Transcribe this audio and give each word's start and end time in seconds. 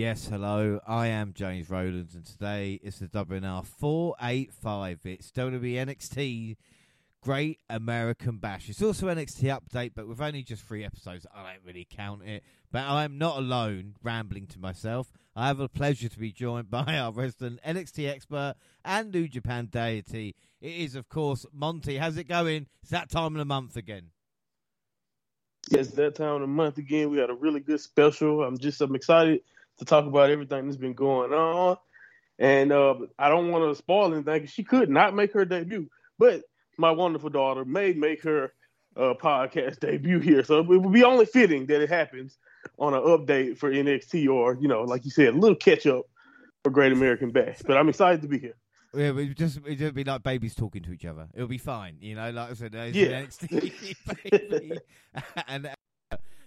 Yes, 0.00 0.28
hello. 0.28 0.80
I 0.88 1.08
am 1.08 1.34
James 1.34 1.68
Rowlands, 1.68 2.14
and 2.14 2.24
today 2.24 2.80
is 2.82 3.00
the 3.00 3.08
WNR 3.08 3.66
485. 3.66 5.00
It's 5.04 5.30
WWE 5.30 5.74
NXT 5.74 6.56
Great 7.20 7.58
American 7.68 8.38
Bash. 8.38 8.70
It's 8.70 8.80
also 8.80 9.08
NXT 9.08 9.60
Update, 9.60 9.92
but 9.94 10.08
with 10.08 10.22
only 10.22 10.42
just 10.42 10.62
three 10.62 10.86
episodes, 10.86 11.26
I 11.34 11.42
don't 11.42 11.66
really 11.66 11.86
count 11.86 12.22
it. 12.24 12.42
But 12.72 12.84
I 12.84 13.04
am 13.04 13.18
not 13.18 13.36
alone, 13.36 13.96
rambling 14.02 14.46
to 14.46 14.58
myself. 14.58 15.12
I 15.36 15.48
have 15.48 15.60
a 15.60 15.68
pleasure 15.68 16.08
to 16.08 16.18
be 16.18 16.32
joined 16.32 16.70
by 16.70 16.96
our 16.96 17.12
resident 17.12 17.60
NXT 17.62 18.08
expert 18.08 18.54
and 18.82 19.12
New 19.12 19.28
Japan 19.28 19.66
deity. 19.66 20.34
It 20.62 20.76
is, 20.76 20.94
of 20.94 21.10
course, 21.10 21.44
Monty. 21.52 21.98
How's 21.98 22.16
it 22.16 22.24
going? 22.26 22.68
It's 22.80 22.90
that 22.90 23.10
time 23.10 23.34
of 23.34 23.38
the 23.38 23.44
month 23.44 23.76
again. 23.76 24.12
Yes, 25.68 25.88
that 25.88 26.14
time 26.14 26.36
of 26.36 26.40
the 26.40 26.46
month 26.46 26.78
again. 26.78 27.10
We 27.10 27.18
had 27.18 27.28
a 27.28 27.34
really 27.34 27.60
good 27.60 27.82
special. 27.82 28.42
I'm 28.42 28.56
just 28.56 28.80
I'm 28.80 28.94
excited 28.94 29.42
to 29.80 29.84
talk 29.84 30.06
about 30.06 30.30
everything 30.30 30.66
that's 30.66 30.76
been 30.76 30.94
going 30.94 31.32
on. 31.32 31.76
And 32.38 32.72
uh, 32.72 32.94
I 33.18 33.28
don't 33.28 33.50
want 33.50 33.70
to 33.70 33.74
spoil 33.76 34.14
anything. 34.14 34.46
She 34.46 34.62
could 34.62 34.88
not 34.88 35.14
make 35.14 35.32
her 35.32 35.44
debut, 35.44 35.88
but 36.18 36.42
my 36.78 36.90
wonderful 36.90 37.30
daughter 37.30 37.64
may 37.64 37.92
make 37.92 38.22
her 38.22 38.52
uh, 38.96 39.14
podcast 39.20 39.80
debut 39.80 40.20
here. 40.20 40.44
So 40.44 40.60
it 40.60 40.66
would 40.66 40.92
be 40.92 41.04
only 41.04 41.26
fitting 41.26 41.66
that 41.66 41.82
it 41.82 41.88
happens 41.88 42.38
on 42.78 42.94
an 42.94 43.00
update 43.00 43.58
for 43.58 43.70
NXT 43.70 44.28
or, 44.32 44.56
you 44.60 44.68
know, 44.68 44.82
like 44.82 45.04
you 45.04 45.10
said, 45.10 45.34
a 45.34 45.38
little 45.38 45.56
catch 45.56 45.86
up 45.86 46.06
for 46.62 46.70
Great 46.70 46.92
American 46.92 47.30
Bash. 47.30 47.60
But 47.64 47.76
I'm 47.76 47.88
excited 47.88 48.22
to 48.22 48.28
be 48.28 48.38
here. 48.38 48.56
Yeah, 48.92 49.16
it 49.16 49.36
just 49.36 49.60
it 49.66 49.76
just 49.76 49.94
be 49.94 50.02
like 50.02 50.24
babies 50.24 50.54
talking 50.56 50.82
to 50.82 50.92
each 50.92 51.04
other. 51.04 51.28
It'll 51.32 51.46
be 51.46 51.58
fine, 51.58 51.98
you 52.00 52.16
know. 52.16 52.28
Like 52.30 52.50
I 52.50 52.54
said, 52.54 52.74
yeah. 52.74 53.22
NXT 53.22 53.96
baby, 54.30 54.78
and 55.46 55.70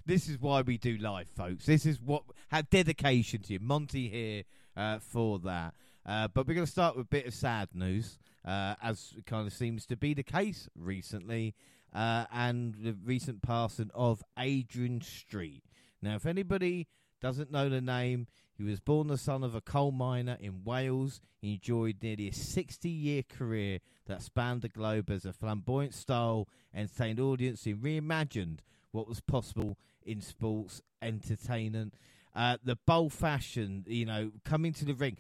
this 0.06 0.28
is 0.28 0.40
why 0.40 0.62
we 0.62 0.78
do 0.78 0.98
live, 0.98 1.30
folks. 1.30 1.66
This 1.66 1.86
is 1.86 2.02
what 2.02 2.24
have 2.50 2.70
dedication 2.70 3.42
to 3.44 3.54
you. 3.54 3.60
Monty 3.60 4.10
here 4.10 4.44
uh, 4.76 5.00
for 5.00 5.40
that. 5.40 5.74
Uh, 6.06 6.28
but 6.28 6.48
we're 6.48 6.54
going 6.54 6.66
to 6.66 6.72
start 6.72 6.98
with 6.98 7.06
a 7.06 7.10
bit 7.10 7.26
of 7.26 7.34
sad 7.34 7.70
news, 7.74 8.18
uh, 8.46 8.76
as 8.82 9.14
kind 9.26 9.48
of 9.48 9.54
seems 9.54 9.86
to 9.86 9.96
be 9.96 10.14
the 10.14 10.24
case 10.24 10.68
recently, 10.76 11.56
uh, 11.94 12.26
and 12.34 12.76
the 12.76 12.96
recent 13.06 13.42
passing 13.42 13.90
of 13.94 14.22
Adrian 14.38 15.00
Street. 15.02 15.64
Now, 16.02 16.16
if 16.16 16.26
anybody 16.26 16.88
doesn't 17.22 17.52
know 17.52 17.70
the 17.70 17.80
name, 17.80 18.28
he 18.58 18.64
was 18.64 18.82
born 18.82 19.08
the 19.08 19.18
son 19.18 19.44
of 19.44 19.56
a 19.56 19.62
coal 19.62 19.92
miner 19.92 20.38
in 20.42 20.66
Wales. 20.66 21.22
He 21.42 21.54
enjoyed 21.54 21.98
nearly 22.02 22.28
a 22.28 22.34
60 22.34 22.90
year 22.90 23.24
career 23.24 23.80
that 24.08 24.22
spanned 24.22 24.62
the 24.62 24.70
globe 24.70 25.10
as 25.10 25.26
a 25.26 25.32
flamboyant 25.32 25.94
style, 25.94 26.50
entertained 26.76 27.22
audience, 27.22 27.66
and 27.66 27.82
reimagined 27.82 28.60
what 28.94 29.10
was 29.10 29.20
possible 29.20 29.78
in 30.06 30.22
sports 30.22 30.82
entertainment. 31.02 31.94
Uh, 32.36 32.58
the 32.64 32.78
bold 32.88 33.12
fashion, 33.14 33.84
you 33.88 34.06
know, 34.06 34.32
coming 34.46 34.74
to 34.74 34.86
the 34.86 34.94
ring. 34.94 35.18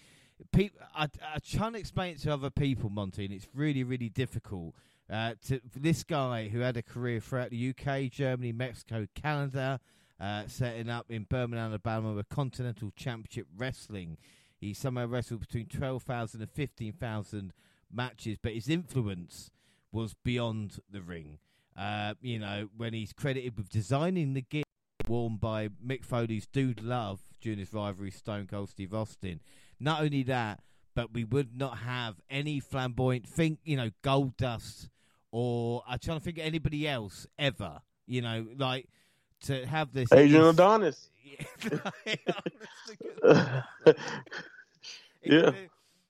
People, 0.52 0.80
I, 0.96 1.04
I 1.04 1.40
try 1.40 1.68
and 1.68 1.76
explain 1.76 2.16
it 2.16 2.22
to 2.22 2.34
other 2.34 2.50
people, 2.50 2.90
Monty, 2.90 3.26
and 3.26 3.34
it's 3.34 3.48
really, 3.54 3.84
really 3.84 4.10
difficult. 4.10 4.74
Uh, 5.12 5.34
to 5.48 5.62
this 5.76 6.04
guy 6.04 6.48
who 6.48 6.60
had 6.60 6.78
a 6.78 6.82
career 6.82 7.20
throughout 7.20 7.50
the 7.50 7.70
UK, 7.70 8.10
Germany, 8.10 8.52
Mexico, 8.52 9.06
Canada, 9.14 9.80
uh, 10.20 10.44
setting 10.48 10.90
up 10.90 11.12
in 11.12 11.24
Birmingham, 11.24 11.68
Alabama, 11.68 12.14
with 12.14 12.30
Continental 12.30 12.92
Championship 12.96 13.48
Wrestling. 13.58 14.18
He 14.60 14.74
somehow 14.74 15.08
wrestled 15.08 15.42
between 15.42 15.66
12,000 15.66 16.42
and 16.42 16.50
15,000 16.50 17.54
matches, 17.92 18.38
but 18.42 18.54
his 18.54 18.70
influence 18.70 19.52
was 19.92 20.16
beyond 20.24 20.80
the 20.90 21.02
ring. 21.02 21.38
Uh, 21.78 22.14
you 22.22 22.40
know, 22.40 22.70
when 22.78 22.94
he's 22.94 23.14
credited 23.14 23.58
with 23.58 23.70
designing 23.70 24.34
the 24.34 24.42
gear 24.42 24.64
worn 25.08 25.38
by 25.38 25.70
Mick 25.86 26.06
Foley's 26.06 26.48
Dude 26.48 26.82
Love 26.82 27.22
during 27.42 27.60
his 27.60 27.74
rivalry 27.74 28.12
Stone 28.12 28.48
Cold 28.48 28.70
Steve 28.70 28.94
Austin. 28.94 29.40
Not 29.80 30.02
only 30.02 30.24
that, 30.24 30.62
but 30.96 31.14
we 31.14 31.24
would 31.24 31.58
not 31.58 31.80
have 31.80 32.16
any 32.30 32.60
flamboyant 32.60 33.28
think, 33.28 33.60
you 33.64 33.76
know, 33.76 33.90
Goldust 34.04 34.90
or 35.32 35.84
I'm 35.88 36.00
trying 36.00 36.20
to 36.20 36.24
think 36.24 36.38
of 36.38 36.46
anybody 36.46 36.88
else 36.88 37.28
ever. 37.38 37.82
You 38.06 38.22
know, 38.22 38.46
like 38.58 38.88
to 39.42 39.66
have 39.66 39.92
this 39.92 40.12
Adrian 40.14 40.46
Adonis. 40.46 41.10
yeah. 41.24 41.44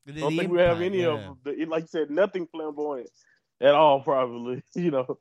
I 0.05 0.11
don't 0.11 0.37
think 0.37 0.51
we 0.51 0.59
have 0.59 0.81
any 0.81 1.01
yeah. 1.01 1.07
of 1.07 1.37
them. 1.43 1.69
Like 1.69 1.83
you 1.83 1.87
said, 1.87 2.11
nothing 2.11 2.47
flamboyant 2.47 3.09
at 3.61 3.73
all, 3.73 4.01
probably. 4.01 4.61
You 4.75 4.91
know, 4.91 5.17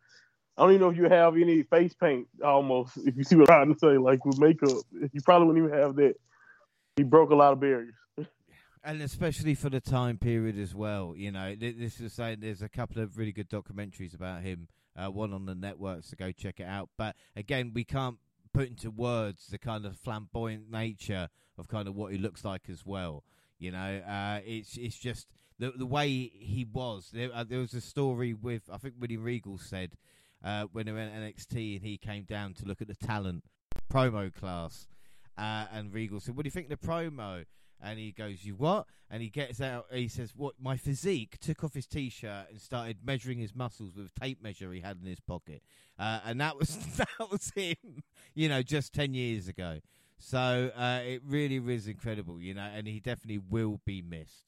I 0.63 0.67
don't 0.67 0.75
even 0.75 0.83
know 0.83 0.91
if 0.91 0.97
you 0.97 1.09
have 1.09 1.37
any 1.37 1.65
face 1.65 1.93
paint 1.93 2.29
almost, 2.45 2.97
if 2.99 3.17
you 3.17 3.25
see 3.25 3.35
what 3.35 3.51
I'm 3.51 3.75
trying 3.75 3.75
to 3.75 3.79
say, 3.81 3.99
like 3.99 4.25
with 4.25 4.39
makeup. 4.39 4.85
You 5.13 5.21
probably 5.21 5.49
wouldn't 5.49 5.67
even 5.67 5.77
have 5.77 5.97
that. 5.97 6.15
He 6.95 7.03
broke 7.03 7.31
a 7.31 7.35
lot 7.35 7.53
of 7.53 7.59
barriers. 7.59 7.95
and 8.85 9.03
especially 9.03 9.57
for 9.57 9.71
the 9.71 9.81
time 9.81 10.19
period 10.19 10.57
as 10.57 10.73
well. 10.73 11.15
You 11.17 11.33
know, 11.33 11.57
this 11.57 12.01
is 12.01 12.13
saying 12.13 12.39
there's 12.43 12.63
a 12.63 12.69
couple 12.69 13.03
of 13.03 13.19
really 13.19 13.33
good 13.33 13.51
documentaries 13.51 14.15
about 14.15 14.43
him. 14.43 14.69
Uh, 14.95 15.11
one 15.11 15.33
on 15.33 15.47
the 15.47 15.55
network, 15.57 16.05
so 16.05 16.15
go 16.17 16.31
check 16.31 16.61
it 16.61 16.67
out. 16.67 16.91
But 16.97 17.17
again, 17.35 17.73
we 17.75 17.83
can't 17.83 18.19
put 18.55 18.69
into 18.69 18.89
words 18.93 19.49
the 19.49 19.59
kind 19.59 19.85
of 19.85 19.97
flamboyant 19.97 20.71
nature 20.71 21.29
of 21.59 21.67
kind 21.67 21.89
of 21.89 21.97
what 21.97 22.13
he 22.13 22.19
looks 22.19 22.45
like 22.45 22.69
as 22.71 22.87
well. 22.87 23.25
You 23.59 23.73
know, 23.73 24.01
uh, 24.07 24.39
it's 24.45 24.77
it's 24.77 24.97
just 24.97 25.27
the 25.59 25.73
the 25.73 25.87
way 25.87 26.09
he 26.09 26.65
was. 26.73 27.11
There, 27.13 27.31
uh, 27.35 27.43
there 27.43 27.59
was 27.59 27.75
a 27.75 27.81
story 27.81 28.33
with 28.33 28.71
I 28.73 28.77
think 28.77 28.95
William 29.01 29.25
Regal 29.25 29.59
said 29.59 29.97
uh, 30.45 30.67
when 30.73 30.87
they 30.87 30.93
went 30.93 31.15
NXT 31.15 31.77
and 31.77 31.85
he 31.85 31.99
came 31.99 32.25
down 32.25 32.55
to 32.55 32.65
look 32.65 32.81
at 32.81 32.89
the 32.89 32.95
talent 32.95 33.45
promo 33.93 34.33
class. 34.33 34.87
Uh, 35.37 35.67
and 35.73 35.93
Regal 35.93 36.21
said, 36.21 36.37
"What 36.37 36.45
do 36.45 36.47
you 36.49 36.51
think 36.51 36.71
of 36.71 36.81
the 36.81 36.87
promo?" 36.87 37.45
And 37.81 37.99
he 37.99 38.13
goes, 38.13 38.45
"You 38.45 38.55
what?" 38.55 38.87
And 39.11 39.23
he 39.23 39.29
gets 39.31 39.61
out. 39.61 39.87
He 39.93 40.09
says, 40.09 40.35
"What? 40.37 40.55
My 40.61 40.77
physique." 40.77 41.39
Took 41.41 41.65
off 41.65 41.75
his 41.75 41.87
t-shirt 41.87 42.51
and 42.51 42.61
started 42.61 42.99
measuring 43.05 43.39
his 43.39 43.55
muscles 43.55 43.95
with 43.97 44.07
a 44.15 44.21
tape 44.21 44.43
measure 44.43 44.73
he 44.73 44.81
had 44.81 44.99
in 45.01 45.07
his 45.07 45.21
pocket. 45.21 45.63
Uh, 45.99 46.21
and 46.27 46.41
that 46.41 46.59
was 46.59 46.77
that 46.97 47.31
was 47.31 47.51
him, 47.55 48.03
you 48.35 48.49
know, 48.49 48.63
just 48.63 48.93
ten 48.93 49.15
years 49.15 49.49
ago. 49.49 49.81
So 50.19 50.71
uh, 50.77 51.01
it 51.05 51.23
really 51.27 51.57
is 51.75 51.89
incredible, 51.89 52.41
you 52.41 52.55
know, 52.55 52.63
and 52.63 52.87
he 52.87 53.01
definitely 53.01 53.43
will 53.51 53.81
be 53.85 54.03
missed. 54.03 54.47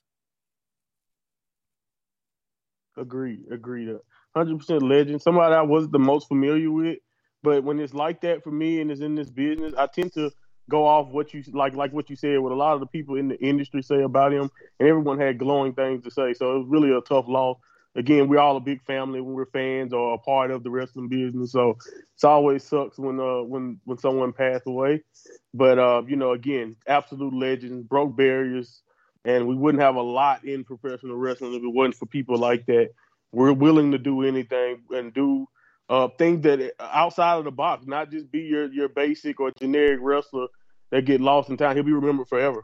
Agreed, 2.96 3.40
agreed 3.50 3.88
hundred 4.34 4.58
percent 4.58 4.82
legend. 4.82 5.22
Somebody 5.22 5.54
I 5.54 5.62
wasn't 5.62 5.92
the 5.92 5.98
most 5.98 6.28
familiar 6.28 6.70
with, 6.70 6.98
but 7.42 7.64
when 7.64 7.80
it's 7.80 7.94
like 7.94 8.20
that 8.22 8.42
for 8.42 8.50
me 8.50 8.80
and 8.80 8.90
it's 8.90 9.00
in 9.00 9.14
this 9.14 9.30
business, 9.30 9.74
I 9.76 9.86
tend 9.86 10.12
to 10.14 10.30
go 10.70 10.86
off 10.86 11.08
what 11.08 11.34
you 11.34 11.42
like, 11.52 11.74
like 11.74 11.92
what 11.92 12.08
you 12.10 12.16
said, 12.16 12.38
what 12.40 12.52
a 12.52 12.56
lot 12.56 12.74
of 12.74 12.80
the 12.80 12.86
people 12.86 13.16
in 13.16 13.28
the 13.28 13.38
industry 13.40 13.82
say 13.82 14.02
about 14.02 14.32
him, 14.32 14.50
and 14.80 14.88
everyone 14.88 15.20
had 15.20 15.38
glowing 15.38 15.74
things 15.74 16.02
to 16.04 16.10
say. 16.10 16.34
So 16.34 16.56
it 16.56 16.58
was 16.60 16.68
really 16.68 16.90
a 16.90 17.00
tough 17.02 17.26
loss. 17.28 17.58
Again, 17.96 18.28
we're 18.28 18.40
all 18.40 18.56
a 18.56 18.60
big 18.60 18.82
family 18.82 19.20
when 19.20 19.34
we're 19.34 19.46
fans 19.46 19.92
or 19.92 20.14
a 20.14 20.18
part 20.18 20.50
of 20.50 20.64
the 20.64 20.70
wrestling 20.70 21.08
business. 21.08 21.52
So 21.52 21.76
it's 22.14 22.24
always 22.24 22.64
sucks 22.64 22.98
when 22.98 23.20
uh 23.20 23.42
when 23.42 23.78
when 23.84 23.98
someone 23.98 24.32
passed 24.32 24.64
away. 24.66 25.02
But 25.52 25.78
uh, 25.78 26.02
you 26.06 26.16
know, 26.16 26.32
again, 26.32 26.76
absolute 26.88 27.34
legend, 27.34 27.88
broke 27.88 28.16
barriers, 28.16 28.82
and 29.24 29.46
we 29.46 29.54
wouldn't 29.54 29.82
have 29.82 29.94
a 29.94 30.02
lot 30.02 30.44
in 30.44 30.64
professional 30.64 31.16
wrestling 31.16 31.54
if 31.54 31.62
it 31.62 31.68
wasn't 31.68 31.94
for 31.96 32.06
people 32.06 32.36
like 32.36 32.66
that 32.66 32.90
we're 33.34 33.52
willing 33.52 33.92
to 33.92 33.98
do 33.98 34.22
anything 34.22 34.82
and 34.90 35.12
do 35.12 35.46
uh, 35.88 36.08
things 36.18 36.42
that 36.42 36.72
outside 36.80 37.38
of 37.38 37.44
the 37.44 37.50
box, 37.50 37.86
not 37.86 38.10
just 38.10 38.30
be 38.30 38.40
your 38.40 38.72
your 38.72 38.88
basic 38.88 39.40
or 39.40 39.50
generic 39.52 39.98
wrestler 40.02 40.46
that 40.90 41.04
get 41.04 41.20
lost 41.20 41.50
in 41.50 41.56
time. 41.56 41.76
He'll 41.76 41.84
be 41.84 41.92
remembered 41.92 42.28
forever. 42.28 42.62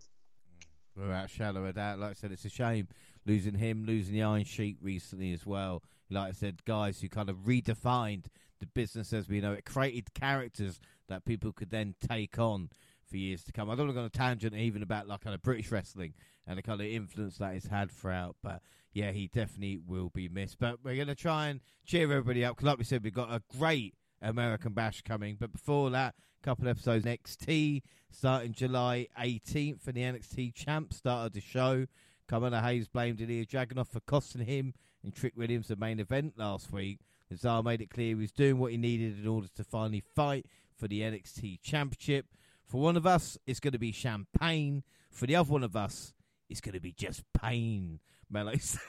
Without 0.97 1.31
shadow 1.31 1.65
of 1.65 1.75
doubt, 1.75 1.99
like 1.99 2.11
I 2.11 2.15
said, 2.15 2.33
it's 2.33 2.45
a 2.45 2.51
shame 2.51 2.89
losing 3.27 3.55
him, 3.55 3.85
losing 3.85 4.15
the 4.15 4.23
Iron 4.23 4.45
Sheik 4.45 4.77
recently 4.83 5.33
as 5.33 5.47
well. 5.47 5.83
Like 6.11 6.31
I 6.31 6.33
said, 6.33 6.65
guys 6.65 7.01
who 7.01 7.09
kind 7.09 7.31
of 7.31 7.37
redefined 7.39 8.27
the 8.59 8.67
business 8.67 9.13
as 9.13 9.29
we 9.29 9.41
know 9.41 9.53
it, 9.53 9.65
created 9.65 10.13
characters 10.15 10.81
that 11.09 11.25
people 11.25 11.53
could 11.53 11.71
then 11.71 11.95
take 12.07 12.39
on 12.39 12.71
for 13.09 13.17
years 13.17 13.43
to 13.45 13.53
come. 13.53 13.71
I 13.71 13.75
don't 13.75 13.87
want 13.87 13.91
to 13.91 13.95
go 13.95 14.01
on 14.01 14.07
a 14.07 14.11
tangent 14.11 14.55
even 14.55 14.83
about 14.83 15.09
like 15.09 15.21
kind 15.21 15.35
of 15.35 15.43
British 15.43 15.71
wrestling 15.71 16.15
and 16.47 16.59
the 16.59 16.63
kind 16.63 16.81
of 16.81 16.87
influence 16.87 17.39
that 17.39 17.55
he's 17.55 17.67
had 17.67 17.91
throughout, 17.91 18.37
but 18.43 18.61
yeah, 18.93 19.13
he 19.13 19.29
definitely 19.29 19.79
will 19.87 20.11
be 20.11 20.29
missed. 20.29 20.59
But 20.59 20.79
we're 20.83 20.97
going 20.97 21.09
to 21.09 21.15
try 21.15 21.49
and 21.49 21.61
cheer 21.85 22.05
everybody 22.05 22.45
up 22.45 22.57
because, 22.57 22.67
like 22.67 22.79
we 22.79 22.85
said, 22.85 23.05
we've 23.05 23.15
got 23.15 23.33
a 23.33 23.43
great 23.59 23.95
American 24.21 24.73
Bash 24.73 25.03
coming. 25.03 25.37
But 25.39 25.53
before 25.53 25.91
that, 25.91 26.15
a 26.43 26.45
couple 26.45 26.69
episodes 26.69 27.05
NXT 27.05 27.83
starting 28.11 28.53
July 28.53 29.07
18th, 29.19 29.87
and 29.87 29.95
the 29.95 30.03
NXT 30.03 30.55
champ 30.55 30.93
started 30.93 31.35
the 31.35 31.41
show. 31.41 31.87
Carmelo 32.27 32.61
Hayes 32.61 32.89
blamed 32.89 33.21
Ilya 33.21 33.47
Dragunov 33.47 33.89
for 33.89 34.01
costing 34.01 34.45
him 34.45 34.75
and 35.03 35.15
Trick 35.15 35.35
Williams 35.37 35.69
the 35.69 35.77
main 35.77 36.01
event 36.01 36.35
last 36.37 36.73
week. 36.73 37.01
Cesaro 37.33 37.65
made 37.65 37.81
it 37.81 37.91
clear 37.91 38.09
he 38.09 38.15
was 38.15 38.33
doing 38.33 38.59
what 38.59 38.73
he 38.73 38.77
needed 38.77 39.19
in 39.21 39.27
order 39.27 39.49
to 39.57 39.65
finally 39.65 40.03
fight 40.15 40.47
for 40.77 40.89
the 40.89 41.01
NXT 41.01 41.61
championship. 41.63 42.27
For 42.67 42.81
one 42.81 42.97
of 42.97 43.07
us, 43.07 43.39
it's 43.47 43.61
going 43.61 43.73
to 43.73 43.79
be 43.79 43.93
champagne. 43.93 44.83
For 45.11 45.27
the 45.27 45.37
other 45.37 45.53
one 45.53 45.65
of 45.65 45.77
us, 45.77 46.13
it's 46.51 46.61
going 46.61 46.75
to 46.75 46.81
be 46.81 46.93
just 46.93 47.23
pain. 47.33 48.01
Melo 48.29 48.53
said. 48.59 48.81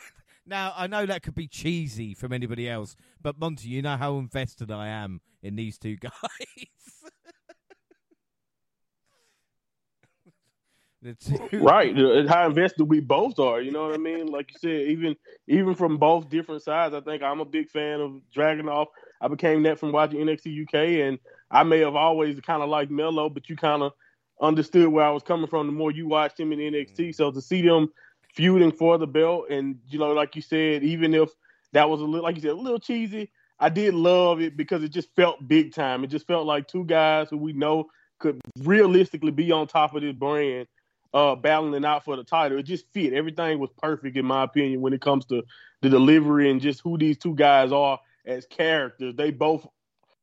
Now, 0.45 0.73
I 0.75 0.87
know 0.87 1.05
that 1.05 1.21
could 1.21 1.35
be 1.35 1.47
cheesy 1.47 2.15
from 2.15 2.33
anybody 2.33 2.67
else, 2.67 2.95
but 3.21 3.39
Monty, 3.39 3.69
you 3.69 3.81
know 3.83 3.95
how 3.95 4.17
invested 4.17 4.71
I 4.71 4.87
am 4.87 5.21
in 5.43 5.55
these 5.55 5.77
two 5.77 5.95
guys. 5.97 6.11
Right, 11.51 11.97
uh, 11.97 12.27
how 12.27 12.45
invested 12.45 12.83
we 12.83 12.99
both 12.99 13.39
are. 13.39 13.59
You 13.59 13.71
know 13.71 13.85
what 13.85 13.95
I 13.95 13.97
mean? 13.97 14.27
Like 14.27 14.51
you 14.51 14.59
said, 14.59 14.87
even 14.91 15.15
even 15.47 15.73
from 15.73 15.97
both 15.97 16.29
different 16.29 16.61
sides, 16.61 16.93
I 16.93 17.01
think 17.01 17.23
I'm 17.23 17.39
a 17.39 17.45
big 17.45 17.71
fan 17.71 17.99
of 18.01 18.21
Dragunov. 18.35 18.85
I 19.19 19.27
became 19.27 19.63
that 19.63 19.79
from 19.79 19.91
watching 19.91 20.19
NXT 20.19 20.61
UK, 20.61 21.07
and 21.07 21.17
I 21.49 21.63
may 21.63 21.79
have 21.79 21.95
always 21.95 22.39
kind 22.41 22.61
of 22.61 22.69
liked 22.69 22.91
Melo, 22.91 23.29
but 23.29 23.49
you 23.49 23.55
kind 23.55 23.81
of 23.81 23.93
understood 24.41 24.87
where 24.87 25.05
I 25.05 25.11
was 25.11 25.23
coming 25.23 25.47
from 25.47 25.67
the 25.67 25.73
more 25.73 25.91
you 25.91 26.07
watched 26.07 26.39
him 26.39 26.51
in 26.51 26.59
NXT. 26.59 27.15
So 27.15 27.31
to 27.31 27.41
see 27.41 27.61
them 27.61 27.91
feuding 28.33 28.71
for 28.71 28.97
the 28.97 29.07
belt, 29.07 29.45
and 29.49 29.77
you 29.87 29.99
know, 29.99 30.11
like 30.11 30.35
you 30.35 30.41
said, 30.41 30.83
even 30.83 31.13
if 31.13 31.29
that 31.73 31.89
was 31.89 32.01
a 32.01 32.05
little, 32.05 32.23
like 32.23 32.35
you 32.35 32.41
said, 32.41 32.51
a 32.51 32.55
little 32.55 32.79
cheesy, 32.79 33.31
I 33.59 33.69
did 33.69 33.93
love 33.93 34.41
it 34.41 34.57
because 34.57 34.83
it 34.83 34.89
just 34.89 35.15
felt 35.15 35.47
big 35.47 35.73
time. 35.73 36.03
It 36.03 36.07
just 36.07 36.27
felt 36.27 36.45
like 36.45 36.67
two 36.67 36.83
guys 36.83 37.29
who 37.29 37.37
we 37.37 37.53
know 37.53 37.89
could 38.19 38.39
realistically 38.59 39.31
be 39.31 39.51
on 39.51 39.67
top 39.67 39.95
of 39.95 40.01
this 40.01 40.13
brand, 40.13 40.67
uh, 41.13 41.35
battling 41.35 41.85
out 41.85 42.03
for 42.03 42.15
the 42.15 42.23
title. 42.23 42.57
It 42.57 42.63
just 42.63 42.91
fit. 42.91 43.13
Everything 43.13 43.59
was 43.59 43.69
perfect 43.81 44.17
in 44.17 44.25
my 44.25 44.43
opinion 44.43 44.81
when 44.81 44.93
it 44.93 45.01
comes 45.01 45.25
to 45.25 45.43
the 45.81 45.89
delivery 45.89 46.49
and 46.49 46.59
just 46.59 46.81
who 46.81 46.97
these 46.97 47.17
two 47.17 47.35
guys 47.35 47.71
are 47.71 47.99
as 48.25 48.45
characters. 48.47 49.15
They 49.15 49.31
both 49.31 49.67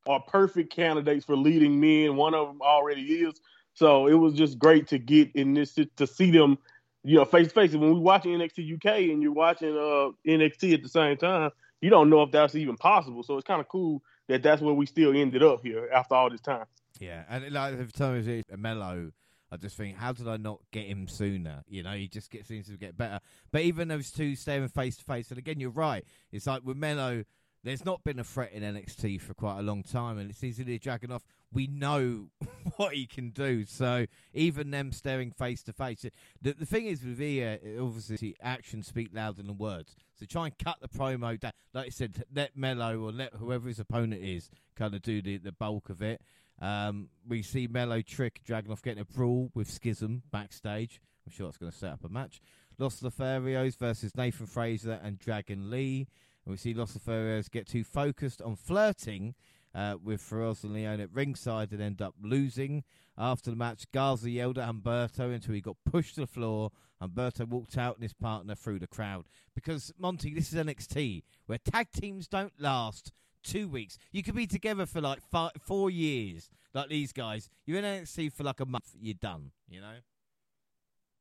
are 0.07 0.21
perfect 0.21 0.73
candidates 0.75 1.25
for 1.25 1.37
leading 1.37 1.79
men. 1.79 2.17
One 2.17 2.35
of 2.35 2.49
them 2.49 2.63
already 2.63 3.03
is. 3.03 3.41
So 3.79 4.09
it 4.09 4.15
was 4.15 4.35
just 4.35 4.59
great 4.59 4.89
to 4.89 4.99
get 4.99 5.31
in 5.37 5.55
this 5.55 5.75
to 5.75 6.07
see 6.07 6.33
them, 6.33 6.59
you 7.05 7.15
know, 7.15 7.25
face 7.25 7.47
to 7.47 7.55
face. 7.55 7.73
And 7.73 7.81
When 7.81 7.95
we 7.95 8.01
watching 8.01 8.33
NXT 8.33 8.75
UK 8.75 9.11
and 9.13 9.23
you're 9.23 9.31
watching 9.31 9.71
uh, 9.77 10.11
NXT 10.27 10.75
at 10.75 10.83
the 10.83 10.89
same 10.89 11.17
time, 11.17 11.53
you 11.81 11.89
don't 11.89 12.11
know 12.11 12.23
if 12.23 12.33
that's 12.33 12.57
even 12.57 12.77
possible. 12.77 13.23
So 13.23 13.37
it's 13.37 13.47
kind 13.47 13.61
of 13.61 13.69
cool 13.69 14.03
that 14.27 14.43
that's 14.43 14.61
where 14.61 14.75
we 14.75 14.85
still 14.85 15.17
ended 15.17 15.45
up 15.45 15.61
here 15.63 15.89
after 15.95 16.17
all 16.17 16.29
this 16.29 16.41
time. 16.41 16.65
Yeah, 16.99 17.23
and 17.29 17.53
like 17.53 17.75
every 17.75 17.93
time 17.93 18.17
it's 18.17 18.51
Melo, 18.57 19.13
I 19.53 19.57
just 19.57 19.77
think, 19.77 19.97
how 19.97 20.13
did 20.13 20.27
I 20.27 20.39
not 20.39 20.59
get 20.73 20.87
him 20.87 21.07
sooner? 21.07 21.63
You 21.69 21.85
know, 21.85 21.93
he 21.93 22.09
just 22.09 22.33
gets 22.33 22.49
seems 22.49 22.67
to 22.67 22.77
get 22.77 22.97
better. 22.97 23.21
But 23.53 23.61
even 23.63 23.87
those 23.87 24.11
two 24.11 24.35
staying 24.35 24.67
face 24.69 24.97
to 24.97 25.05
face, 25.05 25.31
and 25.31 25.39
again, 25.39 25.61
you're 25.61 25.71
right. 25.71 26.05
It's 26.33 26.49
like 26.49 26.65
with 26.65 26.77
Melo, 26.77 27.23
there's 27.65 27.85
not 27.85 28.05
been 28.05 28.19
a 28.19 28.25
threat 28.25 28.53
in 28.53 28.63
NXT 28.63 29.21
for 29.21 29.35
quite 29.35 29.59
a 29.59 29.63
long 29.63 29.83
time, 29.83 30.19
and 30.19 30.31
it's 30.31 30.43
easily 30.45 30.79
Dragunov. 30.79 31.23
We 31.53 31.67
know 31.67 32.29
what 32.77 32.95
he 32.95 33.07
can 33.07 33.31
do, 33.31 33.65
so 33.65 34.07
even 34.33 34.71
them 34.71 34.93
staring 34.93 35.31
face 35.31 35.63
to 35.65 35.73
face. 35.73 36.05
The, 36.41 36.53
the 36.53 36.67
thing 36.67 36.87
is 36.87 37.05
with 37.05 37.21
Ia, 37.21 37.59
obviously, 37.81 38.37
actions 38.41 38.87
speak 38.87 39.11
louder 39.13 39.43
than 39.43 39.59
words. 39.59 39.97
So 40.19 40.27
try 40.27 40.47
and 40.47 40.59
cut 40.59 40.77
the 40.81 40.89
promo 40.89 41.39
down. 41.39 41.53
Like 41.75 41.87
I 41.87 41.91
said, 41.91 42.25
let 42.35 42.57
Melo 42.57 43.01
or 43.01 43.13
let 43.13 43.35
whoever 43.35 43.69
his 43.69 43.79
opponent 43.79 44.23
is 44.23 44.51
kind 44.77 44.95
of 44.95 45.03
do 45.03 45.21
the, 45.21 45.39
the 45.39 45.53
bulk 45.53 45.91
of 45.91 46.03
it. 46.03 46.21
Um, 46.61 47.09
we 47.27 47.43
see 47.43 47.67
Melo 47.69 48.03
trick 48.03 48.41
Dragunov 48.47 48.83
getting 48.83 49.01
a 49.01 49.05
brawl 49.05 49.51
with 49.55 49.71
Schism 49.71 50.23
backstage. 50.33 51.01
I'm 51.27 51.33
sure 51.33 51.47
that's 51.47 51.59
going 51.59 51.71
to 51.71 51.79
set 51.79 51.93
up 51.93 52.05
a 52.05 52.09
match. 52.09 52.41
Los 52.79 53.01
Lotharios 53.01 53.77
versus 53.77 54.17
Nathan 54.17 54.47
Frazer 54.47 55.01
and 55.03 55.19
Dragon 55.19 55.71
Lee. 55.71 56.09
We 56.49 56.57
see 56.57 56.75
Los 56.75 56.97
Lotharios 56.97 57.51
get 57.51 57.67
too 57.67 57.85
focused 57.85 58.41
on 58.41 58.57
flirting 58.57 59.35
uh, 59.75 59.97
with 60.03 60.21
Feroz 60.21 60.65
and 60.65 60.73
Leon 60.73 61.01
at 61.01 61.13
ringside 61.13 61.73
and 61.73 61.83
end 61.83 62.01
up 62.01 62.15
losing. 62.23 62.85
After 63.17 63.51
the 63.51 63.57
match, 63.57 63.85
Garza 63.93 64.31
yelled 64.31 64.59
at 64.59 64.69
Humberto 64.69 65.35
until 65.35 65.55
he 65.55 65.61
got 65.61 65.77
pushed 65.85 66.15
to 66.15 66.23
the 66.23 66.27
floor. 66.27 66.71
Humberto 67.03 67.47
walked 67.47 67.77
out 67.77 67.97
and 67.97 68.03
his 68.03 68.15
partner 68.15 68.55
through 68.55 68.79
the 68.79 68.87
crowd. 68.87 69.27
Because, 69.55 69.93
Monty, 69.99 70.33
this 70.35 70.53
is 70.53 70.59
NXT, 70.59 71.23
where 71.47 71.59
tag 71.59 71.89
teams 71.93 72.29
don't 72.29 72.53
last 72.59 73.13
two 73.43 73.69
weeks. 73.69 73.99
You 74.13 74.23
could 74.23 74.35
be 74.35 74.47
together 74.47 74.87
for 74.87 75.01
like 75.01 75.21
five, 75.21 75.53
four 75.61 75.91
years, 75.91 76.49
like 76.75 76.89
these 76.89 77.13
guys. 77.13 77.49
You're 77.67 77.79
in 77.79 77.85
NXT 77.85 78.33
for 78.33 78.45
like 78.45 78.61
a 78.61 78.67
month, 78.67 78.95
you're 79.01 79.15
done, 79.15 79.51
you 79.69 79.81
know? 79.81 79.95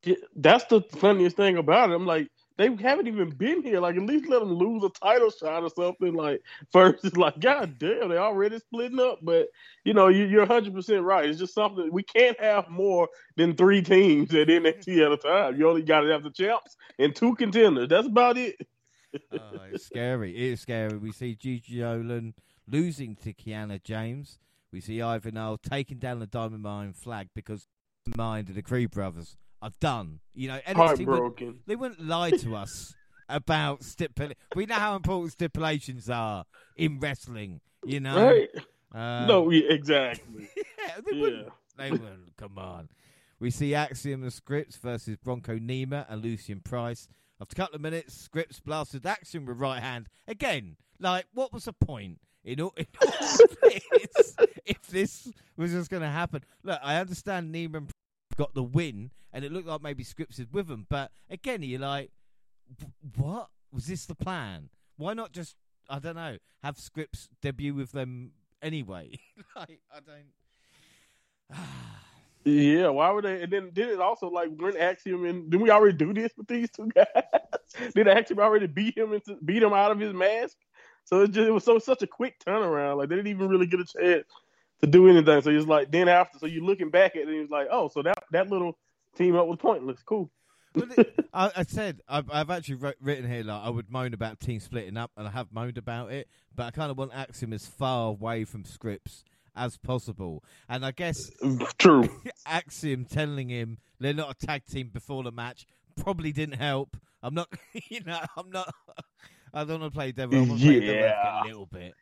Yeah, 0.03 0.15
that's 0.35 0.65
the 0.65 0.81
funniest 0.81 1.35
thing 1.35 1.57
about 1.57 1.89
it. 1.89 1.95
I'm 1.95 2.05
like, 2.05 2.29
they 2.57 2.73
haven't 2.75 3.07
even 3.07 3.29
been 3.29 3.61
here. 3.61 3.79
Like, 3.79 3.95
at 3.95 4.01
least 4.01 4.27
let 4.29 4.39
them 4.39 4.53
lose 4.53 4.83
a 4.83 4.89
title 4.89 5.29
shot 5.29 5.63
or 5.63 5.69
something. 5.69 6.13
Like, 6.13 6.41
first, 6.71 7.05
it's 7.05 7.15
like, 7.15 7.39
God 7.39 7.77
damn, 7.77 8.09
they 8.09 8.17
already 8.17 8.59
splitting 8.59 8.99
up. 8.99 9.19
But, 9.21 9.47
you 9.83 9.93
know, 9.93 10.07
you, 10.07 10.41
are 10.41 10.47
100% 10.47 11.03
right. 11.03 11.29
It's 11.29 11.39
just 11.39 11.53
something 11.53 11.89
we 11.91 12.03
can't 12.03 12.39
have 12.39 12.67
more 12.69 13.09
than 13.35 13.55
three 13.55 13.81
teams 13.81 14.33
at 14.33 14.47
NXT 14.47 15.05
at 15.05 15.11
a 15.11 15.17
time. 15.17 15.57
You 15.57 15.69
only 15.69 15.83
got 15.83 16.01
to 16.01 16.11
have 16.11 16.23
the 16.23 16.31
champs 16.31 16.75
and 16.97 17.15
two 17.15 17.35
contenders. 17.35 17.89
That's 17.89 18.07
about 18.07 18.37
it. 18.37 18.55
oh, 19.31 19.39
it's 19.71 19.85
scary. 19.85 20.35
It 20.35 20.53
is 20.53 20.61
scary. 20.61 20.97
We 20.97 21.11
see 21.11 21.35
Gigi 21.35 21.79
Dolan 21.79 22.33
losing 22.67 23.15
to 23.17 23.33
Kiana 23.33 23.81
James. 23.81 24.39
We 24.73 24.81
see 24.81 25.01
Ivan 25.01 25.57
taking 25.69 25.99
down 25.99 26.19
the 26.19 26.27
Diamond 26.27 26.63
Mine 26.63 26.93
flag 26.93 27.29
because 27.33 27.67
mind 28.15 28.49
of 28.49 28.55
the 28.55 28.61
Creed 28.61 28.91
brothers 28.91 29.37
I've 29.61 29.79
done. 29.79 30.19
You 30.33 30.49
know, 30.49 30.59
NXT 30.67 30.75
Heartbroken. 30.75 31.47
Would, 31.47 31.59
they 31.65 31.75
wouldn't 31.75 32.05
lie 32.05 32.31
to 32.31 32.55
us 32.55 32.93
about 33.29 33.83
stipulation. 33.83 34.37
We 34.55 34.65
know 34.65 34.75
how 34.75 34.95
important 34.95 35.33
stipulations 35.33 36.09
are 36.09 36.45
in 36.75 36.99
wrestling. 36.99 37.61
You 37.85 37.99
know, 37.99 38.27
right? 38.27 38.49
Um, 38.93 39.27
no, 39.27 39.49
yeah, 39.49 39.71
exactly. 39.71 40.49
yeah, 40.57 40.93
they 41.05 41.15
yeah. 41.15 41.21
wouldn't. 41.21 41.47
They 41.77 41.91
wouldn't. 41.91 42.37
Come 42.37 42.57
on. 42.57 42.89
We 43.39 43.51
see 43.51 43.75
Axiom 43.75 44.23
and 44.23 44.31
Scrypts 44.31 44.79
versus 44.79 45.15
Bronco 45.17 45.57
Nima 45.57 46.05
and 46.09 46.23
Lucien 46.23 46.59
Price. 46.59 47.07
After 47.39 47.53
a 47.53 47.55
couple 47.55 47.75
of 47.75 47.81
minutes, 47.81 48.27
Scrypts 48.27 48.63
blasted 48.63 49.05
Axiom 49.05 49.45
with 49.45 49.59
right 49.59 49.81
hand. 49.81 50.07
Again, 50.27 50.75
like, 50.99 51.25
what 51.33 51.53
was 51.53 51.65
the 51.65 51.73
point? 51.73 52.19
In 52.43 52.61
all, 52.61 52.73
in 52.77 52.87
all 53.01 53.11
this, 53.61 54.35
if 54.65 54.87
this 54.87 55.31
was 55.55 55.71
just 55.71 55.91
going 55.91 56.01
to 56.01 56.09
happen, 56.09 56.43
look, 56.63 56.79
I 56.81 56.95
understand 56.95 57.53
Neiman 57.53 57.89
got 58.37 58.53
the 58.53 58.63
win, 58.63 59.11
and 59.33 59.43
it 59.43 59.51
looked 59.51 59.67
like 59.67 59.81
maybe 59.81 60.03
Scrypts 60.03 60.39
is 60.39 60.47
with 60.51 60.67
them. 60.67 60.85
But 60.89 61.11
again, 61.29 61.63
you're 61.63 61.79
like, 61.79 62.11
what 63.15 63.49
was 63.71 63.87
this 63.87 64.05
the 64.05 64.15
plan? 64.15 64.69
Why 64.97 65.13
not 65.13 65.31
just 65.31 65.55
I 65.89 65.99
don't 65.99 66.15
know 66.15 66.37
have 66.63 66.77
Scrypts 66.77 67.27
debut 67.41 67.73
with 67.73 67.91
them 67.91 68.31
anyway? 68.61 69.19
like 69.55 69.79
I 69.91 69.99
don't. 69.99 71.59
yeah, 72.45 72.89
why 72.89 73.11
would 73.11 73.25
they? 73.25 73.43
And 73.43 73.51
then 73.51 73.71
did 73.73 73.89
it 73.89 73.99
also 73.99 74.29
like 74.29 74.49
when 74.57 74.77
Axiom 74.77 75.25
and 75.25 75.49
did 75.49 75.61
we 75.61 75.69
already 75.69 75.97
do 75.97 76.13
this 76.13 76.31
with 76.37 76.47
these 76.47 76.69
two 76.71 76.87
guys? 76.95 77.93
did 77.93 78.07
Axiom 78.07 78.39
already 78.39 78.67
beat 78.67 78.97
him 78.97 79.13
into 79.13 79.35
beat 79.43 79.63
him 79.63 79.73
out 79.73 79.91
of 79.91 79.99
his 79.99 80.13
mask? 80.13 80.57
So 81.03 81.21
it 81.21 81.31
just 81.31 81.47
it 81.47 81.51
was 81.51 81.63
so 81.63 81.79
such 81.79 82.01
a 82.01 82.07
quick 82.07 82.35
turnaround. 82.45 82.97
Like 82.97 83.09
they 83.09 83.15
didn't 83.15 83.31
even 83.31 83.49
really 83.49 83.67
get 83.67 83.79
a 83.79 83.85
chance 83.85 84.25
to 84.81 84.87
do 84.87 85.07
anything. 85.07 85.41
So 85.41 85.51
he's 85.51 85.65
like, 85.65 85.91
then 85.91 86.07
after, 86.07 86.39
so 86.39 86.45
you're 86.45 86.63
looking 86.63 86.89
back 86.89 87.15
at 87.15 87.23
it, 87.23 87.27
and 87.27 87.41
he's 87.41 87.49
like, 87.49 87.67
oh, 87.71 87.89
so 87.89 88.01
that 88.03 88.23
that 88.31 88.49
little 88.49 88.77
team 89.15 89.35
up 89.35 89.47
was 89.47 89.57
pointless. 89.59 90.01
Cool. 90.03 90.29
I, 91.33 91.51
I, 91.55 91.63
said 91.63 92.01
I've, 92.07 92.29
I've 92.31 92.51
actually 92.51 92.75
wrote, 92.75 92.97
written 93.01 93.27
here 93.27 93.43
like 93.43 93.63
I 93.63 93.69
would 93.69 93.89
moan 93.89 94.13
about 94.13 94.39
team 94.39 94.59
splitting 94.59 94.97
up, 94.97 95.11
and 95.17 95.27
I 95.27 95.31
have 95.31 95.51
moaned 95.51 95.77
about 95.77 96.11
it, 96.11 96.27
but 96.55 96.67
I 96.67 96.71
kind 96.71 96.91
of 96.91 96.97
want 96.97 97.11
Axiom 97.13 97.53
as 97.53 97.65
far 97.65 98.09
away 98.09 98.43
from 98.43 98.63
Scrypts 98.63 99.23
as 99.55 99.77
possible. 99.77 100.43
And 100.69 100.85
I 100.85 100.91
guess 100.91 101.31
true 101.77 102.07
Axiom 102.45 103.05
telling 103.05 103.49
him 103.49 103.79
they're 103.99 104.13
not 104.13 104.31
a 104.31 104.45
tag 104.45 104.65
team 104.65 104.89
before 104.93 105.23
the 105.23 105.31
match 105.31 105.65
probably 106.01 106.31
didn't 106.31 106.59
help. 106.59 106.95
I'm 107.23 107.33
not, 107.33 107.51
you 107.89 108.01
know, 108.05 108.19
I'm 108.37 108.51
not. 108.51 108.73
I 109.53 109.63
don't 109.63 109.81
want 109.81 109.93
to 109.93 109.97
play 109.97 110.11
devil. 110.11 110.37
I'm 110.37 110.57
yeah. 110.57 111.43
a 111.43 111.45
little 111.45 111.65
bit. 111.65 111.93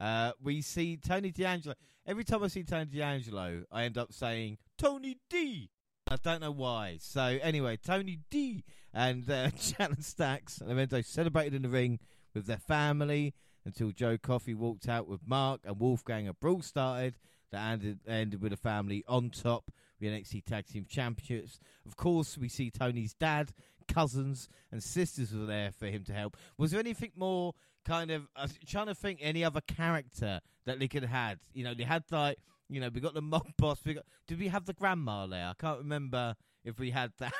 Uh, 0.00 0.32
we 0.42 0.60
see 0.60 0.96
Tony 0.96 1.30
D'Angelo. 1.30 1.74
Every 2.06 2.24
time 2.24 2.42
I 2.42 2.48
see 2.48 2.62
Tony 2.62 2.86
D'Angelo, 2.86 3.64
I 3.70 3.84
end 3.84 3.96
up 3.96 4.12
saying 4.12 4.58
Tony 4.76 5.18
D. 5.30 5.70
I 6.10 6.16
don't 6.16 6.40
know 6.40 6.50
why. 6.50 6.98
So 7.00 7.22
anyway, 7.22 7.78
Tony 7.78 8.18
D 8.30 8.64
and 8.92 9.28
uh, 9.30 9.50
Channing 9.58 10.02
Stacks 10.02 10.60
and 10.60 10.70
Evento 10.70 11.00
celebrated 11.04 11.54
in 11.54 11.62
the 11.62 11.68
ring 11.68 11.98
with 12.34 12.46
their 12.46 12.58
family 12.58 13.34
until 13.64 13.90
Joe 13.90 14.18
Coffey 14.18 14.54
walked 14.54 14.88
out 14.88 15.08
with 15.08 15.26
Mark 15.26 15.62
and 15.64 15.80
Wolfgang. 15.80 16.28
A 16.28 16.34
brawl 16.34 16.60
started 16.60 17.16
that 17.50 17.72
ended, 17.72 18.00
ended 18.06 18.42
with 18.42 18.52
a 18.52 18.58
family 18.58 19.04
on 19.08 19.30
top. 19.30 19.70
The 20.00 20.08
NXT 20.08 20.44
Tag 20.44 20.66
Team 20.66 20.86
Championships. 20.88 21.60
Of 21.86 21.96
course, 21.96 22.36
we 22.36 22.48
see 22.48 22.70
Tony's 22.70 23.14
dad, 23.14 23.52
cousins, 23.86 24.48
and 24.70 24.82
sisters 24.82 25.32
were 25.32 25.46
there 25.46 25.70
for 25.70 25.86
him 25.86 26.04
to 26.04 26.12
help. 26.12 26.36
Was 26.58 26.72
there 26.72 26.80
anything 26.80 27.12
more 27.16 27.54
kind 27.84 28.10
of 28.10 28.22
I 28.36 28.42
was 28.42 28.58
trying 28.66 28.86
to 28.86 28.94
think 28.94 29.20
any 29.22 29.44
other 29.44 29.60
character 29.60 30.40
that 30.66 30.78
they 30.78 30.88
could 30.88 31.02
have 31.02 31.10
had. 31.10 31.38
You 31.52 31.64
know, 31.64 31.74
they 31.74 31.84
had 31.84 32.04
like 32.10 32.38
you 32.68 32.80
know, 32.80 32.88
we 32.92 33.00
got 33.00 33.14
the 33.14 33.22
mob 33.22 33.46
boss. 33.58 33.80
We 33.84 33.94
got, 33.94 34.04
did 34.26 34.38
we 34.38 34.48
have 34.48 34.64
the 34.64 34.72
grandma 34.72 35.26
there? 35.26 35.46
I 35.46 35.52
can't 35.58 35.78
remember 35.78 36.34
if 36.64 36.78
we 36.78 36.90
had 36.90 37.12
that. 37.18 37.32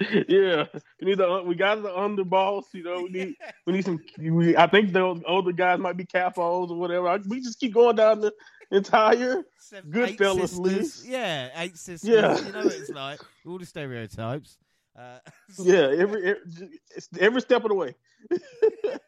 yeah, 0.28 0.66
we 1.00 1.06
need 1.06 1.18
the 1.18 1.42
we 1.44 1.54
got 1.54 1.82
the 1.82 1.88
underboss. 1.88 2.64
You 2.72 2.82
know, 2.82 3.02
we 3.02 3.08
need 3.08 3.34
we 3.66 3.72
need 3.72 3.84
some. 3.84 3.98
We, 4.18 4.56
I 4.56 4.66
think 4.66 4.92
those 4.92 5.20
older 5.26 5.52
guys 5.52 5.78
might 5.78 5.96
be 5.96 6.04
capos 6.04 6.70
or 6.70 6.76
whatever. 6.76 7.08
I, 7.08 7.16
we 7.16 7.40
just 7.40 7.58
keep 7.58 7.74
going 7.74 7.96
down 7.96 8.20
the 8.20 8.32
entire 8.70 9.42
Seven, 9.58 9.90
Goodfellas 9.90 10.58
list. 10.58 11.06
Yeah, 11.06 11.48
eight 11.56 11.78
sisters. 11.78 12.08
Yeah, 12.08 12.38
you 12.38 12.52
know 12.52 12.64
what 12.64 12.74
it's 12.74 12.90
like. 12.90 13.20
All 13.46 13.58
the 13.58 13.66
stereotypes. 13.66 14.58
Uh, 14.96 15.18
yeah, 15.58 15.90
every, 15.96 16.24
every 16.30 16.80
every 17.20 17.40
step 17.40 17.64
of 17.64 17.68
the 17.68 17.74
way. 17.74 17.94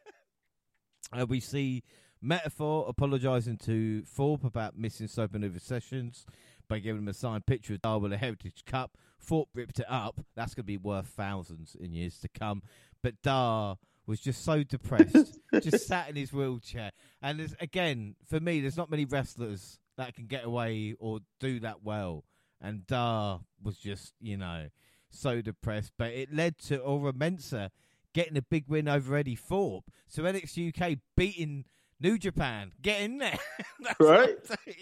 uh, 1.13 1.25
we 1.27 1.39
see 1.39 1.83
Meta-Four 2.21 2.85
apologising 2.87 3.57
to 3.57 4.03
Thorpe 4.03 4.43
about 4.43 4.77
missing 4.77 5.07
Supernova 5.07 5.59
sessions. 5.61 6.25
by 6.67 6.79
giving 6.79 7.01
him 7.01 7.07
a 7.07 7.13
signed 7.13 7.45
picture 7.45 7.73
of 7.73 7.81
Dar 7.81 7.99
with 7.99 8.13
a 8.13 8.17
Heritage 8.17 8.63
Cup. 8.65 8.97
Thorpe 9.19 9.49
ripped 9.55 9.79
it 9.79 9.87
up. 9.89 10.21
That's 10.35 10.53
going 10.53 10.63
to 10.63 10.67
be 10.67 10.77
worth 10.77 11.07
thousands 11.07 11.75
in 11.79 11.93
years 11.93 12.19
to 12.19 12.29
come. 12.29 12.61
But 13.01 13.21
Dar 13.23 13.77
was 14.05 14.19
just 14.19 14.43
so 14.43 14.63
depressed, 14.63 15.39
just 15.61 15.87
sat 15.87 16.09
in 16.09 16.15
his 16.15 16.33
wheelchair. 16.33 16.91
And 17.21 17.39
there's, 17.39 17.55
again, 17.59 18.15
for 18.27 18.39
me, 18.39 18.61
there's 18.61 18.77
not 18.77 18.89
many 18.89 19.05
wrestlers 19.05 19.79
that 19.97 20.15
can 20.15 20.27
get 20.27 20.45
away 20.45 20.95
or 20.99 21.19
do 21.39 21.59
that 21.61 21.83
well. 21.83 22.23
And 22.61 22.85
Dar 22.87 23.41
was 23.63 23.77
just, 23.77 24.13
you 24.19 24.37
know, 24.37 24.67
so 25.09 25.41
depressed. 25.41 25.93
But 25.97 26.11
it 26.11 26.33
led 26.33 26.57
to 26.59 26.77
Oro 26.79 27.11
Mensah 27.11 27.69
getting 28.13 28.37
a 28.37 28.41
big 28.41 28.65
win 28.67 28.87
over 28.87 29.15
Eddie 29.15 29.35
Thorpe. 29.35 29.85
So 30.07 30.23
NXT 30.23 30.75
UK 30.75 30.97
beating 31.15 31.65
New 31.99 32.17
Japan. 32.17 32.71
Get 32.81 33.01
in 33.01 33.17
there. 33.17 33.39
right? 33.99 34.37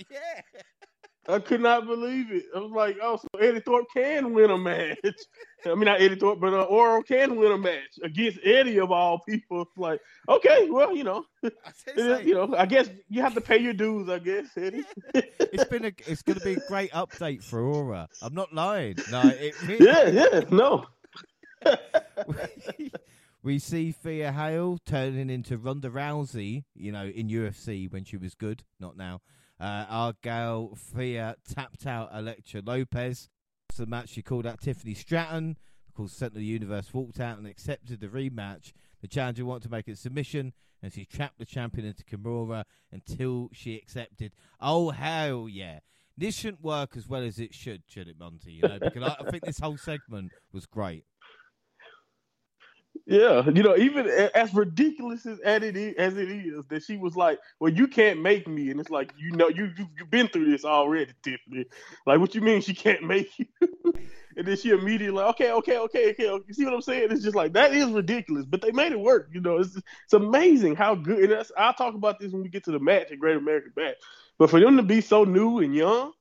yeah. 0.10 0.42
I 1.30 1.40
could 1.40 1.62
not 1.62 1.86
believe 1.86 2.32
it. 2.32 2.46
I 2.56 2.60
was 2.60 2.72
like, 2.72 2.98
oh, 3.02 3.18
so 3.18 3.28
Eddie 3.40 3.60
Thorpe 3.60 3.88
can 3.94 4.34
win 4.34 4.50
a 4.50 4.58
match. 4.58 4.98
I 5.66 5.76
mean, 5.76 5.86
not 5.86 6.00
Eddie 6.00 6.16
Thorpe, 6.16 6.40
but 6.40 6.54
uh, 6.54 6.64
Oro 6.64 7.02
can 7.04 7.36
win 7.36 7.52
a 7.52 7.58
match 7.58 8.00
against 8.02 8.40
Eddie 8.44 8.80
of 8.80 8.92
all 8.92 9.20
people. 9.28 9.64
It's 9.64 9.78
like, 9.78 10.00
okay, 10.30 10.70
well, 10.70 10.96
you 10.96 11.04
know, 11.04 11.26
you 11.98 12.34
know, 12.34 12.56
I 12.58 12.66
guess 12.66 12.90
you 13.10 13.22
have 13.22 13.34
to 13.34 13.42
pay 13.42 13.58
your 13.58 13.74
dues. 13.74 14.08
I 14.08 14.20
guess 14.20 14.46
Eddie. 14.56 14.86
it's 15.14 15.66
been 15.66 15.86
a, 15.86 15.92
it's 16.06 16.22
going 16.22 16.40
to 16.40 16.46
be 16.46 16.54
a 16.54 16.68
great 16.68 16.92
update 16.92 17.44
for 17.44 17.60
Oro. 17.60 18.08
I'm 18.22 18.34
not 18.34 18.54
lying. 18.54 18.96
No, 19.12 19.22
it 19.24 19.62
really... 19.64 19.86
yeah, 19.86 20.08
yeah, 20.08 20.42
no. 20.50 20.86
we 23.44 23.60
see 23.60 23.92
Thea 23.92 24.32
Hail 24.32 24.80
turning 24.86 25.30
into 25.30 25.58
Ronda 25.58 25.90
Rousey, 25.90 26.64
you 26.74 26.94
know, 26.94 27.06
in 27.06 27.28
UFC 27.28 27.92
when 27.92 28.06
she 28.06 28.16
was 28.16 28.34
good, 28.34 28.64
not 28.80 28.96
now. 28.96 29.22
Uh, 29.60 29.86
our 29.90 30.14
gal 30.22 30.78
tapped 31.48 31.88
out 31.88 32.10
Elektra 32.14 32.62
Lopez. 32.66 33.30
The 33.76 33.86
match, 33.86 34.10
she 34.10 34.24
called 34.24 34.48
out 34.48 34.60
Tiffany 34.60 34.96
Stratton. 34.96 35.58
Of 35.88 35.94
course, 35.94 36.14
Universe 36.36 36.94
walked 36.94 37.20
out 37.20 37.38
and 37.38 37.46
accepted 37.46 38.00
the 38.00 38.08
rematch. 38.08 38.74
The 39.02 39.08
challenger 39.08 39.46
wanted 39.46 39.64
to 39.64 39.70
make 39.70 39.88
a 39.88 39.96
submission, 39.96 40.54
and 40.82 40.92
she 40.92 41.06
trapped 41.06 41.38
the 41.38 41.46
champion 41.46 41.86
into 41.86 42.04
Kimura 42.04 42.64
until 42.92 43.50
she 43.54 43.76
accepted. 43.76 44.32
Oh, 44.60 44.90
hell 44.90 45.48
yeah. 45.48 45.80
This 46.18 46.36
shouldn't 46.36 46.64
work 46.64 46.98
as 46.98 47.08
well 47.08 47.22
as 47.22 47.38
it 47.38 47.54
should, 47.54 47.84
should 47.88 48.08
it, 48.08 48.18
Monty? 48.18 48.54
You 48.54 48.64
know, 48.64 48.80
because 48.80 49.04
I, 49.04 49.16
I 49.20 49.30
think 49.30 49.46
this 49.46 49.60
whole 49.60 49.78
segment 49.78 50.32
was 50.52 50.66
great. 50.66 51.06
Yeah, 53.10 53.50
you 53.50 53.64
know, 53.64 53.78
even 53.78 54.06
as 54.36 54.54
ridiculous 54.54 55.26
as 55.26 55.40
it 55.64 55.78
is, 55.78 55.96
as 55.96 56.18
it 56.18 56.30
is, 56.30 56.66
that 56.68 56.84
she 56.84 56.98
was 56.98 57.16
like, 57.16 57.40
"Well, 57.58 57.72
you 57.72 57.88
can't 57.88 58.22
make 58.22 58.50
me," 58.50 58.70
and 58.70 58.82
it's 58.82 58.90
like, 58.90 59.14
you 59.18 59.32
know, 59.32 59.48
you 59.48 59.72
you 59.78 59.88
have 60.00 60.12
been 60.12 60.28
through 60.28 60.52
this 60.52 60.66
already, 60.66 61.14
Tiffany. 61.24 61.68
Like, 62.06 62.20
what 62.20 62.36
you 62.36 62.42
mean 62.42 62.60
she 62.60 62.74
can't 62.74 63.04
make 63.04 63.30
you? 63.40 63.46
and 64.36 64.46
then 64.46 64.58
she 64.58 64.72
immediately 64.72 65.12
like, 65.22 65.30
"Okay, 65.36 65.52
okay, 65.52 65.78
okay, 65.78 66.10
okay." 66.10 66.26
You 66.48 66.54
see 66.54 66.66
what 66.66 66.74
I'm 66.74 66.82
saying? 66.82 67.08
It's 67.12 67.24
just 67.24 67.36
like 67.36 67.54
that 67.54 67.74
is 67.74 67.90
ridiculous, 67.92 68.46
but 68.46 68.62
they 68.62 68.74
made 68.74 68.92
it 68.92 69.00
work. 69.00 69.30
You 69.32 69.40
know, 69.40 69.60
it's 69.60 69.78
it's 69.78 70.14
amazing 70.14 70.76
how 70.76 70.94
good. 70.94 71.20
And 71.20 71.32
that's, 71.32 71.54
I'll 71.58 71.74
talk 71.74 71.96
about 71.96 72.20
this 72.20 72.34
when 72.34 72.44
we 72.44 72.50
get 72.50 72.66
to 72.66 72.72
the 72.72 72.80
match 72.80 73.10
at 73.12 73.20
Great 73.20 73.38
American 73.38 73.72
Bash. 73.74 73.96
But 74.38 74.50
for 74.50 74.60
them 74.60 74.76
to 74.76 74.84
be 74.84 75.00
so 75.00 75.24
new 75.24 75.60
and 75.60 75.74
young, 75.74 76.12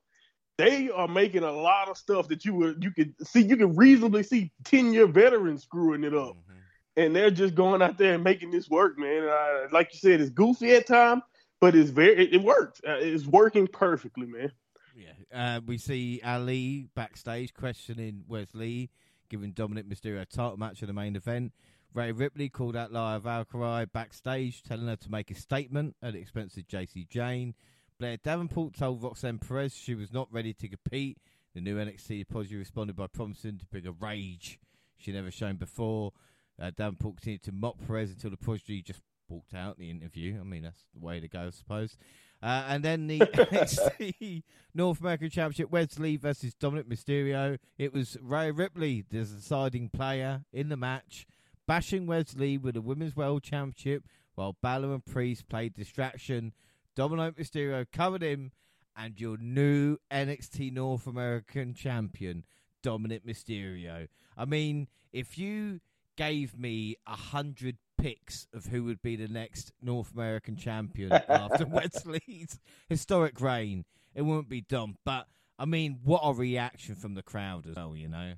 they 0.56 0.88
are 0.90 1.08
making 1.08 1.42
a 1.42 1.50
lot 1.52 1.88
of 1.88 1.98
stuff 1.98 2.28
that 2.28 2.44
you 2.44 2.54
would 2.54 2.84
you 2.84 2.92
could 2.92 3.12
see 3.26 3.40
you 3.40 3.56
can 3.56 3.74
reasonably 3.74 4.22
see 4.22 4.52
ten 4.62 4.92
year 4.92 5.08
veterans 5.08 5.64
screwing 5.64 6.04
it 6.04 6.14
up. 6.14 6.36
Mm-hmm 6.36 6.56
and 6.96 7.14
they're 7.14 7.30
just 7.30 7.54
going 7.54 7.82
out 7.82 7.98
there 7.98 8.14
and 8.14 8.24
making 8.24 8.50
this 8.50 8.68
work, 8.68 8.98
man. 8.98 9.24
Uh, 9.24 9.68
like 9.72 9.92
you 9.92 9.98
said, 9.98 10.20
it's 10.20 10.30
goofy 10.30 10.72
at 10.72 10.86
times, 10.86 11.22
but 11.60 11.74
it's 11.74 11.90
very 11.90 12.24
it, 12.24 12.34
it 12.34 12.42
works. 12.42 12.80
Uh, 12.86 12.96
it's 12.98 13.26
working 13.26 13.66
perfectly, 13.66 14.26
man. 14.26 14.52
Yeah, 14.96 15.56
uh, 15.56 15.60
we 15.66 15.78
see 15.78 16.20
Ali 16.24 16.88
backstage 16.94 17.52
questioning 17.52 18.24
Wes 18.28 18.48
Lee, 18.54 18.90
giving 19.28 19.52
Dominic 19.52 19.88
Mysterio 19.88 20.22
a 20.22 20.24
title 20.24 20.56
match 20.56 20.80
in 20.82 20.88
the 20.88 20.94
main 20.94 21.16
event. 21.16 21.52
Rhea 21.92 22.12
Ripley 22.12 22.48
called 22.48 22.76
out 22.76 22.92
Lyra 22.92 23.20
Valkyrie 23.20 23.86
backstage, 23.86 24.62
telling 24.62 24.86
her 24.86 24.96
to 24.96 25.10
make 25.10 25.30
a 25.30 25.34
statement 25.34 25.96
at 26.02 26.12
the 26.12 26.18
expense 26.18 26.56
of 26.56 26.66
Jacy 26.66 27.06
Jayne. 27.08 27.54
Blair 27.98 28.18
Davenport 28.18 28.74
told 28.76 29.02
Roxanne 29.02 29.38
Perez 29.38 29.74
she 29.74 29.94
was 29.94 30.12
not 30.12 30.28
ready 30.30 30.52
to 30.52 30.68
compete. 30.68 31.18
The 31.54 31.62
new 31.62 31.76
NXT 31.76 32.22
apology 32.22 32.56
responded 32.56 32.96
by 32.96 33.06
promising 33.06 33.56
to 33.58 33.66
bring 33.66 33.86
a 33.86 33.92
rage 33.92 34.58
she 34.98 35.12
never 35.12 35.30
shown 35.30 35.56
before. 35.56 36.12
Uh, 36.60 36.70
Davenport 36.76 37.16
continued 37.16 37.42
to 37.44 37.52
mock 37.52 37.76
Perez 37.86 38.10
until 38.10 38.30
the 38.30 38.36
prodigy 38.36 38.82
just 38.82 39.02
walked 39.28 39.54
out 39.54 39.78
the 39.78 39.90
interview. 39.90 40.38
I 40.40 40.44
mean, 40.44 40.62
that's 40.62 40.84
the 40.94 41.04
way 41.04 41.20
to 41.20 41.28
go, 41.28 41.46
I 41.46 41.50
suppose. 41.50 41.96
Uh, 42.42 42.64
and 42.68 42.84
then 42.84 43.06
the 43.06 43.18
NXT 43.20 44.42
North 44.74 45.00
American 45.00 45.30
Championship, 45.30 45.70
Wes 45.70 45.98
Lee 45.98 46.16
versus 46.16 46.54
Dominic 46.54 46.88
Mysterio. 46.88 47.58
It 47.78 47.92
was 47.92 48.16
Rhea 48.22 48.52
Ripley, 48.52 49.04
the 49.08 49.24
deciding 49.24 49.90
player 49.90 50.44
in 50.52 50.68
the 50.68 50.76
match, 50.76 51.26
bashing 51.66 52.06
Wes 52.06 52.34
Lee 52.36 52.58
with 52.58 52.74
the 52.74 52.82
Women's 52.82 53.16
World 53.16 53.42
Championship 53.42 54.04
while 54.34 54.56
Balor 54.62 54.94
and 54.94 55.04
Priest 55.04 55.48
played 55.48 55.74
distraction. 55.74 56.52
Dominic 56.94 57.36
Mysterio 57.36 57.86
covered 57.90 58.22
him, 58.22 58.52
and 58.96 59.20
your 59.20 59.36
new 59.36 59.98
NXT 60.10 60.72
North 60.72 61.06
American 61.06 61.74
Champion, 61.74 62.44
Dominic 62.82 63.26
Mysterio. 63.26 64.08
I 64.36 64.44
mean, 64.44 64.88
if 65.12 65.36
you 65.38 65.80
gave 66.16 66.58
me 66.58 66.96
a 67.06 67.16
hundred 67.16 67.76
picks 67.98 68.46
of 68.52 68.66
who 68.66 68.84
would 68.84 69.02
be 69.02 69.16
the 69.16 69.28
next 69.28 69.72
North 69.82 70.12
American 70.14 70.56
champion 70.56 71.12
after 71.28 71.66
Wes 71.66 72.04
Lee's 72.04 72.58
historic 72.88 73.40
reign, 73.40 73.84
it 74.14 74.22
wouldn't 74.22 74.48
be 74.48 74.60
dumb. 74.60 74.96
But 75.04 75.26
I 75.58 75.64
mean, 75.64 76.00
what 76.04 76.20
a 76.22 76.32
reaction 76.32 76.94
from 76.94 77.14
the 77.14 77.22
crowd 77.22 77.66
as 77.66 77.76
well, 77.76 77.96
you 77.96 78.08
know. 78.08 78.34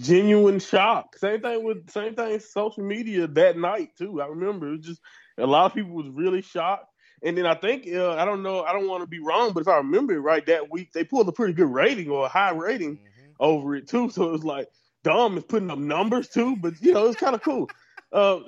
Genuine 0.00 0.60
shock. 0.60 1.16
Same 1.16 1.40
thing 1.40 1.64
with 1.64 1.90
same 1.90 2.14
thing 2.14 2.38
social 2.38 2.84
media 2.84 3.26
that 3.26 3.58
night 3.58 3.90
too. 3.98 4.20
I 4.22 4.26
remember 4.26 4.68
it 4.68 4.78
was 4.78 4.86
just 4.86 5.00
a 5.36 5.46
lot 5.46 5.66
of 5.66 5.74
people 5.74 5.92
was 5.92 6.08
really 6.08 6.42
shocked. 6.42 6.86
And 7.20 7.36
then 7.36 7.46
I 7.46 7.54
think 7.54 7.88
uh, 7.92 8.12
I 8.12 8.24
don't 8.24 8.44
know, 8.44 8.62
I 8.62 8.72
don't 8.72 8.88
want 8.88 9.02
to 9.02 9.08
be 9.08 9.18
wrong, 9.18 9.52
but 9.52 9.60
if 9.60 9.68
I 9.68 9.78
remember 9.78 10.14
it 10.14 10.20
right, 10.20 10.46
that 10.46 10.70
week 10.70 10.92
they 10.92 11.02
pulled 11.02 11.28
a 11.28 11.32
pretty 11.32 11.52
good 11.52 11.68
rating 11.68 12.10
or 12.10 12.26
a 12.26 12.28
high 12.28 12.52
rating 12.52 12.98
mm-hmm. 12.98 13.32
over 13.40 13.74
it 13.74 13.88
too. 13.88 14.08
So 14.10 14.28
it 14.28 14.32
was 14.32 14.44
like 14.44 14.68
Dom 15.08 15.38
is 15.38 15.44
putting 15.44 15.70
up 15.70 15.78
numbers 15.78 16.28
too, 16.28 16.54
but 16.56 16.74
you 16.82 16.92
know 16.92 17.06
it's 17.06 17.18
kind 17.18 17.34
of 17.34 17.42
cool. 17.42 17.70
Uh, 18.12 18.40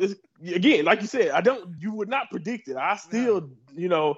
again, 0.47 0.85
like 0.85 1.01
you 1.01 1.07
said, 1.07 1.31
I 1.31 1.41
don't. 1.41 1.75
You 1.81 1.91
would 1.93 2.11
not 2.11 2.31
predict 2.31 2.69
it. 2.69 2.77
I 2.77 2.97
still, 2.97 3.49
you 3.75 3.89
know, 3.89 4.17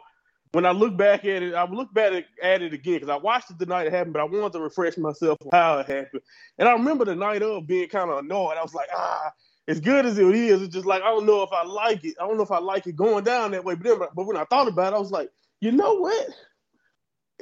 when 0.50 0.66
I 0.66 0.72
look 0.72 0.96
back 0.96 1.24
at 1.24 1.44
it, 1.44 1.54
I 1.54 1.64
look 1.70 1.94
back 1.94 2.24
at 2.42 2.62
it 2.62 2.72
again 2.72 2.94
because 2.94 3.10
I 3.10 3.16
watched 3.16 3.50
it 3.50 3.60
the 3.60 3.66
night 3.66 3.86
it 3.86 3.92
happened, 3.92 4.14
but 4.14 4.22
I 4.22 4.24
wanted 4.24 4.54
to 4.54 4.60
refresh 4.60 4.98
myself 4.98 5.38
on 5.42 5.50
how 5.52 5.78
it 5.78 5.86
happened. 5.86 6.22
And 6.58 6.68
I 6.68 6.72
remember 6.72 7.04
the 7.04 7.14
night 7.14 7.42
of 7.42 7.68
being 7.68 7.88
kind 7.88 8.10
of 8.10 8.18
annoyed. 8.18 8.56
I 8.58 8.62
was 8.62 8.74
like, 8.74 8.88
ah, 8.92 9.30
as 9.68 9.78
good 9.78 10.04
as 10.04 10.18
it 10.18 10.34
is, 10.34 10.62
it's 10.62 10.74
just 10.74 10.86
like 10.86 11.02
I 11.02 11.10
don't 11.10 11.26
know 11.26 11.44
if 11.44 11.52
I 11.52 11.62
like 11.62 12.04
it. 12.04 12.16
I 12.20 12.26
don't 12.26 12.38
know 12.38 12.42
if 12.42 12.50
I 12.50 12.58
like 12.58 12.88
it 12.88 12.96
going 12.96 13.22
down 13.22 13.52
that 13.52 13.64
way. 13.64 13.76
But 13.76 13.84
then, 13.84 13.98
but 14.16 14.26
when 14.26 14.36
I 14.36 14.44
thought 14.46 14.66
about 14.66 14.92
it, 14.92 14.96
I 14.96 14.98
was 14.98 15.12
like, 15.12 15.30
you 15.60 15.70
know 15.70 15.94
what? 15.94 16.26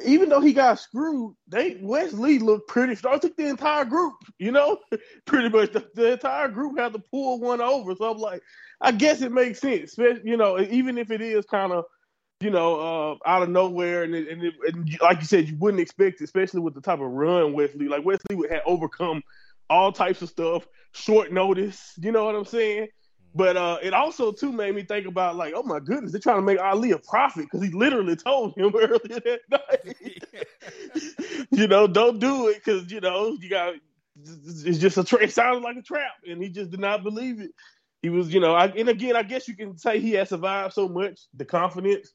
Even 0.04 0.28
though 0.28 0.40
he 0.40 0.52
got 0.52 0.78
screwed, 0.78 1.34
they 1.48 1.78
Wes 1.80 2.12
Lee 2.12 2.38
looked 2.38 2.68
pretty 2.68 2.94
strong. 2.94 3.16
It 3.16 3.22
took 3.22 3.36
the 3.36 3.48
entire 3.48 3.84
group, 3.84 4.14
you 4.38 4.52
know, 4.52 4.78
pretty 5.26 5.48
much 5.48 5.72
the, 5.72 5.86
the, 5.94 6.12
entire 6.12 6.48
group 6.48 6.78
had 6.78 6.92
to 6.92 6.98
pull 6.98 7.40
one 7.40 7.60
over. 7.60 7.94
So 7.94 8.10
I'm 8.10 8.18
like, 8.18 8.42
I 8.80 8.92
guess 8.92 9.22
it 9.22 9.32
makes 9.32 9.60
sense, 9.60 9.96
you 9.98 10.36
know, 10.36 10.58
even 10.58 10.98
if 10.98 11.10
it 11.10 11.20
is 11.20 11.44
kind 11.46 11.72
of, 11.72 11.84
you 12.40 12.50
know, 12.50 12.80
uh, 12.80 13.28
out 13.28 13.42
of 13.42 13.50
nowhere, 13.50 14.02
and, 14.02 14.14
it, 14.14 14.28
and, 14.28 14.42
it, 14.42 14.54
and, 14.66 14.98
like 15.02 15.20
you 15.20 15.26
said, 15.26 15.48
you 15.48 15.56
wouldn't 15.58 15.80
expect, 15.80 16.20
it, 16.20 16.24
especially 16.24 16.60
with 16.60 16.74
the 16.74 16.80
type 16.80 17.00
of 17.00 17.10
run 17.10 17.52
Wes 17.52 17.74
Lee, 17.74 17.88
Like 17.88 18.04
Wes 18.04 18.20
Lee 18.30 18.36
would 18.36 18.50
have 18.50 18.62
overcome 18.66 19.22
all 19.68 19.92
types 19.92 20.22
of 20.22 20.28
stuff, 20.28 20.66
short 20.92 21.32
notice. 21.32 21.92
You 21.98 22.12
know 22.12 22.24
what 22.24 22.34
I'm 22.34 22.44
saying? 22.44 22.88
But 23.34 23.56
uh, 23.56 23.78
it 23.82 23.94
also 23.94 24.32
too 24.32 24.50
made 24.50 24.74
me 24.74 24.82
think 24.82 25.06
about 25.06 25.36
like, 25.36 25.54
oh 25.56 25.62
my 25.62 25.78
goodness, 25.78 26.12
they're 26.12 26.20
trying 26.20 26.38
to 26.38 26.42
make 26.42 26.58
Ali 26.58 26.90
a 26.90 26.98
prophet 26.98 27.44
because 27.44 27.62
he 27.64 27.72
literally 27.72 28.16
told 28.16 28.56
him 28.56 28.72
earlier 28.74 29.20
that 29.20 29.40
night, 29.50 29.96
you 31.50 31.66
know, 31.68 31.86
don't 31.86 32.18
do 32.18 32.48
it 32.48 32.56
because 32.56 32.90
you 32.90 33.00
know 33.00 33.36
you 33.40 33.48
got 33.48 33.74
it's 34.26 34.78
just 34.78 34.98
a 34.98 35.04
tra- 35.04 35.22
it 35.22 35.32
sounded 35.32 35.62
like 35.62 35.76
a 35.76 35.82
trap, 35.82 36.12
and 36.28 36.42
he 36.42 36.48
just 36.48 36.70
did 36.70 36.80
not 36.80 37.02
believe 37.02 37.40
it. 37.40 37.52
He 38.02 38.08
was, 38.08 38.32
you 38.32 38.40
know, 38.40 38.54
I, 38.54 38.66
and 38.66 38.88
again, 38.88 39.16
I 39.16 39.22
guess 39.22 39.46
you 39.46 39.56
can 39.56 39.76
say 39.78 40.00
he 40.00 40.12
has 40.12 40.30
survived 40.30 40.74
so 40.74 40.88
much, 40.88 41.20
the 41.34 41.44
confidence 41.44 42.12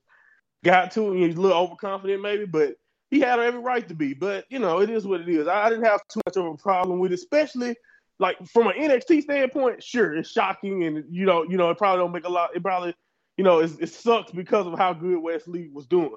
got 0.63 0.91
to 0.91 1.10
him. 1.10 1.17
He's 1.17 1.36
a 1.36 1.41
little 1.41 1.57
overconfident 1.57 2.22
maybe, 2.22 2.45
but 2.45 2.75
he 3.12 3.19
had 3.19 3.39
every 3.39 3.62
right 3.62 3.88
to 3.88 3.93
be. 3.95 4.13
But 4.13 4.45
you 4.50 4.60
know, 4.60 4.81
it 4.81 4.89
is 4.89 5.05
what 5.05 5.22
it 5.22 5.29
is. 5.29 5.48
I, 5.48 5.65
I 5.65 5.69
didn't 5.69 5.86
have 5.86 6.01
too 6.10 6.22
much 6.27 6.38
of 6.38 6.45
a 6.45 6.57
problem 6.57 7.00
with 7.00 7.12
it, 7.12 7.15
especially 7.15 7.75
like 8.19 8.38
from 8.48 8.67
an 8.67 8.74
NXT 8.77 9.24
standpoint, 9.24 9.84
sure, 9.84 10.15
it's 10.15 10.29
shocking, 10.29 10.84
and 10.84 11.03
you 11.10 11.25
know, 11.25 11.43
you 11.43 11.57
know, 11.57 11.69
it 11.69 11.77
probably 11.77 12.03
don't 12.03 12.13
make 12.13 12.25
a 12.25 12.29
lot. 12.29 12.55
It 12.55 12.63
probably, 12.63 12.95
you 13.38 13.43
know, 13.43 13.60
it 13.60 13.89
sucks 13.89 14.31
because 14.31 14.65
of 14.67 14.77
how 14.77 14.93
good 14.93 15.17
Wes 15.17 15.48
Lee 15.48 15.69
was 15.72 15.86
doing. 15.86 16.15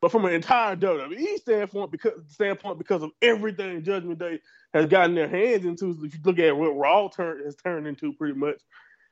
But 0.00 0.12
from 0.12 0.24
an 0.24 0.32
entire 0.32 0.76
WWE 0.76 1.36
standpoint, 1.38 1.90
because 1.90 2.12
standpoint, 2.28 2.78
because 2.78 3.02
of 3.02 3.10
everything 3.20 3.82
Judgment 3.82 4.18
Day 4.18 4.40
has 4.72 4.86
gotten 4.86 5.14
their 5.14 5.28
hands 5.28 5.64
into, 5.64 5.90
if 6.04 6.14
you 6.14 6.20
look 6.24 6.38
at 6.38 6.56
what 6.56 6.76
Raw 6.76 7.08
turn 7.08 7.44
has 7.44 7.56
turned 7.56 7.86
into, 7.86 8.12
pretty 8.12 8.34
much, 8.38 8.60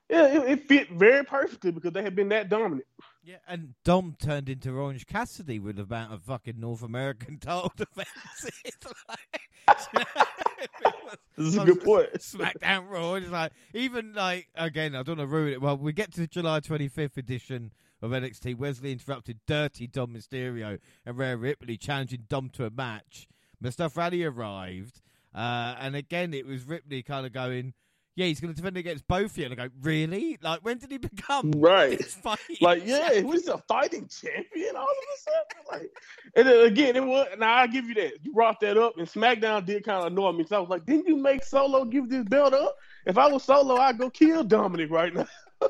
yeah, 0.08 0.26
it, 0.26 0.48
it, 0.48 0.68
fit 0.68 0.90
very 0.90 1.24
perfectly 1.24 1.72
because 1.72 1.92
they 1.92 2.02
have 2.02 2.14
been 2.14 2.28
that 2.28 2.48
dominant. 2.48 2.86
Yeah, 3.26 3.38
and 3.48 3.74
Dom 3.84 4.14
turned 4.22 4.48
into 4.48 4.70
Orange 4.70 5.04
Cassidy 5.04 5.58
with 5.58 5.80
about 5.80 6.12
a 6.14 6.18
fucking 6.18 6.60
North 6.60 6.82
American 6.82 7.38
title 7.40 7.72
defense. 7.76 8.08
It's 8.64 8.86
like- 9.08 9.40
This 11.36 11.48
is 11.48 11.56
a 11.58 11.64
good 11.64 11.82
point. 11.82 12.12
SmackDown 12.14 12.88
Raw. 12.88 13.14
It's 13.14 13.28
like 13.30 13.52
even 13.74 14.14
like 14.14 14.48
again, 14.54 14.94
I 14.94 15.02
don't 15.02 15.18
want 15.18 15.28
to 15.28 15.34
ruin 15.36 15.52
it. 15.54 15.60
Well, 15.60 15.76
we 15.76 15.92
get 15.92 16.12
to 16.14 16.20
the 16.20 16.26
July 16.26 16.60
25th 16.60 17.16
edition 17.18 17.72
of 18.00 18.12
NXT. 18.12 18.56
Wes 18.56 18.80
Lee 18.80 18.92
interrupted 18.92 19.40
Dirty 19.46 19.86
Dom 19.86 20.14
Mysterio 20.14 20.78
and 21.04 21.18
Rhea 21.18 21.36
Ripley 21.36 21.76
challenging 21.76 22.24
Dom 22.28 22.48
to 22.50 22.64
a 22.64 22.70
match. 22.70 23.26
Mustafa 23.60 24.02
Ali 24.02 24.22
arrived, 24.24 25.02
uh, 25.34 25.74
and 25.78 25.94
again 25.96 26.32
it 26.32 26.46
was 26.46 26.64
Ripley 26.64 27.02
kind 27.02 27.26
of 27.26 27.32
going. 27.32 27.74
Yeah, 28.16 28.24
he's 28.24 28.40
going 28.40 28.54
to 28.54 28.56
defend 28.56 28.78
against 28.78 29.06
both 29.06 29.32
of 29.32 29.38
you. 29.38 29.44
And 29.44 29.52
I 29.52 29.66
go, 29.66 29.72
really? 29.82 30.38
Like, 30.40 30.60
when 30.60 30.78
did 30.78 30.90
he 30.90 30.96
become 30.96 31.52
Right. 31.52 32.00
Like, 32.62 32.82
yeah, 32.86 33.12
he 33.12 33.22
was 33.22 33.46
a 33.46 33.58
fighting 33.68 34.08
champion 34.08 34.74
all 34.74 34.84
of 34.84 34.88
a 34.88 35.20
sudden. 35.20 35.64
Like, 35.70 35.90
and 36.34 36.48
then 36.48 36.66
again, 36.66 36.96
it 36.96 37.04
was. 37.04 37.26
Now 37.38 37.54
I 37.56 37.66
give 37.66 37.84
you 37.84 37.94
that. 37.96 38.12
You 38.22 38.32
brought 38.32 38.58
that 38.60 38.78
up, 38.78 38.96
and 38.96 39.06
SmackDown 39.06 39.66
did 39.66 39.84
kind 39.84 40.00
of 40.00 40.12
annoy 40.12 40.32
me. 40.32 40.44
So 40.44 40.56
I 40.56 40.60
was 40.60 40.70
like, 40.70 40.86
didn't 40.86 41.06
you 41.06 41.16
make 41.16 41.44
Solo 41.44 41.84
give 41.84 42.08
this 42.08 42.24
belt 42.24 42.54
up? 42.54 42.76
If 43.04 43.18
I 43.18 43.28
was 43.28 43.44
Solo, 43.44 43.76
I'd 43.76 43.98
go 43.98 44.08
kill 44.08 44.44
Dominic 44.44 44.90
right 44.90 45.14
now. 45.14 45.26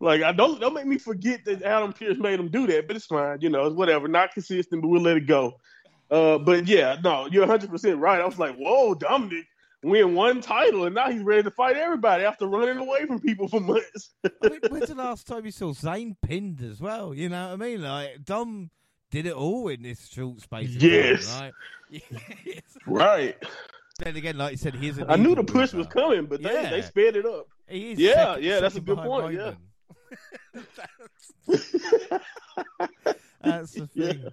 like, 0.00 0.22
I 0.22 0.32
don't 0.32 0.60
don't 0.60 0.72
make 0.74 0.86
me 0.86 0.96
forget 0.96 1.44
that 1.44 1.62
Adam 1.62 1.92
Pearce 1.92 2.16
made 2.18 2.40
him 2.40 2.48
do 2.48 2.66
that, 2.68 2.86
but 2.86 2.96
it's 2.96 3.06
fine. 3.06 3.38
You 3.42 3.50
know, 3.50 3.66
it's 3.66 3.76
whatever. 3.76 4.08
Not 4.08 4.32
consistent, 4.32 4.80
but 4.80 4.88
we'll 4.88 5.02
let 5.02 5.18
it 5.18 5.26
go. 5.26 5.60
Uh, 6.10 6.38
but 6.38 6.66
yeah, 6.66 6.96
no, 7.04 7.26
you're 7.26 7.42
100 7.42 7.68
percent 7.68 7.98
right. 7.98 8.20
I 8.20 8.26
was 8.26 8.38
like, 8.38 8.56
whoa, 8.56 8.94
Dominic 8.94 9.46
win 9.84 10.14
one 10.14 10.40
title, 10.40 10.86
and 10.86 10.94
now 10.94 11.10
he's 11.10 11.22
ready 11.22 11.42
to 11.44 11.50
fight 11.50 11.76
everybody 11.76 12.24
after 12.24 12.46
running 12.46 12.78
away 12.78 13.06
from 13.06 13.20
people 13.20 13.46
for 13.48 13.60
months. 13.60 14.10
I 14.24 14.30
mean, 14.48 14.60
when's 14.70 14.88
the 14.88 14.94
last 14.94 15.26
time 15.26 15.44
you 15.44 15.52
saw 15.52 15.72
Zayn 15.72 16.16
pinned 16.22 16.62
as 16.62 16.80
well? 16.80 17.14
You 17.14 17.28
know 17.28 17.48
what 17.48 17.52
I 17.52 17.56
mean? 17.56 17.82
Like 17.82 18.24
Dom 18.24 18.70
did 19.10 19.26
it 19.26 19.34
all 19.34 19.68
in 19.68 19.82
this 19.82 20.06
short 20.08 20.40
space. 20.40 20.70
Yes. 20.70 21.26
time, 21.38 21.52
right? 21.90 22.02
Yes. 22.44 22.62
right. 22.86 23.36
Then 24.00 24.16
again, 24.16 24.36
like 24.38 24.52
you 24.52 24.56
said, 24.58 24.74
he's. 24.74 24.98
a 24.98 25.06
I 25.08 25.14
knew 25.16 25.34
the 25.36 25.44
push 25.44 25.72
was 25.72 25.86
coming, 25.86 26.26
but 26.26 26.42
they, 26.42 26.52
Yeah. 26.52 26.70
they 26.70 26.82
sped 26.82 27.14
it 27.16 27.26
up. 27.26 27.46
He 27.68 27.92
is 27.92 27.98
Yeah, 28.00 28.14
second- 28.34 28.44
yeah, 28.44 28.60
that's 28.60 28.74
a 28.76 28.80
good 28.80 28.98
point, 28.98 29.34
yeah. 29.34 29.40
Roman. 29.40 29.56
That's 33.42 33.72
the 33.72 33.88
Yeah. 33.94 34.06
thing. 34.12 34.24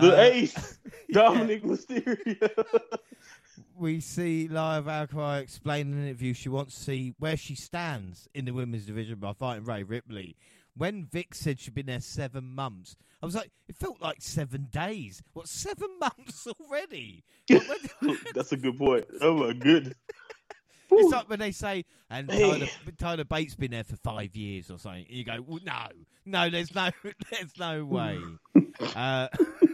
The 0.00 0.16
Uh, 0.16 0.20
ace, 0.20 0.78
Dominic 1.10 1.64
Mysterio. 1.64 2.88
We 3.82 3.98
see 3.98 4.46
Lyra 4.46 4.80
Valkyrie 4.80 5.40
explain 5.42 5.90
in 5.90 5.98
an 5.98 6.04
interview 6.06 6.34
she 6.34 6.48
wants 6.48 6.76
to 6.76 6.80
see 6.84 7.14
where 7.18 7.36
she 7.36 7.56
stands 7.56 8.28
in 8.32 8.44
the 8.44 8.52
women's 8.52 8.86
division 8.86 9.16
by 9.16 9.32
fighting 9.32 9.64
Rhea 9.64 9.84
Ripley. 9.84 10.36
When 10.76 11.08
Vic 11.10 11.34
said 11.34 11.58
she'd 11.58 11.74
been 11.74 11.86
there 11.86 12.00
seven 12.00 12.54
months, 12.54 12.94
I 13.20 13.26
was 13.26 13.34
like, 13.34 13.50
it 13.66 13.74
felt 13.74 14.00
like 14.00 14.18
seven 14.22 14.68
days. 14.70 15.20
What, 15.32 15.48
seven 15.48 15.88
months 16.00 16.46
already? 16.46 17.24
That's 18.32 18.52
a 18.52 18.56
good 18.56 18.78
point. 18.78 19.04
Oh 19.20 19.34
my 19.34 19.52
goodness. 19.52 19.96
it's 20.92 21.12
like 21.12 21.28
when 21.28 21.40
they 21.40 21.50
say, 21.50 21.84
and. 22.08 22.28
Tyler, 22.28 22.66
Tyler 22.98 23.24
Bates 23.24 23.56
been 23.56 23.72
there 23.72 23.82
for 23.82 23.96
five 23.96 24.36
years 24.36 24.70
or 24.70 24.78
something. 24.78 25.06
And 25.08 25.16
you 25.16 25.24
go, 25.24 25.38
well, 25.44 25.58
no, 25.66 25.86
no, 26.24 26.50
there's 26.50 26.72
no, 26.72 26.90
there's 27.32 27.58
no 27.58 27.84
way. 27.84 28.20
uh, 28.94 29.26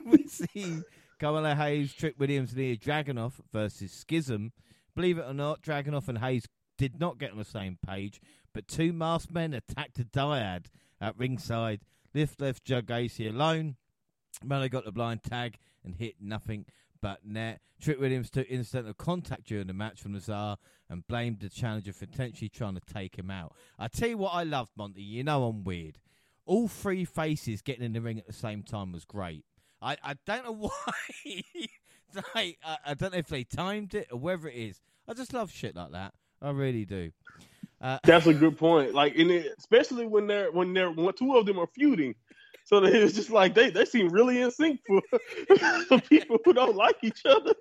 we 0.07 0.27
see 0.29 0.81
Carmelo 1.19 1.55
Hayes, 1.55 1.93
Trick 1.93 2.15
Williams, 2.19 2.53
and 2.53 2.61
Ilya 2.61 2.77
Dragunov 2.77 3.33
versus 3.53 3.93
Schism. 3.93 4.53
Believe 4.95 5.19
it 5.19 5.27
or 5.27 5.35
not, 5.35 5.63
Dragunov 5.63 6.09
and 6.09 6.19
Hayes 6.19 6.47
did 6.77 7.01
not 7.01 7.19
get 7.19 7.33
on 7.33 7.39
the 7.39 7.45
same 7.45 7.79
page, 7.87 8.21
but 8.55 8.69
two 8.69 8.93
masked 8.93 9.33
men 9.33 9.53
attacked 9.53 9.99
a 9.99 10.05
dyad 10.05 10.67
at 11.01 11.19
ringside. 11.19 11.81
Lift 12.15 12.41
left 12.41 12.65
Joe 12.65 12.83
Gacy 12.83 13.29
alone. 13.29 13.77
Melo 14.45 14.69
got 14.69 14.85
the 14.85 14.93
blind 14.93 15.23
tag 15.23 15.57
and 15.85 15.95
hit 15.95 16.17
nothing 16.21 16.67
but 17.01 17.25
net. 17.25 17.61
Trick 17.81 18.01
Williams 18.01 18.31
took 18.31 18.47
incidental 18.47 18.95
contact 18.95 19.45
during 19.45 19.67
the 19.67 19.73
match 19.73 20.01
from 20.01 20.15
Lazar 20.15 20.57
and 20.89 21.07
blamed 21.07 21.41
the 21.41 21.49
challenger 21.49 21.93
for 21.93 22.07
potentially 22.07 22.49
trying 22.49 22.75
to 22.75 22.93
take 22.93 23.17
him 23.17 23.31
out. 23.31 23.55
I 23.79 23.89
tell 23.89 24.09
you 24.09 24.19
what 24.19 24.35
I 24.35 24.45
loved, 24.45 24.73
Monty. 24.77 25.03
You 25.03 25.25
know 25.25 25.45
I'm 25.45 25.65
weird. 25.65 25.99
All 26.45 26.67
three 26.67 27.05
faces 27.05 27.63
getting 27.63 27.85
in 27.85 27.93
the 27.93 28.01
ring 28.01 28.19
at 28.19 28.27
the 28.27 28.33
same 28.33 28.63
time 28.63 28.93
was 28.93 29.05
great. 29.05 29.45
I, 29.81 29.97
I 30.03 30.15
don't 30.27 30.45
know 30.45 30.53
why. 30.85 31.43
like, 32.35 32.59
I, 32.65 32.77
I 32.87 32.95
don't 32.95 33.13
know 33.13 33.19
if 33.19 33.29
they 33.29 33.45
timed 33.45 33.95
it 33.95 34.09
or 34.11 34.19
whether 34.19 34.49
it 34.49 34.55
is. 34.55 34.81
I 35.09 35.15
just 35.15 35.33
love 35.33 35.51
shit 35.51 35.75
like 35.75 35.93
that. 35.93 36.15
I 36.43 36.51
really 36.51 36.85
do. 36.85 37.11
Uh, 37.81 37.99
That's 38.05 38.27
a 38.27 38.35
good 38.35 38.59
point. 38.59 38.95
Like, 38.95 39.15
in 39.15 39.31
it, 39.31 39.55
especially 39.59 40.07
when 40.07 40.27
they're 40.27 40.51
when 40.51 40.73
they're 40.75 40.91
when 40.91 41.13
two 41.15 41.37
of 41.37 41.47
them 41.47 41.59
are 41.59 41.69
feuding, 41.75 42.15
so 42.65 42.81
that 42.81 42.95
it's 42.95 43.15
just 43.15 43.31
like 43.31 43.55
they 43.55 43.71
they 43.71 43.85
seem 43.85 44.09
really 44.09 44.41
in 44.43 44.51
sync 44.51 44.81
for, 44.87 45.01
for 45.89 46.01
people 46.03 46.39
who 46.45 46.53
don't 46.53 46.77
like 46.77 46.97
each 47.03 47.25
other. 47.25 47.55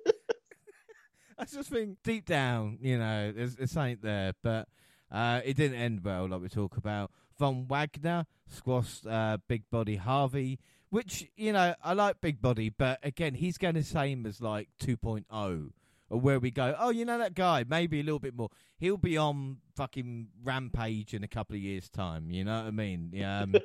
I 1.40 1.46
just 1.46 1.70
think 1.70 1.98
deep 2.04 2.26
down, 2.26 2.80
you 2.82 2.98
know, 2.98 3.32
there's, 3.32 3.56
this 3.56 3.78
ain't 3.78 4.02
there, 4.02 4.34
but 4.42 4.68
uh, 5.12 5.42
it 5.46 5.56
didn't 5.56 5.78
end 5.78 6.04
well, 6.04 6.28
like 6.28 6.42
we 6.42 6.50
talk 6.50 6.78
about. 6.78 7.12
Von 7.38 7.68
Wagner 7.68 8.26
squashed 8.48 9.06
uh, 9.06 9.38
Big 9.48 9.64
Body 9.70 9.98
Harvey, 9.98 10.60
which 10.90 11.30
you 11.36 11.54
know 11.54 11.76
I 11.84 11.94
like 11.94 12.22
Big 12.22 12.42
Body, 12.42 12.70
but 12.70 13.00
again, 13.04 13.36
he's 13.36 13.58
going 13.58 13.76
the 13.76 13.84
same 13.84 14.26
as 14.26 14.42
like 14.42 14.70
2.0, 14.82 15.72
or 16.10 16.20
where 16.20 16.40
we 16.40 16.52
go. 16.52 16.76
Oh, 16.78 16.90
you 16.90 17.06
know 17.06 17.18
that 17.18 17.34
guy? 17.34 17.66
Maybe 17.68 18.00
a 18.00 18.04
little 18.04 18.20
bit 18.20 18.36
more. 18.36 18.50
He'll 18.78 18.98
be 18.98 19.18
on 19.18 19.58
fucking 19.76 20.28
Rampage 20.44 21.14
in 21.14 21.24
a 21.24 21.28
couple 21.28 21.56
of 21.56 21.62
years' 21.62 21.90
time. 21.90 22.32
You 22.32 22.44
know 22.44 22.60
what 22.60 22.68
I 22.68 22.72
mean? 22.72 23.24
Um, 23.24 23.56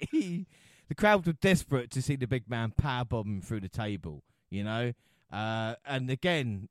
he, 0.10 0.46
the 0.88 0.94
crowd 0.94 1.26
were 1.26 1.32
desperate 1.32 1.90
to 1.92 2.02
see 2.02 2.16
the 2.16 2.26
big 2.26 2.48
man 2.48 2.72
powerbomb 2.80 3.26
him 3.26 3.40
through 3.40 3.60
the 3.60 3.68
table. 3.68 4.22
You 4.50 4.64
know. 4.64 4.92
Uh, 5.32 5.74
and 5.84 6.08
again, 6.10 6.68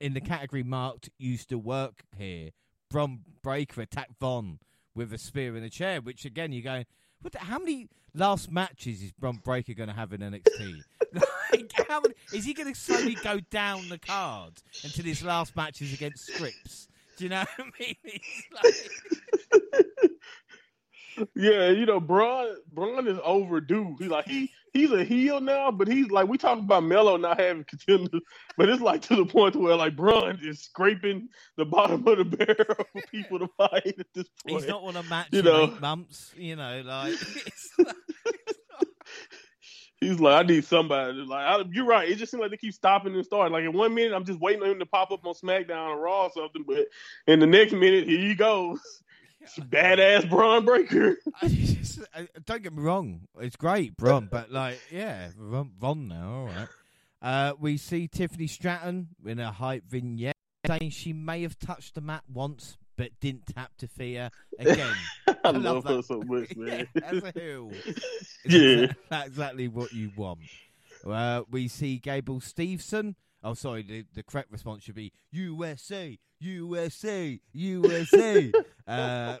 in 0.00 0.14
the 0.14 0.20
category 0.20 0.62
marked 0.62 1.10
used 1.18 1.50
to 1.50 1.58
work 1.58 2.04
here, 2.16 2.50
Bron 2.90 3.20
Breakker 3.42 3.82
attacked 3.82 4.18
Von 4.18 4.58
with 4.94 5.12
a 5.12 5.18
spear 5.18 5.56
in 5.56 5.62
a 5.62 5.70
chair, 5.70 6.00
which 6.00 6.24
again, 6.24 6.52
you're 6.52 6.62
going, 6.62 6.86
what 7.22 7.34
how 7.36 7.58
many 7.58 7.88
last 8.14 8.50
matches 8.50 9.02
is 9.02 9.12
Bron 9.12 9.40
Breakker 9.44 9.74
going 9.74 9.88
to 9.88 9.94
have 9.94 10.12
in 10.12 10.20
NXT? 10.20 10.80
like, 11.14 11.72
how 11.88 12.00
many, 12.00 12.14
is 12.32 12.44
he 12.44 12.54
going 12.54 12.72
to 12.72 12.78
slowly 12.78 13.16
go 13.22 13.40
down 13.50 13.88
the 13.88 13.98
card 13.98 14.54
until 14.84 15.04
his 15.04 15.22
last 15.22 15.54
match 15.56 15.82
is 15.82 15.92
against 15.92 16.30
Scrypts? 16.30 16.88
Do 17.16 17.24
you 17.24 17.30
know 17.30 17.44
what 17.56 17.66
I 17.78 17.82
mean? 17.82 17.96
Like, 18.52 20.10
Yeah, 21.34 21.70
you 21.70 21.86
know, 21.86 22.00
Bron 22.00 22.56
Bron 22.72 23.06
is 23.06 23.18
overdue. 23.24 23.96
He's 23.98 24.08
like 24.08 24.26
he 24.26 24.50
he's 24.72 24.90
a 24.92 25.04
heel 25.04 25.40
now, 25.40 25.70
but 25.70 25.88
he's 25.88 26.10
like 26.10 26.28
we 26.28 26.38
talk 26.38 26.58
about 26.58 26.84
Melo 26.84 27.16
not 27.16 27.40
having 27.40 27.64
contenders, 27.64 28.20
but 28.56 28.68
it's 28.68 28.82
like 28.82 29.02
to 29.02 29.16
the 29.16 29.26
point 29.26 29.56
where 29.56 29.76
like 29.76 29.96
Bron 29.96 30.38
is 30.42 30.60
scraping 30.60 31.28
the 31.56 31.64
bottom 31.64 32.06
of 32.06 32.18
the 32.18 32.24
barrel 32.24 32.86
for 32.92 33.02
people 33.10 33.38
to 33.38 33.48
fight 33.56 33.94
at 33.98 34.06
this 34.14 34.28
point. 34.46 34.60
he's 34.60 34.66
not 34.68 34.82
won 34.82 34.96
a 34.96 35.02
match 35.04 35.28
You 35.32 35.42
know. 35.42 35.76
months, 35.80 36.32
you 36.36 36.56
know, 36.56 36.82
like. 36.84 37.14
It's 37.46 37.70
like 37.78 37.96
He's 40.00 40.20
like, 40.20 40.44
I 40.44 40.46
need 40.46 40.64
somebody. 40.64 41.14
Like, 41.18 41.46
I, 41.46 41.62
you're 41.72 41.86
right. 41.86 42.08
It 42.08 42.16
just 42.16 42.30
seems 42.30 42.40
like 42.42 42.50
they 42.50 42.58
keep 42.58 42.74
stopping 42.74 43.14
and 43.14 43.24
starting. 43.24 43.52
Like, 43.52 43.64
in 43.64 43.72
one 43.72 43.94
minute, 43.94 44.12
I'm 44.12 44.26
just 44.26 44.40
waiting 44.40 44.62
on 44.62 44.70
him 44.70 44.78
to 44.80 44.86
pop 44.86 45.10
up 45.10 45.24
on 45.24 45.32
SmackDown 45.34 45.88
or 45.88 45.98
Raw 45.98 46.24
or 46.24 46.30
something, 46.32 46.64
but 46.66 46.86
in 47.26 47.40
the 47.40 47.46
next 47.46 47.72
minute, 47.72 48.06
here 48.06 48.18
he 48.18 48.34
goes, 48.34 48.78
badass 49.58 50.28
Bron 50.28 50.64
Breakker. 50.64 51.16
I 51.40 51.48
just, 51.48 52.00
I, 52.14 52.28
don't 52.44 52.62
get 52.62 52.72
me 52.74 52.82
wrong, 52.82 53.22
it's 53.40 53.56
great, 53.56 53.96
Bron, 53.96 54.26
but 54.30 54.50
like, 54.50 54.80
yeah, 54.90 55.28
Ron, 55.36 55.72
Ron 55.80 56.08
now, 56.08 56.34
all 56.34 56.46
right. 56.46 56.68
Uh, 57.22 57.54
we 57.58 57.76
see 57.76 58.08
Tiffany 58.08 58.46
Stratton 58.46 59.08
in 59.24 59.38
a 59.40 59.50
hype 59.50 59.84
vignette 59.88 60.36
saying 60.66 60.90
she 60.90 61.12
may 61.12 61.42
have 61.42 61.58
touched 61.58 61.94
the 61.94 62.00
mat 62.00 62.22
once, 62.32 62.76
but 62.96 63.10
didn't 63.20 63.46
tap 63.46 63.72
to 63.78 63.86
fear 63.86 64.30
again. 64.58 64.94
I, 65.44 65.50
love 65.50 65.62
love 65.62 65.84
her 65.84 65.96
that. 65.96 66.04
so 66.04 66.22
much, 66.22 66.54
man. 66.56 66.88
yeah, 66.94 67.00
as 67.04 67.22
a 67.22 67.32
heel. 67.34 67.70
Yeah. 68.44 68.92
That's 69.08 69.28
exactly 69.28 69.68
what 69.68 69.92
you 69.92 70.12
want. 70.16 70.40
Uh, 71.06 71.42
we 71.50 71.68
see 71.68 71.98
Gable 71.98 72.40
Steveson. 72.40 73.14
Oh, 73.42 73.54
sorry. 73.54 73.82
The, 73.82 74.04
the 74.14 74.22
correct 74.22 74.50
response 74.50 74.82
should 74.84 74.94
be 74.94 75.12
USA, 75.30 76.18
USA, 76.40 77.40
USA. 77.52 78.52
Uh, 78.86 79.36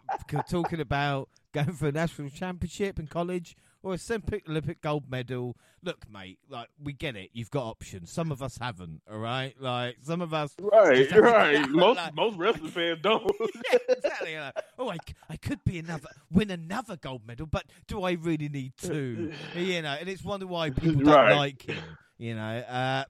talking 0.48 0.80
about 0.80 1.28
going 1.52 1.72
for 1.72 1.88
a 1.88 1.92
national 1.92 2.28
championship 2.30 2.98
in 2.98 3.06
college 3.06 3.56
or 3.82 3.94
a 3.94 3.98
Olympic, 4.10 4.48
Olympic 4.48 4.80
gold 4.80 5.08
medal. 5.10 5.56
Look, 5.82 6.10
mate, 6.10 6.38
like 6.48 6.68
we 6.82 6.92
get 6.92 7.14
it. 7.16 7.30
You've 7.32 7.50
got 7.50 7.64
options. 7.64 8.10
Some 8.10 8.32
of 8.32 8.42
us 8.42 8.58
haven't. 8.60 9.02
All 9.10 9.18
right, 9.18 9.54
like 9.60 9.96
some 10.02 10.20
of 10.20 10.34
us. 10.34 10.52
Right, 10.60 11.10
right. 11.12 11.68
Most 11.70 11.96
Like- 11.96 12.14
most 12.14 12.36
wrestling 12.36 12.70
fans 12.72 12.98
don't. 13.02 13.30
yeah, 13.72 13.78
exactly. 13.88 14.36
Like, 14.36 14.54
oh, 14.78 14.92
I 15.30 15.36
could 15.36 15.62
be 15.64 15.78
another 15.78 16.08
win 16.32 16.50
another 16.50 16.96
gold 16.96 17.22
medal, 17.26 17.46
but 17.46 17.64
do 17.86 18.02
I 18.02 18.12
really 18.12 18.48
need 18.48 18.72
two? 18.82 19.32
You 19.54 19.82
know, 19.82 19.90
and 20.00 20.08
it's 20.08 20.24
wonder 20.24 20.46
why 20.48 20.70
people 20.70 21.02
don't 21.04 21.06
Right. 21.14 21.36
like 21.36 21.62
him. 21.62 21.78
You 22.18 22.34
know, 22.34 22.40
uh, 22.58 23.04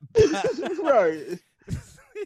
right. 0.83 1.39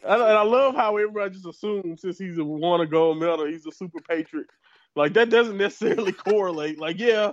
And 0.03 0.21
and 0.21 0.21
I 0.37 0.43
love 0.43 0.75
how 0.75 0.95
everybody 0.97 1.33
just 1.33 1.45
assumes 1.45 2.01
since 2.01 2.17
he's 2.17 2.37
a 2.37 2.43
won 2.43 2.81
a 2.81 2.85
gold 2.85 3.19
medal, 3.19 3.45
he's 3.45 3.65
a 3.65 3.71
super 3.71 3.99
patriot. 4.01 4.47
Like 4.95 5.13
that 5.13 5.29
doesn't 5.29 5.57
necessarily 5.57 6.11
correlate. 6.27 6.79
Like, 6.79 6.99
yeah, 6.99 7.31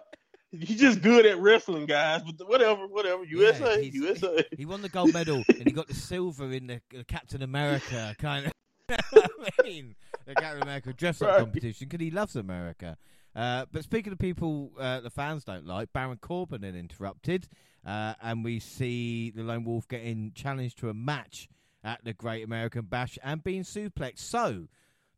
he's 0.53 0.79
just 0.81 1.03
good 1.03 1.27
at 1.27 1.39
wrestling, 1.41 1.87
guys. 1.87 2.23
But 2.23 2.49
whatever, 2.49 2.87
whatever. 2.87 3.25
USA, 3.25 3.83
he's- 3.83 3.95
USA. 3.95 4.45
He 4.57 4.65
won 4.67 4.83
the 4.83 4.89
gold 4.89 5.13
medal 5.13 5.43
and 5.49 5.65
he 5.65 5.71
got 5.73 5.89
the 5.89 5.95
silver 5.95 6.51
in 6.53 6.67
the 6.69 6.81
uh, 6.97 7.03
Captain 7.09 7.43
America 7.43 8.15
kind 8.19 8.47
of. 8.47 8.53
I 8.91 9.63
mean, 9.65 9.95
the 10.27 10.35
Captain 10.35 10.63
America 10.63 10.93
dress 10.93 11.21
up 11.21 11.29
Right. 11.29 11.39
competition 11.41 11.89
because 11.89 12.03
he 12.05 12.11
loves 12.11 12.37
America. 12.37 12.97
Uh, 13.37 13.67
but 13.71 13.85
speaking 13.85 14.13
of 14.13 14.19
people 14.19 14.73
uh, 14.79 15.01
the 15.01 15.11
fans 15.11 15.45
don't 15.45 15.67
like, 15.67 15.93
Baron 15.93 16.17
Corbin 16.21 16.63
then 16.63 16.75
interrupted, 16.75 17.47
uh, 17.87 18.15
and 18.23 18.43
we 18.43 18.59
see 18.59 19.31
the 19.31 19.43
Lone 19.43 19.65
Wolf 19.65 19.87
getting 19.87 20.33
challenged 20.35 20.79
to 20.79 20.89
a 20.89 20.95
match 20.95 21.49
at 21.85 22.05
the 22.05 22.13
Great 22.13 22.45
American 22.45 22.83
Bash 22.83 23.19
and 23.23 23.43
being 23.43 23.63
suplexed. 23.63 24.19
So, 24.19 24.69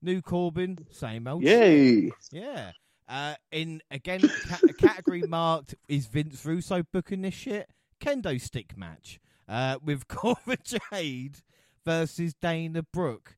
new 0.02 0.20
Corbin, 0.22 0.78
same 0.90 1.26
old. 1.26 1.42
Yay. 1.42 2.10
Yeah. 2.30 2.72
Uh, 3.08 3.34
in 3.50 3.82
again, 3.90 4.20
ca- 4.20 4.60
a 4.68 4.72
category 4.72 5.22
marked 5.28 5.74
is 5.88 6.06
Vince 6.06 6.44
Russo 6.44 6.82
booking 6.92 7.22
this 7.22 7.34
shit 7.34 7.68
kendo 8.00 8.40
stick 8.40 8.76
match 8.76 9.18
uh, 9.48 9.78
with 9.84 10.06
Cora 10.08 10.56
Jade 10.92 11.38
versus 11.84 12.34
Dana 12.34 12.82
Brooke. 12.82 13.36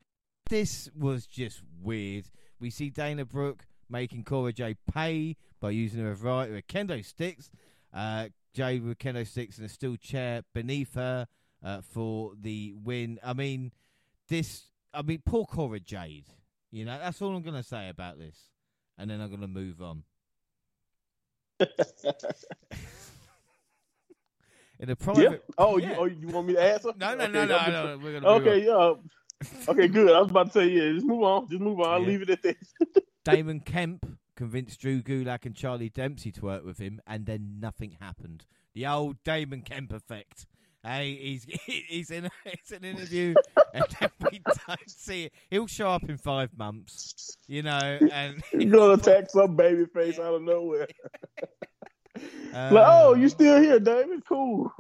This 0.50 0.90
was 0.94 1.26
just 1.26 1.62
weird. 1.80 2.26
We 2.60 2.68
see 2.70 2.90
Dana 2.90 3.24
Brooke 3.24 3.64
making 3.88 4.24
Cora 4.24 4.52
Jade 4.52 4.78
pay 4.92 5.36
by 5.60 5.70
using 5.70 6.06
a 6.06 6.14
variety 6.14 6.56
of 6.58 6.66
kendo 6.66 7.04
sticks. 7.04 7.50
Uh, 7.94 8.28
Jade 8.52 8.84
with 8.84 8.98
kendo 8.98 9.26
sticks 9.26 9.56
and 9.56 9.66
a 9.66 9.68
steel 9.70 9.96
chair 9.96 10.42
beneath 10.54 10.94
her 10.94 11.26
uh, 11.62 11.80
for 11.80 12.32
the 12.40 12.74
win. 12.82 13.18
I 13.22 13.32
mean, 13.32 13.72
this. 14.28 14.64
I 14.94 15.02
mean, 15.02 15.22
poor 15.24 15.44
Cora 15.44 15.80
Jade. 15.80 16.26
You 16.70 16.84
know, 16.84 16.98
that's 16.98 17.20
all 17.20 17.34
I'm 17.36 17.42
going 17.42 17.56
to 17.56 17.62
say 17.62 17.88
about 17.88 18.18
this 18.18 18.36
and 18.98 19.10
then 19.10 19.20
I'm 19.20 19.28
going 19.28 19.40
to 19.40 19.48
move 19.48 19.82
on. 19.82 20.04
In 24.78 24.88
a 24.88 24.90
Yeah. 24.90 24.94
private. 24.94 25.44
Oh, 25.58 25.76
Yeah. 25.78 25.90
you 25.90 25.94
oh 25.96 26.04
you 26.06 26.28
want 26.28 26.46
me 26.48 26.54
to 26.54 26.62
answer? 26.62 26.92
No, 26.96 27.14
no, 27.14 27.24
Okay, 27.24 27.32
no, 27.32 27.46
no. 27.46 27.98
We're 28.02 28.20
move 28.20 28.24
Okay, 28.24 28.64
yeah. 28.64 28.94
Okay, 29.68 29.88
good. 29.88 30.10
I 30.12 30.20
was 30.20 30.30
about 30.30 30.46
to 30.46 30.52
say, 30.52 30.68
yeah, 30.68 30.92
just 30.94 31.06
move 31.06 31.22
on. 31.22 31.48
Just 31.48 31.60
move 31.60 31.80
on. 31.80 31.92
I'll 31.92 32.00
Yeah. 32.00 32.06
leave 32.06 32.22
it 32.22 32.30
at 32.30 32.42
this. 32.42 32.74
Damon 33.24 33.60
Kemp 33.60 34.18
convinced 34.36 34.80
Drew 34.80 35.02
Gulak 35.02 35.46
and 35.46 35.54
Charlie 35.54 35.88
Dempsey 35.88 36.32
to 36.32 36.44
work 36.44 36.64
with 36.64 36.78
him, 36.78 37.00
and 37.06 37.26
then 37.26 37.58
nothing 37.60 37.92
happened. 38.00 38.46
The 38.74 38.86
old 38.86 39.22
Damon 39.24 39.62
Kemp 39.62 39.92
effect. 39.92 40.46
Hey, 40.84 41.14
he's 41.14 41.44
he's 41.66 42.10
in 42.10 42.28
it's 42.44 42.72
an 42.72 42.84
interview, 42.84 43.34
and 43.72 43.84
then 44.00 44.10
we 44.30 44.40
don't 44.66 44.90
see 44.90 45.24
it. 45.24 45.32
He'll 45.50 45.66
show 45.66 45.90
up 45.90 46.08
in 46.08 46.16
five 46.16 46.50
months, 46.56 47.36
you 47.46 47.62
know, 47.62 47.98
and 48.12 48.42
You're 48.52 48.70
gonna 48.70 48.94
attack 48.94 49.30
some 49.30 49.54
baby 49.54 49.86
face 49.86 50.18
out 50.18 50.34
of 50.34 50.42
nowhere. 50.42 50.88
uh, 51.38 52.70
like, 52.72 52.86
oh, 52.86 53.14
you 53.14 53.28
still 53.28 53.60
here, 53.60 53.78
David? 53.78 54.24
Cool. 54.28 54.72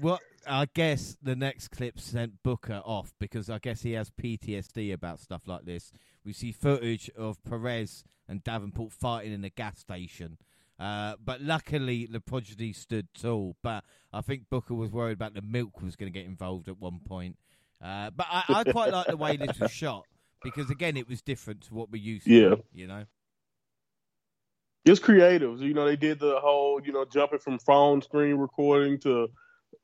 Well, 0.00 0.20
I 0.46 0.66
guess 0.74 1.16
the 1.22 1.36
next 1.36 1.68
clip 1.68 2.00
sent 2.00 2.42
Booker 2.42 2.82
off 2.84 3.12
because 3.20 3.48
I 3.50 3.58
guess 3.58 3.82
he 3.82 3.92
has 3.92 4.10
PTSD 4.10 4.92
about 4.92 5.20
stuff 5.20 5.42
like 5.46 5.64
this. 5.64 5.92
We 6.24 6.32
see 6.32 6.50
footage 6.52 7.10
of 7.16 7.42
Perez 7.44 8.04
and 8.28 8.42
Davenport 8.42 8.92
fighting 8.92 9.32
in 9.32 9.44
a 9.44 9.50
gas 9.50 9.78
station. 9.78 10.38
Uh, 10.82 11.14
but 11.24 11.40
luckily, 11.40 12.08
the 12.10 12.20
prodigy 12.20 12.72
stood 12.72 13.06
tall. 13.14 13.56
But 13.62 13.84
I 14.12 14.20
think 14.20 14.50
Booker 14.50 14.74
was 14.74 14.90
worried 14.90 15.12
about 15.12 15.34
the 15.34 15.42
milk 15.42 15.80
was 15.80 15.94
going 15.94 16.12
to 16.12 16.18
get 16.18 16.26
involved 16.26 16.68
at 16.68 16.78
one 16.78 16.98
point. 16.98 17.36
Uh, 17.80 18.10
but 18.10 18.26
I, 18.28 18.42
I 18.48 18.64
quite 18.64 18.92
like 18.92 19.06
the 19.06 19.16
way 19.16 19.36
this 19.36 19.58
was 19.60 19.70
shot 19.70 20.06
because, 20.42 20.70
again, 20.70 20.96
it 20.96 21.08
was 21.08 21.22
different 21.22 21.62
to 21.62 21.74
what 21.74 21.90
we're 21.90 22.02
used 22.02 22.26
to. 22.26 22.32
Yeah. 22.32 22.54
You 22.72 22.88
know? 22.88 23.04
It's 24.84 24.98
creative. 24.98 25.62
You 25.62 25.72
know, 25.72 25.86
they 25.86 25.94
did 25.94 26.18
the 26.18 26.40
whole, 26.40 26.80
you 26.84 26.92
know, 26.92 27.04
jumping 27.04 27.38
from 27.38 27.60
phone 27.60 28.02
screen 28.02 28.34
recording 28.34 28.98
to, 29.00 29.30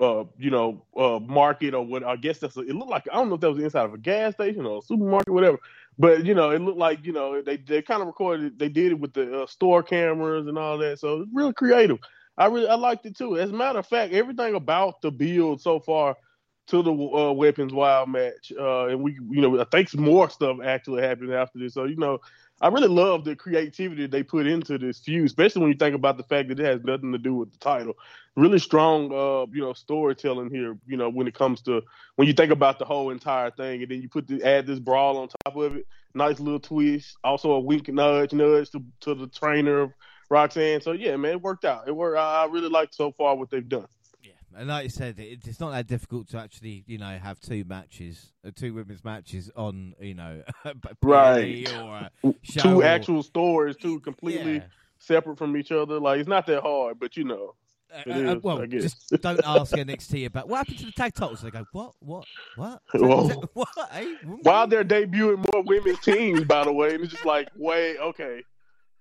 uh, 0.00 0.24
you 0.37 0.50
know, 0.50 0.84
uh, 0.96 1.20
market 1.20 1.74
or 1.74 1.87
what. 1.87 2.02
I 2.02 2.16
guess 2.16 2.38
that's. 2.38 2.56
A, 2.56 2.62
it 2.62 2.74
looked 2.74 2.90
like 2.90 3.06
I 3.12 3.14
don't 3.14 3.28
know 3.28 3.37
if 3.37 3.40
that 3.42 3.50
was 3.50 3.62
inside 3.62 3.84
of 3.84 3.94
a 3.94 3.98
gas 3.98 4.34
station 4.34 4.66
or 4.66 4.78
a 4.78 4.82
supermarket, 4.82 5.32
whatever. 5.32 5.58
But 5.98 6.24
you 6.24 6.34
know, 6.34 6.50
it 6.50 6.61
looked 6.61 6.78
like 6.78 7.04
you 7.04 7.12
know 7.12 7.42
they 7.42 7.56
they 7.56 7.82
kind 7.82 8.00
of 8.00 8.06
recorded. 8.06 8.58
They 8.58 8.68
did 8.68 8.92
it 8.92 9.00
with 9.00 9.14
the 9.14 9.42
uh, 9.42 9.46
store 9.46 9.82
cameras 9.82 10.46
and 10.46 10.58
all 10.58 10.78
that. 10.78 11.00
So 11.00 11.22
it's 11.22 11.30
really 11.32 11.52
creative. 11.54 11.98
I 12.37 12.46
really 12.46 12.68
I 12.68 12.74
liked 12.76 13.06
it 13.06 13.16
too. 13.16 13.38
As 13.38 13.50
a 13.50 13.54
matter 13.54 13.80
of 13.80 13.87
fact, 13.87 14.12
everything 14.12 14.54
about 14.54 15.00
the 15.02 15.11
build 15.11 15.61
so 15.61 15.80
far 15.80 16.16
to 16.68 16.82
the 16.82 16.92
uh, 16.92 17.32
weapons 17.32 17.72
wild 17.72 18.11
match, 18.11 18.52
uh, 18.58 18.87
and 18.87 19.02
we 19.02 19.14
you 19.30 19.40
know 19.40 19.61
I 19.61 19.64
think 19.64 19.88
some 19.88 20.02
more 20.04 20.30
stuff 20.30 20.58
actually 20.64 21.02
happened 21.02 21.32
after 21.34 21.58
this. 21.58 21.74
So 21.74 21.84
you 21.84 21.96
know. 21.96 22.18
I 22.61 22.68
really 22.68 22.88
love 22.88 23.25
the 23.25 23.37
creativity 23.37 24.07
they 24.07 24.23
put 24.23 24.47
into 24.47 24.79
this 24.79 24.99
feud, 24.99 25.27
especially 25.27 25.62
when 25.62 25.71
you 25.71 25.77
think 25.77 25.94
about 25.94 26.16
the 26.16 26.25
fact 26.25 26.49
that 26.49 26.59
it 26.59 26.66
has 26.66 26.83
nothing 26.83 27.12
to 27.12 27.18
do 27.18 27.35
with 27.35 27.53
the 27.53 27.59
title. 27.59 27.94
Really 28.37 28.59
strong, 28.59 29.12
uh, 29.12 29.47
you 29.53 29.61
know, 29.61 29.73
storytelling 29.73 30.51
here. 30.51 30.77
You 30.87 30.97
know, 30.97 31.09
when 31.09 31.29
it 31.29 31.35
comes 31.35 31.61
to 31.62 31.83
when 32.16 32.27
you 32.27 32.35
think 32.35 32.51
about 32.51 32.79
the 32.79 32.85
whole 32.85 33.11
entire 33.11 33.51
thing, 33.51 33.83
and 33.83 33.90
then 33.90 34.03
you 34.03 34.09
put 34.09 34.27
the, 34.27 34.42
add 34.42 34.66
this 34.66 34.81
brawl 34.81 35.18
on 35.18 35.29
top 35.44 35.57
of 35.57 35.77
it. 35.77 35.87
Nice 36.14 36.40
little 36.40 36.61
twist. 36.61 37.16
Also 37.23 37.53
a 37.53 37.61
wink, 37.61 37.88
nudge, 37.88 38.33
nudge 38.33 38.71
to 38.71 38.83
to 39.01 39.14
the 39.14 39.29
trainer 39.29 39.81
of 39.81 39.92
Roxanne. 40.31 40.81
So 40.81 40.92
yeah, 40.92 41.16
man, 41.16 41.33
it 41.33 41.42
worked 41.42 41.64
out. 41.64 41.87
It 41.87 41.94
worked. 41.94 42.18
I, 42.18 42.42
I 42.42 42.47
really 42.47 42.68
like 42.68 42.92
so 42.92 43.12
far 43.12 43.37
what 43.37 43.51
they've 43.51 43.68
done. 43.68 43.87
And 44.56 44.68
like 44.68 44.84
you 44.84 44.90
said, 44.90 45.18
it, 45.18 45.46
it's 45.46 45.61
not 45.61 45.70
that 45.72 45.87
difficult 45.87 46.28
to 46.30 46.38
actually, 46.38 46.84
you 46.87 46.98
know, 46.98 47.18
have 47.18 47.38
two 47.40 47.64
matches, 47.66 48.32
uh, 48.46 48.50
two 48.54 48.74
women's 48.74 49.04
matches 49.04 49.50
on, 49.54 49.94
you 50.00 50.14
know, 50.14 50.42
Right. 51.02 51.70
Or 51.74 52.08
uh, 52.24 52.32
Two 52.58 52.80
or- 52.80 52.84
actual 52.84 53.22
stories, 53.22 53.76
two 53.76 54.00
completely 54.00 54.54
Yeah. 54.56 54.64
separate 54.98 55.38
from 55.38 55.56
each 55.56 55.70
other. 55.70 56.00
Like 56.00 56.20
it's 56.20 56.28
not 56.28 56.46
that 56.46 56.62
hard, 56.62 56.98
but 56.98 57.16
you 57.16 57.24
know. 57.24 57.54
Uh, 57.94 58.02
It 58.06 58.26
uh, 58.28 58.37
is, 58.37 58.42
well, 58.42 58.66
just 58.66 59.11
don't 59.22 59.40
ask 59.46 59.74
NXT 59.74 60.26
about 60.26 60.46
what 60.48 60.58
happened 60.58 60.78
to 60.80 60.87
the 60.87 60.92
tag 60.92 61.14
titles. 61.14 61.40
They 61.40 61.50
go, 61.50 61.64
what, 61.72 61.92
what, 62.00 62.26
what, 62.56 62.82
Whoa. 62.94 63.28
what? 63.54 63.68
Eh? 63.92 64.14
While 64.42 64.66
they're 64.66 64.84
debuting 64.84 65.46
more 65.52 65.62
women's 65.62 65.98
teams, 66.00 66.44
by 66.44 66.64
the 66.64 66.72
way, 66.72 66.94
and 66.94 67.04
it's 67.04 67.12
just 67.14 67.24
like, 67.24 67.48
wait, 67.56 67.96
okay, 67.98 68.42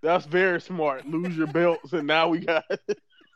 that's 0.02 0.26
very 0.26 0.62
smart. 0.62 1.06
Lose 1.06 1.36
your 1.36 1.48
belts, 1.48 1.92
and 1.92 2.08
now 2.08 2.30
we 2.30 2.40
got 2.40 2.64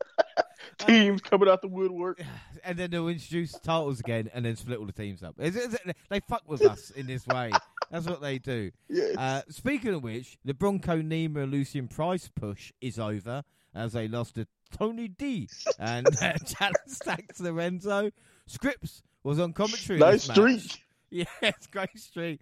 teams 0.80 1.22
coming 1.22 1.50
out 1.50 1.62
the 1.62 1.68
woodwork. 1.68 2.22
and 2.64 2.78
then 2.78 2.90
they'll 2.92 3.08
introduce 3.08 3.52
titles 3.60 4.00
again, 4.00 4.30
and 4.34 4.46
then 4.46 4.56
split 4.56 4.80
all 4.80 4.86
the 4.86 4.92
teams 4.92 5.24
up. 5.24 5.36
Is 5.40 5.56
it- 5.56 5.96
they 6.10 6.20
fuck 6.22 6.44
with 6.48 6.66
us 6.66 6.92
in 6.92 7.08
this 7.08 7.26
way. 7.28 7.52
That's 7.90 8.06
what 8.08 8.22
they 8.22 8.38
do. 8.40 8.72
Yeah. 8.90 9.14
Uh, 9.18 9.42
speaking 9.50 9.94
of 9.94 10.04
which, 10.04 10.38
the 10.46 10.54
Bronco 10.54 11.02
Nima 11.02 11.50
Lucien 11.50 11.88
Price 11.88 12.30
push 12.34 12.72
is 12.82 13.00
over 13.00 13.44
as 13.74 13.94
they 13.94 14.08
lost 14.08 14.36
to 14.36 14.48
Tony 14.78 15.08
D 15.08 15.48
and 15.80 16.08
uh, 16.22 16.34
challenge 16.46 16.76
Stacks 16.88 17.40
Lorenzo. 17.40 18.12
Scrypts 18.50 19.02
was 19.24 19.40
on 19.40 19.54
commentary. 19.54 20.00
nice 20.00 20.24
streak. 20.24 20.84
Yes, 21.10 21.68
great 21.72 21.98
streak. 21.98 22.40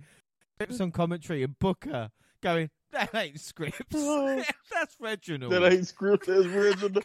Scrypts 0.60 0.82
on 0.82 0.92
commentary 0.92 1.44
and 1.44 1.58
Booker 1.60 2.10
going, 2.42 2.70
that 2.94 3.14
ain't 3.14 3.38
Scrypts. 3.38 3.74
Oh. 3.96 4.44
That's 4.74 4.96
Reginald. 5.00 5.52
That 5.54 5.72
ain't 5.72 5.84
Scrypts. 5.84 6.26
That's 6.26 6.46
original. 6.46 7.02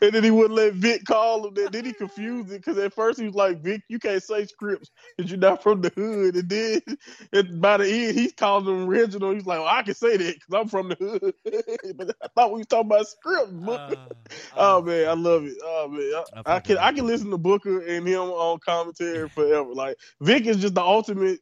and 0.00 0.12
then 0.12 0.24
he 0.24 0.30
wouldn't 0.30 0.54
let 0.54 0.74
Vic 0.74 1.04
call 1.04 1.46
him. 1.46 1.54
Then, 1.54 1.70
then 1.70 1.84
he 1.84 1.92
confused 1.92 2.50
it 2.50 2.64
because 2.64 2.78
at 2.78 2.94
first 2.94 3.20
he 3.20 3.26
was 3.26 3.34
like, 3.34 3.62
Vic, 3.62 3.82
you 3.88 3.98
can't 3.98 4.22
say 4.22 4.44
Scrypts 4.46 4.88
because 5.16 5.30
you're 5.30 5.38
not 5.38 5.62
from 5.62 5.82
the 5.82 5.92
hood. 5.94 6.36
And 6.36 6.48
then 6.48 6.80
and 7.32 7.60
by 7.60 7.76
the 7.76 7.88
end, 7.88 8.18
he's 8.18 8.32
calling 8.32 8.66
him 8.66 8.88
original. 8.88 9.32
He's 9.32 9.46
like, 9.46 9.60
well, 9.60 9.68
I 9.68 9.82
can 9.82 9.94
say 9.94 10.16
that 10.16 10.34
because 10.34 10.60
I'm 10.60 10.68
from 10.68 10.88
the 10.88 10.96
hood. 10.96 11.96
but 11.96 12.16
I 12.22 12.28
thought 12.34 12.52
we 12.52 12.58
was 12.58 12.66
talking 12.66 12.90
about 12.90 13.06
Scrypts. 13.06 13.68
Uh, 13.68 14.06
Oh 14.56 14.78
uh, 14.78 14.80
man, 14.80 15.08
I 15.08 15.12
love 15.14 15.44
it. 15.44 15.56
Oh 15.62 15.88
man, 15.88 16.22
I 16.44 16.50
I, 16.50 16.56
I 16.56 16.60
can 16.60 16.78
I 16.78 16.92
can 16.92 17.06
listen 17.06 17.30
to 17.30 17.38
Booker 17.38 17.80
and 17.80 18.06
him 18.06 18.20
on 18.20 18.58
commentary 18.60 19.28
forever. 19.28 19.72
Like 19.72 19.96
Vic 20.20 20.46
is 20.46 20.58
just 20.58 20.74
the 20.74 20.82
ultimate. 20.82 21.40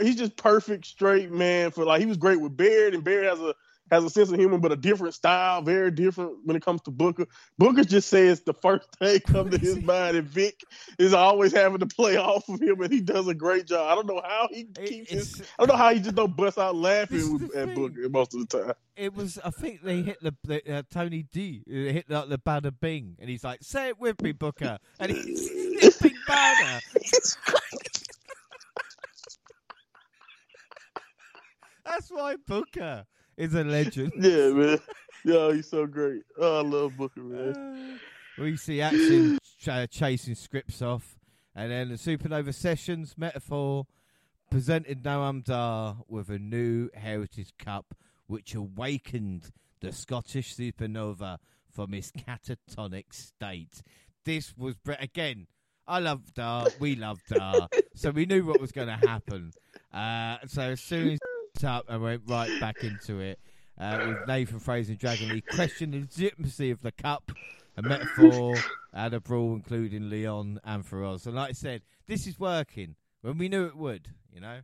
He's 0.00 0.16
just 0.16 0.36
perfect 0.36 0.86
straight 0.86 1.30
man 1.30 1.70
for 1.70 1.84
like 1.84 2.00
he 2.00 2.06
was 2.06 2.16
great 2.16 2.40
with 2.40 2.56
Baird 2.56 2.94
and 2.94 3.04
Baird 3.04 3.26
has 3.26 3.40
a 3.40 3.54
has 3.90 4.04
a 4.04 4.10
sense 4.10 4.30
of 4.30 4.38
humor 4.38 4.56
but 4.58 4.72
a 4.72 4.76
different 4.76 5.12
style, 5.12 5.60
very 5.60 5.90
different 5.90 6.38
when 6.44 6.56
it 6.56 6.64
comes 6.64 6.80
to 6.82 6.90
Booker. 6.90 7.26
Booker 7.58 7.84
just 7.84 8.08
says 8.08 8.40
the 8.40 8.54
first 8.54 8.88
thing 8.98 9.20
comes 9.26 9.50
to 9.50 9.58
his 9.58 9.82
mind, 9.82 10.16
and 10.16 10.26
Vic 10.26 10.62
is 10.98 11.12
always 11.12 11.52
having 11.52 11.78
to 11.80 11.86
play 11.86 12.16
off 12.16 12.48
of 12.48 12.60
him, 12.60 12.80
and 12.80 12.92
he 12.92 13.00
does 13.00 13.28
a 13.28 13.34
great 13.34 13.66
job. 13.66 13.90
I 13.90 13.94
don't 13.94 14.06
know 14.06 14.22
how 14.24 14.48
he 14.50 14.64
keeps 14.64 15.10
his. 15.10 15.42
I 15.58 15.66
don't 15.66 15.68
know 15.68 15.76
how 15.76 15.92
he 15.92 16.00
just 16.00 16.14
don't 16.14 16.34
bust 16.34 16.58
out 16.58 16.74
laughing 16.74 17.34
with, 17.34 17.54
at. 17.54 17.74
Booker 17.74 18.08
most 18.08 18.34
of 18.34 18.48
the 18.48 18.64
time. 18.64 18.74
it 18.96 19.14
was 19.14 19.38
I 19.44 19.50
think 19.50 19.82
they 19.82 20.02
hit 20.02 20.18
the, 20.22 20.34
the 20.44 20.78
uh, 20.78 20.82
Tony 20.90 21.24
D 21.30 21.62
uh, 21.68 21.92
hit 21.92 22.10
like 22.10 22.28
the 22.28 22.38
bada 22.38 22.72
bing 22.78 23.16
and 23.18 23.28
he's 23.30 23.44
like 23.44 23.60
say 23.62 23.88
it 23.88 23.98
with 23.98 24.20
me 24.20 24.32
Booker 24.32 24.78
and 25.00 25.10
he's 25.10 25.50
sniffing 25.50 26.16
bada 26.28 26.80
that's 31.84 32.10
why 32.10 32.36
Booker 32.46 33.04
is 33.36 33.54
a 33.54 33.64
legend 33.64 34.12
Yeah, 34.18 34.50
man. 34.50 34.78
Yeah, 35.24 35.52
he's 35.52 35.68
so 35.70 35.86
great. 35.86 36.22
Oh, 36.38 36.58
I 36.58 36.62
love 36.62 36.96
Booker, 36.96 37.20
man. 37.22 37.98
Uh, 38.38 38.42
we 38.42 38.56
see 38.56 38.80
action 38.80 39.38
ch- 39.60 39.68
uh, 39.68 39.86
chasing 39.86 40.34
Scrypts 40.34 40.82
off 40.82 41.16
and 41.54 41.70
then 41.70 41.88
the 41.90 41.94
Supernova 41.96 42.54
Sessions 42.54 43.14
Meta-Four 43.16 43.86
presented 44.50 45.02
Noam 45.02 45.44
Dar 45.44 45.96
with 46.08 46.28
a 46.30 46.38
new 46.38 46.88
Heritage 46.94 47.52
Cup 47.58 47.94
which 48.26 48.54
awakened 48.54 49.50
the 49.80 49.92
Scottish 49.92 50.54
supernova 50.56 51.38
from 51.70 51.92
his 51.92 52.12
catatonic 52.12 53.12
state. 53.12 53.82
This 54.24 54.54
was 54.56 54.76
again. 54.98 55.46
I 55.86 55.98
loved 55.98 56.34
Dar. 56.34 56.68
We 56.78 56.94
loved 56.94 57.22
Dar. 57.28 57.68
so 57.94 58.10
we 58.10 58.24
knew 58.24 58.44
what 58.46 58.60
was 58.60 58.72
going 58.72 58.86
to 58.88 59.06
happen. 59.08 59.52
Uh, 59.92 60.36
so 60.46 60.62
as 60.62 60.80
soon 60.80 61.10
as 61.10 61.18
up, 61.64 61.86
and 61.88 62.02
went 62.02 62.22
right 62.26 62.60
back 62.60 62.82
into 62.82 63.20
it 63.20 63.38
uh, 63.78 64.04
with 64.06 64.28
Nathan 64.28 64.60
Frazer 64.60 64.92
and 64.92 64.98
Dragon 64.98 65.28
Lee 65.28 65.40
questioned 65.40 65.94
the 65.94 66.00
legitimacy 66.00 66.70
of 66.70 66.80
the 66.82 66.92
cup, 66.92 67.32
a 67.76 67.82
Meta-Four, 67.82 68.56
and 68.92 69.14
a 69.14 69.20
brawl 69.20 69.54
including 69.54 70.10
Leon 70.10 70.60
and 70.64 70.84
Feroz. 70.84 71.26
And 71.26 71.36
like 71.36 71.50
I 71.50 71.52
said, 71.52 71.82
this 72.06 72.26
is 72.26 72.38
working 72.38 72.96
when 73.22 73.38
we 73.38 73.48
knew 73.48 73.64
it 73.66 73.76
would. 73.76 74.08
You 74.32 74.40
know. 74.40 74.60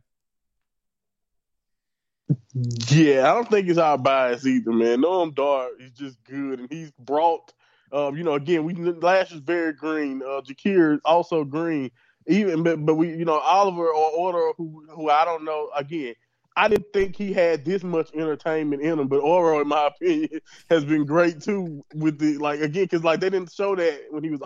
Yeah, 2.53 3.29
I 3.29 3.33
don't 3.33 3.49
think 3.49 3.67
it's 3.67 3.79
our 3.79 3.97
bias 3.97 4.45
either, 4.45 4.71
man. 4.71 5.01
Noam 5.01 5.33
Dar 5.33 5.69
is 5.79 5.91
just 5.91 6.23
good, 6.23 6.59
and 6.59 6.71
he's 6.71 6.91
brought. 6.91 7.53
Um, 7.91 8.15
you 8.15 8.23
know, 8.23 8.33
again, 8.33 8.65
we 8.65 8.73
Lash 8.75 9.31
is 9.31 9.39
very 9.39 9.73
green. 9.73 10.21
Uh, 10.21 10.41
Jakir 10.41 10.95
is 10.95 11.01
also 11.05 11.43
green. 11.43 11.89
Even, 12.27 12.61
but, 12.61 12.85
but 12.85 12.95
we, 12.95 13.09
you 13.09 13.25
know, 13.25 13.39
Oliver 13.39 13.87
or 13.87 14.11
Order, 14.11 14.53
who 14.57 14.85
who 14.91 15.09
I 15.09 15.25
don't 15.25 15.43
know. 15.43 15.71
Again, 15.75 16.13
I 16.59 16.67
didn't 16.67 16.91
think 16.91 17.15
he 17.15 17.31
had 17.31 17.63
this 17.63 17.83
much 17.83 18.11
entertainment 18.13 18.81
in 18.81 18.99
him, 18.99 19.07
but 19.07 19.21
Oro, 19.21 19.61
in 19.61 19.67
my 19.69 19.87
opinion, 20.01 20.41
has 20.69 20.83
been 20.83 21.05
great 21.05 21.41
too. 21.41 21.85
With 21.95 22.19
the 22.19 22.37
like 22.37 22.59
again, 22.59 22.83
because 22.83 23.03
like 23.03 23.21
they 23.21 23.29
didn't 23.29 23.51
show 23.53 23.75
that 23.77 24.01
when 24.09 24.23
he 24.23 24.29
was 24.29 24.41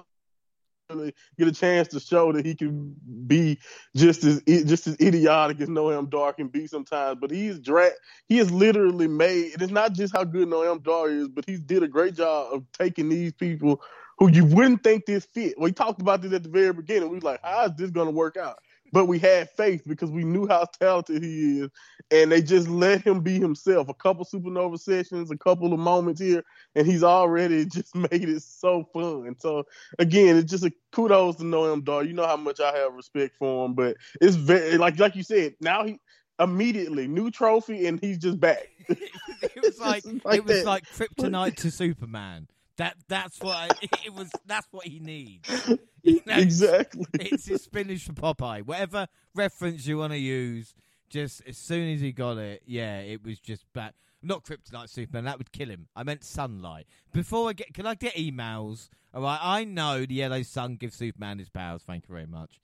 get 1.39 1.47
a 1.47 1.51
chance 1.51 1.87
to 1.87 1.99
show 1.99 2.31
that 2.31 2.45
he 2.45 2.53
can 2.53 2.95
be 3.25 3.57
just 3.95 4.23
as 4.23 4.43
just 4.45 4.85
as 4.85 4.95
idiotic 5.01 5.59
as 5.59 5.69
Noam 5.69 6.07
Dar 6.07 6.33
can 6.33 6.49
be 6.49 6.67
sometimes. 6.67 7.17
But 7.19 7.31
he's 7.31 7.59
dra- 7.59 7.89
he 8.29 8.37
is 8.37 8.51
literally 8.51 9.07
made. 9.07 9.59
It's 9.59 9.71
not 9.71 9.93
just 9.93 10.15
how 10.15 10.23
good 10.23 10.47
Noam 10.47 10.83
Dar 10.83 11.09
is, 11.09 11.29
but 11.29 11.45
he's 11.47 11.61
did 11.61 11.81
a 11.81 11.87
great 11.87 12.13
job 12.13 12.53
of 12.53 12.63
taking 12.73 13.09
these 13.09 13.33
people 13.33 13.81
who 14.19 14.29
you 14.29 14.45
wouldn't 14.45 14.83
think 14.83 15.07
this 15.07 15.25
fit. 15.25 15.55
We 15.57 15.71
talked 15.71 15.99
about 15.99 16.21
this 16.21 16.33
at 16.33 16.43
the 16.43 16.49
very 16.49 16.73
beginning. 16.73 17.09
We 17.09 17.15
was 17.15 17.23
like, 17.23 17.39
how 17.43 17.65
is 17.65 17.71
this 17.75 17.89
going 17.89 18.07
to 18.07 18.13
work 18.13 18.37
out? 18.37 18.59
But 18.93 19.07
we 19.07 19.17
had 19.17 19.49
faith 19.49 19.81
because 19.87 20.11
we 20.11 20.23
knew 20.23 20.47
how 20.47 20.65
talented 20.79 21.23
he 21.23 21.61
is, 21.61 21.69
and 22.11 22.31
they 22.31 22.43
just 22.43 22.69
let 22.69 23.01
him 23.01 23.21
be 23.21 23.39
himself. 23.39 23.89
A 23.89 23.93
couple 23.95 24.23
supernova 24.23 24.79
sessions, 24.79 25.31
a 25.31 25.37
couple 25.37 25.73
of 25.73 25.79
moments 25.79 26.21
here, 26.21 26.43
and 26.75 26.85
he's 26.85 27.03
already 27.03 27.65
just 27.73 27.95
made 27.95 28.29
it 28.29 28.43
so 28.43 28.87
fun. 28.93 29.35
So 29.39 29.63
again, 29.97 30.37
it's 30.37 30.51
just 30.51 30.63
a 30.63 30.71
kudos 30.91 31.37
to 31.37 31.43
Noam 31.43 31.83
Dar. 31.83 32.03
You 32.03 32.13
know 32.13 32.27
how 32.27 32.37
much 32.37 32.59
I 32.59 32.71
have 32.77 32.93
respect 32.93 33.35
for 33.37 33.65
him, 33.65 33.73
but 33.73 33.97
it's 34.21 34.35
very 34.35 34.77
like 34.77 34.99
like 34.99 35.15
you 35.15 35.23
said. 35.23 35.55
Now 35.59 35.83
he 35.83 35.99
immediately 36.39 37.07
new 37.07 37.31
trophy, 37.31 37.87
and 37.87 37.99
he's 37.99 38.19
just 38.19 38.39
back. 38.39 38.67
it 38.89 39.63
was 39.63 39.79
like, 39.79 40.05
like 40.23 40.37
it 40.37 40.45
was 40.45 40.59
that. 40.59 40.65
like 40.65 40.83
kryptonite 40.85 41.55
to 41.57 41.71
Superman. 41.71 42.47
That 42.77 42.95
that's 43.07 43.39
what 43.39 43.55
I, 43.55 43.67
it 44.05 44.13
was. 44.13 44.31
That's 44.45 44.67
what 44.71 44.85
he 44.87 44.99
needs. 44.99 45.49
You 46.05 46.19
know, 46.25 46.35
exactly. 46.35 47.05
It's 47.13 47.45
his 47.45 47.63
spinach 47.63 48.03
for 48.03 48.11
Popeye. 48.11 48.65
Whatever 48.65 49.07
reference 49.33 49.87
you 49.87 49.99
want 49.99 50.11
to 50.11 50.19
use, 50.19 50.75
just 51.09 51.41
as 51.47 51.57
soon 51.57 51.93
as 51.93 52.01
he 52.01 52.11
got 52.11 52.37
it, 52.37 52.61
yeah, 52.65 52.99
it 52.99 53.23
was 53.23 53.39
just 53.39 53.63
back. 53.71 53.93
Not 54.21 54.43
kryptonite 54.43 54.89
Superman. 54.89 55.23
That 55.23 55.37
would 55.37 55.53
kill 55.53 55.69
him. 55.69 55.87
I 55.95 56.03
meant 56.03 56.25
sunlight. 56.25 56.87
Before 57.13 57.47
I 57.47 57.53
get, 57.53 57.73
can 57.73 57.85
I 57.85 57.95
get 57.95 58.15
emails? 58.15 58.89
All 59.13 59.21
right. 59.21 59.39
I 59.41 59.63
know 59.63 60.05
the 60.05 60.15
yellow 60.15 60.41
sun 60.41 60.75
gives 60.75 60.97
Superman 60.97 61.39
his 61.39 61.49
powers. 61.49 61.83
Thank 61.87 62.03
you 62.09 62.13
very 62.13 62.27
much. 62.27 62.59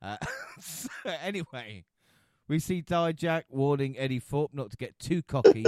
Uh, 0.00 0.16
so 0.60 0.88
anyway, 1.22 1.84
we 2.48 2.58
see 2.58 2.80
Dijak 2.80 3.42
warning 3.50 3.98
Eddie 3.98 4.18
Thorpe 4.20 4.54
not 4.54 4.70
to 4.70 4.78
get 4.78 4.98
too 4.98 5.22
cocky 5.22 5.66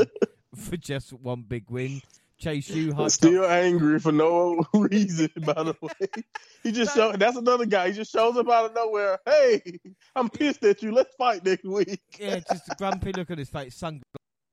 for 0.55 0.79
just 0.79 1.13
one 1.13 1.43
big 1.43 1.71
win. 1.71 2.01
Chase 2.41 2.71
U. 2.71 3.09
Still 3.09 3.45
up. 3.45 3.51
angry 3.51 3.99
for 4.01 4.13
no 4.13 4.65
reason, 4.75 5.31
by 5.45 5.63
the 5.63 5.75
way. 5.81 6.25
He 6.63 6.73
just 6.73 6.95
show 6.95 7.13
that's 7.13 7.37
another 7.37 7.67
guy. 7.67 7.89
He 7.89 7.95
just 7.95 8.11
shows 8.11 8.37
up 8.37 8.49
out 8.49 8.67
of 8.67 8.75
nowhere. 8.75 9.19
Hey, 9.27 9.79
I'm 10.17 10.29
pissed 10.31 10.65
at 10.65 10.83
you. 10.83 10.93
Let's 10.93 11.15
fight 11.17 11.45
next 11.45 11.65
week. 11.65 12.01
yeah, 12.19 12.41
just 12.51 12.69
a 12.71 12.75
grumpy 12.77 13.13
look 13.13 13.31
on 13.31 13.39
his 13.39 13.51
face. 13.51 13.77
Sunglasses 13.77 14.05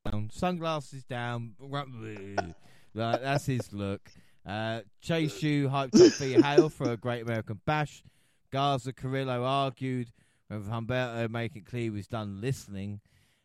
down. 0.06 0.30
Sunglasses 0.32 1.04
down. 1.06 1.56
Like, 2.94 3.22
that's 3.22 3.46
his 3.46 3.72
look. 3.72 4.02
Uh, 4.46 4.82
Chase 5.02 5.42
U 5.44 5.70
hyped 5.70 6.00
up 6.00 6.14
for 6.14 6.26
Hail 6.26 6.70
for 6.70 6.92
a 6.92 6.98
Great 6.98 7.24
American 7.24 7.60
Bash. 7.66 8.04
Garza 8.52 8.94
Carrillo 8.94 9.44
argued 9.44 10.12
with 10.50 10.70
Humberto 10.70 11.30
making 11.30 11.64
clear 11.64 11.84
he 11.84 11.90
was 11.90 12.08
done 12.08 12.40
listening. 12.42 13.02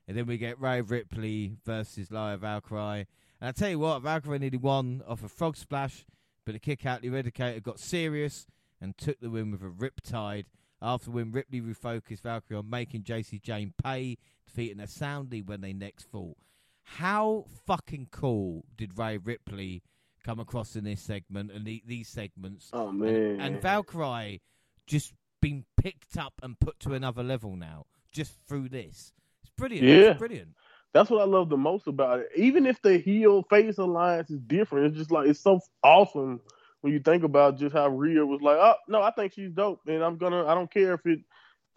And 0.06 0.16
then 0.16 0.26
we 0.26 0.36
get 0.36 0.60
Rhea 0.60 0.82
Ripley 0.82 1.56
versus 1.64 2.10
Lyra 2.10 2.36
Valkyrie. 2.36 3.06
And 3.42 3.48
I 3.48 3.50
tell 3.50 3.70
you 3.70 3.80
what, 3.80 4.02
Valkyrie 4.02 4.38
nearly 4.38 4.56
won 4.56 5.02
off 5.04 5.24
a 5.24 5.28
frog 5.28 5.56
splash, 5.56 6.06
but 6.46 6.52
the 6.52 6.60
kick 6.60 6.86
out 6.86 7.02
the 7.02 7.08
Eradicator 7.08 7.60
got 7.60 7.80
serious 7.80 8.46
and 8.80 8.96
took 8.96 9.18
the 9.18 9.30
win 9.30 9.50
with 9.50 9.62
a 9.62 9.64
riptide. 9.64 10.44
After 10.80 11.06
the 11.06 11.10
win, 11.10 11.32
Ripley 11.32 11.60
refocused 11.60 12.20
Valkyrie 12.20 12.58
on 12.58 12.70
making 12.70 13.02
Jacy 13.02 13.40
Jayne 13.40 13.74
pay, 13.82 14.16
defeating 14.46 14.78
her 14.78 14.86
soundly 14.86 15.42
when 15.42 15.60
they 15.60 15.72
next 15.72 16.04
fought. 16.04 16.36
How 16.84 17.46
fucking 17.66 18.10
cool 18.12 18.64
did 18.76 18.96
Rhea 18.96 19.18
Ripley 19.18 19.82
come 20.24 20.38
across 20.38 20.76
in 20.76 20.84
this 20.84 21.00
segment 21.00 21.50
and 21.50 21.64
the, 21.64 21.82
these 21.84 22.06
segments? 22.08 22.70
Oh 22.72 22.92
man! 22.92 23.12
And, 23.12 23.42
and 23.42 23.60
Valkyrie 23.60 24.40
just 24.86 25.14
been 25.40 25.64
picked 25.76 26.16
up 26.16 26.34
and 26.44 26.60
put 26.60 26.78
to 26.78 26.94
another 26.94 27.24
level 27.24 27.56
now, 27.56 27.86
just 28.12 28.34
through 28.46 28.68
this. 28.68 29.12
It's 29.42 29.50
brilliant. 29.56 29.84
Yeah. 29.84 30.10
It's 30.10 30.18
brilliant. 30.18 30.54
That's 30.92 31.08
what 31.08 31.22
I 31.22 31.24
love 31.24 31.48
the 31.48 31.56
most 31.56 31.86
about 31.86 32.20
it. 32.20 32.28
Even 32.36 32.66
if 32.66 32.80
the 32.82 32.98
heel 32.98 33.44
face 33.48 33.78
alliance 33.78 34.30
is 34.30 34.40
different, 34.40 34.86
it's 34.86 34.96
just 34.96 35.10
like 35.10 35.26
it's 35.28 35.40
so 35.40 35.60
awesome 35.82 36.40
when 36.82 36.92
you 36.92 37.00
think 37.00 37.24
about 37.24 37.58
just 37.58 37.74
how 37.74 37.88
Rhea 37.88 38.26
was 38.26 38.42
like, 38.42 38.58
oh 38.60 38.74
no, 38.88 39.00
I 39.00 39.10
think 39.12 39.32
she's 39.32 39.52
dope, 39.52 39.80
and 39.86 40.04
I'm 40.04 40.18
gonna. 40.18 40.46
I 40.46 40.54
don't 40.54 40.70
care 40.70 40.94
if 40.94 41.06
it. 41.06 41.20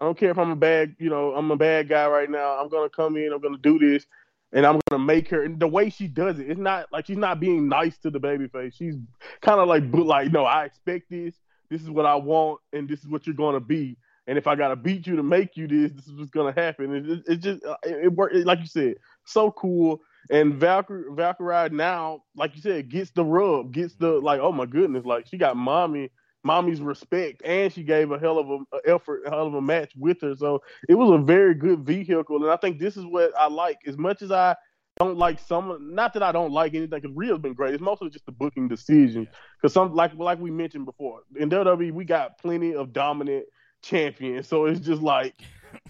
I 0.01 0.06
don't 0.06 0.17
care 0.17 0.32
if 0.32 0.38
I'm 0.38 0.51
a 0.51 0.58
bad, 0.58 0.95
you 0.99 1.10
know, 1.10 1.34
I'm 1.34 1.49
a 1.51 1.56
bad 1.56 1.88
guy 1.88 2.06
right 2.08 2.30
now. 2.30 2.60
I'm 2.60 2.67
gonna 2.67 2.89
come 2.89 3.15
in. 3.15 3.32
I'm 3.32 3.39
gonna 3.39 3.58
do 3.58 3.80
this, 3.80 4.06
and 4.51 4.65
I'm 4.65 4.82
gonna 4.89 5.04
make 5.04 5.30
her. 5.30 5.43
And 5.43 5.60
the 5.60 5.67
way 5.67 5.89
she 5.89 6.08
does 6.08 6.39
it, 6.39 6.49
it's 6.49 6.60
not 6.60 6.91
like 6.91 7.06
she's 7.06 7.17
not 7.17 7.39
being 7.39 7.69
nice 7.69 7.97
to 7.99 8.10
the 8.10 8.19
baby 8.19 8.47
face. 8.49 8.75
She's 8.75 8.95
kind 9.41 9.62
of 9.62 9.69
like, 9.69 9.84
like, 9.93 10.32
no, 10.34 10.43
I 10.43 10.65
expect 10.65 11.10
this. 11.10 11.36
This 11.69 11.82
is 11.82 11.89
what 11.89 12.06
I 12.06 12.15
want, 12.15 12.60
and 12.73 12.89
this 12.89 12.99
is 12.99 13.08
what 13.08 13.25
you're 13.25 13.36
gonna 13.36 13.62
be. 13.62 13.97
And 14.28 14.38
if 14.38 14.48
I 14.48 14.56
gotta 14.56 14.76
beat 14.76 15.06
you 15.06 15.16
to 15.16 15.24
make 15.24 15.56
you 15.56 15.68
this, 15.68 15.92
this 15.92 16.08
is 16.08 16.14
what's 16.14 16.32
gonna 16.32 16.54
happen. 16.54 16.96
It, 16.96 17.32
it 17.32 17.38
just 17.38 17.64
uh, 17.64 17.76
it, 17.84 18.06
it 18.06 18.14
worked 18.14 18.36
like 18.36 18.60
you 18.60 18.68
said, 18.68 18.96
so 19.26 19.52
cool. 19.52 20.02
And 20.32 20.56
Valkyrie, 20.56 21.14
Valkyrie 21.14 21.70
now, 21.70 22.24
like 22.36 22.56
you 22.56 22.62
said, 22.62 22.90
gets 22.90 23.12
the 23.12 23.24
rub, 23.24 23.72
gets 23.72 23.96
the 23.96 24.20
like, 24.20 24.40
oh 24.40 24.52
my 24.52 24.66
goodness, 24.66 25.06
like 25.06 25.28
she 25.28 25.38
got 25.38 25.56
mommy, 25.56 26.10
mommy's 26.44 26.82
respect, 26.82 27.44
and 27.46 27.72
she 27.72 27.84
gave 27.84 28.12
a 28.12 28.18
hell 28.18 28.40
of 28.40 28.50
a, 28.50 28.78
a 28.78 28.96
effort, 28.96 29.22
a 29.26 29.30
hell 29.30 29.48
of 29.48 29.54
a 29.54 29.62
match 29.62 29.92
with 29.96 30.22
her. 30.22 30.36
So 30.36 30.62
it 30.90 30.96
was 30.96 31.12
a 31.12 31.24
very 31.24 31.54
good 31.54 31.86
vehicle, 31.86 32.44
and 32.44 32.52
I 32.52 32.58
think 32.58 32.80
this 32.80 32.98
is 32.98 33.06
what 33.06 33.32
I 33.38 33.48
like 33.48 33.80
as 33.86 33.98
much 33.98 34.24
as 34.24 34.32
I 34.32 34.56
don't 34.98 35.18
like 35.18 35.40
some. 35.40 35.94
Not 35.94 36.14
that 36.14 36.24
I 36.24 36.32
don't 36.32 36.52
like 36.52 36.74
anything, 36.74 37.00
because 37.02 37.16
Rhea's 37.16 37.38
been 37.38 37.54
great. 37.54 37.74
It's 37.74 37.82
mostly 37.84 38.10
just 38.10 38.26
the 38.26 38.32
booking 38.32 38.68
decisions. 38.68 39.28
Because 39.62 39.74
some, 39.74 39.94
like 39.94 40.14
like 40.16 40.40
we 40.40 40.50
mentioned 40.50 40.86
before, 40.86 41.22
in 41.36 41.50
WWE 41.50 41.92
we 41.92 42.06
got 42.06 42.40
plenty 42.40 42.74
of 42.74 42.94
dominant 42.94 43.46
champion. 43.86 44.43
So 44.43 44.65
it's 44.65 44.80
just 44.80 45.02
like, 45.02 45.36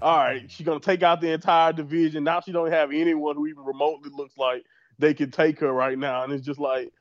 all 0.01 0.17
right, 0.17 0.49
she's 0.49 0.65
gonna 0.65 0.79
take 0.79 1.03
out 1.03 1.21
the 1.21 1.31
entire 1.31 1.73
division. 1.73 2.23
Now 2.23 2.41
she 2.41 2.51
don't 2.51 2.71
have 2.71 2.91
anyone 2.91 3.35
who 3.35 3.47
even 3.47 3.63
remotely 3.63 4.11
looks 4.13 4.37
like 4.37 4.63
they 4.99 5.13
can 5.13 5.31
take 5.31 5.59
her 5.59 5.71
right 5.71 5.97
now, 5.97 6.23
and 6.23 6.33
it's 6.33 6.45
just 6.45 6.59
like. 6.59 6.91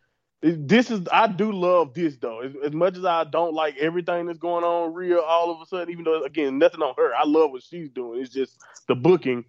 this 0.42 0.90
is 0.90 1.00
I 1.11 1.26
do 1.26 1.52
love 1.52 1.94
this 1.94 2.16
though. 2.16 2.40
As, 2.40 2.52
as, 2.64 2.72
much 2.72 2.96
as 2.96 3.04
I 3.04 3.24
don't 3.24 3.54
like 3.54 3.76
everything 3.78 4.26
that's 4.26 4.38
going 4.38 4.64
on 4.64 4.92
real 4.92 5.20
all 5.20 5.50
of 5.50 5.61
a 5.61 5.66
sudden, 5.66 5.90
even 5.90 6.04
though 6.04 6.22
again 6.24 6.59
nothing 6.59 6.83
on 6.83 6.94
her. 6.96 7.14
I 7.14 7.24
love 7.24 7.50
what 7.50 7.62
she's 7.62 7.90
doing. 7.90 8.20
It's 8.20 8.33
just 8.33 8.59
the 8.87 8.94
booking 8.94 9.44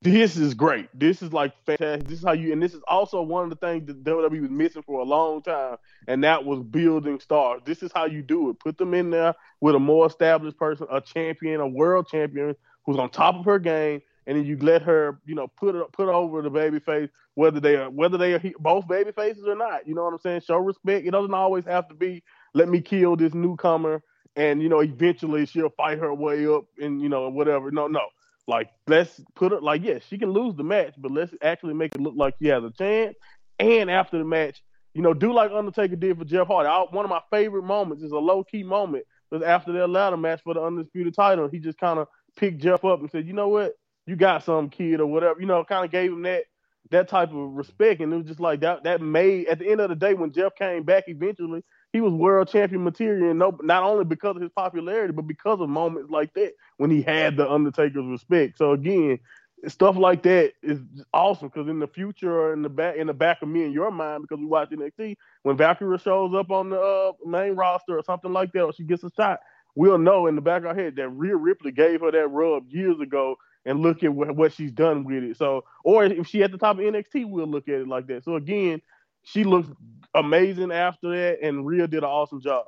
this 0.00 0.36
is 0.36 0.54
great. 0.54 0.88
This 0.98 1.22
is 1.22 1.32
like 1.32 1.52
fantastic. 1.66 2.06
This 2.08 2.20
is 2.20 2.24
how 2.24 2.32
you, 2.32 2.52
and 2.52 2.62
this 2.62 2.72
is 2.72 2.82
also 2.86 3.20
one 3.20 3.44
of 3.44 3.50
the 3.50 3.56
things 3.56 3.86
that 3.86 4.04
WWE 4.04 4.42
was 4.42 4.50
missing 4.50 4.82
for 4.82 5.00
a 5.00 5.04
long 5.04 5.42
time, 5.42 5.76
and 6.06 6.22
that 6.22 6.44
was 6.44 6.62
building 6.62 7.18
stars. 7.18 7.62
This 7.64 7.82
is 7.82 7.90
how 7.92 8.06
you 8.06 8.22
do 8.22 8.50
it. 8.50 8.60
Put 8.60 8.78
them 8.78 8.94
in 8.94 9.10
there 9.10 9.34
with 9.60 9.74
a 9.74 9.80
more 9.80 10.06
established 10.06 10.56
person, 10.56 10.86
a 10.90 11.00
champion, 11.00 11.60
a 11.60 11.66
world 11.66 12.06
champion 12.08 12.54
who's 12.86 12.96
on 12.96 13.10
top 13.10 13.34
of 13.34 13.44
her 13.46 13.58
game, 13.58 14.00
and 14.28 14.38
then 14.38 14.46
you 14.46 14.56
let 14.58 14.82
her, 14.82 15.18
you 15.26 15.34
know, 15.34 15.48
put 15.48 15.74
put 15.92 16.08
over 16.08 16.42
the 16.42 16.50
baby 16.50 16.78
face, 16.78 17.10
whether 17.34 17.58
they 17.58 17.74
are 17.74 17.90
whether 17.90 18.16
they 18.16 18.34
are 18.34 18.42
both 18.60 18.86
baby 18.86 19.10
faces 19.10 19.44
or 19.48 19.56
not. 19.56 19.88
You 19.88 19.96
know 19.96 20.04
what 20.04 20.12
I'm 20.12 20.20
saying? 20.20 20.42
Show 20.42 20.58
respect. 20.58 21.06
It 21.08 21.10
doesn't 21.10 21.34
always 21.34 21.64
have 21.64 21.88
to 21.88 21.94
be 21.94 22.22
let 22.54 22.68
me 22.68 22.80
kill 22.80 23.16
this 23.16 23.34
newcomer, 23.34 24.00
and 24.36 24.62
you 24.62 24.68
know, 24.68 24.78
eventually 24.78 25.44
she'll 25.46 25.70
fight 25.70 25.98
her 25.98 26.14
way 26.14 26.46
up, 26.46 26.66
and 26.80 27.02
you 27.02 27.08
know, 27.08 27.28
whatever. 27.30 27.72
No, 27.72 27.88
no 27.88 28.02
like, 28.48 28.70
let's 28.86 29.20
put 29.36 29.52
it 29.52 29.62
like, 29.62 29.84
yes, 29.84 30.02
she 30.08 30.18
can 30.18 30.32
lose 30.32 30.54
the 30.56 30.64
match, 30.64 30.94
but 30.98 31.12
let's 31.12 31.32
actually 31.42 31.74
make 31.74 31.94
it 31.94 32.00
look 32.00 32.14
like 32.16 32.34
she 32.40 32.48
has 32.48 32.64
a 32.64 32.70
chance. 32.70 33.14
And 33.58 33.90
after 33.90 34.18
the 34.18 34.24
match, 34.24 34.62
you 34.94 35.02
know, 35.02 35.14
do 35.14 35.32
like 35.32 35.52
Undertaker 35.52 35.96
did 35.96 36.18
for 36.18 36.24
Jeff 36.24 36.46
Hardy. 36.46 36.68
I, 36.68 36.84
one 36.90 37.04
of 37.04 37.10
my 37.10 37.20
favorite 37.30 37.62
moments 37.62 38.02
is 38.02 38.10
a 38.10 38.18
low 38.18 38.42
key 38.42 38.62
moment 38.62 39.04
was 39.30 39.42
after 39.42 39.72
their 39.72 39.86
ladder 39.86 40.16
match 40.16 40.40
for 40.42 40.54
the 40.54 40.62
undisputed 40.62 41.14
title. 41.14 41.48
He 41.48 41.58
just 41.58 41.78
kind 41.78 41.98
of 41.98 42.08
picked 42.36 42.62
Jeff 42.62 42.84
up 42.84 43.00
and 43.00 43.10
said, 43.10 43.26
"You 43.26 43.34
know 43.34 43.48
what? 43.48 43.74
You 44.06 44.16
got 44.16 44.44
some 44.44 44.70
kid 44.70 45.00
or 45.00 45.06
whatever." 45.06 45.40
You 45.40 45.46
know, 45.46 45.62
kind 45.64 45.84
of 45.84 45.90
gave 45.90 46.10
him 46.10 46.22
that 46.22 46.44
that 46.90 47.08
type 47.08 47.30
of 47.30 47.52
respect, 47.52 48.00
and 48.00 48.12
it 48.12 48.16
was 48.16 48.26
just 48.26 48.40
like 48.40 48.60
that. 48.60 48.84
That 48.84 49.00
made 49.00 49.46
at 49.48 49.58
the 49.58 49.68
end 49.68 49.80
of 49.80 49.90
the 49.90 49.96
day 49.96 50.14
when 50.14 50.32
Jeff 50.32 50.54
came 50.54 50.82
back 50.82 51.04
eventually, 51.06 51.62
he 51.92 52.00
was 52.00 52.12
world 52.12 52.48
champion 52.48 52.84
material, 52.84 53.30
and 53.30 53.38
no, 53.38 53.58
not 53.62 53.82
only 53.82 54.04
because 54.04 54.36
of 54.36 54.42
his 54.42 54.50
popularity, 54.50 55.12
but 55.12 55.26
because 55.26 55.60
of 55.60 55.68
moments 55.68 56.10
like 56.10 56.34
that 56.34 56.52
when 56.76 56.90
he 56.90 57.02
had 57.02 57.36
the 57.36 57.50
Undertaker's 57.50 58.06
respect. 58.06 58.58
So 58.58 58.72
again, 58.72 59.18
stuff 59.66 59.96
like 59.96 60.22
that 60.22 60.52
is 60.62 60.80
awesome 61.12 61.48
because 61.48 61.68
in 61.68 61.78
the 61.78 61.86
future 61.88 62.32
or 62.32 62.52
in 62.52 62.62
the 62.62 62.68
back 62.68 62.96
in 62.96 63.06
the 63.06 63.14
back 63.14 63.42
of 63.42 63.48
me 63.48 63.64
and 63.64 63.72
your 63.72 63.90
mind, 63.90 64.22
because 64.22 64.38
we 64.38 64.46
watch 64.46 64.70
NXT, 64.70 65.16
when 65.42 65.56
Valkyrie 65.56 65.98
shows 65.98 66.34
up 66.34 66.50
on 66.50 66.70
the 66.70 66.80
uh, 66.80 67.12
main 67.26 67.54
roster 67.54 67.98
or 67.98 68.02
something 68.04 68.32
like 68.32 68.52
that, 68.52 68.62
or 68.62 68.72
she 68.72 68.84
gets 68.84 69.02
a 69.04 69.10
shot, 69.16 69.40
we'll 69.74 69.98
know 69.98 70.26
in 70.26 70.34
the 70.34 70.40
back 70.40 70.62
of 70.62 70.66
our 70.66 70.74
head 70.74 70.96
that 70.96 71.08
Rhea 71.08 71.36
Ripley 71.36 71.72
gave 71.72 72.00
her 72.00 72.12
that 72.12 72.28
rub 72.28 72.70
years 72.70 73.00
ago, 73.00 73.36
and 73.68 73.80
look 73.80 74.02
at 74.02 74.12
what, 74.12 74.34
what 74.34 74.52
she's 74.52 74.72
done 74.72 75.04
with 75.04 75.22
it. 75.22 75.36
So, 75.36 75.64
or 75.84 76.04
if 76.04 76.26
she 76.26 76.42
at 76.42 76.50
the 76.50 76.58
top 76.58 76.78
of 76.78 76.84
NXT, 76.84 77.28
we'll 77.28 77.46
look 77.46 77.68
at 77.68 77.74
it 77.74 77.88
like 77.88 78.06
that. 78.06 78.24
So 78.24 78.36
again, 78.36 78.80
she 79.24 79.44
looks 79.44 79.68
amazing 80.14 80.72
after 80.72 81.10
that, 81.10 81.46
and 81.46 81.66
Rhea 81.66 81.86
did 81.86 81.98
an 81.98 82.08
awesome 82.08 82.40
job. 82.40 82.64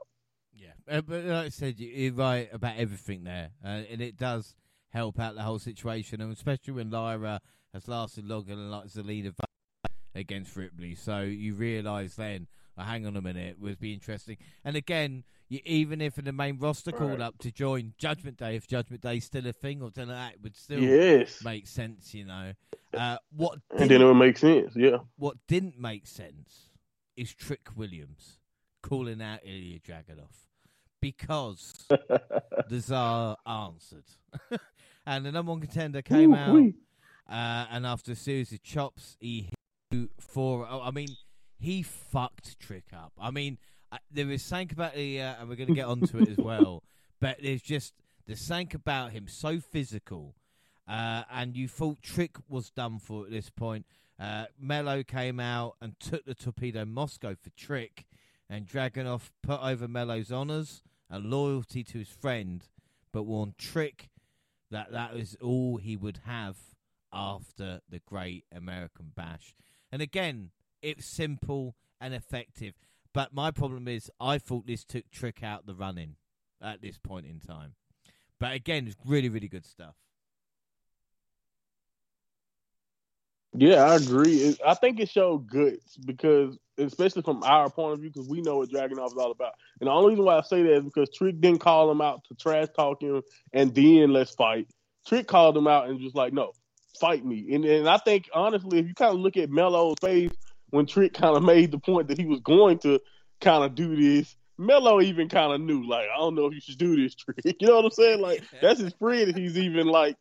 Yeah, 0.53 0.73
uh, 0.89 1.01
but 1.01 1.25
like 1.25 1.47
I 1.47 1.49
said, 1.49 1.79
you're 1.79 2.13
right 2.13 2.51
about 2.53 2.77
everything 2.77 3.25
there, 3.25 3.51
uh, 3.65 3.83
and 3.91 4.03
it 4.03 4.19
does 4.19 4.55
help 4.91 5.19
out 5.19 5.37
the 5.37 5.43
whole 5.43 5.59
situation, 5.59 6.21
and 6.21 6.33
especially 6.33 6.75
when 6.75 6.91
Lyra 6.91 7.41
has 7.73 7.89
lasted 7.89 8.27
longer 8.27 8.55
than 8.55 8.71
like 8.71 8.89
Zelina 8.89 9.33
against 10.15 10.55
Ripley. 10.55 10.95
So 10.97 11.23
you 11.23 11.55
realise 11.55 12.17
then, 12.17 12.47
oh, 12.77 12.83
hang 12.83 13.07
on 13.07 13.17
a 13.17 13.23
minute, 13.23 13.59
would 13.59 13.81
be 13.81 13.95
interesting. 13.95 14.37
And 14.65 14.77
again, 14.77 15.25
you, 15.51 15.59
even 15.67 16.01
if 16.01 16.17
in 16.17 16.25
the 16.25 16.33
main 16.33 16.59
roster 16.59 16.93
called 16.93 17.21
up 17.21 17.37
to 17.39 17.51
join 17.51 17.93
Judgment 17.99 18.39
Day, 18.39 18.55
if 18.55 18.69
Judgment 18.69 19.03
Day 19.03 19.17
is 19.17 19.25
still 19.25 19.47
a 19.47 19.53
thing 19.53 19.83
or 19.83 19.87
something 19.87 20.09
like 20.09 20.33
that, 20.33 20.43
would 20.43 20.57
still 20.57 20.81
yes. 20.81 21.43
make 21.45 21.67
sense, 21.67 22.15
you 22.15 22.25
know. 22.25 22.53
Uh, 22.97 23.19
what 23.37 23.59
and 23.77 23.91
then 23.91 24.01
it 24.01 24.05
would 24.05 24.15
make 24.15 24.39
sense, 24.39 24.73
yeah. 24.77 24.99
What 25.17 25.37
didn't 25.49 25.79
make 25.79 26.07
sense 26.07 26.71
is 27.17 27.35
Trick 27.35 27.69
Williams 27.75 28.39
calling 28.81 29.21
out 29.21 29.41
Ilya 29.45 29.81
Dragunov 29.81 30.47
because 31.01 31.75
the 31.89 32.81
Tsar 32.81 33.37
answered. 33.45 34.05
and 35.07 35.27
the 35.27 35.33
number 35.33 35.51
one 35.51 35.61
contender 35.61 36.01
came 36.01 36.33
Ooh, 36.33 36.37
out, 36.37 36.73
uh, 37.29 37.67
and 37.73 37.87
after 37.87 38.13
a 38.13 38.17
series 38.17 38.53
of 38.53 38.63
chops, 38.63 39.17
he 39.19 39.51
hit 39.91 40.11
four. 40.21 40.65
Oh, 40.71 40.81
I 40.81 40.93
mean, 40.93 41.09
he 41.59 41.83
fucked 41.83 42.61
Trick 42.61 42.87
up. 42.95 43.13
I 43.21 43.33
mean, 43.33 43.59
uh, 43.93 43.99
there 44.11 44.31
is 44.31 44.43
something 44.43 44.71
about 44.73 44.95
the, 44.95 45.21
uh, 45.21 45.35
and 45.41 45.49
we're 45.49 45.57
going 45.57 45.69
to 45.69 45.75
get 45.75 45.87
onto 45.87 46.19
it 46.19 46.29
as 46.29 46.39
well. 46.39 46.83
But 47.21 47.43
there's 47.43 47.61
just 47.61 47.93
there's 48.27 48.41
something 48.41 48.71
about 48.75 49.11
him 49.11 49.29
so 49.29 49.61
physical, 49.61 50.35
uh, 50.89 51.25
and 51.31 51.55
you 51.55 51.69
thought 51.69 52.01
Trick 52.01 52.37
was 52.49 52.71
done 52.71 52.99
for 52.99 53.27
at 53.27 53.31
this 53.31 53.51
point. 53.51 53.85
Uh, 54.19 54.47
Melo 54.59 55.03
came 55.03 55.39
out 55.39 55.77
and 55.83 56.01
took 56.01 56.25
the 56.25 56.35
torpedo 56.35 56.87
Moscow 56.87 57.35
for 57.35 57.51
Trick, 57.51 58.07
and 58.49 58.67
Dragunov 58.67 59.29
put 59.43 59.61
over 59.61 59.87
Melo's 59.87 60.33
honours 60.33 60.83
and 61.11 61.27
loyalty 61.27 61.85
to 61.85 61.99
his 61.99 62.09
friend, 62.09 62.67
but 63.13 63.25
warned 63.25 63.59
Trick 63.59 64.09
that 64.71 64.93
that 64.93 65.15
was 65.15 65.37
all 65.43 65.77
he 65.77 65.95
would 65.95 66.21
have 66.25 66.57
after 67.13 67.81
the 67.89 68.01
Great 68.07 68.45
American 68.55 69.13
Bash. 69.15 69.55
And 69.93 70.01
again, 70.01 70.51
it's 70.81 71.07
simple 71.07 71.77
and 72.01 72.15
effective. 72.15 72.75
But 73.13 73.35
my 73.35 73.51
problem 73.51 73.89
is, 73.89 74.11
I 74.21 74.39
thought 74.39 74.67
this 74.67 74.85
took 74.85 75.11
Trick 75.11 75.43
out 75.43 75.67
the 75.67 75.75
running 75.75 76.17
at 76.63 76.81
this 76.81 76.99
point 76.99 77.27
in 77.27 77.41
time. 77.41 77.75
But 78.39 78.53
again, 78.53 78.87
it's 78.87 78.97
really, 79.05 79.29
really 79.29 79.49
good 79.49 79.67
stuff. 79.67 79.95
Yeah, 83.53 83.83
I 83.83 83.97
agree. 83.97 84.57
I 84.65 84.75
think 84.75 85.01
it 85.01 85.09
showed 85.09 85.49
good 85.49 85.79
because, 86.07 86.57
especially 86.79 87.23
from 87.23 87.43
our 87.43 87.69
point 87.69 87.95
of 87.95 88.01
view, 88.01 88.11
because 88.11 88.29
we 88.29 88.43
know 88.43 88.59
what 88.59 88.71
Dragunov 88.71 89.09
is 89.09 89.19
all 89.19 89.33
about. 89.33 89.55
And 89.81 89.89
the 89.89 89.93
only 89.93 90.11
reason 90.11 90.25
why 90.25 90.39
I 90.39 90.43
say 90.43 90.63
that 90.63 90.77
is 90.77 90.85
because 90.85 91.11
Trick 91.11 91.41
didn't 91.41 91.59
call 91.59 91.91
him 91.91 92.01
out 92.01 92.23
to 92.29 92.35
trash 92.37 92.69
talk 92.77 93.03
him 93.03 93.23
and 93.53 93.75
then 93.75 94.13
let's 94.13 94.35
fight. 94.37 94.69
Trick 95.07 95.27
called 95.27 95.57
him 95.57 95.67
out 95.67 95.89
and 95.89 96.01
just 96.01 96.15
like, 96.15 96.33
no, 96.33 96.53
fight 97.01 97.25
me. 97.25 97.53
And 97.53 97.65
and 97.65 97.89
I 97.89 97.99
think 97.99 98.29
honestly, 98.33 98.79
if 98.79 98.87
you 98.87 98.95
kind 98.95 99.15
of 99.15 99.21
look 99.21 99.37
at 99.37 99.51
Melo's 99.51 99.97
face 100.01 100.31
when 100.71 100.87
Trick 100.87 101.15
kind 101.15 101.37
of 101.37 101.43
made 101.43 101.71
the 101.71 101.79
point 101.79 102.09
that 102.09 102.19
he 102.19 102.27
was 102.27 102.41
going 102.41 102.79
to 102.81 103.01
kind 103.41 103.65
of 103.65 103.75
do 103.75 103.97
this, 103.97 104.37
Melo 104.61 105.01
even 105.01 105.31
kind 105.31 105.55
of 105.55 105.61
knew, 105.63 105.89
like, 105.89 106.07
I 106.15 106.19
don't 106.19 106.35
know 106.35 106.47
if 106.47 106.55
you 106.55 106.61
should 106.61 106.77
do 106.77 106.95
this 106.95 107.15
trick. 107.17 107.57
You 107.61 107.67
know 107.67 107.77
what 107.77 107.87
I'm 107.87 107.91
saying? 107.91 108.21
Like, 108.21 108.43
that's 108.63 108.79
his 108.79 108.93
friend. 108.93 109.35
He's 109.35 109.57
even 109.57 109.87
like, 109.87 110.17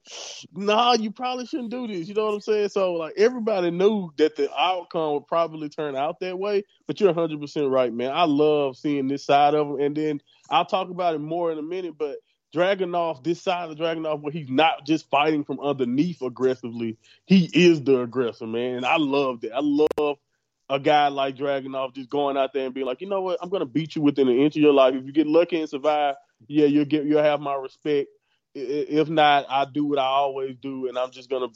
nah, 0.53 0.93
you 0.93 1.11
probably 1.11 1.45
shouldn't 1.45 1.71
do 1.71 1.87
this. 1.87 2.07
You 2.07 2.13
know 2.13 2.25
what 2.25 2.35
I'm 2.35 2.41
saying? 2.41 2.69
So, 2.69 2.93
like, 2.93 3.15
everybody 3.17 3.69
knew 3.69 4.11
that 4.17 4.37
the 4.37 4.49
outcome 4.57 5.13
would 5.13 5.27
probably 5.27 5.67
turn 5.67 5.97
out 5.97 6.21
that 6.21 6.39
way. 6.39 6.63
But 6.87 7.01
you're 7.01 7.13
100% 7.13 7.69
right, 7.69 7.93
man. 7.93 8.11
I 8.11 8.23
love 8.23 8.77
seeing 8.77 9.09
this 9.09 9.25
side 9.25 9.55
of 9.55 9.67
him. 9.67 9.81
And 9.81 9.95
then 9.95 10.21
I'll 10.49 10.65
talk 10.65 10.89
about 10.89 11.15
it 11.15 11.19
more 11.19 11.51
in 11.51 11.59
a 11.59 11.63
minute, 11.63 11.97
but 11.97 12.15
Dragunov 12.55 13.23
this 13.23 13.41
side 13.41 13.69
of 13.69 13.77
Dragunov 13.77 14.21
where 14.21 14.31
he's 14.31 14.49
not 14.49 14.85
just 14.85 15.09
fighting 15.09 15.43
from 15.43 15.59
underneath 15.59 16.21
aggressively. 16.21 16.97
He 17.25 17.49
is 17.53 17.83
the 17.83 18.01
aggressor, 18.01 18.47
man. 18.47 18.77
And 18.77 18.85
I 18.85 18.97
love 18.97 19.41
that. 19.41 19.53
I 19.53 19.59
love 19.61 20.17
a 20.69 20.79
guy 20.79 21.07
like 21.07 21.35
Dragunov 21.35 21.95
just 21.95 22.09
going 22.09 22.37
out 22.37 22.53
there 22.53 22.65
and 22.65 22.73
being 22.73 22.85
like, 22.85 23.01
you 23.01 23.07
know 23.07 23.21
what, 23.21 23.39
I'm 23.41 23.49
gonna 23.49 23.65
beat 23.65 23.95
you 23.95 24.01
within 24.01 24.27
an 24.27 24.37
inch 24.37 24.55
of 24.55 24.61
your 24.61 24.73
life. 24.73 24.93
If 24.95 25.05
you 25.05 25.11
get 25.11 25.27
lucky 25.27 25.59
and 25.59 25.69
survive, 25.69 26.15
yeah, 26.47 26.65
you'll 26.65 26.85
get 26.85 27.05
you'll 27.05 27.23
have 27.23 27.41
my 27.41 27.55
respect. 27.55 28.09
If 28.53 29.09
not, 29.09 29.45
I 29.49 29.65
do 29.65 29.85
what 29.85 29.99
I 29.99 30.05
always 30.05 30.55
do, 30.61 30.87
and 30.87 30.97
I'm 30.97 31.11
just 31.11 31.29
gonna 31.29 31.47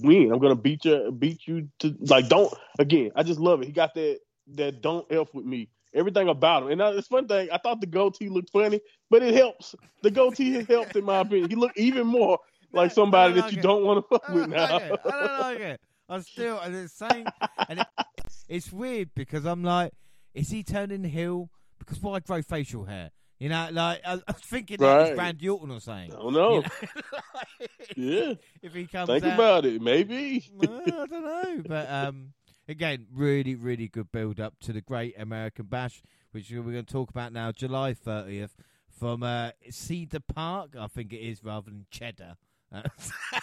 win. 0.00 0.32
I'm 0.32 0.38
gonna 0.38 0.54
beat 0.56 0.84
you, 0.84 1.12
beat 1.12 1.46
you 1.46 1.68
to 1.80 1.94
like 2.00 2.28
don't 2.28 2.52
again. 2.78 3.10
I 3.14 3.22
just 3.22 3.40
love 3.40 3.62
it. 3.62 3.66
He 3.66 3.72
got 3.72 3.94
that 3.94 4.20
that 4.54 4.80
don't 4.80 5.06
f 5.10 5.28
with 5.34 5.44
me. 5.46 5.68
Everything 5.94 6.28
about 6.28 6.64
him, 6.64 6.68
and 6.70 6.78
now, 6.78 6.88
it's 6.88 7.08
fun 7.08 7.26
thing. 7.26 7.48
I 7.50 7.58
thought 7.58 7.80
the 7.80 7.86
goatee 7.86 8.28
looked 8.28 8.50
funny, 8.50 8.80
but 9.08 9.22
it 9.22 9.34
helps. 9.34 9.74
The 10.02 10.10
goatee 10.10 10.52
has 10.52 10.66
helped 10.66 10.94
in 10.94 11.04
my 11.04 11.20
opinion. 11.20 11.48
He 11.48 11.56
looked 11.56 11.78
even 11.78 12.06
more 12.06 12.38
like 12.72 12.92
somebody 12.92 13.34
like 13.34 13.44
that 13.44 13.52
you 13.52 13.60
it. 13.60 13.62
don't 13.62 13.84
want 13.84 14.04
to 14.04 14.08
fuck 14.18 14.28
with 14.28 14.48
now. 14.48 14.74
Like 14.74 15.06
I 15.06 15.10
don't 15.10 15.40
like 15.40 15.60
it. 15.60 15.80
I'm 16.08 16.22
still 16.22 16.60
and 16.60 16.74
it's 16.74 16.92
saying, 16.92 17.26
and 17.68 17.80
it, 17.80 17.86
it's 18.48 18.72
weird 18.72 19.10
because 19.14 19.44
I'm 19.44 19.62
like, 19.62 19.92
is 20.34 20.50
he 20.50 20.62
turning 20.62 21.04
heel? 21.04 21.50
Because 21.78 22.00
why 22.00 22.20
grow 22.20 22.42
facial 22.42 22.84
hair? 22.84 23.10
You 23.38 23.50
know, 23.50 23.68
like 23.70 24.00
I, 24.06 24.14
was 24.14 24.42
thinking 24.44 24.78
right. 24.80 24.98
that 24.98 25.08
it's 25.10 25.18
Randy 25.18 25.48
Orton 25.48 25.70
or 25.70 25.80
something. 25.80 26.12
I 26.12 26.16
don't 26.16 26.32
know. 26.32 26.54
You 26.54 26.62
know? 26.94 27.18
like, 27.34 27.70
yeah. 27.96 28.32
If 28.62 28.74
he 28.74 28.86
comes, 28.86 29.08
think 29.08 29.24
out, 29.24 29.34
about 29.34 29.64
it. 29.66 29.82
Maybe. 29.82 30.48
well, 30.54 30.82
I 30.86 31.06
don't 31.06 31.10
know, 31.10 31.62
but 31.66 31.90
um, 31.90 32.32
again, 32.66 33.06
really, 33.12 33.54
really 33.54 33.88
good 33.88 34.10
build 34.10 34.40
up 34.40 34.54
to 34.60 34.72
the 34.72 34.80
Great 34.80 35.20
American 35.20 35.66
Bash, 35.66 36.02
which 36.32 36.50
we're 36.50 36.62
going 36.62 36.84
to 36.84 36.92
talk 36.92 37.10
about 37.10 37.32
now, 37.32 37.52
July 37.52 37.92
30th, 37.92 38.50
from 38.98 39.22
uh, 39.22 39.50
Cedar 39.70 40.20
Park, 40.20 40.70
I 40.78 40.86
think 40.86 41.12
it 41.12 41.18
is, 41.18 41.44
rather 41.44 41.70
than 41.70 41.86
Cheddar, 41.90 42.36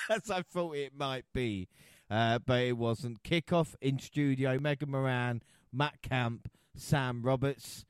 as 0.09 0.31
I 0.31 0.41
thought 0.41 0.75
it 0.75 0.93
might 0.97 1.25
be 1.33 1.67
uh, 2.09 2.39
but 2.39 2.61
it 2.61 2.77
wasn't. 2.77 3.23
Kickoff 3.23 3.75
in 3.81 3.99
studio, 3.99 4.59
Megan 4.59 4.91
Morant, 4.91 5.43
Matt 5.71 6.01
Camp, 6.01 6.49
Sam 6.75 7.21
Roberts. 7.23 7.85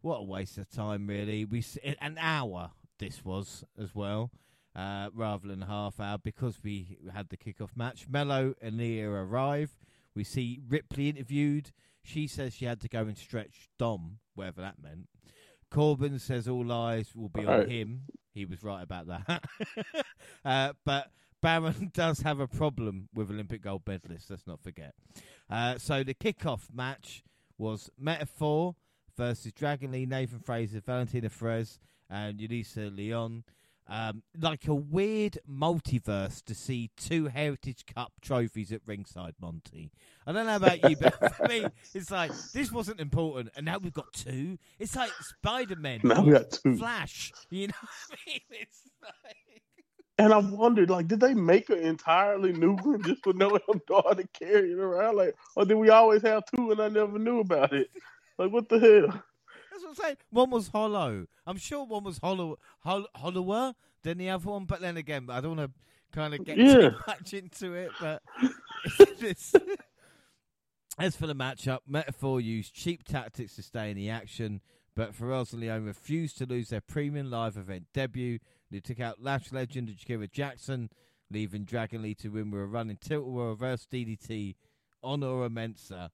What 0.00 0.18
a 0.18 0.24
waste 0.24 0.58
of 0.58 0.70
time, 0.70 1.06
really. 1.06 1.44
We 1.44 1.64
an 2.00 2.16
hour 2.20 2.70
this 2.98 3.24
was 3.24 3.64
as 3.80 3.94
well, 3.94 4.30
uh, 4.74 5.10
rather 5.14 5.48
than 5.48 5.62
a 5.62 5.66
half 5.66 6.00
hour 6.00 6.18
because 6.18 6.60
we 6.62 6.98
had 7.12 7.28
the 7.28 7.36
kickoff 7.36 7.76
match. 7.76 8.06
Melo 8.08 8.54
and 8.60 8.76
Nia 8.76 9.08
arrive. 9.10 9.76
We 10.14 10.24
see 10.24 10.60
Ripley 10.68 11.08
interviewed. 11.08 11.72
She 12.02 12.26
says 12.26 12.54
she 12.54 12.64
had 12.64 12.80
to 12.82 12.88
go 12.88 13.00
and 13.00 13.18
stretch 13.18 13.68
Dom, 13.78 14.18
whatever 14.34 14.60
that 14.60 14.80
meant. 14.82 15.08
Corbin 15.70 16.18
says 16.18 16.46
all 16.46 16.70
eyes 16.72 17.14
will 17.14 17.28
be 17.28 17.44
on 17.44 17.68
him. 17.68 18.02
He 18.32 18.44
was 18.44 18.62
right 18.62 18.82
about 18.82 19.08
that. 19.08 19.42
uh, 20.44 20.72
but 20.84 21.10
Baron 21.46 21.90
does 21.94 22.22
have 22.22 22.40
a 22.40 22.48
problem 22.48 23.08
with 23.14 23.30
Olympic 23.30 23.62
gold 23.62 23.84
medalists, 23.84 24.28
let's 24.30 24.48
not 24.48 24.60
forget. 24.60 24.94
Uh, 25.48 25.78
so 25.78 26.02
the 26.02 26.12
kickoff 26.12 26.62
match 26.74 27.22
was 27.56 27.88
Meta-Four 27.96 28.74
versus 29.16 29.52
Dragon 29.52 29.92
Lee, 29.92 30.06
Nathan 30.06 30.40
Frazer, 30.40 30.80
Valentina 30.80 31.30
Feroz, 31.30 31.78
and 32.10 32.40
Yulisa 32.40 32.94
Leon. 32.94 33.44
Um, 33.88 34.24
like 34.36 34.66
a 34.66 34.74
weird 34.74 35.38
multiverse 35.48 36.42
to 36.46 36.54
see 36.56 36.90
two 36.96 37.28
Heritage 37.28 37.86
Cup 37.86 38.14
trophies 38.20 38.72
at 38.72 38.80
ringside, 38.84 39.36
Monty. 39.40 39.92
I 40.26 40.32
don't 40.32 40.46
know 40.46 40.56
about 40.56 40.90
you, 40.90 40.96
but 40.96 41.36
for 41.36 41.44
me, 41.48 41.64
it's 41.94 42.10
like 42.10 42.32
this 42.52 42.72
wasn't 42.72 42.98
important, 42.98 43.50
and 43.54 43.66
now 43.66 43.78
we've 43.78 43.92
got 43.92 44.12
two. 44.12 44.58
It's 44.80 44.96
like 44.96 45.12
Spider 45.20 45.76
Man, 45.76 46.00
now 46.02 46.22
we 46.22 46.32
got 46.32 46.50
two. 46.50 46.76
Flash. 46.76 47.32
You 47.50 47.68
know 47.68 47.74
what 47.80 48.18
I 48.18 48.30
mean? 48.30 48.40
It's 48.50 48.82
like 49.00 49.45
and 50.18 50.32
I 50.32 50.38
wondered, 50.38 50.90
like, 50.90 51.08
did 51.08 51.20
they 51.20 51.34
make 51.34 51.68
an 51.68 51.78
entirely 51.78 52.52
new 52.52 52.74
one 52.76 53.02
just 53.02 53.22
for 53.22 53.30
I'm 53.30 53.80
daughter 53.86 54.22
to 54.22 54.28
carry 54.28 54.72
it 54.72 54.78
around? 54.78 55.16
Like, 55.16 55.36
or 55.54 55.64
did 55.64 55.74
we 55.74 55.90
always 55.90 56.22
have 56.22 56.44
two 56.54 56.70
and 56.70 56.80
I 56.80 56.88
never 56.88 57.18
knew 57.18 57.40
about 57.40 57.72
it? 57.72 57.90
Like, 58.38 58.50
what 58.50 58.68
the 58.68 58.78
hell? 58.78 59.22
That's 59.70 59.82
what 59.82 59.90
I'm 59.90 59.94
saying. 59.94 60.16
One 60.30 60.50
was 60.50 60.68
hollow. 60.68 61.26
I'm 61.46 61.58
sure 61.58 61.84
one 61.84 62.04
was 62.04 62.18
hollow, 62.18 62.58
hollow 62.80 63.06
hollower 63.14 63.74
than 64.02 64.18
the 64.18 64.30
other 64.30 64.48
one. 64.48 64.64
But 64.64 64.80
then 64.80 64.96
again, 64.96 65.26
I 65.28 65.40
don't 65.40 65.56
want 65.56 65.70
to 65.70 66.18
kind 66.18 66.32
of 66.32 66.44
get 66.44 66.56
yeah. 66.56 66.74
too 66.74 66.90
much 67.06 67.34
into 67.34 67.74
it. 67.74 67.90
But 68.00 68.22
it's, 69.20 69.54
As 70.98 71.14
for 71.14 71.26
the 71.26 71.34
matchup, 71.34 71.80
Meta-Four 71.86 72.40
used 72.40 72.72
cheap 72.72 73.04
tactics 73.04 73.56
to 73.56 73.62
stay 73.62 73.90
in 73.90 73.96
the 73.98 74.08
action, 74.08 74.62
but 74.94 75.14
Feroz 75.14 75.52
and 75.52 75.60
Leon 75.60 75.84
refused 75.84 76.38
to 76.38 76.46
lose 76.46 76.70
their 76.70 76.80
premium 76.80 77.30
live 77.30 77.58
event 77.58 77.84
debut. 77.92 78.38
They 78.70 78.80
took 78.80 79.00
out 79.00 79.22
Lash 79.22 79.52
legend 79.52 79.88
Jakara 79.88 80.30
Jackson, 80.30 80.90
leaving 81.30 81.64
Dragon 81.64 82.02
Lee 82.02 82.14
to 82.16 82.28
win 82.28 82.50
with 82.50 82.62
a 82.62 82.66
running 82.66 82.96
tilt 82.96 83.26
or 83.26 83.50
reverse 83.50 83.86
DDT 83.90 84.54
on 85.02 85.22
Oro 85.22 85.48
Mensah 85.48 86.10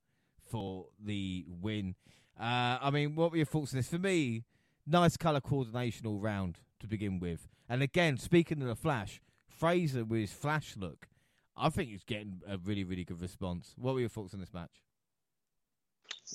for 0.50 0.86
the 1.02 1.46
win. 1.48 1.94
Uh, 2.38 2.78
I 2.80 2.90
mean, 2.90 3.14
what 3.14 3.30
were 3.30 3.38
your 3.38 3.46
thoughts 3.46 3.72
on 3.72 3.78
this? 3.78 3.88
For 3.88 3.98
me, 3.98 4.44
nice 4.86 5.16
colour 5.16 5.40
coordination 5.40 6.06
all 6.06 6.18
round 6.18 6.58
to 6.80 6.86
begin 6.86 7.18
with. 7.18 7.48
And 7.68 7.82
again, 7.82 8.18
speaking 8.18 8.60
of 8.60 8.68
the 8.68 8.74
Flash, 8.74 9.20
Frazer 9.48 10.04
with 10.04 10.20
his 10.20 10.32
Flash 10.32 10.76
look, 10.76 11.08
I 11.56 11.68
think 11.68 11.90
he's 11.90 12.04
getting 12.04 12.40
a 12.46 12.58
really, 12.58 12.84
really 12.84 13.04
good 13.04 13.20
response. 13.20 13.74
What 13.76 13.94
were 13.94 14.00
your 14.00 14.08
thoughts 14.08 14.34
on 14.34 14.40
this 14.40 14.52
match? 14.52 14.82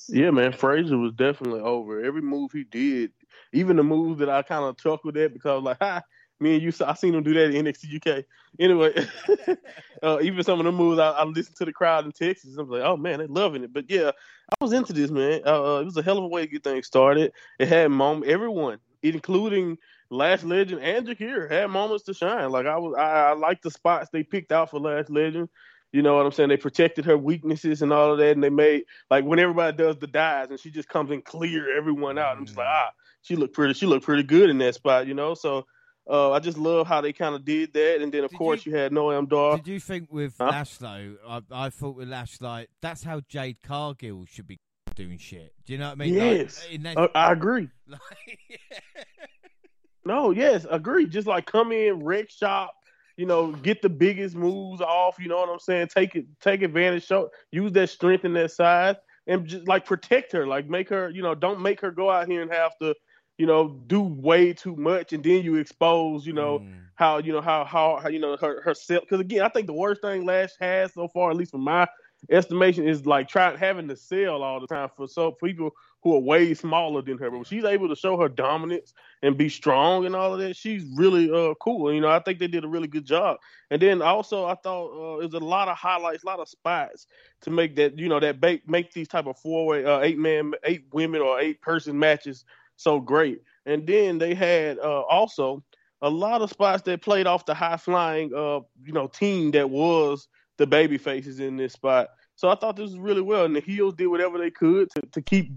Yeah, 0.08 0.30
man, 0.30 0.52
Frazer 0.52 0.96
was 0.98 1.12
definitely 1.12 1.60
over. 1.60 2.02
Every 2.02 2.22
move 2.22 2.52
he 2.52 2.64
did, 2.64 3.12
even 3.52 3.76
the 3.76 3.82
moves 3.82 4.20
that 4.20 4.28
I 4.28 4.42
kind 4.42 4.64
of 4.64 4.76
chuckled 4.78 5.16
at 5.16 5.32
because 5.32 5.62
like, 5.62 5.78
ha, 5.80 6.02
me 6.40 6.54
and 6.54 6.62
you, 6.62 6.72
I 6.86 6.94
seen 6.94 7.14
him 7.14 7.22
do 7.22 7.34
that 7.34 7.50
in 7.50 7.64
NXT 7.64 7.96
UK. 7.96 8.24
Anyway, 8.60 8.94
uh, 10.02 10.18
even 10.22 10.44
some 10.44 10.60
of 10.60 10.66
the 10.66 10.72
moves, 10.72 10.98
I, 10.98 11.10
I 11.10 11.24
listened 11.24 11.56
to 11.56 11.64
the 11.64 11.72
crowd 11.72 12.04
in 12.04 12.12
Texas. 12.12 12.56
I 12.58 12.62
was 12.62 12.70
like, 12.70 12.82
oh 12.82 12.96
man, 12.96 13.18
they're 13.18 13.28
loving 13.28 13.64
it. 13.64 13.72
But 13.72 13.90
yeah, 13.90 14.12
I 14.50 14.64
was 14.64 14.72
into 14.72 14.92
this, 14.92 15.10
man. 15.10 15.42
Uh, 15.44 15.76
uh, 15.76 15.80
it 15.80 15.84
was 15.84 15.96
a 15.96 16.02
hell 16.02 16.18
of 16.18 16.24
a 16.24 16.28
way 16.28 16.42
to 16.42 16.52
get 16.52 16.64
things 16.64 16.86
started. 16.86 17.32
It 17.58 17.68
had 17.68 17.90
moment, 17.90 18.30
everyone, 18.30 18.78
including 19.02 19.78
Lash 20.10 20.42
Legend 20.42 20.80
and 20.82 21.06
Jakir, 21.06 21.50
had 21.50 21.70
moments 21.70 22.04
to 22.04 22.14
shine. 22.14 22.50
Like 22.50 22.66
I 22.66 22.78
was, 22.78 22.94
I, 22.96 23.30
I 23.30 23.32
like 23.32 23.60
the 23.62 23.70
spots 23.70 24.08
they 24.12 24.22
picked 24.22 24.52
out 24.52 24.70
for 24.70 24.80
Lash 24.80 25.08
Legend. 25.08 25.48
You 25.92 26.02
know 26.02 26.16
what 26.16 26.26
I'm 26.26 26.32
saying? 26.32 26.50
They 26.50 26.58
protected 26.58 27.06
her 27.06 27.16
weaknesses 27.16 27.80
and 27.80 27.92
all 27.92 28.12
of 28.12 28.18
that, 28.18 28.32
and 28.32 28.44
they 28.44 28.50
made 28.50 28.84
like 29.10 29.24
when 29.24 29.38
everybody 29.38 29.76
does 29.76 29.96
the 29.96 30.06
dives 30.06 30.50
and 30.50 30.60
she 30.60 30.70
just 30.70 30.88
comes 30.88 31.10
and 31.10 31.24
clear 31.24 31.76
everyone 31.76 32.18
out. 32.18 32.36
I'm 32.36 32.44
just 32.44 32.58
like, 32.58 32.66
mm. 32.66 32.74
ah, 32.74 32.90
she 33.22 33.36
looked 33.36 33.54
pretty. 33.54 33.74
She 33.74 33.86
looked 33.86 34.04
pretty 34.04 34.22
good 34.22 34.50
in 34.50 34.58
that 34.58 34.74
spot, 34.74 35.06
you 35.06 35.14
know. 35.14 35.34
So 35.34 35.64
uh, 36.08 36.32
I 36.32 36.40
just 36.40 36.58
love 36.58 36.86
how 36.86 37.00
they 37.00 37.12
kind 37.12 37.34
of 37.34 37.44
did 37.44 37.72
that, 37.74 38.00
and 38.00 38.12
then 38.12 38.24
of 38.24 38.30
did 38.30 38.36
course 38.36 38.64
you, 38.64 38.72
you, 38.72 38.78
had 38.78 38.92
Noam 38.92 39.28
Dar. 39.28 39.56
Did 39.56 39.68
you 39.68 39.80
think 39.80 40.10
with 40.10 40.34
huh? 40.38 40.48
Lash 40.48 40.78
though? 40.78 41.16
I, 41.26 41.42
I, 41.50 41.70
thought 41.70 41.96
with 41.96 42.08
Lash 42.08 42.40
like 42.40 42.68
that's 42.80 43.02
how 43.02 43.20
Jade 43.28 43.58
Cargill 43.62 44.24
should 44.26 44.46
be 44.46 44.58
doing 44.94 45.18
shit. 45.18 45.52
Do 45.66 45.72
you 45.72 45.78
know 45.78 45.88
what 45.88 45.92
I 45.92 45.96
mean? 45.96 46.14
Yes, 46.14 46.66
like, 46.82 46.96
uh, 46.96 47.08
I 47.14 47.32
agree. 47.32 47.68
Like, 47.88 48.38
no, 50.04 50.30
yes, 50.30 50.66
agree. 50.70 51.06
Just 51.06 51.26
like 51.26 51.46
come 51.46 51.72
in, 51.72 52.02
wreck 52.02 52.30
shop, 52.30 52.74
you 53.18 53.26
know, 53.26 53.50
get 53.50 53.82
the 53.82 53.88
biggest 53.88 54.36
moves 54.36 54.80
off. 54.80 55.18
You 55.18 55.28
know 55.28 55.38
what 55.38 55.48
I'm 55.50 55.58
saying? 55.58 55.88
Take 55.88 56.14
it, 56.14 56.24
take 56.40 56.62
advantage, 56.62 57.04
show, 57.04 57.30
use 57.50 57.72
that 57.72 57.90
strength 57.90 58.24
and 58.24 58.34
that 58.36 58.52
size, 58.52 58.94
and 59.26 59.44
just 59.44 59.66
like 59.66 59.84
protect 59.84 60.30
her. 60.32 60.46
Like 60.46 60.70
make 60.70 60.88
her, 60.88 61.10
you 61.10 61.20
know, 61.20 61.34
don't 61.34 61.60
make 61.60 61.80
her 61.80 61.90
go 61.90 62.08
out 62.10 62.28
here 62.28 62.42
and 62.42 62.52
have 62.52 62.78
to, 62.78 62.94
you 63.36 63.46
know, 63.46 63.82
do 63.88 64.00
way 64.00 64.52
too 64.52 64.76
much, 64.76 65.12
and 65.12 65.22
then 65.22 65.42
you 65.42 65.56
expose, 65.56 66.26
you 66.26 66.32
know, 66.32 66.60
mm. 66.60 66.74
how 66.94 67.18
you 67.18 67.32
know 67.32 67.40
how 67.40 67.64
how, 67.64 67.98
how 68.00 68.08
you 68.08 68.20
know 68.20 68.36
her 68.36 68.62
herself. 68.62 69.02
Because 69.02 69.20
again, 69.20 69.42
I 69.42 69.48
think 69.48 69.66
the 69.66 69.72
worst 69.72 70.00
thing 70.00 70.24
Lash 70.24 70.50
has 70.60 70.94
so 70.94 71.08
far, 71.08 71.32
at 71.32 71.36
least 71.36 71.50
from 71.50 71.62
my 71.62 71.88
estimation, 72.30 72.86
is 72.86 73.04
like 73.04 73.26
trying 73.26 73.58
having 73.58 73.88
to 73.88 73.96
sell 73.96 74.44
all 74.44 74.60
the 74.60 74.68
time 74.68 74.90
for 74.96 75.08
so 75.08 75.32
people 75.32 75.72
who 76.02 76.14
are 76.14 76.20
way 76.20 76.54
smaller 76.54 77.02
than 77.02 77.18
her. 77.18 77.30
But 77.30 77.46
she's 77.46 77.64
able 77.64 77.88
to 77.88 77.96
show 77.96 78.16
her 78.18 78.28
dominance 78.28 78.94
and 79.22 79.36
be 79.36 79.48
strong 79.48 80.06
and 80.06 80.14
all 80.14 80.32
of 80.34 80.40
that, 80.40 80.56
she's 80.56 80.84
really 80.94 81.30
uh, 81.30 81.54
cool. 81.60 81.92
You 81.92 82.00
know, 82.00 82.08
I 82.08 82.20
think 82.20 82.38
they 82.38 82.46
did 82.46 82.64
a 82.64 82.68
really 82.68 82.86
good 82.86 83.04
job. 83.04 83.38
And 83.70 83.82
then 83.82 84.00
also, 84.00 84.44
I 84.44 84.54
thought 84.54 84.92
uh, 84.92 85.18
it 85.18 85.32
was 85.32 85.34
a 85.34 85.44
lot 85.44 85.68
of 85.68 85.76
highlights, 85.76 86.22
a 86.22 86.26
lot 86.26 86.40
of 86.40 86.48
spots 86.48 87.06
to 87.42 87.50
make 87.50 87.76
that 87.76 87.98
you 87.98 88.08
know 88.08 88.20
that 88.20 88.40
make, 88.40 88.68
make 88.68 88.92
these 88.92 89.08
type 89.08 89.26
of 89.26 89.38
four 89.38 89.66
way, 89.66 89.84
uh, 89.84 90.00
eight 90.00 90.18
man, 90.18 90.52
eight 90.64 90.84
women 90.92 91.20
or 91.20 91.40
eight 91.40 91.60
person 91.60 91.98
matches 91.98 92.44
so 92.76 93.00
great. 93.00 93.42
And 93.66 93.86
then 93.86 94.18
they 94.18 94.34
had 94.34 94.78
uh, 94.78 95.02
also 95.02 95.62
a 96.00 96.08
lot 96.08 96.42
of 96.42 96.50
spots 96.50 96.82
that 96.82 97.02
played 97.02 97.26
off 97.26 97.44
the 97.44 97.54
high 97.54 97.76
flying, 97.76 98.32
uh, 98.34 98.60
you 98.84 98.92
know, 98.92 99.08
team 99.08 99.50
that 99.50 99.68
was 99.68 100.28
the 100.56 100.66
baby 100.66 100.96
faces 100.96 101.40
in 101.40 101.56
this 101.56 101.72
spot. 101.72 102.08
So 102.38 102.48
I 102.48 102.54
thought 102.54 102.76
this 102.76 102.90
was 102.90 103.00
really 103.00 103.20
well, 103.20 103.44
and 103.44 103.56
the 103.56 103.60
heels 103.60 103.94
did 103.94 104.06
whatever 104.06 104.38
they 104.38 104.52
could 104.52 104.88
to, 104.92 105.00
to 105.10 105.20
keep, 105.20 105.50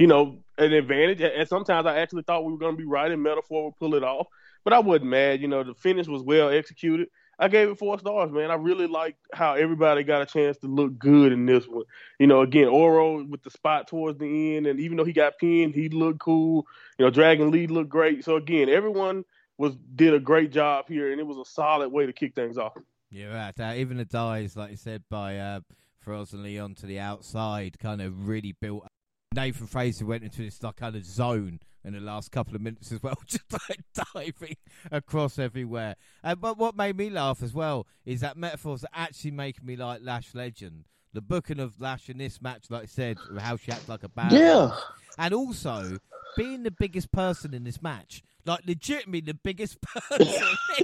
you 0.00 0.08
know, 0.08 0.38
an 0.58 0.72
advantage. 0.72 1.20
And 1.20 1.48
sometimes 1.48 1.86
I 1.86 1.98
actually 1.98 2.24
thought 2.24 2.44
we 2.44 2.50
were 2.50 2.58
going 2.58 2.74
to 2.74 2.76
be 2.76 2.84
right 2.84 3.08
and 3.08 3.22
Meta-Four 3.22 3.66
would 3.66 3.78
pull 3.78 3.94
it 3.94 4.02
off, 4.02 4.26
but 4.64 4.72
I 4.72 4.80
wasn't 4.80 5.10
mad. 5.10 5.40
You 5.40 5.46
know, 5.46 5.62
the 5.62 5.74
finish 5.74 6.08
was 6.08 6.22
well 6.22 6.48
executed. 6.48 7.06
I 7.38 7.46
gave 7.46 7.68
it 7.68 7.78
four 7.78 8.00
stars, 8.00 8.32
man. 8.32 8.50
I 8.50 8.54
really 8.54 8.88
like 8.88 9.14
how 9.32 9.54
everybody 9.54 10.02
got 10.02 10.22
a 10.22 10.26
chance 10.26 10.58
to 10.58 10.66
look 10.66 10.98
good 10.98 11.30
in 11.30 11.46
this 11.46 11.68
one. 11.68 11.84
You 12.18 12.26
know, 12.26 12.40
again, 12.40 12.66
Oro 12.66 13.22
with 13.22 13.44
the 13.44 13.50
spot 13.50 13.86
towards 13.86 14.18
the 14.18 14.56
end, 14.56 14.66
and 14.66 14.80
even 14.80 14.96
though 14.96 15.04
he 15.04 15.12
got 15.12 15.38
pinned, 15.38 15.76
he 15.76 15.88
looked 15.88 16.18
cool. 16.18 16.66
You 16.98 17.04
know, 17.04 17.10
Dragon 17.12 17.52
Lee 17.52 17.68
looked 17.68 17.90
great. 17.90 18.24
So 18.24 18.34
again, 18.34 18.68
everyone 18.68 19.24
was 19.56 19.76
did 19.94 20.14
a 20.14 20.20
great 20.20 20.50
job 20.50 20.86
here, 20.88 21.12
and 21.12 21.20
it 21.20 21.26
was 21.28 21.38
a 21.38 21.48
solid 21.48 21.90
way 21.90 22.06
to 22.06 22.12
kick 22.12 22.34
things 22.34 22.58
off. 22.58 22.76
Yeah, 23.10 23.26
right. 23.26 23.60
Uh, 23.60 23.74
even 23.76 23.98
the 23.98 24.04
dies, 24.04 24.56
like 24.56 24.72
you 24.72 24.76
said, 24.76 25.04
by 25.08 25.38
uh, 25.38 25.60
And 26.06 26.42
Leon 26.42 26.74
to 26.76 26.86
the 26.86 26.98
outside, 27.00 27.78
kind 27.78 28.02
of 28.02 28.28
really 28.28 28.52
built. 28.52 28.86
Nathan 29.34 29.66
Frazer 29.66 30.06
went 30.06 30.22
into 30.22 30.42
this 30.42 30.62
like 30.62 30.76
kind 30.76 30.94
of 30.94 31.04
zone 31.04 31.60
in 31.84 31.94
the 31.94 32.00
last 32.00 32.30
couple 32.30 32.54
of 32.54 32.60
minutes 32.60 32.92
as 32.92 33.02
well, 33.02 33.16
just 33.26 33.44
like 33.52 33.80
diving 34.12 34.56
across 34.90 35.38
everywhere. 35.38 35.96
Uh, 36.22 36.34
but 36.34 36.58
what 36.58 36.76
made 36.76 36.96
me 36.96 37.10
laugh 37.10 37.42
as 37.42 37.52
well 37.54 37.86
is 38.04 38.20
that 38.20 38.36
Meta-Fours 38.36 38.84
actually 38.92 39.30
making 39.32 39.66
me 39.66 39.76
like 39.76 40.00
Lash 40.02 40.34
Legend. 40.34 40.84
The 41.12 41.20
booking 41.20 41.60
of 41.60 41.80
Lash 41.80 42.10
in 42.10 42.18
this 42.18 42.42
match, 42.42 42.66
like 42.70 42.82
I 42.84 42.86
said, 42.86 43.18
how 43.38 43.56
she 43.56 43.70
acts 43.72 43.88
like 43.88 44.02
a 44.02 44.08
bad. 44.08 44.32
Yeah. 44.32 44.76
And 45.16 45.32
also 45.32 45.98
being 46.36 46.64
the 46.64 46.72
biggest 46.72 47.12
person 47.12 47.54
in 47.54 47.64
this 47.64 47.80
match, 47.80 48.22
like 48.44 48.66
legitimately 48.66 49.20
the 49.20 49.34
biggest 49.34 49.78
person. 49.80 50.26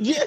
yeah. 0.01 0.25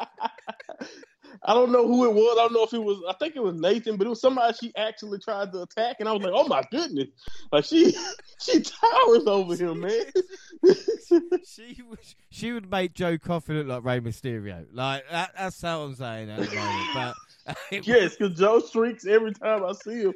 I 1.42 1.54
don't 1.54 1.72
know 1.72 1.86
who 1.86 2.04
it 2.04 2.12
was. 2.12 2.36
I 2.38 2.42
don't 2.42 2.52
know 2.52 2.64
if 2.64 2.74
it 2.74 2.82
was. 2.82 3.02
I 3.08 3.14
think 3.14 3.34
it 3.34 3.42
was 3.42 3.54
Nathan, 3.54 3.96
but 3.96 4.06
it 4.06 4.10
was 4.10 4.20
somebody 4.20 4.54
she 4.60 4.72
actually 4.76 5.18
tried 5.20 5.52
to 5.52 5.62
attack, 5.62 5.96
and 5.98 6.08
I 6.08 6.12
was 6.12 6.22
like, 6.22 6.32
"Oh 6.34 6.46
my 6.46 6.62
goodness!" 6.70 7.08
Like 7.50 7.64
she, 7.64 7.96
she 8.42 8.60
towers 8.60 9.26
over 9.26 9.56
him, 9.56 9.80
man. 9.80 10.04
she 11.46 11.80
she 12.30 12.52
would 12.52 12.70
make 12.70 12.92
Joe 12.92 13.16
Coffey 13.16 13.54
look 13.54 13.66
like 13.68 13.84
Rey 13.84 14.00
Mysterio. 14.00 14.66
Like 14.72 15.04
that, 15.10 15.32
that's 15.36 15.62
how 15.62 15.80
I'm 15.82 15.94
saying 15.94 16.30
at 16.30 16.40
the 16.40 16.54
moment. 16.54 16.88
But 16.94 17.56
yes, 17.86 18.16
because 18.16 18.38
Joe 18.38 18.60
shrieks 18.60 19.06
every 19.06 19.32
time 19.32 19.64
I 19.64 19.72
see 19.72 20.02
him. 20.02 20.14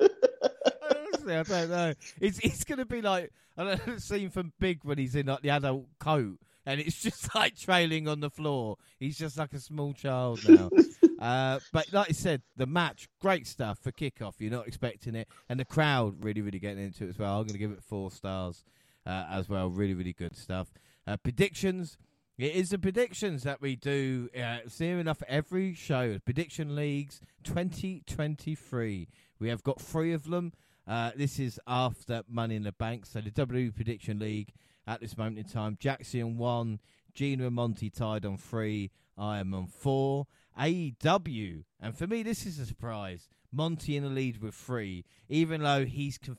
Honestly, 0.00 1.36
I 1.36 1.42
don't 1.42 1.70
know. 1.70 1.92
It's 2.20 2.38
it's 2.38 2.64
gonna 2.64 2.86
be 2.86 3.02
like 3.02 3.30
I 3.58 3.64
don't 3.64 3.86
know, 3.86 3.98
scene 3.98 4.30
from 4.30 4.52
Big 4.58 4.80
when 4.82 4.96
he's 4.96 5.14
in 5.14 5.26
like 5.26 5.42
the 5.42 5.50
adult 5.50 5.86
coat 5.98 6.38
and 6.66 6.80
it's 6.80 7.00
just 7.02 7.34
like 7.34 7.56
trailing 7.56 8.08
on 8.08 8.20
the 8.20 8.30
floor. 8.30 8.76
He's 8.98 9.18
just 9.18 9.38
like 9.38 9.52
a 9.52 9.60
small 9.60 9.92
child 9.92 10.40
now. 10.48 10.70
uh, 11.18 11.60
but 11.72 11.92
like 11.92 12.10
I 12.10 12.12
said, 12.12 12.42
the 12.56 12.66
match, 12.66 13.08
great 13.20 13.46
stuff 13.46 13.78
for 13.78 13.92
kickoff. 13.92 14.34
You're 14.38 14.50
not 14.50 14.66
expecting 14.66 15.14
it, 15.14 15.28
and 15.48 15.58
the 15.58 15.64
crowd 15.64 16.24
really, 16.24 16.40
really 16.40 16.58
getting 16.58 16.84
into 16.84 17.04
it 17.04 17.10
as 17.10 17.18
well. 17.18 17.38
I'm 17.38 17.46
going 17.46 17.52
to 17.54 17.58
give 17.58 17.72
it 17.72 17.82
four 17.82 18.10
stars 18.10 18.64
uh, 19.06 19.26
as 19.30 19.48
well. 19.48 19.68
Really, 19.68 19.94
really 19.94 20.12
good 20.12 20.36
stuff. 20.36 20.68
Uh, 21.06 21.16
predictions. 21.16 21.98
It 22.36 22.56
is 22.56 22.70
the 22.70 22.78
predictions 22.78 23.44
that 23.44 23.60
we 23.60 23.76
do. 23.76 24.28
Uh, 24.36 24.58
near 24.80 24.98
enough 24.98 25.22
every 25.28 25.72
show. 25.74 26.18
Prediction 26.24 26.74
leagues 26.74 27.20
2023. 27.44 29.08
We 29.38 29.48
have 29.48 29.62
got 29.62 29.80
three 29.80 30.12
of 30.12 30.24
them. 30.24 30.52
Uh, 30.86 31.12
this 31.16 31.38
is 31.38 31.60
after 31.66 32.22
Money 32.28 32.56
in 32.56 32.64
the 32.64 32.72
Bank. 32.72 33.06
So 33.06 33.20
the 33.20 33.30
W 33.30 33.70
Prediction 33.70 34.18
League 34.18 34.52
at 34.86 35.00
this 35.00 35.16
moment 35.16 35.38
in 35.38 35.44
time. 35.44 35.76
Jackson 35.80 36.22
on 36.22 36.36
one, 36.36 36.80
Gina 37.14 37.46
and 37.46 37.54
Monty 37.54 37.90
tied 37.90 38.24
on 38.24 38.36
three. 38.36 38.90
I 39.16 39.38
am 39.38 39.54
on 39.54 39.66
four. 39.66 40.26
AEW, 40.58 41.64
and 41.80 41.96
for 41.98 42.06
me, 42.06 42.22
this 42.22 42.46
is 42.46 42.60
a 42.60 42.66
surprise. 42.66 43.28
Monty 43.52 43.96
in 43.96 44.04
the 44.04 44.08
lead 44.08 44.40
with 44.40 44.54
three, 44.54 45.04
even 45.28 45.62
though 45.62 45.84
he's 45.84 46.16
conf- 46.18 46.38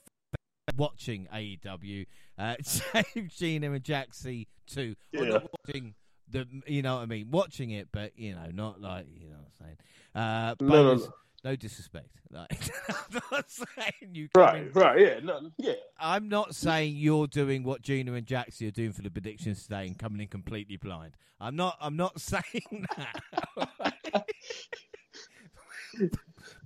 watching 0.76 1.28
AEW. 1.32 2.06
Uh, 2.38 2.56
Gina 3.28 3.72
and 3.72 3.84
Jaxie 3.84 4.46
two. 4.66 4.94
Yeah. 5.12 5.20
Well, 5.20 5.30
not 5.32 5.50
watching 5.66 5.94
the, 6.28 6.46
you 6.66 6.82
know 6.82 6.96
what 6.96 7.02
I 7.02 7.06
mean, 7.06 7.30
watching 7.30 7.70
it, 7.70 7.88
but 7.92 8.12
you 8.16 8.34
know, 8.34 8.50
not 8.52 8.80
like 8.80 9.06
you 9.12 9.28
know 9.28 9.36
what 9.36 9.48
I'm 9.60 9.66
saying. 9.66 9.76
Uh, 10.14 10.54
no, 10.60 10.94
no, 10.94 10.94
no. 10.94 11.12
No 11.46 11.54
disrespect. 11.54 12.08
Like, 12.32 12.58
I'm 12.88 13.20
not 13.32 13.48
saying 13.48 14.14
you. 14.14 14.28
Right, 14.34 14.74
right, 14.74 14.98
yeah, 15.00 15.20
no, 15.22 15.48
yeah. 15.58 15.74
I'm 15.98 16.28
not 16.28 16.56
saying 16.56 16.96
you're 16.96 17.28
doing 17.28 17.62
what 17.62 17.82
Gina 17.82 18.14
and 18.14 18.26
Jaxie 18.26 18.66
are 18.66 18.72
doing 18.72 18.92
for 18.92 19.02
the 19.02 19.10
predictions 19.10 19.62
today 19.62 19.86
and 19.86 19.96
coming 19.96 20.20
in 20.20 20.26
completely 20.26 20.76
blind. 20.76 21.14
I'm 21.40 21.54
not. 21.54 21.78
I'm 21.80 21.96
not 21.96 22.20
saying 22.20 22.84
that. 22.96 24.26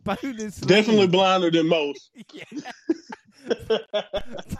Bonus 0.03 0.57
definitely 0.61 1.03
league. 1.03 1.12
blinder 1.12 1.51
than 1.51 1.68
most. 1.68 2.11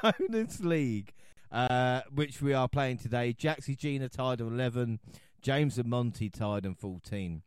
Bonus 0.02 0.60
league, 0.60 1.14
uh, 1.50 2.02
which 2.14 2.42
we 2.42 2.52
are 2.52 2.68
playing 2.68 2.98
today. 2.98 3.32
Jaxie 3.32 3.76
Gina 3.76 4.10
tied 4.10 4.42
on 4.42 4.52
eleven. 4.52 5.00
James 5.40 5.78
and 5.78 5.88
Monty 5.88 6.28
tied 6.28 6.66
on 6.66 6.74
fourteen. 6.74 7.40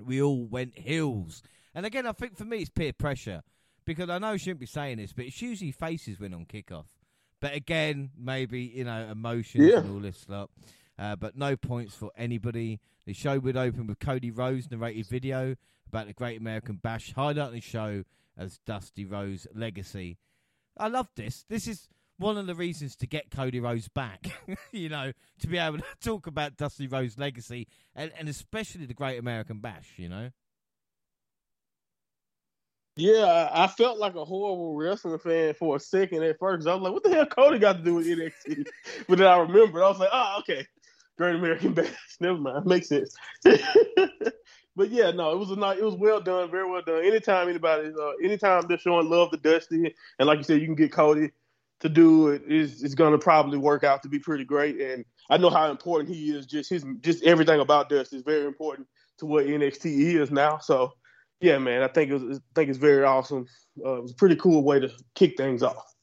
We 0.00 0.22
all 0.22 0.46
went 0.46 0.78
hills 0.78 1.42
and 1.74 1.84
again, 1.86 2.06
I 2.06 2.12
think 2.12 2.36
for 2.36 2.44
me, 2.44 2.58
it's 2.58 2.70
peer 2.70 2.92
pressure. 2.92 3.42
because 3.84 4.08
I 4.08 4.18
know 4.18 4.28
I 4.28 4.36
shouldn't 4.38 4.60
be 4.60 4.66
saying 4.66 4.96
this, 4.98 5.12
but 5.12 5.26
it's 5.26 5.42
usually 5.42 5.70
faces 5.72 6.18
win 6.18 6.32
on 6.34 6.46
kickoff. 6.46 6.86
But 7.40 7.54
again, 7.54 8.10
maybe 8.16 8.60
you 8.62 8.84
know 8.84 9.08
emotions 9.10 9.68
Yeah. 9.68 9.78
and 9.80 9.90
all 9.90 10.00
this 10.00 10.18
stuff. 10.18 10.48
Uh, 10.98 11.16
but 11.16 11.36
no 11.36 11.56
points 11.56 11.94
for 11.94 12.10
anybody. 12.16 12.80
The 13.04 13.12
show 13.12 13.38
would 13.38 13.56
open 13.56 13.86
with 13.86 13.98
Cody 13.98 14.30
Rhodes 14.30 14.70
narrated 14.70 15.06
video 15.06 15.56
about 15.88 16.06
the 16.06 16.12
Great 16.14 16.40
American 16.40 16.76
Bash, 16.76 17.12
highlighting 17.14 17.52
the 17.52 17.60
show 17.60 18.04
as 18.38 18.58
Dusty 18.64 19.04
Rhodes 19.04 19.46
legacy. 19.54 20.16
I 20.78 20.88
love 20.88 21.08
this. 21.16 21.44
This 21.48 21.66
is 21.68 21.88
one 22.16 22.38
of 22.38 22.46
the 22.46 22.54
reasons 22.54 22.96
to 22.96 23.06
get 23.06 23.30
Cody 23.30 23.60
Rhodes 23.60 23.88
back. 23.88 24.26
you 24.72 24.88
know, 24.88 25.12
to 25.40 25.46
be 25.48 25.58
able 25.58 25.78
to 25.78 25.84
talk 26.00 26.26
about 26.26 26.56
Dusty 26.56 26.86
Rhodes 26.86 27.18
legacy 27.18 27.66
and, 27.94 28.10
and 28.18 28.28
especially 28.28 28.86
the 28.86 28.94
Great 28.94 29.18
American 29.18 29.58
Bash. 29.58 29.92
You 29.96 30.08
know. 30.08 30.30
Yeah, 32.96 33.48
I 33.52 33.66
felt 33.66 33.98
like 33.98 34.14
a 34.14 34.24
horrible 34.24 34.76
wrestling 34.76 35.18
fan 35.18 35.54
for 35.54 35.76
a 35.76 35.80
second 35.80 36.22
at 36.22 36.38
first. 36.38 36.68
I 36.68 36.74
was 36.74 36.82
like, 36.82 36.92
"What 36.92 37.02
the 37.02 37.10
hell 37.10 37.26
Cody 37.26 37.58
got 37.58 37.78
to 37.78 37.82
do 37.82 37.96
with 37.96 38.06
NXT?" 38.06 38.66
but 39.08 39.18
then 39.18 39.26
I 39.26 39.38
remembered. 39.38 39.82
I 39.82 39.88
was 39.88 39.98
like, 39.98 40.10
"Oh, 40.12 40.36
okay, 40.40 40.64
Great 41.18 41.34
American 41.34 41.72
Bash. 41.74 41.88
Never 42.20 42.38
mind, 42.38 42.66
makes 42.66 42.88
sense." 42.88 43.16
but 43.42 44.90
yeah, 44.90 45.10
no, 45.10 45.32
it 45.32 45.38
was 45.38 45.50
a 45.50 45.56
nice, 45.56 45.78
it 45.78 45.84
was 45.84 45.96
well 45.96 46.20
done, 46.20 46.52
very 46.52 46.70
well 46.70 46.82
done. 46.82 47.04
Anytime 47.04 47.48
anybody, 47.48 47.92
uh, 48.00 48.12
anytime 48.22 48.62
they're 48.68 48.78
showing 48.78 49.10
love 49.10 49.32
to 49.32 49.38
Dusty, 49.38 49.92
and 50.20 50.28
like 50.28 50.38
you 50.38 50.44
said, 50.44 50.60
you 50.60 50.66
can 50.66 50.76
get 50.76 50.92
Cody 50.92 51.32
to 51.80 51.88
do 51.88 52.28
it, 52.28 52.42
is 52.46 52.84
is 52.84 52.94
going 52.94 53.12
to 53.12 53.18
probably 53.18 53.58
work 53.58 53.82
out 53.82 54.04
to 54.04 54.08
be 54.08 54.20
pretty 54.20 54.44
great. 54.44 54.80
And 54.80 55.04
I 55.30 55.36
know 55.36 55.50
how 55.50 55.68
important 55.68 56.14
he 56.14 56.30
is. 56.30 56.46
Just 56.46 56.70
his, 56.70 56.84
just 57.00 57.24
everything 57.24 57.58
about 57.58 57.88
Dusty 57.88 58.18
is 58.18 58.22
very 58.22 58.46
important 58.46 58.86
to 59.18 59.26
what 59.26 59.46
NXT 59.46 60.20
is 60.20 60.30
now. 60.30 60.58
So 60.58 60.92
yeah, 61.44 61.58
man, 61.58 61.82
I 61.82 61.88
think 61.88 62.10
it 62.10 62.20
was, 62.20 62.38
I 62.38 62.42
think 62.54 62.70
it's 62.70 62.78
very 62.78 63.04
awesome. 63.04 63.46
Uh, 63.84 63.94
it 63.98 64.02
was 64.02 64.12
a 64.12 64.16
pretty 64.16 64.36
cool 64.36 64.62
way 64.64 64.80
to 64.80 64.90
kick 65.14 65.36
things 65.36 65.62
off. 65.62 65.94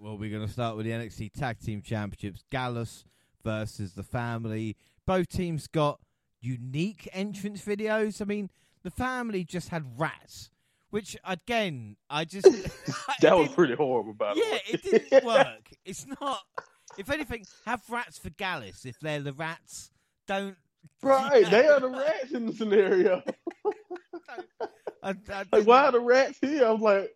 Well, 0.00 0.18
we're 0.18 0.30
going 0.30 0.46
to 0.46 0.52
start 0.52 0.76
with 0.76 0.86
the 0.86 0.92
NXT 0.92 1.32
Tag 1.34 1.58
Team 1.60 1.82
Championships. 1.82 2.42
Gallus 2.50 3.04
versus 3.44 3.92
the 3.92 4.02
Family. 4.02 4.76
Both 5.06 5.28
teams 5.28 5.66
got 5.66 6.00
unique 6.40 7.08
entrance 7.12 7.62
videos. 7.64 8.20
I 8.20 8.24
mean, 8.24 8.50
the 8.82 8.90
Family 8.90 9.44
just 9.44 9.68
had 9.68 9.84
rats, 9.98 10.50
which 10.90 11.16
again, 11.24 11.96
I 12.08 12.24
just 12.24 12.46
That 13.20 13.36
was 13.36 13.48
pretty 13.50 13.74
horrible, 13.74 14.14
by 14.14 14.34
the 14.34 14.40
Yeah, 14.40 14.52
way. 14.52 14.60
it 14.68 14.82
didn't 14.82 15.24
work. 15.26 15.70
It's 15.84 16.06
not. 16.20 16.40
If 16.98 17.10
anything, 17.10 17.44
have 17.66 17.82
rats 17.88 18.18
for 18.18 18.30
Gallus. 18.30 18.84
If 18.84 18.98
they're 19.00 19.20
the 19.20 19.32
rats, 19.34 19.90
don't. 20.26 20.56
right, 21.02 21.48
they 21.50 21.66
are 21.68 21.78
the 21.78 21.88
rats 21.90 22.32
in 22.32 22.46
the 22.46 22.52
scenario. 22.52 23.22
I, 25.02 25.10
I 25.32 25.44
Like, 25.52 25.66
why 25.66 25.84
are 25.86 25.92
the 25.92 26.00
rats 26.00 26.38
here? 26.40 26.66
I 26.66 26.70
was 26.70 26.80
like, 26.80 27.10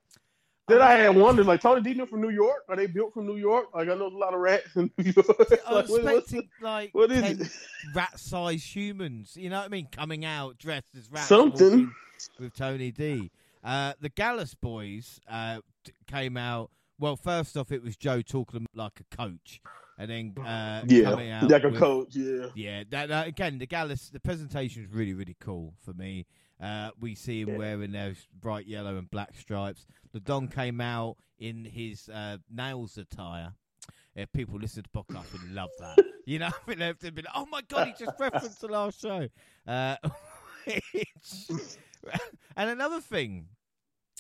then 0.67 0.81
I 0.81 0.93
had 0.93 1.15
wondered, 1.15 1.45
like, 1.47 1.61
Tony 1.61 1.83
Dean 1.83 2.07
from 2.07 2.23
New 2.23 2.31
York? 2.31 2.63
Are 2.71 2.77
they 2.77 2.87
built 2.87 3.13
from 3.13 3.27
New 3.27 3.37
York? 3.37 3.67
Like, 3.75 3.89
I 3.89 3.93
know 3.93 3.99
there's 3.99 4.13
a 4.15 4.17
lot 4.17 4.33
of 4.33 4.41
rats 4.41 4.75
in 4.77 4.91
New 4.97 5.13
York. 5.15 5.27
I 5.67 5.73
like, 5.75 5.83
was 5.89 5.91
what- 5.91 6.05
what's 6.05 6.33
expecting 6.33 6.49
like 6.63 6.91
what 6.95 7.11
is 7.13 7.21
10 7.23 7.41
it? 7.43 7.49
rat-sized 7.95 8.65
humans. 8.75 9.37
You 9.37 9.51
know 9.51 9.59
what 9.59 9.67
I 9.67 9.69
mean? 9.69 9.89
Coming 9.93 10.25
out 10.25 10.57
dressed 10.59 10.95
as 10.97 11.11
rats. 11.11 11.27
Something. 11.29 11.93
with 12.39 12.55
Tony 12.55 12.91
D. 12.91 13.31
Uh, 13.63 13.93
the 14.01 14.09
Gallus 14.11 14.55
boys 14.55 15.21
uh, 15.29 15.61
came 16.07 16.37
out. 16.37 16.71
Well, 16.99 17.17
first 17.17 17.57
off, 17.57 17.73
it 17.73 17.83
was 17.83 17.97
Joe 17.97 18.23
talking 18.23 18.67
like 18.75 19.01
a 19.01 19.17
coach, 19.17 19.61
and 19.99 20.11
then 20.11 20.35
uh, 20.39 20.81
coming 20.87 21.29
Yeah, 21.29 21.41
out 21.43 21.51
like 21.51 21.65
a 21.65 21.69
with- 21.71 21.79
coach, 21.81 22.15
yeah. 22.17 22.47
Yeah, 22.55 22.85
that, 22.91 23.09
that 23.09 23.27
again, 23.27 23.59
the 23.59 23.67
Gallus, 23.67 24.11
the 24.11 24.21
presentation 24.21 24.83
was 24.83 24.93
really, 24.93 25.13
really 25.13 25.37
cool 25.41 25.75
for 25.85 25.93
me. 25.93 26.25
Uh, 26.61 26.91
we 27.01 27.15
see 27.15 27.43
him 27.43 27.51
Yeah. 27.51 27.59
wearing 27.59 27.93
those 27.93 28.27
bright 28.41 28.67
yellow 28.67 28.97
and 28.97 29.11
black 29.11 29.35
stripes. 29.37 29.87
The 30.13 30.21
Don 30.21 30.49
came 30.49 30.81
out 30.81 31.17
in 31.39 31.65
his 31.65 32.09
uh, 32.09 32.39
nails 32.51 32.97
attire. 32.97 33.53
If 34.15 34.31
people 34.33 34.59
listen 34.61 34.85
to 34.85 34.91
the 34.93 34.99
podcast, 35.03 35.33
would 35.33 35.51
love 35.53 35.71
that. 35.81 35.99
You 36.27 36.39
know, 36.39 36.47
I 36.47 36.53
mean, 36.75 36.79
they'd 36.79 37.15
be 37.15 37.21
like, 37.21 37.35
"Oh 37.35 37.45
my 37.45 37.61
god, 37.69 37.89
he 37.89 37.93
just 38.03 38.17
referenced 38.19 38.59
the 38.63 38.69
last 38.69 38.99
show." 38.99 39.29
Uh, 39.67 39.97
and 42.57 42.71
another 42.71 43.01
thing 43.03 43.49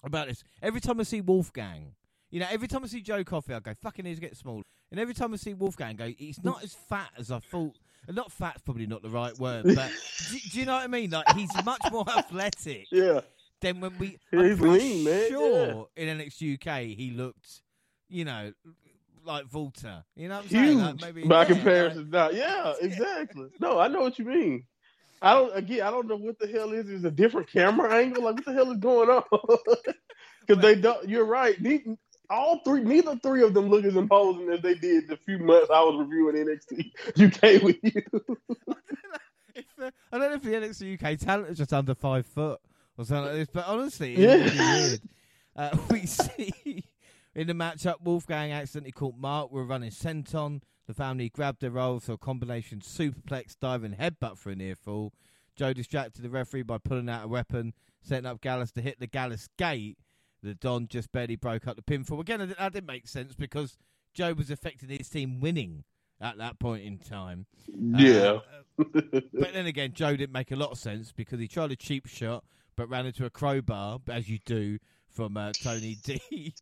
about 0.02 0.28
this, 0.28 0.44
every 0.62 0.80
time 0.82 1.00
I 1.00 1.04
see 1.04 1.22
Wolfgang, 1.22 1.94
you 2.30 2.40
know, 2.40 2.46
every 2.50 2.68
time 2.68 2.84
I 2.84 2.88
see 2.88 3.00
Joe 3.00 3.24
Coffey, 3.24 3.54
I 3.54 3.60
go, 3.60 3.72
"Fucking, 3.80 4.04
he's 4.04 4.20
getting 4.20 4.34
small." 4.34 4.62
And 4.90 5.00
every 5.00 5.14
time 5.14 5.32
I 5.32 5.36
see 5.36 5.54
Wolfgang, 5.54 5.90
I 5.90 5.92
go, 5.94 6.12
"He's 6.18 6.42
not 6.44 6.62
as 6.62 6.74
fat 6.74 7.10
as 7.16 7.30
I 7.30 7.38
thought." 7.38 7.76
Not 8.08 8.32
fat's 8.32 8.62
probably 8.62 8.86
not 8.86 9.02
the 9.02 9.10
right 9.10 9.36
word, 9.38 9.64
but 9.74 9.90
do, 10.30 10.38
do 10.52 10.58
you 10.60 10.66
know 10.66 10.74
what 10.74 10.84
I 10.84 10.86
mean? 10.88 11.10
Like 11.10 11.28
he's 11.34 11.50
much 11.64 11.80
more 11.90 12.04
athletic 12.08 12.86
Yeah. 12.90 13.20
than 13.60 13.80
when 13.80 13.98
we. 13.98 14.18
Yeah, 14.32 14.44
he's 14.44 14.60
lean, 14.60 15.04
man, 15.04 15.28
Sure, 15.28 15.88
in 15.96 16.18
NXT 16.18 16.54
UK, 16.66 16.96
he 16.96 17.10
looked, 17.16 17.62
you 18.08 18.24
know, 18.24 18.52
like 19.24 19.46
Volta. 19.46 20.04
You 20.16 20.28
know 20.28 20.36
what 20.36 20.44
I'm 20.44 20.50
saying? 20.50 20.64
Huge 20.78 20.82
Like, 20.82 21.00
maybe 21.14 21.28
by 21.28 21.40
yeah, 21.40 21.44
comparison. 21.46 22.10
now. 22.10 22.30
Yeah, 22.30 22.74
exactly. 22.80 23.46
No, 23.60 23.78
I 23.78 23.88
know 23.88 24.00
what 24.02 24.18
you 24.18 24.24
mean. 24.26 24.64
I 25.22 25.32
don't 25.34 25.56
again. 25.56 25.80
I 25.80 25.90
don't 25.90 26.06
know 26.06 26.16
what 26.16 26.38
the 26.38 26.46
hell 26.46 26.72
is. 26.72 26.88
Is 26.90 27.04
a 27.04 27.10
different 27.10 27.48
camera 27.50 27.94
angle? 27.94 28.24
Like 28.24 28.34
what 28.34 28.44
the 28.44 28.52
hell 28.52 28.70
is 28.72 28.78
going 28.78 29.08
on? 29.08 29.22
Because 30.46 30.60
they 30.62 30.74
don't. 30.74 31.08
You're 31.08 31.24
right. 31.24 31.56
All 32.34 32.58
three, 32.64 32.80
neither 32.82 33.16
three 33.16 33.42
of 33.42 33.54
them 33.54 33.68
look 33.68 33.84
as 33.84 33.94
imposing 33.96 34.50
as 34.50 34.60
they 34.60 34.74
did 34.74 35.08
the 35.08 35.16
few 35.16 35.38
months 35.38 35.70
I 35.72 35.80
was 35.82 35.96
reviewing 36.06 36.34
NXT 36.36 36.90
UK 37.56 37.62
with 37.62 37.76
you. 37.82 38.02
I 40.12 40.18
don't 40.18 40.20
know 40.30 40.32
if 40.34 40.42
the 40.42 40.50
NXT 40.50 40.94
UK 41.02 41.18
talent 41.18 41.50
is 41.50 41.58
just 41.58 41.72
under 41.72 41.94
five 41.94 42.26
foot 42.26 42.60
or 42.98 43.04
something 43.04 43.24
like 43.26 43.34
this, 43.34 43.48
but 43.52 43.66
honestly, 43.68 44.14
it's 44.16 44.54
Yeah. 44.54 44.88
weird. 44.88 45.00
Uh, 45.56 45.76
we 45.90 46.06
see 46.06 46.84
in 47.34 47.46
the 47.46 47.52
matchup, 47.52 48.00
Wolfgang 48.02 48.50
accidentally 48.52 48.92
caught 48.92 49.16
Mark. 49.16 49.52
We're 49.52 49.64
running 49.64 49.90
senton. 49.90 50.62
The 50.86 50.94
family 50.94 51.28
grabbed 51.28 51.60
their 51.60 51.70
rolls 51.70 52.06
for 52.06 52.12
a 52.12 52.18
combination 52.18 52.80
superplex, 52.80 53.56
diving 53.60 53.92
headbutt 53.92 54.38
for 54.38 54.50
a 54.50 54.56
near 54.56 54.74
fall. 54.74 55.12
Joe 55.56 55.72
distracted 55.72 56.22
the 56.22 56.30
referee 56.30 56.62
by 56.62 56.78
pulling 56.78 57.08
out 57.08 57.24
a 57.24 57.28
weapon, 57.28 57.74
setting 58.02 58.26
up 58.26 58.40
Gallus 58.40 58.72
to 58.72 58.80
hit 58.82 58.98
the 58.98 59.06
Gallus 59.06 59.48
gate. 59.56 59.98
The 60.44 60.54
Don 60.54 60.88
just 60.88 61.10
barely 61.12 61.36
broke 61.36 61.66
up 61.66 61.76
the 61.76 61.82
pinfall. 61.82 62.20
Again, 62.20 62.40
that 62.40 62.58
that 62.58 62.72
didn't 62.72 62.86
make 62.86 63.08
sense 63.08 63.34
because 63.34 63.76
Joe 64.12 64.34
was 64.34 64.50
affecting 64.50 64.88
his 64.88 65.08
team 65.08 65.40
winning 65.40 65.84
at 66.20 66.38
that 66.38 66.58
point 66.58 66.84
in 66.84 66.98
time. 66.98 67.46
Yeah. 67.68 68.38
Uh, 68.78 68.84
but 69.32 69.52
then 69.52 69.66
again, 69.66 69.92
Joe 69.94 70.16
didn't 70.16 70.32
make 70.32 70.50
a 70.50 70.56
lot 70.56 70.70
of 70.70 70.78
sense 70.78 71.12
because 71.12 71.40
he 71.40 71.48
tried 71.48 71.72
a 71.72 71.76
cheap 71.76 72.06
shot 72.06 72.44
but 72.76 72.88
ran 72.88 73.06
into 73.06 73.24
a 73.24 73.30
crowbar, 73.30 74.00
as 74.08 74.28
you 74.28 74.38
do 74.44 74.78
from 75.08 75.36
uh, 75.36 75.52
Tony 75.52 75.96
D. 76.02 76.54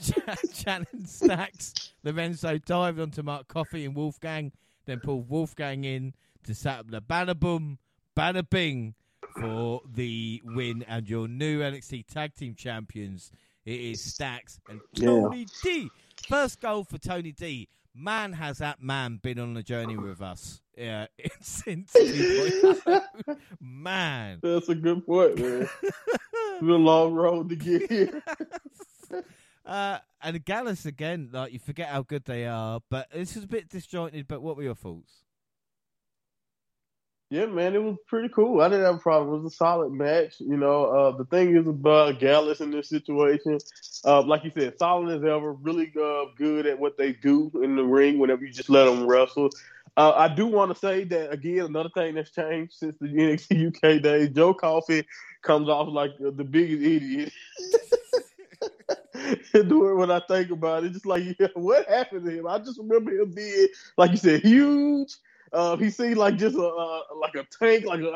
Channing 0.54 1.06
Stacks, 1.06 1.92
Lorenzo 2.02 2.58
dived 2.58 3.00
onto 3.00 3.22
Mark 3.22 3.48
Coffey 3.48 3.84
and 3.84 3.94
Wolfgang, 3.94 4.52
then 4.86 5.00
pulled 5.00 5.28
Wolfgang 5.28 5.84
in 5.84 6.14
to 6.44 6.54
set 6.54 6.80
up 6.80 6.90
the 6.90 7.00
banner 7.00 7.34
boom, 7.34 7.78
banner 8.14 8.42
bing 8.42 8.94
for 9.38 9.82
the 9.92 10.40
win 10.44 10.84
and 10.88 11.08
your 11.08 11.28
new 11.28 11.60
NXT 11.60 12.06
Tag 12.06 12.34
Team 12.34 12.54
Champions. 12.54 13.30
It 13.64 13.80
is 13.80 14.02
Stacks 14.02 14.60
and 14.68 14.80
Yeah. 14.92 15.06
Tony 15.08 15.46
D. 15.62 15.90
First 16.28 16.60
goal 16.60 16.84
for 16.84 16.98
Tony 16.98 17.32
D. 17.32 17.68
Man, 17.94 18.32
has 18.32 18.58
that 18.58 18.82
man 18.82 19.20
been 19.22 19.38
on 19.38 19.56
a 19.56 19.62
journey 19.62 19.96
with 19.96 20.20
us? 20.20 20.60
Yeah, 20.76 21.06
since 21.40 21.92
2.0. 21.92 23.38
man. 23.60 24.40
That's 24.42 24.68
a 24.68 24.74
good 24.74 25.06
point, 25.06 25.38
man. 25.38 25.68
it's 25.82 26.60
been 26.60 26.70
a 26.70 26.74
long 26.76 27.14
road 27.14 27.48
to 27.50 27.56
get 27.56 27.90
here. 27.90 28.22
Uh, 29.66 29.98
and 30.22 30.44
Gallus 30.44 30.84
again, 30.84 31.30
like 31.32 31.50
you 31.50 31.58
forget 31.58 31.88
how 31.88 32.02
good 32.02 32.22
they 32.26 32.46
are, 32.46 32.80
but 32.90 33.10
this 33.10 33.34
is 33.34 33.44
a 33.44 33.48
bit 33.48 33.70
disjointed. 33.70 34.28
But 34.28 34.42
what 34.42 34.58
were 34.58 34.62
your 34.62 34.74
thoughts? 34.74 35.23
Yeah, 37.34 37.46
man, 37.46 37.74
it 37.74 37.82
was 37.82 37.96
pretty 38.06 38.28
cool. 38.28 38.60
I 38.60 38.68
didn't 38.68 38.84
have 38.84 38.94
a 38.94 38.98
problem. 38.98 39.34
It 39.34 39.42
was 39.42 39.52
a 39.52 39.56
solid 39.56 39.90
match. 39.90 40.34
You 40.38 40.56
know, 40.56 40.84
uh, 40.84 41.16
the 41.16 41.24
thing 41.24 41.56
is 41.56 41.66
about 41.66 42.20
Gallus 42.20 42.60
in 42.60 42.70
this 42.70 42.88
situation, 42.88 43.58
uh, 44.04 44.22
like 44.22 44.44
you 44.44 44.52
said, 44.54 44.78
solid 44.78 45.16
as 45.16 45.24
ever, 45.24 45.52
really 45.54 45.92
uh, 46.00 46.26
good 46.36 46.64
at 46.64 46.78
what 46.78 46.96
they 46.96 47.12
do 47.12 47.50
in 47.60 47.74
the 47.74 47.82
ring 47.82 48.20
whenever 48.20 48.44
you 48.44 48.52
just 48.52 48.70
let 48.70 48.84
them 48.84 49.08
wrestle. 49.08 49.50
Uh, 49.96 50.12
I 50.14 50.28
do 50.32 50.46
want 50.46 50.72
to 50.72 50.78
say 50.78 51.02
that, 51.02 51.32
again, 51.32 51.62
another 51.64 51.88
thing 51.88 52.14
that's 52.14 52.30
changed 52.30 52.74
since 52.74 52.96
the 53.00 53.08
NXT 53.08 53.66
UK 53.66 54.00
days, 54.00 54.28
Joe 54.28 54.54
Coffey 54.54 55.04
comes 55.42 55.68
off 55.68 55.88
like 55.88 56.12
the 56.20 56.44
biggest 56.44 56.84
idiot. 56.84 57.32
Doing 59.52 59.96
what 59.96 60.10
I 60.10 60.20
think 60.28 60.50
about 60.50 60.84
it, 60.84 60.92
just 60.92 61.06
like 61.06 61.24
yeah, 61.38 61.48
what 61.54 61.88
happened 61.88 62.26
to 62.26 62.30
him. 62.30 62.46
I 62.46 62.58
just 62.58 62.78
remember 62.78 63.10
him 63.12 63.32
being, 63.32 63.68
like 63.96 64.12
you 64.12 64.16
said, 64.18 64.42
huge. 64.42 65.16
Uh, 65.54 65.76
he 65.76 65.88
seemed 65.88 66.16
like 66.16 66.36
just 66.36 66.56
a 66.56 66.66
uh, 66.66 67.00
like 67.16 67.34
a 67.36 67.44
tank, 67.58 67.84
like 67.86 68.00
a, 68.00 68.06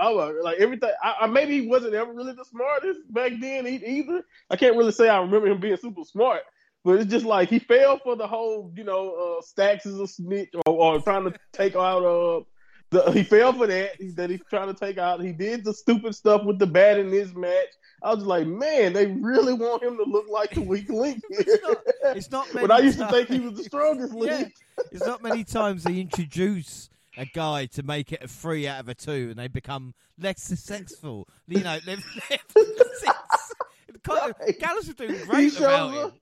like 0.43 0.59
everything. 0.59 0.91
I, 1.03 1.14
I 1.22 1.26
maybe 1.28 1.61
he 1.61 1.68
wasn't 1.68 1.95
ever 1.95 2.12
really 2.12 2.32
the 2.32 2.45
smartest 2.45 3.01
back 3.12 3.32
then 3.41 3.66
either. 3.66 4.22
I 4.51 4.57
can't 4.57 4.76
really 4.76 4.93
say 4.93 5.09
I 5.09 5.20
remember 5.20 5.47
him 5.47 5.61
being 5.61 5.76
super 5.76 6.03
smart, 6.05 6.43
but 6.84 7.01
it's 7.01 7.11
just 7.11 7.24
like 7.24 7.49
he 7.49 7.61
fell 7.61 7.99
for 8.01 8.16
the 8.16 8.26
whole, 8.26 8.72
you 8.76 8.82
know, 8.84 9.39
uh, 9.39 9.43
Stacks 9.43 9.86
is 9.86 10.01
a 10.01 10.07
snitch 10.09 10.51
or, 10.66 10.74
or 10.97 11.01
trying 11.01 11.24
to 11.30 11.34
take 11.53 11.76
out 11.76 12.05
uh 12.05 12.43
The, 12.91 13.11
he 13.12 13.22
fell 13.22 13.53
for 13.53 13.66
that. 13.68 13.93
That 14.16 14.30
he's 14.30 14.41
trying 14.51 14.74
to 14.74 14.78
take 14.78 14.99
out. 14.99 15.20
He 15.22 15.32
did 15.32 15.64
the 15.64 15.72
stupid 15.74 16.14
stuff 16.14 16.45
with 16.45 16.59
the 16.59 16.66
bat 16.66 16.99
in 16.99 17.11
this 17.11 17.32
match. 17.34 17.68
I 18.03 18.14
was 18.14 18.24
like, 18.24 18.47
man, 18.47 18.93
they 18.95 19.07
really 19.07 19.53
want 19.53 19.82
him 19.82 19.97
to 19.97 20.05
look 20.05 20.26
like 20.28 20.55
the 20.55 20.62
weak 20.62 20.89
link. 20.89 21.22
It's 21.30 21.62
not, 21.62 21.78
it's 22.16 22.30
not 22.30 22.47
but 22.53 22.70
I 22.70 22.78
used 22.78 22.99
times. 22.99 23.12
to 23.12 23.16
think 23.16 23.28
he 23.28 23.41
was 23.41 23.59
the 23.59 23.64
strongest 23.64 24.12
Yeah. 24.16 24.20
link. 24.20 24.55
It's 24.91 25.05
not 25.05 25.22
many 25.22 25.45
times 25.45 25.84
they 25.84 26.01
introduce 26.01 26.89
a 27.19 27.27
guy 27.27 27.66
to 27.66 27.83
make 27.83 28.12
it 28.12 28.23
a 28.23 28.29
three 28.29 28.66
out 28.66 28.81
of 28.81 28.89
a 28.89 28.95
two, 28.95 29.29
and 29.31 29.37
they 29.37 29.49
become 29.49 29.95
less 30.19 30.43
successful. 30.43 31.29
You 31.47 31.61
know, 31.61 31.79
they've, 31.85 32.05
they've, 32.31 32.39
it's 32.57 33.05
kind 33.05 34.31
of, 34.31 34.35
Right. 34.41 34.59
Gallus 34.59 34.87
was 34.87 34.95
doing 34.97 35.14
He 35.14 35.25
great 35.27 35.53
shows 35.53 35.61
about 35.61 35.95
up. 35.95 36.14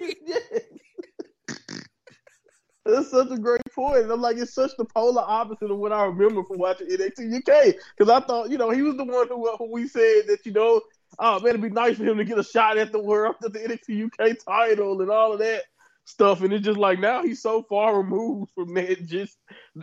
it. 0.00 0.18
Yeah. 0.26 0.58
That's 2.86 3.10
such 3.10 3.30
a 3.30 3.38
great 3.38 3.62
point. 3.74 4.10
I'm 4.10 4.20
like, 4.20 4.36
it's 4.36 4.52
such 4.52 4.72
the 4.76 4.84
polar 4.84 5.22
opposite 5.26 5.70
of 5.70 5.78
what 5.78 5.92
I 5.92 6.04
remember 6.04 6.44
from 6.44 6.58
watching 6.58 6.88
NXT 6.88 7.36
UK. 7.38 7.76
Because 7.96 8.10
I 8.12 8.20
thought, 8.26 8.50
you 8.50 8.58
know, 8.58 8.70
he 8.70 8.82
was 8.82 8.96
the 8.96 9.04
one 9.04 9.26
who, 9.28 9.50
who 9.56 9.72
we 9.72 9.88
said 9.88 10.24
that, 10.26 10.40
you 10.44 10.52
know, 10.52 10.82
oh 11.18 11.40
man, 11.40 11.50
it'd 11.50 11.62
be 11.62 11.70
nice 11.70 11.96
for 11.96 12.04
him 12.04 12.18
to 12.18 12.24
get 12.24 12.38
a 12.38 12.44
shot 12.44 12.76
at 12.76 12.92
the 12.92 13.00
world, 13.00 13.36
at 13.42 13.52
the 13.54 13.58
NXT 13.60 14.04
UK 14.04 14.36
title 14.44 15.00
and 15.00 15.10
all 15.10 15.32
of 15.32 15.38
that 15.38 15.62
stuff. 16.04 16.42
And 16.42 16.52
it's 16.52 16.64
just 16.64 16.78
like 16.78 16.98
now 16.98 17.22
he's 17.22 17.42
so 17.42 17.62
far 17.62 17.96
removed 17.96 18.52
from 18.54 18.74
that. 18.74 19.04
Just 19.06 19.36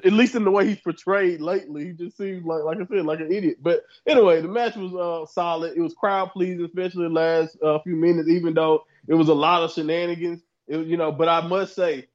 at 0.03 0.13
least 0.13 0.35
in 0.35 0.43
the 0.43 0.51
way 0.51 0.67
he's 0.67 0.79
portrayed 0.79 1.41
lately, 1.41 1.87
he 1.87 1.93
just 1.93 2.17
seems 2.17 2.45
like, 2.45 2.63
like 2.63 2.77
I 2.77 2.85
said, 2.85 3.05
like 3.05 3.19
an 3.19 3.31
idiot. 3.31 3.57
But 3.61 3.83
anyway, 4.07 4.41
the 4.41 4.47
match 4.47 4.75
was 4.75 4.93
uh, 4.93 5.31
solid. 5.31 5.75
It 5.75 5.81
was 5.81 5.93
crowd 5.93 6.31
pleasing, 6.31 6.65
especially 6.65 7.03
the 7.03 7.09
last 7.09 7.57
uh, 7.63 7.79
few 7.79 7.95
minutes, 7.95 8.29
even 8.29 8.53
though 8.53 8.85
it 9.07 9.15
was 9.15 9.29
a 9.29 9.33
lot 9.33 9.63
of 9.63 9.71
shenanigans. 9.71 10.41
It, 10.67 10.87
you 10.87 10.97
know, 10.97 11.11
but 11.11 11.27
I 11.27 11.41
must 11.41 11.75
say, 11.75 12.07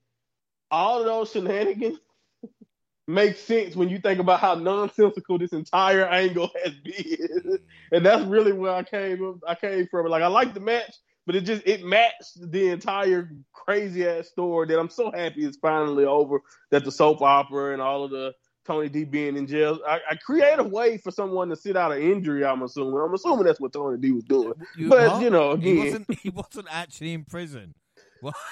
all 0.70 1.00
of 1.00 1.06
those 1.06 1.30
shenanigans 1.30 1.98
make 3.08 3.36
sense 3.36 3.76
when 3.76 3.88
you 3.88 3.98
think 3.98 4.18
about 4.18 4.40
how 4.40 4.54
nonsensical 4.54 5.38
this 5.38 5.52
entire 5.52 6.06
angle 6.06 6.50
has 6.64 6.74
been. 6.74 7.58
and 7.92 8.04
that's 8.04 8.24
really 8.24 8.52
where 8.52 8.72
I 8.72 8.82
came 8.82 9.40
I 9.46 9.54
came 9.54 9.86
from. 9.88 10.06
Like 10.06 10.22
I 10.22 10.28
like 10.28 10.54
the 10.54 10.60
match, 10.60 10.96
but 11.26 11.34
it 11.36 11.42
just 11.42 11.62
it 11.66 11.84
matched 11.84 12.50
the 12.50 12.68
entire 12.68 13.30
crazy 13.52 14.06
ass 14.06 14.28
story 14.28 14.66
that 14.68 14.78
I'm 14.78 14.88
so 14.90 15.10
happy 15.10 15.44
it's 15.44 15.56
finally 15.58 16.04
over. 16.04 16.40
That 16.70 16.84
the 16.84 16.92
soap 16.92 17.20
opera 17.22 17.72
and 17.72 17.82
all 17.82 18.04
of 18.04 18.10
the 18.10 18.32
Tony 18.64 18.88
D 18.88 19.04
being 19.04 19.36
in 19.36 19.46
jail. 19.46 19.78
I, 19.86 20.00
I 20.10 20.14
create 20.16 20.58
a 20.58 20.64
way 20.64 20.98
for 20.98 21.10
someone 21.10 21.48
to 21.50 21.56
sit 21.56 21.76
out 21.76 21.92
an 21.92 22.02
injury. 22.02 22.44
I'm 22.44 22.62
assuming. 22.62 23.00
I'm 23.00 23.14
assuming 23.14 23.44
that's 23.46 23.60
what 23.60 23.72
Tony 23.72 23.98
D 23.98 24.12
was 24.12 24.24
doing. 24.24 24.54
You- 24.76 24.88
But 24.88 25.12
what? 25.12 25.22
you 25.22 25.30
know, 25.30 25.56
he 25.56 25.72
again, 25.72 25.84
wasn't. 25.84 26.18
He 26.20 26.30
wasn't 26.30 26.66
actually 26.70 27.12
in 27.12 27.24
prison. 27.24 27.74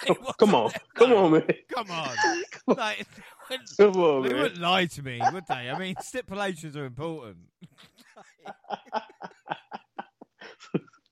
He 0.07 0.15
come 0.39 0.55
on, 0.55 0.71
come 0.95 1.11
No, 1.11 1.25
on, 1.25 1.33
man, 1.33 1.49
come 1.75 1.91
on. 1.91 2.11
Like, 2.67 3.07
they 3.49 3.57
wouldn't- 3.57 3.77
come 3.79 3.97
on, 4.03 4.23
they 4.23 4.29
man. 4.33 4.43
wouldn't 4.43 4.61
lie 4.61 4.85
to 4.87 5.03
me, 5.03 5.21
would 5.33 5.45
they? 5.49 5.71
I 5.71 5.79
mean, 5.79 5.95
stipulations 6.01 6.77
are 6.77 6.85
important. 6.85 7.39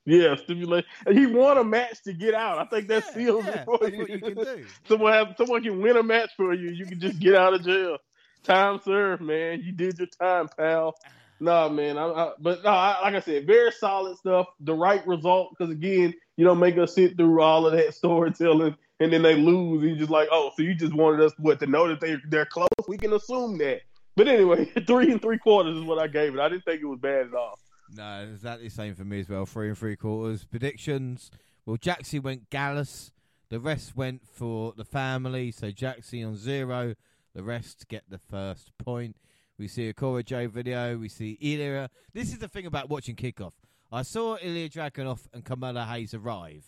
Yeah, 0.05 0.35
stimulate. 0.37 0.85
And 1.07 1.17
he 1.17 1.27
won 1.27 1.59
a 1.59 1.65
match 1.65 2.03
to 2.05 2.13
get 2.13 2.35
out. 2.35 2.59
I 2.59 2.65
think 2.65 2.89
that 2.89 3.05
Yeah, 3.07 3.13
seals 3.13 3.47
yeah, 3.47 3.55
it 3.55 3.63
for 3.65 3.79
that's 3.81 3.93
you. 3.93 4.01
what 4.01 4.11
you 4.11 4.23
can 4.23 4.39
do. 4.41 4.67
someone 4.89 5.13
have 5.13 5.35
someone 5.37 5.63
can 5.63 5.81
win 5.81 5.97
a 5.97 6.03
match 6.03 6.31
for 6.37 6.53
you. 6.55 6.71
You 6.71 6.87
can 6.87 6.99
just 7.01 7.21
get 7.21 7.35
out 7.35 7.55
of 7.55 7.65
jail. 7.65 7.99
Time 8.43 8.81
served, 8.85 9.23
man. 9.23 9.61
You 9.63 9.73
did 9.73 9.99
your 9.99 10.09
time, 10.21 10.49
pal. 10.59 10.95
No, 11.39 11.69
man. 11.69 11.99
I, 11.99 12.07
I, 12.07 12.33
but 12.41 12.65
no, 12.65 12.71
I, 12.71 13.01
like 13.03 13.15
I 13.15 13.21
said, 13.21 13.47
very 13.47 13.71
solid 13.73 14.17
stuff. 14.19 14.47
The 14.61 14.75
right 14.75 15.07
result, 15.07 15.51
because 15.57 15.73
again, 15.73 16.15
you 16.37 16.45
don't 16.45 16.59
make 16.59 16.79
us 16.79 16.95
sit 16.95 17.17
through 17.17 17.41
all 17.41 17.67
of 17.67 17.73
that 17.73 17.95
storytelling, 17.95 18.77
and 19.01 19.13
then 19.13 19.23
they 19.23 19.37
lose. 19.37 19.83
And 19.83 19.91
you 19.93 19.97
just 19.97 20.11
like, 20.11 20.29
oh, 20.33 20.51
so 20.57 20.63
you 20.63 20.75
just 20.75 20.95
wanted 20.95 21.21
us 21.21 21.33
what 21.39 21.61
to 21.61 21.67
know 21.67 21.87
that 21.89 22.01
they 22.01 22.17
they're 22.29 22.47
close. 22.47 22.69
We 22.89 22.99
can 22.99 23.13
assume 23.13 23.59
that. 23.59 23.83
But 24.17 24.29
anyway, 24.29 24.65
three 24.87 25.13
and 25.13 25.23
three 25.23 25.39
quarters 25.39 25.77
is 25.77 25.85
what 25.85 25.99
I 26.01 26.09
gave 26.09 26.35
it. 26.35 26.41
I 26.41 26.49
didn't 26.49 26.65
think 26.65 26.81
it 26.83 26.87
was 26.87 26.99
bad 27.01 27.27
at 27.29 27.35
all. 27.35 27.59
No, 27.95 28.29
exactly 28.33 28.69
the 28.69 28.75
same 28.75 28.95
for 28.95 29.05
me 29.05 29.21
as 29.21 29.29
well. 29.29 29.47
Three 29.47 29.69
and 29.69 29.77
three 29.79 29.97
quarters. 29.97 30.45
Predictions. 30.45 31.31
Well, 31.67 31.77
Jaxie 31.77 32.23
went 32.23 32.51
Gallus. 32.51 33.13
The 33.51 33.61
rest 33.61 33.95
went 33.97 34.27
for 34.27 34.73
the 34.77 34.85
family. 34.85 35.51
So 35.51 35.71
Jaxie 35.71 36.27
on 36.27 36.37
zero. 36.37 36.95
The 37.35 37.43
rest 37.43 37.89
get 37.89 38.05
the 38.09 38.19
first 38.19 38.71
point. 38.79 39.17
We 39.59 39.69
see 39.69 39.89
a 39.89 39.95
Cora 39.95 40.23
Jade 40.23 40.53
video. 40.53 40.97
We 40.97 41.09
see 41.09 41.39
Ilya. 41.41 41.91
This 42.13 42.33
is 42.33 42.39
the 42.39 42.49
thing 42.49 42.67
about 42.67 42.89
watching 42.89 43.15
kickoff. 43.15 43.53
I 43.93 44.03
saw 44.03 44.39
Ilya 44.41 44.71
Dragunov 44.71 45.29
and 45.35 45.45
Carmelo 45.45 45.83
Hayes 45.83 46.15
arrive, 46.15 46.65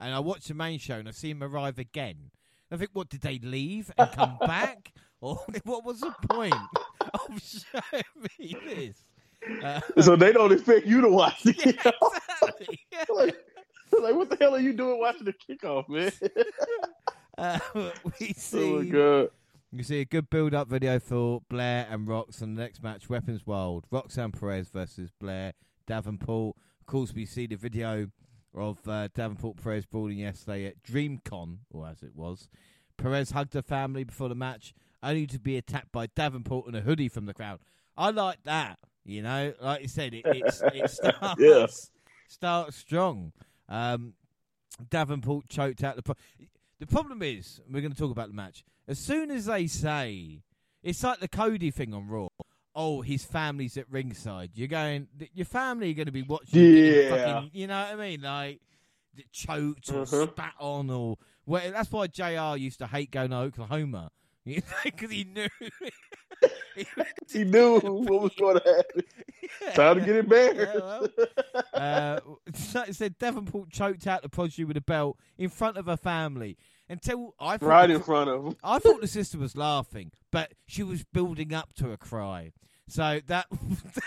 and 0.00 0.12
I 0.12 0.18
watched 0.18 0.48
the 0.48 0.54
main 0.54 0.80
show 0.80 0.96
and 0.96 1.08
I 1.08 1.12
see 1.12 1.30
him 1.30 1.42
arrive 1.42 1.78
again. 1.78 2.32
I 2.70 2.76
think, 2.76 2.90
what 2.92 3.08
did 3.08 3.20
they 3.20 3.38
leave 3.38 3.92
and 3.96 4.10
come 4.10 4.38
back, 4.40 4.92
or 5.20 5.36
what 5.64 5.84
was 5.84 6.00
the 6.00 6.12
point 6.28 6.54
of 7.14 7.40
showing 7.40 8.02
me 8.38 8.56
this? 8.66 9.04
Uh, 9.62 9.80
So 10.00 10.16
they 10.16 10.32
don't 10.32 10.52
expect 10.52 10.86
you 10.86 11.00
to 11.00 11.08
watch 11.08 11.40
yeah, 11.44 11.52
exactly. 11.52 12.80
Yeah. 12.92 13.04
like, 13.14 13.36
like, 14.00 14.14
what 14.14 14.30
the 14.30 14.36
hell 14.40 14.54
are 14.54 14.60
you 14.60 14.72
doing 14.72 14.98
watching 14.98 15.24
the 15.24 15.34
kickoff, 15.34 15.88
man? 15.88 16.12
Uh, 17.36 17.58
we 18.20 18.32
see 18.32 18.92
oh 18.94 19.28
you 19.76 19.82
see 19.82 20.00
a 20.00 20.04
good 20.04 20.30
build 20.30 20.54
up 20.54 20.68
video 20.68 21.00
for 21.00 21.40
Blair 21.50 21.88
and 21.90 22.06
Rox 22.06 22.40
on 22.40 22.54
the 22.54 22.62
next 22.62 22.80
match, 22.80 23.08
Weapons 23.10 23.44
Wild. 23.44 23.86
Roxanne 23.90 24.30
Perez 24.30 24.68
versus 24.68 25.10
Blair 25.18 25.52
Davenport. 25.88 26.56
Of 26.80 26.86
course, 26.86 27.12
we 27.12 27.26
see 27.26 27.48
the 27.48 27.56
video 27.56 28.08
of 28.54 28.78
uh, 28.86 29.08
Davenport 29.14 29.56
Perez 29.60 29.84
brawling 29.84 30.18
yesterday 30.18 30.66
at 30.66 30.82
DreamCon, 30.84 31.58
or 31.72 31.88
as 31.88 32.04
it 32.04 32.14
was. 32.14 32.48
Perez 32.96 33.32
hugged 33.32 33.54
her 33.54 33.62
family 33.62 34.04
before 34.04 34.28
the 34.28 34.36
match, 34.36 34.74
only 35.02 35.26
to 35.26 35.40
be 35.40 35.56
attacked 35.56 35.90
by 35.90 36.06
Davenport 36.06 36.68
in 36.68 36.76
a 36.76 36.80
hoodie 36.80 37.08
from 37.08 37.26
the 37.26 37.34
crowd. 37.34 37.58
I 37.96 38.10
like 38.10 38.44
that, 38.44 38.78
you 39.04 39.22
know. 39.22 39.52
Like 39.60 39.82
you 39.82 39.88
said, 39.88 40.14
it 40.14 40.22
it's, 40.26 40.62
it 40.72 40.90
starts 40.90 41.40
Yeah. 41.40 41.66
starts 42.28 42.76
strong. 42.76 43.32
Um, 43.68 44.14
Davenport 44.90 45.48
choked 45.48 45.82
out 45.84 45.96
the. 45.96 46.02
Pro- 46.02 46.16
the 46.80 46.86
problem 46.86 47.22
is, 47.22 47.60
we're 47.70 47.80
going 47.80 47.92
to 47.92 47.98
talk 47.98 48.10
about 48.10 48.28
the 48.28 48.34
match. 48.34 48.64
As 48.88 48.98
soon 48.98 49.30
as 49.30 49.46
they 49.46 49.66
say, 49.68 50.42
it's 50.82 51.02
like 51.04 51.20
the 51.20 51.28
Cody 51.28 51.70
thing 51.70 51.94
on 51.94 52.08
Raw. 52.08 52.28
Oh, 52.74 53.00
his 53.02 53.24
family's 53.24 53.76
at 53.76 53.88
ringside. 53.88 54.50
You're 54.54 54.66
going, 54.68 55.06
your 55.32 55.46
family 55.46 55.92
are 55.92 55.94
going 55.94 56.06
to 56.06 56.12
be 56.12 56.22
watching. 56.22 56.60
you 56.60 56.66
Yeah. 56.68 57.10
fucking- 57.34 57.50
you 57.54 57.68
know 57.68 57.80
what 57.80 57.92
I 57.92 57.96
mean? 57.96 58.22
Like 58.22 58.60
choked 59.32 59.90
or 59.90 60.04
Mhm. 60.04 60.32
spat 60.32 60.54
on 60.58 60.90
or. 60.90 61.16
Well, 61.46 61.70
that's 61.70 61.92
why 61.92 62.08
Jr. 62.08 62.56
used 62.56 62.78
to 62.80 62.86
hate 62.88 63.10
going 63.12 63.30
to 63.30 63.36
Oklahoma 63.36 64.10
because 64.84 65.10
he 65.10 65.24
knew. 65.24 65.48
He 67.32 67.44
knew 67.44 67.78
what 67.78 68.22
was 68.22 68.32
going 68.38 68.58
to 68.64 68.64
happen. 68.64 69.74
Time 69.74 70.00
to 70.00 70.04
get 70.04 70.16
embarrassed. 70.16 71.12
Yeah, 71.14 72.18
well, 72.24 72.40
uh, 72.52 72.84
said 72.90 73.16
Davenport 73.18 73.70
choked 73.70 74.06
out 74.08 74.22
the 74.22 74.28
prodigy 74.28 74.64
with 74.64 74.76
a 74.76 74.80
belt 74.80 75.16
in 75.38 75.48
front 75.48 75.76
of 75.76 75.86
her 75.86 75.96
family 75.96 76.56
until 76.88 77.34
I 77.38 77.56
thought 77.56 77.66
right 77.68 77.86
the, 77.86 77.94
in 77.94 78.02
front 78.02 78.28
of 78.28 78.44
him. 78.44 78.56
I 78.64 78.78
thought 78.80 79.00
the 79.00 79.06
sister 79.06 79.38
was 79.38 79.56
laughing, 79.56 80.10
but 80.32 80.52
she 80.66 80.82
was 80.82 81.04
building 81.04 81.54
up 81.54 81.72
to 81.74 81.92
a 81.92 81.96
cry. 81.96 82.52
So 82.88 83.20
that 83.26 83.46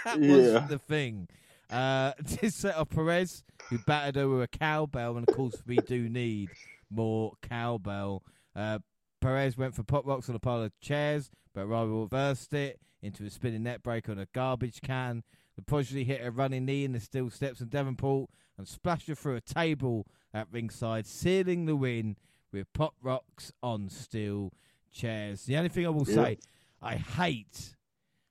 that 0.03 0.19
Yeah. 0.21 0.35
was 0.59 0.69
the 0.69 0.79
thing. 0.79 1.29
Uh, 1.69 2.11
this 2.19 2.55
set 2.55 2.75
of 2.75 2.89
Perez, 2.89 3.43
who 3.69 3.77
battered 3.79 4.15
her 4.17 4.27
with 4.27 4.41
a 4.43 4.47
cowbell, 4.47 5.15
and 5.17 5.27
of 5.27 5.33
course 5.33 5.63
we 5.65 5.77
do 5.77 6.09
need 6.09 6.49
more 6.91 7.33
cowbell. 7.41 8.23
Uh, 8.55 8.79
Perez 9.19 9.57
went 9.57 9.75
for 9.75 9.83
pop 9.83 10.05
rocks 10.05 10.29
on 10.29 10.35
a 10.35 10.39
pile 10.39 10.63
of 10.63 10.79
chairs, 10.79 11.29
but 11.53 11.65
Rival 11.67 12.01
reversed 12.03 12.53
it 12.53 12.79
into 13.01 13.23
a 13.25 13.29
spinning 13.29 13.63
net 13.63 13.83
break 13.83 14.09
on 14.09 14.19
a 14.19 14.27
garbage 14.27 14.81
can. 14.81 15.23
The 15.55 15.61
prodigy 15.63 16.03
hit 16.03 16.21
a 16.23 16.29
running 16.31 16.65
knee 16.65 16.83
in 16.83 16.91
the 16.91 16.99
steel 16.99 17.29
steps 17.29 17.61
of 17.61 17.69
Davenport 17.69 18.29
and 18.57 18.67
splashed 18.67 19.07
her 19.07 19.15
through 19.15 19.35
a 19.35 19.41
table 19.41 20.05
at 20.33 20.47
ringside, 20.51 21.05
sealing 21.07 21.65
the 21.65 21.75
win 21.75 22.15
with 22.51 22.71
pop 22.73 22.93
rocks 23.01 23.51
on 23.63 23.89
steel 23.89 24.53
chairs. 24.91 25.45
The 25.45 25.57
only 25.57 25.69
thing 25.69 25.85
I 25.85 25.89
will 25.89 26.07
Yeah. 26.07 26.15
say, 26.15 26.37
I 26.81 26.95
hate, 26.95 27.75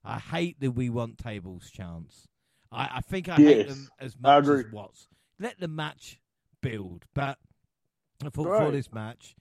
I 0.04 0.18
hate 0.18 0.60
the 0.60 0.68
we 0.70 0.88
want 0.88 1.18
tables 1.18 1.70
chance. 1.70 2.28
I, 2.70 2.96
I 2.96 3.00
think 3.00 3.28
I 3.28 3.36
hate 3.36 3.68
them 3.68 3.88
as 3.98 4.16
much 4.18 4.46
as. 4.46 4.72
Watts. 4.72 5.08
Let 5.38 5.58
the 5.58 5.68
match 5.68 6.20
build, 6.60 7.04
but 7.12 7.38
I 8.24 8.30
thought 8.30 8.46
for 8.46 8.70
this 8.70 8.92
match, 8.92 9.36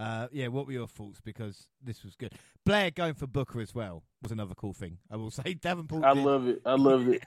uh, 0.00 0.28
yeah, 0.32 0.48
what 0.48 0.66
were 0.66 0.72
your 0.72 0.86
thoughts? 0.88 1.20
Because 1.20 1.66
this 1.82 2.02
was 2.02 2.16
good. 2.16 2.32
Blair 2.64 2.90
going 2.90 3.14
for 3.14 3.26
Booker 3.26 3.60
as 3.60 3.74
well 3.74 4.02
was 4.22 4.32
another 4.32 4.54
cool 4.54 4.72
thing. 4.72 4.98
I 5.10 5.16
will 5.16 5.30
say 5.30 5.54
Davenport. 5.54 6.04
I 6.04 6.14
did- 6.14 6.24
love 6.24 6.48
it. 6.48 6.62
I 6.64 6.74
loved 6.74 7.08
it. 7.08 7.22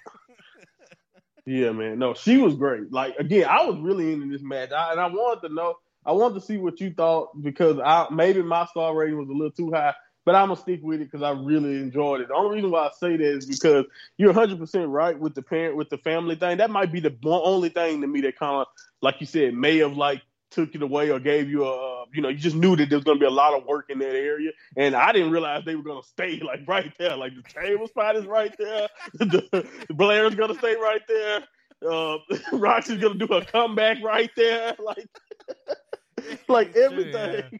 Yeah, 1.46 1.72
man. 1.72 2.00
No, 2.00 2.14
she 2.14 2.38
was 2.38 2.56
great. 2.56 2.92
Like 2.92 3.16
again, 3.18 3.46
I 3.50 3.66
was 3.66 3.78
really 3.80 4.14
into 4.14 4.28
this 4.32 4.42
match, 4.42 4.72
I, 4.72 4.92
and 4.92 5.00
I 5.00 5.08
wanted 5.08 5.48
to 5.48 5.54
know. 5.54 5.76
I 6.06 6.12
wanted 6.14 6.36
to 6.36 6.42
see 6.42 6.58
what 6.58 6.80
you 6.80 6.92
thought 6.94 7.30
because 7.42 7.80
I 7.80 8.08
maybe 8.12 8.42
my 8.42 8.66
star 8.68 8.96
rating 8.96 9.18
was 9.18 9.30
a 9.30 9.34
little 9.34 9.52
too 9.52 9.72
high, 9.72 9.94
but 10.26 10.36
I'm 10.36 10.48
gonna 10.48 10.60
stick 10.60 10.80
with 10.82 11.02
it 11.02 11.12
because 11.12 11.22
I 11.22 11.32
really 11.32 11.76
enjoyed 11.78 12.22
it. 12.22 12.30
The 12.30 12.34
only 12.34 12.56
reason 12.56 12.72
why 12.72 12.88
I 12.88 12.92
say 12.98 13.18
that 13.18 13.26
is 13.26 13.46
because 13.46 13.86
you're 14.18 14.32
100 14.32 14.58
percent 14.58 14.88
right 14.90 15.20
with 15.20 15.36
the 15.36 15.42
parent 15.42 15.76
with 15.76 15.90
the 15.90 15.98
family 15.98 16.36
thing. 16.36 16.58
That 16.58 16.72
might 16.72 16.92
be 16.94 17.02
the 17.02 17.14
only 17.26 17.70
thing 17.70 18.00
to 18.02 18.08
me 18.08 18.22
that 18.22 18.40
kind 18.40 18.62
of, 18.62 18.68
like 19.02 19.20
you 19.20 19.28
said, 19.28 19.54
may 19.54 19.78
have 19.80 19.98
like 19.98 20.22
took 20.54 20.76
it 20.76 20.82
away 20.82 21.10
or 21.10 21.20
gave 21.20 21.50
you 21.50 21.66
a 21.66 22.04
you 22.14 22.22
know, 22.22 22.30
you 22.30 22.38
just 22.38 22.56
knew 22.56 22.76
that 22.76 22.90
there 22.90 22.98
was 22.98 23.04
going 23.04 23.18
to 23.18 23.20
be 23.20 23.26
a 23.26 23.32
lot 23.32 23.58
of 23.58 23.66
work 23.66 23.90
in 23.90 24.00
that 24.00 24.16
area, 24.16 24.52
and 24.78 24.96
I 24.96 25.12
didn't 25.12 25.32
realize 25.32 25.64
they 25.66 25.76
were 25.76 25.84
going 25.84 26.02
to 26.02 26.08
stay 26.08 26.40
like 26.46 26.62
right 26.68 26.94
there. 26.98 27.18
Like 27.18 27.34
the 27.36 27.44
table 27.62 27.88
spot 27.88 28.16
is 28.16 28.26
right 28.26 28.54
there, 28.58 28.88
the, 29.14 29.68
the 29.88 29.94
Blair's 29.94 30.36
going 30.36 30.54
to 30.54 30.60
stay 30.60 30.76
right 30.76 31.02
there. 31.08 31.44
Uh, 31.86 32.18
Roxy's 32.54 33.02
going 33.02 33.20
to 33.20 33.28
do 33.28 33.34
a 33.34 33.44
comeback 33.44 33.98
right 34.04 34.32
there, 34.38 34.76
like 34.80 35.08
like 36.48 36.76
everything. 36.76 37.60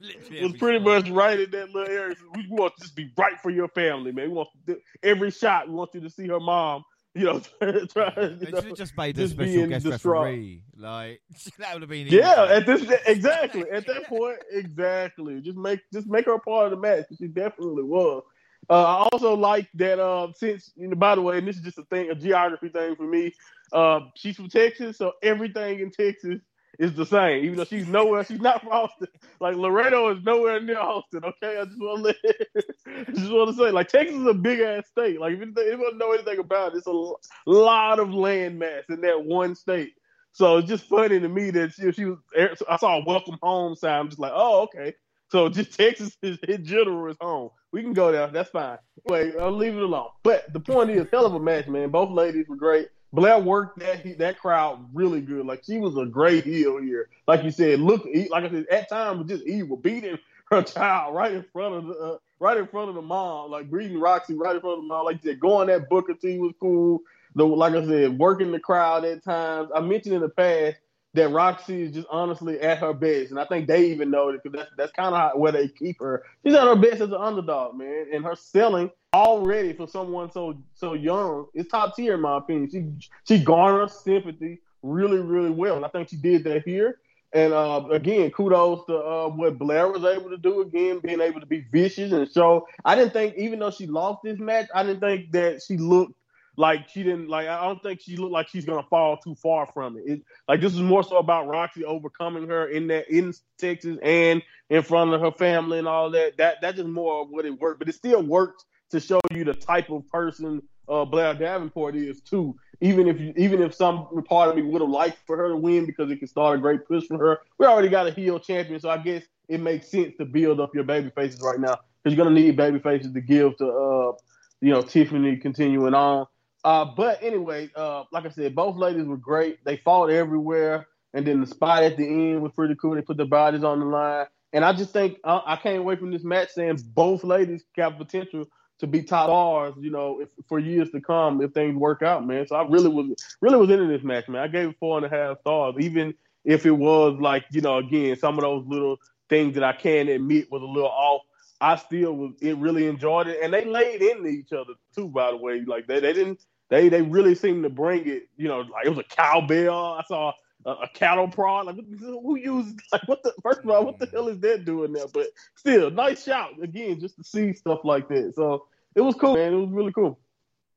It 0.00 0.42
was 0.42 0.54
pretty 0.54 0.80
much 0.80 1.08
right 1.10 1.38
in 1.38 1.50
that 1.52 1.70
little 1.70 1.92
area. 1.92 2.16
We 2.34 2.46
want 2.48 2.74
to 2.76 2.82
just 2.82 2.96
be 2.96 3.12
right 3.16 3.38
for 3.40 3.50
your 3.50 3.68
family, 3.68 4.10
man. 4.10 4.30
We 4.30 4.34
want 4.34 4.48
to, 4.66 4.80
every 5.02 5.30
shot. 5.30 5.68
We 5.68 5.74
want 5.74 5.94
you 5.94 6.00
to 6.00 6.10
see 6.10 6.26
her 6.26 6.40
mom 6.40 6.82
you 7.14 7.24
know, 7.24 7.40
try, 7.92 8.12
you 8.40 8.50
know, 8.50 8.74
just 8.74 8.96
made 8.96 9.18
a 9.18 9.28
special 9.28 9.66
guest 9.66 9.84
distraught. 9.84 10.24
referee. 10.24 10.62
Like 10.76 11.20
that 11.58 11.74
would 11.74 11.82
have 11.82 11.90
been 11.90 12.06
yeah. 12.06 12.46
At 12.48 12.66
this 12.66 12.90
exactly 13.06 13.68
at 13.70 13.86
that 13.86 14.06
point, 14.06 14.38
exactly. 14.50 15.40
Just 15.42 15.58
make 15.58 15.80
just 15.92 16.06
make 16.06 16.24
her 16.24 16.38
part 16.38 16.66
of 16.66 16.70
the 16.70 16.76
match. 16.78 17.04
She 17.18 17.28
definitely 17.28 17.82
was. 17.82 18.22
Uh, 18.70 18.82
I 18.82 19.08
also 19.12 19.34
like 19.34 19.68
that. 19.74 19.98
Uh, 19.98 20.28
since 20.34 20.70
you 20.74 20.88
know, 20.88 20.96
by 20.96 21.14
the 21.14 21.20
way, 21.20 21.36
and 21.36 21.46
this 21.46 21.56
is 21.56 21.62
just 21.62 21.78
a 21.78 21.84
thing, 21.84 22.10
a 22.10 22.14
geography 22.14 22.70
thing 22.70 22.96
for 22.96 23.06
me. 23.06 23.34
Uh, 23.72 24.00
she's 24.14 24.36
from 24.36 24.48
Texas, 24.48 24.96
so 24.96 25.12
everything 25.22 25.80
in 25.80 25.90
Texas 25.90 26.40
is 26.78 26.94
the 26.94 27.06
same, 27.06 27.44
even 27.44 27.56
though 27.56 27.64
she's 27.64 27.86
nowhere. 27.86 28.24
She's 28.24 28.40
not 28.40 28.62
from 28.62 28.72
Austin. 28.72 29.08
Like 29.40 29.56
Laredo 29.56 30.10
is 30.16 30.22
nowhere 30.24 30.60
near 30.60 30.78
Austin. 30.78 31.22
Okay, 31.24 31.58
I 31.58 31.64
just 31.64 31.78
want 31.78 32.06
to 32.06 33.12
just 33.14 33.32
want 33.32 33.50
to 33.50 33.56
say, 33.56 33.70
like 33.70 33.88
Texas 33.88 34.16
is 34.16 34.26
a 34.26 34.34
big 34.34 34.60
ass 34.60 34.86
state. 34.88 35.20
Like 35.20 35.34
if 35.34 35.40
you 35.40 35.52
don't 35.52 35.98
know 35.98 36.12
anything 36.12 36.38
about 36.38 36.74
it, 36.74 36.78
it's 36.78 36.86
a 36.86 37.12
lot 37.46 37.98
of 37.98 38.12
land 38.14 38.58
mass 38.58 38.84
in 38.88 39.00
that 39.02 39.24
one 39.24 39.54
state. 39.54 39.92
So 40.32 40.58
it's 40.58 40.68
just 40.68 40.84
funny 40.84 41.20
to 41.20 41.28
me 41.28 41.50
that 41.50 41.74
she, 41.74 41.92
she 41.92 42.06
was. 42.06 42.18
Er, 42.36 42.54
I 42.68 42.76
saw 42.76 42.98
a 42.98 43.04
welcome 43.04 43.38
home 43.42 43.74
sign. 43.74 44.00
I'm 44.00 44.08
just 44.08 44.20
like, 44.20 44.32
oh, 44.34 44.62
okay. 44.62 44.94
So 45.30 45.48
just 45.48 45.74
Texas 45.76 46.16
is, 46.22 46.38
in 46.46 46.64
general 46.64 47.10
is 47.10 47.16
home. 47.20 47.50
We 47.72 47.82
can 47.82 47.92
go 47.92 48.12
there. 48.12 48.26
That's 48.28 48.50
fine. 48.50 48.78
Wait, 49.08 49.34
I'll 49.38 49.52
leave 49.52 49.76
it 49.76 49.82
alone. 49.82 50.08
But 50.22 50.52
the 50.52 50.60
point 50.60 50.90
is, 50.90 51.06
hell 51.10 51.26
of 51.26 51.34
a 51.34 51.40
match, 51.40 51.68
man. 51.68 51.90
Both 51.90 52.10
ladies 52.10 52.46
were 52.48 52.56
great. 52.56 52.88
Blair 53.12 53.38
worked 53.38 53.78
that 53.80 54.18
that 54.18 54.38
crowd 54.38 54.88
really 54.94 55.20
good. 55.20 55.44
Like 55.44 55.62
she 55.64 55.78
was 55.78 55.96
a 55.96 56.06
great 56.06 56.44
heel 56.44 56.78
here. 56.78 57.08
Like 57.28 57.44
you 57.44 57.50
said, 57.50 57.80
look, 57.80 58.06
like 58.30 58.44
I 58.44 58.50
said, 58.50 58.66
at 58.70 58.88
times 58.88 59.28
just 59.28 59.46
evil, 59.46 59.76
beating 59.76 60.18
her 60.50 60.62
child 60.62 61.14
right 61.14 61.32
in 61.32 61.44
front 61.52 61.74
of 61.74 61.86
the 61.86 61.94
uh, 61.94 62.18
right 62.40 62.56
in 62.56 62.66
front 62.66 62.88
of 62.88 62.94
the 62.94 63.02
mom, 63.02 63.50
like 63.50 63.68
breathing 63.70 64.00
Roxy 64.00 64.34
right 64.34 64.54
in 64.54 64.60
front 64.60 64.78
of 64.78 64.84
the 64.84 64.88
mom. 64.88 65.04
Like 65.04 65.22
you 65.22 65.30
said, 65.30 65.40
going 65.40 65.68
that 65.68 65.88
Booker 65.90 66.14
T 66.14 66.38
was 66.38 66.54
cool. 66.60 67.00
The 67.34 67.46
like 67.46 67.74
I 67.74 67.84
said, 67.86 68.18
working 68.18 68.50
the 68.50 68.60
crowd 68.60 69.04
at 69.04 69.22
times. 69.22 69.70
I 69.74 69.80
mentioned 69.80 70.14
in 70.14 70.22
the 70.22 70.28
past 70.28 70.78
that 71.14 71.30
Roxy 71.30 71.82
is 71.82 71.92
just 71.92 72.06
honestly 72.10 72.60
at 72.60 72.78
her 72.78 72.94
best, 72.94 73.30
and 73.30 73.38
I 73.38 73.44
think 73.44 73.68
they 73.68 73.86
even 73.90 74.10
know 74.10 74.30
it 74.30 74.42
because 74.42 74.58
that's 74.58 74.70
that's 74.76 74.92
kind 74.92 75.14
of 75.14 75.38
where 75.38 75.52
they 75.52 75.68
keep 75.68 76.00
her. 76.00 76.24
She's 76.44 76.54
at 76.54 76.66
her 76.66 76.76
best 76.76 77.00
as 77.00 77.10
an 77.10 77.14
underdog, 77.14 77.76
man, 77.76 78.06
and 78.12 78.24
her 78.24 78.34
selling 78.34 78.90
already 79.14 79.74
for 79.74 79.86
someone 79.86 80.30
so 80.30 80.56
so 80.74 80.94
young 80.94 81.46
is 81.54 81.68
top 81.68 81.94
tier 81.96 82.14
in 82.14 82.20
my 82.20 82.38
opinion. 82.38 82.70
She 82.70 83.08
she 83.28 83.44
garners 83.44 83.92
sympathy 83.92 84.60
really 84.82 85.18
really 85.18 85.50
well, 85.50 85.76
and 85.76 85.84
I 85.84 85.88
think 85.88 86.08
she 86.08 86.16
did 86.16 86.44
that 86.44 86.62
here. 86.64 86.98
And 87.34 87.54
uh, 87.54 87.86
again, 87.90 88.30
kudos 88.30 88.84
to 88.86 88.98
uh, 88.98 89.28
what 89.28 89.58
Blair 89.58 89.88
was 89.88 90.04
able 90.04 90.28
to 90.30 90.36
do 90.36 90.60
again, 90.60 91.00
being 91.02 91.20
able 91.20 91.40
to 91.40 91.46
be 91.46 91.64
vicious 91.72 92.12
and 92.12 92.30
show. 92.30 92.66
I 92.84 92.94
didn't 92.94 93.14
think, 93.14 93.36
even 93.38 93.58
though 93.58 93.70
she 93.70 93.86
lost 93.86 94.20
this 94.22 94.38
match, 94.38 94.68
I 94.74 94.82
didn't 94.82 95.00
think 95.00 95.32
that 95.32 95.62
she 95.66 95.78
looked 95.78 96.12
like 96.56 96.88
she 96.88 97.02
didn't 97.02 97.28
like. 97.28 97.48
I 97.48 97.64
don't 97.64 97.82
think 97.82 98.00
she 98.00 98.16
looked 98.16 98.32
like 98.32 98.48
she's 98.48 98.64
gonna 98.64 98.86
fall 98.88 99.16
too 99.16 99.34
far 99.34 99.66
from 99.66 99.96
it. 99.96 100.04
it. 100.06 100.22
Like 100.48 100.60
this 100.60 100.74
is 100.74 100.80
more 100.80 101.02
so 101.02 101.18
about 101.18 101.48
Roxy 101.48 101.84
overcoming 101.84 102.48
her 102.48 102.66
in 102.68 102.88
that 102.88 103.08
in 103.08 103.32
Texas 103.58 103.98
and 104.02 104.42
in 104.70 104.82
front 104.82 105.14
of 105.14 105.20
her 105.20 105.32
family 105.32 105.78
and 105.78 105.88
all 105.88 106.10
that. 106.10 106.36
That 106.38 106.56
that's 106.60 106.76
just 106.76 106.88
more 106.88 107.22
of 107.22 107.30
what 107.30 107.44
it 107.44 107.58
worked, 107.58 107.78
but 107.78 107.88
it 107.88 107.94
still 107.94 108.22
worked 108.22 108.64
to 108.90 109.00
show 109.00 109.20
you 109.30 109.44
the 109.44 109.54
type 109.54 109.90
of 109.90 110.06
person 110.08 110.62
uh, 110.88 111.04
Blair 111.04 111.34
Davenport 111.34 111.96
is 111.96 112.20
too. 112.20 112.56
Even 112.80 113.06
if 113.08 113.20
you, 113.20 113.32
even 113.36 113.62
if 113.62 113.74
some 113.74 114.08
part 114.24 114.50
of 114.50 114.56
me 114.56 114.62
would 114.62 114.82
have 114.82 114.90
liked 114.90 115.18
for 115.26 115.36
her 115.36 115.48
to 115.48 115.56
win 115.56 115.86
because 115.86 116.10
it 116.10 116.18
could 116.18 116.28
start 116.28 116.58
a 116.58 116.60
great 116.60 116.86
push 116.86 117.06
for 117.06 117.18
her, 117.18 117.40
we 117.58 117.66
already 117.66 117.88
got 117.88 118.06
a 118.06 118.10
heel 118.10 118.38
champion, 118.38 118.80
so 118.80 118.90
I 118.90 118.98
guess 118.98 119.22
it 119.48 119.60
makes 119.60 119.88
sense 119.88 120.14
to 120.18 120.24
build 120.24 120.60
up 120.60 120.74
your 120.74 120.84
baby 120.84 121.10
faces 121.14 121.40
right 121.40 121.60
now 121.60 121.78
because 122.02 122.16
you're 122.16 122.24
gonna 122.24 122.34
need 122.34 122.56
baby 122.56 122.80
faces 122.80 123.12
to 123.12 123.20
give 123.20 123.56
to 123.58 123.66
uh, 123.66 124.12
you 124.60 124.70
know 124.70 124.82
Tiffany 124.82 125.36
continuing 125.36 125.94
on. 125.94 126.26
Uh, 126.64 126.84
but 126.84 127.22
anyway, 127.22 127.70
uh, 127.74 128.04
like 128.12 128.24
I 128.24 128.30
said, 128.30 128.54
both 128.54 128.76
ladies 128.76 129.06
were 129.06 129.16
great. 129.16 129.64
They 129.64 129.76
fought 129.78 130.10
everywhere, 130.10 130.86
and 131.12 131.26
then 131.26 131.40
the 131.40 131.46
spot 131.46 131.82
at 131.82 131.96
the 131.96 132.06
end 132.06 132.42
was 132.42 132.52
pretty 132.52 132.76
cool. 132.76 132.94
They 132.94 133.02
put 133.02 133.16
their 133.16 133.26
bodies 133.26 133.64
on 133.64 133.80
the 133.80 133.86
line, 133.86 134.26
and 134.52 134.64
I 134.64 134.72
just 134.72 134.92
think 134.92 135.18
uh, 135.24 135.40
I 135.44 135.56
can't 135.56 135.84
wait 135.84 135.98
from 135.98 136.12
this 136.12 136.22
match 136.22 136.50
saying 136.50 136.78
both 136.94 137.24
ladies 137.24 137.64
have 137.76 137.98
potential 137.98 138.46
to 138.78 138.86
be 138.86 139.02
top 139.02 139.26
stars, 139.26 139.74
you 139.80 139.90
know, 139.90 140.20
if, 140.20 140.28
for 140.48 140.58
years 140.58 140.90
to 140.90 141.00
come 141.00 141.40
if 141.40 141.52
things 141.52 141.76
work 141.76 142.02
out, 142.02 142.26
man. 142.26 142.46
So 142.46 142.56
I 142.56 142.66
really 142.68 142.88
was 142.88 143.14
really 143.40 143.56
was 143.56 143.70
into 143.70 143.86
this 143.86 144.02
match, 144.02 144.28
man. 144.28 144.42
I 144.42 144.48
gave 144.48 144.70
it 144.70 144.76
four 144.78 144.96
and 144.96 145.06
a 145.06 145.08
half 145.08 145.40
stars, 145.40 145.76
even 145.78 146.14
if 146.44 146.66
it 146.66 146.72
was 146.72 147.18
like, 147.20 147.44
you 147.50 147.60
know, 147.60 147.78
again, 147.78 148.16
some 148.16 148.38
of 148.38 148.42
those 148.42 148.66
little 148.66 148.98
things 149.28 149.54
that 149.54 149.64
I 149.64 149.72
can 149.72 150.08
admit 150.08 150.50
was 150.50 150.62
a 150.62 150.66
little 150.66 150.90
off. 150.90 151.22
I 151.60 151.76
still 151.76 152.12
was 152.16 152.32
it 152.40 152.56
really 152.56 152.88
enjoyed 152.88 153.28
it, 153.28 153.38
and 153.40 153.54
they 153.54 153.64
laid 153.64 154.02
into 154.02 154.26
each 154.26 154.52
other 154.52 154.72
too. 154.96 155.08
By 155.08 155.30
the 155.30 155.36
way, 155.36 155.60
like 155.64 155.86
they 155.86 156.00
they 156.00 156.12
didn't 156.12 156.40
they 156.72 156.88
they 156.88 157.02
really 157.02 157.34
seemed 157.34 157.64
to 157.64 157.70
bring 157.70 158.08
it. 158.08 158.28
You 158.38 158.48
know, 158.48 158.60
like 158.60 158.86
it 158.86 158.88
was 158.88 158.98
a 158.98 159.02
cowbell. 159.02 159.98
I 159.98 160.02
saw 160.08 160.32
a, 160.64 160.70
a 160.70 160.88
cattle 160.94 161.28
prod. 161.28 161.66
Like 161.66 161.76
who 162.00 162.36
used 162.36 162.80
like 162.90 163.06
what 163.06 163.22
the 163.22 163.34
first 163.42 163.60
of 163.60 163.68
all, 163.68 163.84
what 163.84 163.98
the 163.98 164.06
hell 164.06 164.28
is 164.28 164.40
that 164.40 164.64
doing 164.64 164.94
there? 164.94 165.06
But 165.12 165.26
still, 165.54 165.90
nice 165.90 166.24
shout 166.24 166.52
again, 166.62 166.98
just 166.98 167.16
to 167.16 167.24
see 167.24 167.52
stuff 167.52 167.80
like 167.84 168.08
that. 168.08 168.32
So 168.34 168.64
it 168.94 169.02
was 169.02 169.14
cool, 169.16 169.34
man. 169.34 169.52
It 169.52 169.56
was 169.56 169.70
really 169.70 169.92
cool. 169.92 170.18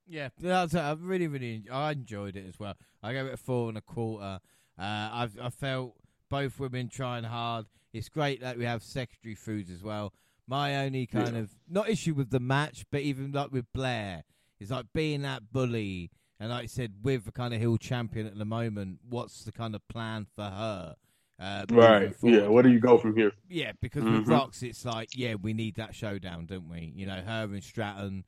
Yeah, 0.06 0.30
that's 0.38 0.76
I 0.76 0.92
really, 1.00 1.28
really, 1.28 1.64
I 1.72 1.94
enjoyed 1.94 2.36
it 2.36 2.46
as 2.46 2.60
well. 2.60 2.76
I 3.02 3.14
gave 3.14 3.26
it 3.26 3.34
a 3.34 3.38
four 3.38 3.70
and 3.70 3.78
a 3.78 3.82
quarter. 3.82 4.42
Uh, 4.78 4.82
I 4.82 5.30
I 5.42 5.50
felt 5.50 5.96
both 6.30 6.60
women 6.60 6.90
trying 6.90 7.24
hard. 7.24 7.68
It's 7.94 8.10
great 8.10 8.42
that 8.42 8.58
we 8.58 8.66
have 8.66 8.84
secondary 8.84 9.36
foods 9.36 9.72
as 9.72 9.82
well. 9.82 10.14
My 10.46 10.76
only 10.86 11.08
kind 11.08 11.36
yeah. 11.36 11.44
of 11.44 11.52
not 11.70 11.90
issue 11.90 12.14
with 12.14 12.32
the 12.32 12.42
match, 12.42 12.86
but 12.92 13.00
even 13.00 13.32
like 13.32 13.54
with 13.54 13.72
Blair, 13.72 14.26
is 14.60 14.72
like 14.72 14.86
being 14.94 15.22
that 15.24 15.52
bully. 15.52 16.12
And 16.40 16.50
like 16.50 16.64
I 16.64 16.68
said, 16.68 16.94
with 17.02 17.26
the 17.26 17.32
kind 17.32 17.54
of 17.54 17.62
hill 17.62 17.78
champion 17.78 18.28
at 18.28 18.38
the 18.38 18.46
moment, 18.46 19.00
what's 19.08 19.44
the 19.44 19.52
kind 19.52 19.74
of 19.74 19.88
plan 19.88 20.28
for 20.36 20.44
her? 20.44 20.96
Uh, 21.38 21.66
right. 21.72 22.16
Yeah. 22.22 22.48
Where 22.48 22.64
do 22.64 22.70
you 22.70 22.80
go 22.80 22.98
from 22.98 23.16
here? 23.16 23.32
Yeah, 23.50 23.74
because 23.82 24.04
mm-hmm. 24.04 24.20
with 24.20 24.28
Rox, 24.28 24.64
it's 24.64 24.86
like, 24.86 25.10
yeah, 25.16 25.36
we 25.36 25.54
need 25.54 25.76
that 25.76 25.94
showdown, 25.94 26.46
don't 26.46 26.70
we? 26.70 26.94
You 26.96 27.06
know, 27.08 27.22
her 27.22 27.44
and 27.44 27.64
Stratton. 27.64 28.24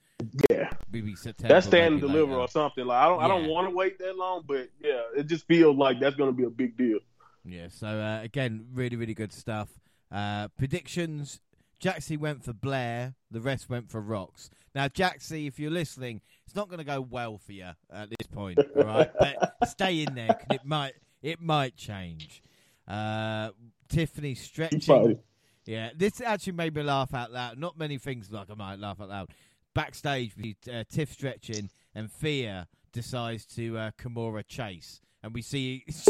Yeah. 0.49 0.69
Maybe 0.91 1.15
September. 1.15 1.53
That's 1.53 1.67
stand 1.67 1.93
and 1.93 2.01
deliver 2.01 2.31
later. 2.31 2.39
or 2.39 2.47
something. 2.47 2.85
Like 2.85 2.97
I 2.97 3.07
don't, 3.07 3.19
yeah. 3.19 3.25
I 3.25 3.27
don't 3.27 3.47
want 3.47 3.69
to 3.69 3.75
wait 3.75 3.99
that 3.99 4.17
long, 4.17 4.43
but 4.45 4.69
yeah, 4.81 5.01
it 5.15 5.27
just 5.27 5.47
feels 5.47 5.77
like 5.77 5.99
that's 5.99 6.15
going 6.15 6.29
to 6.31 6.35
be 6.35 6.43
a 6.43 6.49
big 6.49 6.77
deal. 6.77 6.99
Yeah. 7.45 7.67
So 7.69 7.87
uh, 7.87 8.21
again, 8.23 8.67
really, 8.73 8.97
really 8.97 9.13
good 9.13 9.31
stuff. 9.31 9.69
Uh, 10.11 10.47
predictions. 10.57 11.39
Jaxie 11.81 12.17
went 12.17 12.43
for 12.43 12.53
Blair. 12.53 13.15
The 13.31 13.41
rest 13.41 13.69
went 13.69 13.89
for 13.89 14.01
Rox. 14.01 14.49
Now, 14.73 14.87
Jaxie, 14.87 15.47
if 15.47 15.59
you're 15.59 15.71
listening, 15.71 16.21
it's 16.45 16.55
not 16.55 16.69
going 16.69 16.79
to 16.79 16.85
go 16.85 17.01
well 17.01 17.37
for 17.37 17.51
you 17.51 17.69
at 17.91 18.09
this 18.09 18.27
point, 18.31 18.59
all 18.75 18.83
right? 18.83 19.11
but 19.19 19.55
stay 19.67 20.03
in 20.03 20.15
there 20.15 20.27
because 20.27 20.47
it 20.51 20.65
might, 20.65 20.93
it 21.21 21.41
might 21.41 21.75
change. 21.75 22.41
Uh, 22.87 23.49
Tiffany 23.89 24.35
stretching. 24.35 25.19
Yeah, 25.65 25.89
this 25.95 26.21
actually 26.21 26.53
made 26.53 26.75
me 26.75 26.83
laugh 26.83 27.13
out 27.13 27.31
loud. 27.31 27.57
Not 27.57 27.77
many 27.77 27.97
things 27.97 28.31
like 28.31 28.49
I 28.49 28.53
might 28.55 28.79
laugh 28.79 29.01
out 29.01 29.09
loud. 29.09 29.29
Backstage, 29.73 30.33
uh, 30.71 30.83
Tiff 30.89 31.11
stretching 31.11 31.69
and 31.93 32.11
Thea 32.11 32.67
decides 32.93 33.45
to 33.47 33.77
uh, 33.77 33.91
Kimura 33.99 34.47
chase. 34.47 35.01
And 35.21 35.33
we 35.33 35.41
see 35.41 35.83
just 35.87 36.07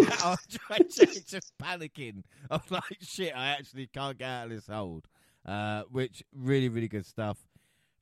panicking. 1.58 2.24
I'm 2.52 2.62
like, 2.70 2.98
shit, 3.02 3.34
I 3.36 3.48
actually 3.48 3.88
can't 3.88 4.18
get 4.18 4.28
out 4.28 4.46
of 4.46 4.50
this 4.52 4.68
hold. 4.68 5.08
Uh, 5.48 5.84
which 5.90 6.24
really, 6.36 6.70
really 6.70 6.88
good 6.88 7.06
stuff. 7.06 7.38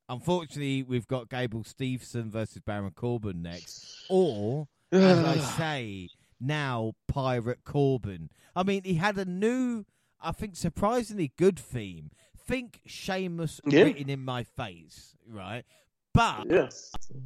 Unfortunately, 0.09 0.83
we've 0.83 1.07
got 1.07 1.29
Gable 1.29 1.63
Steveson 1.63 2.25
versus 2.25 2.61
Baron 2.65 2.91
Corbin 2.95 3.41
next. 3.41 4.05
Or, 4.09 4.67
as 4.91 5.19
I 5.19 5.37
say, 5.57 6.09
now 6.39 6.93
Pirate 7.07 7.59
Corbin. 7.63 8.29
I 8.55 8.63
mean, 8.63 8.83
he 8.83 8.95
had 8.95 9.17
a 9.17 9.25
new, 9.25 9.85
I 10.21 10.31
think, 10.31 10.55
surprisingly 10.55 11.33
good 11.37 11.59
theme. 11.59 12.11
Think 12.37 12.81
Sheamus 12.85 13.61
yeah. 13.65 13.83
written 13.83 14.09
in 14.09 14.23
my 14.23 14.43
face, 14.43 15.15
right? 15.27 15.65
But 16.13 16.49
yeah. 16.49 16.69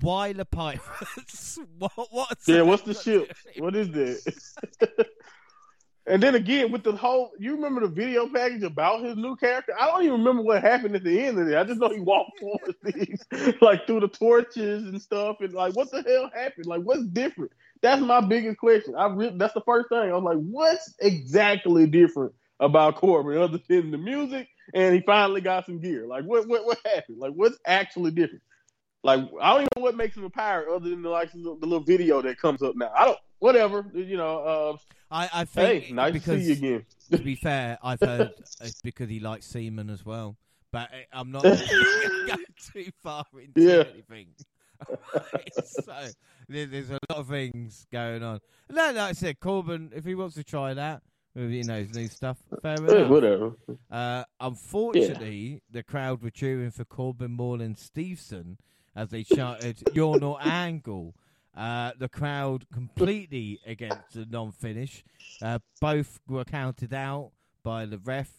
why 0.01 0.33
the 0.33 0.45
pirates? 0.45 1.59
what? 1.77 1.91
What's 2.09 2.47
yeah, 2.47 2.61
what's 2.63 2.81
the 2.81 2.95
ship? 2.95 3.31
What 3.57 3.75
is 3.75 3.91
that? 3.91 4.35
and 6.09 6.21
then 6.21 6.35
again, 6.35 6.71
with 6.71 6.83
the 6.83 6.91
whole, 6.93 7.31
you 7.39 7.55
remember 7.55 7.81
the 7.81 7.87
video 7.87 8.27
package 8.27 8.63
about 8.63 9.03
his 9.03 9.15
new 9.15 9.35
character? 9.35 9.73
I 9.79 9.87
don't 9.87 10.03
even 10.03 10.19
remember 10.19 10.41
what 10.41 10.61
happened 10.61 10.95
at 10.95 11.03
the 11.03 11.25
end 11.25 11.39
of 11.39 11.47
it. 11.47 11.55
I 11.55 11.63
just 11.63 11.79
know 11.79 11.89
he 11.89 11.99
walked 11.99 12.31
towards 12.39 12.77
these, 12.83 13.23
like 13.61 13.85
through 13.85 14.01
the 14.01 14.07
torches 14.07 14.83
and 14.83 15.01
stuff, 15.01 15.37
and 15.39 15.53
like, 15.53 15.75
what 15.75 15.91
the 15.91 16.01
hell 16.01 16.29
happened? 16.33 16.65
Like, 16.65 16.81
what's 16.81 17.05
different? 17.05 17.51
That's 17.81 18.01
my 18.01 18.21
biggest 18.21 18.57
question. 18.57 18.95
I 18.95 19.07
re- 19.07 19.33
that's 19.37 19.53
the 19.53 19.61
first 19.61 19.89
thing. 19.89 19.99
I 19.99 20.13
was 20.13 20.23
like, 20.23 20.37
what's 20.37 20.95
exactly 20.99 21.87
different 21.87 22.33
about 22.59 22.95
Corbin 22.95 23.37
other 23.37 23.59
than 23.69 23.91
the 23.91 23.97
music 23.97 24.49
and 24.73 24.93
he 24.93 25.01
finally 25.01 25.41
got 25.41 25.65
some 25.65 25.79
gear. 25.79 26.05
Like 26.05 26.25
what 26.25 26.47
what 26.47 26.65
what 26.65 26.79
happened? 26.85 27.19
Like 27.19 27.33
what's 27.33 27.57
actually 27.65 28.11
different? 28.11 28.43
Like 29.03 29.21
I 29.41 29.51
don't 29.51 29.61
even 29.61 29.67
know 29.77 29.83
what 29.83 29.95
makes 29.95 30.17
him 30.17 30.25
a 30.25 30.29
pirate 30.29 30.73
other 30.73 30.89
than 30.89 31.01
the 31.01 31.09
like 31.09 31.31
the 31.31 31.39
little 31.39 31.79
video 31.79 32.21
that 32.21 32.39
comes 32.39 32.61
up 32.61 32.75
now. 32.75 32.91
I 32.95 33.05
don't 33.05 33.17
whatever 33.39 33.85
you 33.93 34.17
know. 34.17 34.39
Uh, 34.39 34.77
I 35.11 35.29
I 35.33 35.45
think 35.45 35.83
hey, 35.85 35.91
nice 35.93 36.13
because, 36.13 36.45
to 36.47 36.55
see 36.55 36.61
you 36.65 36.75
again. 36.75 36.85
to 37.11 37.17
be 37.17 37.35
fair, 37.35 37.77
I've 37.83 37.99
heard 37.99 38.31
it's 38.61 38.81
because 38.81 39.09
he 39.09 39.19
likes 39.19 39.45
semen 39.45 39.89
as 39.89 40.05
well. 40.05 40.37
But 40.71 40.89
eh, 40.93 41.03
I'm 41.11 41.31
not 41.31 41.43
going 41.43 41.57
go 42.27 42.35
too 42.73 42.91
far 43.01 43.25
into 43.41 43.61
Yeah. 43.61 43.83
anything. 43.93 44.27
so 45.65 45.93
there's 46.47 46.89
a 46.89 46.99
lot 47.09 47.19
of 47.19 47.27
things 47.27 47.85
going 47.91 48.23
on. 48.23 48.39
No, 48.69 48.85
like 48.85 48.97
I 48.97 49.11
said, 49.13 49.39
Corbin, 49.39 49.91
if 49.95 50.05
he 50.05 50.15
wants 50.15 50.35
to 50.35 50.43
try 50.43 50.73
that, 50.73 51.01
with, 51.35 51.49
you 51.51 51.63
know, 51.63 51.79
his 51.79 51.93
new 51.93 52.07
stuff, 52.07 52.37
fair 52.61 52.75
enough. 52.75 53.09
whatever. 53.09 53.51
Uh, 53.91 54.23
unfortunately, 54.39 55.61
the 55.71 55.83
crowd 55.83 56.21
were 56.21 56.29
cheering 56.29 56.71
for 56.71 56.85
Corbin 56.85 57.31
more 57.31 57.57
than 57.57 57.75
Stevenson 57.75 58.57
as 58.95 59.09
they 59.09 59.23
shouted, 59.23 59.81
"You're 59.93 60.19
not 60.19 60.45
Angle." 60.45 61.13
Uh, 61.55 61.91
the 61.97 62.07
crowd 62.09 62.65
completely 62.71 63.59
against 63.65 64.13
the 64.13 64.25
non-finish. 64.25 65.03
Uh, 65.41 65.59
both 65.81 66.19
were 66.27 66.43
counted 66.45 66.93
out 66.93 67.31
by 67.63 67.85
the 67.85 67.97
ref. 67.97 68.31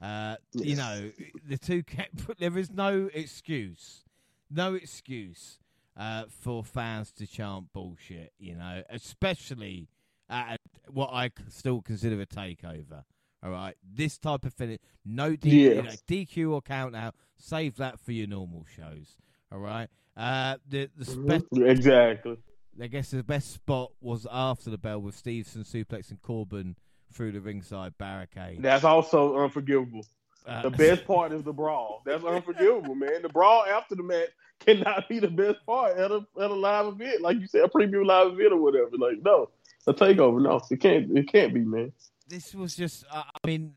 Uh, 0.00 0.36
You 0.52 0.76
know, 0.76 1.10
the 1.48 1.58
two 1.58 1.82
kept. 1.82 2.26
There 2.38 2.56
is 2.58 2.70
no 2.70 3.10
excuse, 3.12 4.04
no 4.50 4.74
excuse 4.74 5.58
uh, 5.96 6.24
for 6.28 6.62
fans 6.62 7.10
to 7.12 7.26
chant 7.26 7.72
bullshit. 7.72 8.32
You 8.38 8.54
know, 8.56 8.82
especially 8.90 9.88
at 10.30 10.60
what 10.90 11.10
I 11.12 11.30
still 11.48 11.80
consider 11.82 12.20
a 12.20 12.26
takeover. 12.26 13.04
All 13.42 13.50
right, 13.50 13.76
this 13.82 14.18
type 14.18 14.44
of 14.44 14.52
finish, 14.52 14.78
no 15.04 15.36
D- 15.36 15.64
Yeah. 15.68 15.74
you 15.74 15.82
know, 15.82 15.90
DQ 16.08 16.52
or 16.52 16.60
count 16.60 16.94
out. 16.96 17.14
Save 17.36 17.76
that 17.76 17.98
for 18.00 18.10
your 18.12 18.26
normal 18.26 18.64
shows. 18.76 19.16
All 19.52 19.60
right. 19.60 19.88
Uh, 20.16 20.56
the 20.68 20.90
the 20.96 21.04
spe- 21.04 21.16
Mhm. 21.52 21.68
Exactly. 21.70 22.36
I 22.80 22.86
guess 22.86 23.10
the 23.10 23.22
best 23.22 23.52
spot 23.52 23.92
was 24.00 24.26
after 24.30 24.70
the 24.70 24.78
bell 24.78 25.00
with 25.00 25.16
Stevenson 25.16 25.62
suplexing 25.64 26.20
Corbin 26.22 26.76
through 27.12 27.32
the 27.32 27.40
ringside 27.40 27.96
barricade. 27.98 28.62
That's 28.62 28.84
also 28.84 29.36
unforgivable. 29.38 30.04
Uh, 30.46 30.62
The 30.62 30.70
best 30.70 31.04
part 31.06 31.32
is 31.32 31.42
the 31.42 31.52
brawl. 31.52 32.02
That's 32.06 32.24
unforgivable, 32.24 32.94
man. 32.94 33.22
The 33.22 33.28
brawl 33.28 33.64
after 33.64 33.94
the 33.94 34.02
match 34.02 34.28
cannot 34.60 35.08
be 35.08 35.18
the 35.18 35.28
best 35.28 35.64
part 35.66 35.96
at 35.98 36.10
a 36.10 36.24
at 36.40 36.50
a 36.50 36.54
live 36.54 36.86
event, 36.86 37.20
like 37.22 37.38
you 37.40 37.46
said, 37.46 37.62
a 37.64 37.68
preview 37.68 38.04
live 38.06 38.32
event 38.32 38.52
or 38.52 38.60
whatever. 38.60 38.90
Like, 38.96 39.22
no, 39.22 39.50
a 39.86 39.92
takeover. 39.94 40.40
No, 40.40 40.60
it 40.70 40.80
can't. 40.80 41.16
It 41.16 41.30
can't 41.30 41.52
be, 41.54 41.60
man. 41.60 41.92
this 42.28 42.54
was 42.54 42.74
just. 42.76 43.04
Uh, 43.10 43.22
I 43.44 43.46
mean, 43.46 43.74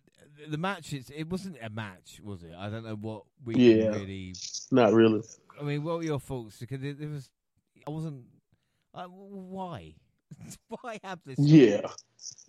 the 0.49 0.57
match. 0.57 0.93
It's, 0.93 1.09
it 1.09 1.29
wasn't 1.29 1.57
a 1.61 1.69
match, 1.69 2.19
was 2.23 2.43
it? 2.43 2.53
I 2.57 2.69
don't 2.69 2.85
know 2.85 2.95
what 2.95 3.23
we 3.43 3.55
Yeah. 3.55 3.89
really. 3.89 4.33
Not 4.71 4.93
really. 4.93 5.21
I 5.59 5.63
mean, 5.63 5.83
what 5.83 5.97
were 5.97 6.03
your 6.03 6.19
thoughts? 6.19 6.57
Because 6.59 6.83
it, 6.83 7.01
it 7.01 7.09
was. 7.09 7.29
I 7.85 7.89
wasn't. 7.89 8.23
Uh, 8.93 9.05
why? 9.05 9.93
why 10.81 10.99
have 11.03 11.19
this? 11.25 11.39
Yeah. 11.39 11.87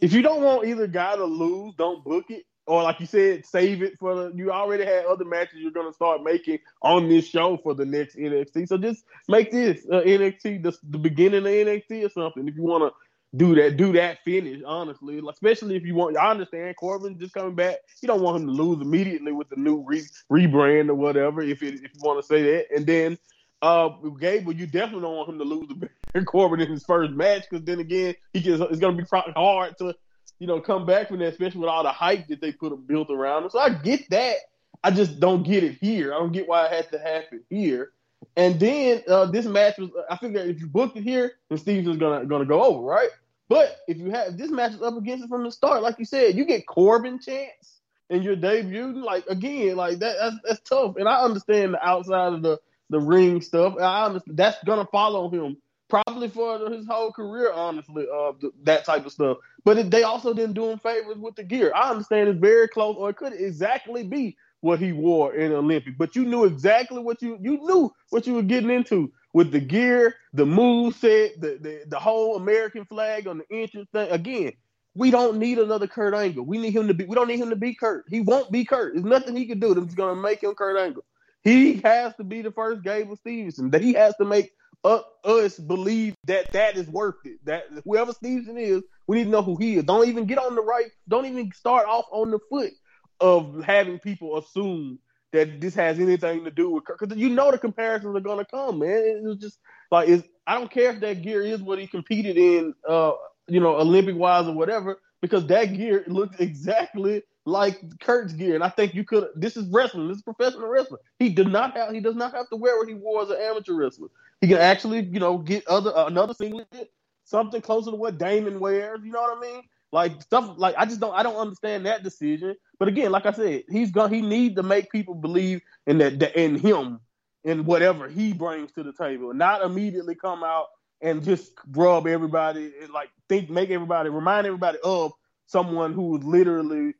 If 0.00 0.12
you 0.12 0.22
don't 0.22 0.42
want 0.42 0.66
either 0.66 0.86
guy 0.86 1.16
to 1.16 1.24
lose, 1.24 1.74
don't 1.76 2.04
book 2.04 2.26
it. 2.30 2.44
Or 2.66 2.84
like 2.84 3.00
you 3.00 3.06
said, 3.06 3.44
save 3.44 3.82
it 3.82 3.98
for 3.98 4.14
the. 4.14 4.32
You 4.36 4.52
already 4.52 4.84
had 4.84 5.04
other 5.06 5.24
matches 5.24 5.58
you're 5.58 5.72
gonna 5.72 5.92
start 5.92 6.22
making 6.22 6.60
on 6.80 7.08
this 7.08 7.26
show 7.26 7.56
for 7.56 7.74
the 7.74 7.84
next 7.84 8.16
NXT. 8.16 8.68
So 8.68 8.78
just 8.78 9.04
make 9.28 9.50
this 9.50 9.84
uh, 9.90 10.02
NXT 10.02 10.62
the, 10.62 10.76
the 10.88 10.98
beginning 10.98 11.40
of 11.40 11.46
NXT 11.46 12.06
or 12.06 12.10
something. 12.10 12.46
If 12.46 12.54
you 12.54 12.62
want 12.62 12.84
to 12.84 13.36
do 13.36 13.56
that, 13.56 13.76
do 13.76 13.92
that 13.94 14.18
finish. 14.24 14.62
Honestly, 14.64 15.20
Like, 15.20 15.34
especially 15.34 15.74
if 15.74 15.84
you 15.84 15.96
want. 15.96 16.16
I 16.16 16.30
understand 16.30 16.76
Corbin 16.76 17.18
just 17.18 17.34
coming 17.34 17.56
back. 17.56 17.78
You 18.00 18.06
don't 18.06 18.22
want 18.22 18.40
him 18.40 18.46
to 18.46 18.52
lose 18.52 18.80
immediately 18.80 19.32
with 19.32 19.48
the 19.48 19.56
new 19.56 19.84
re, 19.84 20.04
rebrand 20.30 20.88
or 20.88 20.94
whatever. 20.94 21.42
If 21.42 21.64
it, 21.64 21.74
if 21.74 21.90
you 21.94 22.00
want 22.00 22.20
to 22.20 22.26
say 22.26 22.42
that, 22.42 22.66
and 22.76 22.86
then 22.86 23.18
uh, 23.62 23.88
Gable, 24.18 24.52
you 24.52 24.66
definitely 24.66 25.02
don't 25.02 25.16
want 25.16 25.28
him 25.30 25.38
to 25.38 25.44
lose 25.44 25.68
to 25.68 26.24
Corbin 26.24 26.60
in 26.60 26.70
his 26.70 26.84
first 26.84 27.12
match 27.12 27.44
because 27.48 27.64
then 27.64 27.78
again, 27.78 28.14
he 28.32 28.40
gets 28.40 28.60
it's 28.60 28.80
going 28.80 28.96
to 28.96 29.02
be 29.02 29.08
hard 29.34 29.78
to 29.78 29.94
you 30.38 30.46
know 30.46 30.60
come 30.60 30.84
back 30.84 31.08
from 31.08 31.20
that, 31.20 31.32
especially 31.32 31.60
with 31.60 31.68
all 31.68 31.84
the 31.84 31.92
hype 31.92 32.26
that 32.26 32.40
they 32.40 32.52
put 32.52 32.74
built 32.86 33.10
around 33.10 33.44
him. 33.44 33.50
So 33.50 33.60
I 33.60 33.70
get 33.70 34.10
that. 34.10 34.36
I 34.84 34.90
just 34.90 35.20
don't 35.20 35.44
get 35.44 35.62
it 35.62 35.78
here. 35.80 36.12
I 36.12 36.18
don't 36.18 36.32
get 36.32 36.48
why 36.48 36.66
it 36.66 36.72
had 36.72 36.90
to 36.90 36.98
happen 36.98 37.44
here. 37.48 37.92
And 38.36 38.58
then 38.58 39.02
uh, 39.08 39.26
this 39.26 39.46
match 39.46 39.78
was. 39.78 39.90
I 40.10 40.16
think 40.16 40.34
that 40.34 40.48
if 40.48 40.60
you 40.60 40.66
booked 40.66 40.96
it 40.96 41.04
here, 41.04 41.32
then 41.48 41.58
Stevenson's 41.58 41.98
gonna 41.98 42.26
gonna 42.26 42.44
go 42.44 42.64
over, 42.64 42.82
right? 42.82 43.10
But 43.48 43.78
if 43.86 43.98
you 43.98 44.10
have 44.10 44.36
this 44.36 44.50
match 44.50 44.72
is 44.72 44.82
up 44.82 44.96
against 44.96 45.24
it 45.24 45.28
from 45.28 45.44
the 45.44 45.52
start, 45.52 45.82
like 45.82 45.98
you 45.98 46.04
said, 46.04 46.36
you 46.36 46.44
get 46.44 46.66
Corbin 46.66 47.20
chance 47.20 47.80
in 48.10 48.22
your 48.22 48.34
debut. 48.34 48.92
Like 48.92 49.26
again, 49.26 49.76
like 49.76 50.00
that 50.00 50.16
that's, 50.20 50.36
that's 50.44 50.68
tough. 50.68 50.96
And 50.96 51.08
I 51.08 51.22
understand 51.22 51.74
the 51.74 51.86
outside 51.86 52.32
of 52.32 52.42
the 52.42 52.58
the 52.92 53.00
ring 53.00 53.40
stuff. 53.40 53.74
I 53.80 54.04
understand 54.04 54.36
that's 54.36 54.62
gonna 54.64 54.86
follow 54.92 55.28
him 55.28 55.56
probably 55.88 56.28
for 56.28 56.70
his 56.70 56.86
whole 56.86 57.10
career. 57.10 57.52
Honestly, 57.52 58.06
uh, 58.14 58.32
th- 58.40 58.52
that 58.62 58.84
type 58.84 59.04
of 59.04 59.12
stuff. 59.12 59.38
But 59.64 59.78
it, 59.78 59.90
they 59.90 60.04
also 60.04 60.32
didn't 60.32 60.54
do 60.54 60.70
him 60.70 60.78
favors 60.78 61.18
with 61.18 61.34
the 61.34 61.42
gear. 61.42 61.72
I 61.74 61.90
understand 61.90 62.28
it's 62.28 62.38
very 62.38 62.68
close, 62.68 62.96
or 62.96 63.10
it 63.10 63.16
could 63.16 63.32
exactly 63.32 64.04
be 64.04 64.36
what 64.60 64.78
he 64.78 64.92
wore 64.92 65.34
in 65.34 65.52
Olympic. 65.52 65.98
But 65.98 66.14
you 66.14 66.24
knew 66.24 66.44
exactly 66.44 67.00
what 67.00 67.20
you 67.20 67.38
you 67.40 67.58
knew 67.58 67.90
what 68.10 68.26
you 68.26 68.34
were 68.34 68.42
getting 68.42 68.70
into 68.70 69.12
with 69.32 69.50
the 69.50 69.60
gear, 69.60 70.14
the 70.34 70.46
move 70.46 70.94
set, 70.94 71.40
the 71.40 71.58
the, 71.60 71.82
the 71.88 71.98
whole 71.98 72.36
American 72.36 72.84
flag 72.84 73.26
on 73.26 73.38
the 73.38 73.44
entrance 73.50 73.88
thing. 73.90 74.10
Again, 74.10 74.52
we 74.94 75.10
don't 75.10 75.38
need 75.38 75.58
another 75.58 75.86
Kurt 75.86 76.14
Angle. 76.14 76.44
We 76.44 76.58
need 76.58 76.76
him 76.76 76.88
to 76.88 76.94
be. 76.94 77.04
We 77.04 77.14
don't 77.14 77.28
need 77.28 77.40
him 77.40 77.50
to 77.50 77.56
be 77.56 77.74
Kurt. 77.74 78.04
He 78.10 78.20
won't 78.20 78.52
be 78.52 78.64
Kurt. 78.64 78.94
There's 78.94 79.04
nothing 79.04 79.34
he 79.34 79.46
can 79.46 79.60
do 79.60 79.74
that's 79.74 79.94
gonna 79.94 80.20
make 80.20 80.42
him 80.42 80.54
Kurt 80.54 80.78
Angle. 80.78 81.04
He 81.42 81.74
has 81.84 82.14
to 82.16 82.24
be 82.24 82.42
the 82.42 82.52
first 82.52 82.82
Gable 82.82 83.16
Stevenson. 83.16 83.70
That 83.70 83.82
he 83.82 83.94
has 83.94 84.14
to 84.16 84.24
make 84.24 84.52
us 84.84 85.58
believe 85.58 86.14
that 86.26 86.52
that 86.52 86.76
is 86.76 86.88
worth 86.88 87.16
it. 87.24 87.38
That 87.44 87.64
whoever 87.84 88.12
Stevenson 88.12 88.58
is, 88.58 88.82
we 89.06 89.18
need 89.18 89.24
to 89.24 89.30
know 89.30 89.42
who 89.42 89.56
he 89.56 89.76
is. 89.76 89.84
Don't 89.84 90.08
even 90.08 90.26
get 90.26 90.38
on 90.38 90.54
the 90.54 90.62
right. 90.62 90.90
Don't 91.08 91.26
even 91.26 91.52
start 91.52 91.86
off 91.86 92.06
on 92.10 92.30
the 92.30 92.38
foot 92.50 92.72
of 93.20 93.62
having 93.64 93.98
people 93.98 94.38
assume 94.38 94.98
that 95.32 95.60
this 95.60 95.74
has 95.74 95.98
anything 95.98 96.44
to 96.44 96.50
do 96.50 96.70
with. 96.70 96.84
Because 96.86 97.16
you 97.16 97.28
know 97.28 97.50
the 97.50 97.58
comparisons 97.58 98.16
are 98.16 98.20
gonna 98.20 98.44
come, 98.44 98.80
man. 98.80 98.90
It 98.90 99.22
was 99.22 99.38
just 99.38 99.58
like 99.90 100.08
it's, 100.08 100.26
I 100.46 100.58
don't 100.58 100.70
care 100.70 100.90
if 100.90 101.00
that 101.00 101.22
gear 101.22 101.42
is 101.42 101.62
what 101.62 101.78
he 101.78 101.86
competed 101.86 102.36
in, 102.36 102.74
uh, 102.88 103.12
you 103.48 103.60
know, 103.60 103.76
Olympic 103.76 104.16
wise 104.16 104.46
or 104.46 104.54
whatever, 104.54 105.00
because 105.20 105.46
that 105.46 105.66
gear 105.66 106.04
looks 106.06 106.36
exactly 106.40 107.22
like 107.44 107.98
Kurt's 108.00 108.32
gear. 108.32 108.54
And 108.54 108.64
I 108.64 108.68
think 108.68 108.94
you 108.94 109.04
could. 109.04 109.28
This 109.34 109.56
is 109.56 109.68
wrestling. 109.68 110.08
This 110.08 110.18
is 110.18 110.22
professional 110.22 110.68
wrestling. 110.68 111.00
He 111.18 111.28
did 111.28 111.48
not 111.48 111.76
have. 111.76 111.92
He 111.92 112.00
does 112.00 112.16
not 112.16 112.34
have 112.34 112.48
to 112.50 112.56
wear 112.56 112.76
what 112.76 112.88
he 112.88 112.94
wore 112.94 113.22
as 113.22 113.30
an 113.30 113.38
amateur 113.40 113.74
wrestler. 113.74 114.08
He 114.40 114.48
can 114.48 114.58
actually, 114.58 115.00
you 115.04 115.20
know, 115.20 115.38
get 115.38 115.66
other 115.66 115.96
uh, 115.96 116.06
another 116.06 116.34
singlet, 116.34 116.92
something 117.24 117.60
closer 117.60 117.90
to 117.90 117.96
what 117.96 118.18
Damon 118.18 118.60
wears. 118.60 119.00
You 119.04 119.12
know 119.12 119.22
what 119.22 119.38
I 119.38 119.40
mean? 119.40 119.62
Like 119.92 120.22
stuff 120.22 120.54
like 120.56 120.74
I 120.78 120.84
just 120.84 121.00
don't. 121.00 121.14
I 121.14 121.22
don't 121.22 121.36
understand 121.36 121.86
that 121.86 122.02
decision. 122.02 122.56
But 122.78 122.88
again, 122.88 123.12
like 123.12 123.26
I 123.26 123.32
said, 123.32 123.64
he's 123.70 123.90
gonna. 123.90 124.14
He 124.14 124.22
need 124.22 124.56
to 124.56 124.62
make 124.62 124.90
people 124.90 125.14
believe 125.14 125.60
in 125.86 125.98
that, 125.98 126.18
that 126.20 126.40
in 126.40 126.58
him 126.58 127.00
and 127.44 127.66
whatever 127.66 128.08
he 128.08 128.32
brings 128.32 128.72
to 128.72 128.82
the 128.82 128.92
table, 128.92 129.34
not 129.34 129.62
immediately 129.62 130.14
come 130.14 130.44
out 130.44 130.66
and 131.00 131.24
just 131.24 131.52
rub 131.72 132.06
everybody 132.06 132.72
and 132.80 132.90
like 132.92 133.10
think, 133.28 133.50
make 133.50 133.70
everybody 133.70 134.08
remind 134.08 134.46
everybody 134.46 134.78
of 134.84 135.12
someone 135.46 135.92
who 135.92 136.16
is 136.16 136.24
literally 136.24 136.94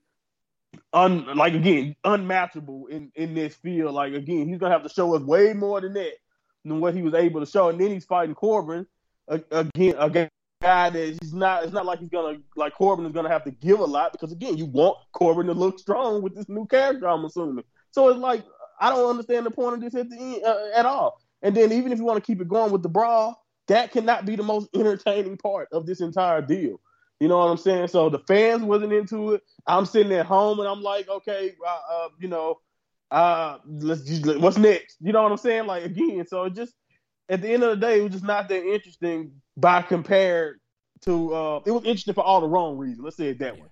un 0.93 1.27
like 1.37 1.55
again 1.55 1.97
unmatchable 2.05 2.87
in 2.87 3.11
in 3.15 3.35
this 3.35 3.55
field. 3.55 3.95
Like 3.95 4.15
again, 4.15 4.49
he's 4.49 4.59
gonna 4.59 4.73
have 4.73 4.83
to 4.83 4.89
show 4.89 5.15
us 5.15 5.23
way 5.23 5.53
more 5.53 5.81
than 5.81 5.95
that 5.95 6.13
than 6.65 6.81
what 6.81 6.95
he 6.95 7.03
was 7.03 7.15
able 7.15 7.41
to 7.41 7.47
show. 7.47 7.69
And 7.69 7.81
then 7.81 7.91
he's 7.91 8.05
fighting 8.05 8.35
Corbin 8.35 8.87
again 9.29 9.95
again, 9.99 10.29
guy 10.61 10.91
that 10.91 11.19
he's 11.21 11.35
not. 11.35 11.65
It's 11.65 11.73
not 11.73 11.87
like 11.87 11.99
he's 11.99 12.11
gonna 12.11 12.39
like 12.57 12.75
Corbin 12.75 13.07
is 13.07 13.13
gonna 13.13 13.29
have 13.29 13.45
to 13.45 13.51
give 13.51 13.81
a 13.81 13.85
lot 13.85 14.13
because 14.13 14.33
again, 14.33 14.57
you 14.57 14.67
want 14.67 14.99
Corbin 15.13 15.47
to 15.47 15.55
look 15.55 15.79
strong 15.79 16.23
with 16.23 16.35
this 16.35 16.49
new 16.49 16.67
character. 16.67 17.09
I'm 17.09 17.25
assuming. 17.25 17.65
So 17.91 18.09
it's 18.09 18.19
like 18.19 18.45
I 18.81 18.91
don't 18.91 19.11
understand 19.11 19.47
the 19.47 19.51
point 19.51 19.75
of 19.75 19.81
this 19.81 19.95
at 19.95 20.09
the 20.09 20.17
end 20.17 20.45
uh, 20.45 20.69
at 20.75 20.87
all. 20.87 21.21
And 21.43 21.57
then 21.57 21.73
even 21.73 21.93
if 21.93 21.99
you 21.99 22.05
want 22.05 22.23
to 22.23 22.27
keep 22.27 22.41
it 22.41 22.49
going 22.49 22.73
with 22.73 22.83
the 22.83 22.89
brawl, 22.89 23.45
that 23.69 23.93
cannot 23.93 24.25
be 24.25 24.37
the 24.37 24.43
most 24.43 24.69
entertaining 24.75 25.37
part 25.37 25.69
of 25.73 25.87
this 25.87 26.01
entire 26.01 26.41
deal. 26.41 26.81
You 27.23 27.29
know 27.29 27.39
what 27.39 27.51
I'm 27.51 27.57
saying? 27.57 27.87
So 27.87 28.09
the 28.09 28.19
fans 28.19 28.65
wasn't 28.65 28.93
into 28.93 29.35
it. 29.35 29.43
I'm 29.69 29.87
sitting 29.87 30.13
at 30.13 30.27
home 30.27 30.59
and 30.59 30.69
I'm 30.69 30.83
like, 30.83 31.09
okay, 31.09 31.55
uh, 31.65 31.79
uh, 31.89 32.09
you 32.19 32.27
know, 32.27 32.59
uh, 33.13 33.59
let's 33.65 34.03
just, 34.03 34.41
what's 34.41 34.59
next? 34.59 34.97
You 35.01 35.13
know 35.13 35.23
what 35.23 35.31
I'm 35.31 35.39
saying? 35.39 35.67
Like 35.69 35.85
again, 35.85 36.27
so 36.27 36.43
it 36.43 36.57
just 36.57 36.75
at 37.29 37.41
the 37.41 37.49
end 37.49 37.63
of 37.63 37.71
the 37.79 37.87
day, 37.87 38.01
it 38.01 38.03
was 38.03 38.11
just 38.11 38.25
not 38.25 38.49
that 38.49 38.65
interesting 38.65 39.41
by 39.57 39.83
compared 39.83 40.59
to. 41.03 41.33
Uh, 41.33 41.61
it 41.65 41.71
was 41.71 41.85
interesting 41.85 42.15
for 42.15 42.25
all 42.25 42.41
the 42.41 42.49
wrong 42.49 42.77
reasons. 42.77 43.05
Let's 43.05 43.19
say 43.19 43.29
it 43.29 43.39
that 43.39 43.57
way. 43.57 43.69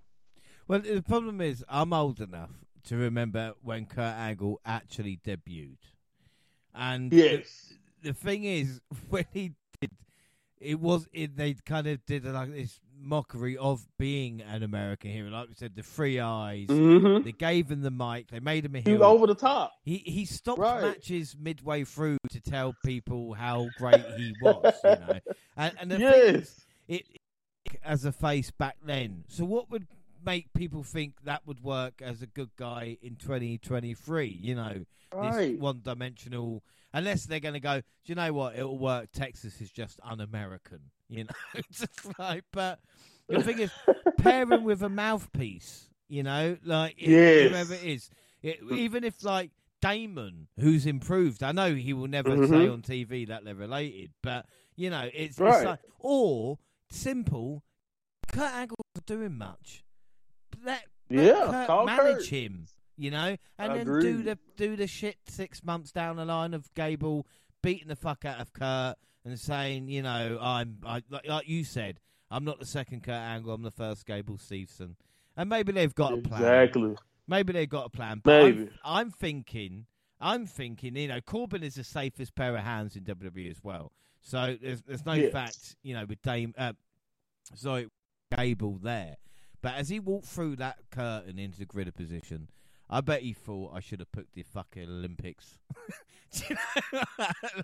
Well, 0.68 0.78
the 0.78 1.02
problem 1.02 1.40
is, 1.40 1.64
I'm 1.68 1.92
old 1.92 2.20
enough 2.20 2.52
to 2.84 2.96
remember 2.96 3.54
when 3.62 3.84
Kurt 3.84 4.14
Angle 4.14 4.60
actually 4.64 5.18
debuted, 5.26 5.78
and 6.72 7.10
Yes. 7.10 7.72
the, 8.00 8.10
the 8.10 8.14
thing 8.14 8.44
is, 8.44 8.80
when 9.08 9.24
he 9.32 9.54
did, 9.80 9.90
it 10.60 10.78
was 10.78 11.08
it, 11.12 11.36
they 11.36 11.54
kind 11.54 11.88
of 11.88 12.06
did 12.06 12.24
like 12.26 12.54
this 12.54 12.78
mockery 13.02 13.56
of 13.56 13.86
being 13.98 14.40
an 14.42 14.62
American 14.62 15.10
hero. 15.10 15.30
Like 15.30 15.48
we 15.48 15.54
said, 15.54 15.74
the 15.74 15.82
free 15.82 16.20
eyes. 16.20 16.68
hmm 16.68 17.22
They 17.22 17.32
gave 17.32 17.70
him 17.70 17.82
the 17.82 17.90
mic. 17.90 18.28
They 18.30 18.40
made 18.40 18.64
him 18.64 18.74
a 18.76 18.80
He 18.80 18.96
over 18.96 19.26
the 19.26 19.34
top. 19.34 19.72
He 19.82 19.98
he 19.98 20.24
stopped 20.24 20.58
Right. 20.60 20.82
matches 20.82 21.36
midway 21.38 21.84
through 21.84 22.18
to 22.30 22.40
tell 22.40 22.74
people 22.84 23.34
how 23.34 23.70
great 23.76 24.04
he 24.04 24.34
was. 24.40 24.74
You 24.84 24.90
know, 24.90 25.20
and, 25.56 25.74
and 25.80 25.90
the 25.90 25.98
thing 25.98 26.34
is, 26.36 26.66
Yes. 26.88 27.00
it 27.00 27.06
as 27.84 28.04
a 28.04 28.12
face 28.12 28.50
back 28.50 28.76
then. 28.84 29.24
So 29.28 29.44
what 29.44 29.70
would 29.70 29.86
make 30.24 30.52
people 30.52 30.82
think 30.82 31.14
that 31.24 31.46
would 31.46 31.62
work 31.62 32.02
as 32.02 32.20
a 32.22 32.26
good 32.26 32.50
guy 32.56 32.98
in 33.02 33.16
2023? 33.16 34.26
You 34.40 34.54
know, 34.54 34.84
Right. 35.12 35.52
this 35.52 35.60
one-dimensional. 35.60 36.62
Unless 36.92 37.26
they're 37.26 37.40
going 37.40 37.54
to 37.54 37.60
go, 37.60 37.80
do 37.80 37.84
you 38.06 38.14
know 38.16 38.32
what? 38.32 38.56
It'll 38.56 38.78
work. 38.78 39.10
Texas 39.12 39.60
is 39.60 39.70
just 39.70 40.00
un-American. 40.02 40.80
You 41.10 41.24
know, 41.24 41.30
it's 41.54 41.80
just 41.80 42.18
like. 42.18 42.44
But 42.52 42.78
the 43.28 43.42
thing 43.42 43.58
is, 43.58 43.70
pairing 44.16 44.64
with 44.64 44.82
a 44.82 44.88
mouthpiece. 44.88 45.88
You 46.08 46.22
know, 46.22 46.56
like 46.64 46.94
Yes. 46.98 47.50
whoever 47.50 47.74
it 47.74 47.84
is, 47.84 48.10
it, 48.42 48.60
even 48.72 49.04
if 49.04 49.22
like 49.22 49.50
Damon, 49.82 50.48
who's 50.58 50.86
improved. 50.86 51.42
I 51.42 51.52
know 51.52 51.74
he 51.74 51.92
will 51.92 52.08
never 52.08 52.36
Mhm. 52.36 52.48
say 52.48 52.68
on 52.68 52.82
TV 52.82 53.26
that 53.28 53.44
they're 53.44 53.54
related, 53.54 54.12
but 54.22 54.46
you 54.76 54.90
know, 54.90 55.08
it's, 55.12 55.32
it's 55.32 55.38
Right. 55.40 55.64
like 55.66 55.78
or 55.98 56.58
simple. 56.90 57.62
Kurt 58.32 58.52
Angle's 58.52 58.78
not 58.94 59.06
doing 59.06 59.36
much. 59.38 59.84
Let, 60.64 60.84
Yeah, 61.08 61.64
Kurt 61.66 61.86
manage 61.86 62.16
Kurt. 62.18 62.26
him. 62.26 62.66
You 62.96 63.10
know, 63.10 63.36
and 63.58 63.74
then 63.74 63.86
do 64.00 64.22
the 64.22 64.38
do 64.56 64.76
the 64.76 64.86
shit 64.86 65.16
six 65.26 65.64
months 65.64 65.90
down 65.90 66.16
the 66.16 66.24
line 66.26 66.52
of 66.52 66.72
Gable 66.74 67.26
beating 67.62 67.88
the 67.88 67.96
fuck 67.96 68.24
out 68.26 68.40
of 68.40 68.52
Kurt 68.52 68.96
and 69.24 69.38
saying, 69.38 69.88
you 69.88 70.02
know, 70.02 70.38
I'm 70.40 70.78
I, 70.84 71.02
like, 71.10 71.26
like 71.28 71.48
you 71.48 71.64
said, 71.64 72.00
I'm 72.30 72.44
not 72.44 72.58
the 72.60 72.66
second 72.66 73.02
Kurt 73.02 73.14
Angle, 73.14 73.52
I'm 73.52 73.62
the 73.62 73.70
first 73.70 74.06
Gable 74.06 74.36
Steveson, 74.36 74.94
and 75.36 75.48
maybe 75.48 75.72
they've 75.72 75.94
got 75.94 76.12
a 76.14 76.18
plan. 76.18 76.40
Exactly. 76.42 76.96
Maybe 77.26 77.52
they've 77.52 77.68
got 77.68 77.86
a 77.86 77.90
plan. 77.90 78.20
But 78.24 78.42
I'm- 78.44 78.70
I'm, 78.84 79.10
thinking, 79.10 79.86
I'm 80.20 80.46
thinking, 80.46 80.96
you 80.96 81.08
know, 81.08 81.20
Corbin 81.20 81.62
is 81.62 81.74
the 81.76 81.84
safest 81.84 82.34
pair 82.34 82.56
of 82.56 82.64
hands 82.64 82.96
in 82.96 83.04
WWE 83.04 83.50
as 83.50 83.62
well. 83.62 83.92
So 84.22 84.56
there's 84.60 84.82
there's 84.82 85.06
no 85.06 85.14
Yes. 85.14 85.32
fact, 85.32 85.76
you 85.82 85.94
know, 85.94 86.04
with 86.06 86.20
Dame, 86.22 86.54
uh, 86.58 86.72
sorry, 87.54 87.88
Gable 88.36 88.78
there. 88.82 89.16
But 89.62 89.74
as 89.74 89.88
he 89.88 90.00
walked 90.00 90.26
through 90.26 90.56
that 90.56 90.78
curtain 90.90 91.38
into 91.38 91.58
the 91.58 91.66
gritter 91.66 91.94
position, 91.94 92.48
I 92.90 93.00
bet 93.00 93.22
he 93.22 93.32
thought 93.32 93.72
I 93.74 93.80
should 93.80 94.00
have 94.00 94.10
put 94.12 94.26
the 94.34 94.42
fucking 94.42 94.88
Olympics. 94.88 95.58
You 96.32 96.54
know? 96.54 97.00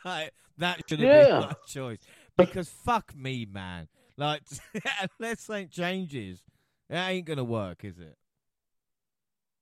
like 0.05 0.33
that 0.59 0.81
should 0.89 0.99
have 0.99 1.09
been 1.09 1.27
Yeah. 1.29 1.39
my 1.39 1.53
choice 1.69 1.99
because 2.37 2.69
fuck 2.69 3.15
me, 3.15 3.47
man. 3.49 3.87
Like 4.17 4.43
unless 5.21 5.43
something 5.43 5.69
changes, 5.69 6.41
it 6.91 6.97
ain't 6.97 7.27
gonna 7.27 7.45
work, 7.45 7.85
is 7.85 8.01
it? 8.01 8.17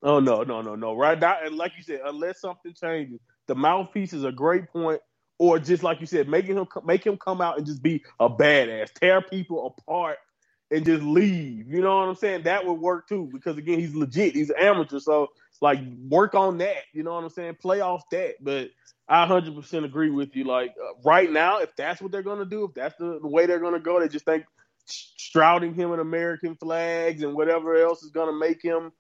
Oh 0.03 0.21
no, 0.21 0.43
no, 0.43 0.62
no, 0.62 0.75
no. 0.75 0.95
Right 0.97 1.19
now, 1.19 1.37
and 1.45 1.57
like 1.57 1.73
you 1.77 1.83
said, 1.83 2.01
unless 2.05 2.41
something 2.41 2.73
changes, 2.73 3.21
the 3.47 3.55
mouthpiece 3.55 4.12
is 4.15 4.25
a 4.25 4.33
great 4.33 4.69
point. 4.73 5.01
Or 5.39 5.59
just 5.59 5.83
like 5.83 6.01
you 6.01 6.07
said, 6.07 6.29
making 6.29 6.57
him 6.57 6.67
make 6.85 7.05
him 7.05 7.17
come 7.17 7.41
out 7.41 7.59
and 7.59 7.67
just 7.67 7.83
be 7.83 8.03
a 8.21 8.31
badass, 8.31 8.93
tear 8.93 9.21
people 9.21 9.67
apart, 9.79 10.17
and 10.71 10.85
just 10.85 11.03
leave. 11.03 11.69
You 11.69 11.83
know 11.83 11.99
what 11.99 12.09
I'm 12.09 12.15
saying? 12.15 12.45
That 12.45 12.65
would 12.65 12.81
work 12.81 13.09
too, 13.09 13.29
because 13.33 13.59
again, 13.59 13.81
he's 13.81 13.95
legit. 13.95 14.35
He's 14.35 14.51
an 14.51 14.57
amateur, 14.61 15.01
so 15.01 15.29
like 15.61 15.81
work 16.09 16.35
on 16.35 16.59
that. 16.59 16.83
You 16.93 17.03
know 17.03 17.15
what 17.15 17.25
I'm 17.25 17.31
saying? 17.31 17.57
Play 17.61 17.81
off 17.81 18.09
that. 18.11 18.35
But 18.41 18.71
I 19.09 19.27
100% 19.27 19.85
agree 19.85 20.11
with 20.11 20.35
you. 20.35 20.45
Like 20.45 20.75
uh, 20.81 20.95
right 21.05 21.31
now, 21.31 21.59
if 21.59 21.75
that's 21.77 22.01
what 22.01 22.13
they're 22.13 22.23
gonna 22.23 22.45
do, 22.45 22.65
if 22.65 22.75
that's 22.75 22.97
the, 22.97 23.19
the 23.21 23.29
way 23.29 23.47
they're 23.47 23.61
gonna 23.61 23.81
go, 23.81 24.01
they 24.01 24.09
just 24.09 24.25
think 24.25 24.45
shrouding 24.87 25.75
him 25.75 25.93
in 25.93 26.01
American 26.01 26.57
flags 26.57 27.23
and 27.23 27.35
whatever 27.35 27.77
else 27.77 28.03
is 28.03 28.11
gonna 28.11 28.33
make 28.33 28.63
him 28.63 28.93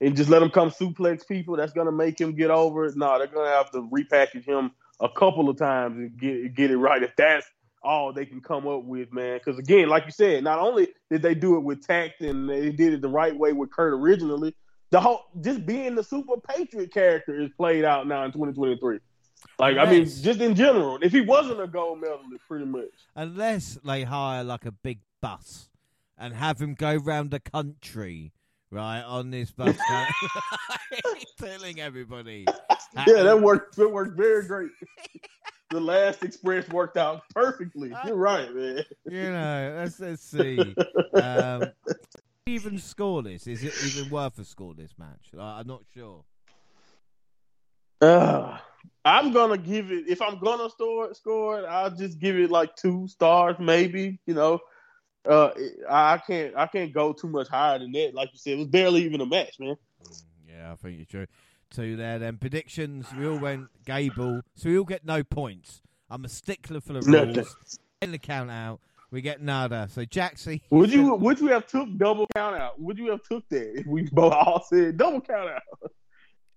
and 0.00 0.16
just 0.16 0.28
let 0.28 0.42
him 0.42 0.50
come 0.50 0.70
suplex 0.70 1.26
people. 1.26 1.56
That's 1.56 1.72
gonna 1.72 1.92
make 1.92 2.20
him 2.20 2.34
get 2.34 2.50
over 2.50 2.84
it. 2.86 2.96
No, 2.96 3.18
they're 3.18 3.26
gonna 3.26 3.50
have 3.50 3.70
to 3.72 3.88
repackage 3.88 4.46
him 4.46 4.72
a 5.00 5.08
couple 5.08 5.48
of 5.48 5.58
times 5.58 5.96
and 5.98 6.18
get 6.18 6.54
get 6.54 6.70
it 6.70 6.76
right. 6.76 7.02
If 7.02 7.14
that's 7.16 7.46
all 7.82 8.12
they 8.12 8.26
can 8.26 8.40
come 8.40 8.66
up 8.66 8.84
with, 8.84 9.12
man. 9.12 9.38
Because 9.38 9.58
again, 9.58 9.88
like 9.88 10.04
you 10.06 10.12
said, 10.12 10.44
not 10.44 10.58
only 10.58 10.88
did 11.10 11.22
they 11.22 11.34
do 11.34 11.56
it 11.56 11.60
with 11.60 11.86
tact 11.86 12.20
and 12.20 12.48
they 12.48 12.70
did 12.70 12.92
it 12.92 13.02
the 13.02 13.08
right 13.08 13.36
way 13.36 13.52
with 13.52 13.72
Kurt 13.72 13.92
originally, 13.92 14.54
the 14.92 15.00
whole 15.00 15.24
just 15.40 15.66
being 15.66 15.94
the 15.94 16.04
super 16.04 16.36
patriot 16.36 16.92
character 16.92 17.40
is 17.40 17.50
played 17.56 17.84
out 17.84 18.06
now 18.06 18.24
in 18.24 18.30
2023. 18.30 18.98
Like 19.58 19.76
I 19.78 19.90
mean, 19.90 20.04
just 20.04 20.40
in 20.40 20.54
general, 20.54 20.98
if 21.02 21.10
he 21.10 21.22
wasn't 21.22 21.60
a 21.60 21.66
gold 21.66 22.00
medalist, 22.00 22.44
pretty 22.46 22.66
much. 22.66 22.90
unless 23.16 23.78
they 23.84 24.04
hire 24.04 24.44
like 24.44 24.66
a 24.66 24.70
big 24.70 25.00
bus 25.20 25.68
and 26.16 26.34
have 26.34 26.60
him 26.60 26.74
go 26.74 26.94
round 26.94 27.30
the 27.32 27.40
country, 27.40 28.32
right, 28.70 29.00
on 29.00 29.30
this 29.30 29.50
bus, 29.50 29.76
telling 31.40 31.80
everybody. 31.80 32.46
Yeah, 33.06 33.22
that 33.22 33.40
worked. 33.40 33.76
That 33.76 33.88
worked 33.88 34.16
very 34.16 34.46
great. 34.46 34.70
the 35.70 35.80
last 35.80 36.22
express 36.22 36.68
worked 36.68 36.98
out 36.98 37.22
perfectly. 37.34 37.92
You're 38.06 38.14
right, 38.14 38.54
man. 38.54 38.84
You 39.08 39.32
know, 39.32 39.74
let's 39.78 39.98
let's 39.98 40.22
see. 40.22 40.58
Um, 41.14 41.64
even 42.46 42.74
scoreless? 42.74 43.46
Is 43.46 43.62
it 43.62 43.74
even 43.84 44.10
worth 44.10 44.38
a 44.38 44.42
scoreless 44.42 44.90
match? 44.98 45.28
I- 45.38 45.60
I'm 45.60 45.66
not 45.66 45.82
sure. 45.94 46.24
Uh, 48.00 48.58
I'm 49.04 49.32
gonna 49.32 49.58
give 49.58 49.92
it. 49.92 50.08
If 50.08 50.20
I'm 50.20 50.38
gonna 50.40 50.68
score 50.70 51.14
score 51.14 51.60
it, 51.60 51.64
I'll 51.64 51.90
just 51.90 52.18
give 52.18 52.36
it 52.36 52.50
like 52.50 52.74
two 52.74 53.06
stars, 53.06 53.56
maybe. 53.60 54.18
You 54.26 54.34
know, 54.34 54.60
uh, 55.28 55.50
I 55.88 56.14
I 56.14 56.18
can't 56.18 56.56
I 56.56 56.66
can't 56.66 56.92
go 56.92 57.12
too 57.12 57.28
much 57.28 57.46
higher 57.48 57.78
than 57.78 57.92
that. 57.92 58.12
Like 58.14 58.30
you 58.32 58.38
said, 58.38 58.54
it 58.54 58.58
was 58.58 58.66
barely 58.68 59.04
even 59.04 59.20
a 59.20 59.26
match, 59.26 59.60
man. 59.60 59.76
Yeah, 60.48 60.72
I 60.72 60.74
think 60.76 60.96
you're 60.96 61.06
true. 61.06 61.26
Two 61.70 61.96
there 61.96 62.18
then. 62.18 62.38
Predictions. 62.38 63.06
We 63.16 63.26
all 63.26 63.38
went 63.38 63.68
Gable, 63.86 64.42
so 64.56 64.68
we 64.68 64.78
all 64.78 64.84
get 64.84 65.04
no 65.04 65.22
points. 65.22 65.80
I'm 66.10 66.24
a 66.24 66.28
stickler 66.28 66.80
for 66.80 66.94
the 66.94 67.02
Nothing. 67.08 67.36
rules. 67.36 67.78
In 68.02 68.10
the 68.10 68.18
count 68.18 68.50
out, 68.50 68.80
we 69.12 69.20
get 69.20 69.40
nada. 69.40 69.86
So 69.90 70.04
Jaxie. 70.04 70.62
Would 70.70 70.92
you 70.92 71.14
would 71.24 71.38
you 71.38 71.48
have 71.48 71.66
took 71.68 71.96
double 71.96 72.26
count 72.34 72.56
out? 72.56 72.80
Would 72.80 72.98
you 72.98 73.10
have 73.10 73.22
took 73.22 73.48
that 73.50 73.78
if 73.80 73.86
we 73.86 74.02
both 74.10 74.32
all 74.32 74.64
said 74.68 74.96
double 74.96 75.20
count 75.20 75.50
out? 75.50 75.62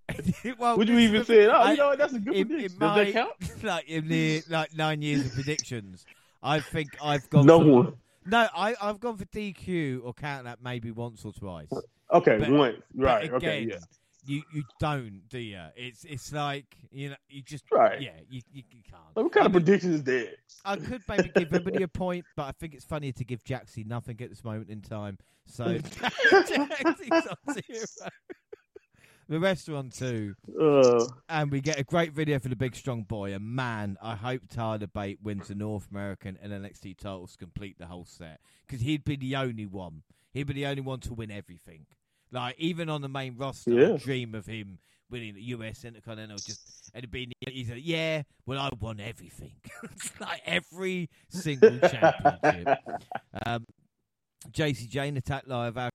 well, 0.58 0.76
Would 0.76 0.88
you 0.88 0.98
even 1.00 1.24
say, 1.24 1.46
oh, 1.46 1.50
I- 1.52 1.72
you 1.72 1.76
know? 1.78 1.96
That's 1.96 2.12
a 2.14 2.18
good 2.20 2.36
it, 2.36 2.48
prediction. 2.48 2.76
it 2.76 2.80
Does 2.80 2.96
might, 2.96 3.04
that 3.04 3.12
count? 3.12 3.64
like 3.64 3.88
in 3.88 4.08
the 4.08 4.42
like 4.48 4.74
nine 4.76 5.02
years 5.02 5.26
of 5.26 5.32
predictions, 5.32 6.06
I 6.42 6.60
think 6.60 6.88
I've 7.02 7.28
gone. 7.30 7.46
No 7.46 7.60
for, 7.60 7.66
one. 7.72 7.92
No, 8.24 8.48
I 8.56 8.74
I've 8.80 8.98
gone 9.00 9.16
for 9.16 9.24
DQ 9.26 10.00
or 10.04 10.14
count 10.14 10.44
that 10.44 10.58
maybe 10.62 10.90
once 10.90 11.24
or 11.24 11.32
twice. 11.32 11.70
Okay, 12.12 12.38
But- 12.38 12.50
once. 12.50 12.76
But 12.94 13.04
Right. 13.04 13.24
again, 13.24 13.34
okay. 13.36 13.60
Yeah. 13.68 13.76
You 14.26 14.42
you 14.52 14.62
don't, 14.80 15.22
do 15.28 15.38
you? 15.38 15.60
It's 15.76 16.04
it's 16.04 16.32
like 16.32 16.76
you 16.90 17.10
know 17.10 17.16
you 17.28 17.42
just 17.42 17.64
Right. 17.70 18.00
yeah 18.00 18.10
you 18.28 18.40
you, 18.52 18.62
you 18.70 18.82
can't. 18.90 19.02
Like, 19.14 19.24
what 19.24 19.32
kind 19.32 19.44
I 19.44 19.46
of 19.46 19.52
mean, 19.54 19.64
prediction 19.64 19.92
is 19.94 20.04
that? 20.04 20.34
I 20.64 20.76
could 20.76 21.02
maybe 21.08 21.30
give 21.34 21.54
everybody 21.54 21.82
a 21.82 21.88
point, 22.04 22.24
but 22.36 22.44
I 22.44 22.52
think 22.52 22.74
it's 22.74 22.84
funnier 22.84 23.12
to 23.12 23.24
give 23.24 23.44
Jaxie 23.44 23.86
nothing 23.86 24.20
at 24.20 24.28
this 24.30 24.42
moment 24.44 24.70
in 24.70 24.82
time. 24.82 25.18
So 25.46 25.64
Jaxie's 25.78 27.26
on 27.26 27.54
zero. 27.54 28.10
The 29.28 29.40
rest 29.40 29.68
are 29.68 29.74
on 29.76 29.90
two. 29.90 30.34
And 31.28 31.50
we 31.50 31.60
get 31.60 31.80
a 31.80 31.84
great 31.84 32.12
video 32.12 32.38
for 32.38 32.48
the 32.48 32.54
big 32.56 32.76
strong 32.76 33.02
boy. 33.02 33.32
And 33.32 33.44
man, 33.44 33.96
I 34.00 34.14
hope 34.14 34.42
Tyler 34.48 34.86
Bate 34.86 35.18
wins 35.22 35.48
the 35.48 35.56
North 35.56 35.88
American 35.90 36.38
and 36.40 36.52
NXT 36.52 36.96
titles 36.98 37.34
complete 37.36 37.76
the 37.78 37.86
whole 37.86 38.04
set. 38.04 38.38
Because 38.66 38.82
he'd 38.82 39.04
be 39.04 39.16
the 39.16 39.34
only 39.34 39.66
one. 39.66 40.02
He'd 40.32 40.46
be 40.46 40.54
the 40.54 40.66
only 40.66 40.82
one 40.82 41.00
to 41.00 41.14
win 41.14 41.32
everything. 41.32 41.86
Like, 42.32 42.56
even 42.58 42.88
on 42.88 43.02
the 43.02 43.08
main 43.08 43.36
roster, 43.36 43.70
I 43.70 43.74
Yeah. 43.74 43.96
dream 43.96 44.34
of 44.34 44.46
him 44.46 44.78
winning 45.10 45.34
the 45.34 45.42
US 45.42 45.84
Intercontinental. 45.84 46.38
Just, 46.38 46.90
and 46.94 46.98
it'd 47.04 47.10
be, 47.10 47.30
he's 47.48 47.70
like, 47.70 47.80
yeah, 47.84 48.22
well, 48.46 48.58
I 48.58 48.70
won 48.80 48.98
everything. 49.00 49.52
like 50.20 50.42
every 50.44 51.08
single 51.28 51.78
championship. 51.78 52.78
Um, 53.46 53.64
Jacy 54.50 54.86
Jayne 54.86 55.16
attacked 55.16 55.46
live 55.48 55.76
out 55.76 55.90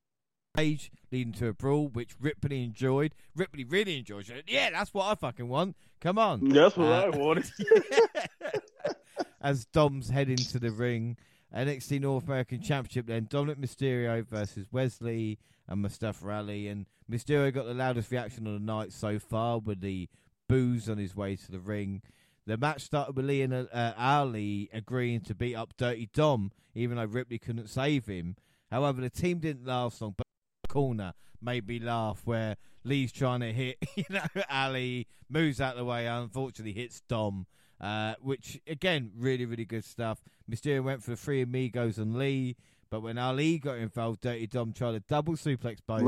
page, 0.56 0.92
leading 1.12 1.34
to 1.34 1.48
a 1.48 1.54
brawl, 1.54 1.88
which 1.88 2.12
Ripley 2.20 2.64
enjoyed. 2.64 3.16
Ripley 3.36 3.64
really 3.64 3.98
enjoyed 3.98 4.30
it. 4.30 4.44
Yeah, 4.48 4.70
that's 4.70 4.94
what 4.94 5.06
I 5.06 5.16
fucking 5.16 5.48
want. 5.48 5.76
Come 6.02 6.18
on. 6.20 6.50
That's 6.50 6.76
what 6.78 6.88
Uh, 6.88 7.06
I 7.06 7.10
wanted. 7.10 7.50
As 9.42 9.66
Dom's 9.66 10.10
heading 10.10 10.38
into 10.38 10.60
the 10.60 10.72
ring, 10.72 11.18
NXT 11.56 12.02
North 12.02 12.26
American 12.26 12.62
Championship. 12.62 13.08
Then 13.08 13.28
Dominic 13.30 13.60
Mysterio 13.60 14.26
versus 14.28 14.68
Wes 14.72 15.02
Lee 15.02 15.40
and 15.72 15.82
Mustafa 15.82 16.30
Ali, 16.30 16.68
and 16.68 16.86
Mysterio 17.10 17.54
got 17.54 17.66
the 17.66 17.74
loudest 17.74 18.12
reaction 18.12 18.46
of 18.46 18.54
the 18.54 18.60
night 18.60 18.92
so 18.92 19.20
far 19.20 19.60
with 19.60 19.82
the 19.82 20.10
booze 20.48 20.90
on 20.90 20.98
his 20.98 21.16
way 21.16 21.36
to 21.36 21.52
the 21.52 21.60
ring. 21.60 22.02
The 22.46 22.58
match 22.58 22.82
started 22.82 23.16
with 23.16 23.26
Lee 23.26 23.42
and 23.42 23.54
uh, 23.54 23.94
Ali 23.98 24.70
agreeing 24.74 25.22
to 25.22 25.36
beat 25.36 25.56
up 25.56 25.74
Dirty 25.78 26.10
Dom, 26.14 26.52
even 26.76 26.98
though 26.98 27.06
Ripley 27.06 27.40
couldn't 27.40 27.70
save 27.70 28.08
him. 28.08 28.36
However, 28.70 29.02
the 29.02 29.10
team 29.10 29.40
didn't 29.40 29.66
last 29.66 30.02
long. 30.02 30.16
But 30.18 30.26
corner 30.68 31.14
made 31.42 31.68
me 31.68 31.80
laugh 31.80 32.22
where 32.26 32.58
Lee's 32.84 33.12
trying 33.12 33.42
to 33.42 33.54
hit, 33.54 33.78
you 33.96 34.06
know, 34.10 34.26
Ali 34.50 35.08
moves 35.30 35.62
out 35.62 35.74
of 35.74 35.78
the 35.80 35.86
way, 35.86 36.08
unfortunately 36.08 36.74
hits 36.74 37.02
Dom. 37.08 37.46
Uh, 37.80 38.14
which 38.22 38.60
again, 38.68 39.12
really, 39.18 39.46
really 39.46 39.66
good 39.66 39.84
stuff. 39.84 40.22
Mysterio 40.50 40.84
went 40.84 41.02
for 41.02 41.12
the 41.12 41.18
three 41.18 41.42
amigos 41.42 41.98
on 41.98 42.16
Lee, 42.16 42.56
But 42.92 43.02
when 43.02 43.18
Ali 43.18 43.58
got 43.58 43.78
involved, 43.78 44.22
Dirty 44.22 44.46
Dom 44.48 44.74
tried 44.74 44.92
to 44.92 45.00
double 45.00 45.34
suplex 45.36 45.78
both. 45.88 46.02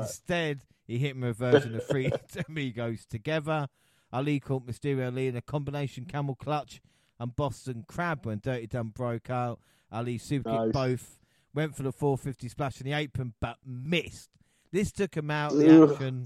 Instead, 0.00 0.62
he 0.86 0.98
hit 0.98 1.12
him 1.12 1.20
with 1.20 1.30
a 1.40 1.50
version 1.50 1.74
of 1.76 1.86
three 1.86 2.10
amigos 2.48 3.04
together. 3.04 3.68
Ali 4.12 4.40
caught 4.40 4.66
Mysterio 4.66 5.06
Ali 5.06 5.28
in 5.28 5.36
a 5.36 5.42
combination 5.42 6.06
camel 6.06 6.34
clutch 6.34 6.80
and 7.20 7.36
Boston 7.36 7.84
Crab 7.86 8.24
when 8.26 8.40
Dirty 8.42 8.66
Dom 8.66 8.88
broke 8.88 9.28
out. 9.28 9.60
Ali 9.92 10.16
super 10.18 10.50
kicked 10.50 10.64
Nice. 10.66 10.72
both, 10.72 11.18
went 11.52 11.76
for 11.76 11.82
the 11.82 11.92
450 11.92 12.48
splash 12.48 12.80
in 12.80 12.86
the 12.86 12.94
apron, 12.96 13.34
but 13.40 13.58
missed. 13.64 14.30
This 14.72 14.90
took 14.92 15.14
him 15.16 15.30
out 15.30 15.52
of 15.52 15.58
the 15.58 15.92
action 15.92 16.24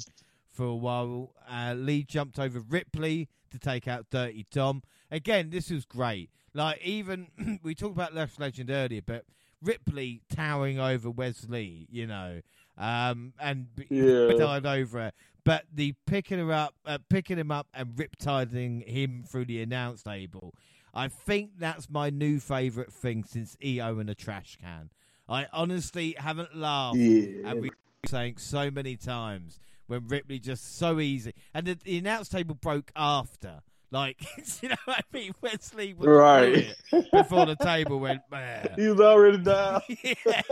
for 0.49 0.65
a 0.67 0.75
while. 0.77 1.35
Uh, 1.51 1.75
Lee 1.77 2.05
jumped 2.05 2.39
over 2.39 2.61
Ripley 2.61 3.29
to 3.51 3.59
take 3.59 3.89
out 3.89 4.07
Dirty 4.11 4.47
Dom. 4.53 4.83
Again, 5.11 5.51
this 5.51 5.71
was 5.71 5.85
great. 5.85 6.31
Like 6.55 6.81
even 6.83 7.59
we 7.65 7.75
talked 7.75 7.95
about 7.95 8.15
Lash 8.15 8.39
Legend 8.39 8.71
earlier, 8.71 9.03
but 9.05 9.25
Ripley 9.63 10.23
towering 10.35 10.79
over 10.79 11.11
Wes 11.11 11.47
Lee, 11.49 11.87
you 11.91 12.07
know, 12.07 12.41
um, 12.77 13.33
and 13.41 13.67
Yeah. 13.91 14.29
died 14.37 14.67
over 14.67 14.99
her. 14.99 15.13
But 15.45 15.65
the 15.73 15.95
picking 16.07 16.39
her 16.39 16.53
up, 16.53 16.75
uh, 16.85 16.99
picking 17.09 17.39
him 17.39 17.51
up, 17.51 17.69
and 17.73 17.97
riptiding 17.97 18.87
him 18.87 19.25
through 19.27 19.47
the 19.47 19.63
announce 19.63 20.03
table. 20.03 20.55
I 20.95 21.09
think 21.09 21.59
that's 21.59 21.89
my 21.89 22.11
new 22.11 22.41
favourite 22.41 22.93
thing 22.93 23.25
since 23.25 23.57
EO 23.65 23.99
and 23.99 24.11
a 24.11 24.15
trash 24.15 24.57
can. 24.61 24.91
I 25.29 25.47
honestly 25.53 26.15
haven't 26.19 26.57
laughed 26.57 26.97
Yeah. 26.99 27.51
and 27.51 27.63
we 27.63 27.71
saying 28.07 28.37
so 28.39 28.71
many 28.71 28.97
times 28.97 29.59
when 29.87 30.07
Ripley 30.07 30.39
just 30.39 30.77
so 30.77 31.01
easy, 31.01 31.33
and 31.55 31.67
the, 31.67 31.75
the 31.83 31.99
announce 31.99 32.29
table 32.29 32.55
broke 32.55 32.91
after. 32.95 33.61
Like, 33.91 34.20
you 34.62 34.68
know 34.70 34.76
what 34.84 34.99
I 34.99 35.16
mean? 35.16 35.32
Wes 35.41 35.72
Lee 35.74 35.95
was 35.95 36.07
Right. 36.09 36.74
before 37.12 37.47
the 37.47 37.57
table 37.57 38.01
went. 38.01 38.22
"Bah." 38.30 38.62
He 38.76 38.89
was 38.89 39.01
already 39.01 39.39
down. 39.39 39.80
yeah, 40.03 40.43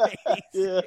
Yeah. 0.55 0.81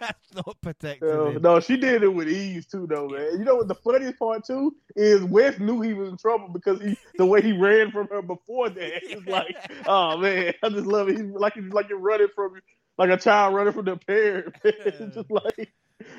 that's 0.00 0.34
not 0.34 0.56
protecting 0.60 1.08
No, 1.08 1.30
him. 1.30 1.42
no, 1.42 1.60
she 1.60 1.76
did 1.76 2.02
it 2.02 2.08
with 2.08 2.28
ease 2.28 2.66
too, 2.66 2.86
though, 2.86 3.08
man. 3.08 3.38
You 3.38 3.44
know 3.44 3.56
what 3.56 3.68
the 3.68 3.74
funniest 3.76 4.18
part 4.18 4.44
too 4.44 4.74
is? 4.96 5.22
Wes 5.24 5.58
knew 5.58 5.80
he 5.80 5.94
was 5.94 6.08
in 6.10 6.16
trouble 6.18 6.48
because 6.48 6.80
he 6.82 6.98
the 7.16 7.24
way 7.26 7.40
he 7.40 7.52
ran 7.52 7.90
from 7.92 8.08
her 8.08 8.20
before 8.22 8.68
that. 8.70 9.02
It's 9.04 9.26
like, 9.26 9.56
oh 9.86 10.18
man, 10.18 10.52
I 10.62 10.68
just 10.68 10.86
love 10.86 11.08
it. 11.08 11.16
He's 11.18 11.30
like 11.30 11.54
he's 11.54 11.72
like 11.72 11.88
you're 11.88 11.98
running 11.98 12.28
from 12.34 12.60
like 12.98 13.10
a 13.10 13.16
child 13.16 13.54
running 13.54 13.72
from 13.72 13.84
their 13.86 13.96
parent, 13.96 14.54
man. 14.64 15.12
just 15.14 15.30
like 15.30 15.72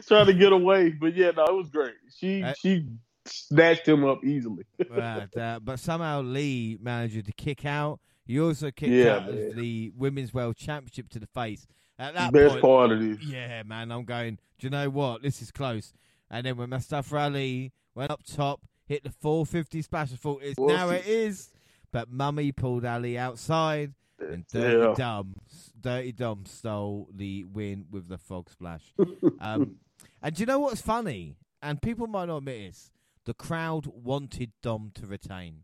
trying 0.07 0.25
to 0.27 0.34
get 0.34 0.53
away. 0.53 0.89
But 0.91 1.15
yeah, 1.15 1.32
no, 1.32 1.45
it 1.45 1.53
was 1.55 1.69
great. 1.69 1.93
She 2.17 2.41
Uh, 2.41 2.53
she 2.53 2.88
snatched 3.26 3.88
him 3.88 4.05
up 4.05 4.24
easily. 4.26 4.65
but, 4.89 5.36
uh, 5.38 5.59
but 5.61 5.80
somehow 5.80 6.22
Lee 6.22 6.78
managed 6.82 7.26
to 7.26 7.32
kick 7.34 7.65
out. 7.65 7.99
He 8.26 8.39
also 8.39 8.72
kicked 8.72 8.91
Yeah, 8.91 9.15
out 9.17 9.32
man. 9.34 9.55
the 9.55 9.91
Women's 9.95 10.34
World 10.34 10.55
Championship 10.55 11.09
to 11.09 11.20
the 11.20 11.28
face. 11.28 11.65
At 11.97 12.13
that 12.13 12.32
Best 12.32 12.51
point, 12.53 12.61
part 12.61 12.91
of 12.91 12.99
this. 13.01 13.17
yeah, 13.24 13.63
man, 13.63 13.91
I'm 13.91 14.05
going, 14.05 14.38
do 14.57 14.67
you 14.67 14.70
know 14.72 14.89
what? 14.89 15.22
This 15.22 15.41
is 15.41 15.51
close. 15.51 15.93
And 16.30 16.45
then 16.45 16.55
when 16.57 16.70
Mustafa 16.70 17.17
Ali 17.17 17.74
went 17.95 18.11
up 18.11 18.24
top, 18.24 18.61
hit 18.86 19.03
the 19.03 19.09
450 19.09 19.82
splash, 19.82 20.13
I 20.13 20.15
thought, 20.15 20.41
it's 20.43 20.59
now 20.59 20.89
it 20.89 21.05
is. 21.07 21.49
But 21.91 22.09
Mummy 22.11 22.51
pulled 22.51 22.86
Ali 22.86 23.17
outside, 23.17 23.93
and 24.20 24.45
Dirty 24.47 24.78
Yeah. 24.78 24.93
Dom, 24.95 25.34
Dirty 25.82 26.11
Dom 26.11 26.45
stole 26.45 27.09
the 27.13 27.45
win 27.45 27.86
with 27.89 28.07
the 28.07 28.17
frog 28.20 28.49
splash. 28.51 28.93
um, 29.41 29.78
and 30.22 30.36
do 30.36 30.39
you 30.41 30.45
know 30.45 30.59
what's 30.59 30.82
funny? 30.82 31.36
And 31.63 31.82
people 31.82 32.05
might 32.07 32.26
not 32.26 32.38
admit 32.38 32.67
this. 32.67 32.91
The 33.30 33.36
crowd 33.36 33.86
wanted 33.86 34.53
Dom 34.63 34.89
to 34.95 35.05
retain. 35.05 35.61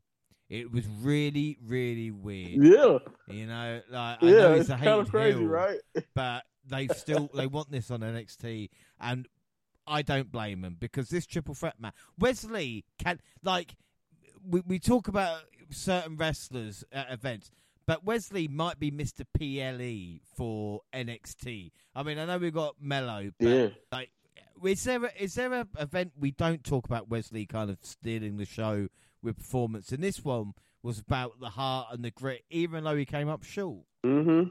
It 0.49 0.72
was 0.72 0.86
really, 0.88 1.57
really 1.66 2.11
weird. 2.11 2.63
Yeah, 2.63 2.99
You 3.28 3.47
know, 3.47 3.82
like 3.89 4.22
I 4.22 4.26
yeah, 4.28 4.32
know 4.34 4.53
it's 4.53 4.68
he's 4.68 4.70
a 4.70 4.78
kind 4.78 4.88
of 5.01 5.09
crazy, 5.09 5.39
heel, 5.39 5.47
right? 5.47 5.80
but 6.13 6.43
they 6.63 6.88
still 6.89 7.28
they 7.34 7.47
want 7.47 7.72
this 7.72 7.89
on 7.89 8.01
NXT, 8.01 8.70
and 9.01 9.28
I 9.88 10.03
don't 10.03 10.32
blame 10.32 10.61
them 10.61 10.78
because 10.80 11.09
this 11.09 11.26
triple 11.26 11.55
threat 11.55 11.80
match, 11.80 11.95
Wes 12.20 12.43
Lee 12.43 12.84
can 12.99 13.20
like 13.41 13.74
we 14.47 14.61
we 14.68 14.78
talk 14.78 15.07
about 15.07 15.39
certain 15.72 16.18
wrestlers 16.18 16.84
at 16.91 17.11
events, 17.11 17.49
but 17.88 18.03
Wes 18.05 18.32
Lee 18.32 18.47
might 18.47 18.78
be 18.78 18.91
Mister 18.91 19.24
PLE 19.34 20.20
for 20.38 20.82
NXT. 20.93 21.72
I 21.95 22.03
mean, 22.03 22.20
I 22.20 22.26
know 22.26 22.38
we've 22.38 22.53
got 22.53 22.76
Melo, 22.80 23.32
but 23.39 23.47
Yeah. 23.49 23.68
like, 23.91 24.11
is 24.64 24.84
there 24.84 25.03
a, 25.06 25.12
is 25.20 25.36
there 25.36 25.53
a 25.53 25.68
event 25.80 26.14
we 26.20 26.32
don't 26.32 26.64
talk 26.64 26.86
about 26.86 27.10
Wes 27.10 27.32
Lee 27.32 27.45
kind 27.45 27.70
of 27.70 27.78
stealing 27.82 28.38
the 28.38 28.45
show 28.45 28.88
with 29.22 29.38
performance? 29.38 29.91
And 29.91 30.03
this 30.03 30.24
one 30.24 30.53
was 30.84 30.99
about 30.99 31.39
the 31.39 31.49
heart 31.49 31.88
and 31.91 32.03
the 32.03 32.12
grit, 32.12 32.43
even 32.49 32.84
though 32.84 32.95
he 32.95 33.06
came 33.06 33.28
up 33.28 33.43
short. 33.43 33.84
Mm-hmm. 34.06 34.49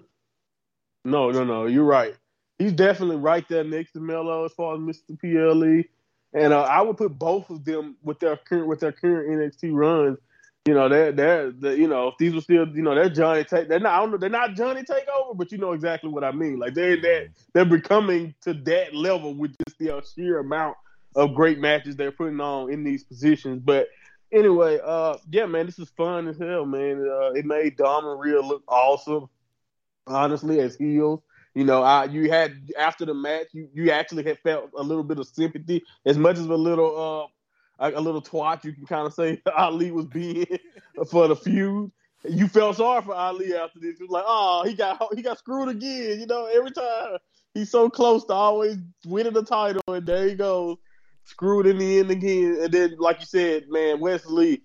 No, 1.04 1.30
no, 1.30 1.44
no. 1.44 1.66
You're 1.66 1.84
right. 1.84 2.14
He's 2.58 2.72
definitely 2.72 3.16
right 3.16 3.46
there 3.48 3.64
next 3.64 3.92
to 3.92 4.00
Melo 4.00 4.44
as 4.44 4.52
far 4.52 4.74
as 4.74 4.80
Mr. 4.80 5.18
PLE, 5.18 5.84
and 6.32 6.52
uh, 6.52 6.62
I 6.62 6.82
would 6.82 6.96
put 6.96 7.18
both 7.18 7.50
of 7.50 7.64
them 7.64 7.96
with 8.02 8.20
their 8.20 8.36
current 8.36 8.66
with 8.66 8.80
their 8.80 8.92
current 8.92 9.28
NXT 9.28 9.72
runs. 9.72 10.18
You 10.66 10.74
know, 10.74 10.88
they're 10.88 11.12
they're 11.12 11.50
the, 11.50 11.76
you 11.76 11.88
know 11.88 12.08
if 12.08 12.14
these 12.18 12.34
were 12.34 12.40
still 12.40 12.66
you 12.68 12.82
know 12.82 12.94
they're 12.94 13.10
Johnny 13.10 13.44
take 13.44 13.68
they're 13.68 13.80
not 13.80 13.92
I 13.92 13.98
don't 13.98 14.12
know 14.12 14.16
they're 14.16 14.30
not 14.30 14.54
Johnny 14.54 14.82
Takeover, 14.82 15.36
but 15.36 15.52
you 15.52 15.58
know 15.58 15.72
exactly 15.72 16.10
what 16.10 16.24
I 16.24 16.32
mean. 16.32 16.58
Like 16.58 16.74
they're 16.74 17.00
that 17.00 17.28
they're 17.52 17.66
becoming 17.66 18.34
to 18.42 18.54
that 18.54 18.94
level 18.94 19.34
with 19.34 19.54
just 19.66 19.78
the 19.78 20.02
sheer 20.14 20.38
amount 20.38 20.76
of 21.16 21.34
great 21.34 21.58
matches 21.58 21.96
they're 21.96 22.12
putting 22.12 22.40
on 22.40 22.72
in 22.72 22.82
these 22.82 23.04
positions. 23.04 23.60
But 23.62 23.88
anyway, 24.32 24.80
uh, 24.82 25.18
yeah, 25.30 25.46
man, 25.46 25.66
this 25.66 25.78
is 25.78 25.90
fun 25.90 26.28
as 26.28 26.38
hell, 26.38 26.64
man. 26.64 27.06
Uh, 27.06 27.32
it 27.32 27.44
made 27.44 27.76
Dom 27.76 28.06
and 28.06 28.20
Rhea 28.20 28.40
look 28.40 28.62
awesome 28.68 29.28
honestly, 30.06 30.60
as 30.60 30.76
heels. 30.76 31.20
You 31.54 31.64
know, 31.64 31.82
I 31.82 32.06
you 32.06 32.30
had 32.30 32.70
after 32.78 33.04
the 33.06 33.14
match, 33.14 33.48
you 33.52 33.68
you 33.72 33.90
actually 33.90 34.24
had 34.24 34.38
felt 34.40 34.70
a 34.76 34.82
little 34.82 35.04
bit 35.04 35.18
of 35.18 35.26
sympathy, 35.28 35.84
as 36.04 36.18
much 36.18 36.36
as 36.38 36.46
a 36.46 36.54
little 36.54 37.22
uh 37.24 37.26
a, 37.78 38.00
little 38.00 38.22
twat 38.22 38.64
you 38.64 38.72
can 38.72 38.86
kind 38.86 39.06
of 39.06 39.14
say 39.14 39.40
Ali 39.56 39.90
was 39.90 40.06
being 40.06 40.46
for 41.10 41.28
the 41.28 41.36
feud. 41.36 41.90
You 42.26 42.48
felt 42.48 42.76
sorry 42.76 43.02
for 43.02 43.14
Ali 43.14 43.54
after 43.54 43.78
this. 43.78 44.00
It 44.00 44.02
was 44.02 44.10
like, 44.10 44.24
oh, 44.26 44.64
he 44.66 44.74
got 44.74 45.14
he 45.14 45.22
got 45.22 45.38
screwed 45.38 45.68
again. 45.68 46.20
You 46.20 46.26
know, 46.26 46.46
every 46.46 46.70
time 46.70 47.18
he's 47.52 47.70
so 47.70 47.90
close 47.90 48.24
to 48.26 48.32
always 48.32 48.78
winning 49.06 49.34
the 49.34 49.44
title, 49.44 49.82
and 49.88 50.06
there 50.06 50.26
he 50.26 50.34
goes, 50.34 50.78
screwed 51.24 51.66
in 51.66 51.78
the 51.78 51.98
end 51.98 52.10
again. 52.10 52.58
And 52.62 52.72
then, 52.72 52.96
like 52.98 53.20
you 53.20 53.26
said, 53.26 53.68
man, 53.68 54.00
Wes 54.00 54.24
Lee, 54.24 54.62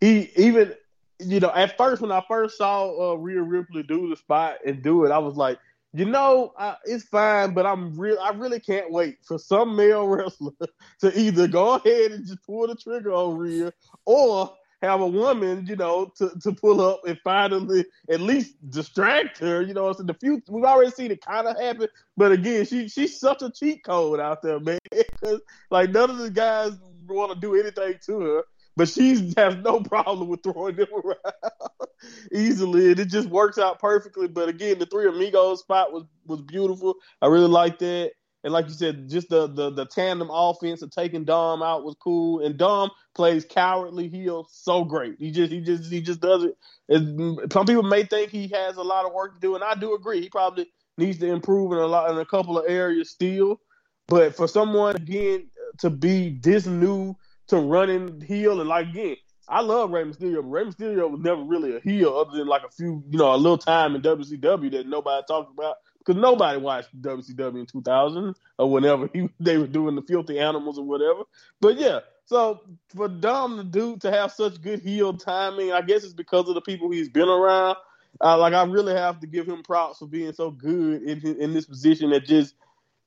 he 0.00 0.30
even 0.36 0.74
you 1.18 1.40
know, 1.40 1.52
at 1.54 1.76
first 1.76 2.02
when 2.02 2.12
I 2.12 2.22
first 2.26 2.58
saw 2.58 3.12
uh, 3.12 3.14
Rhea 3.14 3.42
Ripley 3.42 3.82
do 3.82 4.08
the 4.08 4.16
spot 4.16 4.56
and 4.66 4.82
do 4.82 5.04
it, 5.04 5.12
I 5.12 5.18
was 5.18 5.36
like, 5.36 5.58
you 5.94 6.06
know, 6.06 6.52
I, 6.58 6.76
it's 6.84 7.04
fine, 7.04 7.52
but 7.52 7.66
I'm 7.66 7.98
real. 7.98 8.18
I 8.20 8.30
really 8.30 8.60
can't 8.60 8.90
wait 8.90 9.18
for 9.22 9.38
some 9.38 9.76
male 9.76 10.06
wrestler 10.08 10.52
to 11.00 11.18
either 11.18 11.46
go 11.46 11.74
ahead 11.74 12.12
and 12.12 12.26
just 12.26 12.42
pull 12.44 12.66
the 12.66 12.74
trigger 12.74 13.12
on 13.12 13.36
Rhea, 13.36 13.72
or 14.06 14.54
have 14.80 15.00
a 15.00 15.06
woman, 15.06 15.66
you 15.66 15.76
know, 15.76 16.12
to, 16.16 16.32
to 16.40 16.52
pull 16.52 16.80
up 16.80 17.02
and 17.06 17.18
finally 17.22 17.84
at 18.10 18.20
least 18.20 18.54
distract 18.70 19.38
her. 19.38 19.62
You 19.62 19.74
know, 19.74 19.90
in 19.90 20.06
the 20.06 20.14
future. 20.14 20.50
We've 20.50 20.64
already 20.64 20.90
seen 20.90 21.10
it 21.10 21.20
kind 21.24 21.46
of 21.46 21.60
happen, 21.60 21.88
but 22.16 22.32
again, 22.32 22.64
she 22.64 22.88
she's 22.88 23.20
such 23.20 23.42
a 23.42 23.50
cheat 23.50 23.84
code 23.84 24.20
out 24.20 24.42
there, 24.42 24.60
man. 24.60 24.78
Because 24.90 25.40
like 25.70 25.90
none 25.90 26.10
of 26.10 26.18
the 26.18 26.30
guys 26.30 26.72
want 27.06 27.32
to 27.32 27.38
do 27.38 27.54
anything 27.54 27.94
to 28.06 28.20
her 28.20 28.42
but 28.76 28.88
she 28.88 29.32
has 29.36 29.56
no 29.56 29.80
problem 29.80 30.28
with 30.28 30.42
throwing 30.42 30.76
them 30.76 30.88
around 30.92 31.88
easily, 32.32 32.90
and 32.90 33.00
it 33.00 33.06
just 33.06 33.28
works 33.28 33.58
out 33.58 33.78
perfectly. 33.78 34.28
But 34.28 34.48
again, 34.48 34.78
the 34.78 34.86
three 34.86 35.08
amigos 35.08 35.60
spot 35.60 35.92
was 35.92 36.04
was 36.26 36.42
beautiful. 36.42 36.96
I 37.20 37.26
really 37.26 37.48
liked 37.48 37.80
that, 37.80 38.12
and 38.44 38.52
like 38.52 38.66
you 38.66 38.74
said, 38.74 39.08
just 39.08 39.28
the 39.28 39.46
the, 39.46 39.70
the 39.70 39.86
tandem 39.86 40.30
offense 40.30 40.82
of 40.82 40.90
taking 40.90 41.24
Dom 41.24 41.62
out 41.62 41.84
was 41.84 41.96
cool. 42.00 42.44
And 42.44 42.56
Dom 42.56 42.90
plays 43.14 43.44
cowardly 43.44 44.08
heel 44.08 44.46
so 44.50 44.84
great. 44.84 45.16
He 45.18 45.30
just 45.30 45.52
he 45.52 45.60
just 45.60 45.90
he 45.90 46.00
just 46.00 46.20
does 46.20 46.44
it. 46.44 46.56
And 46.88 47.52
some 47.52 47.66
people 47.66 47.82
may 47.82 48.04
think 48.04 48.30
he 48.30 48.48
has 48.48 48.76
a 48.76 48.82
lot 48.82 49.06
of 49.06 49.12
work 49.12 49.34
to 49.34 49.40
do, 49.40 49.54
and 49.54 49.64
I 49.64 49.74
do 49.74 49.94
agree. 49.94 50.20
He 50.20 50.28
probably 50.28 50.66
needs 50.98 51.18
to 51.18 51.26
improve 51.26 51.72
in 51.72 51.78
a 51.78 51.86
lot 51.86 52.10
in 52.10 52.18
a 52.18 52.26
couple 52.26 52.58
of 52.58 52.64
areas 52.68 53.10
still. 53.10 53.60
But 54.08 54.34
for 54.34 54.48
someone 54.48 54.96
again 54.96 55.48
to 55.78 55.88
be 55.90 56.38
this 56.42 56.66
new 56.66 57.16
to 57.48 57.56
running 57.58 58.20
heel 58.20 58.60
and 58.60 58.68
like 58.68 58.88
again, 58.88 59.16
I 59.48 59.60
love 59.60 59.90
Rey 59.90 60.04
Mysterio, 60.04 60.36
but 60.36 60.48
Rey 60.48 60.64
Mysterio 60.64 61.10
was 61.10 61.20
never 61.20 61.42
really 61.42 61.76
a 61.76 61.80
heel 61.80 62.16
other 62.16 62.36
than 62.36 62.46
like 62.46 62.62
a 62.62 62.70
few, 62.70 63.02
you 63.10 63.18
know, 63.18 63.34
a 63.34 63.36
little 63.36 63.58
time 63.58 63.94
in 63.94 64.02
WCW 64.02 64.70
that 64.72 64.86
nobody 64.86 65.24
talked 65.26 65.52
about 65.52 65.76
because 65.98 66.20
nobody 66.20 66.58
watched 66.58 67.00
WCW 67.00 67.60
in 67.60 67.66
2000 67.66 68.34
or 68.58 68.70
whenever 68.70 69.10
he, 69.12 69.28
they 69.40 69.58
were 69.58 69.66
doing 69.66 69.94
the 69.94 70.02
filthy 70.02 70.38
animals 70.38 70.78
or 70.78 70.84
whatever. 70.84 71.22
But 71.60 71.78
yeah, 71.78 72.00
so 72.24 72.60
for 72.94 73.08
Dom 73.08 73.56
the 73.56 73.64
dude 73.64 74.00
to 74.02 74.10
have 74.10 74.32
such 74.32 74.60
good 74.60 74.80
heel 74.80 75.16
timing, 75.16 75.72
I 75.72 75.82
guess 75.82 76.04
it's 76.04 76.14
because 76.14 76.48
of 76.48 76.54
the 76.54 76.60
people 76.60 76.90
he's 76.90 77.08
been 77.08 77.28
around. 77.28 77.76
Uh, 78.20 78.38
like 78.38 78.52
I 78.52 78.62
really 78.64 78.94
have 78.94 79.20
to 79.20 79.26
give 79.26 79.46
him 79.46 79.62
props 79.62 79.98
for 79.98 80.06
being 80.06 80.32
so 80.32 80.50
good 80.50 81.02
in 81.02 81.20
in 81.40 81.52
this 81.54 81.66
position 81.66 82.10
that 82.10 82.24
just, 82.24 82.54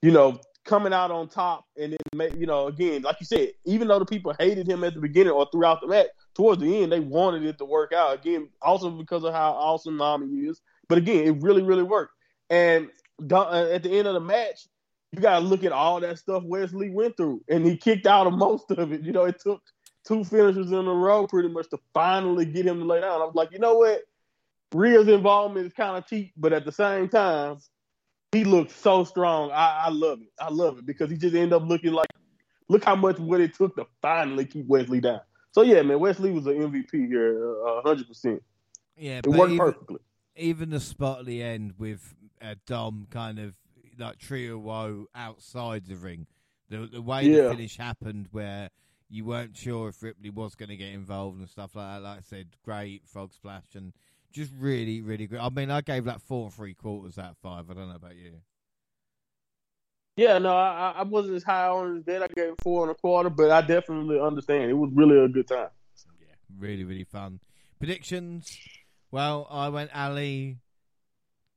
you 0.01 0.11
know, 0.11 0.39
coming 0.65 0.93
out 0.93 1.11
on 1.11 1.29
top 1.29 1.65
and 1.77 1.95
then 2.13 2.39
you 2.39 2.45
know 2.47 2.67
again 2.67 3.01
like 3.03 3.17
you 3.19 3.25
said 3.25 3.49
even 3.65 3.87
though 3.87 3.99
the 3.99 4.05
people 4.05 4.33
hated 4.39 4.67
him 4.67 4.83
at 4.83 4.93
the 4.95 4.99
beginning 4.99 5.31
or 5.31 5.47
throughout 5.51 5.79
the 5.81 5.87
match 5.87 6.07
towards 6.33 6.61
the 6.61 6.83
end 6.83 6.91
they 6.91 6.99
wanted 6.99 7.43
it 7.45 7.57
to 7.57 7.65
work 7.65 7.93
out 7.93 8.15
again 8.15 8.49
also 8.61 8.89
because 8.89 9.23
of 9.23 9.33
how 9.33 9.51
awesome 9.51 9.97
Nami 9.97 10.27
is 10.47 10.61
but 10.89 10.97
again 10.97 11.25
it 11.25 11.41
really 11.41 11.61
really 11.61 11.83
worked 11.83 12.13
And 12.49 12.89
uh, 13.31 13.69
at 13.71 13.83
the 13.83 13.97
end 13.97 14.07
of 14.07 14.13
the 14.13 14.19
match, 14.19 14.67
you 15.11 15.21
got 15.21 15.39
to 15.39 15.45
look 15.45 15.63
at 15.63 15.71
all 15.71 15.99
that 16.01 16.19
stuff 16.19 16.43
Wes 16.43 16.73
Lee 16.73 16.89
went 16.89 17.17
through, 17.17 17.41
and 17.49 17.65
he 17.65 17.77
kicked 17.77 18.05
out 18.07 18.27
of 18.27 18.33
most 18.33 18.71
of 18.71 18.91
it. 18.91 19.01
You 19.01 19.11
know, 19.11 19.25
it 19.25 19.39
took 19.41 19.61
two 20.07 20.23
finishers 20.23 20.71
in 20.71 20.87
a 20.87 20.93
row 20.93 21.27
pretty 21.27 21.49
much 21.49 21.69
to 21.69 21.79
finally 21.93 22.45
get 22.45 22.67
him 22.67 22.79
to 22.79 22.85
lay 22.85 23.01
down. 23.01 23.21
I 23.21 23.25
was 23.25 23.35
like, 23.35 23.51
you 23.51 23.59
know 23.59 23.75
what? 23.75 24.01
Rhea's 24.73 25.07
involvement 25.07 25.67
is 25.67 25.73
kind 25.73 25.97
of 25.97 26.07
cheap, 26.07 26.33
but 26.35 26.53
at 26.53 26.65
the 26.65 26.71
same 26.71 27.07
time, 27.07 27.57
he 28.35 28.43
looked 28.43 28.71
so 28.71 29.03
strong. 29.03 29.51
I, 29.51 29.85
I, 29.85 29.89
love 29.89 30.21
it. 30.21 30.27
I 30.39 30.49
love 30.49 30.79
it 30.79 30.85
because 30.85 31.09
he 31.09 31.17
just 31.17 31.35
ended 31.35 31.53
up 31.53 31.63
looking 31.63 31.93
like, 31.93 32.09
look 32.67 32.83
how 32.83 32.95
much 32.95 33.19
what 33.19 33.41
it 33.41 33.53
took 33.53 33.75
to 33.75 33.85
finally 34.01 34.45
keep 34.45 34.67
Wes 34.67 34.89
Lee 34.89 34.99
down. 34.99 35.21
So 35.51 35.61
yeah, 35.61 35.81
man, 35.83 35.99
Wes 35.99 36.19
Lee 36.19 36.31
was 36.31 36.45
an 36.47 36.55
MVP 36.55 37.07
here, 37.07 37.55
uh, 37.65 37.81
hundred 37.81 38.07
percent. 38.07 38.43
Yeah, 38.97 39.19
it 39.19 39.27
worked 39.27 39.53
even, 39.53 39.57
perfectly. 39.57 39.99
Even 40.35 40.69
the 40.69 40.81
spot 40.81 41.19
at 41.19 41.25
the 41.25 41.41
end 41.41 41.75
with 41.77 42.13
uh, 42.41 42.55
Dom 42.65 43.07
kind 43.09 43.39
of 43.39 43.55
like 43.97 44.17
trio 44.17 44.57
woe 44.57 45.07
outside 45.15 45.85
the 45.85 45.95
ring, 45.95 46.27
the 46.69 46.89
the 46.91 47.01
way 47.01 47.23
yeah. 47.23 47.43
the 47.43 47.49
finish 47.51 47.77
happened 47.77 48.27
where 48.31 48.69
you 49.09 49.23
weren't 49.23 49.55
sure 49.55 49.89
if 49.89 50.03
Ripley 50.03 50.29
was 50.29 50.55
going 50.55 50.69
to 50.69 50.75
get 50.75 50.89
involved 50.89 51.39
and 51.39 51.49
stuff 51.49 51.75
like 51.75 51.85
that. 51.85 52.03
Like 52.03 52.17
I 52.17 52.21
said, 52.21 52.47
great 52.65 53.07
frog 53.07 53.31
splash 53.33 53.75
and 53.75 53.93
just 54.35 54.51
really, 54.59 55.01
really 55.01 55.27
good. 55.27 55.39
I 55.39 55.49
mean, 55.49 55.71
I 55.71 55.79
gave 55.81 56.03
that 56.05 56.21
four 56.21 56.45
and 56.45 56.53
three 56.53 56.73
quarters 56.73 57.17
out 57.17 57.31
of 57.31 57.37
five. 57.37 57.71
I 57.71 57.73
don't 57.73 57.87
know 57.87 57.95
about 57.95 58.17
you. 58.17 58.33
Yeah, 60.17 60.37
no, 60.39 60.55
I, 60.55 60.93
I 60.97 61.03
wasn't 61.03 61.35
as 61.35 61.43
high 61.43 61.67
on 61.67 62.03
it 62.05 62.09
as 62.09 62.21
I 62.21 62.27
gave 62.27 62.53
four 62.61 62.83
and 62.83 62.91
a 62.91 62.95
quarter, 62.95 63.29
but 63.29 63.49
I 63.49 63.61
definitely 63.61 64.19
understand. 64.19 64.69
It 64.69 64.73
was 64.73 64.91
really 64.93 65.17
a 65.17 65.27
good 65.27 65.47
time. 65.47 65.69
Yeah, 66.19 66.35
really, 66.57 66.83
really 66.83 67.05
fun. 67.05 67.39
Predictions? 67.79 68.57
Well, 69.09 69.47
I 69.49 69.69
went 69.69 69.95
Ali. 69.95 70.57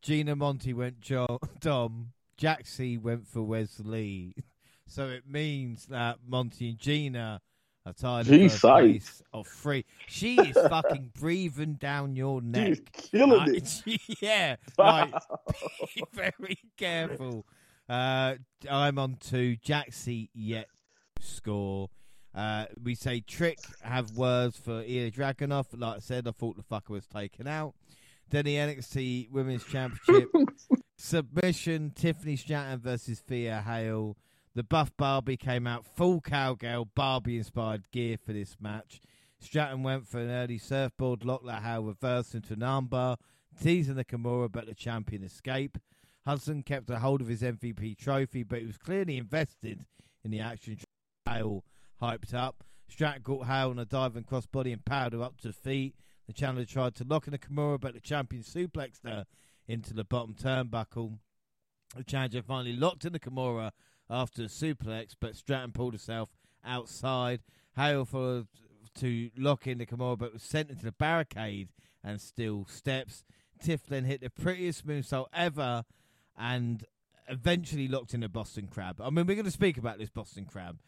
Gina 0.03 0.37
Monty 0.37 0.73
went 0.73 1.01
John, 1.01 1.39
Dom. 1.61 2.13
Jaxie 2.41 3.01
went 3.01 3.27
for 3.27 3.43
Wes 3.43 3.81
Lee. 3.85 4.35
So 4.91 5.07
it 5.09 5.25
means 5.29 5.85
that 5.91 6.21
Monty 6.27 6.71
and 6.71 6.79
Gina 6.79 7.43
in 7.89 8.49
first 8.49 8.61
place 8.61 9.23
of 9.33 9.47
three. 9.47 9.85
She 10.07 10.37
is 10.37 10.57
fucking 10.69 11.13
breathing 11.19 11.75
down 11.75 12.17
your 12.17 12.41
neck. 12.41 12.79
She's 12.95 13.11
killing 13.11 13.55
it. 13.55 14.01
yeah, 14.21 14.57
like 14.79 15.13
be 15.95 16.05
very 16.13 16.59
careful. 16.77 17.47
Uh, 17.89 18.35
I'm 18.71 18.99
on 18.99 19.17
two. 19.21 19.57
Jaxie 19.57 20.29
yet 20.35 20.69
score. 21.21 21.91
Uh, 22.35 22.67
we 22.83 22.95
say 22.95 23.21
Trick 23.21 23.59
have 23.83 24.13
words 24.13 24.57
for 24.57 24.83
Ilya 24.83 25.11
Dragunov. 25.11 25.67
Like 25.73 25.97
I 25.97 26.01
said, 26.01 26.29
I 26.29 26.33
thought 26.33 26.57
the 26.57 26.63
fucker 26.63 26.91
was 26.91 27.07
taken 27.07 27.47
out. 27.47 27.75
Then 28.31 28.45
the 28.45 28.57
NXT 28.57 29.31
Women's 29.31 29.65
Championship 29.65 30.31
submission: 30.97 31.93
Tiffany 31.95 32.37
Stratton 32.37 32.81
versus 32.81 33.21
Thea 33.21 33.63
Hail. 33.67 34.17
The 34.55 34.63
Buff 34.63 34.97
Barbie 34.97 35.37
came 35.37 35.67
out 35.67 35.85
full 35.85 36.21
cowgirl 36.21 36.87
Barbie 36.95 37.39
inspired 37.39 37.91
gear 37.91 38.17
for 38.17 38.33
this 38.33 38.57
match. 38.61 39.01
Stratton 39.39 39.83
went 39.83 40.09
for 40.09 40.19
an 40.19 40.31
early 40.31 40.59
surfboard 40.59 41.25
lock 41.25 41.45
that 41.47 41.63
Hail 41.63 41.85
reversed 41.85 42.35
into 42.35 42.55
an 42.55 42.61
armbar, 42.61 43.19
teasing 43.61 43.95
the 43.95 44.05
Kimura, 44.05 44.51
but 44.51 44.67
the 44.67 44.75
champion 44.75 45.23
escaped. 45.23 45.79
Hudson 46.27 46.63
kept 46.63 46.91
a 46.91 46.99
hold 46.99 47.21
of 47.21 47.29
his 47.29 47.43
MVP 47.43 47.97
trophy, 47.97 48.43
but 48.43 48.61
he 48.61 48.67
was 48.67 48.79
clearly 48.79 49.17
invested 49.17 49.85
in 50.25 50.31
the 50.31 50.41
action. 50.41 50.79
Hail 51.25 51.65
hyped 52.03 52.35
up. 52.35 52.65
Stratton 52.89 53.23
caught 53.23 53.47
Hail 53.47 53.71
on 53.71 53.79
a 53.79 53.85
diving 53.85 54.25
crossbody 54.25 54.73
and 54.73 54.85
powered 54.85 55.13
her 55.13 55.23
up 55.23 55.41
to 55.43 55.53
feet. 55.53 55.95
The 56.27 56.33
challenger 56.33 56.65
tried 56.65 56.95
to 56.97 57.05
lock 57.05 57.27
in 57.27 57.33
the 57.33 57.39
Kimura, 57.39 57.81
but 57.81 57.95
the 57.95 58.01
champion 58.01 58.43
suplexed 58.43 59.05
her 59.05 59.25
into 59.67 59.95
the 59.95 60.05
bottom 60.05 60.35
turnbuckle. 60.35 61.19
The 61.97 62.05
challenger 62.05 62.43
finally 62.43 62.75
locked 62.75 63.05
in 63.05 63.13
the 63.13 63.21
Kimura 63.21 63.71
after 64.11 64.43
the 64.43 64.49
suplex, 64.49 65.15
but 65.19 65.37
Stratton 65.37 65.73
pulled 65.73 65.95
herself 65.95 66.31
outside. 66.65 67.41
Hail 67.77 68.05
followed 68.05 68.49
to 68.97 69.31
lock 69.37 69.67
in 69.67 69.79
the 69.79 69.87
Kimura, 69.87 70.19
but 70.19 70.33
was 70.33 70.43
sent 70.43 70.71
into 70.71 70.85
the 70.85 70.93
barricade 70.93 71.69
and 72.03 72.21
still 72.21 72.67
steps. 72.69 73.25
Tiff 73.63 73.87
then 73.87 74.05
hit 74.05 74.21
the 74.21 74.31
prettiest 74.31 74.87
moonsault 74.87 75.27
ever 75.33 75.85
and 76.37 76.85
eventually 77.29 77.89
locked 77.89 78.15
in 78.15 78.23
a 78.23 78.29
Boston 78.29 78.69
Crab. 78.69 79.01
I 79.01 79.11
mean, 79.11 79.27
we're 79.27 79.35
going 79.35 79.45
to 79.45 79.51
speak 79.51 79.79
about 79.79 79.99
this 79.99 80.11
Boston 80.11 80.45
Crab. 80.45 80.79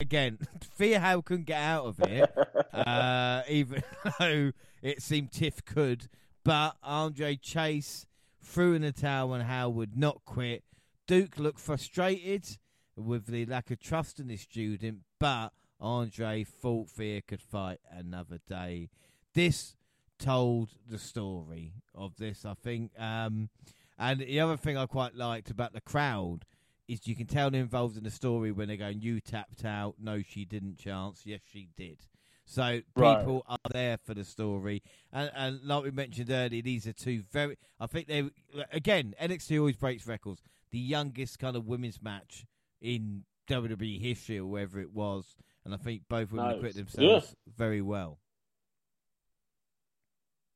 Again, 0.00 0.38
Thea 0.60 1.00
Hail 1.00 1.22
couldn't 1.22 1.46
get 1.46 1.60
out 1.60 1.86
of 1.86 2.00
it, 2.00 2.30
uh, 2.72 3.42
even 3.48 3.82
though 4.18 4.52
it 4.82 5.02
seemed 5.02 5.32
Tiff 5.32 5.64
could. 5.64 6.08
But 6.44 6.76
Andre 6.82 7.36
Chase 7.36 8.06
threw 8.42 8.74
in 8.74 8.82
the 8.82 8.92
towel 8.92 9.34
and 9.34 9.44
Hail 9.44 9.72
would 9.72 9.96
not 9.96 10.24
quit. 10.24 10.62
Duke 11.06 11.38
looked 11.38 11.58
frustrated 11.58 12.58
with 12.98 13.26
the 13.26 13.46
lack 13.46 13.70
of 13.70 13.80
trust 13.80 14.18
in 14.18 14.28
this 14.28 14.42
student, 14.42 15.00
but 15.18 15.50
Andre 15.80 16.44
thought 16.44 16.90
Thea 16.90 17.22
could 17.22 17.40
fight 17.40 17.80
another 17.90 18.40
day. 18.48 18.90
This 19.34 19.76
told 20.18 20.70
the 20.88 20.98
story 20.98 21.74
of 21.94 22.16
this, 22.16 22.44
I 22.44 22.54
think. 22.54 22.90
Um, 22.98 23.50
and 23.98 24.20
the 24.20 24.40
other 24.40 24.56
thing 24.56 24.76
I 24.76 24.86
quite 24.86 25.14
liked 25.14 25.50
about 25.50 25.72
the 25.72 25.80
crowd 25.80 26.44
is 26.88 27.06
you 27.06 27.14
can 27.14 27.26
tell 27.26 27.50
they're 27.50 27.60
involved 27.60 27.96
in 27.96 28.04
the 28.04 28.10
story 28.10 28.50
when 28.50 28.68
they're 28.68 28.76
going, 28.76 29.02
"You 29.02 29.20
tapped 29.20 29.64
out." 29.64 29.96
No, 30.00 30.22
she 30.22 30.44
didn't. 30.44 30.78
Chance. 30.78 31.22
Yes, 31.24 31.40
she 31.52 31.68
did. 31.76 31.98
So 32.44 32.80
people 32.96 33.44
right. 33.46 33.58
are 33.66 33.70
there 33.70 33.98
for 33.98 34.14
the 34.14 34.24
story, 34.24 34.82
and, 35.12 35.30
and 35.34 35.60
like 35.64 35.84
we 35.84 35.90
mentioned 35.90 36.30
earlier, 36.30 36.62
these 36.62 36.86
are 36.86 36.94
two 36.94 37.22
very. 37.30 37.58
I 37.78 37.86
think 37.86 38.08
they 38.08 38.30
again 38.72 39.14
NXT 39.20 39.58
always 39.58 39.76
breaks 39.76 40.06
records. 40.06 40.42
The 40.70 40.78
youngest 40.78 41.38
kind 41.38 41.56
of 41.56 41.66
women's 41.66 42.00
match 42.00 42.46
in 42.80 43.24
WWE 43.48 44.00
history 44.00 44.38
or 44.38 44.46
wherever 44.46 44.80
it 44.80 44.92
was, 44.92 45.36
and 45.64 45.74
I 45.74 45.76
think 45.76 46.02
both 46.08 46.32
women 46.32 46.46
nice. 46.46 46.56
acquitted 46.56 46.76
themselves 46.86 47.26
yeah. 47.46 47.52
very 47.56 47.82
well. 47.82 48.18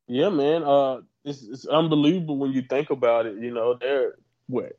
Yeah, 0.06 0.28
man. 0.28 0.62
Uh, 0.62 1.00
it's, 1.24 1.42
it's 1.42 1.66
unbelievable 1.66 2.36
when 2.36 2.52
you 2.52 2.62
think 2.62 2.90
about 2.90 3.26
it. 3.26 3.36
You 3.38 3.52
know, 3.52 3.74
they're 3.80 4.16
what 4.46 4.76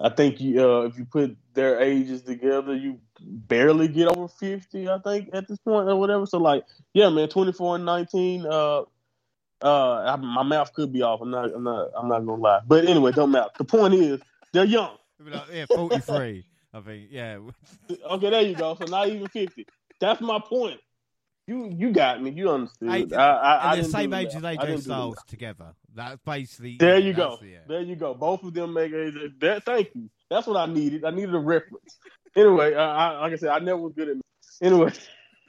I 0.00 0.08
think 0.08 0.40
you, 0.40 0.62
uh, 0.62 0.80
if 0.82 0.96
you 0.96 1.04
put 1.04 1.36
their 1.52 1.80
ages 1.80 2.22
together, 2.22 2.74
you 2.74 3.00
barely 3.20 3.88
get 3.88 4.08
over 4.08 4.28
fifty. 4.28 4.88
I 4.88 4.98
think 4.98 5.30
at 5.34 5.46
this 5.46 5.58
point 5.58 5.88
or 5.88 5.96
whatever. 5.96 6.24
So 6.24 6.38
like, 6.38 6.64
yeah, 6.94 7.10
man, 7.10 7.28
twenty 7.28 7.52
four 7.52 7.76
and 7.76 7.84
nineteen. 7.84 8.46
Uh, 8.46 8.82
uh, 9.62 9.94
I, 9.96 10.16
my 10.16 10.42
mouth 10.42 10.72
could 10.72 10.92
be 10.92 11.02
off. 11.02 11.20
I'm 11.20 11.30
not. 11.30 11.52
I'm 11.54 11.64
not. 11.64 11.90
I'm 11.94 12.08
not 12.08 12.20
gonna 12.20 12.40
lie. 12.40 12.60
But 12.66 12.86
anyway, 12.86 13.12
don't 13.12 13.30
matter. 13.30 13.50
The 13.58 13.64
point 13.64 13.94
is, 13.94 14.20
they're 14.52 14.64
young. 14.64 14.96
yeah, 15.52 15.66
forty 15.66 15.98
three. 15.98 16.46
I 16.72 16.80
think, 16.80 17.08
yeah. 17.10 17.38
okay, 18.12 18.30
there 18.30 18.42
you 18.42 18.54
go. 18.54 18.76
So 18.76 18.84
not 18.86 19.08
even 19.08 19.26
fifty. 19.28 19.66
That's 20.00 20.20
my 20.20 20.38
point. 20.38 20.80
You 21.46 21.68
you 21.76 21.90
got 21.90 22.22
me. 22.22 22.30
You 22.30 22.50
understood. 22.50 23.12
I, 23.12 23.16
I, 23.16 23.74
and 23.74 23.84
the 23.84 23.88
same 23.88 24.14
age 24.14 24.34
as 24.36 24.42
AJ 24.42 24.82
Styles 24.82 25.16
together. 25.26 25.74
That's 25.92 26.18
basically. 26.24 26.76
There 26.78 26.98
you 26.98 27.12
go. 27.12 27.38
The, 27.40 27.48
yeah. 27.48 27.58
There 27.66 27.82
you 27.82 27.96
go. 27.96 28.14
Both 28.14 28.44
of 28.44 28.54
them 28.54 28.72
make 28.72 28.92
a. 28.92 29.10
That, 29.40 29.64
thank 29.64 29.88
you. 29.94 30.08
That's 30.28 30.46
what 30.46 30.56
I 30.56 30.72
needed. 30.72 31.04
I 31.04 31.10
needed 31.10 31.34
a 31.34 31.38
reference. 31.38 31.98
Anyway, 32.36 32.74
I, 32.74 33.18
like 33.22 33.32
I 33.32 33.36
said, 33.36 33.48
I 33.48 33.58
never 33.58 33.78
was 33.80 33.94
good 33.94 34.10
at. 34.10 34.16
Anyway. 34.62 34.92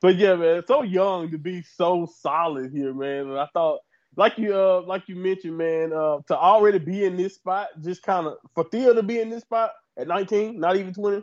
but 0.00 0.16
yeah, 0.16 0.34
man, 0.34 0.64
so 0.66 0.82
young 0.82 1.30
to 1.30 1.38
be 1.38 1.62
so 1.62 2.08
solid 2.20 2.72
here, 2.72 2.92
man. 2.92 3.28
And 3.28 3.38
I 3.38 3.46
thought, 3.52 3.78
like 4.16 4.38
you, 4.38 4.56
uh, 4.56 4.82
like 4.84 5.04
you 5.06 5.14
mentioned, 5.14 5.56
man, 5.56 5.92
uh, 5.92 6.18
to 6.26 6.36
already 6.36 6.78
be 6.78 7.04
in 7.04 7.16
this 7.16 7.36
spot, 7.36 7.68
just 7.80 8.02
kind 8.02 8.26
of 8.26 8.38
for 8.56 8.64
Thea 8.64 8.94
to 8.94 9.04
be 9.04 9.20
in 9.20 9.30
this 9.30 9.42
spot 9.42 9.70
at 10.00 10.08
19, 10.08 10.58
not 10.58 10.76
even 10.76 10.94
20, 10.94 11.22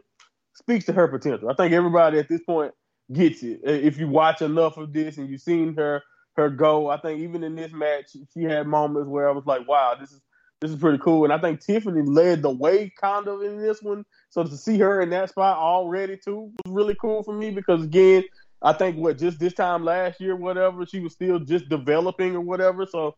speaks 0.56 0.86
to 0.86 0.94
her 0.94 1.08
potential. 1.08 1.50
I 1.50 1.56
think 1.56 1.74
everybody 1.74 2.20
at 2.20 2.30
this 2.30 2.42
point 2.44 2.74
gets 3.12 3.44
it. 3.44 3.62
Uh, 3.66 3.72
if 3.72 3.98
you 3.98 4.08
watch 4.08 4.42
enough 4.42 4.78
of 4.78 4.94
this 4.94 5.18
and 5.18 5.30
you've 5.30 5.42
seen 5.42 5.76
her 5.76 6.02
her 6.36 6.50
go, 6.52 6.90
I 6.90 6.98
think 6.98 7.22
even 7.22 7.44
in 7.44 7.56
this 7.56 7.72
match, 7.72 8.16
she 8.34 8.44
had 8.44 8.68
moments 8.68 9.10
where 9.10 9.28
I 9.28 9.32
was 9.32 9.46
like, 9.48 9.68
wow, 9.68 9.96
this 10.00 10.12
is 10.12 10.22
this 10.62 10.72
is 10.72 10.78
pretty 10.78 10.98
cool. 11.00 11.24
And 11.24 11.34
I 11.34 11.38
think 11.38 11.62
Tiffany 11.62 12.02
led 12.02 12.42
the 12.42 12.50
way 12.50 12.92
kind 13.00 13.28
of 13.28 13.44
in 13.44 13.58
this 13.58 13.82
one. 13.82 14.06
So 14.30 14.44
to 14.44 14.58
see 14.58 14.80
her 14.80 15.02
in 15.02 15.10
that 15.12 15.30
spot 15.30 15.58
already 15.58 16.18
too 16.18 16.52
was 16.66 16.74
really 16.74 16.96
cool 16.96 17.24
for 17.24 17.34
me 17.34 17.52
because 17.52 17.84
again, 17.84 18.24
I 18.62 18.74
think 18.74 18.98
what 18.98 19.20
just 19.20 19.40
this 19.40 19.54
time 19.54 19.84
last 19.84 20.20
year, 20.20 20.36
whatever, 20.36 20.86
she 20.86 21.00
was 21.00 21.14
still 21.14 21.40
just 21.40 21.70
developing 21.70 22.36
or 22.36 22.42
whatever. 22.42 22.88
So 22.88 23.16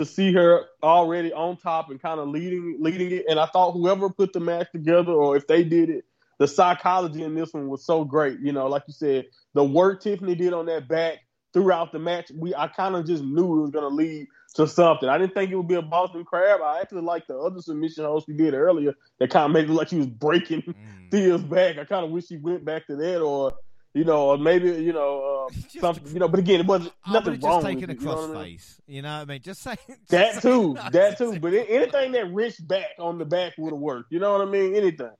to 0.00 0.06
see 0.06 0.32
her 0.32 0.64
already 0.82 1.30
on 1.30 1.58
top 1.58 1.90
and 1.90 2.00
kind 2.00 2.18
of 2.18 2.28
leading 2.28 2.78
leading 2.80 3.12
it, 3.12 3.26
and 3.28 3.38
I 3.38 3.46
thought 3.46 3.72
whoever 3.72 4.08
put 4.08 4.32
the 4.32 4.40
match 4.40 4.68
together 4.72 5.12
or 5.12 5.36
if 5.36 5.46
they 5.46 5.62
did 5.62 5.90
it, 5.90 6.06
the 6.38 6.48
psychology 6.48 7.22
in 7.22 7.34
this 7.34 7.52
one 7.52 7.68
was 7.68 7.84
so 7.84 8.04
great. 8.04 8.40
You 8.40 8.52
know, 8.52 8.66
like 8.66 8.84
you 8.86 8.94
said, 8.94 9.26
the 9.52 9.62
work 9.62 10.02
Tiffany 10.02 10.34
did 10.34 10.54
on 10.54 10.66
that 10.66 10.88
back 10.88 11.18
throughout 11.52 11.92
the 11.92 11.98
match, 11.98 12.30
we 12.34 12.54
I 12.54 12.68
kind 12.68 12.96
of 12.96 13.06
just 13.06 13.22
knew 13.22 13.58
it 13.58 13.62
was 13.62 13.70
going 13.70 13.88
to 13.88 13.94
lead 13.94 14.26
to 14.54 14.66
something. 14.66 15.08
I 15.08 15.18
didn't 15.18 15.34
think 15.34 15.50
it 15.50 15.56
would 15.56 15.68
be 15.68 15.74
a 15.74 15.82
Boston 15.82 16.24
Crab. 16.24 16.60
I 16.62 16.80
actually 16.80 17.02
like 17.02 17.26
the 17.26 17.36
other 17.36 17.60
submission 17.60 18.04
host 18.04 18.26
we 18.26 18.34
did 18.34 18.54
earlier 18.54 18.94
that 19.18 19.30
kind 19.30 19.46
of 19.46 19.50
made 19.52 19.64
it 19.64 19.68
look 19.68 19.78
like 19.78 19.88
she 19.88 19.98
was 19.98 20.06
breaking 20.06 20.62
mm. 20.62 21.10
Thea's 21.10 21.42
back. 21.42 21.78
I 21.78 21.84
kind 21.84 22.04
of 22.04 22.10
wish 22.10 22.28
she 22.28 22.38
went 22.38 22.64
back 22.64 22.86
to 22.86 22.96
that 22.96 23.20
or 23.20 23.52
you 23.94 24.04
know, 24.04 24.30
or 24.30 24.38
maybe 24.38 24.70
you 24.82 24.92
know 24.92 25.46
uh, 25.48 25.52
Just- 25.62 25.80
something, 25.80 26.12
you 26.12 26.18
know. 26.20 26.28
But 26.28 26.40
again, 26.40 26.60
it 26.60 26.66
wasn't 26.66 26.92
I 27.04 27.12
nothing 27.12 27.40
wrong 27.40 27.62
just 27.62 27.80
with 27.80 27.90
a 27.90 27.92
it, 27.92 28.00
you 28.00 28.06
know 28.06 28.14
what 28.16 28.36
I 28.36 28.44
mean? 28.44 28.58
You 28.86 29.02
know 29.02 29.16
what 29.16 29.22
I 29.22 29.24
mean? 29.24 29.42
Just 29.42 29.62
say 29.62 29.76
That 30.08 30.42
too, 30.42 30.78
that 30.92 31.18
too. 31.18 31.38
But 31.40 31.54
a- 31.54 31.70
anything 31.70 32.12
that 32.12 32.32
rich 32.32 32.56
back 32.66 32.90
on 32.98 33.18
the 33.18 33.24
back 33.24 33.54
would 33.58 33.72
have 33.72 33.80
worked. 33.80 34.12
You 34.12 34.20
know 34.20 34.32
what 34.32 34.46
I 34.46 34.50
mean? 34.50 34.74
Anything. 34.74 35.10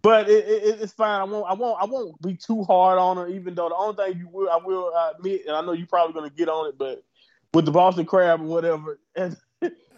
But 0.00 0.28
it, 0.28 0.44
it, 0.46 0.80
it's 0.80 0.92
fine. 0.92 1.20
I 1.20 1.24
won't. 1.24 1.50
I 1.50 1.54
won't. 1.54 1.82
I 1.82 1.86
won't 1.86 2.20
be 2.22 2.36
too 2.36 2.62
hard 2.64 2.98
on 2.98 3.16
her. 3.16 3.28
Even 3.28 3.54
though 3.54 3.68
the 3.68 3.74
only 3.74 3.96
thing 3.96 4.20
you 4.20 4.28
will, 4.28 4.48
I 4.48 4.56
will 4.56 4.92
admit, 5.16 5.42
and 5.46 5.56
I 5.56 5.60
know 5.62 5.72
you're 5.72 5.86
probably 5.88 6.14
gonna 6.14 6.30
get 6.30 6.48
on 6.48 6.68
it, 6.68 6.78
but 6.78 7.02
with 7.52 7.64
the 7.64 7.72
Boston 7.72 8.06
Crab 8.06 8.40
or 8.40 8.44
whatever, 8.44 9.00
and 9.16 9.36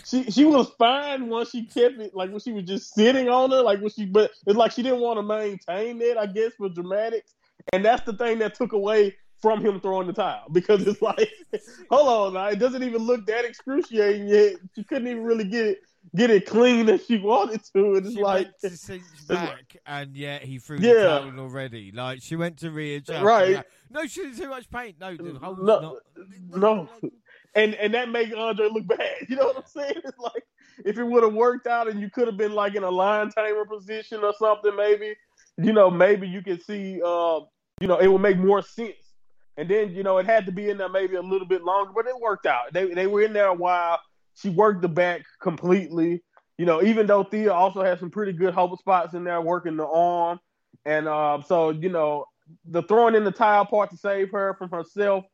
she 0.05 0.31
she 0.31 0.45
was 0.45 0.71
fine 0.79 1.29
once 1.29 1.51
she 1.51 1.67
kept 1.67 1.99
it, 2.01 2.15
like 2.15 2.31
when 2.31 2.41
she 2.41 2.53
was 2.53 2.65
just 2.65 2.95
sitting 2.95 3.29
on 3.29 3.51
her, 3.51 3.61
like 3.63 3.81
when 3.81 3.91
she. 3.91 4.07
But 4.07 4.31
it's 4.47 4.57
like 4.57 4.73
she 4.73 4.83
didn't 4.83 5.01
want 5.01 5.19
to 5.19 5.23
maintain 5.23 6.01
it, 6.01 6.17
I 6.17 6.27
guess, 6.27 6.53
for 6.55 6.69
dramatics, 6.71 7.35
and 7.73 7.85
that's 7.85 8.03
the 8.05 8.13
thing 8.13 8.39
that 8.41 8.55
took 8.55 8.73
away 8.73 9.17
from 9.43 9.65
him 9.65 9.81
throwing 9.81 10.07
the 10.07 10.13
towel 10.13 10.45
because 10.53 10.87
it's 10.87 11.01
like, 11.01 11.31
hold 11.91 12.09
on, 12.09 12.35
now 12.35 12.49
it 12.49 12.59
doesn't 12.59 12.83
even 12.83 13.03
look 13.03 13.25
that 13.27 13.45
excruciating 13.45 14.29
yet. 14.29 14.55
She 14.75 14.85
couldn't 14.85 15.09
even 15.09 15.25
really 15.25 15.45
get 15.45 15.65
it 15.67 15.79
get 16.17 16.31
it 16.31 16.47
clean 16.47 16.89
as 16.89 17.05
she 17.05 17.19
wanted 17.19 17.63
to, 17.75 17.95
and 17.97 18.07
it's 18.07 18.15
She 18.15 18.23
like. 18.23 18.49
to 18.61 18.71
cinch 18.77 19.03
back, 19.29 19.77
and 19.87 20.17
yet 20.17 20.43
he 20.43 20.59
threw 20.59 20.79
Yeah. 20.79 20.93
the 20.93 21.31
towel 21.31 21.41
already. 21.41 21.93
Like 21.93 22.21
she 22.23 22.37
went 22.37 22.59
to 22.59 22.71
readjust. 22.71 23.23
Right. 23.25 23.57
like, 23.57 23.67
No, 23.91 24.07
she 24.07 24.23
didn't 24.23 24.39
too 24.39 24.49
much 24.49 24.71
paint. 24.71 24.97
No, 25.01 25.13
No, 25.13 25.55
not. 25.55 26.01
no. 26.57 26.89
and 27.55 27.75
and 27.75 27.95
that 27.95 28.09
makes 28.11 28.35
Andre 28.35 28.69
look 28.71 28.87
bad. 28.87 28.99
You 29.29 29.37
know 29.37 29.47
what 29.47 29.57
I'm 29.59 29.63
saying? 29.67 29.95
It's 30.05 30.19
like 30.19 30.45
if 30.85 30.99
it 30.99 31.05
would 31.05 31.23
have 31.23 31.35
worked 31.35 31.67
out 31.67 31.89
and 31.89 32.01
you 32.01 32.09
could 32.11 32.27
have 32.27 32.37
been 32.37 32.53
like 32.55 32.75
in 32.75 32.83
a 32.85 32.91
Lion 32.91 33.31
Tamer 33.31 33.65
position 33.67 34.21
or 34.23 34.33
something, 34.39 34.75
maybe 34.77 35.15
you 35.65 35.73
know, 35.73 35.91
maybe 35.91 36.29
you 36.29 36.43
can 36.43 36.61
see, 36.61 37.01
uh, 37.05 37.41
you 37.81 37.89
know, 37.89 37.99
it 37.99 38.09
would 38.09 38.21
make 38.21 38.39
more 38.39 38.63
sense. 38.63 38.95
And 39.57 39.69
then 39.69 39.95
you 39.95 40.03
know, 40.03 40.19
it 40.19 40.27
had 40.27 40.47
to 40.47 40.53
be 40.53 40.71
in 40.71 40.79
there 40.79 40.89
maybe 40.89 41.17
a 41.17 41.23
little 41.23 41.47
bit 41.47 41.63
longer, 41.63 41.93
but 41.95 42.07
it 42.07 42.19
worked 42.19 42.47
out. 42.47 42.73
They 42.73 42.93
they 42.95 43.07
were 43.07 43.23
in 43.23 43.33
there 43.33 43.47
a 43.47 43.55
while. 43.55 44.01
She 44.35 44.49
worked 44.49 44.83
the 44.83 44.89
back 44.89 45.23
completely. 45.41 46.23
You 46.57 46.67
know, 46.67 46.83
even 46.83 47.07
though 47.07 47.25
Thea 47.25 47.53
also 47.53 47.83
had 47.83 47.99
some 47.99 48.11
pretty 48.11 48.33
good 48.33 48.55
hope 48.55 48.79
spots 48.79 49.15
in 49.15 49.25
there, 49.25 49.41
working 49.41 49.77
the 49.77 49.87
arm, 49.87 50.41
and 50.85 51.09
uh, 51.09 51.43
so 51.43 51.71
you 51.71 51.89
know, 51.89 52.27
the 52.65 52.83
throwing 52.83 53.15
in 53.15 53.25
the 53.25 53.33
towel 53.33 53.67
part 53.67 53.91
to 53.91 53.97
save 53.97 54.31
her 54.31 54.55
from 54.55 54.71
herself 54.71 55.25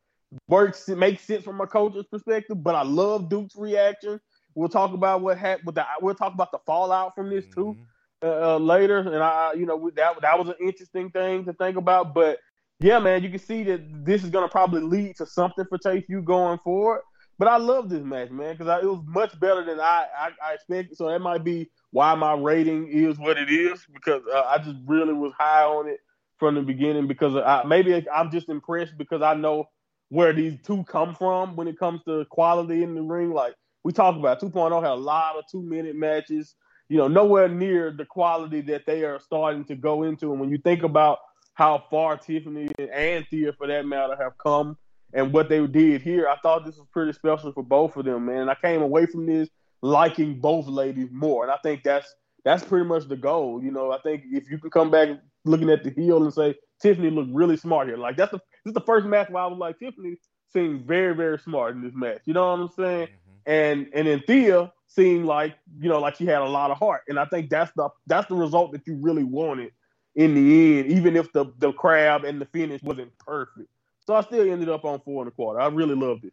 works 0.48 0.88
it 0.88 0.98
makes 0.98 1.22
sense 1.22 1.44
from 1.44 1.60
a 1.60 1.66
coach's 1.66 2.06
perspective. 2.06 2.62
But 2.62 2.74
I 2.74 2.82
love 2.82 3.28
Duke's 3.28 3.56
reaction. 3.56 4.20
We'll 4.54 4.68
talk 4.68 4.92
about 4.92 5.20
what 5.20 5.38
happened. 5.38 5.78
We'll 6.00 6.14
talk 6.14 6.34
about 6.34 6.50
the 6.50 6.58
fallout 6.66 7.14
from 7.14 7.28
this 7.30 7.46
too 7.54 7.76
Mhm. 7.78 7.86
Uh, 8.22 8.56
later. 8.56 8.98
And 8.98 9.22
I, 9.22 9.52
you 9.54 9.66
know, 9.66 9.90
that 9.96 10.20
that 10.22 10.38
was 10.38 10.48
an 10.48 10.56
interesting 10.60 11.10
thing 11.10 11.44
to 11.44 11.52
think 11.52 11.76
about. 11.76 12.14
But 12.14 12.38
yeah, 12.80 12.98
man, 12.98 13.22
you 13.22 13.30
can 13.30 13.38
see 13.38 13.62
that 13.64 13.80
this 14.04 14.24
is 14.24 14.30
gonna 14.30 14.48
probably 14.48 14.82
lead 14.82 15.16
to 15.16 15.26
something 15.26 15.64
for 15.68 15.78
Chase 15.78 16.04
U 16.08 16.22
going 16.22 16.58
forward. 16.64 17.02
But 17.38 17.48
I 17.48 17.58
love 17.58 17.90
this 17.90 18.02
match, 18.02 18.30
man, 18.30 18.56
because 18.56 18.82
it 18.82 18.86
was 18.86 19.02
much 19.06 19.38
better 19.38 19.62
than 19.62 19.78
I, 19.78 20.06
I, 20.18 20.30
I 20.42 20.54
expected. 20.54 20.96
So 20.96 21.08
that 21.08 21.20
might 21.20 21.44
be 21.44 21.70
why 21.90 22.14
my 22.14 22.32
rating 22.34 22.88
is 22.88 23.18
what 23.18 23.36
it 23.36 23.50
is 23.50 23.84
because 23.92 24.22
uh, 24.32 24.40
I 24.40 24.58
just 24.58 24.76
really 24.86 25.12
was 25.12 25.32
high 25.38 25.64
on 25.64 25.88
it 25.88 26.00
from 26.38 26.54
the 26.54 26.62
beginning. 26.62 27.06
Because 27.06 27.36
I, 27.36 27.62
maybe 27.66 28.06
I'm 28.08 28.30
just 28.30 28.48
impressed 28.48 28.96
because 28.96 29.20
I 29.20 29.34
know 29.34 29.66
where 30.08 30.32
these 30.32 30.58
two 30.64 30.84
come 30.84 31.14
from 31.14 31.56
when 31.56 31.68
it 31.68 31.78
comes 31.78 32.02
to 32.04 32.24
quality 32.30 32.82
in 32.82 32.94
the 32.94 33.02
ring. 33.02 33.32
Like 33.32 33.54
we 33.84 33.92
talked 33.92 34.18
about, 34.18 34.40
2.0 34.40 34.82
had 34.82 34.92
a 34.92 34.94
lot 34.94 35.36
of 35.36 35.44
two 35.50 35.62
minute 35.62 35.96
matches. 35.96 36.54
You 36.88 36.98
know, 36.98 37.08
nowhere 37.08 37.48
near 37.48 37.90
the 37.90 38.04
quality 38.04 38.60
that 38.62 38.86
they 38.86 39.04
are 39.04 39.20
starting 39.20 39.64
to 39.66 39.74
go 39.74 40.04
into. 40.04 40.30
And 40.30 40.40
when 40.40 40.50
you 40.50 40.58
think 40.58 40.82
about 40.82 41.18
how 41.54 41.84
far 41.90 42.16
Tiffany 42.16 42.68
and 42.78 43.26
Thea, 43.28 43.52
for 43.52 43.66
that 43.66 43.86
matter, 43.86 44.16
have 44.16 44.38
come 44.38 44.76
and 45.12 45.32
what 45.32 45.48
they 45.48 45.66
did 45.66 46.02
here, 46.02 46.28
I 46.28 46.36
thought 46.42 46.64
this 46.64 46.76
was 46.76 46.86
pretty 46.92 47.12
special 47.12 47.52
for 47.52 47.62
both 47.62 47.96
of 47.96 48.04
them, 48.04 48.26
man. 48.26 48.42
And 48.42 48.50
I 48.50 48.54
came 48.54 48.82
away 48.82 49.06
from 49.06 49.26
this 49.26 49.48
liking 49.82 50.40
both 50.40 50.66
ladies 50.66 51.08
more. 51.10 51.44
And 51.44 51.52
I 51.52 51.56
think 51.62 51.82
that's 51.82 52.14
that's 52.44 52.62
pretty 52.62 52.86
much 52.86 53.08
the 53.08 53.16
goal. 53.16 53.62
You 53.62 53.70
know, 53.70 53.90
I 53.92 53.98
think 54.00 54.24
if 54.30 54.50
you 54.50 54.58
can 54.58 54.70
come 54.70 54.90
back 54.90 55.08
looking 55.44 55.70
at 55.70 55.82
the 55.82 55.90
heel 55.90 56.22
and 56.22 56.32
say 56.32 56.54
Tiffany 56.80 57.10
looked 57.10 57.32
really 57.32 57.56
smart 57.56 57.88
here, 57.88 57.96
like 57.96 58.16
that's 58.16 58.32
the 58.32 58.38
this 58.64 58.70
is 58.70 58.74
the 58.74 58.80
first 58.80 59.06
match 59.06 59.30
where 59.30 59.42
I 59.42 59.46
was 59.46 59.58
like 59.58 59.78
Tiffany 59.78 60.16
seemed 60.52 60.86
very 60.86 61.14
very 61.14 61.38
smart 61.38 61.74
in 61.74 61.82
this 61.82 61.94
match. 61.94 62.20
You 62.24 62.34
know 62.34 62.50
what 62.50 62.60
I'm 62.60 62.68
saying? 62.70 63.06
Mm-hmm. 63.08 63.25
And 63.46 63.88
and 63.94 64.06
then 64.06 64.20
Thea 64.26 64.72
seemed 64.88 65.24
like 65.26 65.56
you 65.78 65.88
know 65.88 66.00
like 66.00 66.16
she 66.16 66.26
had 66.26 66.42
a 66.42 66.48
lot 66.48 66.70
of 66.70 66.78
heart, 66.78 67.02
and 67.08 67.18
I 67.18 67.24
think 67.26 67.48
that's 67.50 67.72
the 67.76 67.88
that's 68.06 68.28
the 68.28 68.34
result 68.34 68.72
that 68.72 68.86
you 68.86 68.96
really 69.00 69.24
wanted 69.24 69.72
in 70.16 70.34
the 70.34 70.78
end, 70.80 70.90
even 70.92 71.16
if 71.16 71.32
the 71.32 71.46
the 71.58 71.72
crab 71.72 72.24
and 72.24 72.40
the 72.40 72.46
finish 72.46 72.82
wasn't 72.82 73.16
perfect. 73.18 73.68
So 74.06 74.14
I 74.14 74.22
still 74.22 74.50
ended 74.50 74.68
up 74.68 74.84
on 74.84 75.00
four 75.00 75.22
and 75.22 75.28
a 75.28 75.34
quarter. 75.34 75.60
I 75.60 75.66
really 75.68 75.94
loved 75.94 76.24
it. 76.24 76.32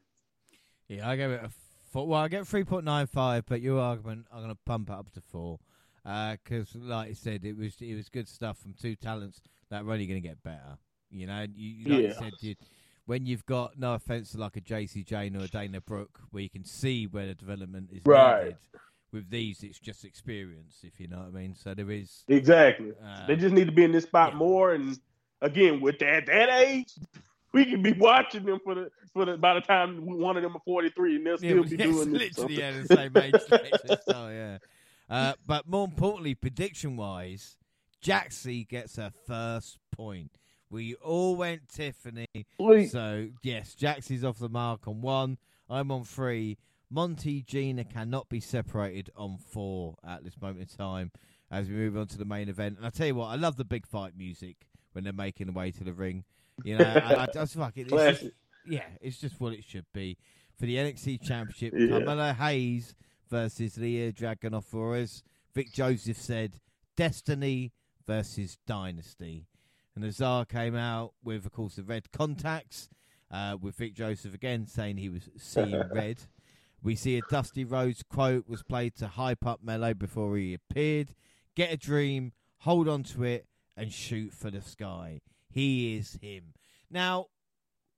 Yeah, 0.87 1.09
I 1.09 1.15
gave 1.15 1.29
it 1.31 1.41
a 1.43 1.49
four. 1.91 2.07
Well, 2.07 2.19
I 2.19 2.27
get 2.27 2.47
three 2.47 2.63
point 2.63 2.85
nine 2.85 3.07
five, 3.07 3.45
but 3.47 3.61
your 3.61 3.79
argument, 3.79 4.25
I'm 4.31 4.39
going 4.39 4.49
to 4.49 4.57
pump 4.65 4.89
it 4.89 4.93
up 4.93 5.11
to 5.13 5.21
four 5.21 5.59
uh, 6.05 6.35
because, 6.43 6.75
like 6.75 7.09
I 7.09 7.13
said, 7.13 7.45
it 7.45 7.57
was 7.57 7.75
it 7.81 7.95
was 7.95 8.09
good 8.09 8.27
stuff 8.27 8.57
from 8.57 8.73
two 8.73 8.95
talents 8.95 9.41
that 9.69 9.83
are 9.83 9.91
only 9.91 10.07
going 10.07 10.21
to 10.21 10.27
get 10.27 10.41
better. 10.43 10.77
You 11.09 11.27
know, 11.27 11.45
you, 11.53 11.69
you- 11.69 11.91
like 11.93 12.03
you 12.03 12.07
Yeah. 12.09 12.13
said, 12.19 12.33
you, 12.39 12.55
when 13.05 13.25
you've 13.25 13.45
got 13.45 13.77
no 13.77 13.93
offense 13.95 14.31
to 14.31 14.37
like 14.37 14.55
a 14.55 14.61
Jacy 14.61 15.03
Jayne 15.03 15.35
or 15.35 15.43
a 15.43 15.47
Dana 15.47 15.81
Brooke, 15.81 16.19
where 16.31 16.43
you 16.43 16.49
can 16.49 16.63
see 16.63 17.05
where 17.05 17.25
the 17.27 17.35
development 17.35 17.89
is 17.91 18.01
Right. 18.05 18.43
needed. 18.45 18.57
With 19.11 19.29
these, 19.29 19.61
it's 19.61 19.79
just 19.79 20.05
experience, 20.05 20.79
if 20.83 20.99
you 20.99 21.07
know 21.07 21.19
what 21.19 21.27
I 21.27 21.29
mean. 21.29 21.53
So 21.53 21.75
there 21.75 21.91
is. 21.91 22.23
Exactly. 22.27 22.93
Uh, 23.03 23.27
They 23.27 23.35
just 23.35 23.53
need 23.53 23.65
to 23.65 23.71
be 23.71 23.83
in 23.83 23.91
this 23.91 24.05
spot 24.05 24.31
yeah. 24.31 24.37
more. 24.39 24.73
And 24.73 24.97
again, 25.41 25.81
with 25.81 25.99
that 25.99 26.25
that 26.25 26.49
age, 26.49 26.93
we 27.53 27.65
can 27.65 27.83
be 27.83 27.93
watching 27.93 28.43
them 28.43 28.59
for 28.63 28.73
the 28.73 28.89
for 29.13 29.25
the 29.25 29.37
by 29.37 29.53
the 29.53 29.61
time 29.61 30.03
one 30.03 30.35
of 30.35 30.41
them 30.41 30.55
are 30.55 30.61
forty 30.65 30.89
three, 30.89 31.17
and 31.17 31.27
they'll 31.27 31.37
still 31.37 31.63
be 31.63 31.75
yes, 31.75 31.87
doing 31.87 32.13
literally 32.13 32.57
yeah, 32.57 32.71
the 32.71 32.87
same 32.87 33.15
age. 33.17 33.35
so 34.09 34.29
yeah. 34.29 34.57
Uh, 35.07 35.33
but 35.45 35.67
more 35.67 35.85
importantly, 35.85 36.33
prediction 36.33 36.97
wise, 36.97 37.57
Jaxie 38.03 38.67
gets 38.67 38.95
her 38.95 39.11
first 39.27 39.77
point. 39.91 40.39
We 40.73 40.95
all 40.95 41.35
went 41.35 41.69
Tiffany, 41.69 42.27
so 42.89 43.29
yes, 43.43 43.75
Jaxie's 43.79 44.23
off 44.23 44.39
the 44.39 44.49
mark 44.49 44.87
on 44.87 45.01
one. 45.01 45.37
I'm 45.69 45.91
on 45.91 46.03
three. 46.03 46.57
Monty 46.89 47.43
Gina 47.43 47.83
cannot 47.83 48.27
be 48.27 48.39
separated 48.39 49.11
on 49.15 49.37
four 49.37 49.95
at 50.03 50.23
this 50.23 50.39
moment 50.41 50.71
in 50.71 50.77
time 50.77 51.11
as 51.51 51.69
we 51.69 51.75
move 51.75 51.95
on 51.95 52.07
to 52.07 52.17
the 52.17 52.25
main 52.25 52.49
event. 52.49 52.77
And 52.77 52.87
I 52.87 52.89
tell 52.89 53.05
you 53.05 53.13
what, 53.13 53.27
I 53.27 53.35
love 53.35 53.55
the 53.55 53.63
big 53.63 53.85
fight 53.85 54.17
music 54.17 54.65
when 54.93 55.03
they're 55.03 55.13
making 55.13 55.45
the 55.45 55.53
way 55.53 55.69
to 55.69 55.83
the 55.83 55.93
ring. 55.93 56.23
You 56.63 56.79
know, 56.79 56.85
I, 56.85 57.23
I 57.23 57.27
just 57.31 57.55
fuck 57.55 57.77
it. 57.77 57.91
It's 57.91 58.19
just, 58.21 58.33
yeah, 58.65 58.85
it's 58.99 59.19
just 59.19 59.39
what 59.39 59.53
it 59.53 59.63
should 59.63 59.85
be 59.93 60.17
for 60.59 60.65
the 60.65 60.77
NXT 60.77 61.21
Championship. 61.21 61.73
Yeah. 61.77 61.89
Carmelo 61.89 62.33
Hayes 62.33 62.95
versus 63.29 63.77
Ilya 63.77 64.13
Dragunov 64.13 64.63
Flores. 64.65 65.23
Vic 65.53 65.71
Joseph 65.71 66.17
said 66.17 66.59
Destiny 66.95 67.73
versus 68.07 68.57
Dynasty, 68.65 69.45
and 69.95 70.03
the 70.03 70.11
Tsar 70.11 70.45
came 70.45 70.75
out 70.75 71.13
with, 71.23 71.45
of 71.45 71.51
course, 71.51 71.75
the 71.75 71.83
red 71.83 72.11
contacts. 72.11 72.89
Uh, 73.31 73.57
with 73.59 73.75
Vic 73.77 73.95
Joseph 73.95 74.35
again 74.35 74.67
saying 74.67 74.97
he 74.97 75.09
was 75.09 75.27
seeing 75.37 75.81
red. 75.91 76.19
We 76.83 76.95
see 76.95 77.17
a 77.17 77.21
Dusty 77.31 77.65
Rhodes 77.65 78.03
quote 78.03 78.47
was 78.47 78.61
played 78.61 78.95
to 78.97 79.07
hype 79.07 79.43
up 79.43 79.61
Melo 79.63 79.95
before 79.95 80.37
he 80.37 80.53
appeared. 80.53 81.15
Get 81.55 81.73
a 81.73 81.77
dream, 81.77 82.33
hold 82.59 82.87
on 82.87 83.01
to 83.03 83.23
it, 83.23 83.47
and 83.75 83.91
shoot 83.91 84.33
for 84.33 84.51
the 84.51 84.61
sky. 84.61 85.21
He 85.49 85.95
is 85.95 86.19
him. 86.21 86.53
Now, 86.91 87.27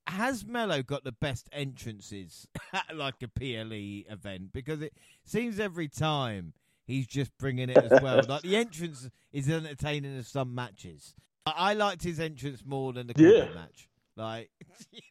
has 0.08 0.46
Melo 0.46 0.84
got 0.84 1.04
the 1.04 1.12
best 1.12 1.50
entrances 1.52 2.48
at 2.74 2.96
like 2.96 3.16
a 3.22 3.28
PLE 3.28 4.10
event? 4.12 4.54
Because 4.54 4.82
it 4.82 4.94
seems 5.24 5.60
every 5.60 5.88
time 5.88 6.54
he's 6.86 7.08
just 7.08 7.38
bringing 7.38 7.70
it 7.70 7.78
as 7.78 8.02
well. 8.02 8.22
like 8.28 8.44
the 8.44 8.56
entrance 8.56 9.10
is 9.34 9.50
entertaining 9.50 10.18
as 10.18 10.28
some 10.28 10.54
matches. 10.54 11.16
I, 11.46 11.74
liked 11.74 12.04
his 12.04 12.20
entrance 12.20 12.64
more 12.66 12.94
than 12.94 13.08
the 13.08 13.14
Yeah. 13.18 13.54
Match. 13.54 13.88
Like, 14.16 14.50
you 14.92 15.02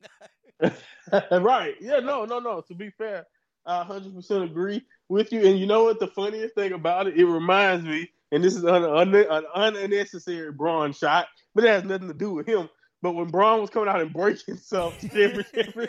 know, 0.61 1.41
right. 1.41 1.75
Yeah, 1.81 2.01
no, 2.01 2.25
no, 2.25 2.39
no. 2.39 2.61
To 2.63 2.75
be 2.75 2.91
fair, 2.91 3.27
I 3.67 3.85
100% 3.85 4.45
agree 4.45 4.83
with 5.09 5.33
you. 5.33 5.47
And 5.47 5.59
you 5.59 5.67
know 5.67 5.85
what 5.85 6.01
the 6.01 6.09
funniest 6.09 6.55
thing 6.55 6.73
about 6.73 7.07
it? 7.07 7.19
It 7.19 7.27
reminds 7.27 7.85
me, 7.85 8.11
and 8.33 8.43
this 8.43 8.57
is 8.57 8.65
an, 8.65 8.85
un- 8.85 9.15
an 9.15 9.45
unnecessary 9.55 10.53
Braun 10.53 10.93
shot, 10.93 11.27
but 11.55 11.65
it 11.65 11.69
has 11.69 11.85
nothing 11.85 12.09
to 12.09 12.15
do 12.15 12.33
with 12.33 12.47
him. 12.47 12.69
But 13.03 13.15
when 13.15 13.27
Braun 13.29 13.61
was 13.61 13.71
coming 13.71 13.89
out 13.89 14.01
and 14.01 14.13
breaking 14.13 14.57
stuff 14.57 14.95
every 15.15 15.45
every 15.55 15.89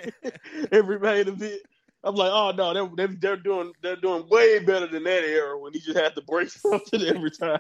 every 0.72 1.00
main 1.00 1.30
event, 1.30 1.62
I'm 2.06 2.16
like, 2.16 2.32
oh 2.32 2.52
no, 2.52 2.74
they're, 2.74 2.90
they're 2.96 3.16
they're 3.20 3.38
doing 3.38 3.74
they're 3.82 3.96
doing 3.96 4.28
way 4.30 4.60
better 4.60 4.86
than 4.86 5.04
that 5.04 5.24
era 5.24 5.58
when 5.60 5.74
he 5.74 5.80
just 5.80 5.98
had 5.98 6.14
to 6.16 6.22
break 6.22 6.50
something 6.52 7.02
every 7.02 7.32
time. 7.32 7.60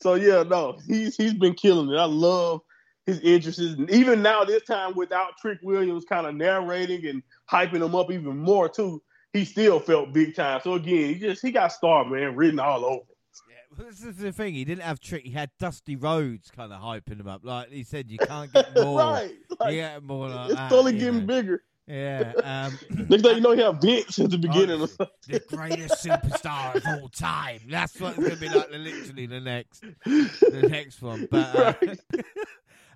So 0.00 0.14
yeah, 0.14 0.42
no, 0.42 0.78
he's 0.88 1.14
he's 1.16 1.34
been 1.34 1.54
killing 1.54 1.90
it. 1.90 1.98
I 1.98 2.06
love 2.06 2.62
his 3.04 3.20
interests, 3.20 3.60
and 3.60 3.90
even 3.90 4.22
now 4.22 4.44
this 4.44 4.64
time 4.64 4.94
without 4.94 5.36
Trick 5.36 5.58
Williams 5.62 6.06
kind 6.06 6.26
of 6.26 6.34
narrating 6.34 7.06
and 7.06 7.22
hyping 7.50 7.84
him 7.84 7.94
up 7.94 8.10
even 8.10 8.38
more 8.38 8.68
too, 8.68 9.02
he 9.34 9.44
still 9.44 9.78
felt 9.78 10.14
big 10.14 10.34
time. 10.34 10.60
So 10.64 10.74
again, 10.74 11.12
he 11.12 11.14
just 11.16 11.42
he 11.42 11.50
got 11.50 11.72
star 11.72 12.06
man 12.06 12.34
written 12.34 12.60
all 12.60 12.86
over. 12.86 13.04
Yeah, 13.50 13.84
this 13.84 14.02
is 14.02 14.16
the 14.16 14.32
thing. 14.32 14.54
He 14.54 14.64
didn't 14.64 14.84
have 14.84 15.00
Trick. 15.00 15.24
He 15.24 15.32
had 15.32 15.50
Dusty 15.58 15.96
Rhodes 15.96 16.50
kind 16.50 16.72
of 16.72 16.80
hyping 16.80 17.20
him 17.20 17.28
up. 17.28 17.44
Like 17.44 17.70
he 17.70 17.84
said, 17.84 18.10
you 18.10 18.16
can't 18.18 18.50
get 18.50 18.74
more. 18.82 19.00
right. 19.00 19.34
Like, 19.60 19.74
you 19.74 19.80
get 19.80 20.02
more 20.02 20.30
like 20.30 20.50
it's 20.50 20.58
that, 20.58 20.70
you 20.70 20.92
getting 20.92 21.20
know. 21.20 21.26
bigger. 21.26 21.62
Yeah. 21.86 22.32
Um, 22.42 22.78
Next 23.08 23.22
thing 23.22 23.36
you 23.36 23.40
know, 23.40 23.52
you 23.52 23.62
have 23.62 23.80
Vince 23.80 24.18
at 24.18 24.30
the 24.30 24.38
beginning. 24.38 24.76
honestly, 24.76 25.06
the 25.28 25.40
greatest 25.40 26.04
superstar 26.04 26.76
of 26.76 26.86
all 26.86 27.08
time. 27.08 27.60
That's 27.68 27.98
what 28.00 28.10
it's 28.10 28.18
going 28.18 28.30
to 28.30 28.36
be 28.40 28.48
like. 28.48 28.70
Literally 28.70 29.26
the 29.26 29.40
next, 29.40 29.84
the 30.04 30.68
next 30.70 31.02
one. 31.02 31.28
But 31.30 31.56
uh, 31.56 31.74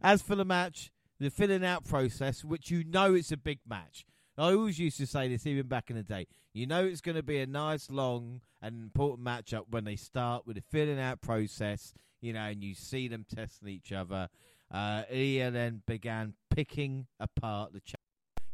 as 0.02 0.22
for 0.22 0.36
the 0.36 0.44
match, 0.44 0.90
the 1.18 1.30
filling 1.30 1.64
out 1.64 1.84
process, 1.84 2.44
which 2.44 2.70
you 2.70 2.84
know 2.84 3.14
it's 3.14 3.32
a 3.32 3.36
big 3.36 3.58
match. 3.68 4.06
I 4.38 4.52
always 4.52 4.78
used 4.78 4.98
to 4.98 5.06
say 5.06 5.28
this 5.28 5.46
even 5.46 5.66
back 5.66 5.90
in 5.90 5.96
the 5.96 6.02
day. 6.02 6.26
You 6.52 6.66
know 6.66 6.84
it's 6.84 7.00
going 7.00 7.16
to 7.16 7.22
be 7.22 7.38
a 7.38 7.46
nice, 7.46 7.90
long, 7.90 8.40
and 8.62 8.82
important 8.82 9.26
matchup 9.26 9.64
when 9.70 9.84
they 9.84 9.96
start 9.96 10.46
with 10.46 10.56
the 10.56 10.62
filling 10.62 11.00
out 11.00 11.20
process. 11.20 11.92
You 12.20 12.32
know, 12.32 12.40
and 12.40 12.62
you 12.62 12.74
see 12.74 13.08
them 13.08 13.24
testing 13.34 13.68
each 13.68 13.92
other. 13.92 14.28
Uh, 14.70 15.02
Ilya 15.10 15.50
then 15.50 15.82
began 15.86 16.34
picking 16.50 17.06
apart 17.18 17.72
the. 17.72 17.80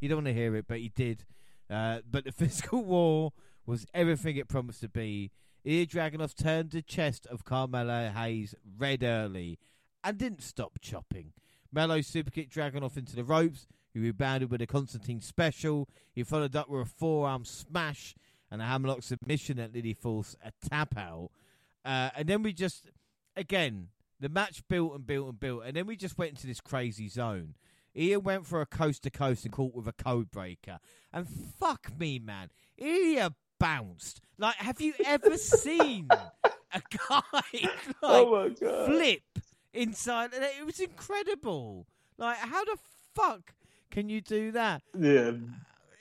You 0.03 0.09
don't 0.09 0.24
want 0.24 0.27
to 0.27 0.35
hear 0.35 0.57
it, 0.57 0.65
but 0.66 0.79
he 0.79 0.89
did. 0.89 1.24
Uh, 1.70 2.01
but 2.11 2.24
the 2.24 2.33
physical 2.33 2.85
war 2.85 3.33
was 3.65 3.87
everything 3.95 4.37
it 4.37 4.49
promised 4.49 4.81
to 4.81 4.89
be. 4.89 5.31
Ilya 5.65 5.87
Dragunov 5.87 6.35
turned 6.35 6.73
the 6.73 6.83
chest 6.83 7.24
of 7.29 7.45
Carmelo 7.45 8.11
Hayes 8.11 8.53
red 8.77 9.05
early 9.05 9.61
and 10.03 10.19
didn't 10.19 10.43
stop 10.43 10.81
chopping. 10.81 11.33
Melo 11.73 11.99
superkicked 11.99 12.51
Dragunov 12.51 12.97
into 12.97 13.15
the 13.15 13.23
ropes. 13.23 13.69
He 13.95 14.01
rebounded 14.01 14.51
with 14.51 14.61
a 14.61 14.66
Constantine 14.66 15.20
special. 15.20 15.89
He 16.12 16.24
followed 16.24 16.57
up 16.57 16.69
with 16.69 16.83
a 16.83 16.91
forearm 16.91 17.45
smash 17.45 18.16
and 18.51 18.61
a 18.61 18.65
hammerlock 18.65 19.05
submission 19.05 19.59
that 19.59 19.73
nearly 19.73 19.95
forced 19.95 20.37
a 20.45 20.51
tap 20.69 20.99
out. 20.99 21.31
Uh, 21.85 22.11
and 22.16 22.29
then 22.29 22.43
we 22.43 22.53
just, 22.53 22.91
again, 23.37 23.87
the 24.19 24.29
match 24.29 24.65
built 24.69 24.97
and 24.97 25.07
built 25.07 25.29
and 25.29 25.39
built. 25.39 25.62
And 25.65 25.77
then 25.77 25.87
we 25.87 25.95
just 25.95 26.19
went 26.19 26.31
into 26.31 26.49
this 26.49 26.61
crazy 26.61 27.09
zone. 27.09 27.55
Ilya 27.94 28.20
went 28.20 28.47
for 28.47 28.60
a 28.60 28.66
coast 28.66 29.02
to 29.02 29.10
coast 29.10 29.44
and 29.44 29.52
caught 29.52 29.74
with 29.74 29.86
a 29.86 29.93
code 29.93 30.31
breaker. 30.31 30.78
And 31.12 31.27
fuck 31.28 31.93
me, 31.98 32.19
man. 32.19 32.51
Ilya 32.78 33.35
bounced. 33.59 34.20
Like, 34.39 34.56
have 34.56 34.81
you 34.81 34.94
ever 35.05 35.36
seen 35.36 36.09
a 36.73 36.82
guy 37.09 37.23
like 37.52 37.70
oh 38.02 38.51
flip 38.86 39.39
inside? 39.73 40.31
It 40.32 40.66
was 40.66 40.81
incredible. 40.81 41.86
Like, 42.19 42.39
how 42.39 42.64
the 42.64 42.77
fuck 43.14 43.55
can 43.90 44.09
you 44.09 44.20
do 44.20 44.52
that? 44.52 44.82
Yeah, 44.98 45.32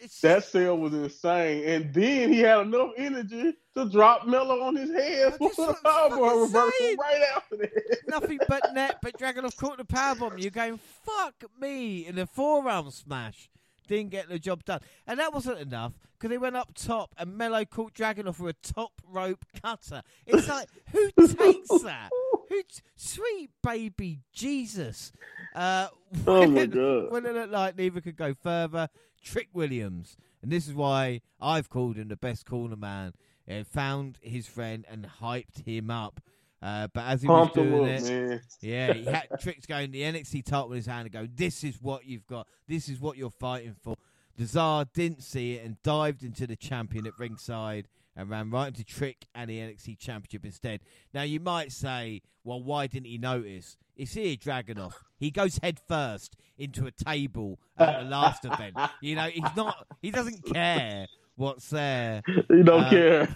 It's 0.02 0.20
that 0.22 0.44
sale 0.44 0.78
was 0.78 0.94
insane. 0.94 1.64
And 1.68 1.94
then 1.94 2.34
he 2.34 2.40
had 2.40 2.62
enough 2.62 2.92
energy 2.98 3.54
to 3.76 3.90
drop 3.90 4.26
Melo 4.28 4.62
on 4.64 4.76
his 4.76 4.92
head 4.92 5.36
for 5.38 5.50
the 5.56 5.76
powerbomb 5.86 6.42
reversal 6.44 6.72
saying. 6.80 6.98
right 6.98 7.22
after 7.36 7.58
that. 7.58 7.98
nothing 8.08 8.40
but 8.48 8.74
net. 8.74 8.98
But 9.02 9.18
Dragunov 9.20 9.56
caught 9.58 9.78
the 9.78 9.86
powerbomb. 9.86 10.42
You're 10.42 10.52
going 10.52 10.80
fuck 11.06 11.36
me 11.60 12.06
in 12.08 12.18
a 12.18 12.26
forearm 12.26 12.90
smash. 12.92 13.50
Didn't 13.88 14.12
get 14.12 14.30
the 14.30 14.40
job 14.40 14.64
done, 14.64 14.80
and 15.06 15.20
that 15.20 15.34
wasn't 15.34 15.60
enough 15.60 15.92
because 16.18 16.30
they 16.30 16.38
went 16.38 16.56
up 16.56 16.72
top 16.76 17.14
and 17.18 17.36
Melo 17.38 17.66
caught 17.66 17.94
Dragunov 17.94 18.36
for 18.36 18.48
a 18.48 18.54
top 18.54 18.94
rope 19.12 19.44
cutter. 19.62 20.02
It's 20.26 20.48
like 20.48 20.68
who 20.92 21.10
takes 21.28 21.68
that? 21.84 22.10
Who? 22.12 22.62
T- 22.62 22.82
sweet 22.96 23.50
baby 23.64 24.20
Jesus. 24.34 25.12
Uh, 25.56 25.88
Oh 26.28 26.48
my 26.48 26.66
God. 26.68 27.12
When 27.12 27.26
it 27.26 27.34
looked 27.34 27.52
like 27.52 27.78
neither 27.78 28.00
could 28.02 28.16
go 28.18 28.34
further, 28.34 28.88
Trick 29.22 29.50
Williams, 29.54 30.18
and 30.42 30.52
this 30.52 30.68
is 30.68 30.74
why 30.74 31.22
I've 31.40 31.70
called 31.70 31.98
him 31.98 32.08
the 32.08 32.16
best 32.16 32.46
corner 32.46 32.76
man. 32.76 33.14
Uh, 33.50 33.64
found 33.64 34.18
his 34.22 34.48
friend 34.48 34.86
and 34.90 35.06
hyped 35.20 35.66
him 35.66 35.90
up. 35.90 36.22
Uh, 36.62 36.88
but 36.94 37.02
as 37.06 37.24
he 37.24 37.28
was 37.28 37.52
doing 37.54 37.88
it, 37.88 38.04
man. 38.04 38.42
yeah, 38.62 38.94
he 38.94 39.04
had 39.04 39.28
Trick's 39.42 39.66
going 39.66 39.92
the 39.92 40.04
NXT 40.04 40.46
title 40.46 40.72
in 40.72 40.78
his 40.78 40.86
hand 40.86 41.08
and 41.08 41.12
go, 41.12 41.28
This 41.34 41.64
is 41.64 41.82
what 41.82 42.06
you've 42.06 42.28
got. 42.28 42.48
This 42.68 42.88
is 42.88 43.00
what 43.02 43.18
you're 43.18 43.32
fighting 43.32 43.76
for. 43.82 43.98
The 44.38 44.46
Tsar 44.46 44.86
didn't 44.94 45.24
see 45.24 45.56
it 45.56 45.66
and 45.66 45.82
dived 45.82 46.24
into 46.24 46.46
the 46.46 46.56
champion 46.56 47.08
at 47.08 47.18
ringside 47.18 47.88
and 48.16 48.30
ran 48.30 48.52
right 48.52 48.68
into 48.68 48.84
Trick 48.84 49.26
and 49.34 49.50
the 49.50 49.58
NXT 49.58 49.98
championship 49.98 50.46
instead. 50.46 50.82
Now 51.14 51.24
you 51.24 51.40
might 51.40 51.72
say, 51.72 52.22
Well, 52.44 52.62
why 52.62 52.86
didn't 52.88 53.08
he 53.08 53.18
notice? 53.18 53.76
It's 54.02 54.14
here, 54.14 54.36
Dragunov. 54.36 54.94
He 55.20 55.30
goes 55.30 55.60
head 55.62 55.80
first 55.88 56.36
into 56.58 56.88
a 56.88 56.92
table 56.92 57.60
at 57.78 58.00
the 58.02 58.10
last 58.10 58.44
event. 58.46 58.76
You 59.02 59.14
know, 59.16 59.28
he's 59.28 59.56
not 59.56 59.86
he 60.02 60.10
doesn't 60.10 60.44
care 60.52 61.06
what's 61.36 61.70
there. 61.70 62.24
He 62.26 62.64
don't 62.64 62.84
Uh, 62.86 62.90
care. 62.90 63.36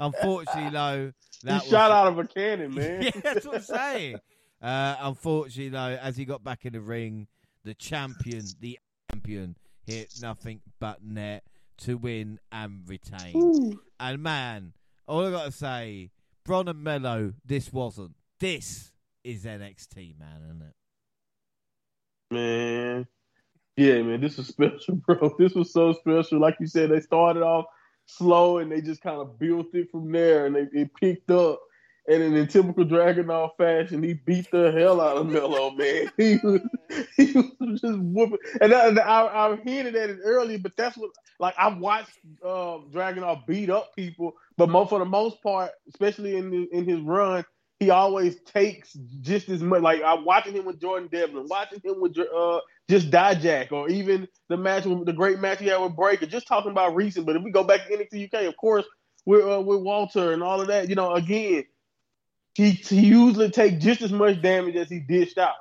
Unfortunately, 0.00 0.70
though, 0.70 1.12
He 1.46 1.52
was 1.52 1.64
shot 1.68 1.92
out 1.92 2.08
of 2.08 2.18
a 2.18 2.24
cannon, 2.26 2.74
man. 2.74 3.02
yeah, 3.02 3.10
that's 3.22 3.46
what 3.46 3.56
I'm 3.58 3.62
saying. 3.62 4.16
Uh, 4.60 4.96
unfortunately, 5.02 5.68
though, 5.68 5.96
as 6.02 6.16
he 6.16 6.24
got 6.24 6.42
back 6.42 6.64
in 6.64 6.72
the 6.72 6.80
ring, 6.80 7.28
the 7.64 7.74
champion, 7.74 8.44
the 8.58 8.76
champion, 9.12 9.56
hit 9.86 10.14
nothing 10.20 10.60
but 10.80 11.00
net 11.04 11.44
to 11.78 11.96
win 11.96 12.40
and 12.50 12.82
retain. 12.88 13.36
Ooh. 13.36 13.80
And 14.00 14.20
man, 14.20 14.72
all 15.06 15.24
I 15.26 15.30
got 15.30 15.44
to 15.44 15.52
say, 15.52 16.10
Bron 16.44 16.66
and 16.66 16.82
Melo, 16.82 17.34
this 17.46 17.72
wasn't. 17.72 18.16
This 18.44 18.92
is 19.24 19.46
NXT, 19.46 20.18
man, 20.18 20.42
isn't 20.44 20.62
it? 20.62 20.74
Man. 22.30 23.06
Yeah, 23.74 24.02
man, 24.02 24.20
this 24.20 24.36
was 24.36 24.48
special, 24.48 24.96
bro. 25.06 25.34
This 25.38 25.54
was 25.54 25.72
so 25.72 25.94
special. 25.94 26.40
Like 26.40 26.58
you 26.60 26.66
said, 26.66 26.90
they 26.90 27.00
started 27.00 27.42
off 27.42 27.64
slow 28.04 28.58
and 28.58 28.70
they 28.70 28.82
just 28.82 29.00
kind 29.00 29.18
of 29.18 29.38
built 29.38 29.68
it 29.72 29.90
from 29.90 30.12
there 30.12 30.44
and 30.44 30.54
they 30.54 30.66
it 30.78 30.90
picked 30.94 31.30
up. 31.30 31.58
And 32.06 32.22
in 32.22 32.46
typical 32.46 32.84
Dragunov 32.84 33.56
fashion, 33.56 34.02
he 34.02 34.12
beat 34.12 34.50
the 34.50 34.70
hell 34.72 35.00
out 35.00 35.16
of 35.16 35.26
Melo, 35.26 35.70
man. 35.74 36.12
He 36.18 36.36
was, 36.44 36.60
he 37.16 37.32
was 37.32 37.80
just 37.80 37.98
whooping. 37.98 38.36
And 38.60 38.74
I, 38.74 38.88
and 38.88 39.00
I, 39.00 39.26
I 39.26 39.56
hinted 39.64 39.96
at 39.96 40.10
it 40.10 40.18
earlier, 40.22 40.58
but 40.58 40.76
that's 40.76 40.98
what, 40.98 41.08
like, 41.40 41.54
I've 41.56 41.78
watched 41.78 42.18
uh, 42.44 42.80
Dragunov 42.92 43.46
beat 43.46 43.70
up 43.70 43.96
people, 43.96 44.34
but 44.58 44.70
for 44.90 44.98
the 44.98 45.06
most 45.06 45.42
part, 45.42 45.70
especially 45.88 46.36
in 46.36 46.50
the, 46.50 46.68
in 46.72 46.86
his 46.86 47.00
run, 47.00 47.42
he 47.84 47.90
always 47.90 48.40
takes 48.42 48.94
just 49.20 49.48
as 49.48 49.62
much. 49.62 49.82
Like 49.82 50.02
I'm 50.04 50.24
watching 50.24 50.54
him 50.54 50.64
with 50.64 50.80
Jordan 50.80 51.08
Devlin, 51.12 51.46
watching 51.48 51.80
him 51.84 52.00
with 52.00 52.16
uh 52.18 52.60
just 52.88 53.10
Dijak, 53.10 53.72
or 53.72 53.88
even 53.90 54.26
the 54.48 54.56
match 54.56 54.86
with 54.86 55.04
the 55.04 55.12
great 55.12 55.38
match 55.38 55.60
he 55.60 55.66
had 55.66 55.78
with 55.78 55.96
Breakker. 55.96 56.26
Just 56.26 56.46
talking 56.46 56.70
about 56.70 56.94
recent, 56.94 57.26
but 57.26 57.36
if 57.36 57.42
we 57.42 57.50
go 57.50 57.64
back 57.64 57.86
to 57.86 57.96
NXT 57.96 58.32
UK, 58.32 58.44
of 58.46 58.56
course, 58.56 58.86
with 59.26 59.44
uh, 59.46 59.60
with 59.60 59.80
Walter 59.80 60.32
and 60.32 60.42
all 60.42 60.60
of 60.60 60.68
that, 60.68 60.88
you 60.88 60.94
know, 60.94 61.12
again, 61.12 61.64
he, 62.54 62.70
he 62.70 63.00
usually 63.00 63.50
take 63.50 63.80
just 63.80 64.00
as 64.00 64.12
much 64.12 64.40
damage 64.40 64.76
as 64.76 64.88
he 64.88 65.00
dished 65.00 65.38
out. 65.38 65.54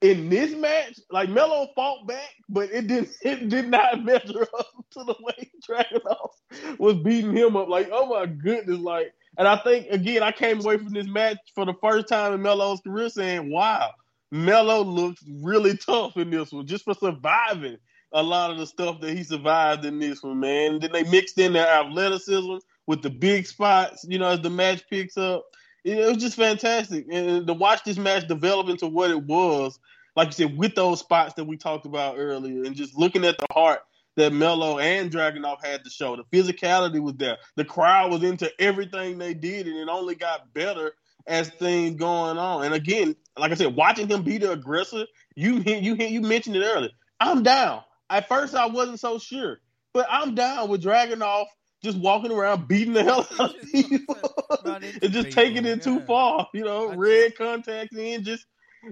In 0.00 0.30
this 0.30 0.52
match, 0.52 0.98
like 1.10 1.28
Melo 1.28 1.68
fought 1.76 2.06
back, 2.06 2.34
but 2.48 2.70
it 2.72 2.86
didn't 2.86 3.10
it 3.22 3.48
did 3.48 3.68
not 3.68 4.04
measure 4.04 4.46
up 4.58 4.86
to 4.92 5.04
the 5.04 5.14
way 5.20 5.50
Dragunov 5.68 6.30
was 6.78 6.96
beating 6.96 7.36
him 7.36 7.56
up. 7.56 7.68
Like, 7.68 7.90
oh 7.92 8.06
my 8.06 8.26
goodness, 8.26 8.78
like 8.78 9.12
and 9.38 9.46
I 9.46 9.56
think 9.56 9.88
again, 9.90 10.22
I 10.22 10.32
came 10.32 10.60
away 10.60 10.78
from 10.78 10.90
this 10.90 11.06
match 11.06 11.38
for 11.54 11.64
the 11.64 11.74
first 11.80 12.08
time 12.08 12.32
in 12.32 12.42
Melo's 12.42 12.80
career 12.80 13.08
saying, 13.08 13.50
"Wow, 13.50 13.92
Melo 14.30 14.82
looks 14.82 15.22
really 15.42 15.76
tough 15.76 16.16
in 16.16 16.30
this 16.30 16.52
one, 16.52 16.66
just 16.66 16.84
for 16.84 16.94
surviving 16.94 17.78
a 18.12 18.22
lot 18.22 18.50
of 18.50 18.58
the 18.58 18.66
stuff 18.66 19.00
that 19.00 19.16
he 19.16 19.22
survived 19.22 19.84
in 19.84 19.98
this 19.98 20.22
one, 20.22 20.40
man." 20.40 20.74
And 20.74 20.82
then 20.82 20.92
they 20.92 21.04
mixed 21.04 21.38
in 21.38 21.52
their 21.52 21.68
athleticism 21.68 22.56
with 22.86 23.02
the 23.02 23.10
big 23.10 23.46
spots, 23.46 24.04
you 24.08 24.18
know, 24.18 24.28
as 24.28 24.40
the 24.40 24.50
match 24.50 24.82
picks 24.90 25.16
up. 25.16 25.44
It, 25.84 25.98
it 25.98 26.06
was 26.06 26.18
just 26.18 26.36
fantastic, 26.36 27.06
and 27.10 27.46
to 27.46 27.54
watch 27.54 27.84
this 27.84 27.98
match 27.98 28.26
develop 28.28 28.68
into 28.68 28.86
what 28.86 29.10
it 29.10 29.22
was, 29.22 29.78
like 30.16 30.28
you 30.28 30.32
said, 30.32 30.58
with 30.58 30.74
those 30.74 31.00
spots 31.00 31.34
that 31.34 31.44
we 31.44 31.56
talked 31.56 31.86
about 31.86 32.18
earlier, 32.18 32.64
and 32.64 32.74
just 32.74 32.98
looking 32.98 33.24
at 33.24 33.38
the 33.38 33.46
heart 33.52 33.80
that 34.16 34.32
Melo 34.32 34.78
and 34.78 35.10
Dragunov 35.10 35.64
had 35.64 35.84
to 35.84 35.90
show. 35.90 36.16
The 36.16 36.24
physicality 36.36 37.00
was 37.00 37.14
there. 37.14 37.38
The 37.56 37.64
crowd 37.64 38.10
was 38.10 38.22
into 38.22 38.50
everything 38.58 39.18
they 39.18 39.34
did, 39.34 39.66
and 39.66 39.76
it 39.76 39.88
only 39.88 40.14
got 40.14 40.52
better 40.52 40.92
as 41.26 41.48
things 41.48 41.96
going 41.96 42.38
on. 42.38 42.64
And 42.64 42.74
again, 42.74 43.14
like 43.38 43.52
I 43.52 43.54
said, 43.54 43.76
watching 43.76 44.08
him 44.08 44.22
be 44.22 44.38
the 44.38 44.52
aggressor, 44.52 45.06
you 45.34 45.58
you 45.58 45.94
you 45.94 46.20
mentioned 46.20 46.56
it 46.56 46.64
earlier. 46.64 46.90
I'm 47.20 47.42
down. 47.42 47.82
At 48.08 48.28
first, 48.28 48.54
I 48.54 48.66
wasn't 48.66 49.00
so 49.00 49.18
sure, 49.18 49.60
but 49.92 50.06
I'm 50.10 50.34
down 50.34 50.68
with 50.68 50.82
Dragunov 50.82 51.46
just 51.82 51.98
walking 51.98 52.32
around 52.32 52.68
beating 52.68 52.92
the 52.92 53.02
hell 53.02 53.26
out 53.38 53.54
of 53.56 53.72
people 53.72 54.16
and 54.64 55.12
just 55.12 55.28
people, 55.28 55.30
taking 55.30 55.64
it 55.64 55.82
too 55.82 56.00
far. 56.00 56.48
You 56.52 56.64
know, 56.64 56.90
I 56.90 56.94
red 56.94 57.36
contacts 57.36 57.96
in, 57.96 58.24
just 58.24 58.44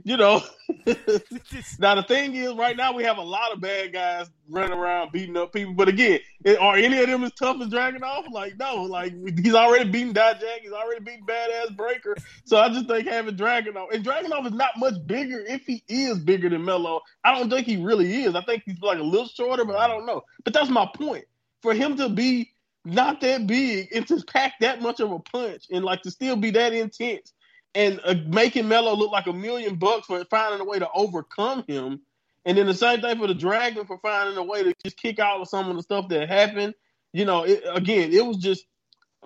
you 0.05 0.17
know. 0.17 0.43
Now 1.81 1.95
the 1.95 2.03
thing 2.03 2.35
is, 2.35 2.55
right 2.55 2.77
now 2.77 2.93
we 2.93 3.05
have 3.05 3.19
a 3.19 3.23
lot 3.23 3.53
of 3.53 3.61
bad 3.61 3.93
guys 3.93 4.29
running 4.49 4.77
around 4.77 5.13
beating 5.13 5.37
up 5.37 5.53
people. 5.53 5.75
But 5.75 5.89
again, 5.89 6.21
are 6.61 6.77
any 6.77 6.99
of 6.99 7.09
them 7.09 7.25
as 7.25 7.33
tough 7.33 7.61
as 7.61 7.69
Dragunov? 7.69 8.31
Like 8.31 8.59
no, 8.59 8.83
like 8.83 9.13
he's 9.39 9.55
already 9.55 9.89
beaten 9.89 10.13
Dijak, 10.13 10.61
he's 10.63 10.73
already 10.73 11.05
beaten 11.05 11.25
Badass 11.27 11.77
Breakker. 11.77 12.17
So 12.45 12.59
I 12.59 12.69
just 12.69 12.87
think 12.87 13.07
having 13.07 13.37
Dragunov 13.37 13.93
and 13.93 14.05
Dragunov 14.05 14.47
is 14.47 14.53
not 14.53 14.71
much 14.77 14.95
bigger. 15.07 15.41
If 15.47 15.67
he 15.67 15.83
is 15.89 16.19
bigger 16.19 16.49
than 16.49 16.65
Melo, 16.65 17.01
I 17.25 17.39
don't 17.39 17.51
think 17.51 17.67
he 17.67 17.77
really 17.77 18.25
is. 18.25 18.35
I 18.35 18.43
think 18.43 18.65
he's 18.67 18.81
like 18.81 18.99
a 18.99 19.03
little 19.03 19.29
shorter, 19.29 19.65
but 19.65 19.77
I 19.77 19.87
don't 19.87 20.07
know. 20.07 20.23
But 20.45 20.53
that's 20.53 20.71
my 20.71 20.89
point. 20.95 21.25
For 21.63 21.75
him 21.75 21.97
to 21.97 22.09
be 22.09 22.53
not 22.85 23.21
that 23.21 23.47
big 23.47 23.89
and 23.95 24.07
to 24.09 24.23
pack 24.27 24.55
that 24.61 24.81
much 24.81 25.01
of 25.01 25.13
a 25.13 25.19
punch 25.19 25.67
and 25.71 25.85
like 25.85 26.03
to 26.03 26.11
still 26.11 26.37
be 26.37 26.51
that 26.51 26.73
intense 26.73 27.33
and 27.79 28.01
uh, 28.05 28.15
making 28.27 28.67
Melo 28.67 28.97
look 28.97 29.13
like 29.13 29.29
a 29.29 29.33
million 29.33 29.77
bucks 29.77 30.09
for 30.09 30.25
finding 30.25 30.61
a 30.61 30.65
way 30.65 30.81
to 30.81 30.89
overcome 30.93 31.65
him. 31.69 32.01
And 32.45 32.59
then 32.59 32.67
the 32.67 32.75
same 32.75 33.01
thing 33.01 33.19
for 33.19 33.29
the 33.29 33.35
Dragon 33.35 33.87
for 33.87 33.99
finding 33.99 34.37
a 34.37 34.43
way 34.43 34.65
to 34.65 34.75
just 34.83 34.97
kick 34.97 35.21
out 35.21 35.41
of 35.41 35.49
some 35.49 35.71
of 35.71 35.77
the 35.77 35.83
stuff 35.83 36.09
that 36.09 36.29
happened. 36.29 36.75
You 37.13 37.25
know, 37.25 37.45
it, 37.45 37.63
again, 37.73 38.13
it 38.13 38.27
was 38.27 38.39
just 38.39 38.65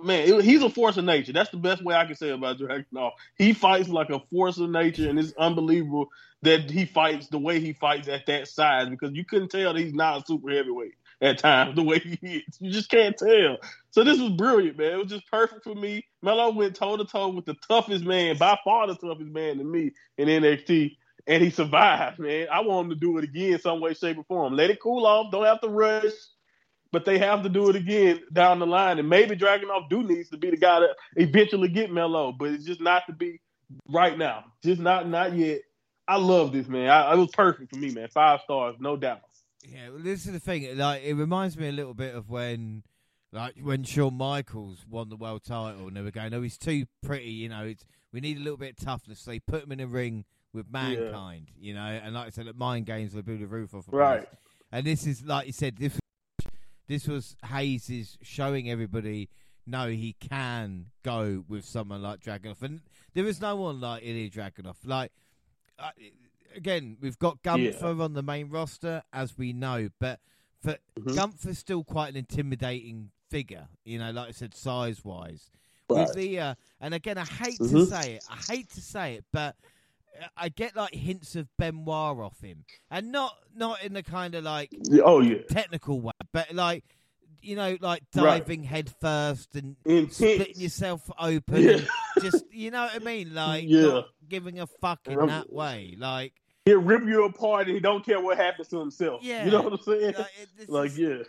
man, 0.03 0.29
it, 0.29 0.45
he's 0.45 0.63
a 0.63 0.69
force 0.69 0.99
of 0.99 1.07
nature. 1.07 1.33
That's 1.33 1.51
the 1.51 1.57
best 1.57 1.83
way 1.83 1.95
I 1.95 2.05
can 2.05 2.15
say 2.15 2.29
about 2.29 2.59
Dragunov. 2.59 3.13
He 3.39 3.55
fights 3.55 3.89
like 3.89 4.11
a 4.11 4.21
force 4.31 4.59
of 4.59 4.69
nature, 4.69 5.09
and 5.09 5.19
it's 5.19 5.33
unbelievable 5.39 6.09
that 6.43 6.71
he 6.71 6.85
fights 6.85 7.29
the 7.29 7.39
way 7.39 7.59
he 7.59 7.73
fights 7.73 8.09
at 8.09 8.27
that 8.27 8.49
size 8.49 8.89
because 8.91 9.13
you 9.15 9.25
couldn't 9.25 9.51
tell 9.51 9.73
that 9.73 9.81
he's 9.81 9.95
not 9.95 10.23
a 10.23 10.27
super 10.27 10.51
heavyweight 10.51 10.95
at 11.23 11.39
times 11.39 11.77
the 11.77 11.83
way 11.83 12.01
he 12.01 12.37
is. 12.37 12.59
You 12.61 12.71
just 12.71 12.91
can't 12.91 13.17
tell. 13.17 13.57
So 13.91 14.05
this 14.05 14.19
was 14.21 14.33
brilliant, 14.33 14.77
man. 14.77 14.93
It 14.93 14.99
was 14.99 15.11
just 15.11 15.31
perfect 15.31 15.65
for 15.65 15.75
me. 15.75 16.05
Melo 16.21 16.51
went 16.51 16.77
toe 16.77 16.97
to 16.97 17.05
toe 17.05 17.29
with 17.29 17.47
the 17.47 17.55
toughest 17.69 18.05
man, 18.05 18.37
by 18.37 18.59
far 18.65 18.87
the 18.87 18.97
toughest 18.97 19.31
man 19.31 19.59
to 19.59 19.65
me 19.65 19.93
in 20.19 20.29
NXT. 20.29 20.97
And 21.27 21.43
he 21.43 21.51
survived, 21.51 22.19
man. 22.19 22.49
I 22.53 22.61
want 22.61 22.87
him 22.87 22.91
to 22.91 22.97
do 22.97 23.17
it 23.19 23.25
again 23.25 23.59
some 23.61 23.81
way, 23.81 23.95
shape, 23.95 24.19
or 24.19 24.25
form. 24.25 24.55
Let 24.55 24.71
it 24.71 24.81
cool 24.81 25.07
off. 25.07 25.31
Don't 25.31 25.45
have 25.47 25.61
to 25.61 25.69
rush 25.69 26.13
but 26.93 27.07
they 27.07 27.19
have 27.19 27.43
to 27.43 27.49
do 27.49 27.71
it 27.71 27.77
again 27.77 28.21
down 28.33 28.59
the 28.59 28.67
line. 28.67 28.99
And 28.99 29.09
maybe 29.09 29.35
Dragunov 29.35 29.89
do 29.89 30.03
needs 30.03 30.29
to 30.29 30.37
be 30.37 30.51
the 30.51 30.59
guy 30.59 30.81
to 30.81 30.95
eventually 31.17 31.69
get 31.69 31.91
Melo, 31.91 32.33
but 32.33 32.51
it's 32.51 32.65
just 32.65 32.81
not 32.83 33.05
to 33.07 33.15
be 33.15 33.41
right 33.89 34.17
now. 34.17 34.45
Just 34.63 34.81
not 34.81 35.09
not 35.09 35.35
yet. 35.35 35.63
I 36.07 36.17
love 36.17 36.53
this 36.53 36.69
man. 36.69 36.91
I, 36.91 37.15
it 37.15 37.17
was 37.17 37.31
perfect 37.31 37.73
for 37.73 37.81
me, 37.81 37.91
man. 37.93 38.09
Five 38.09 38.41
stars, 38.45 38.77
no 38.79 38.97
doubt. 38.97 39.21
Yeah, 39.63 39.91
well, 39.91 40.03
this 40.03 40.27
is 40.27 40.33
the 40.33 40.41
thing. 40.41 40.77
Like, 40.77 41.03
it 41.03 41.15
reminds 41.15 41.57
me 41.57 41.69
a 41.69 41.73
little 41.73 41.95
bit 41.95 42.15
of 42.15 42.29
when, 42.29 42.83
like, 43.33 43.55
when 43.63 43.85
Shawn 43.85 44.15
Michaels 44.15 44.85
won 44.89 45.09
the 45.09 45.17
world 45.17 45.45
title, 45.45 45.87
and 45.89 45.97
they 45.97 46.03
were 46.03 46.11
going, 46.11 46.35
"Oh, 46.35 46.43
he's 46.43 46.59
too 46.59 46.87
pretty." 47.03 47.31
You 47.31 47.49
know, 47.49 47.65
it's 47.65 47.85
we 48.13 48.21
need 48.21 48.37
a 48.39 48.41
little 48.41 48.57
bit 48.57 48.71
of 48.79 48.85
toughness. 48.85 49.21
So 49.21 49.31
they 49.31 49.39
put 49.41 49.65
him 49.65 49.73
in 49.73 49.81
a 49.81 49.87
ring 49.87 50.25
with 50.53 50.71
mankind. 50.71 51.51
Yeah. 51.57 51.69
You 51.69 51.75
know, 51.75 52.01
and 52.05 52.15
like 52.15 52.27
I 52.27 52.31
said, 52.31 52.47
mind 52.57 52.87
games 52.87 53.15
will 53.15 53.23
build 53.23 53.41
a 53.43 53.47
roof 53.47 53.75
off. 53.75 53.85
right. 53.89 54.29
And 54.71 54.87
this 54.87 55.07
is 55.07 55.23
like 55.25 55.47
you 55.47 55.53
said. 55.53 55.77
This 55.77 55.99
this 56.89 57.07
was 57.07 57.37
Hayes 57.47 57.89
is 57.89 58.19
showing 58.23 58.71
everybody 58.71 59.29
no, 59.67 59.89
he 59.89 60.15
can 60.15 60.87
go 61.03 61.45
with 61.49 61.65
someone 61.65 62.03
like 62.03 62.21
Dragunov, 62.21 62.63
and 62.63 62.81
there 63.15 63.27
is 63.27 63.41
no 63.41 63.57
one 63.57 63.81
like 63.81 64.03
Ilya 64.05 64.31
Dragunov. 64.31 64.77
Like 64.85 65.13
uh, 65.79 65.91
again, 66.57 66.97
we've 67.01 67.19
got 67.19 67.43
Gunther 67.43 67.95
yeah. 67.95 68.03
on 68.03 68.15
the 68.15 68.23
main 68.23 68.49
roster, 68.51 69.03
as 69.13 69.37
we 69.37 69.53
know, 69.53 69.89
but 69.99 70.21
for 70.61 70.73
mm-hmm. 70.99 71.15
Gunther's 71.15 71.59
still 71.59 71.85
quite 71.85 72.11
an 72.11 72.17
intimidating 72.17 73.11
figure. 73.31 73.69
You 73.85 73.99
know, 73.99 74.11
like 74.11 74.29
I 74.29 74.33
said, 74.33 74.55
size 74.55 75.05
wise. 75.05 75.51
Right. 75.89 76.07
With 76.07 76.15
the 76.15 76.41
uh, 76.41 76.55
and 76.81 76.95
again, 76.95 77.19
I 77.19 77.25
hate 77.25 77.59
mm-hmm. 77.59 77.77
to 77.77 77.87
say 77.87 78.15
it, 78.15 78.25
I 78.31 78.53
hate 78.53 78.71
to 78.71 78.81
say 78.81 79.15
it, 79.15 79.25
but 79.33 79.57
I 80.37 80.49
get 80.49 80.77
like 80.77 80.95
hints 80.95 81.37
of 81.37 81.49
Benoit 81.59 82.19
off 82.19 82.41
him, 82.41 82.65
and 82.91 83.13
not 83.13 83.37
not 83.55 83.83
in 83.83 83.93
the 83.93 84.03
kind 84.03 84.35
of 84.35 84.45
like 84.45 84.71
oh 85.03 85.21
yeah 85.21 85.43
technical 85.49 86.01
way, 86.01 86.13
but 86.33 86.55
like 86.55 86.85
you 87.43 87.57
know 87.57 87.77
like 87.81 88.03
diving 88.13 88.61
right. 88.61 88.69
head 88.69 88.93
first 89.01 89.55
and 89.55 89.77
Intense. 89.85 90.17
splitting 90.17 90.61
yourself 90.61 91.11
open, 91.19 91.63
yeah. 91.63 91.81
just 92.21 92.45
you 92.53 92.71
know 92.71 92.83
what 92.85 92.95
I 92.95 92.99
mean, 92.99 93.35
like 93.35 93.65
yeah. 93.67 94.03
giving 94.29 94.61
a 94.61 94.67
fuck 94.67 95.01
in 95.07 95.27
that 95.27 95.53
way, 95.53 95.97
like 95.99 96.35
he'll 96.65 96.81
rip 96.81 97.05
you 97.05 97.25
apart 97.25 97.67
and 97.67 97.75
he 97.75 97.81
don't 97.81 98.05
care 98.05 98.21
what 98.21 98.39
happens 98.39 98.69
to 98.69 98.79
himself. 98.79 99.21
Yeah, 99.23 99.45
you 99.45 99.51
know 99.51 99.63
what 99.63 99.73
I'm 99.73 99.81
saying? 99.81 100.15
Like, 100.17 100.69
like 100.69 100.97
yeah. 100.97 101.23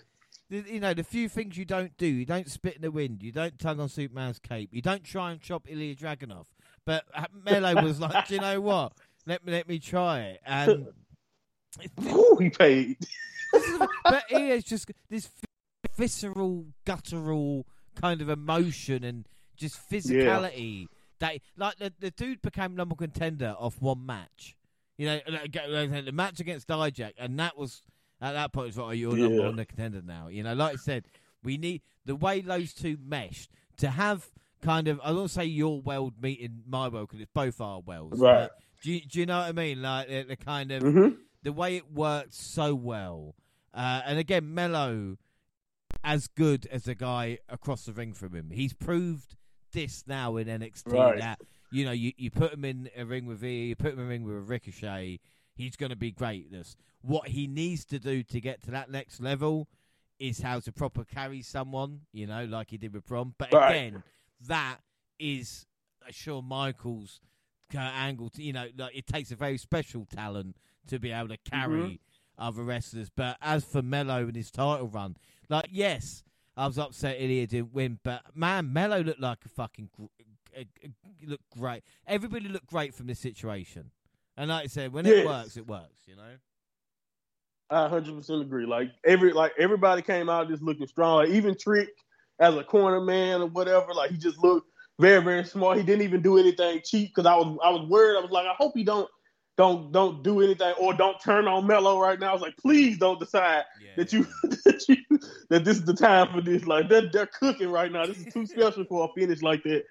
You 0.50 0.80
know 0.80 0.94
the 0.94 1.04
few 1.04 1.30
things 1.30 1.58
you 1.58 1.66
don't 1.66 1.98
do. 1.98 2.06
You 2.06 2.26
don't 2.26 2.50
spit 2.50 2.76
in 2.76 2.82
the 2.84 2.92
wind. 2.92 3.24
You 3.24 3.32
don't 3.32 3.58
tug 3.58 3.80
on 3.80 3.90
Superman's 3.90 4.38
cape. 4.38 4.70
You 4.72 4.82
don't 4.82 5.04
try 5.04 5.32
and 5.32 5.42
chop 5.42 5.66
Ilya 5.68 5.96
Dragunov. 5.96 6.46
But 6.86 7.06
uh, 7.16 7.26
Melo 7.44 7.82
was 7.82 8.00
like, 8.00 8.28
"Do 8.28 8.36
you 8.36 8.42
know 8.42 8.62
what? 8.62 8.94
Let 9.26 9.44
me 9.46 9.52
let 9.52 9.68
me 9.68 9.80
try 9.80 10.20
it." 10.20 10.42
And 10.46 10.88
Ooh, 12.06 12.38
he 12.40 12.50
paid. 12.50 12.98
but 14.04 14.24
he 14.30 14.52
is 14.52 14.64
just 14.64 14.92
this 15.10 15.30
visceral, 15.96 16.66
guttural 16.86 17.66
kind 17.96 18.22
of 18.22 18.30
emotion 18.30 19.04
and 19.04 19.28
just 19.56 19.78
physicality. 19.90 20.82
Yeah. 20.82 20.88
That 21.20 21.40
like 21.58 21.78
the 21.78 21.94
the 22.00 22.12
dude 22.12 22.42
became 22.42 22.76
number 22.76 22.96
contender 22.96 23.56
off 23.58 23.82
one 23.82 24.06
match. 24.06 24.58
You 24.98 25.08
know, 25.08 25.20
the 25.28 26.12
match 26.14 26.40
against 26.40 26.68
Dijak, 26.68 27.14
and 27.18 27.40
that 27.40 27.58
was 27.58 27.82
at 28.22 28.34
that 28.34 28.52
point. 28.54 28.70
It's 28.70 28.78
like, 28.78 28.88
oh, 28.88 28.92
you're 28.92 29.18
yeah. 29.18 29.28
number 29.28 29.44
one 29.44 29.66
contender 29.66 30.02
now. 30.06 30.28
You 30.28 30.44
know, 30.44 30.54
like 30.54 30.74
I 30.74 30.76
said, 30.78 31.06
we 31.44 31.58
need 31.58 31.82
the 32.06 32.16
way 32.16 32.42
those 32.42 32.74
two 32.74 32.98
meshed 33.04 33.50
to 33.78 33.90
have 33.90 34.30
kind 34.62 34.88
of 34.88 35.00
I 35.04 35.12
don't 35.12 35.30
say 35.30 35.46
your 35.46 35.82
world 35.82 36.14
meeting 36.22 36.64
my 36.68 36.88
world 36.88 37.10
because 37.10 37.22
it's 37.22 37.32
both 37.34 37.62
our 37.62 37.80
worlds. 37.80 38.20
Right. 38.20 38.50
Do 38.82 38.92
you, 38.92 39.02
do 39.02 39.20
you 39.20 39.26
know 39.26 39.40
what 39.40 39.48
I 39.48 39.52
mean? 39.54 39.82
Like 39.82 40.10
the, 40.10 40.24
the 40.24 40.36
kind 40.36 40.72
of 40.72 40.84
mm-hmm. 40.84 41.16
the 41.44 41.54
way 41.54 41.78
it 41.78 41.92
worked 41.92 42.34
so 42.34 42.76
well. 42.76 43.36
Uh, 43.74 44.02
and 44.06 44.20
again, 44.20 44.54
Melo, 44.54 45.18
as 46.04 46.28
good 46.28 46.68
as 46.72 46.84
the 46.84 46.96
guy 46.96 47.40
across 47.50 47.86
the 47.86 47.94
ring 47.94 48.14
from 48.14 48.34
him. 48.34 48.50
He's 48.52 48.74
proved 48.74 49.36
this 49.72 50.04
now 50.08 50.38
in 50.38 50.48
NXT 50.48 50.94
right. 50.94 51.20
that 51.20 51.40
you 51.72 51.86
know 51.86 51.92
you, 51.92 52.12
you 52.18 52.30
put 52.30 52.54
him 52.54 52.66
in 52.66 52.90
a 52.96 53.06
ring 53.06 53.26
with 53.26 53.44
E, 53.44 53.68
you 53.68 53.76
put 53.76 53.94
him 53.94 54.00
in 54.00 54.06
a 54.06 54.10
ring 54.10 54.24
with 54.24 54.36
a 54.36 54.42
Ricochet, 54.42 55.20
he's 55.56 55.76
going 55.76 55.90
to 55.90 55.96
be 55.96 56.12
greatness. 56.12 56.76
What 57.02 57.30
he 57.30 57.48
needs 57.48 57.86
to 57.86 58.00
do 58.00 58.24
to 58.24 58.42
get 58.42 58.64
to 58.64 58.72
that 58.72 58.90
next 58.90 59.22
level 59.22 59.68
is 60.20 60.40
how 60.42 60.60
to 60.62 60.72
proper 60.72 61.04
carry 61.04 61.42
someone, 61.42 62.02
you 62.12 62.28
know, 62.28 62.46
like 62.46 62.70
he 62.70 62.78
did 62.78 62.94
with 62.94 63.06
Bron. 63.06 63.34
But 63.38 63.52
right. 63.52 63.72
again, 63.72 64.04
that 64.48 64.78
is 65.20 65.66
Shawn 66.10 66.46
Michaels 66.46 67.20
uh, 67.76 67.80
angle. 67.80 68.30
To, 68.30 68.44
you 68.44 68.54
know, 68.54 68.68
like 68.78 68.96
it 68.96 69.08
takes 69.08 69.32
a 69.32 69.36
very 69.36 69.58
special 69.58 70.06
talent 70.06 70.56
to 70.88 71.00
be 71.00 71.12
able 71.12 71.30
to 71.30 71.38
carry 71.38 71.80
mm-hmm. 71.80 71.96
other 72.38 72.64
wrestlers. 72.64 73.10
But 73.10 73.38
as 73.42 73.66
for 73.66 73.82
Melo 73.82 74.24
and 74.24 74.36
his 74.36 74.52
title 74.52 74.88
run, 74.88 75.18
like 75.50 75.70
yes, 75.72 76.24
I 76.56 76.68
was 76.68 76.78
upset 76.78 77.18
Ilya 77.20 77.48
didn't 77.48 77.74
win, 77.74 78.00
but 78.04 78.22
man, 78.36 78.72
Melo 78.72 79.02
looked 79.02 79.20
like 79.20 79.40
a 79.46 79.50
fucking 79.50 79.90
gr- 79.96 80.62
looked 81.26 81.50
great. 81.50 81.84
Everybody 82.08 82.48
looked 82.48 82.68
great 82.68 82.94
from 82.94 83.08
this 83.08 83.20
situation. 83.20 83.92
And 84.38 84.50
like 84.50 84.66
I 84.66 84.68
said, 84.68 84.94
when 84.94 85.06
yes. 85.06 85.18
it 85.18 85.26
works, 85.26 85.58
it 85.58 85.68
works. 85.68 86.08
You 86.08 86.16
know. 86.16 86.32
I 87.70 87.88
hundred 87.88 88.16
percent 88.16 88.42
agree. 88.42 88.66
Like 88.66 88.92
every 89.06 89.34
like 89.34 89.54
everybody 89.60 90.02
came 90.02 90.30
out 90.30 90.50
just 90.50 90.62
looking 90.62 90.88
strong. 90.88 91.18
Like, 91.18 91.30
even 91.30 91.56
Trick 91.58 91.90
as 92.40 92.56
a 92.56 92.64
corner 92.64 93.02
man 93.02 93.42
or 93.42 93.48
whatever. 93.48 93.94
Like 93.94 94.12
he 94.12 94.18
just 94.18 94.38
looked 94.44 94.70
very 95.00 95.24
very 95.24 95.44
smart. 95.44 95.78
He 95.78 95.84
didn't 95.84 96.04
even 96.04 96.22
do 96.22 96.38
anything 96.38 96.82
cheap 96.84 97.10
because 97.16 97.26
I 97.26 97.36
was 97.36 97.58
I 97.64 97.70
was 97.70 97.88
worried. 97.90 98.18
I 98.18 98.22
was 98.22 98.32
like, 98.32 98.46
I 98.46 98.54
hope 98.58 98.74
he 98.76 98.84
don't 98.84 99.10
don't 99.58 99.92
don't 99.92 100.24
do 100.24 100.42
anything 100.42 100.74
or 100.80 100.94
don't 100.94 101.20
turn 101.20 101.48
on 101.48 101.68
Melo 101.68 102.00
right 102.00 102.20
now. 102.20 102.32
I 102.32 102.34
was 102.34 102.42
like, 102.42 102.58
please 102.58 102.98
don't 102.98 103.20
decide 103.20 103.64
yeah. 103.82 103.92
that 103.98 104.14
you 104.14 104.24
that 104.44 104.86
you 104.88 104.98
that 105.50 105.64
this 105.64 105.78
is 105.78 105.86
the 105.86 105.94
time 105.94 106.32
for 106.32 106.42
this. 106.42 106.66
Like 106.66 106.90
they're 106.90 107.10
they're 107.12 107.28
cooking 107.28 107.70
right 107.70 107.92
now. 107.92 108.06
This 108.06 108.18
is 108.18 108.34
too 108.34 108.46
special 108.46 108.86
for 108.86 109.06
a 109.10 109.20
finish 109.20 109.42
like 109.42 109.64
that. 109.64 109.84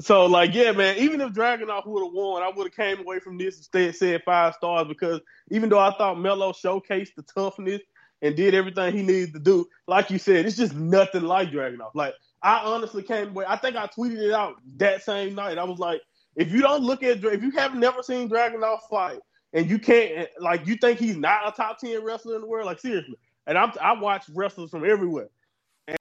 So 0.00 0.26
like 0.26 0.54
yeah, 0.54 0.72
man. 0.72 0.98
Even 0.98 1.20
if 1.20 1.32
Dragunov 1.32 1.86
would 1.86 2.04
have 2.04 2.12
won, 2.12 2.42
I 2.42 2.50
would 2.50 2.66
have 2.66 2.74
came 2.74 2.98
away 3.00 3.20
from 3.20 3.38
this 3.38 3.68
and 3.72 3.94
said 3.94 4.22
five 4.24 4.54
stars 4.54 4.88
because 4.88 5.20
even 5.50 5.68
though 5.68 5.78
I 5.78 5.96
thought 5.96 6.18
Melo 6.18 6.52
showcased 6.52 7.14
the 7.16 7.22
toughness 7.22 7.82
and 8.24 8.34
did 8.34 8.54
everything 8.54 8.96
he 8.96 9.02
needed 9.02 9.34
to 9.34 9.38
do. 9.38 9.68
Like 9.86 10.10
you 10.10 10.18
said, 10.18 10.46
it's 10.46 10.56
just 10.56 10.74
nothing 10.74 11.22
like 11.22 11.50
Dragunov. 11.50 11.90
Like 11.94 12.14
I 12.42 12.64
honestly 12.64 13.02
came 13.02 13.28
away. 13.28 13.44
I 13.46 13.56
think 13.56 13.76
I 13.76 13.86
tweeted 13.86 14.18
it 14.18 14.32
out 14.32 14.56
that 14.76 15.02
same 15.02 15.34
night. 15.34 15.58
I 15.58 15.64
was 15.64 15.78
like, 15.78 16.00
if 16.36 16.52
you 16.52 16.60
don't 16.60 16.82
look 16.82 17.02
at 17.02 17.24
if 17.24 17.42
you 17.42 17.50
have 17.52 17.74
never 17.74 18.02
seen 18.02 18.28
Dragunov 18.28 18.80
fight 18.90 19.20
and 19.52 19.70
you 19.70 19.78
can't 19.78 20.28
like 20.40 20.66
you 20.66 20.76
think 20.76 20.98
he's 20.98 21.16
not 21.16 21.48
a 21.48 21.52
top 21.52 21.78
ten 21.78 22.04
wrestler 22.04 22.34
in 22.34 22.40
the 22.40 22.46
world, 22.46 22.66
like 22.66 22.80
seriously. 22.80 23.16
And 23.46 23.56
I'm 23.56 23.72
I 23.80 23.92
watch 23.92 24.24
wrestlers 24.34 24.70
from 24.70 24.84
everywhere. 24.84 25.28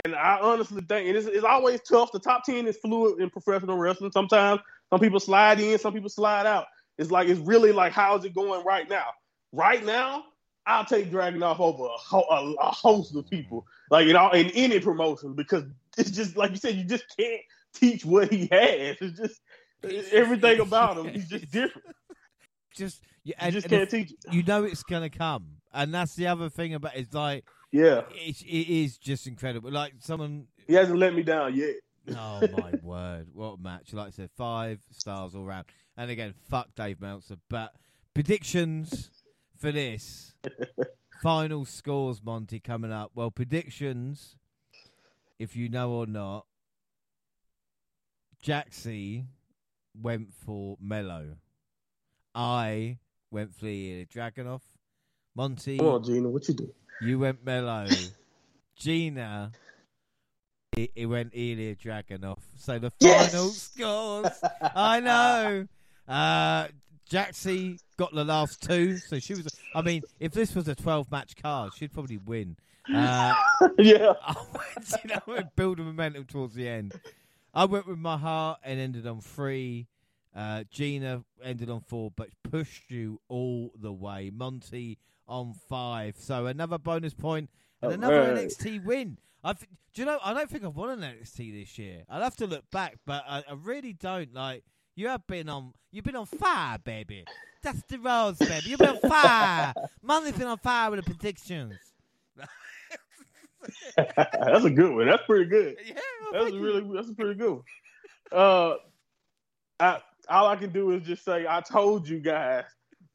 And 0.05 0.15
I 0.15 0.39
honestly 0.41 0.81
think 0.87 1.07
and 1.07 1.17
it's, 1.17 1.27
it's 1.27 1.43
always 1.43 1.81
tough. 1.81 2.11
The 2.11 2.19
top 2.19 2.43
ten 2.43 2.67
is 2.67 2.77
fluid 2.77 3.21
in 3.21 3.29
professional 3.29 3.77
wrestling. 3.77 4.11
Sometimes 4.11 4.61
some 4.89 4.99
people 4.99 5.19
slide 5.19 5.59
in, 5.59 5.77
some 5.77 5.93
people 5.93 6.09
slide 6.09 6.45
out. 6.45 6.65
It's 6.97 7.11
like 7.11 7.27
it's 7.27 7.39
really 7.39 7.71
like 7.71 7.93
how's 7.93 8.25
it 8.25 8.33
going 8.33 8.63
right 8.65 8.89
now? 8.89 9.05
Right 9.51 9.85
now, 9.85 10.23
I'll 10.65 10.85
take 10.85 11.11
Dragunov 11.11 11.59
over 11.59 11.85
a, 11.85 11.97
ho- 11.97 12.27
a, 12.29 12.53
a, 12.61 12.71
host 12.71 13.15
of 13.15 13.29
people, 13.29 13.67
like 13.91 14.07
you 14.07 14.13
know, 14.13 14.31
in 14.31 14.47
any 14.51 14.79
promotion, 14.79 15.33
because 15.33 15.63
it's 15.97 16.11
just 16.11 16.37
like 16.37 16.51
you 16.51 16.57
said, 16.57 16.75
you 16.75 16.85
just 16.85 17.05
can't 17.17 17.41
teach 17.73 18.05
what 18.05 18.31
he 18.31 18.47
has. 18.51 18.97
It's 19.01 19.19
just 19.19 19.41
everything 20.11 20.59
about 20.59 20.97
him. 20.97 21.07
He's 21.07 21.27
just 21.27 21.51
different. 21.51 21.87
Just 22.75 23.03
yeah, 23.23 23.35
and, 23.37 23.53
you 23.53 23.61
just 23.61 23.69
can't 23.69 23.87
teach 23.87 24.13
it. 24.13 24.17
You 24.31 24.41
know 24.41 24.63
it's 24.63 24.81
gonna 24.81 25.11
come, 25.11 25.45
and 25.71 25.93
that's 25.93 26.15
the 26.15 26.25
other 26.25 26.49
thing 26.49 26.73
about 26.73 26.95
it's 26.95 27.13
like 27.13 27.45
yeah, 27.71 28.01
it, 28.15 28.41
it 28.41 28.67
is 28.67 28.97
just 28.97 29.27
incredible. 29.27 29.69
Like 29.69 29.93
someone, 29.99 30.47
he 30.65 30.73
hasn't 30.73 30.97
let 30.97 31.13
me 31.13 31.21
down 31.21 31.55
yet. 31.55 31.75
oh 32.17 32.41
my 32.57 32.73
word, 32.81 33.27
what 33.31 33.53
a 33.53 33.57
match! 33.61 33.93
Like 33.93 34.07
I 34.07 34.09
said, 34.09 34.31
five 34.35 34.79
stars 34.89 35.35
all 35.35 35.43
round. 35.43 35.67
And 35.95 36.09
again, 36.09 36.33
fuck 36.49 36.73
Dave 36.75 36.99
Meltzer, 36.99 37.35
but 37.47 37.75
predictions 38.15 39.11
for 39.59 39.71
this. 39.71 40.33
Final 41.21 41.65
scores, 41.65 42.21
Monty, 42.23 42.59
coming 42.59 42.91
up. 42.91 43.11
Well, 43.13 43.29
predictions. 43.29 44.35
if 45.37 45.55
you 45.55 45.69
know 45.69 45.91
or 45.91 46.05
not, 46.05 46.47
Jaxie 48.43 49.25
went 49.99 50.33
for 50.45 50.77
Melo. 50.81 51.35
I 52.35 52.97
went 53.31 53.53
for 53.55 53.65
the 53.65 54.05
Dragunov. 54.05 54.61
Monty, 55.35 55.77
Come 55.79 55.87
on, 55.87 56.03
Gina, 56.03 56.29
what 56.29 56.47
you 56.47 56.53
do? 56.53 56.71
you 57.01 57.19
went 57.19 57.43
Melo. 57.43 57.87
Gina, 58.75 59.51
it, 60.77 60.91
it 60.95 61.05
went 61.07 61.31
Ilya 61.33 61.75
Dragunov. 61.75 62.37
So 62.57 62.79
the 62.79 62.91
Yes! 62.99 63.31
final 63.31 63.49
scores. 63.49 64.41
I 64.75 64.99
know. 64.99 65.67
Uh, 66.07 66.67
Jaxie 67.09 67.79
got 67.97 68.13
the 68.13 68.23
last 68.23 68.61
two, 68.61 68.97
so 68.97 69.19
she 69.19 69.33
was. 69.35 69.47
I 69.75 69.81
mean, 69.81 70.03
if 70.19 70.31
this 70.33 70.55
was 70.55 70.67
a 70.67 70.75
twelve-match 70.75 71.35
card, 71.41 71.73
she'd 71.75 71.93
probably 71.93 72.17
win. 72.17 72.55
Uh, 72.93 73.33
yeah. 73.77 74.13
I 74.21 74.35
went, 74.53 74.93
you 75.03 75.09
know, 75.35 75.43
build 75.55 75.79
a 75.79 75.83
momentum 75.83 76.25
towards 76.25 76.53
the 76.55 76.67
end. 76.67 76.93
I 77.53 77.65
went 77.65 77.87
with 77.87 77.99
my 77.99 78.17
heart 78.17 78.59
and 78.63 78.79
ended 78.79 79.05
on 79.07 79.21
three. 79.21 79.87
Uh, 80.35 80.63
Gina 80.71 81.23
ended 81.43 81.69
on 81.69 81.81
four, 81.81 82.11
but 82.15 82.29
pushed 82.49 82.89
you 82.89 83.19
all 83.27 83.71
the 83.79 83.91
way. 83.91 84.31
Monty 84.33 84.97
on 85.27 85.53
five, 85.69 86.15
so 86.17 86.47
another 86.47 86.77
bonus 86.77 87.13
point 87.13 87.49
and 87.81 87.91
Oh, 87.91 87.93
another. 87.95 88.35
NXT 88.35 88.83
win. 88.83 89.17
I 89.43 89.53
th- 89.53 89.69
do 89.93 90.01
you 90.01 90.05
know? 90.07 90.17
I 90.23 90.33
don't 90.33 90.49
think 90.49 90.63
I've 90.65 90.75
won 90.75 90.89
an 90.89 91.01
NXT 91.01 91.53
this 91.61 91.77
year. 91.77 92.03
I'll 92.09 92.21
have 92.23 92.35
to 92.37 92.47
look 92.47 92.69
back, 92.71 92.97
but 93.05 93.23
I, 93.27 93.39
I 93.47 93.53
really 93.61 93.93
don't. 93.93 94.33
Like 94.33 94.63
you 94.95 95.07
have 95.09 95.25
been 95.27 95.47
on, 95.49 95.73
you've 95.91 96.03
been 96.05 96.15
on 96.15 96.25
fire, 96.25 96.77
baby. 96.79 97.25
That's 97.61 97.81
the 97.87 97.99
rose, 97.99 98.37
baby. 98.39 98.69
You've 98.69 98.79
been 98.79 98.89
on 98.89 99.09
fire. 99.09 99.73
Monty's 100.01 100.33
been 100.33 100.47
on 100.47 100.57
fire 100.57 100.89
with 100.91 101.03
the 101.05 101.09
predictions. 101.13 101.75
that's 103.97 104.65
a 104.65 104.69
good 104.69 104.93
one. 104.93 105.07
That's 105.07 105.23
pretty 105.25 105.49
good. 105.49 105.77
Yeah, 105.85 106.41
That's 106.41 106.53
a 106.55 106.59
really 106.59 106.95
that's 106.95 107.09
a 107.09 107.13
pretty 107.13 107.35
good 107.35 107.51
one. 107.51 107.63
Uh, 108.31 108.75
I 109.79 109.99
all 110.29 110.47
I 110.47 110.55
can 110.55 110.71
do 110.71 110.91
is 110.91 111.03
just 111.03 111.23
say 111.23 111.45
I 111.47 111.61
told 111.61 112.07
you 112.07 112.19
guys 112.19 112.63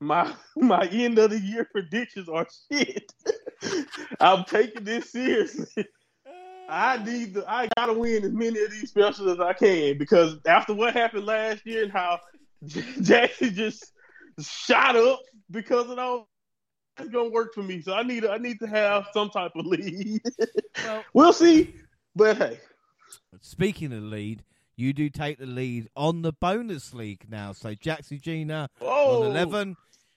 my 0.01 0.33
my 0.57 0.87
end 0.87 1.19
of 1.19 1.31
the 1.31 1.41
year 1.41 1.69
predictions 1.71 2.29
are 2.29 2.47
shit. 2.71 3.13
I'm 4.21 4.45
taking 4.45 4.85
this 4.85 5.11
seriously. 5.11 5.87
I 6.69 7.03
need 7.03 7.35
to, 7.35 7.51
I 7.51 7.69
gotta 7.77 7.95
win 7.95 8.25
as 8.25 8.33
many 8.33 8.63
of 8.63 8.71
these 8.71 8.91
specials 8.91 9.29
as 9.29 9.41
I 9.41 9.55
can 9.55 9.97
because 9.97 10.37
after 10.47 10.75
what 10.75 10.93
happened 10.93 11.25
last 11.25 11.67
year 11.67 11.83
and 11.83 11.91
how 11.93 12.21
Jackson 12.67 13.55
just 13.55 13.91
shot 14.39 14.95
up 14.95 15.21
because 15.51 15.89
of 15.89 15.97
those, 15.97 16.25
it's 16.99 17.09
gonna 17.11 17.29
work 17.29 17.55
for 17.55 17.63
me. 17.63 17.81
So 17.81 17.95
I 17.95 18.03
need 18.03 18.25
I 18.27 18.39
need 18.39 18.59
to 18.61 18.67
have 18.67 19.07
some 19.13 19.31
type 19.31 19.53
of 19.55 19.67
lead. 19.67 20.21
Well, 20.85 21.05
we'll 21.13 21.33
see, 21.33 21.75
but 22.15 22.37
hey, 22.37 22.61
Speaking 23.41 23.93
of 23.93 24.03
lead, 24.03 24.45
you 24.77 24.93
do 24.93 25.09
take 25.09 25.39
the 25.39 25.47
lead 25.47 25.89
on 25.97 26.23
the 26.23 26.33
bonus 26.33 26.95
league 26.95 27.27
now. 27.29 27.53
So 27.53 27.75
Jaxie 27.75 28.21
Gina 28.21 28.71
oh, 28.81 29.23
on 29.23 29.31
11, 29.31 29.77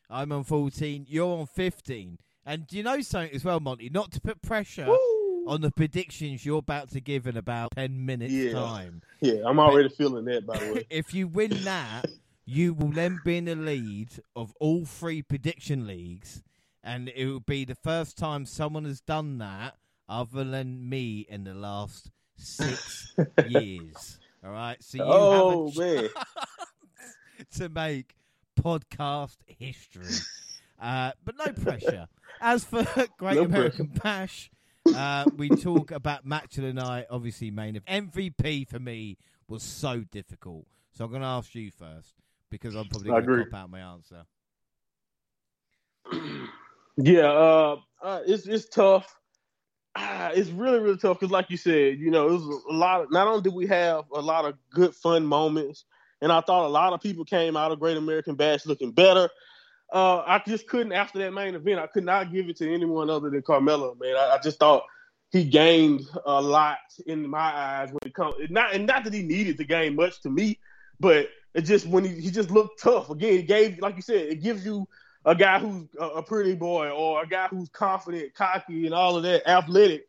I'm 0.09 0.31
on 0.31 0.43
14, 0.43 1.05
you're 1.07 1.39
on 1.39 1.47
15. 1.47 2.17
And 2.45 2.67
do 2.67 2.77
you 2.77 2.83
know 2.83 3.01
something 3.01 3.35
as 3.35 3.45
well, 3.45 3.59
Monty? 3.59 3.89
Not 3.89 4.11
to 4.13 4.21
put 4.21 4.41
pressure 4.41 4.87
Woo. 4.87 5.45
on 5.47 5.61
the 5.61 5.71
predictions 5.71 6.45
you're 6.45 6.59
about 6.59 6.89
to 6.91 7.01
give 7.01 7.27
in 7.27 7.37
about 7.37 7.71
10 7.75 8.05
minutes' 8.05 8.33
Yeah. 8.33 8.53
time. 8.53 9.01
Yeah, 9.19 9.41
I'm 9.45 9.59
already 9.59 9.89
feeling 9.89 10.25
that. 10.25 10.45
By 10.45 10.57
the 10.57 10.73
way, 10.73 10.87
if 10.89 11.13
you 11.13 11.27
win 11.27 11.63
that, 11.63 12.05
you 12.45 12.73
will 12.73 12.91
then 12.91 13.19
be 13.23 13.37
in 13.37 13.45
the 13.45 13.55
lead 13.55 14.09
of 14.35 14.53
all 14.59 14.85
three 14.85 15.21
prediction 15.21 15.85
leagues. 15.85 16.43
And 16.83 17.09
it 17.09 17.25
will 17.25 17.39
be 17.39 17.65
the 17.65 17.75
first 17.75 18.17
time 18.17 18.45
someone 18.45 18.85
has 18.85 19.01
done 19.01 19.37
that 19.37 19.75
other 20.09 20.43
than 20.43 20.89
me 20.89 21.25
in 21.29 21.43
the 21.43 21.53
last 21.53 22.09
six 22.35 23.13
years. 23.47 24.19
All 24.43 24.51
right. 24.51 24.81
So 24.83 24.97
you 24.97 25.03
oh 25.05 25.69
have 25.69 25.77
a 25.77 26.01
man, 26.01 26.09
to 27.57 27.69
make 27.69 28.15
podcast 28.59 29.37
history. 29.45 30.15
Uh, 30.79 31.11
but 31.23 31.35
no 31.37 31.53
pressure. 31.53 32.07
As 32.39 32.63
for 32.63 32.85
Great 33.17 33.35
No 33.35 33.43
American 33.43 33.91
Bash, 34.03 34.49
uh, 34.95 35.25
we 35.37 35.49
talk 35.49 35.91
about 35.91 36.25
match 36.25 36.57
of 36.57 36.63
the 36.63 36.73
night. 36.73 37.05
Obviously, 37.09 37.51
main 37.51 37.75
event. 37.75 38.13
MVP 38.13 38.67
for 38.67 38.79
me 38.79 39.17
was 39.47 39.61
so 39.61 40.03
difficult. 40.11 40.65
So 40.93 41.05
I'm 41.05 41.11
going 41.11 41.21
to 41.21 41.27
ask 41.27 41.53
you 41.53 41.71
first 41.71 42.15
because 42.49 42.75
I'm 42.75 42.87
probably 42.87 43.09
going 43.09 43.23
to 43.23 43.31
agree. 43.31 43.45
cop 43.45 43.61
out 43.61 43.69
my 43.69 43.79
answer. 43.79 44.25
yeah, 46.97 47.31
uh, 47.31 47.77
uh, 48.01 48.19
it's 48.25 48.47
it's 48.47 48.69
tough. 48.69 49.15
Ah, 49.95 50.31
it's 50.33 50.49
really 50.49 50.79
really 50.79 50.97
tough 50.97 51.19
because, 51.19 51.31
like 51.31 51.49
you 51.49 51.57
said, 51.57 51.99
you 51.99 52.11
know, 52.11 52.29
it 52.29 52.31
was 52.33 52.63
a 52.69 52.73
lot. 52.73 53.01
Of, 53.01 53.11
not 53.11 53.27
only 53.27 53.41
did 53.41 53.53
we 53.53 53.67
have 53.67 54.05
a 54.13 54.21
lot 54.21 54.45
of 54.45 54.55
good 54.73 54.95
fun 54.95 55.25
moments, 55.25 55.85
and 56.21 56.31
I 56.31 56.41
thought 56.41 56.65
a 56.65 56.69
lot 56.69 56.93
of 56.93 57.01
people 57.01 57.25
came 57.25 57.57
out 57.57 57.71
of 57.71 57.79
Great 57.79 57.97
American 57.97 58.35
Bash 58.35 58.65
looking 58.65 58.91
better. 58.91 59.29
Uh, 59.91 60.23
I 60.25 60.41
just 60.47 60.67
couldn't 60.67 60.93
after 60.93 61.19
that 61.19 61.33
main 61.33 61.55
event. 61.55 61.79
I 61.79 61.87
could 61.87 62.05
not 62.05 62.31
give 62.31 62.47
it 62.47 62.57
to 62.57 62.73
anyone 62.73 63.09
other 63.09 63.29
than 63.29 63.41
Carmelo. 63.41 63.95
Man, 63.99 64.15
I, 64.15 64.35
I 64.35 64.39
just 64.41 64.59
thought 64.59 64.83
he 65.31 65.43
gained 65.43 66.01
a 66.25 66.41
lot 66.41 66.77
in 67.07 67.27
my 67.27 67.39
eyes 67.39 67.89
when 67.89 67.99
it 68.05 68.13
comes. 68.13 68.35
Not 68.49 68.73
and 68.73 68.85
not 68.85 69.03
that 69.03 69.13
he 69.13 69.23
needed 69.23 69.57
to 69.57 69.65
gain 69.65 69.95
much 69.95 70.21
to 70.21 70.29
me, 70.29 70.59
but 70.99 71.29
it 71.53 71.61
just 71.61 71.87
when 71.87 72.05
he, 72.05 72.21
he 72.21 72.31
just 72.31 72.51
looked 72.51 72.81
tough. 72.81 73.09
Again, 73.09 73.33
he 73.33 73.43
gave 73.43 73.79
like 73.79 73.95
you 73.95 74.01
said, 74.01 74.27
it 74.27 74.41
gives 74.41 74.65
you 74.65 74.87
a 75.25 75.35
guy 75.35 75.59
who's 75.59 75.87
a, 75.99 76.23
pretty 76.23 76.55
boy 76.55 76.89
or 76.89 77.23
a 77.23 77.27
guy 77.27 77.47
who's 77.47 77.69
confident, 77.69 78.33
cocky, 78.33 78.85
and 78.85 78.93
all 78.93 79.15
of 79.15 79.23
that, 79.23 79.47
athletic. 79.47 80.07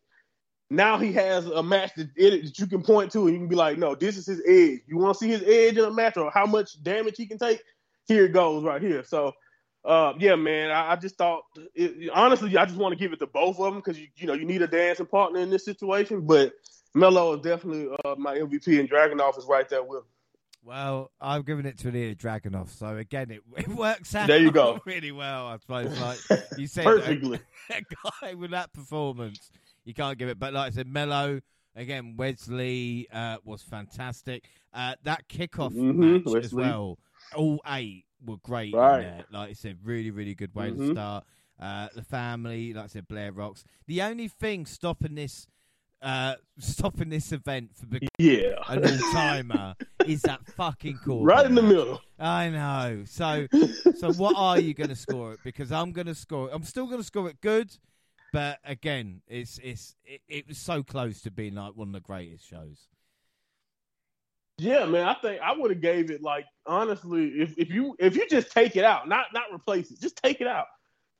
Now 0.71 0.99
he 0.99 1.13
has 1.13 1.47
a 1.47 1.63
match 1.63 1.93
that, 1.97 2.15
that 2.15 2.59
you 2.59 2.67
can 2.67 2.83
point 2.83 3.13
to, 3.13 3.27
and 3.27 3.35
you 3.35 3.41
can 3.41 3.49
be 3.49 3.57
like, 3.57 3.77
"No, 3.77 3.95
this 3.95 4.17
is 4.17 4.27
his 4.27 4.41
edge. 4.47 4.81
You 4.87 4.97
want 4.97 5.19
to 5.19 5.19
see 5.19 5.29
his 5.29 5.43
edge 5.43 5.77
in 5.77 5.85
a 5.85 5.91
match 5.91 6.17
or 6.17 6.31
how 6.31 6.47
much 6.47 6.83
damage 6.83 7.17
he 7.19 7.27
can 7.27 7.39
take? 7.39 7.63
Here 8.07 8.25
it 8.25 8.33
goes, 8.33 8.65
right 8.65 8.81
here." 8.81 9.05
So, 9.05 9.33
uh, 9.85 10.15
yeah, 10.19 10.35
man, 10.35 10.71
I, 10.71 10.93
I 10.93 10.97
just 10.97 11.17
thought, 11.17 11.43
it, 11.75 12.11
honestly, 12.15 12.57
I 12.57 12.65
just 12.65 12.79
want 12.79 12.93
to 12.93 12.99
give 12.99 13.13
it 13.13 13.19
to 13.19 13.27
both 13.27 13.59
of 13.59 13.65
them 13.67 13.83
because 13.83 14.01
you, 14.01 14.09
you 14.17 14.27
know 14.27 14.33
you 14.33 14.47
need 14.47 14.63
a 14.63 14.67
dancing 14.67 15.05
partner 15.05 15.41
in 15.41 15.51
this 15.51 15.67
situation. 15.67 16.23
But 16.23 16.55
Melo 16.95 17.35
is 17.35 17.43
definitely 17.43 17.95
uh, 18.03 18.15
my 18.17 18.39
MVP, 18.39 18.81
and 18.81 18.89
Dragunov 18.91 19.37
is 19.37 19.45
right 19.45 19.69
there 19.69 19.83
with 19.83 19.99
him. 19.99 20.05
Well, 20.65 21.11
I've 21.21 21.45
given 21.45 21.67
it 21.67 21.79
to 21.79 21.89
Ilya 21.89 22.15
Dragunov, 22.15 22.69
so 22.69 22.97
again, 22.97 23.31
it, 23.31 23.41
it 23.57 23.69
works 23.69 24.15
out 24.15 24.29
There 24.29 24.39
you 24.39 24.53
go. 24.53 24.81
really 24.85 25.13
well, 25.13 25.47
I 25.49 25.57
suppose. 25.59 25.97
Like 25.99 26.19
you 26.57 26.67
said, 26.67 26.85
Perfectly. 26.85 27.41
a 27.71 27.83
guy 28.23 28.35
with 28.35 28.53
that 28.53 28.73
performance, 28.73 29.51
you 29.85 29.95
can't 29.95 30.17
give 30.19 30.29
it. 30.29 30.39
But 30.39 30.53
like 30.53 30.69
I 30.69 30.75
said, 30.75 30.87
Melo 30.87 31.41
again, 31.75 32.15
Wes 32.17 32.47
Lee 32.49 33.09
uh, 33.13 33.39
was 33.45 33.63
fantastic. 33.63 34.45
Uh, 34.73 34.95
that 35.03 35.29
kickoff 35.29 35.75
Mhm, 35.75 36.25
match 36.25 36.45
as 36.45 36.53
well, 36.55 36.99
all 37.35 37.61
eight 37.67 38.05
were 38.25 38.37
great. 38.39 38.75
Right. 38.75 38.99
In 38.99 39.03
there. 39.03 39.25
Like 39.33 39.51
I 39.51 39.55
said, 39.55 39.79
really, 39.83 40.11
really 40.13 40.35
good 40.35 40.55
way 40.55 40.71
to 40.71 40.77
Mhm. 40.77 40.93
start. 40.93 41.25
Uh, 41.61 41.89
the 41.95 42.03
family, 42.03 42.73
like 42.73 42.85
I 42.85 42.89
said, 42.89 43.09
Blair 43.09 43.33
Rocks. 43.33 43.65
The 43.87 44.03
only 44.03 44.29
thing 44.29 44.67
stopping 44.67 45.15
this, 45.17 45.47
uh, 46.03 46.35
stopping 46.59 47.09
this 47.09 47.31
event 47.33 47.71
for 47.75 47.87
becoming 47.87 48.09
Yeah. 48.19 48.55
an 48.69 48.85
all 48.85 49.13
timer 49.13 49.75
is 50.07 50.23
that 50.23 50.45
fucking 50.57 50.99
cool. 51.05 51.25
Right 51.25 51.47
in 51.47 51.55
the 51.55 51.63
middle. 51.63 52.01
I 52.19 52.49
know. 52.51 53.05
So, 53.07 53.47
so 53.99 54.13
what 54.15 54.35
are 54.37 54.59
you 54.59 54.75
going 54.75 54.91
to 54.91 54.97
score 54.97 55.33
it? 55.35 55.41
Because 55.45 55.71
I'm 55.73 55.93
going 55.93 56.09
to 56.09 56.15
score 56.15 56.49
it. 56.49 56.53
I'm 56.55 56.65
still 56.65 56.87
going 56.87 56.99
to 56.99 57.05
score 57.05 57.29
it 57.31 57.41
good, 57.41 57.71
but 58.33 58.59
again, 58.65 59.23
it's 59.29 59.59
it's 59.63 59.95
it, 60.05 60.21
it 60.29 60.49
was 60.49 60.59
so 60.59 60.83
close 60.83 61.21
to 61.23 61.31
being 61.31 61.55
like 61.55 61.77
one 61.77 61.89
of 61.89 61.95
the 61.95 62.01
greatest 62.01 62.49
shows. 62.49 62.89
Yeah, 64.59 64.85
man, 64.85 65.09
I 65.09 65.15
think 65.15 65.41
I 65.41 65.53
would 65.57 65.71
have 65.71 65.81
gave 65.81 66.11
it 66.11 66.23
like 66.23 66.45
honestly, 66.67 67.29
if, 67.29 67.57
if 67.59 67.71
you 67.71 67.97
if 67.99 68.17
you 68.17 68.29
just 68.29 68.51
take 68.53 68.77
it 68.77 68.85
out, 68.85 69.09
not 69.09 69.27
not 69.33 69.45
replace 69.53 69.91
it, 69.91 70.01
just 70.01 70.17
take 70.23 70.41
it 70.41 70.47
out, 70.47 70.67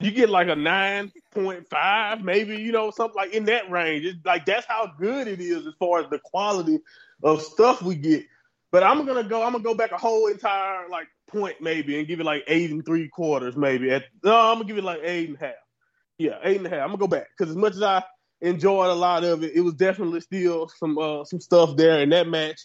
you 0.05 0.11
get 0.11 0.31
like 0.31 0.49
a 0.49 0.57
nine 0.57 1.13
point 1.33 1.69
five, 1.69 2.23
maybe 2.23 2.57
you 2.57 2.73
know 2.73 2.91
something 2.91 3.17
like 3.17 3.33
in 3.33 3.45
that 3.47 3.71
range. 3.71 4.05
It's 4.05 4.25
like 4.25 4.47
that's 4.47 4.67
how 4.67 4.93
good 4.99 5.29
it 5.29 5.41
is 5.41 5.67
as 5.67 5.75
far 5.79 6.01
as 6.01 6.11
the 6.11 6.19
quality 6.19 6.81
of 7.23 7.43
stuff 7.43 7.83
we 7.83 7.97
get. 7.97 8.25
But 8.71 8.83
I'm 8.83 9.05
gonna 9.07 9.25
go. 9.25 9.43
I'm 9.43 9.53
gonna 9.53 9.65
go 9.65 9.75
back 9.75 9.93
a 9.93 9.99
whole 9.99 10.29
entire 10.29 10.89
like 10.89 11.09
point 11.29 11.61
maybe 11.61 11.99
and 11.99 12.09
give 12.09 12.21
it 12.21 12.25
like 12.25 12.45
eight 12.47 12.71
and 12.71 12.85
three 12.85 13.09
quarters 13.09 13.57
maybe. 13.57 13.91
At, 13.91 14.05
no, 14.23 14.35
I'm 14.35 14.57
gonna 14.57 14.65
give 14.65 14.79
it 14.79 14.85
like 14.85 15.01
eight 15.03 15.29
and 15.29 15.39
a 15.39 15.45
half. 15.47 15.55
Yeah, 16.19 16.39
eight 16.43 16.57
and 16.59 16.67
a 16.67 16.71
half. 16.71 16.81
I'm 16.81 16.89
gonna 16.89 16.99
go 16.99 17.07
back 17.07 17.29
because 17.37 17.51
as 17.51 17.57
much 17.57 17.75
as 17.75 17.83
I 17.83 18.03
enjoyed 18.41 18.91
a 18.91 18.95
lot 18.95 19.25
of 19.25 19.43
it, 19.43 19.53
it 19.55 19.61
was 19.61 19.75
definitely 19.75 20.21
still 20.21 20.69
some 20.69 20.99
uh, 20.99 21.25
some 21.25 21.41
stuff 21.41 21.77
there 21.77 22.01
in 22.01 22.11
that 22.11 22.29
match 22.29 22.61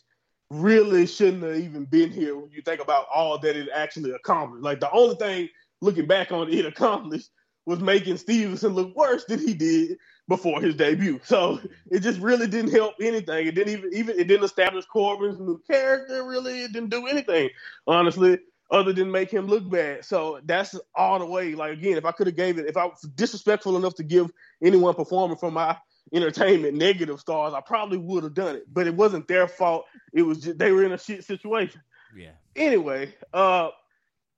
really 0.50 1.06
shouldn't 1.06 1.44
have 1.44 1.58
even 1.58 1.86
been 1.86 2.12
here 2.12 2.38
when 2.38 2.50
you 2.52 2.62
think 2.62 2.82
about 2.82 3.06
all 3.14 3.38
that 3.40 3.56
it 3.56 3.70
actually 3.74 4.12
accomplished. 4.12 4.64
Like 4.64 4.80
the 4.80 4.92
only 4.92 5.16
thing 5.16 5.50
looking 5.82 6.08
back 6.08 6.32
on 6.32 6.52
it 6.52 6.66
accomplished 6.66 7.30
was 7.68 7.82
making 7.82 8.16
Steveson 8.16 8.74
look 8.74 8.96
worse 8.96 9.26
than 9.26 9.40
he 9.40 9.54
did 9.54 9.98
before 10.30 10.62
his 10.62 10.76
debut. 10.76 11.20
So 11.24 11.60
it 11.92 12.00
just 12.00 12.20
really 12.22 12.48
didn't 12.48 12.72
help 12.72 12.96
anything. 13.02 13.46
It 13.46 13.56
didn't 13.56 13.74
even 13.74 13.94
even 13.94 14.20
it 14.20 14.24
didn't 14.24 14.46
establish 14.46 14.86
Corbin's 14.86 15.40
new 15.40 15.62
character. 15.70 16.26
Really, 16.26 16.64
it 16.64 16.72
didn't 16.72 16.90
do 16.90 17.08
anything, 17.08 17.50
honestly, 17.86 18.40
other 18.72 18.94
than 18.94 19.12
make 19.12 19.30
him 19.30 19.48
look 19.48 19.70
bad. 19.70 20.06
So 20.06 20.40
that's 20.46 20.80
all 20.96 21.20
the 21.20 21.26
way. 21.26 21.56
Like 21.56 21.74
again, 21.74 21.98
if 21.98 22.06
I 22.06 22.14
could 22.14 22.28
have 22.28 22.38
gave 22.38 22.58
it, 22.58 22.68
if 22.68 22.78
I 22.78 22.86
was 22.86 23.02
disrespectful 23.02 23.76
enough 23.76 23.96
to 23.96 24.04
give 24.04 24.32
anyone 24.64 24.96
performing 24.96 25.38
from 25.38 25.54
my 25.54 25.78
entertainment 26.14 26.78
negative 26.78 27.20
stars, 27.20 27.54
I 27.54 27.60
probably 27.60 27.98
would 27.98 28.24
have 28.24 28.34
done 28.34 28.56
it. 28.56 28.74
But 28.74 28.88
it 28.88 28.96
wasn't 28.96 29.28
their 29.28 29.50
fault. 29.50 29.86
It 30.14 30.22
was 30.22 30.40
just 30.40 30.58
they 30.58 30.72
were 30.72 30.86
in 30.86 30.94
a 30.94 30.98
shit 30.98 31.26
situation. 31.26 31.82
Yeah. 32.16 32.32
Anyway, 32.56 33.14
uh 33.34 33.70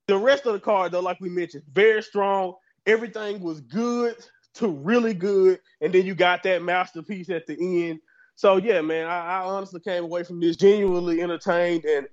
the 0.10 0.18
rest 0.18 0.45
of 0.45 0.53
the 0.53 0.60
card 0.60 0.91
though, 0.91 0.99
like 0.99 1.19
we 1.19 1.30
mentioned, 1.30 1.64
very 1.72 2.03
strong. 2.03 2.56
Everything 2.86 3.41
was 3.41 3.61
good 3.61 4.15
to 4.56 4.68
really 4.68 5.14
good, 5.14 5.60
and 5.81 5.94
then 5.94 6.06
you 6.06 6.15
got 6.15 6.44
that 6.44 6.64
masterpiece 6.64 7.30
at 7.30 7.48
the 7.48 7.90
end. 7.90 7.99
So 8.36 8.57
yeah, 8.57 8.81
man, 8.81 9.07
I, 9.07 9.40
I 9.40 9.44
honestly 9.44 9.80
came 9.80 10.03
away 10.03 10.23
from 10.23 10.40
this 10.40 10.56
genuinely 10.56 11.22
entertained, 11.22 11.86
and 11.86 12.07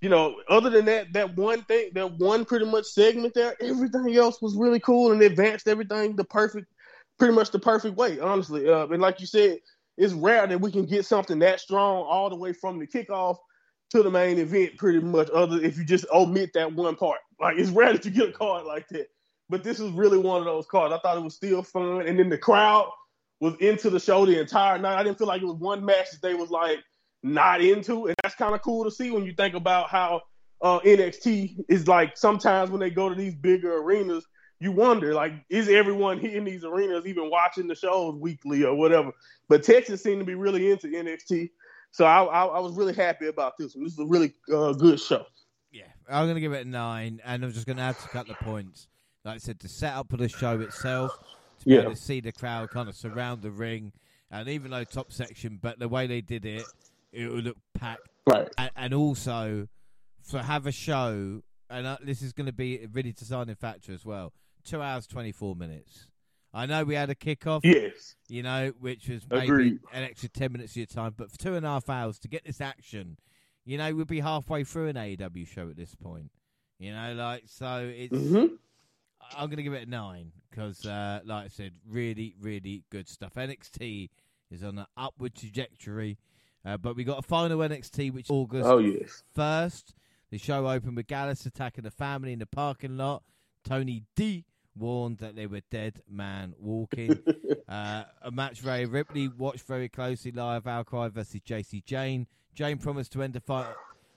you 0.00 0.08
know, 0.08 0.36
other 0.48 0.68
than 0.70 0.84
that, 0.86 1.12
that 1.12 1.36
one 1.36 1.62
thing, 1.62 1.90
that 1.94 2.18
one 2.18 2.44
pretty 2.44 2.64
much 2.64 2.86
segment 2.86 3.34
there, 3.34 3.54
everything 3.60 4.16
else 4.16 4.42
was 4.42 4.56
really 4.56 4.80
cool 4.80 5.12
and 5.12 5.22
advanced 5.22 5.68
everything 5.68 6.16
the 6.16 6.24
perfect, 6.24 6.66
pretty 7.18 7.34
much 7.34 7.52
the 7.52 7.58
perfect 7.58 7.96
way, 7.96 8.18
honestly. 8.18 8.68
Uh, 8.68 8.86
and 8.88 9.00
like 9.00 9.20
you 9.20 9.26
said, 9.26 9.58
it's 9.96 10.12
rare 10.12 10.46
that 10.46 10.60
we 10.60 10.72
can 10.72 10.86
get 10.86 11.06
something 11.06 11.38
that 11.38 11.60
strong 11.60 12.04
all 12.04 12.30
the 12.30 12.36
way 12.36 12.52
from 12.52 12.80
the 12.80 12.86
kickoff 12.86 13.36
to 13.90 14.02
the 14.02 14.10
main 14.10 14.38
event, 14.38 14.76
pretty 14.76 14.98
much. 15.00 15.28
Other 15.30 15.60
if 15.62 15.78
you 15.78 15.84
just 15.84 16.06
omit 16.12 16.50
that 16.54 16.72
one 16.72 16.96
part, 16.96 17.20
like 17.42 17.58
it's 17.58 17.70
rare 17.70 17.92
that 17.92 18.04
you 18.04 18.10
get 18.10 18.28
a 18.28 18.32
card 18.32 18.64
like 18.64 18.88
that. 18.88 19.08
But 19.50 19.64
this 19.64 19.80
is 19.80 19.90
really 19.90 20.16
one 20.16 20.38
of 20.38 20.44
those 20.46 20.64
cards. 20.66 20.94
I 20.94 20.98
thought 20.98 21.18
it 21.18 21.24
was 21.24 21.34
still 21.34 21.62
fun, 21.62 22.06
and 22.06 22.18
then 22.18 22.30
the 22.30 22.38
crowd 22.38 22.90
was 23.40 23.54
into 23.56 23.90
the 23.90 24.00
show 24.00 24.24
the 24.24 24.40
entire 24.40 24.78
night. 24.78 24.96
I 24.96 25.02
didn't 25.02 25.18
feel 25.18 25.26
like 25.26 25.42
it 25.42 25.46
was 25.46 25.56
one 25.56 25.84
match 25.84 26.12
that 26.12 26.22
they 26.22 26.34
was 26.34 26.50
like 26.50 26.78
not 27.22 27.60
into, 27.60 28.06
and 28.06 28.14
that's 28.22 28.36
kind 28.36 28.54
of 28.54 28.62
cool 28.62 28.84
to 28.84 28.90
see 28.90 29.10
when 29.10 29.24
you 29.24 29.34
think 29.34 29.54
about 29.54 29.90
how 29.90 30.22
uh, 30.62 30.78
NXT 30.80 31.64
is 31.68 31.88
like. 31.88 32.16
Sometimes 32.16 32.70
when 32.70 32.80
they 32.80 32.90
go 32.90 33.08
to 33.08 33.14
these 33.14 33.34
bigger 33.34 33.78
arenas, 33.78 34.24
you 34.60 34.70
wonder 34.70 35.12
like, 35.12 35.32
is 35.50 35.68
everyone 35.68 36.20
in 36.20 36.44
these 36.44 36.64
arenas 36.64 37.04
even 37.04 37.28
watching 37.28 37.66
the 37.66 37.74
shows 37.74 38.14
weekly 38.14 38.64
or 38.64 38.76
whatever? 38.76 39.10
But 39.48 39.64
Texas 39.64 40.02
seemed 40.02 40.20
to 40.20 40.24
be 40.24 40.36
really 40.36 40.70
into 40.70 40.86
NXT, 40.86 41.50
so 41.90 42.04
I, 42.04 42.22
I, 42.22 42.44
I 42.44 42.60
was 42.60 42.74
really 42.74 42.94
happy 42.94 43.26
about 43.26 43.58
this 43.58 43.74
one. 43.74 43.84
This 43.84 43.94
is 43.94 43.98
a 43.98 44.06
really 44.06 44.32
uh, 44.54 44.72
good 44.72 45.00
show. 45.00 45.26
I'm 46.10 46.24
going 46.26 46.34
to 46.36 46.40
give 46.40 46.52
it 46.52 46.66
a 46.66 46.68
nine, 46.68 47.20
and 47.24 47.44
I'm 47.44 47.52
just 47.52 47.66
going 47.66 47.76
to 47.76 47.82
add 47.82 47.96
a 48.04 48.08
couple 48.08 48.32
of 48.32 48.38
points. 48.40 48.88
Like 49.24 49.36
I 49.36 49.38
said, 49.38 49.58
the 49.60 49.68
setup 49.68 50.10
for 50.10 50.16
the 50.16 50.28
show 50.28 50.60
itself, 50.60 51.12
to 51.60 51.64
be 51.66 51.74
Yeah. 51.74 51.82
able 51.82 51.90
to 51.92 51.96
see 51.96 52.20
the 52.20 52.32
crowd 52.32 52.70
kind 52.70 52.88
of 52.88 52.96
surround 52.96 53.42
the 53.42 53.50
ring, 53.50 53.92
and 54.30 54.48
even 54.48 54.70
though 54.70 54.84
top 54.84 55.12
section, 55.12 55.58
but 55.60 55.78
the 55.78 55.88
way 55.88 56.06
they 56.06 56.20
did 56.20 56.44
it, 56.44 56.64
it 57.12 57.30
would 57.30 57.44
look 57.44 57.56
packed. 57.74 58.08
Right. 58.26 58.48
And, 58.58 58.70
and 58.76 58.94
also, 58.94 59.68
for 60.22 60.38
have 60.40 60.66
a 60.66 60.72
show, 60.72 61.42
and 61.70 61.86
uh, 61.86 61.98
this 62.02 62.22
is 62.22 62.32
going 62.32 62.46
to 62.46 62.52
be 62.52 62.82
a 62.82 62.88
really 62.92 63.12
deciding 63.12 63.54
factor 63.54 63.92
as 63.92 64.04
well. 64.04 64.32
Two 64.64 64.80
hours 64.82 65.06
twenty 65.06 65.32
four 65.32 65.54
minutes. 65.56 66.06
I 66.54 66.66
know 66.66 66.84
we 66.84 66.94
had 66.94 67.08
a 67.08 67.14
kickoff, 67.14 67.60
Yes. 67.64 68.14
you 68.28 68.42
know, 68.42 68.72
which 68.78 69.08
was 69.08 69.22
maybe 69.30 69.44
Agreed. 69.46 69.78
an 69.90 70.02
extra 70.02 70.28
10 70.28 70.52
minutes 70.52 70.72
of 70.72 70.76
your 70.76 70.86
time. 70.86 71.14
But 71.16 71.30
for 71.30 71.38
two 71.38 71.54
and 71.54 71.64
a 71.64 71.68
half 71.70 71.88
hours 71.88 72.18
to 72.20 72.28
get 72.28 72.44
this 72.44 72.60
action, 72.60 73.16
you 73.64 73.78
know, 73.78 73.94
we'd 73.94 74.06
be 74.06 74.20
halfway 74.20 74.64
through 74.64 74.88
an 74.88 74.96
AEW 74.96 75.46
show 75.46 75.68
at 75.68 75.76
this 75.76 75.94
point. 75.94 76.30
You 76.78 76.92
know, 76.92 77.14
like, 77.14 77.44
so 77.46 77.92
it's. 77.94 78.16
Mm-hmm. 78.16 78.54
I'm 79.36 79.46
going 79.46 79.58
to 79.58 79.62
give 79.62 79.72
it 79.72 79.86
a 79.86 79.90
nine 79.90 80.32
because, 80.50 80.84
uh, 80.84 81.20
like 81.24 81.44
I 81.44 81.48
said, 81.48 81.72
really, 81.88 82.34
really 82.40 82.82
good 82.90 83.08
stuff. 83.08 83.34
NXT 83.34 84.10
is 84.50 84.62
on 84.64 84.78
an 84.78 84.86
upward 84.96 85.34
trajectory. 85.34 86.18
Uh, 86.64 86.76
but 86.76 86.96
we 86.96 87.04
got 87.04 87.18
a 87.18 87.22
final 87.22 87.58
NXT, 87.58 88.12
which 88.12 88.26
is 88.26 88.30
August 88.30 88.68
Oh 88.68 88.78
yes. 88.78 89.22
first. 89.34 89.94
The 90.30 90.38
show 90.38 90.68
opened 90.68 90.96
with 90.96 91.06
Gallus 91.06 91.44
attacking 91.44 91.84
the 91.84 91.90
family 91.90 92.32
in 92.32 92.38
the 92.38 92.46
parking 92.46 92.96
lot. 92.96 93.22
Tony 93.64 94.04
D 94.16 94.44
warned 94.74 95.18
that 95.18 95.36
they 95.36 95.46
were 95.46 95.60
dead 95.70 96.00
man 96.08 96.54
walking. 96.58 97.18
uh, 97.68 98.04
a 98.22 98.30
match 98.30 98.62
Rhea 98.62 98.86
Ripley 98.86 99.28
watched 99.28 99.66
very 99.66 99.88
closely 99.88 100.32
live 100.32 100.66
Outcry 100.66 101.08
versus 101.08 101.40
Jacy 101.44 101.82
Jayne. 101.82 102.26
Jayne 102.54 102.78
promised 102.78 103.12
to 103.12 103.22
end 103.22 103.34
the 103.34 103.40
fight 103.40 103.66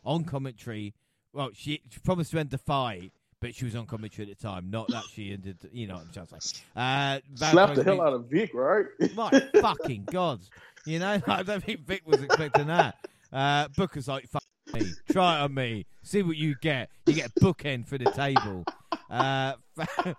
on 0.06 0.24
commentary. 0.24 0.94
Well, 1.34 1.49
she, 1.53 1.82
she 1.90 1.99
promised 1.99 2.32
to 2.32 2.40
end 2.40 2.49
the 2.49 2.57
fight, 2.57 3.12
but 3.41 3.56
she 3.56 3.66
was 3.66 3.76
on 3.76 3.86
commentary 3.86 4.30
at 4.30 4.38
the 4.38 4.44
time. 4.44 4.70
Not 4.70 4.88
that 4.90 5.03
she 5.14 5.34
ended, 5.34 5.57
you 5.72 5.88
know 5.88 5.95
what 5.95 6.03
I'm 6.03 6.12
trying 6.12 6.28
to 6.28 6.41
say. 6.41 6.62
Uh, 6.76 7.20
Slap 7.36 7.76
the 7.76 7.84
hell 7.84 8.02
out 8.02 8.14
of 8.14 8.26
Vic, 8.30 8.52
right? 8.53 8.86
my 9.16 9.30
fucking 9.62 10.06
god! 10.12 10.41
You 10.86 10.99
know, 10.99 11.22
I 11.28 11.44
don't 11.44 11.64
think 11.64 11.82
Vic 11.82 12.03
was 12.06 12.22
expecting 12.22 12.68
that. 12.68 12.95
Uh, 13.32 13.68
Booker's 13.76 14.07
like, 14.07 14.28
"Fuck 14.30 14.44
me, 14.74 14.86
try 15.12 15.40
it 15.40 15.44
on 15.44 15.53
me, 15.53 15.86
see 16.03 16.22
what 16.22 16.38
you 16.38 16.56
get." 16.62 16.90
You 17.06 17.14
get 17.14 17.32
a 17.36 17.40
bookend 17.40 17.88
for 17.88 17.98
the 17.98 18.12
table. 18.12 18.64
Uh, 19.10 19.53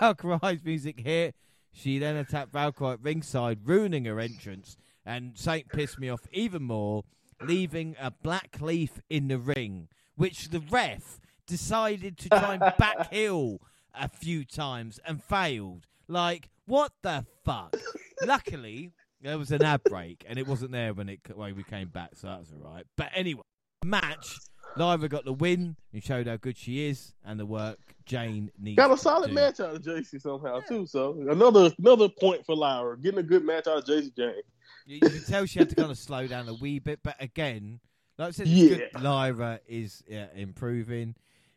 Valkyrie's 0.00 0.64
music 0.64 1.00
hit. 1.00 1.34
She 1.72 1.98
then 1.98 2.16
attacked 2.16 2.52
Valkyrie 2.52 2.92
at 2.92 3.02
ringside, 3.02 3.60
ruining 3.64 4.06
her 4.06 4.18
entrance, 4.18 4.76
and 5.04 5.36
Saint 5.36 5.68
pissed 5.68 5.98
me 5.98 6.08
off 6.08 6.20
even 6.32 6.62
more, 6.62 7.04
leaving 7.42 7.96
a 8.00 8.10
black 8.10 8.58
leaf 8.60 9.00
in 9.10 9.28
the 9.28 9.38
ring, 9.38 9.88
which 10.16 10.48
the 10.50 10.60
ref 10.60 11.20
decided 11.46 12.18
to 12.18 12.28
try 12.28 12.54
and 12.54 12.62
backheel 12.78 13.58
a 13.94 14.08
few 14.08 14.44
times 14.44 14.98
and 15.06 15.22
failed. 15.22 15.86
Like, 16.08 16.50
what 16.66 16.92
the 17.02 17.24
fuck? 17.44 17.76
Luckily, 18.24 18.92
there 19.20 19.38
was 19.38 19.50
an 19.50 19.62
ad 19.62 19.82
break, 19.84 20.24
and 20.28 20.38
it 20.38 20.46
wasn't 20.46 20.72
there 20.72 20.92
when 20.94 21.08
it 21.08 21.20
when 21.34 21.56
we 21.56 21.62
came 21.64 21.88
back, 21.88 22.10
so 22.14 22.28
that 22.28 22.40
was 22.40 22.52
all 22.52 22.70
right. 22.72 22.84
But 22.96 23.10
anyway, 23.14 23.42
match. 23.84 24.36
Lyra 24.76 25.08
got 25.08 25.24
the 25.24 25.32
win 25.32 25.76
and 25.94 26.04
showed 26.04 26.26
how 26.26 26.36
good 26.36 26.58
she 26.58 26.86
is 26.86 27.14
and 27.24 27.40
the 27.40 27.46
work 27.46 27.78
Jayne 28.04 28.50
needs. 28.60 28.76
Got 28.76 28.90
a 28.90 28.96
to 28.96 29.00
solid 29.00 29.28
do. 29.28 29.34
match 29.34 29.58
out 29.58 29.74
of 29.74 29.82
Jacy 29.82 30.18
somehow 30.18 30.60
too. 30.60 30.84
So 30.84 31.16
another 31.30 31.70
another 31.78 32.10
point 32.10 32.44
for 32.44 32.54
Lyra, 32.54 32.98
getting 32.98 33.20
a 33.20 33.22
good 33.22 33.42
match 33.42 33.66
out 33.66 33.78
of 33.78 33.86
Jacy 33.86 34.12
Jayne. 34.14 34.42
You, 34.86 35.00
you 35.02 35.10
can 35.10 35.24
tell 35.24 35.46
she 35.46 35.58
had 35.58 35.68
to 35.70 35.74
kind 35.74 35.90
of 35.90 35.98
slow 35.98 36.26
down 36.26 36.48
a 36.48 36.54
wee 36.54 36.78
bit, 36.78 37.00
but 37.02 37.16
again, 37.20 37.80
like 38.18 38.28
I 38.28 38.30
said, 38.30 38.46
it's 38.48 38.92
good. 38.92 39.02
Lyra 39.02 39.60
is 39.68 40.02
yeah, 40.08 40.26
improving. 40.34 41.14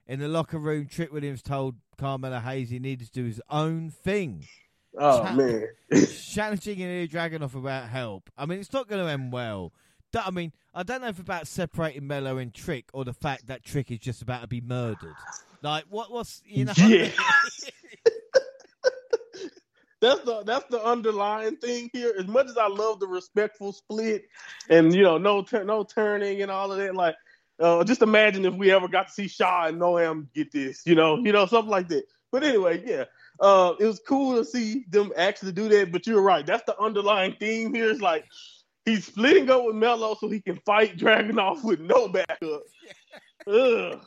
In 0.08 0.20
the 0.20 0.28
locker 0.28 0.58
room, 0.58 0.88
Trick 0.88 1.14
Williams 1.14 1.44
told 1.44 1.76
Carmelo 1.98 2.40
Hayes 2.40 2.72
he 2.72 2.80
needed 2.80 3.08
to 3.08 3.14
do 3.14 3.26
his 3.26 3.42
own 3.50 3.92
thing. 3.92 4.48
Oh 4.98 5.24
Chat- 5.24 5.36
man, 5.36 5.68
challenging 6.24 6.80
Ilya 6.80 7.08
Dragunov 7.08 7.54
about 7.54 7.88
help. 7.88 8.32
I 8.36 8.48
mean, 8.48 8.60
it's 8.60 8.74
not 8.74 8.88
going 8.88 9.06
to 9.06 9.12
end 9.12 9.32
well. 9.32 9.72
I 10.16 10.32
mean, 10.32 10.52
I 10.74 10.82
don't 10.82 11.02
know 11.02 11.10
if 11.10 11.20
about 11.20 11.46
separating 11.46 12.08
Melo 12.08 12.38
and 12.38 12.52
Trick 12.52 12.86
or 12.94 13.06
the 13.06 13.14
fact 13.14 13.46
that 13.48 13.64
Trick 13.64 13.92
is 13.92 14.00
just 14.00 14.24
about 14.24 14.42
to 14.42 14.48
be 14.48 14.62
murdered. 14.62 15.16
Like, 15.62 15.86
what? 15.90 16.12
What's 16.12 16.42
you 16.46 16.66
know? 16.66 16.74
Yeah. 16.78 17.12
that's 20.02 20.22
the 20.22 20.44
that's 20.44 20.66
the 20.70 20.84
underlying 20.84 21.58
thing 21.58 21.90
here. 21.94 22.14
As 22.18 22.28
much 22.28 22.48
as 22.48 22.58
I 22.58 22.68
love 22.68 23.00
the 23.00 23.08
respectful 23.08 23.74
split 23.74 24.24
and 24.70 24.94
you 24.94 25.04
know 25.04 25.18
no 25.18 25.46
no 25.52 25.84
turning 25.84 26.42
and 26.42 26.52
all 26.52 26.72
of 26.72 26.78
that, 26.78 26.96
like 26.96 27.16
uh, 27.60 27.84
just 27.84 28.02
imagine 28.02 28.46
if 28.46 28.54
we 28.54 28.72
ever 28.72 28.88
got 28.88 29.08
to 29.08 29.14
see 29.14 29.28
Shaw 29.28 29.66
and 29.66 29.80
Noam 29.80 30.28
get 30.34 30.52
this, 30.52 30.82
you 30.86 30.96
know, 30.96 31.18
you 31.18 31.32
know 31.32 31.46
something 31.46 31.70
like 31.70 31.90
that. 31.90 32.04
But 32.32 32.44
anyway, 32.44 32.82
yeah, 32.86 33.06
uh, 33.40 33.74
it 33.80 33.86
was 33.86 34.00
cool 34.08 34.38
to 34.38 34.46
see 34.46 34.86
them 34.90 35.12
actually 35.18 35.52
do 35.52 35.68
that. 35.70 35.92
But 35.92 36.08
you're 36.08 36.22
right, 36.22 36.46
that's 36.46 36.64
the 36.66 36.80
underlying 36.80 37.36
theme 37.40 37.74
here. 37.74 37.90
Is 37.90 38.02
like 38.02 38.26
he's 38.86 39.06
splitting 39.06 39.50
up 39.50 39.66
with 39.66 39.76
Melo 39.76 40.16
so 40.16 40.30
he 40.30 40.40
can 40.40 40.58
fight 40.66 40.98
Dragunov 40.98 41.64
with 41.64 41.80
no 41.80 42.08
backup. 42.08 42.64
Ugh. 43.48 44.00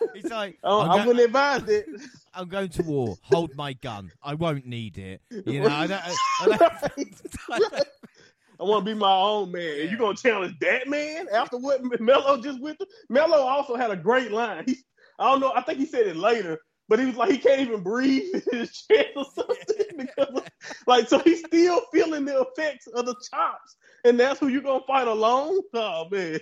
It's 0.14 0.30
like 0.30 0.58
oh, 0.64 0.80
I, 0.80 0.84
I'm 0.84 0.90
I 0.90 0.96
go- 1.02 1.06
wouldn't 1.08 1.24
advise 1.26 1.68
it. 1.68 1.86
I'm 2.34 2.48
going 2.48 2.68
to 2.70 2.82
war. 2.82 3.16
Hold 3.22 3.54
my 3.56 3.72
gun. 3.74 4.10
I 4.22 4.34
won't 4.34 4.66
need 4.66 4.98
it. 4.98 5.20
You 5.30 5.60
know, 5.60 5.68
I 5.68 5.86
don't. 5.86 6.02
I 6.02 6.46
don't, 6.46 6.62
I 6.62 7.58
don't- 7.58 7.84
I 8.60 8.62
want 8.62 8.84
to 8.86 8.94
be 8.94 8.98
my 8.98 9.12
own 9.12 9.50
man. 9.50 9.80
And 9.80 9.90
you 9.90 9.98
gonna 9.98 10.16
challenge 10.16 10.54
that 10.60 10.88
man 10.88 11.26
after 11.32 11.58
what 11.58 11.80
Melo 12.00 12.40
just 12.40 12.60
went 12.60 12.78
through? 12.78 12.86
Melo 13.08 13.38
also 13.38 13.74
had 13.76 13.90
a 13.90 13.96
great 13.96 14.30
line. 14.30 14.64
He, 14.66 14.76
I 15.18 15.30
don't 15.30 15.40
know. 15.40 15.52
I 15.54 15.62
think 15.62 15.78
he 15.80 15.86
said 15.86 16.06
it 16.06 16.16
later, 16.16 16.58
but 16.88 16.98
he 17.00 17.06
was 17.06 17.16
like 17.16 17.30
he 17.32 17.38
can't 17.38 17.60
even 17.60 17.82
breathe 17.82 18.32
in 18.52 18.58
his 18.60 18.70
chest 18.86 19.08
or 19.16 19.24
something 19.34 19.86
because, 19.96 20.28
of- 20.36 20.46
like, 20.86 21.08
so 21.08 21.18
he's 21.20 21.40
still 21.40 21.80
feeling 21.92 22.24
the 22.24 22.40
effects 22.42 22.86
of 22.86 23.06
the 23.06 23.14
chops, 23.30 23.76
and 24.04 24.18
that's 24.20 24.38
who 24.38 24.46
you're 24.48 24.62
gonna 24.62 24.84
fight 24.86 25.08
alone? 25.08 25.60
Oh 25.74 26.08
man, 26.10 26.38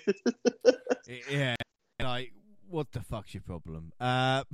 yeah. 1.30 1.54
Like, 2.00 2.32
what 2.72 2.92
the 2.92 3.00
fuck's 3.00 3.34
your 3.34 3.42
problem? 3.42 3.92
Uh, 4.00 4.44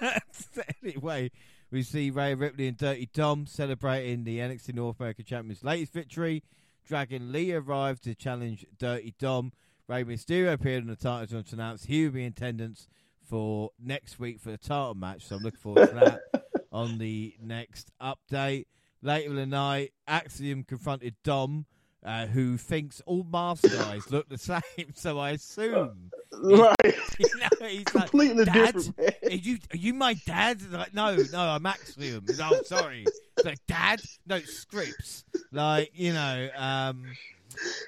anyway, 0.82 1.30
we 1.70 1.82
see 1.82 2.10
Rhea 2.10 2.34
Ripley 2.34 2.66
and 2.66 2.78
Dirty 2.78 3.08
Dom 3.12 3.46
celebrating 3.46 4.24
the 4.24 4.38
NXT 4.38 4.74
North 4.74 4.98
American 4.98 5.26
Champion's 5.26 5.62
latest 5.62 5.92
victory. 5.92 6.42
Dragon 6.86 7.30
Lee 7.30 7.52
arrived 7.52 8.04
to 8.04 8.14
challenge 8.14 8.64
Dirty 8.78 9.14
Dom. 9.18 9.52
Rey 9.86 10.02
Mysterio 10.04 10.54
appeared 10.54 10.82
on 10.82 10.88
the 10.88 10.96
title 10.96 11.42
to 11.42 11.54
announce 11.54 11.84
he 11.84 12.04
will 12.04 12.12
be 12.12 12.24
in 12.24 12.32
attendance 12.32 12.88
for 13.22 13.70
next 13.78 14.18
week 14.18 14.40
for 14.40 14.50
the 14.50 14.58
title 14.58 14.94
match. 14.94 15.26
So 15.26 15.36
I'm 15.36 15.42
looking 15.42 15.60
forward 15.60 15.90
to 15.90 15.94
that 15.94 16.20
on 16.72 16.96
the 16.96 17.34
next 17.42 17.90
update. 18.00 18.64
Later 19.02 19.30
in 19.30 19.36
the 19.36 19.46
night, 19.46 19.92
Axiom 20.06 20.64
confronted 20.64 21.16
Dom, 21.22 21.66
uh, 22.04 22.26
who 22.26 22.56
thinks 22.56 23.02
all 23.06 23.24
mask 23.24 23.64
guys 23.64 24.10
look 24.10 24.28
the 24.28 24.38
same. 24.38 24.60
So 24.94 25.18
I 25.18 25.30
assume 25.30 26.10
right. 26.42 26.74
You 27.18 27.26
know, 27.40 27.66
he's 27.66 27.84
like, 27.94 28.10
Completely 28.10 28.44
Dad, 28.44 28.74
different. 28.74 28.98
Man. 28.98 29.12
Are 29.24 29.34
you 29.34 29.58
are 29.72 29.76
you 29.76 29.94
my 29.94 30.14
dad? 30.26 30.60
Like, 30.70 30.94
no, 30.94 31.16
no, 31.32 31.40
I'm 31.40 31.66
Axiom. 31.66 32.24
Oh, 32.40 32.62
sorry. 32.64 33.04
It's 33.36 33.44
like, 33.44 33.58
dad? 33.66 34.00
No, 34.26 34.38
Scrypts. 34.40 35.24
Like, 35.52 35.90
you 35.94 36.12
know, 36.12 36.48
um, 36.56 37.04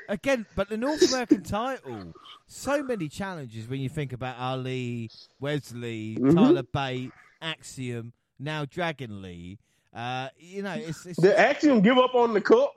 again, 0.09 0.47
but 0.57 0.69
the 0.69 0.77
North 0.77 1.03
American 1.11 1.43
title, 1.43 2.13
so 2.47 2.83
many 2.83 3.09
challenges 3.09 3.69
when 3.69 3.81
you 3.81 3.89
think 3.89 4.13
about 4.13 4.39
Ali, 4.39 5.11
Wes 5.41 5.73
Lee, 5.73 6.17
Mhm. 6.21 6.35
Tyler 6.35 6.63
Bate, 6.63 7.13
Axiom, 7.43 8.13
now 8.39 8.65
Dragon 8.65 9.23
Lee. 9.23 9.59
Uh, 9.95 10.29
you 10.39 10.63
know, 10.63 10.75
it's, 10.75 11.05
it's 11.07 11.21
Did 11.21 11.35
Axiom 11.35 11.81
give 11.81 11.99
up 11.99 12.15
on 12.15 12.33
the 12.33 12.41
cup? 12.41 12.75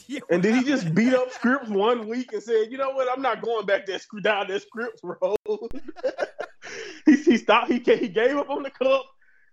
And 0.30 0.42
did 0.42 0.54
he 0.54 0.64
just 0.64 0.94
beat 0.94 1.12
up 1.14 1.30
Scrypts 1.32 1.68
one 1.68 2.08
week 2.08 2.32
and 2.32 2.42
said, 2.42 2.70
"You 2.70 2.78
know 2.78 2.90
what? 2.90 3.08
I'm 3.14 3.22
not 3.22 3.42
going 3.42 3.66
back 3.66 3.86
that 3.86 4.00
screw 4.02 4.20
down 4.20 4.48
that 4.48 4.62
Scrypts 4.62 5.02
road." 5.02 5.36
he, 7.06 7.16
he 7.16 7.36
stopped. 7.36 7.70
He 7.70 7.78
he 7.78 8.08
gave 8.08 8.36
up 8.36 8.48
on 8.50 8.62
the 8.62 8.70
cup, 8.70 9.04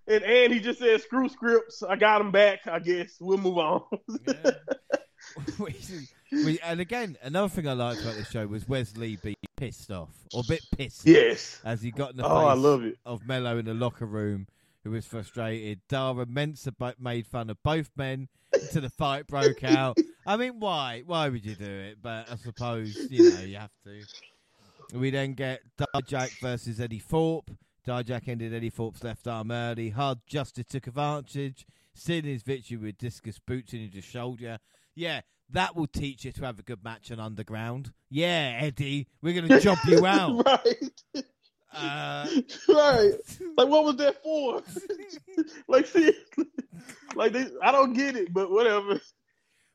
and 0.07 0.24
and 0.24 0.53
he 0.53 0.60
just 0.60 0.80
said, 0.80 1.02
"Screw 1.02 1.28
Scrypts. 1.30 1.84
I 1.88 1.95
got 1.98 2.22
him 2.22 2.32
back. 2.32 2.68
I 2.68 2.80
guess 2.80 3.18
we'll 3.20 3.38
move 3.38 3.57
on." 3.57 3.84
Yeah. 4.28 4.52
We- 5.60 5.76
we- 6.32 6.60
and 6.61 6.80
again, 6.80 7.18
another 7.22 7.49
thing 7.49 7.68
I 7.68 7.74
liked 7.74 8.02
about 8.02 8.16
the 8.16 8.24
show 8.26 8.48
was 8.48 8.68
Wes 8.70 8.95
Lee 8.95 9.18
being 9.22 9.36
pissed 9.57 9.91
off 9.91 10.10
or 10.34 10.41
a 10.41 10.48
bit 10.48 10.61
pissed 10.78 11.06
yes. 11.06 11.60
as 11.66 11.82
he 11.82 11.91
got 11.91 12.11
in 12.11 12.18
the 12.18 12.26
Oh, 12.26 12.48
I 12.48 12.53
face 12.56 12.64
love 12.64 12.84
it. 12.84 12.98
of 13.06 13.28
Melo 13.28 13.57
in 13.57 13.66
the 13.66 13.74
locker 13.74 14.06
room, 14.06 14.48
who 14.84 14.91
was 14.91 15.06
frustrated. 15.06 15.82
Oro 15.91 16.26
Mensah 16.26 16.76
bo- 16.78 16.94
made 16.99 17.28
fun 17.28 17.49
of 17.49 17.57
both 17.64 17.91
men 17.98 18.30
until 18.53 18.82
the 18.84 18.90
fight 18.90 19.28
broke 19.28 19.64
out. 19.64 19.98
I 20.30 20.38
mean, 20.38 20.60
why? 20.60 21.01
Why 21.07 21.27
would 21.27 21.43
you 21.43 21.56
do 21.56 21.65
it? 21.65 21.97
But 22.03 22.31
I 22.31 22.35
suppose 22.35 22.95
you 23.10 23.34
know 23.34 23.41
you 23.41 23.57
have 23.57 23.72
to. 23.85 24.97
We 24.99 25.10
then 25.10 25.34
get 25.34 25.61
Dijak 25.76 26.39
versus 26.39 26.80
Eddie 26.80 26.99
Thorpe. 26.99 27.49
Dijak 27.88 28.27
ended 28.27 28.53
Eddie 28.53 28.69
Thorpe's 28.69 29.03
left 29.03 29.27
arm 29.27 29.49
early. 29.49 29.89
Hard 29.89 30.19
Justice 30.27 30.65
took 30.69 30.85
advantage, 30.85 31.65
sealing 31.95 32.26
his 32.26 32.43
victory 32.43 32.77
with 32.77 32.99
discus 32.99 33.39
boots 33.39 33.73
into 33.73 33.95
his 33.95 34.06
shoulder. 34.06 34.60
Yeah, 34.93 35.22
that 35.49 35.76
will 35.76 35.88
teach 35.88 36.26
you 36.26 36.31
to 36.34 36.45
have 36.45 36.60
a 36.60 36.64
good 36.64 36.84
match 36.84 37.11
on 37.11 37.19
Underground. 37.19 37.91
Yeah, 38.11 38.60
Eddie, 38.61 39.07
we're 39.23 39.34
going 39.34 39.47
to 39.47 39.60
job 39.60 39.80
you 39.88 40.06
out. 40.06 40.45
right. 40.45 41.26
Uh, 41.73 42.27
right. 42.69 43.14
Like, 43.57 43.68
what 43.68 43.84
was 43.84 43.95
that 43.97 44.22
for? 44.22 44.61
like, 45.68 45.88
seriously. 45.88 46.45
Like, 47.15 47.34
they, 47.34 47.47
I 47.64 47.72
don't 47.72 47.93
get 47.93 48.15
it, 48.15 48.31
but 48.31 48.51
whatever. 48.51 49.01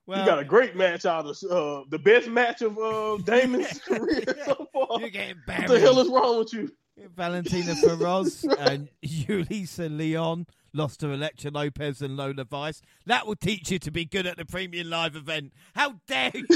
Well, 0.07 0.21
you 0.21 0.27
got 0.27 0.39
a 0.39 0.45
great 0.45 0.77
match 0.77 1.07
out 1.07 1.25
of 1.27 1.37
uh, 1.51 1.85
the 1.89 1.99
best 1.99 2.29
match 2.29 2.61
of 2.61 2.77
uh, 2.79 3.17
Damon's 3.25 3.79
career 3.87 4.23
so 4.45 4.69
far. 4.73 5.01
you're 5.01 5.09
getting 5.09 5.37
What 5.47 5.67
the 5.69 5.81
hell 5.81 5.99
is 5.99 6.09
wrong 6.09 6.39
with 6.41 6.53
you? 6.53 6.71
Valentina 7.17 7.75
Feroz 7.75 8.45
and 8.59 8.89
Yulisa 9.05 9.95
Leon 9.97 10.47
lost 10.75 11.01
to 11.01 11.11
Electra 11.11 11.51
Lopez 11.51 12.03
and 12.03 12.17
Lola 12.17 12.45
Vice. 12.45 12.83
That 13.07 13.27
will 13.27 13.35
teach 13.37 13.71
you 13.71 13.79
to 13.81 13.91
be 13.91 14.05
good 14.05 14.27
at 14.27 14.37
the 14.37 14.45
premium 14.45 14.91
live 14.91 15.17
event. 15.17 15.53
How 15.75 15.95
dare 16.07 16.31
you? 16.35 16.47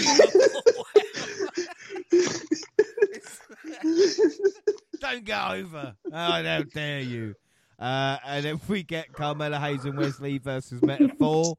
Don't 5.01 5.25
go 5.25 5.49
over. 5.53 5.95
I 6.13 6.41
Oh, 6.41 6.45
how 6.45 6.63
dare 6.63 7.01
you? 7.01 7.35
Uh, 7.79 8.19
and 8.27 8.45
if 8.45 8.69
we 8.69 8.83
get 8.83 9.13
Carmelo 9.13 9.59
Hayes 9.59 9.85
and 9.85 9.97
Wes 9.97 10.19
Lee 10.21 10.39
versus 10.39 10.83
Meta-Four. 10.83 11.57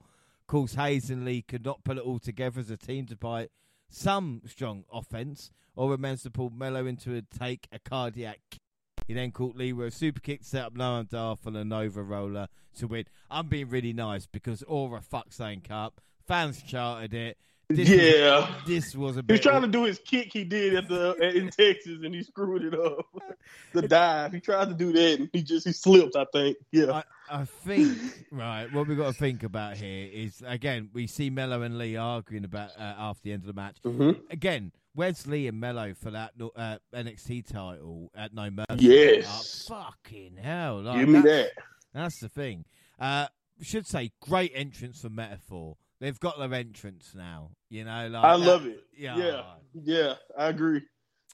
Course, 0.50 0.74
Hayes 0.74 1.12
and 1.12 1.26
Lee 1.26 1.44
could 1.44 1.64
not 1.64 1.84
pull 1.84 2.00
it 2.00 2.04
all 2.04 2.18
together 2.18 2.60
as 2.60 2.72
a 2.72 2.76
team 2.76 3.06
to 3.06 3.16
fight 3.16 3.52
some 3.88 4.42
strong 4.48 4.84
offense, 4.92 5.52
or 5.76 5.92
remains 5.92 6.24
to 6.24 6.32
pull 6.32 6.50
Melo 6.50 6.88
into 6.88 7.16
a 7.16 7.22
take 7.22 7.68
a 7.72 7.78
cardiac 7.78 8.40
kick. 8.50 8.60
He 9.08 9.14
then 9.14 9.32
caught 9.32 9.56
Lee 9.56 9.74
with 9.74 9.90
a 9.90 9.92
super 9.96 10.20
kick, 10.20 10.40
set 10.44 10.66
up 10.66 10.74
Noam 10.74 11.08
Dar 11.08 11.36
for 11.36 11.52
the 11.52 11.64
Nova 11.64 12.02
roller 12.02 12.48
to 12.80 12.88
win. 12.88 13.06
I'm 13.30 13.48
being 13.48 13.70
really 13.70 13.94
nice 13.94 14.26
because 14.26 14.64
Oro 14.64 15.00
fuck 15.02 15.32
saying 15.34 15.62
cup. 15.62 16.02
Fans 16.28 16.64
charted 16.64 17.14
it. 17.14 17.38
This 17.70 17.88
yeah. 17.88 18.40
Was, 18.40 18.50
this 18.66 18.96
was 18.96 19.18
a 19.18 19.20
He 19.20 19.22
bit. 19.22 19.34
was 19.34 19.42
trying 19.42 19.62
to 19.62 19.68
do 19.68 19.84
his 19.84 20.00
kick 20.00 20.34
he 20.34 20.44
did 20.46 20.74
at 20.74 20.88
the 20.88 21.14
in 21.38 21.52
Texas 21.52 22.00
and 22.04 22.16
he 22.16 22.24
screwed 22.24 22.64
it 22.64 22.74
up. 22.74 23.06
the 23.74 23.84
dive. 23.88 24.34
He 24.34 24.40
tried 24.40 24.70
to 24.70 24.74
do 24.74 24.92
that 24.94 25.20
and 25.20 25.30
he 25.32 25.44
just 25.44 25.68
he 25.68 25.74
slipped, 25.74 26.16
I 26.16 26.26
think. 26.34 26.58
Yeah. 26.72 27.04
I, 27.32 27.46
think 27.46 27.98
right. 28.32 28.72
What 28.74 28.88
we've 28.88 28.98
got 28.98 29.14
to 29.14 29.20
think 29.20 29.44
about 29.44 29.78
here 29.78 30.10
is 30.12 30.42
again 30.46 30.90
we 30.94 31.08
see 31.08 31.30
Melo 31.30 31.62
and 31.62 31.78
Lee 31.78 31.96
arguing 31.96 32.46
about 32.46 32.72
uh, 32.78 32.96
after 32.98 33.24
the 33.24 33.34
end 33.34 33.44
of 33.44 33.48
the 33.48 33.54
match. 33.54 33.78
mm-hmm. 33.84 34.20
Again, 34.32 34.72
where's 34.96 35.26
Lee 35.28 35.48
and 35.48 35.60
Melo 35.60 35.94
for 35.94 36.12
that 36.12 36.34
uh, 36.56 36.78
NXT 36.94 37.46
title 37.52 38.12
at 38.16 38.34
No 38.34 38.50
Mercy? 38.50 38.86
Yes. 38.86 39.68
Oh, 39.72 39.76
fucking 39.76 40.38
hell! 40.42 40.82
Like, 40.82 41.00
Give 41.00 41.10
me 41.10 41.20
that. 41.22 41.52
That's 41.94 42.20
the 42.20 42.30
thing. 42.30 42.66
Uh, 43.00 43.28
should 43.62 43.88
say 43.88 44.12
great 44.22 44.52
entrance 44.56 45.02
for 45.02 45.10
Meta-Four. 45.10 45.76
They've 46.00 46.20
got 46.20 46.40
their 46.40 46.54
entrance 46.54 47.14
now. 47.16 47.52
You 47.70 47.84
know, 47.86 48.08
like 48.10 48.24
I 48.24 48.38
that- 48.38 48.46
love 48.46 48.66
it. 48.66 48.84
Yeah, 48.98 49.18
Yeah. 49.18 49.44
Yeah, 49.74 50.14
I 50.38 50.48
agree. 50.48 50.82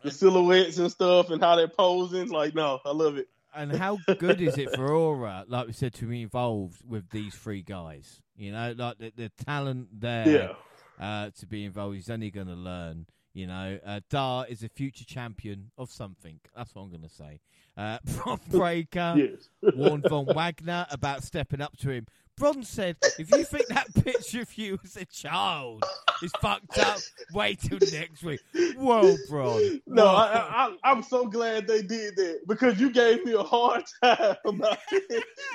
The 0.04 0.12
silhouettes 0.12 0.78
and 0.78 0.92
stuff 0.92 1.30
and 1.30 1.42
how 1.42 1.56
they're 1.56 1.68
posing, 1.68 2.30
like 2.30 2.54
no, 2.54 2.80
I 2.86 2.92
love 2.92 3.18
it. 3.18 3.28
And 3.56 3.72
how 3.76 4.00
good 4.20 4.42
is 4.42 4.58
it 4.58 4.72
for 4.76 4.88
Oro, 4.92 5.44
like 5.48 5.68
we 5.68 5.74
said, 5.74 5.94
to 5.96 6.06
be 6.06 6.22
involved 6.24 6.82
with 6.88 7.10
these 7.10 7.36
three 7.36 7.62
guys? 7.62 8.22
You 8.36 8.52
know, 8.52 8.74
like 8.78 8.98
the, 8.98 9.12
the 9.16 9.32
talent 9.46 9.88
there 10.00 10.54
Yeah. 11.00 11.26
uh, 11.26 11.30
to 11.40 11.46
be 11.48 11.64
involved. 11.66 11.96
He's 11.96 12.10
only 12.10 12.32
going 12.32 12.48
to 12.48 12.54
learn. 12.54 13.06
You 13.34 13.48
know, 13.48 13.80
uh, 13.86 14.00
Dar 14.10 14.46
is 14.48 14.64
a 14.64 14.70
future 14.70 15.04
champion 15.06 15.72
of 15.78 15.92
something. 15.92 16.40
That's 16.56 16.74
what 16.74 16.84
I'm 16.84 16.90
going 16.90 17.02
to 17.02 17.10
say. 17.10 17.42
Uh, 17.78 17.98
Breakker 18.50 19.16
Yes. 19.18 19.50
warned 19.76 20.06
Von 20.08 20.26
Wagner 20.26 20.86
about 20.90 21.24
stepping 21.24 21.60
up 21.62 21.76
to 21.80 21.90
him. 21.90 22.08
Bron 22.38 22.64
said, 22.64 22.98
"If 23.18 23.32
you 23.32 23.44
think 23.44 23.68
that 23.68 23.88
picture 24.04 24.42
of 24.42 24.58
you 24.58 24.80
as 24.84 24.98
a 24.98 25.06
child 25.06 25.84
is 26.22 26.32
fucked 26.42 26.78
up, 26.80 27.00
wait 27.34 27.60
till 27.62 27.80
next 27.92 28.24
week." 28.24 28.42
Whoa, 28.78 29.16
Bron. 29.30 29.82
No, 29.88 30.06
Whoa. 30.06 30.12
I, 30.16 30.76
I, 30.84 30.92
I'm 30.92 31.02
so 31.04 31.28
glad 31.28 31.68
they 31.68 31.82
did 31.82 32.16
that 32.18 32.42
because 32.48 32.80
you 32.80 32.90
gave 32.92 33.24
me 33.26 33.34
a 33.34 33.44
hard 33.44 33.84
time. 34.04 34.36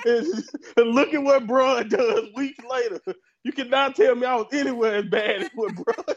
And, 0.05 0.43
and 0.77 0.89
look 0.95 1.13
at 1.13 1.21
what 1.21 1.45
Bron 1.47 1.87
does 1.89 2.29
weeks 2.35 2.63
later. 2.69 2.99
You 3.43 3.51
cannot 3.51 3.95
tell 3.95 4.15
me 4.15 4.25
I 4.25 4.35
was 4.35 4.47
anywhere 4.53 4.95
as 4.97 5.05
bad 5.05 5.43
as 5.43 5.49
what 5.55 5.73
Bron. 5.75 6.15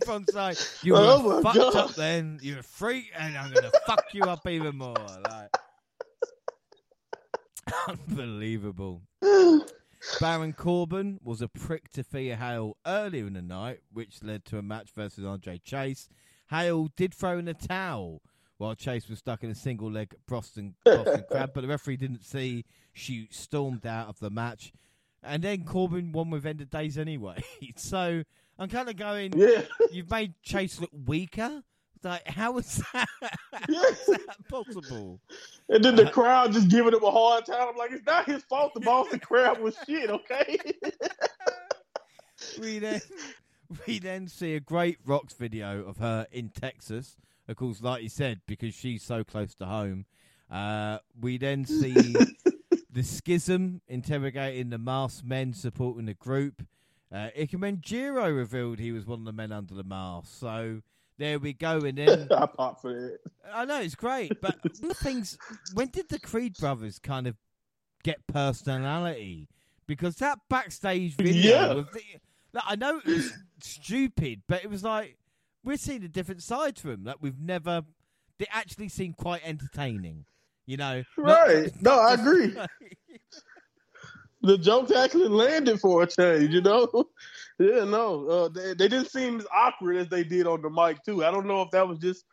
Bron's 0.04 0.34
like, 0.34 0.58
"You 0.82 0.94
Oh 0.96 1.22
were 1.26 1.34
my 1.40 1.42
fucked 1.52 1.56
God. 1.74 1.76
up 1.76 1.94
then. 1.94 2.38
You're 2.42 2.58
a 2.60 2.62
freak, 2.62 3.10
and 3.18 3.36
I'm 3.36 3.52
gonna 3.52 3.70
fuck 3.86 4.04
you 4.12 4.22
up 4.24 4.46
even 4.46 4.76
more." 4.76 4.94
Like, 4.94 5.56
unbelievable. 7.88 9.02
Baron 10.20 10.52
Corbin 10.52 11.20
was 11.22 11.40
a 11.42 11.48
prick 11.48 11.90
to 11.92 12.02
Thea 12.02 12.36
Hail 12.36 12.76
earlier 12.86 13.26
in 13.26 13.34
the 13.34 13.42
night, 13.42 13.80
which 13.92 14.22
led 14.22 14.44
to 14.46 14.58
a 14.58 14.62
match 14.62 14.90
versus 14.94 15.24
Andre 15.24 15.58
Chase. 15.58 16.08
Hail 16.50 16.88
did 16.96 17.14
throw 17.14 17.38
in 17.38 17.48
a 17.48 17.54
towel 17.54 18.20
while 18.58 18.74
Chase 18.74 19.08
was 19.08 19.20
stuck 19.20 19.42
in 19.44 19.50
a 19.50 19.54
single 19.54 19.90
leg 19.90 20.14
Boston, 20.28 20.74
Boston 20.84 21.24
crab, 21.30 21.50
but 21.54 21.62
the 21.62 21.68
referee 21.68 21.96
didn't 21.96 22.24
see. 22.24 22.64
She 22.92 23.28
stormed 23.30 23.86
out 23.86 24.08
of 24.08 24.18
the 24.18 24.30
match. 24.30 24.72
And 25.22 25.42
then 25.42 25.64
Corbin 25.64 26.12
won 26.12 26.30
with 26.30 26.44
end 26.46 26.60
of 26.60 26.68
days 26.70 26.98
anyway. 26.98 27.42
so 27.76 28.22
I'm 28.58 28.68
kind 28.68 28.88
of 28.88 28.96
going, 28.96 29.32
Yeah. 29.36 29.62
you've 29.92 30.10
made 30.10 30.34
Chase 30.42 30.80
look 30.80 30.90
weaker? 31.06 31.62
Like, 32.02 32.26
how 32.26 32.58
is 32.58 32.82
that, 32.92 33.08
how 33.52 33.84
is 33.84 34.06
that 34.06 34.48
possible? 34.48 35.20
And 35.68 35.84
then 35.84 35.96
the 35.96 36.10
crowd 36.10 36.52
just 36.52 36.68
giving 36.68 36.92
him 36.92 37.02
a 37.02 37.10
hard 37.10 37.46
time. 37.46 37.68
I'm 37.68 37.76
like, 37.76 37.92
it's 37.92 38.04
not 38.04 38.26
his 38.26 38.42
fault 38.44 38.74
the 38.74 38.80
Boston 38.80 39.20
crowd 39.20 39.60
was 39.60 39.76
shit, 39.86 40.10
okay? 40.10 40.58
we 42.60 42.78
then 42.78 43.00
we 43.86 43.98
then 43.98 44.26
see 44.28 44.54
a 44.54 44.60
great 44.60 45.04
Rox 45.06 45.36
video 45.36 45.84
of 45.84 45.98
her 45.98 46.26
in 46.32 46.50
Texas. 46.50 47.16
Of 47.48 47.56
course, 47.56 47.82
like 47.82 48.02
you 48.02 48.08
said, 48.08 48.40
because 48.46 48.74
she's 48.74 49.02
so 49.02 49.24
close 49.24 49.54
to 49.56 49.66
home. 49.66 50.06
Uh, 50.50 50.98
we 51.20 51.38
then 51.38 51.64
see 51.64 51.94
the 52.90 53.02
schism 53.02 53.80
interrogating 53.88 54.70
the 54.70 54.78
masked 54.78 55.24
men 55.24 55.52
supporting 55.52 56.06
the 56.06 56.14
group. 56.14 56.62
Uh, 57.10 57.28
Ikemen 57.38 57.80
Jiro 57.80 58.30
revealed 58.30 58.78
he 58.78 58.92
was 58.92 59.06
one 59.06 59.20
of 59.20 59.24
the 59.24 59.32
men 59.32 59.52
under 59.52 59.74
the 59.74 59.84
mask. 59.84 60.28
So 60.38 60.82
there 61.22 61.38
we 61.38 61.52
go. 61.52 61.78
And 61.78 61.96
then 61.98 62.26
I 62.32 62.46
pop 62.46 62.80
for 62.82 62.92
that. 62.92 63.18
I 63.54 63.64
know 63.64 63.80
it's 63.80 63.94
great, 63.94 64.40
but 64.40 64.56
one 64.80 64.90
of 64.90 64.98
the 64.98 65.04
things 65.04 65.38
when 65.72 65.86
did 65.86 66.08
the 66.08 66.18
Creed 66.18 66.56
brothers 66.58 66.98
kind 66.98 67.28
of 67.28 67.36
get 68.02 68.26
personality? 68.26 69.48
Because 69.86 70.16
that 70.16 70.38
backstage 70.48 71.14
video, 71.14 71.34
Yeah. 71.34 71.74
the, 71.92 72.00
like, 72.54 72.64
I 72.66 72.74
know 72.76 72.98
it 72.98 73.06
was 73.06 73.32
stupid, 73.62 74.42
but 74.48 74.64
it 74.64 74.70
was 74.70 74.82
like 74.82 75.16
we're 75.64 75.76
seeing 75.76 76.02
a 76.02 76.08
different 76.08 76.42
side 76.42 76.74
to 76.76 76.90
him 76.90 77.04
that 77.04 77.22
we've 77.22 77.38
never. 77.38 77.82
They 78.38 78.46
actually 78.50 78.88
seem 78.88 79.12
quite 79.12 79.42
entertaining, 79.44 80.24
you 80.66 80.76
know. 80.76 81.04
Not- 81.16 81.46
Right. 81.46 81.82
No, 81.82 82.00
I 82.00 82.14
agree. 82.14 82.56
The 84.44 84.58
jokes 84.58 84.90
actually 84.90 85.28
landed 85.28 85.80
for 85.80 86.02
a 86.02 86.06
change, 86.08 86.50
you 86.52 86.62
know? 86.62 86.88
Yeah, 87.62 87.84
no. 87.84 88.26
Uh, 88.26 88.48
they, 88.48 88.74
they 88.74 88.88
didn't 88.88 89.10
seem 89.10 89.38
as 89.40 89.46
awkward 89.52 89.96
as 89.96 90.08
they 90.08 90.24
did 90.24 90.46
on 90.46 90.62
the 90.62 90.70
mic, 90.70 91.02
too. 91.04 91.24
I 91.24 91.30
don't 91.30 91.46
know 91.46 91.62
if 91.62 91.70
that 91.70 91.86
was 91.86 91.98
just 91.98 92.24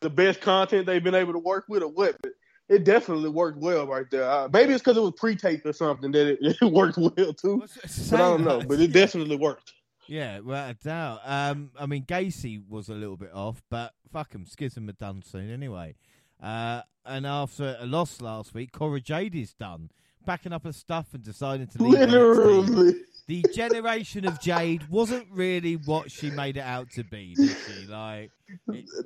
the 0.00 0.10
best 0.10 0.40
content 0.40 0.86
they've 0.86 1.02
been 1.02 1.14
able 1.14 1.32
to 1.32 1.38
work 1.38 1.64
with 1.68 1.82
or 1.82 1.88
what. 1.88 2.16
But 2.22 2.32
it 2.68 2.84
definitely 2.84 3.30
worked 3.30 3.58
well 3.58 3.86
right 3.86 4.10
there. 4.10 4.28
Uh, 4.28 4.48
maybe 4.52 4.72
it's 4.72 4.82
because 4.82 4.96
it 4.96 5.02
was 5.02 5.14
pre-taped 5.16 5.66
or 5.66 5.72
something 5.72 6.12
that 6.12 6.26
it, 6.26 6.38
it 6.62 6.72
worked 6.72 6.98
well 6.98 7.32
too. 7.32 7.58
Well, 7.58 7.68
But 8.10 8.14
I 8.14 8.18
don't 8.18 8.44
know. 8.44 8.60
But 8.60 8.80
it 8.80 8.92
definitely 8.92 9.36
worked. 9.36 9.72
Yeah, 10.06 10.40
without 10.40 10.70
a 10.70 10.74
doubt. 10.74 11.20
Um, 11.24 11.70
I 11.78 11.86
mean, 11.86 12.04
Gacy 12.04 12.62
was 12.68 12.88
a 12.88 12.94
little 12.94 13.16
bit 13.16 13.32
off, 13.32 13.62
but 13.70 13.92
fuck 14.12 14.34
him, 14.34 14.44
Schism 14.46 14.88
are 14.88 14.92
done 14.92 15.22
soon 15.22 15.50
anyway. 15.50 15.94
Uh, 16.42 16.82
and 17.06 17.26
after 17.26 17.76
a 17.80 17.86
loss 17.86 18.20
last 18.20 18.52
week, 18.54 18.72
Cora 18.72 19.00
Jade 19.00 19.34
is 19.34 19.54
done, 19.54 19.90
packing 20.26 20.52
up 20.52 20.64
her 20.64 20.72
stuff 20.72 21.06
and 21.14 21.22
deciding 21.22 21.68
to 21.68 21.82
leave. 21.82 22.08
NXT. 22.08 22.94
The 23.26 23.44
generation 23.54 24.26
of 24.26 24.40
Jade 24.40 24.88
wasn't 24.90 25.26
really 25.30 25.76
what 25.76 26.10
she 26.10 26.30
made 26.30 26.56
it 26.56 26.64
out 26.64 26.90
to 26.92 27.04
be, 27.04 27.34
did 27.34 27.56
she? 27.66 27.86
Like, 27.86 28.30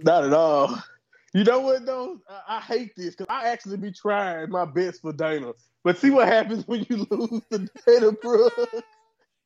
Not 0.02 0.24
at 0.24 0.32
all. 0.32 0.76
You 1.34 1.44
know 1.44 1.60
what 1.60 1.84
though? 1.84 2.20
I, 2.28 2.56
I 2.56 2.60
hate 2.60 2.96
this 2.96 3.14
because 3.14 3.26
I 3.28 3.48
actually 3.48 3.76
be 3.76 3.92
trying 3.92 4.50
my 4.50 4.64
best 4.64 5.02
for 5.02 5.12
Dana, 5.12 5.52
but 5.84 5.98
see 5.98 6.10
what 6.10 6.26
happens 6.26 6.66
when 6.66 6.86
you 6.88 7.06
lose 7.10 7.42
to 7.52 7.70
Dana 7.86 8.12
Brooke. 8.12 8.52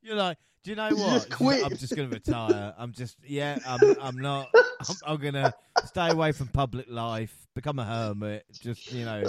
you're 0.02 0.16
like, 0.16 0.38
do 0.62 0.70
you 0.70 0.76
know 0.76 0.90
what? 0.90 1.12
just 1.12 1.30
quit. 1.30 1.64
I'm 1.64 1.76
just 1.76 1.94
going 1.96 2.08
to 2.08 2.14
retire. 2.14 2.72
I'm 2.78 2.92
just, 2.92 3.16
yeah, 3.26 3.58
I'm, 3.66 3.80
I'm 4.00 4.18
not. 4.18 4.48
I'm, 4.54 4.96
I'm 5.06 5.16
going 5.16 5.34
to 5.34 5.52
stay 5.86 6.10
away 6.10 6.32
from 6.32 6.48
public 6.48 6.86
life, 6.88 7.34
become 7.54 7.78
a 7.80 7.84
hermit, 7.84 8.44
just, 8.60 8.92
you 8.92 9.04
know, 9.04 9.24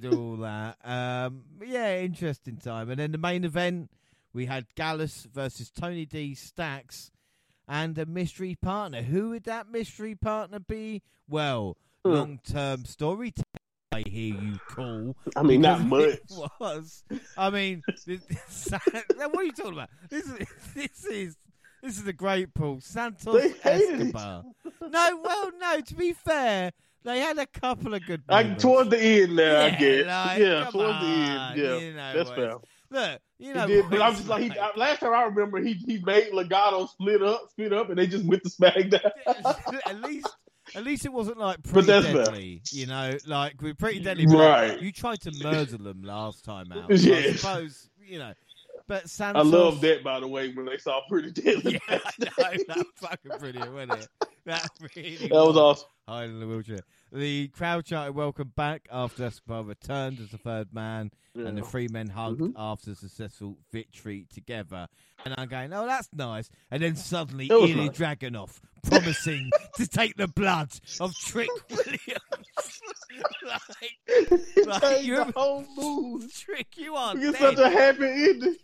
do 0.00 0.10
all 0.18 0.36
that. 0.38 0.76
Um, 0.82 1.42
yeah, 1.64 1.98
interesting 1.98 2.56
time. 2.56 2.90
And 2.90 2.98
then 2.98 3.12
the 3.12 3.18
main 3.18 3.44
event, 3.44 3.90
we 4.34 4.46
had 4.46 4.66
Gallus 4.74 5.26
versus 5.32 5.70
Tony 5.70 6.04
D 6.04 6.34
Stacks 6.34 7.10
and 7.66 7.96
a 7.96 8.04
mystery 8.04 8.56
partner. 8.60 9.00
Who 9.02 9.30
would 9.30 9.44
that 9.44 9.70
mystery 9.70 10.14
partner 10.14 10.58
be? 10.58 11.02
Well, 11.28 11.76
Hmm. 12.04 12.12
long 12.12 12.40
term 12.46 12.84
storytelling. 12.84 13.44
I 13.92 14.02
hear 14.06 14.34
you 14.34 14.58
call. 14.68 15.16
I 15.36 15.42
mean, 15.44 15.60
not 15.62 15.80
much. 15.86 16.02
It 16.04 16.20
was. 16.60 17.04
I 17.38 17.48
mean, 17.48 17.82
this, 18.06 18.68
what 19.16 19.36
are 19.36 19.42
you 19.44 19.52
talking 19.52 19.72
about? 19.74 19.88
This 20.10 20.26
is 20.26 20.38
this 20.74 21.04
is 21.06 21.36
this 21.82 21.98
is 21.98 22.06
a 22.06 22.12
great 22.12 22.52
pool. 22.54 22.80
Santos 22.82 23.40
Escobar. 23.64 24.42
No, 24.82 25.20
well, 25.22 25.50
no. 25.60 25.80
To 25.80 25.94
be 25.94 26.12
fair, 26.12 26.72
they 27.04 27.20
had 27.20 27.38
a 27.38 27.46
couple 27.46 27.94
of 27.94 28.04
good. 28.04 28.22
Like 28.28 28.58
towards 28.58 28.90
the 28.90 28.98
end 28.98 29.38
there, 29.38 29.58
I 29.62 29.66
Yeah, 29.68 29.78
guess. 29.78 30.06
like, 30.06 30.38
yeah, 30.40 30.70
towards 30.70 31.00
the 31.00 31.06
end. 31.06 31.56
Yeah, 31.58 31.76
you 31.78 31.92
know 31.94 32.12
that's 32.16 32.30
fair. 32.30 32.54
Look, 32.94 33.20
you 33.38 33.52
know, 33.54 33.66
did, 33.66 33.90
but 33.90 34.00
I'm 34.00 34.14
just 34.14 34.28
like, 34.28 34.42
he, 34.44 34.52
last 34.76 35.00
time 35.00 35.12
I 35.12 35.24
remember, 35.24 35.58
he 35.60 35.72
he 35.74 35.98
made 35.98 36.30
Legado 36.32 36.88
split 36.88 37.22
up, 37.22 37.48
split 37.50 37.72
up, 37.72 37.90
and 37.90 37.98
they 37.98 38.06
just 38.06 38.24
went 38.24 38.42
to 38.44 38.50
SmackDown. 38.50 39.10
at 39.86 40.00
least. 40.02 40.28
At 40.74 40.82
least 40.82 41.04
it 41.04 41.12
wasn't 41.12 41.36
like 41.36 41.62
pretty 41.62 41.88
fair. 41.88 42.00
deadly, 42.02 42.62
you 42.70 42.86
know. 42.86 43.12
Like 43.26 43.60
with 43.60 43.76
pretty 43.76 44.00
deadly, 44.00 44.24
but, 44.26 44.38
Right. 44.38 44.80
you 44.80 44.92
tried 44.92 45.20
to 45.22 45.32
murder 45.42 45.76
them 45.76 46.02
last 46.02 46.42
time 46.44 46.72
out. 46.72 46.88
Yeah. 46.90 47.16
I 47.16 47.32
suppose 47.32 47.90
you 48.02 48.18
know. 48.18 48.32
But 48.86 49.08
Sam. 49.10 49.36
I 49.36 49.42
love 49.42 49.80
that, 49.82 50.02
by 50.04 50.20
the 50.20 50.28
way, 50.28 50.52
when 50.54 50.66
they 50.66 50.78
saw 50.78 51.00
Pretty 51.08 51.32
Deadly. 51.32 51.80
Yeah, 51.88 51.98
I 52.38 52.56
know, 52.56 52.64
that 52.68 52.76
was 52.76 52.86
fucking 52.96 53.32
brilliant, 53.38 53.72
wasn't 53.72 53.92
it? 53.92 54.08
That 54.46 54.68
really 54.94 55.16
that 55.28 55.30
was 55.32 55.56
awesome. 55.56 55.88
Hiding 56.06 56.34
in 56.34 56.40
the 56.40 56.46
wheelchair. 56.46 56.80
The 57.14 57.46
crowd 57.48 57.86
shouted 57.86 58.12
"Welcome 58.16 58.52
back" 58.56 58.88
after 58.90 59.22
Escobar 59.26 59.62
returned 59.62 60.18
as 60.18 60.30
the 60.30 60.38
third 60.38 60.74
man, 60.74 61.12
and 61.36 61.56
the 61.56 61.62
three 61.62 61.86
men 61.86 62.08
hugged 62.08 62.40
Mhm. 62.40 62.54
after 62.56 62.90
a 62.90 62.94
successful 62.96 63.56
victory 63.70 64.26
together. 64.34 64.88
And 65.24 65.32
I'm 65.38 65.46
going, 65.46 65.72
"Oh, 65.72 65.86
that's 65.86 66.08
nice." 66.12 66.50
And 66.72 66.82
then 66.82 66.96
suddenly, 66.96 67.46
Ilya 67.46 67.76
nice. 67.76 67.90
Dragunov 67.90 68.60
promising 68.82 69.52
to 69.76 69.86
take 69.86 70.16
the 70.16 70.26
blood 70.26 70.72
of 70.98 71.14
Trick 71.14 71.48
Williams. 71.70 72.80
like, 73.46 74.82
Like, 74.82 75.04
you're- 75.06 75.24
the 75.24 75.32
whole 75.36 75.64
mood. 75.76 76.32
Trick, 76.32 76.76
you 76.76 76.96
are 76.96 77.14
dead. 77.14 77.36
such 77.36 77.58
a 77.58 77.70
happy 77.70 78.06
ending. 78.06 78.56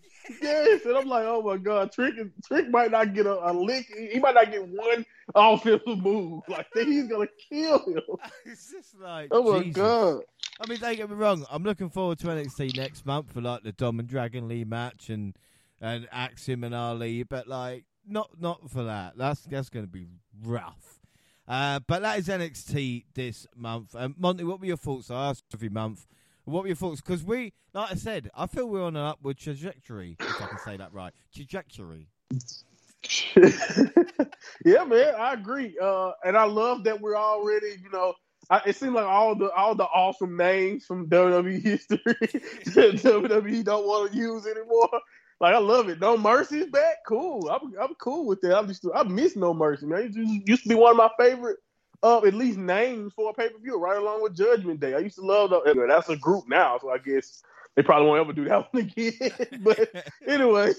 Yes, 0.43 0.85
and 0.85 0.97
I'm 0.97 1.09
like, 1.09 1.25
oh 1.25 1.43
my 1.43 1.57
god, 1.57 1.93
Trick 1.93 2.15
is, 2.19 2.29
Trick 2.47 2.69
might 2.71 2.91
not 2.91 3.15
get 3.15 3.27
a, 3.27 3.51
a 3.51 3.53
lick. 3.53 3.87
He 4.13 4.19
might 4.19 4.35
not 4.35 4.51
get 4.51 4.67
one 4.67 5.05
offensive 5.35 5.87
move. 6.03 6.43
Like 6.49 6.67
he's 6.75 7.09
gonna 7.09 7.29
kill 7.49 7.79
him. 7.87 8.03
it's 8.45 8.71
just 8.71 8.99
like, 8.99 9.29
Oh 9.31 9.53
my 9.53 9.63
Jesus. 9.63 9.77
god. 9.77 10.23
I 10.61 10.67
mean, 10.67 10.79
don't 10.79 10.97
get 10.97 11.09
me 11.09 11.17
wrong. 11.17 11.47
I'm 11.51 11.63
looking 11.63 11.89
forward 11.89 12.19
to 12.19 12.27
NXT 12.27 12.75
next 12.75 13.07
month 13.07 13.33
for 13.33 13.41
like 13.41 13.63
the 13.63 13.73
Dom 13.73 13.99
and 13.99 14.09
Dragon 14.09 14.47
Lee 14.49 14.65
match 14.65 15.09
and 15.09 15.35
and 15.81 16.07
Axiom 16.13 16.65
and 16.65 16.75
Ali, 16.75 17.23
but 17.23 17.49
like 17.49 17.85
not 18.07 18.31
not 18.39 18.71
for 18.71 18.85
that. 18.85 19.17
That's 19.17 19.41
that's 19.43 19.71
going 19.71 19.87
to 19.87 19.91
be 19.91 20.07
rough. 20.43 21.01
Uh, 21.49 21.81
but 21.87 22.03
that 22.03 22.19
is 22.19 22.29
NXT 22.29 23.07
this 23.15 23.47
month. 23.57 23.97
Um, 23.97 24.15
Monty, 24.19 24.45
what 24.45 24.61
were 24.61 24.67
your 24.67 24.77
thoughts? 24.77 25.11
I 25.11 25.31
ask 25.31 25.43
every 25.53 25.69
month. 25.69 26.07
What 26.51 26.63
were 26.63 26.69
your 26.69 26.77
thoughts? 26.77 27.01
Because 27.01 27.23
we, 27.25 27.53
like 27.73 27.93
I 27.93 27.95
said, 27.95 28.31
I 28.35 28.47
feel 28.47 28.69
we're 28.69 28.83
on 28.83 28.97
an 28.97 29.05
upward 29.05 29.39
trajectory. 29.39 30.17
If 30.19 30.43
I 30.43 30.47
can 30.47 30.59
say 30.59 30.77
that 30.77 30.93
right, 30.93 31.13
trajectory. 31.35 32.09
yeah, 34.65 34.85
man, 34.85 35.15
I 35.19 35.35
agree. 35.35 35.77
Uh, 35.81 36.13
and 36.25 36.37
I 36.37 36.45
love 36.45 36.85
that 36.85 37.01
we're 37.01 37.17
already, 37.17 37.77
you 37.83 37.91
know, 37.91 38.15
I, 38.51 38.61
it 38.67 38.77
seems 38.77 38.95
like 38.95 39.07
all 39.07 39.37
the 39.37 39.51
all 39.53 39.77
the 39.77 39.85
awesome 39.85 40.37
names 40.37 40.85
from 40.85 41.09
WWE 41.09 41.63
history 41.63 41.99
WWE 42.67 43.65
don't 43.65 43.87
want 43.87 44.13
to 44.13 44.19
use 44.19 44.47
anymore. 44.47 44.89
Like 45.41 45.55
I 45.55 45.59
love 45.59 45.89
it. 45.89 46.01
No 46.01 46.19
Mercy's 46.19 46.67
back. 46.67 46.97
Cool. 47.07 47.49
I'm 47.49 47.73
I'm 47.81 47.95
cool 47.95 48.27
with 48.27 48.41
that. 48.43 48.59
I'm 48.59 48.67
just 48.67 48.85
I 48.95 49.05
miss 49.05 49.37
No 49.37 49.55
Mercy, 49.55 49.87
man. 49.87 50.13
It 50.15 50.49
used 50.49 50.65
to 50.65 50.69
be 50.69 50.75
one 50.75 50.91
of 50.91 50.97
my 50.97 51.11
favorite 51.19 51.59
uh, 52.03 52.25
at 52.25 52.35
least 52.35 52.59
names 52.59 53.13
for 53.15 53.31
a 53.31 53.35
pay 53.35 53.49
per 53.49 53.59
view, 53.59 53.79
right 53.79 53.99
along 53.99 54.23
with 54.23 54.37
Judgment 54.37 54.81
Day. 54.81 54.95
I 54.95 54.99
used 54.99 55.17
to 55.17 55.23
love 55.23 55.51
that. 55.51 55.87
That's 55.89 56.09
a 56.09 56.17
group 56.17 56.49
now, 56.49 56.79
so 56.79 56.91
I 56.91 56.99
guess 56.99 57.43
they 57.77 57.83
probably 57.83 58.09
won't 58.09 58.21
ever 58.21 58.33
do 58.33 58.45
that 58.45 58.69
one 58.73 58.83
again. 58.85 59.61
but 59.63 60.07
anyway, 60.27 60.73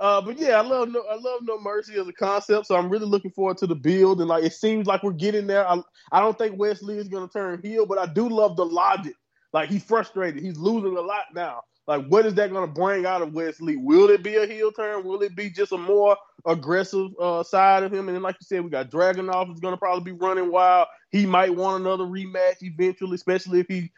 uh, 0.00 0.20
but 0.20 0.38
yeah, 0.38 0.58
I 0.58 0.62
love 0.62 0.88
no, 0.88 1.02
I 1.10 1.16
love 1.16 1.40
No 1.42 1.60
Mercy 1.60 1.98
as 1.98 2.06
a 2.06 2.12
concept, 2.12 2.66
so 2.66 2.76
I'm 2.76 2.88
really 2.88 3.06
looking 3.06 3.30
forward 3.30 3.58
to 3.58 3.66
the 3.66 3.74
build. 3.74 4.20
And 4.20 4.28
like, 4.28 4.44
it 4.44 4.52
seems 4.52 4.86
like 4.86 5.02
we're 5.02 5.12
getting 5.12 5.46
there. 5.46 5.68
I, 5.68 5.80
I 6.12 6.20
don't 6.20 6.38
think 6.38 6.58
Wes 6.58 6.82
Lee 6.82 6.98
is 6.98 7.08
going 7.08 7.26
to 7.26 7.32
turn 7.32 7.60
heel, 7.62 7.86
but 7.86 7.98
I 7.98 8.06
do 8.06 8.28
love 8.28 8.56
the 8.56 8.66
logic. 8.66 9.14
Like 9.52 9.70
he's 9.70 9.84
frustrated, 9.84 10.42
he's 10.42 10.58
losing 10.58 10.96
a 10.96 11.00
lot 11.00 11.24
now. 11.34 11.62
Like, 11.86 12.06
what 12.06 12.26
is 12.26 12.34
that 12.34 12.50
going 12.50 12.66
to 12.66 12.72
bring 12.72 13.06
out 13.06 13.22
of 13.22 13.32
Wes 13.32 13.60
Lee? 13.60 13.76
Will 13.76 14.10
it 14.10 14.22
be 14.22 14.36
a 14.36 14.46
heel 14.46 14.72
turn? 14.72 15.04
Will 15.04 15.22
it 15.22 15.36
be 15.36 15.50
just 15.50 15.72
a 15.72 15.78
more 15.78 16.16
aggressive 16.44 17.10
uh, 17.20 17.42
side 17.42 17.84
of 17.84 17.92
him? 17.92 18.08
And 18.08 18.16
then, 18.16 18.22
like 18.22 18.36
you 18.40 18.44
said, 18.44 18.64
we 18.64 18.70
got 18.70 18.90
Dragunov 18.90 19.52
is 19.52 19.60
going 19.60 19.74
to 19.74 19.78
probably 19.78 20.12
be 20.12 20.18
running 20.18 20.50
wild. 20.50 20.88
He 21.10 21.26
might 21.26 21.54
want 21.54 21.82
another 21.82 22.04
rematch 22.04 22.56
eventually, 22.62 23.14
especially 23.14 23.60
if 23.60 23.68
he 23.68 23.92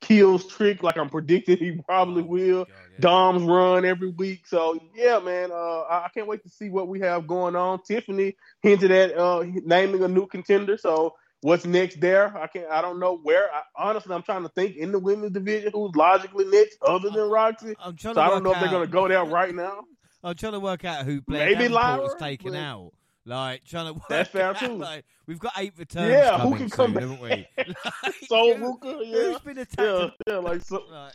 kills 0.00 0.46
Trick, 0.46 0.82
like 0.82 0.98
I'm 0.98 1.08
predicting 1.08 1.56
he 1.56 1.72
probably 1.86 2.22
will. 2.22 2.66
Dom's 3.00 3.42
run 3.42 3.84
every 3.84 4.10
week. 4.10 4.46
So 4.46 4.78
yeah, 4.94 5.18
man, 5.18 5.50
uh, 5.50 5.80
I 5.80 6.04
I 6.04 6.08
can't 6.12 6.28
wait 6.28 6.42
to 6.42 6.50
see 6.50 6.68
what 6.68 6.88
we 6.88 7.00
have 7.00 7.26
going 7.26 7.56
on. 7.56 7.82
Tiffany 7.82 8.36
hinted 8.60 8.90
at 8.90 9.16
uh, 9.16 9.44
naming 9.64 10.02
a 10.02 10.08
new 10.08 10.26
contender. 10.26 10.76
So 10.76 11.14
what's 11.42 11.64
next 11.66 12.00
there? 12.00 12.36
I 12.36 12.46
can't. 12.46 12.68
I 12.70 12.80
don't 12.82 12.98
know 12.98 13.18
where. 13.18 13.52
I, 13.52 13.62
honestly, 13.76 14.14
I'm 14.14 14.22
trying 14.22 14.42
to 14.42 14.48
think 14.50 14.76
in 14.76 14.90
the 14.90 14.98
women's 14.98 15.32
division 15.32 15.70
who's 15.72 15.94
logically 15.94 16.46
next 16.46 16.78
other 16.86 17.10
than 17.10 17.28
Roxy. 17.30 17.74
I'm 17.78 17.94
trying 17.96 18.14
So 18.14 18.20
to 18.20 18.26
I 18.26 18.28
don't 18.30 18.42
know 18.42 18.52
if 18.52 18.60
they're 18.60 18.70
going 18.70 18.86
to 18.86 18.92
go 18.92 19.06
there 19.08 19.24
right 19.24 19.54
now. 19.54 19.84
I'm 20.24 20.34
trying 20.36 20.52
to 20.52 20.60
work 20.60 20.84
out 20.84 21.04
who 21.04 21.20
Blair 21.20 21.46
Maybe 21.46 21.68
Davenport 21.68 22.02
was 22.02 22.14
taken 22.18 22.54
out. 22.54 22.92
Like 23.24 23.64
trying 23.64 23.86
to 23.86 23.92
work 23.94 24.02
That's 24.08 24.30
fair, 24.30 24.46
out, 24.50 24.58
too. 24.58 24.76
Like, 24.78 25.04
we've 25.26 25.38
got 25.38 25.52
eight 25.56 25.74
returns 25.76 26.10
Yeah, 26.10 26.38
who 26.38 26.56
can 26.56 26.68
come 26.70 26.92
soon, 26.92 26.94
back? 26.94 27.02
haven't 27.02 27.20
we? 27.20 27.46
Like, 28.02 28.14
So 28.26 28.54
who- 28.56 29.04
yeah, 29.04 29.16
Who's 29.32 29.38
been 29.40 29.56
yeah, 29.56 29.62
attacked? 29.62 30.22
yeah. 30.26 30.36
Like 30.38 30.62
so, 30.62 30.82
Like, 30.90 31.12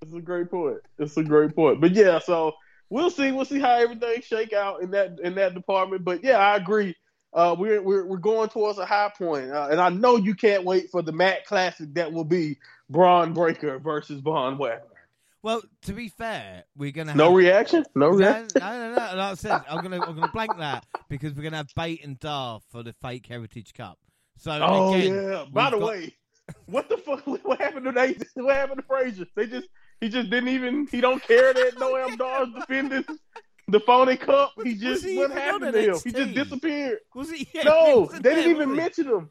It's 0.00 0.14
a 0.14 0.20
great 0.20 0.50
point. 0.50 0.78
It's 0.98 1.16
a 1.18 1.22
great 1.22 1.54
point. 1.54 1.80
But 1.82 1.92
yeah, 1.92 2.18
so 2.18 2.52
we'll 2.90 3.10
see. 3.10 3.30
We'll 3.32 3.44
see 3.44 3.60
how 3.60 3.72
everything 3.76 4.20
shake 4.22 4.52
out 4.54 4.82
in 4.82 4.90
that 4.92 5.18
in 5.22 5.34
that 5.36 5.54
department. 5.54 6.02
But 6.04 6.24
yeah, 6.24 6.38
I 6.38 6.56
agree. 6.56 6.94
Uh, 7.34 7.56
we're 7.58 7.80
we're 7.80 8.04
we're 8.04 8.16
going 8.18 8.48
towards 8.48 8.78
a 8.78 8.84
high 8.84 9.10
point, 9.16 9.50
uh, 9.50 9.68
and 9.70 9.80
I 9.80 9.88
know 9.88 10.16
you 10.16 10.34
can't 10.34 10.64
wait 10.64 10.90
for 10.90 11.00
the 11.02 11.12
Matt 11.12 11.46
Classic 11.46 11.92
that 11.94 12.12
will 12.12 12.24
be 12.24 12.58
Bron 12.90 13.32
Breakker 13.32 13.78
versus 13.78 14.20
Von 14.20 14.58
Wagner. 14.58 14.82
well, 15.42 15.62
to 15.82 15.92
be 15.94 16.08
fair, 16.08 16.64
we're 16.76 16.90
gonna 16.92 17.14
No 17.14 17.28
have, 17.30 17.34
reaction. 17.36 17.84
No 17.94 18.10
no, 18.10 18.16
reaction. 18.18 18.48
no, 18.60 18.68
no, 18.70 18.88
no. 18.90 18.94
Like 18.96 19.16
I 19.18 19.34
said, 19.34 19.60
I'm 19.68 19.82
gonna 19.82 20.00
I'm 20.04 20.14
gonna 20.14 20.30
blank 20.32 20.56
that 20.58 20.84
because 21.08 21.32
we're 21.34 21.42
gonna 21.44 21.56
have 21.56 21.70
Bate 21.74 22.04
and 22.04 22.20
Dar 22.20 22.60
for 22.70 22.82
the 22.82 22.92
fake 22.92 23.26
Heritage 23.26 23.72
Cup. 23.72 23.98
So 24.36 24.50
Oh 24.62 24.92
again, 24.94 25.14
yeah. 25.14 25.44
By 25.50 25.70
the 25.70 25.78
got- 25.78 25.88
way, 25.88 26.14
what 26.66 26.88
the 26.90 26.98
fuck? 26.98 27.26
What 27.44 27.60
happened 27.62 27.86
to 27.86 27.92
they? 27.92 28.16
What 28.34 28.54
happened 28.56 28.80
to 28.80 28.86
Frazer? 28.86 29.24
They 29.34 29.46
just 29.46 29.68
he 30.02 30.10
just 30.10 30.28
didn't 30.28 30.48
even 30.50 30.86
he 30.90 31.00
don't 31.00 31.22
care 31.22 31.54
that 31.54 31.76
Noam 31.76 32.18
Dar's 32.18 32.48
defending 32.54 33.04
the 33.68 33.80
phony 33.80 34.16
cup. 34.16 34.52
He 34.62 34.70
Was- 34.72 34.80
just 34.80 35.04
he 35.04 35.16
what 35.16 35.30
even 35.30 35.36
happened 35.36 35.72
to 35.74 35.80
him? 35.82 35.96
He 36.04 36.10
just 36.12 36.34
disappeared. 36.34 36.98
was 37.14 37.30
it? 37.30 37.48
Yeah, 37.52 37.62
he 37.62 37.68
No, 37.68 38.06
they 38.06 38.34
didn't 38.34 38.50
even 38.50 38.74
mention 38.74 39.06
him. 39.08 39.30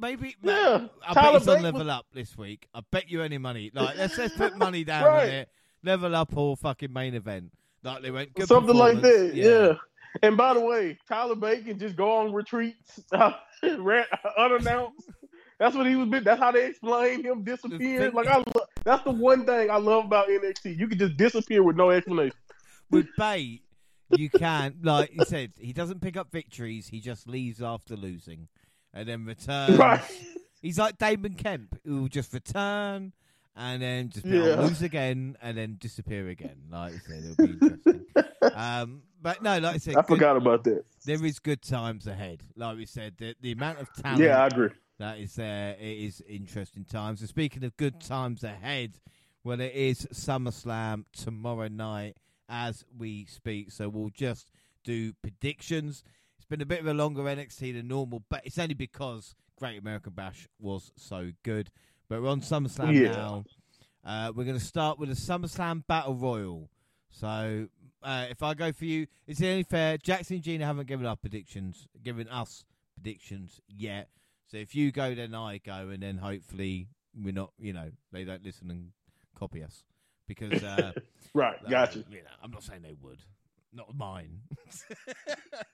Maybe. 0.00 0.36
Yeah, 0.42 0.86
I 1.06 1.12
Tyler 1.14 1.32
bet 1.32 1.40
he's 1.42 1.48
on 1.48 1.62
level 1.62 1.80
was- 1.80 1.88
up 1.88 2.06
this 2.12 2.36
week. 2.36 2.68
I 2.74 2.80
bet 2.90 3.10
you 3.10 3.22
any 3.22 3.38
money. 3.38 3.70
Like 3.74 3.96
let's 3.96 4.16
let's 4.18 4.36
put 4.36 4.56
money 4.58 4.84
down 4.84 5.04
Right. 5.04 5.22
on 5.22 5.28
it. 5.28 5.48
Level 5.84 6.14
up 6.16 6.36
or 6.36 6.56
fucking 6.56 6.92
main 6.92 7.14
event. 7.14 7.52
Like 7.82 8.02
they 8.02 8.10
went 8.10 8.30
Something 8.46 8.74
like 8.76 8.96
that. 8.96 9.02
performance. 9.02 9.34
Yeah. 9.36 9.72
And 10.22 10.36
by 10.36 10.54
the 10.54 10.60
way, 10.60 10.98
Tyler 11.08 11.34
Bacon 11.36 11.78
just 11.78 11.94
go 11.94 12.16
on 12.16 12.32
retreats 12.32 13.00
unannounced. 14.36 15.10
That's 15.58 15.74
what 15.76 15.86
he 15.86 15.96
was. 15.96 16.08
That's 16.24 16.40
how 16.40 16.52
they 16.52 16.66
explain 16.66 17.24
him 17.24 17.42
disappearing. 17.42 18.12
Like 18.14 18.28
I, 18.28 18.36
love, 18.38 18.68
that's 18.84 19.02
the 19.04 19.10
one 19.10 19.44
thing 19.44 19.70
I 19.70 19.76
love 19.76 20.04
about 20.04 20.28
NXT. 20.28 20.78
You 20.78 20.86
can 20.86 20.98
just 20.98 21.16
disappear 21.16 21.62
with 21.62 21.76
no 21.76 21.90
explanation. 21.90 22.36
With 22.90 23.06
Bate, 23.16 23.62
you 24.16 24.30
can 24.30 24.76
like 24.82 25.10
he 25.10 25.24
said, 25.24 25.52
he 25.58 25.72
doesn't 25.72 26.00
pick 26.00 26.16
up 26.16 26.30
victories. 26.32 26.88
He 26.88 27.00
just 27.00 27.28
leaves 27.28 27.62
after 27.62 27.96
losing, 27.96 28.48
and 28.94 29.08
then 29.08 29.24
returns. 29.24 29.76
Right. 29.78 30.00
He's 30.62 30.78
like 30.78 30.98
Damon 30.98 31.34
Kemp, 31.34 31.78
who 31.84 32.02
will 32.02 32.08
just 32.08 32.32
return 32.32 33.12
and 33.54 33.82
then 33.82 34.08
just 34.10 34.26
Yeah. 34.26 34.60
lose 34.60 34.82
again 34.82 35.36
and 35.42 35.56
then 35.56 35.76
disappear 35.78 36.28
again. 36.28 36.56
Like 36.70 36.94
I 36.94 36.98
said, 36.98 37.24
it'll 37.24 37.46
be 37.46 37.52
interesting. 37.52 38.04
um, 38.54 39.02
but 39.20 39.42
no, 39.42 39.58
like 39.58 39.74
I 39.74 39.78
said, 39.78 39.94
I 39.96 40.00
good- 40.02 40.06
forgot 40.16 40.36
about 40.36 40.64
that. 40.64 40.84
there 41.04 41.24
is 41.24 41.38
good 41.38 41.62
times 41.62 42.06
ahead. 42.06 42.42
Like 42.56 42.76
we 42.76 42.86
said, 42.86 43.14
the, 43.18 43.34
the 43.40 43.52
amount 43.52 43.80
of 43.80 43.92
talent 43.94 44.20
Yeah, 44.22 44.42
I 44.42 44.46
agree. 44.46 44.70
that 44.98 45.18
is 45.18 45.34
there, 45.34 45.76
it 45.78 45.98
is 45.98 46.22
interesting 46.28 46.84
times. 46.84 47.20
And 47.20 47.28
speaking 47.28 47.62
of 47.64 47.76
good 47.76 48.00
times 48.00 48.42
ahead, 48.44 48.98
well, 49.44 49.60
it 49.60 49.72
is 49.74 50.06
SummerSlam 50.12 51.04
tomorrow 51.16 51.68
night 51.68 52.16
as 52.48 52.84
we 52.96 53.24
speak. 53.26 53.70
So 53.72 53.88
we'll 53.88 54.10
just 54.10 54.50
do 54.84 55.12
predictions. 55.22 56.02
It's 56.36 56.46
been 56.46 56.60
a 56.62 56.66
bit 56.66 56.80
of 56.80 56.86
a 56.86 56.94
longer 56.94 57.22
NXT 57.22 57.74
than 57.74 57.88
normal, 57.88 58.22
but 58.28 58.42
it's 58.46 58.58
only 58.58 58.74
because 58.74 59.34
Great 59.58 59.78
American 59.78 60.12
Bash 60.12 60.48
was 60.58 60.92
so 60.96 61.32
good. 61.42 61.70
But 62.08 62.22
we're 62.22 62.28
on 62.30 62.40
SummerSlam 62.40 62.94
Yeah. 62.94 63.12
now. 63.12 63.44
Uh, 64.04 64.32
we're 64.34 64.44
going 64.44 64.58
to 64.58 64.64
start 64.64 64.98
with 64.98 65.10
a 65.10 65.14
SummerSlam 65.14 65.86
Battle 65.86 66.14
Royal. 66.14 66.70
So 67.10 67.68
uh, 68.02 68.26
if 68.30 68.42
I 68.42 68.54
go 68.54 68.72
for 68.72 68.84
you, 68.84 69.06
is 69.26 69.40
it 69.40 69.46
only 69.48 69.62
fair? 69.64 69.98
Jackson 69.98 70.36
and 70.36 70.44
Gina 70.44 70.64
haven't 70.64 70.86
given 70.86 71.04
up 71.04 71.20
predictions, 71.20 71.88
given 72.02 72.28
us 72.28 72.64
predictions 72.94 73.60
yet. 73.68 74.08
So 74.46 74.56
if 74.56 74.74
you 74.74 74.92
go, 74.92 75.14
then 75.14 75.34
I 75.34 75.58
go, 75.58 75.90
and 75.90 76.02
then 76.02 76.16
hopefully 76.18 76.88
we're 77.14 77.34
not, 77.34 77.52
you 77.58 77.72
know, 77.74 77.90
they 78.12 78.24
don't 78.24 78.42
listen 78.44 78.70
and 78.70 78.92
copy 79.38 79.62
us 79.62 79.82
because, 80.28 80.62
uh, 80.62 80.92
Right, 81.34 81.56
uh, 81.64 81.86
you 81.92 82.22
know, 82.22 82.30
I'm 82.42 82.50
not 82.50 82.62
saying 82.62 82.82
they 82.82 82.96
would, 83.02 83.18
not 83.72 83.94
mine. 83.96 84.40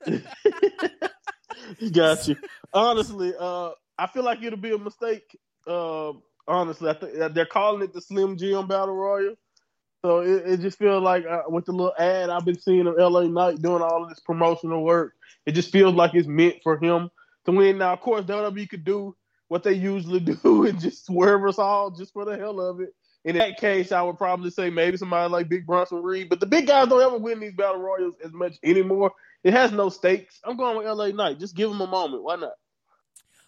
got 1.92 2.28
you. 2.28 2.36
Honestly, 2.72 3.32
uh, 3.38 3.70
I 3.98 4.06
feel 4.08 4.24
like 4.24 4.42
it'll 4.42 4.58
be 4.58 4.74
a 4.74 4.78
mistake. 4.78 5.38
Uh, 5.66 6.12
honestly, 6.46 6.90
I 6.90 6.94
think 6.94 7.34
they're 7.34 7.46
calling 7.46 7.82
it 7.82 7.92
the 7.92 8.00
Slim 8.00 8.36
Jim 8.36 8.66
Battle 8.66 8.94
Royal. 8.94 9.36
So 10.04 10.20
it, 10.20 10.42
it 10.46 10.60
just 10.60 10.78
feels 10.78 11.02
like 11.02 11.24
uh, 11.24 11.42
with 11.48 11.64
the 11.64 11.72
little 11.72 11.94
ad 11.98 12.28
I've 12.28 12.44
been 12.44 12.58
seeing 12.58 12.86
of 12.86 12.96
LA 12.98 13.22
Knight 13.22 13.62
doing 13.62 13.80
all 13.80 14.02
of 14.02 14.10
this 14.10 14.20
promotional 14.20 14.84
work, 14.84 15.14
it 15.46 15.52
just 15.52 15.72
feels 15.72 15.94
like 15.94 16.14
it's 16.14 16.28
meant 16.28 16.56
for 16.62 16.76
him 16.76 17.10
to 17.46 17.52
win. 17.52 17.78
Now, 17.78 17.94
of 17.94 18.00
course, 18.00 18.24
WWE 18.26 18.68
could 18.68 18.84
do 18.84 19.16
what 19.48 19.62
they 19.62 19.72
usually 19.72 20.20
do 20.42 20.66
and 20.66 20.78
just 20.78 21.06
swerve 21.06 21.46
us 21.46 21.58
all 21.58 21.90
just 21.90 22.12
for 22.12 22.26
the 22.26 22.36
hell 22.36 22.60
of 22.60 22.80
it. 22.80 22.90
In 23.24 23.36
that 23.36 23.56
case, 23.58 23.90
I 23.90 24.02
would 24.02 24.18
probably 24.18 24.50
say 24.50 24.68
maybe 24.68 24.96
somebody 24.98 25.30
like 25.32 25.48
Big 25.48 25.66
Bronson 25.66 26.02
Reed, 26.02 26.28
but 26.28 26.40
the 26.40 26.46
big 26.46 26.66
guys 26.66 26.88
don't 26.88 27.00
ever 27.00 27.16
win 27.16 27.40
these 27.40 27.54
battle 27.54 27.80
royals 27.80 28.14
as 28.22 28.32
much 28.32 28.56
anymore. 28.62 29.12
It 29.42 29.52
has 29.54 29.72
no 29.72 29.88
stakes. 29.88 30.40
I'm 30.44 30.56
going 30.56 30.76
with 30.76 30.86
LA 30.86 31.08
Knight. 31.08 31.38
Just 31.38 31.54
give 31.56 31.70
him 31.70 31.80
a 31.80 31.86
moment. 31.86 32.22
Why 32.22 32.36
not? 32.36 32.52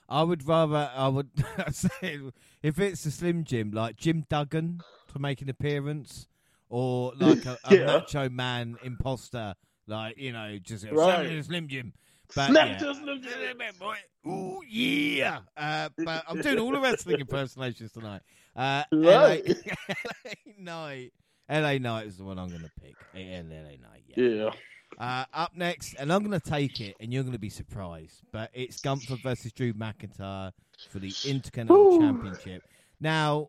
I 0.09 0.23
would 0.23 0.47
rather, 0.47 0.90
I 0.94 1.09
would 1.09 1.28
say, 1.73 2.20
if 2.62 2.78
it's 2.78 3.05
a 3.07 3.11
Slim 3.11 3.44
Jim, 3.44 3.70
like 3.70 3.97
Jim 3.97 4.24
Duggan 4.31 4.81
to 5.12 5.19
make 5.19 5.43
an 5.43 5.48
appearance, 5.51 6.27
or 6.69 7.12
like 7.19 7.44
a, 7.44 7.59
a 7.65 7.74
Yeah. 7.74 7.86
macho 7.86 8.28
man 8.28 8.77
imposter, 8.82 9.55
like, 9.86 10.16
you 10.16 10.32
know, 10.32 10.59
just 10.62 10.86
Right. 10.90 11.44
Slim 11.44 11.69
Jim. 11.69 11.93
But, 12.35 12.51
Snap 12.51 12.69
yeah. 12.69 12.78
to 12.78 12.94
Slim 12.94 13.23
Jim. 13.23 14.32
Ooh, 14.32 14.61
yeah. 14.69 15.40
Uh, 15.57 15.89
but 16.05 16.24
I'm 16.28 16.40
doing 16.40 16.59
all 16.59 16.73
the 16.73 16.81
wrestling 16.81 17.20
impersonations 17.20 17.93
tonight. 17.93 18.23
Uh, 18.55 18.85
Right. 18.93 19.47
LA, 19.47 20.32
Knight. 20.59 21.12
LA 21.48 21.78
Knight 21.78 22.07
is 22.07 22.16
the 22.16 22.24
one 22.24 22.39
I'm 22.39 22.48
going 22.48 22.62
to 22.62 22.70
pick. 22.81 22.94
LA 23.15 23.43
Knight, 23.43 24.05
yeah. 24.09 24.24
Yeah. 24.24 24.51
Uh, 24.98 25.24
up 25.35 25.53
next, 25.55 25.94
and 25.94 26.12
I'm 26.12 26.24
going 26.24 26.39
to 26.39 26.51
take 26.51 26.81
it, 26.81 26.97
and 27.01 27.12
you're 27.12 27.23
going 27.23 27.32
to 27.35 27.39
be 27.39 27.51
surprised, 27.51 28.23
but 28.32 28.51
it's 28.55 28.81
Gunther 28.81 29.16
versus 29.23 29.53
Drew 29.53 29.73
McIntyre 29.74 30.53
for 30.89 30.98
the 31.01 31.12
Intercontinental 31.24 31.90
Woo. 31.90 32.01
Championship. 32.01 32.62
Now, 33.01 33.48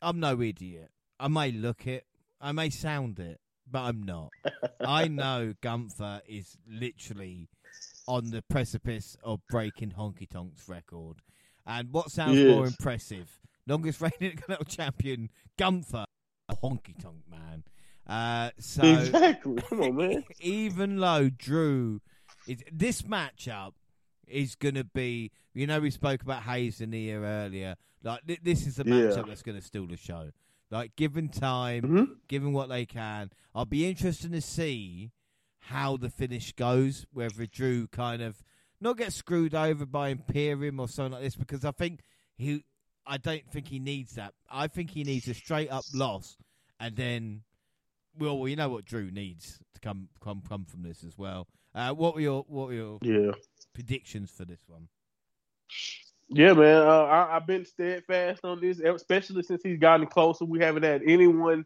I'm 0.00 0.18
no 0.20 0.40
idiot. 0.40 0.90
I 1.20 1.28
may 1.28 1.50
look 1.52 1.86
it, 1.86 2.06
I 2.40 2.52
may 2.52 2.70
sound 2.70 3.18
it, 3.18 3.40
but 3.70 3.80
I'm 3.80 4.02
not. 4.02 4.30
I 4.80 5.08
know 5.08 5.52
Gunther 5.60 6.22
is 6.26 6.56
literally 6.66 7.48
on 8.08 8.30
the 8.30 8.42
precipice 8.42 9.16
of 9.22 9.40
breaking 9.50 9.90
Honky 9.92 10.28
Tonk's 10.28 10.66
record. 10.68 11.18
And 11.66 11.92
what 11.92 12.10
sounds 12.10 12.46
more 12.46 12.66
impressive? 12.66 13.28
Longest 13.66 14.00
reigning 14.00 14.14
Intercontinental 14.32 14.64
Champion, 14.64 15.30
Gunther, 15.58 16.06
a 16.48 16.56
Honky 16.56 16.98
Tonk 17.00 17.22
man. 17.30 17.62
Uh, 18.06 18.50
so 18.58 18.82
exactly. 18.82 19.60
Come 19.68 19.82
on, 19.82 19.96
man. 19.96 20.24
even 20.40 20.96
though 20.96 21.28
Drew 21.28 22.00
is 22.46 22.64
this 22.72 23.02
matchup 23.02 23.72
is 24.26 24.54
going 24.54 24.76
to 24.76 24.84
be, 24.84 25.30
you 25.52 25.66
know, 25.66 25.78
we 25.78 25.90
spoke 25.90 26.22
about 26.22 26.44
Hayes 26.44 26.80
and 26.80 26.92
Nia 26.92 27.20
earlier. 27.20 27.76
Like 28.02 28.26
th- 28.26 28.40
this 28.42 28.66
is 28.66 28.78
a 28.78 28.84
Yeah. 28.84 28.92
matchup 28.94 29.28
that's 29.28 29.42
going 29.42 29.58
to 29.58 29.64
steal 29.64 29.86
the 29.86 29.98
show. 29.98 30.30
Like 30.70 30.96
given 30.96 31.28
time, 31.28 31.82
hmm 31.84 32.04
given 32.28 32.54
what 32.54 32.70
they 32.70 32.86
can, 32.86 33.30
I'll 33.54 33.66
be 33.66 33.86
interested 33.86 34.32
to 34.32 34.40
see 34.40 35.10
how 35.68 35.96
the 35.96 36.08
finish 36.10 36.52
goes. 36.52 37.06
Whether 37.12 37.46
Drew 37.46 37.86
kind 37.88 38.22
of 38.22 38.42
not 38.80 38.96
get 38.96 39.12
screwed 39.12 39.54
over 39.54 39.84
by 39.86 40.08
Imperium 40.08 40.80
or 40.80 40.88
something 40.88 41.12
like 41.12 41.22
this, 41.22 41.36
because 41.36 41.64
I 41.64 41.72
think 41.72 42.00
he, 42.36 42.64
I 43.06 43.16
don't 43.18 43.50
think 43.50 43.68
he 43.68 43.78
needs 43.78 44.14
that. 44.14 44.34
I 44.50 44.68
think 44.68 44.90
he 44.90 45.04
needs 45.04 45.28
a 45.28 45.34
straight 45.34 45.70
up 45.70 45.84
loss, 45.94 46.36
and 46.80 46.96
then, 46.96 47.42
well, 48.18 48.38
well, 48.38 48.48
you 48.48 48.56
know 48.56 48.68
what 48.68 48.84
Drew 48.84 49.10
needs 49.10 49.58
to 49.74 49.80
come 49.80 50.08
come 50.22 50.42
come 50.48 50.64
from 50.64 50.82
this 50.82 51.04
as 51.04 51.16
well. 51.18 51.48
Uh, 51.74 51.92
what 51.92 52.14
were 52.14 52.20
your 52.20 52.44
what 52.48 52.68
were 52.68 52.74
your 52.74 52.98
Yeah. 53.02 53.32
predictions 53.74 54.30
for 54.30 54.44
this 54.44 54.60
one? 54.66 54.88
Yeah, 56.30 56.52
man. 56.52 56.82
Uh, 56.82 57.04
I, 57.04 57.36
I've 57.36 57.46
been 57.46 57.64
steadfast 57.64 58.44
on 58.44 58.60
this, 58.60 58.80
especially 58.80 59.42
since 59.42 59.62
he's 59.62 59.78
gotten 59.78 60.06
closer. 60.06 60.44
We 60.44 60.60
haven't 60.60 60.82
had 60.82 61.02
anyone 61.06 61.64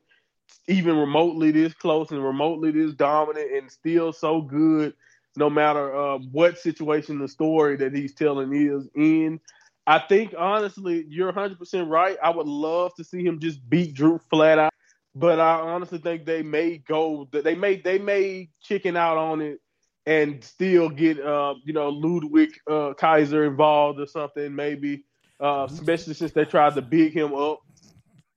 even 0.69 0.97
remotely 0.97 1.51
this 1.51 1.75
close 1.75 2.11
and 2.11 2.25
remotely 2.25 2.71
this 2.71 2.95
dominant 2.95 3.53
and 3.53 3.71
still 3.71 4.13
so 4.13 4.41
good, 4.41 4.95
no 5.37 5.51
matter 5.51 5.95
uh, 5.97 6.19
what 6.19 6.59
situation 6.59 7.19
the 7.19 7.29
story 7.29 7.77
that 7.77 7.95
he's 7.95 8.15
telling 8.15 8.55
is 8.55 8.89
in. 8.95 9.41
I 9.87 9.99
think, 9.99 10.35
honestly, 10.39 11.05
you're 11.09 11.33
100% 11.33 11.89
right. 11.89 12.17
I 12.23 12.31
would 12.31 12.47
love 12.47 12.95
to 12.97 13.05
see 13.05 13.25
him 13.25 13.41
just 13.41 13.69
beat 13.69 13.95
Drew 13.95 14.21
flat 14.31 14.59
out. 14.59 14.73
But 15.15 15.41
I 15.41 15.61
honestly 15.61 15.99
think 15.99 16.25
they 16.25 16.43
may 16.43 16.79
go, 16.79 17.29
they 17.31 17.55
may, 17.55 17.77
they 17.77 17.99
may 17.99 18.49
chicken 18.63 18.97
out 18.97 19.19
on 19.19 19.43
it 19.43 19.61
and 20.07 20.43
still 20.43 20.89
get 20.89 21.21
uh 21.21 21.55
you 21.65 21.73
know 21.73 21.89
Ludwig 21.89 22.51
uh, 22.69 22.93
Kaiser 22.95 23.45
involved 23.45 24.01
or 24.01 24.07
something 24.07 24.55
maybe 24.55 25.05
uh 25.41 25.67
especially 25.71 26.15
since 26.15 26.33
they 26.33 26.45
tried 26.45 26.75
to 26.75 26.83
big 26.83 27.13
him 27.13 27.35
up 27.35 27.61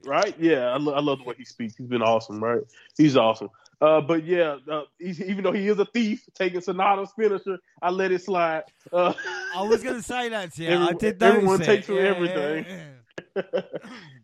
right 0.06 0.36
yeah 0.40 0.68
I, 0.68 0.78
lo- 0.78 0.94
I 0.94 1.02
love 1.02 1.20
the 1.20 1.24
way 1.26 1.36
he 1.38 1.46
speaks 1.46 1.76
he's 1.76 1.88
been 1.88 2.02
awesome 2.02 2.44
right 2.44 2.62
he's 2.98 3.16
awesome 3.18 3.50
uh 3.82 4.02
but 4.02 4.24
yeah 4.24 4.58
uh, 4.72 4.84
he's, 5.00 5.22
even 5.22 5.44
though 5.44 5.52
he 5.52 5.68
is 5.68 5.80
a 5.80 5.86
thief 5.86 6.24
taking 6.34 6.62
Sonata's 6.62 7.12
finisher 7.16 7.58
I 7.82 7.90
let 7.90 8.12
it 8.12 8.24
slide 8.24 8.64
uh, 8.94 9.14
I 9.56 9.64
was 9.64 9.82
to 9.84 10.02
say 10.02 10.30
that 10.30 10.58
you. 10.58 10.70
I 10.74 10.94
did 10.94 11.20
notice 11.20 11.36
everyone 11.36 11.62
it. 11.62 11.66
takes 11.66 11.86
from 11.88 11.96
Yeah, 11.98 12.02
everything. 12.04 12.66
yeah, 12.68 12.78
yeah. 12.78 12.92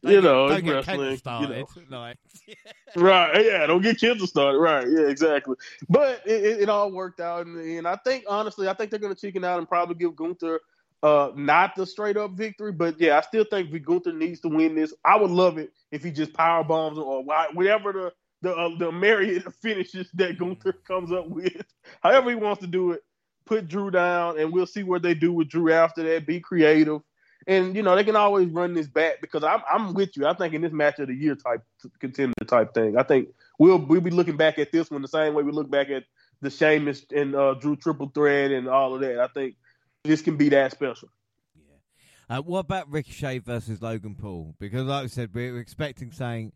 you 0.03 0.21
Don't 0.21 0.23
know 0.23 0.47
get, 0.49 0.57
it's 0.57 0.65
get 0.65 0.73
wrestling 0.75 1.11
you 1.11 1.17
started. 1.17 1.65
know. 1.89 1.99
Like, 1.99 2.17
Right, 2.95 3.45
yeah, 3.45 3.65
don't 3.67 3.81
get 3.81 3.97
kids 3.97 4.21
started. 4.29 4.57
Right, 4.57 4.85
yeah, 4.89 5.07
exactly. 5.07 5.55
But 5.89 6.21
it, 6.25 6.43
it, 6.43 6.61
it 6.61 6.69
all 6.69 6.91
worked 6.91 7.19
out 7.21 7.45
in 7.45 7.53
the 7.55 7.77
end. 7.77 7.87
I 7.87 7.95
think, 7.97 8.25
honestly, 8.27 8.67
I 8.67 8.73
think 8.73 8.91
they're 8.91 8.99
to 8.99 9.15
chicken 9.15 9.43
out 9.45 9.59
and 9.59 9.67
probably 9.67 9.95
give 9.95 10.15
Gunther 10.15 10.59
uh, 11.03 11.31
not 11.35 11.75
the 11.75 11.85
straight 11.85 12.17
up 12.17 12.31
victory. 12.31 12.71
But 12.71 12.99
yeah, 12.99 13.17
I 13.17 13.21
still 13.21 13.43
think 13.43 13.71
Gunther 13.83 14.13
needs 14.13 14.39
to 14.41 14.49
win 14.49 14.75
this. 14.75 14.93
I 15.03 15.17
would 15.17 15.31
love 15.31 15.57
it 15.57 15.71
if 15.91 16.03
he 16.03 16.11
just 16.11 16.33
power 16.33 16.63
bombs 16.63 16.97
or 16.97 17.23
whatever 17.23 17.91
the 17.93 18.13
the 18.41 18.55
uh, 18.55 18.69
the 18.77 18.91
myriad 18.91 19.43
finishes 19.61 20.09
that 20.13 20.37
Gunther 20.37 20.73
comes 20.87 21.11
up 21.11 21.27
with. 21.27 21.61
However 22.01 22.29
he 22.29 22.35
wants 22.35 22.61
to 22.61 22.67
do 22.67 22.91
it, 22.91 23.03
put 23.45 23.67
Drew 23.67 23.91
down, 23.91 24.39
and 24.39 24.51
we'll 24.51 24.65
see 24.65 24.83
what 24.83 25.01
they 25.01 25.13
do 25.13 25.33
with 25.33 25.49
Drew 25.49 25.71
after 25.71 26.03
that. 26.03 26.25
Be 26.25 26.39
creative. 26.39 27.01
And 27.47 27.75
you 27.75 27.81
know 27.81 27.95
they 27.95 28.03
can 28.03 28.15
always 28.15 28.47
run 28.49 28.75
this 28.75 28.87
back 28.87 29.19
because 29.19 29.43
I'm 29.43 29.61
I'm 29.71 29.95
with 29.95 30.15
you. 30.15 30.27
I 30.27 30.33
think 30.33 30.53
in 30.53 30.61
this 30.61 30.71
match 30.71 30.99
of 30.99 31.07
the 31.07 31.15
year 31.15 31.35
type 31.35 31.63
contender 31.99 32.33
type 32.45 32.75
thing. 32.75 32.97
I 32.97 33.03
think 33.03 33.29
we'll 33.57 33.79
we'll 33.79 34.01
be 34.01 34.11
looking 34.11 34.37
back 34.37 34.59
at 34.59 34.71
this 34.71 34.91
one 34.91 35.01
the 35.01 35.07
same 35.07 35.33
way 35.33 35.41
we 35.41 35.51
look 35.51 35.69
back 35.69 35.89
at 35.89 36.03
the 36.41 36.51
Sheamus 36.51 37.03
and 37.15 37.35
uh, 37.35 37.55
Drew 37.55 37.75
triple 37.75 38.11
threat 38.13 38.51
and 38.51 38.67
all 38.67 38.93
of 38.93 39.01
that. 39.01 39.19
I 39.19 39.27
think 39.27 39.55
this 40.03 40.21
can 40.21 40.37
be 40.37 40.49
that 40.49 40.71
special. 40.71 41.09
Yeah. 41.55 42.37
Uh, 42.37 42.41
what 42.41 42.59
about 42.59 42.91
Ricochet 42.91 43.39
versus 43.39 43.81
Logan 43.81 44.15
Paul? 44.15 44.55
Because, 44.59 44.85
like 44.85 45.03
I 45.03 45.07
said, 45.07 45.29
we 45.33 45.51
we're 45.51 45.59
expecting 45.59 46.11
saying 46.11 46.51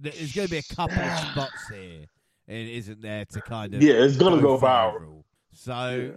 that 0.00 0.14
there's 0.14 0.34
going 0.34 0.48
to 0.48 0.50
be 0.50 0.58
a 0.58 0.74
couple 0.74 0.98
of 0.98 1.18
spots 1.32 1.68
here. 1.72 2.06
and 2.48 2.68
isn't 2.68 3.00
there 3.02 3.24
to 3.24 3.40
kind 3.40 3.74
of 3.74 3.82
Yeah, 3.82 3.94
it's 3.94 4.16
gonna 4.16 4.40
go 4.40 4.58
viral. 4.58 5.22
So, 5.52 6.12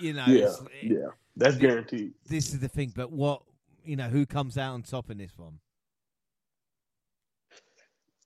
you 0.00 0.12
know, 0.12 0.24
Yeah, 0.26 0.34
it's- 0.44 0.62
yeah, 0.82 0.98
that's 1.36 1.56
guaranteed. 1.56 2.12
this 2.28 2.50
is 2.52 2.60
the 2.60 2.68
thing. 2.68 2.92
But 2.94 3.10
what 3.10 3.42
you 3.84 3.96
know, 3.96 4.08
who 4.08 4.24
comes 4.24 4.56
out 4.56 4.72
on 4.72 4.82
top 4.82 5.10
in 5.10 5.18
this 5.18 5.36
one? 5.36 5.58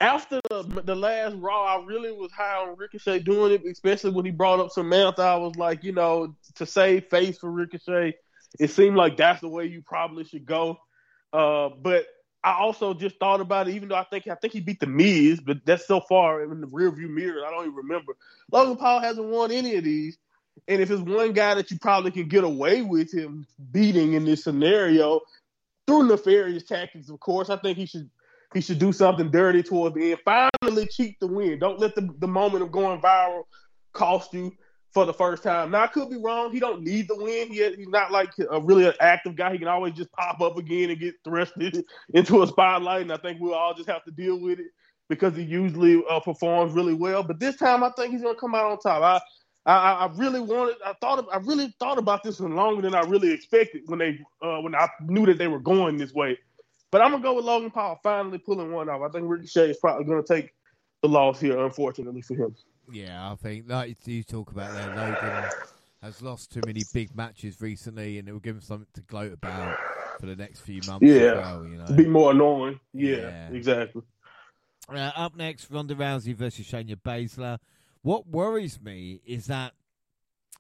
After 0.01 0.41
the, 0.49 0.63
the 0.85 0.95
last 0.95 1.35
Raw, 1.37 1.65
I 1.65 1.85
really 1.85 2.13
was 2.13 2.31
high 2.31 2.57
on 2.57 2.77
Ricochet 2.77 3.21
doing 3.21 3.53
it, 3.53 3.65
especially 3.65 4.13
when 4.13 4.25
he 4.25 4.31
brought 4.31 4.61
up 4.61 4.71
Samantha. 4.71 5.23
I 5.23 5.37
was 5.37 5.57
like, 5.57 5.83
you 5.83 5.93
know, 5.93 6.37
to 6.55 6.67
save 6.67 7.07
face 7.07 7.39
for 7.39 7.51
Ricochet, 7.51 8.15
it 8.61 8.71
seemed 8.71 8.97
like 8.97 9.17
that's 9.17 9.41
the 9.41 9.49
way 9.49 9.67
you 9.67 9.83
probably 9.83 10.25
should 10.25 10.47
go. 10.47 10.79
Uh, 11.33 11.71
but 11.83 12.07
I 12.45 12.53
also 12.53 12.95
just 12.95 13.19
thought 13.19 13.41
about 13.41 13.69
it, 13.69 13.75
even 13.75 13.89
though 13.89 13.97
I 13.97 14.05
think 14.05 14.29
I 14.29 14.37
think 14.37 14.53
he 14.53 14.61
beat 14.61 14.81
the 14.81 14.87
Miz, 14.87 15.41
but 15.41 15.59
that's 15.67 15.87
so 15.87 16.01
far 16.01 16.43
in 16.43 16.61
the 16.61 16.69
rearview 16.69 17.11
mirror, 17.11 17.45
I 17.45 17.51
don't 17.51 17.65
even 17.65 17.75
remember. 17.75 18.17
Logan 18.53 18.77
Paul 18.77 19.01
hasn't 19.01 19.27
won 19.27 19.51
any 19.51 19.75
of 19.77 19.85
these, 19.85 20.17
and 20.69 20.81
if 20.81 20.91
it's 20.91 21.03
one 21.03 21.33
guy 21.33 21.55
that 21.55 21.71
you 21.71 21.79
probably 21.79 22.13
can 22.13 22.29
get 22.29 22.45
away 22.45 22.83
with 22.83 23.13
him 23.13 23.47
beating 23.73 24.13
in 24.13 24.25
this 24.25 24.45
scenario 24.45 25.21
through 25.87 26.07
nefarious 26.07 26.65
tactics, 26.65 27.09
of 27.09 27.19
course, 27.19 27.51
I 27.51 27.57
think 27.57 27.77
he 27.77 27.87
should 27.87 28.09
he 28.55 28.61
should 28.61 28.79
do 28.79 28.93
something 28.93 29.31
dirty 29.31 29.63
towards 29.63 29.95
the 29.95 30.13
end. 30.13 30.21
Finally 30.25 30.87
cheat 30.87 31.19
the 31.21 31.27
win. 31.27 31.59
Don't 31.59 31.79
let 31.79 31.95
the, 31.95 32.09
the 32.19 32.29
moment 32.29 32.63
of 32.63 32.73
going 32.73 33.01
viral 33.01 33.43
cost 33.93 34.33
you 34.33 34.53
for 34.93 35.05
the 35.05 35.13
first 35.13 35.43
time. 35.43 35.71
Now 35.71 35.83
I 35.83 35.87
could 35.87 36.09
be 36.09 36.17
wrong. 36.17 36.53
He 36.53 36.61
don't 36.61 36.83
need 36.83 37.09
the 37.09 37.17
win. 37.17 37.49
He, 37.49 37.63
he's 37.77 37.89
not 37.89 38.11
like 38.11 38.31
a 38.51 38.61
really 38.61 38.87
an 38.87 38.95
active 39.01 39.37
guy. 39.37 39.53
He 39.53 39.59
can 39.59 39.69
always 39.69 39.95
just 39.95 40.11
pop 40.13 40.41
up 40.41 40.57
again 40.57 40.91
and 40.91 40.99
get 40.99 41.23
thrusted 41.25 41.83
into 42.15 42.43
a 42.43 42.47
spotlight. 42.47 43.03
And 43.03 43.13
I 43.13 43.19
think 43.19 43.39
we'll 43.41 43.55
all 43.55 43.75
just 43.75 43.89
have 43.89 44.05
to 44.05 44.11
deal 44.11 44.41
with 44.41 44.61
it 44.61 44.69
because 45.09 45.37
he 45.37 45.43
usually 45.43 46.03
uh, 46.09 46.21
performs 46.21 46.73
really 46.73 46.95
well. 46.95 47.23
But 47.23 47.41
this 47.41 47.57
time 47.57 47.85
I 47.85 47.91
think 47.91 48.13
he's 48.13 48.23
gonna 48.23 48.39
come 48.39 48.55
out 48.55 48.71
on 48.71 48.79
top. 48.79 49.03
I 49.03 49.21
I, 49.67 50.07
I 50.07 50.11
really 50.17 50.41
wanted. 50.41 50.77
I 50.85 50.95
thought. 50.95 51.27
I 51.31 51.37
really 51.39 51.75
thought 51.79 51.99
about 51.99 52.23
this 52.23 52.41
one 52.41 52.57
longer 52.57 52.81
than 52.81 52.95
I 52.95 53.01
really 53.01 53.31
expected 53.31 53.83
when 53.87 53.99
they 53.99 54.19
uh, 54.41 54.61
when 54.61 54.75
I 54.75 54.89
knew 55.03 55.27
that 55.27 55.37
they 55.37 55.49
were 55.49 55.61
going 55.61 55.99
this 55.99 56.15
way. 56.15 56.39
But 56.91 57.03
I'm 57.03 57.11
gonna 57.11 57.23
go 57.23 57.35
with 57.35 57.45
Logan 57.45 57.71
Paul 57.71 57.99
finally 58.03 58.39
pulling 58.39 58.73
one 58.73 58.89
off. 58.89 59.03
I 59.03 59.09
think 59.11 59.29
Ricochet 59.29 59.71
is 59.71 59.77
probably 59.79 60.05
gonna 60.07 60.23
take 60.23 60.55
the 61.03 61.09
loss 61.09 61.41
here, 61.41 61.59
unfortunately 61.65 62.23
for 62.23 62.35
him. 62.35 62.55
Yeah, 62.91 63.31
I 63.31 63.35
think 63.37 63.69
like 63.69 63.97
you 64.07 64.23
talk 64.23 64.51
about 64.51 64.73
there, 64.73 64.89
Logan 64.97 65.51
has 66.03 66.23
lost 66.23 66.51
too 66.53 66.63
many 66.65 66.83
big 66.95 67.15
matches 67.15 67.61
recently, 67.61 68.19
and 68.19 68.29
it 68.29 68.33
will 68.33 68.41
give 68.41 68.57
him 68.57 68.63
something 68.63 68.87
to 68.95 69.03
gloat 69.03 69.33
about 69.33 69.77
for 70.21 70.27
the 70.27 70.37
next 70.37 70.61
few 70.61 70.81
months. 70.87 71.05
Yeah. 71.05 71.35
well, 71.35 71.67
you 71.67 71.77
know. 71.77 71.87
Be 71.95 72.07
more 72.07 72.31
annoying. 72.31 72.81
Yeah, 72.95 73.17
Yeah. 73.17 73.49
exactly. 73.51 74.03
Uh, 74.89 75.11
up 75.15 75.37
next, 75.37 75.71
Ronda 75.71 75.95
Rousey 75.95 76.35
versus 76.35 76.67
Shayna 76.67 76.97
Baszler. 76.97 77.59
What 78.01 78.27
worries 78.27 78.81
me 78.81 79.21
is 79.27 79.47
that 79.47 79.75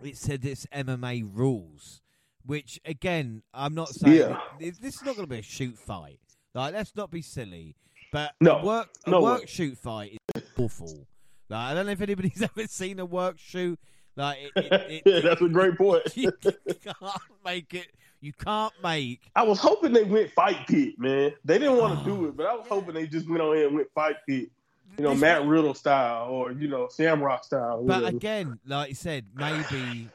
it 0.02 0.18
said 0.18 0.44
it's 0.44 0.66
MMA 0.66 1.24
rules, 1.32 2.02
which 2.48 2.80
again, 2.86 3.42
I'm 3.52 3.74
not 3.74 3.90
saying 3.90 4.16
Yeah. 4.16 4.40
that- 4.58 4.80
this 4.80 4.94
is 4.96 5.02
not 5.04 5.16
going 5.16 5.28
to 5.28 5.30
be 5.34 5.38
a 5.40 5.42
shoot 5.42 5.78
fight. 5.78 6.18
Like, 6.54 6.72
let's 6.72 6.96
not 6.96 7.10
be 7.10 7.20
silly. 7.20 7.76
But 8.10 8.32
No. 8.40 8.56
a 8.56 8.64
work 8.64 8.88
a 9.06 9.10
No 9.10 9.20
work 9.20 9.40
way. 9.40 9.46
shoot 9.46 9.76
fight 9.76 10.16
is 10.34 10.42
awful. 10.56 11.06
Like, 11.50 11.60
I 11.60 11.74
don't 11.74 11.84
know 11.84 11.92
if 11.92 12.00
anybody's 12.00 12.40
ever 12.56 12.66
seen 12.66 13.00
a 13.00 13.04
work 13.04 13.36
shoot. 13.38 13.78
Like, 14.16 14.38
it, 14.40 14.52
it, 14.56 14.72
it, 14.72 15.02
yeah, 15.04 15.20
that's 15.28 15.42
a 15.42 15.48
great 15.48 15.76
point. 15.76 16.04
you 16.16 16.32
can't 16.32 17.22
make 17.44 17.74
it. 17.74 17.88
You 18.22 18.32
can't 18.32 18.72
make. 18.82 19.20
I 19.36 19.42
was 19.42 19.58
hoping 19.60 19.92
they 19.92 20.04
went 20.04 20.30
fight 20.32 20.66
pit, 20.66 20.98
man. 20.98 21.34
They 21.44 21.58
didn't 21.58 21.76
want 21.76 21.98
to 21.98 22.04
do 22.04 22.24
oh, 22.24 22.28
it, 22.28 22.36
but 22.36 22.46
I 22.46 22.54
was 22.54 22.66
hoping 22.66 22.94
they 22.94 23.06
just 23.06 23.28
went 23.28 23.42
on 23.42 23.54
here 23.56 23.66
and 23.66 23.76
went 23.76 23.92
fight 23.94 24.16
pit. 24.26 24.50
You 24.96 25.04
know, 25.04 25.10
This- 25.10 25.20
Matt 25.20 25.46
Riddle 25.46 25.74
style 25.74 26.30
or 26.30 26.50
you 26.52 26.66
know 26.66 26.88
Shamrock 26.96 27.44
style. 27.44 27.84
But 27.84 28.00
whatever. 28.00 28.16
again, 28.16 28.58
like 28.66 28.88
you 28.88 28.94
said, 28.94 29.26
maybe 29.36 30.08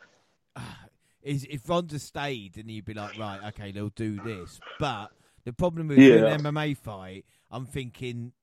is 1.23 1.45
if 1.49 1.67
Ronda 1.67 1.97
stayed, 1.99 2.57
and 2.57 2.69
you'd 2.69 2.85
be 2.85 2.93
like, 2.93 3.17
right, 3.17 3.39
okay, 3.49 3.71
they'll 3.71 3.89
do 3.89 4.19
this. 4.23 4.59
But 4.79 5.11
the 5.45 5.53
problem 5.53 5.87
with 5.87 5.97
Yeah. 5.99 6.25
an 6.27 6.41
MMA 6.43 6.75
fight, 6.77 7.25
I'm 7.49 7.65
thinking 7.65 8.33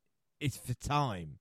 it's 0.40 0.56
for 0.56 0.74
time. 0.74 1.38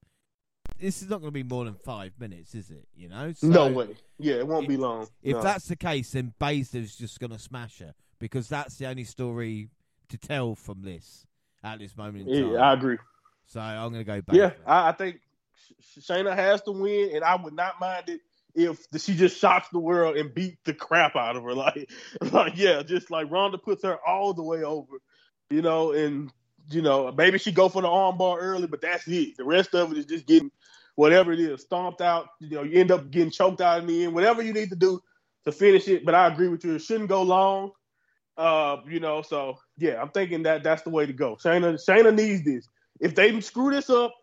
This 0.80 1.02
is 1.02 1.10
not 1.10 1.20
going 1.20 1.30
to 1.30 1.34
be 1.34 1.44
more 1.44 1.66
than 1.66 1.74
five 1.76 2.14
minutes, 2.20 2.56
is 2.56 2.70
it? 2.70 2.88
You 2.96 3.10
know, 3.10 3.34
so 3.34 3.48
no 3.48 3.68
way. 3.68 3.96
Yeah, 4.18 4.36
it 4.36 4.48
won't 4.48 4.68
be 4.68 4.78
long. 4.78 5.08
If 5.22 5.36
No. 5.38 5.42
that's 5.42 5.68
the 5.68 5.76
case, 5.76 6.12
then 6.12 6.34
Baszler's 6.40 6.96
just 6.96 7.20
going 7.20 7.32
to 7.32 7.40
smash 7.40 7.80
her 7.80 7.94
because 8.20 8.48
that's 8.48 8.76
the 8.78 8.86
only 8.88 9.04
story 9.04 9.70
to 10.10 10.18
tell 10.18 10.56
from 10.56 10.82
this 10.84 11.26
at 11.64 11.80
this 11.80 11.96
moment 11.98 12.30
in 12.30 12.44
time. 12.44 12.54
yeah, 12.54 12.60
I 12.60 12.74
agree. 12.74 12.98
so 13.46 13.60
I'm 13.60 13.92
going 13.92 14.06
to 14.06 14.12
go 14.12 14.22
Baszler. 14.22 14.36
Yeah, 14.38 14.52
I, 14.66 14.90
I 14.90 14.92
think 14.94 15.20
Sh- 15.82 16.00
Shayna 16.00 16.34
has 16.34 16.62
to 16.64 16.72
win, 16.72 17.12
and 17.16 17.24
I 17.26 17.36
would 17.36 17.54
not 17.54 17.80
mind 17.80 18.08
it 18.10 18.22
if 18.56 18.86
she 18.98 19.16
just 19.16 19.40
shocks 19.40 19.68
the 19.72 19.80
world 19.80 20.18
and 20.18 20.34
beat 20.34 20.58
the 20.66 20.74
crap 20.74 21.16
out 21.16 21.36
of 21.36 21.44
her. 21.44 21.54
Like, 21.56 21.90
like 22.32 22.54
yeah, 22.58 22.84
just 22.84 23.12
like 23.12 23.32
Ronda 23.32 23.58
puts 23.58 23.84
her 23.84 23.98
all 24.06 24.34
the 24.34 24.44
way 24.44 24.64
over, 24.64 25.00
you 25.50 25.62
know, 25.62 25.92
and 25.92 26.32
you 26.70 26.82
know 26.82 27.12
maybe 27.12 27.38
she 27.38 27.52
go 27.52 27.70
for 27.70 27.82
the 27.82 27.88
armbar 27.88 28.38
early, 28.40 28.68
but 28.68 28.82
that's 28.82 29.08
it. 29.08 29.38
The 29.38 29.44
rest 29.44 29.76
of 29.76 29.92
it 29.92 29.98
is 29.98 30.06
just 30.06 30.26
getting 30.26 30.52
whatever 30.96 31.32
it 31.32 31.40
is 31.40 31.62
stomped 31.62 32.02
out. 32.02 32.28
You 32.40 32.50
know, 32.50 32.64
you 32.64 32.80
end 32.80 32.92
up 32.92 33.12
getting 33.12 33.32
choked 33.32 33.62
out 33.62 33.80
in 33.80 33.88
the 33.88 34.06
end. 34.06 34.14
Whatever 34.14 34.42
you 34.42 34.54
need 34.54 34.70
to 34.70 34.76
do 34.76 35.02
to 35.46 35.52
finish 35.52 35.88
it. 35.88 36.06
But 36.06 36.16
I 36.16 36.28
agree 36.28 36.48
with 36.50 36.64
you; 36.64 36.76
it 36.76 36.82
shouldn't 36.82 37.10
go 37.10 37.24
long. 37.24 37.72
Uh, 38.38 38.78
you 38.88 39.02
know, 39.02 39.22
so 39.22 39.58
yeah, 39.78 40.02
I'm 40.02 40.10
thinking 40.10 40.44
that 40.44 40.64
that's 40.64 40.84
the 40.84 40.90
way 40.90 41.06
to 41.06 41.14
go. 41.14 41.36
Shayna, 41.36 41.78
Shayna 41.88 42.16
needs 42.16 42.44
this. 42.46 42.68
If 43.02 43.16
they 43.16 43.40
screw 43.42 43.72
this 43.72 43.90
up, 43.90 44.14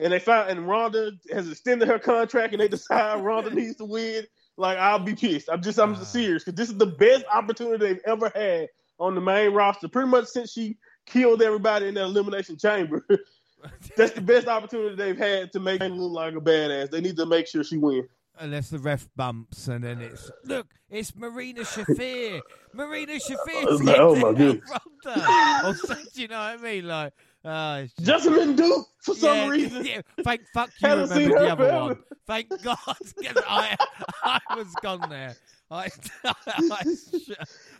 and 0.00 0.12
they 0.12 0.18
found 0.18 0.50
and 0.50 0.68
Ronda 0.68 1.12
has 1.32 1.50
extended 1.50 1.88
her 1.88 1.98
contract 1.98 2.52
and 2.52 2.60
they 2.60 2.68
decide 2.78 3.22
Ronda 3.22 3.50
needs 3.54 3.76
to 3.76 3.84
win, 3.84 4.24
like 4.56 4.78
I'll 4.78 4.98
be 4.98 5.14
pissed. 5.14 5.48
I'm 5.50 5.62
just 5.62 5.78
I'm 5.78 5.94
Ah. 5.94 6.02
serious 6.02 6.44
because 6.44 6.56
this 6.56 6.68
is 6.70 6.76
the 6.78 6.86
best 6.86 7.24
opportunity 7.32 7.84
they've 7.86 8.02
ever 8.06 8.30
had 8.34 8.68
on 8.98 9.14
the 9.14 9.20
main 9.20 9.52
roster, 9.52 9.88
pretty 9.88 10.08
much 10.08 10.26
since 10.26 10.52
she 10.52 10.76
killed 11.06 11.42
everybody 11.42 11.88
in 11.88 11.94
that 11.94 12.04
elimination 12.04 12.56
chamber. 12.56 13.04
That's 13.96 14.12
the 14.12 14.20
best 14.20 14.46
opportunity 14.46 14.94
they've 14.94 15.16
had 15.16 15.52
to 15.52 15.60
make 15.60 15.80
her 15.82 15.88
look 15.88 16.12
like 16.12 16.34
a 16.34 16.40
badass. 16.40 16.90
They 16.90 17.00
need 17.00 17.16
to 17.16 17.26
make 17.26 17.46
sure 17.46 17.64
she 17.64 17.78
wins. 17.78 18.08
Unless 18.38 18.70
the 18.70 18.78
ref 18.78 19.08
bumps 19.16 19.68
and 19.68 19.84
then 19.84 20.00
it's 20.02 20.30
look, 20.44 20.66
it's 20.90 21.14
Marina 21.14 21.60
Shafir. 21.62 22.40
Marina 22.74 23.14
Shafir. 23.14 23.64
Oh, 23.68 23.78
my- 23.78 23.96
oh, 23.96 24.14
my 24.16 24.32
goodness. 24.32 24.70
Ronda. 25.06 25.68
or 25.68 25.74
so- 25.76 25.94
do 26.14 26.22
you 26.22 26.28
know 26.28 26.38
what 26.38 26.58
I 26.60 26.62
mean? 26.62 26.86
Like, 26.88 27.12
uh, 27.44 27.82
just- 28.00 28.24
Jessamyn 28.26 28.56
Duke 28.56 28.86
for 29.00 29.14
some 29.14 29.36
yeah, 29.36 29.48
reason. 29.48 29.84
yeah. 29.84 30.00
Thank 30.22 30.42
fuck 30.52 30.70
you. 30.80 30.88
Haven't 30.88 31.10
Remember 31.10 31.38
the 31.38 31.50
other 31.52 31.56
forever. 31.64 31.84
one. 31.86 31.98
Thank 32.26 32.62
God. 32.62 32.78
I 33.48 33.76
I 34.22 34.40
was 34.56 34.74
gone 34.82 35.08
there. 35.10 35.36
I 35.70 35.88
I, 36.24 36.82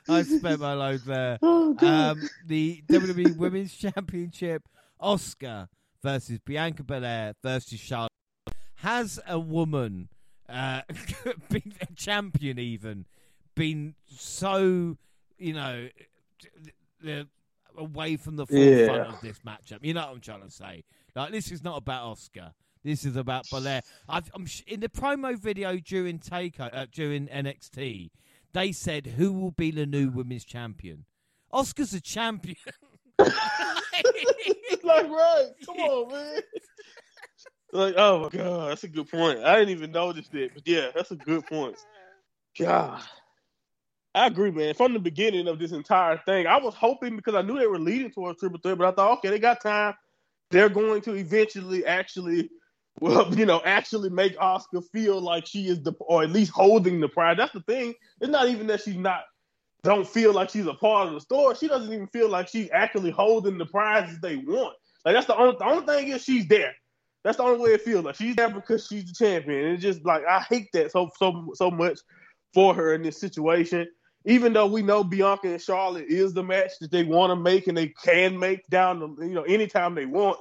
I 0.09 0.23
spent 0.23 0.61
my 0.61 0.74
load 0.74 1.01
there. 1.07 1.39
Oh, 1.43 1.77
Um, 1.81 2.28
the 2.47 2.82
WWE 2.91 3.36
Women's 3.36 3.74
Championship, 3.74 4.62
Asuka 5.01 5.69
versus 6.03 6.39
Bianca 6.45 6.82
Belair 6.82 7.35
versus 7.43 7.78
Charlotte. 7.81 8.11
Has 8.77 9.19
a 9.27 9.39
woman 9.39 10.09
uh, 10.49 10.82
been 11.51 11.73
a 11.81 11.86
champion 11.95 12.59
even 12.59 13.07
been 13.55 13.95
so 14.09 14.97
you 15.39 15.53
know 15.53 15.89
the, 17.01 17.27
away 17.76 18.16
from 18.16 18.36
the 18.36 18.46
forefront 18.46 19.09
Yeah. 19.09 19.14
of 19.14 19.20
this 19.20 19.38
matchup? 19.40 19.78
You 19.82 19.94
know 19.94 20.02
what 20.06 20.10
I'm 20.14 20.20
trying 20.20 20.42
to 20.42 20.51
say? 20.51 20.84
Like 21.14 21.30
this 21.32 21.51
is 21.52 21.62
not 21.62 21.76
about 21.78 22.16
Asuka. 22.16 22.52
This 22.82 23.05
is 23.05 23.16
about 23.16 23.48
Belair. 23.51 23.80
I've, 24.09 24.30
I'm 24.34 24.44
sh- 24.46 24.62
in 24.66 24.80
the 24.80 24.88
promo 24.88 25.38
video 25.38 25.76
during 25.78 26.18
take 26.18 26.60
uh, 26.60 26.86
during 26.92 27.28
NXT. 27.28 28.10
They 28.52 28.72
said 28.72 29.06
who 29.06 29.32
will 29.32 29.51
be 29.52 29.70
the 29.70 29.86
new 29.86 30.10
women's 30.10 30.44
champion. 30.44 31.06
Asuka's 31.52 31.94
a 31.94 32.01
champion. 32.01 32.56
like 33.18 33.32
right, 34.84 35.46
come 35.64 35.76
on, 35.76 36.12
man. 36.12 36.40
Like, 37.72 37.94
oh 37.96 38.20
my 38.20 38.28
god, 38.28 38.70
that's 38.70 38.84
a 38.84 38.88
good 38.88 39.10
point. 39.10 39.40
I 39.40 39.56
didn't 39.59 39.70
even 39.70 39.90
notice 39.92 40.28
that, 40.28 40.51
but 40.55 40.62
yeah, 40.66 40.90
that's 40.94 41.10
a 41.10 41.16
good 41.16 41.44
point. 41.46 41.76
God, 42.59 43.02
I 44.15 44.27
agree, 44.27 44.51
man. 44.51 44.74
From 44.74 44.93
the 44.93 45.01
beginning 45.01 45.49
of 45.49 45.59
this 45.59 45.73
entire 45.73 46.19
thing, 46.19 46.47
I 46.47 46.59
was 46.59 46.74
hoping 46.74 47.16
because 47.16 47.35
I 47.35 47.43
knew 47.43 47.59
they 47.59 47.66
were 47.66 47.81
leading 47.81 48.11
towards 48.11 48.39
triple 48.39 48.61
threat, 48.61 48.78
but 48.78 48.86
I 48.86 48.93
thought, 48.93 49.19
okay, 49.19 49.31
they 49.31 49.39
got 49.39 49.61
time. 49.61 49.95
They're 50.51 50.69
going 50.69 51.01
to 51.03 51.15
eventually, 51.15 51.85
actually, 51.85 52.51
well, 53.01 53.35
you 53.36 53.45
know, 53.45 53.61
actually 53.65 54.11
make 54.11 54.39
Asuka 54.39 54.85
feel 54.93 55.20
like 55.20 55.47
she 55.47 55.66
is 55.66 55.82
the, 55.82 55.93
or 56.01 56.23
at 56.23 56.31
least 56.31 56.53
holding 56.53 57.01
the 57.01 57.09
prize. 57.09 57.36
That's 57.36 57.53
the 57.53 57.61
thing. 57.62 57.95
It's 58.20 58.31
not 58.31 58.49
even 58.49 58.69
that 58.69 58.82
she's 58.82 58.97
not 58.97 59.23
don't 59.85 60.09
feel 60.09 60.32
like 60.32 60.49
she's 60.49 60.66
a 60.66 60.74
part 60.74 61.09
of 61.09 61.15
the 61.15 61.20
story. 61.20 61.55
She 61.57 61.69
doesn't 61.69 61.93
even 61.93 62.07
feel 62.09 62.31
like 62.31 62.49
she's 62.49 62.70
actually 62.73 63.11
holding 63.11 63.59
the 63.59 63.66
prizes 63.66 64.19
they 64.19 64.36
want. 64.36 64.74
Like 65.05 65.15
that's 65.15 65.27
the 65.27 65.36
only 65.36 65.57
the 65.59 65.66
only 65.66 65.86
thing 65.86 66.09
is 66.09 66.24
she's 66.24 66.49
there. 66.49 66.74
That's 67.23 67.36
the 67.36 67.43
only 67.43 67.61
way 67.61 67.70
it 67.74 67.82
feels 67.82 68.05
like 68.05 68.16
she's 68.16 68.35
there 68.35 68.49
because 68.49 68.86
she's 68.86 69.05
the 69.05 69.12
champion. 69.12 69.65
And 69.65 69.74
it's 69.74 69.82
just 69.82 70.05
like 70.05 70.23
I 70.27 70.41
hate 70.41 70.70
that 70.73 70.91
so 70.91 71.11
so 71.19 71.53
so 71.55 71.70
much 71.70 72.01
for 72.55 72.74
her 72.74 72.95
in 72.95 73.03
this 73.03 73.20
situation. 73.20 73.86
Even 74.26 74.52
though 74.52 74.66
we 74.66 74.82
know 74.82 75.05
Bianca 75.05 75.48
and 75.48 75.60
Charlotte 75.60 76.06
is 76.09 76.32
the 76.32 76.42
match 76.42 76.72
that 76.80 76.90
they 76.90 77.05
want 77.05 77.30
to 77.30 77.36
make 77.36 77.66
and 77.66 77.76
they 77.76 77.88
can 77.88 78.38
make 78.38 78.66
down 78.68 79.01
the 79.01 79.26
you 79.26 79.34
know 79.34 79.42
anytime 79.42 79.94
they 79.94 80.06
want. 80.06 80.38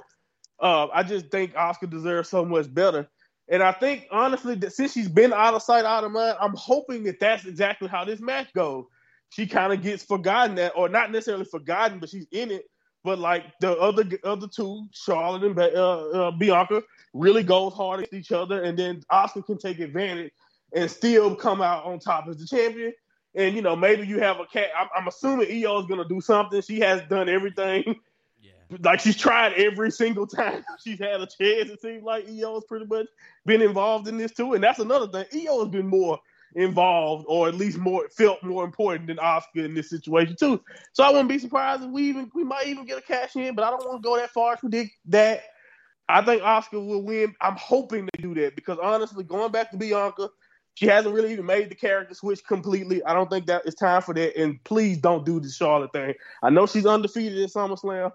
Uh, 0.60 0.86
I 0.92 1.02
just 1.02 1.30
think 1.30 1.52
Asuka 1.54 1.90
deserves 1.90 2.28
so 2.28 2.44
much 2.44 2.72
better. 2.72 3.08
And 3.48 3.62
I 3.62 3.72
think 3.72 4.06
honestly 4.10 4.54
that 4.56 4.72
since 4.72 4.92
she's 4.92 5.08
been 5.08 5.32
out 5.32 5.54
of 5.54 5.62
sight, 5.62 5.84
out 5.84 6.04
of 6.04 6.12
mind, 6.12 6.36
I'm 6.40 6.54
hoping 6.56 7.04
that 7.04 7.20
that's 7.20 7.44
exactly 7.44 7.88
how 7.88 8.04
this 8.04 8.20
match 8.20 8.52
goes. 8.54 8.86
She 9.30 9.46
kind 9.46 9.72
of 9.72 9.82
gets 9.82 10.04
forgotten 10.04 10.54
that, 10.56 10.72
or 10.76 10.88
not 10.88 11.10
necessarily 11.10 11.44
forgotten, 11.44 11.98
but 11.98 12.08
she's 12.08 12.26
in 12.30 12.50
it. 12.50 12.64
But 13.02 13.18
like 13.18 13.44
the 13.60 13.76
other 13.76 14.04
other 14.22 14.46
two, 14.48 14.86
Charlotte 14.92 15.44
and 15.44 15.58
uh, 15.58 16.28
uh, 16.28 16.30
Bianca, 16.30 16.82
really 17.12 17.42
goes 17.42 17.74
hard 17.74 18.02
at 18.02 18.12
each 18.12 18.32
other, 18.32 18.62
and 18.62 18.78
then 18.78 19.02
Asuka 19.12 19.44
can 19.44 19.58
take 19.58 19.80
advantage 19.80 20.32
and 20.74 20.90
still 20.90 21.34
come 21.36 21.60
out 21.60 21.84
on 21.84 21.98
top 21.98 22.26
as 22.28 22.38
the 22.38 22.46
champion. 22.46 22.92
And 23.34 23.54
you 23.54 23.62
know, 23.62 23.74
maybe 23.74 24.06
you 24.06 24.20
have 24.20 24.38
a 24.40 24.46
cat. 24.46 24.68
I'm, 24.78 24.88
I'm 24.96 25.08
assuming 25.08 25.48
Io 25.50 25.80
is 25.80 25.86
gonna 25.86 26.06
do 26.08 26.20
something. 26.20 26.60
She 26.62 26.80
has 26.80 27.02
done 27.08 27.28
everything. 27.28 27.84
Yeah. 28.40 28.50
Like 28.82 29.00
she's 29.00 29.16
tried 29.16 29.52
every 29.54 29.90
single 29.90 30.26
time 30.26 30.64
she's 30.82 30.98
had 30.98 31.20
a 31.20 31.26
chance. 31.26 31.70
It 31.70 31.80
seems 31.80 32.02
like 32.02 32.26
Io 32.28 32.54
has 32.54 32.64
pretty 32.64 32.86
much 32.86 33.06
been 33.46 33.62
involved 33.62 34.08
in 34.08 34.16
this 34.16 34.32
too. 34.32 34.54
And 34.54 34.64
that's 34.64 34.78
another 34.78 35.06
thing. 35.06 35.46
Io 35.46 35.60
has 35.60 35.68
been 35.68 35.86
more 35.86 36.18
involved, 36.54 37.26
or 37.28 37.48
at 37.48 37.54
least 37.54 37.78
more 37.78 38.08
felt 38.08 38.42
more 38.42 38.64
important 38.64 39.08
than 39.08 39.16
Asuka 39.16 39.64
in 39.64 39.74
this 39.74 39.90
situation 39.90 40.36
too. 40.36 40.60
So 40.92 41.04
I 41.04 41.10
wouldn't 41.10 41.28
be 41.28 41.38
surprised 41.38 41.82
if 41.82 41.90
we 41.90 42.08
even 42.08 42.30
we 42.34 42.44
might 42.44 42.66
even 42.66 42.86
get 42.86 42.98
a 42.98 43.02
cash 43.02 43.36
in, 43.36 43.54
but 43.54 43.64
I 43.64 43.70
don't 43.70 43.84
want 43.84 44.02
to 44.02 44.06
go 44.06 44.16
that 44.16 44.30
far 44.30 44.54
to 44.54 44.60
predict 44.60 44.92
that. 45.06 45.42
I 46.08 46.22
think 46.22 46.42
Asuka 46.42 46.86
will 46.86 47.02
win. 47.02 47.34
I'm 47.40 47.56
hoping 47.56 48.08
to 48.14 48.22
do 48.22 48.34
that 48.34 48.56
because 48.56 48.78
honestly, 48.82 49.24
going 49.24 49.52
back 49.52 49.70
to 49.70 49.76
Bianca, 49.76 50.28
she 50.74 50.86
hasn't 50.86 51.14
really 51.14 51.32
even 51.32 51.46
made 51.46 51.70
the 51.70 51.74
character 51.74 52.14
switch 52.14 52.44
completely. 52.44 53.02
I 53.04 53.14
don't 53.14 53.30
think 53.30 53.46
that 53.46 53.62
it's 53.64 53.76
time 53.76 54.02
for 54.02 54.12
that. 54.14 54.36
And 54.36 54.62
please 54.64 54.98
don't 54.98 55.24
do 55.24 55.40
the 55.40 55.48
Charlotte 55.48 55.92
thing. 55.92 56.14
I 56.42 56.50
know 56.50 56.66
she's 56.66 56.86
undefeated 56.86 57.38
at 57.42 57.50
SummerSlam. 57.50 58.12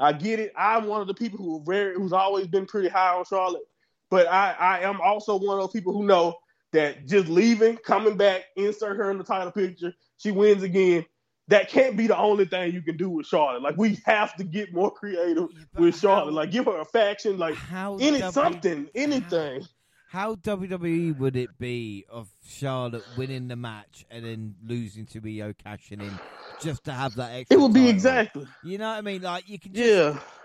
I 0.00 0.12
get 0.12 0.40
it. 0.40 0.52
I'm 0.56 0.86
one 0.86 1.00
of 1.00 1.06
the 1.06 1.14
people 1.14 1.38
who 1.38 1.62
very 1.64 1.94
who's 1.94 2.12
always 2.12 2.46
been 2.46 2.66
pretty 2.66 2.88
high 2.88 3.14
on 3.14 3.24
Charlotte. 3.24 3.62
But 4.10 4.26
I, 4.26 4.52
I 4.52 4.80
am 4.80 5.00
also 5.00 5.36
one 5.36 5.58
of 5.58 5.62
those 5.62 5.72
people 5.72 5.92
who 5.92 6.04
know 6.04 6.34
that 6.72 7.06
just 7.06 7.28
leaving, 7.28 7.76
coming 7.76 8.16
back, 8.16 8.44
insert 8.56 8.96
her 8.96 9.10
in 9.10 9.18
the 9.18 9.24
title 9.24 9.52
picture, 9.52 9.94
she 10.18 10.30
wins 10.30 10.62
again. 10.62 11.04
That 11.48 11.68
can't 11.68 11.96
be 11.96 12.06
the 12.06 12.16
only 12.16 12.44
thing 12.44 12.72
you 12.72 12.80
can 12.80 12.96
do 12.96 13.10
with 13.10 13.26
Charlotte. 13.26 13.62
Like 13.62 13.76
we 13.76 13.98
have 14.04 14.36
to 14.36 14.44
get 14.44 14.72
more 14.72 14.90
creative 14.90 15.48
with 15.76 15.98
Charlotte. 15.98 16.32
Like 16.32 16.50
give 16.52 16.66
her 16.66 16.80
a 16.80 16.84
faction, 16.84 17.38
like 17.38 17.56
any 18.00 18.20
w- 18.20 18.32
something, 18.32 18.88
anything. 18.94 19.62
How, 19.62 19.68
how 20.10 20.34
WWE 20.34 21.16
would 21.18 21.36
it 21.36 21.56
be 21.56 22.04
of 22.08 22.28
Charlotte 22.44 23.04
winning 23.16 23.46
the 23.46 23.54
match 23.54 24.04
and 24.10 24.24
then 24.24 24.56
losing 24.66 25.06
to 25.06 25.20
Io 25.24 25.52
cashing 25.52 26.00
in 26.00 26.18
just 26.60 26.82
to 26.84 26.92
have 26.92 27.14
that 27.14 27.30
extra? 27.32 27.56
It 27.56 27.60
would 27.60 27.72
be 27.72 27.82
title? 27.82 27.94
exactly. 27.94 28.46
You 28.64 28.78
know 28.78 28.88
what 28.88 28.98
I 28.98 29.00
mean? 29.02 29.22
Like 29.22 29.48
you 29.48 29.60
can 29.60 29.72
just, 29.72 29.88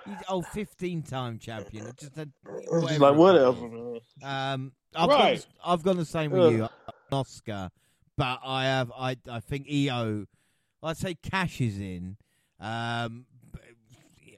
yeah. 0.08 0.16
Oh, 0.30 0.44
15 0.44 1.02
time 1.02 1.40
champion. 1.40 1.92
Just, 1.98 2.16
a, 2.16 2.30
whatever 2.44 2.88
just 2.88 3.00
like 3.00 3.16
whatever. 3.16 3.68
Man. 3.68 4.00
Um, 4.22 4.72
I've 4.96 5.10
right. 5.10 5.40
Gone, 5.40 5.74
I've 5.74 5.84
gone 5.84 5.98
the 5.98 6.06
same 6.06 6.30
with 6.30 6.54
you, 6.54 6.70
Oscar. 7.12 7.72
But 8.16 8.42
I 8.46 8.66
have, 8.66 8.92
I, 8.96 9.18
I 9.28 9.40
think 9.40 9.66
Io, 9.68 10.28
I'd 10.84 10.98
say 10.98 11.16
cashes 11.16 11.80
in. 11.80 12.18
Um, 12.60 13.26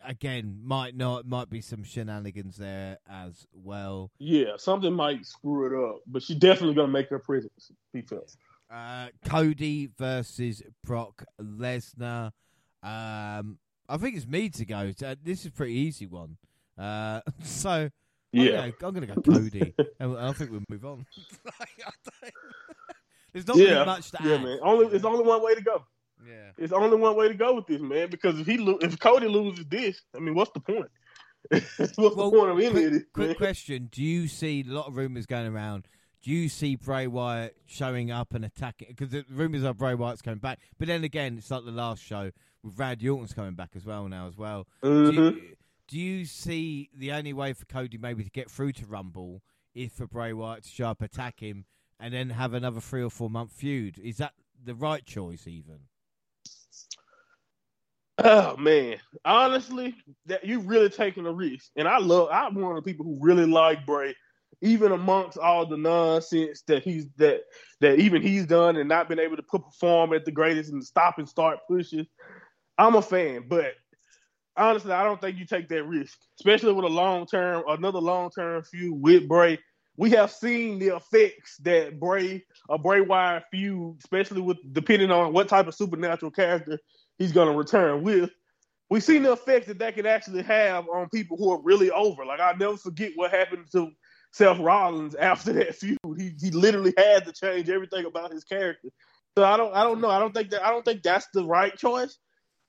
again, 0.08 0.60
might 0.64 0.96
not, 0.96 1.28
might 1.28 1.50
be 1.50 1.62
some 1.62 1.84
shenanigans 1.84 2.58
there 2.58 2.98
as 3.10 3.46
well. 3.54 4.12
Yeah, 4.18 4.58
something 4.58 4.94
might 4.94 5.26
screw 5.26 5.68
it 5.68 5.90
up, 5.90 6.02
but 6.08 6.24
she's 6.24 6.38
definitely 6.38 6.76
gonna 6.76 6.88
make 6.92 7.10
her 7.10 7.20
presence 7.20 7.72
be 7.94 8.02
felt. 8.02 8.36
Uh, 8.72 9.08
Cody 9.26 9.90
versus 9.98 10.62
Brock 10.84 11.24
Lesnar. 11.42 12.32
Um, 12.84 13.60
I 13.90 13.98
think 13.98 14.18
it's 14.18 14.28
me 14.28 14.50
to 14.50 14.66
go. 14.66 14.92
This 15.24 15.42
is 15.42 15.48
a 15.48 15.52
pretty 15.52 15.74
easy 15.74 16.06
one. 16.06 16.38
Uh, 16.78 17.22
so 17.44 17.90
yeah, 18.32 18.62
I'm 18.62 18.74
gonna, 18.80 18.88
I'm 18.88 18.94
gonna 18.94 19.08
go 19.08 19.22
Cody, 19.22 19.74
and 20.00 20.18
I 20.18 20.32
think 20.34 20.52
we'll 20.52 20.64
move 20.70 20.86
on. 20.86 21.06
There's 23.34 23.48
not 23.48 23.58
yeah. 23.58 23.72
really 23.72 23.86
much 23.86 24.12
to 24.12 24.18
yeah, 24.24 24.36
add. 24.36 24.44
man. 24.44 24.60
Only 24.64 24.96
it's 24.96 25.06
only 25.06 25.24
one 25.24 25.44
way 25.44 25.54
to 25.56 25.62
go. 25.62 25.86
Yeah, 26.28 26.52
it's 26.58 26.74
only 26.74 26.98
one 26.98 27.16
way 27.16 27.28
to 27.30 27.34
go 27.34 27.56
with 27.56 27.68
this, 27.68 27.82
man. 27.82 28.10
Because 28.10 28.40
if 28.40 28.48
he 28.48 28.58
lo- 28.58 28.80
if 28.82 29.00
Cody 29.00 29.28
loses 29.28 29.66
this, 29.66 30.02
I 30.16 30.20
mean, 30.20 30.36
what's 30.36 30.52
the 30.52 30.60
point? 30.60 30.90
what's 31.50 31.98
well, 31.98 32.10
the 32.10 32.38
point 32.38 32.52
of 32.52 32.60
any 32.60 32.70
quick, 32.70 32.86
of 32.86 32.92
this? 32.92 33.04
Quick 33.14 33.28
man? 33.28 33.36
question: 33.36 33.90
Do 33.92 34.04
you 34.04 34.28
see 34.28 34.66
a 34.68 34.72
lot 34.72 34.88
of 34.88 34.98
rumors 34.98 35.26
going 35.26 35.48
around? 35.48 35.88
Do 36.22 36.32
you 36.32 36.50
see 36.50 36.76
Bray 36.76 37.08
Wyatt 37.08 37.56
showing 37.66 38.12
up 38.12 38.34
and 38.34 38.44
attacking? 38.44 38.90
Because 38.90 39.12
the 39.12 39.24
rumors 39.30 39.64
are 39.64 39.74
Bray 39.74 39.96
Wyatt's 39.96 40.22
coming 40.22 40.40
back, 40.40 40.60
but 40.78 40.88
then 40.88 41.04
again, 41.04 41.38
it's 41.38 41.50
like 41.50 41.64
the 41.64 41.72
last 41.72 42.04
show 42.04 42.32
with 42.64 42.78
Randy 42.78 43.08
Orton's 43.08 43.34
coming 43.34 43.54
back 43.54 43.72
as 43.76 43.86
well 43.86 44.08
now 44.10 44.28
as 44.28 44.38
well. 44.38 44.68
Mm-hmm. 44.84 45.16
Do, 45.16 45.22
you, 45.22 45.42
do, 45.88 45.98
you, 45.98 46.26
see 46.26 46.90
the 46.94 47.14
only 47.14 47.34
way 47.34 47.54
for 47.54 47.66
Cody 47.66 47.98
maybe 47.98 48.24
to 48.24 48.30
get 48.30 48.52
through 48.52 48.74
to 48.74 48.86
Rumble 48.86 49.42
is 49.74 49.92
for 49.94 50.08
Bray 50.08 50.34
Wyatt 50.34 50.64
to 50.64 50.70
show 50.70 50.88
up, 50.88 51.02
attack 51.02 51.40
him, 51.40 51.66
and 52.00 52.14
then 52.14 52.32
have 52.32 52.54
another 52.54 52.82
three 52.82 53.04
or 53.04 53.10
four 53.10 53.30
month 53.30 53.52
feud? 53.52 53.98
Is 54.00 54.18
that 54.18 54.34
the 54.62 54.76
right 54.76 55.06
choice, 55.06 55.48
even? 55.48 55.82
Oh 58.20 58.58
man, 58.58 58.98
honestly, 59.26 59.96
that 60.26 60.44
you 60.44 60.62
really 60.62 60.90
taking 60.90 61.26
a 61.28 61.32
risk, 61.32 61.70
and 61.76 61.88
I 61.88 62.00
love. 62.00 62.30
I'm 62.32 62.56
one 62.56 62.76
of 62.76 62.84
the 62.84 62.90
people 62.90 63.06
who 63.06 63.18
really 63.22 63.46
like 63.46 63.86
Bray 63.86 64.16
even 64.62 64.92
amongst 64.92 65.38
all 65.38 65.66
the 65.68 65.78
nonsense 65.78 66.64
that 66.68 66.84
he's 66.84 67.08
that 67.18 67.42
that 67.82 68.00
even 68.00 68.22
he's 68.22 68.46
done 68.48 68.76
and 68.76 68.90
not 68.90 69.08
been 69.08 69.20
able 69.20 69.36
to 69.36 69.44
perform 69.44 70.14
at 70.14 70.26
the 70.26 70.32
greatest 70.32 70.72
and 70.72 70.84
stop 70.84 71.20
and 71.20 71.30
start 71.30 71.60
pushes. 71.68 72.08
I'm 72.78 72.96
a 72.96 73.02
fan, 73.02 73.46
but 73.48 73.74
honestly, 74.56 74.92
I 74.92 75.04
don't 75.04 75.22
think 75.22 75.38
you 75.38 75.46
take 75.46 75.70
that 75.70 75.84
risk, 75.84 76.18
especially 76.40 76.74
with 76.74 76.86
a 76.86 76.90
long 76.90 77.28
term, 77.28 77.64
another 77.68 78.00
long 78.00 78.32
term 78.32 78.64
feud 78.64 79.00
with 79.00 79.28
Bray. 79.28 79.60
We 79.96 80.12
have 80.12 80.32
seen 80.32 80.78
the 80.80 80.96
effects 80.96 81.58
that 81.64 82.00
Bray, 82.00 82.44
a 82.70 82.78
Bray 82.78 83.02
Wyatt 83.02 83.44
feud, 83.52 83.98
especially 84.00 84.42
with 84.42 84.58
depending 84.72 85.12
on 85.12 85.34
what 85.34 85.50
type 85.50 85.68
of 85.68 85.76
supernatural 85.76 86.32
character 86.32 86.80
he's 87.18 87.32
going 87.32 87.52
to 87.52 87.58
return 87.58 88.04
with. 88.04 88.32
We've 88.90 89.04
seen 89.04 89.24
the 89.24 89.34
effect 89.34 89.68
that 89.68 89.80
that 89.80 89.96
can 89.96 90.06
actually 90.06 90.44
have 90.44 90.88
on 90.88 91.10
people 91.10 91.38
who 91.38 91.52
are 91.52 91.62
really 91.62 91.92
over. 91.92 92.26
Like 92.26 92.40
I'll 92.40 92.58
never 92.58 92.78
forget 92.78 93.12
what 93.16 93.32
happened 93.32 93.66
to 93.74 93.92
Seth 94.32 94.60
Rollins 94.60 95.16
after 95.20 95.54
that 95.54 95.76
feud. 95.76 95.98
He 96.18 96.34
he 96.40 96.52
literally 96.52 96.94
had 96.98 97.26
to 97.26 97.34
change 97.34 97.70
everything 97.70 98.06
about 98.06 98.32
his 98.32 98.44
character. 98.44 98.90
So 99.38 99.44
I 99.44 99.58
don't 99.58 99.74
I 99.74 99.84
don't 99.84 100.02
know. 100.02 100.10
I 100.10 100.20
don't 100.20 100.34
think 100.34 100.52
that 100.52 100.66
I 100.66 100.70
don't 100.70 100.86
think 100.86 101.04
that's 101.04 101.28
the 101.34 101.46
right 101.46 101.76
choice. 101.78 102.18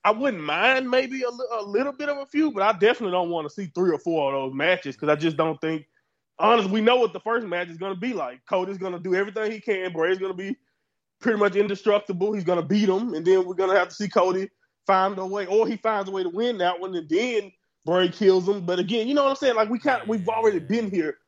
I 0.05 0.11
wouldn't 0.11 0.43
mind 0.43 0.91
maybe 0.91 1.23
a, 1.23 1.29
a 1.29 1.62
little 1.62 1.93
bit 1.93 2.09
of 2.09 2.19
a 2.19 2.27
few, 2.27 2.53
but 2.53 2.62
I 2.62 2.73
definitely 2.73 3.12
don't 3.12 3.31
want 3.31 3.49
to 3.49 3.55
see 3.55 3.70
three 3.75 3.91
or 3.91 3.99
four 3.99 4.33
of 4.33 4.41
those 4.41 4.57
matches 4.57 4.97
because 4.97 5.09
I 5.09 5.16
just 5.16 5.37
don't 5.37 5.61
think. 5.61 5.87
Honestly, 6.41 6.70
we 6.70 6.81
know 6.81 6.97
what 6.97 7.12
the 7.12 7.20
first 7.20 7.47
match 7.49 7.69
is 7.69 7.79
going 7.79 7.93
to 7.93 8.01
be 8.01 8.12
like. 8.12 8.41
Cody's 8.49 8.79
going 8.79 8.93
to 8.93 9.01
do 9.01 9.16
everything 9.16 9.51
he 9.51 9.61
can. 9.61 9.93
Bray's 9.93 10.19
going 10.19 10.31
to 10.31 10.37
be 10.37 10.57
pretty 11.20 11.39
much 11.39 11.57
indestructible. 11.57 12.32
He's 12.32 12.45
to 12.61 12.66
beat 12.66 12.89
him, 12.89 13.15
and 13.15 13.27
then 13.27 13.45
we're 13.47 13.55
to 13.70 13.78
have 13.78 13.89
to 13.89 13.95
see 13.95 14.09
Cody 14.09 14.49
find 14.86 15.19
a 15.19 15.27
way, 15.27 15.47
or 15.47 15.66
he 15.66 15.77
finds 15.77 16.09
a 16.09 16.12
way 16.12 16.23
to 16.23 16.31
win 16.31 16.59
that 16.59 16.81
one, 16.81 16.95
and 16.95 17.09
then 17.09 17.53
Bray 17.85 18.09
kills 18.09 18.49
him. 18.49 18.65
But 18.65 18.78
again, 18.78 19.09
you 19.09 19.15
know 19.15 19.24
what 19.24 19.31
I'm 19.31 19.36
saying? 19.36 19.57
Like 19.57 19.69
we 19.69 19.78
kind 19.78 20.03
we've 20.07 20.28
already 20.28 20.59
been 20.59 20.90
here 20.90 21.19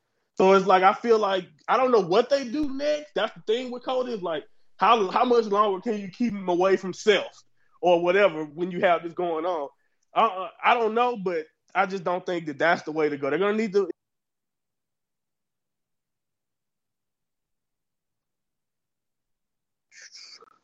so 0.41 0.55
it's 0.55 0.67
like 0.67 0.83
I 0.83 0.95
feel 0.95 1.19
like 1.19 1.47
I 1.69 1.77
don't 1.77 1.93
know 1.93 2.01
what 2.01 2.31
they 2.31 2.49
do 2.49 2.73
next. 2.73 3.13
That's 3.15 3.35
the 3.35 3.43
thing 3.43 3.71
with 3.71 3.85
Cody 3.85 4.15
is 4.15 4.23
like 4.23 4.45
how 4.79 5.11
how 5.11 5.27
much 5.27 5.45
longer 5.45 5.83
can 5.83 6.01
you 6.01 6.09
keep 6.09 6.33
him 6.33 6.49
away 6.49 6.79
from 6.79 6.95
self 6.95 7.45
or 7.83 8.03
whatever 8.03 8.45
when 8.45 8.71
you 8.71 8.81
have 8.81 9.03
this 9.03 9.13
going 9.13 9.45
on? 9.45 9.69
Uh, 10.15 10.49
I 10.65 10.73
don't 10.73 10.95
know, 10.95 11.19
but 11.19 11.45
I 11.75 11.85
just 11.85 12.05
don't 12.05 12.25
think 12.25 12.47
that 12.47 12.59
that's 12.59 12.85
the 12.85 12.93
way 12.93 13.11
to 13.11 13.19
go. 13.19 13.29
They're 13.29 13.39
gonna 13.39 13.55
need 13.55 13.75
to. 13.75 13.91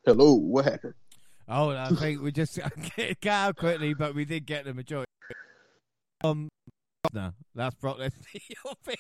Hello, 0.07 0.35
what 0.35 0.65
happened? 0.65 0.95
Oh, 1.49 1.71
I 1.71 1.89
think 1.89 2.23
we 2.23 2.31
just 2.31 2.61
got 3.21 3.27
out 3.27 3.57
quickly, 3.57 3.93
but 3.93 4.15
we 4.15 4.25
did 4.25 4.47
get 4.47 4.65
the 4.65 4.73
majority. 4.73 5.11
Um, 6.23 6.49
no, 7.13 7.33
that's 7.57 7.75
Brock 7.75 7.99
Lesnar. 7.99 8.95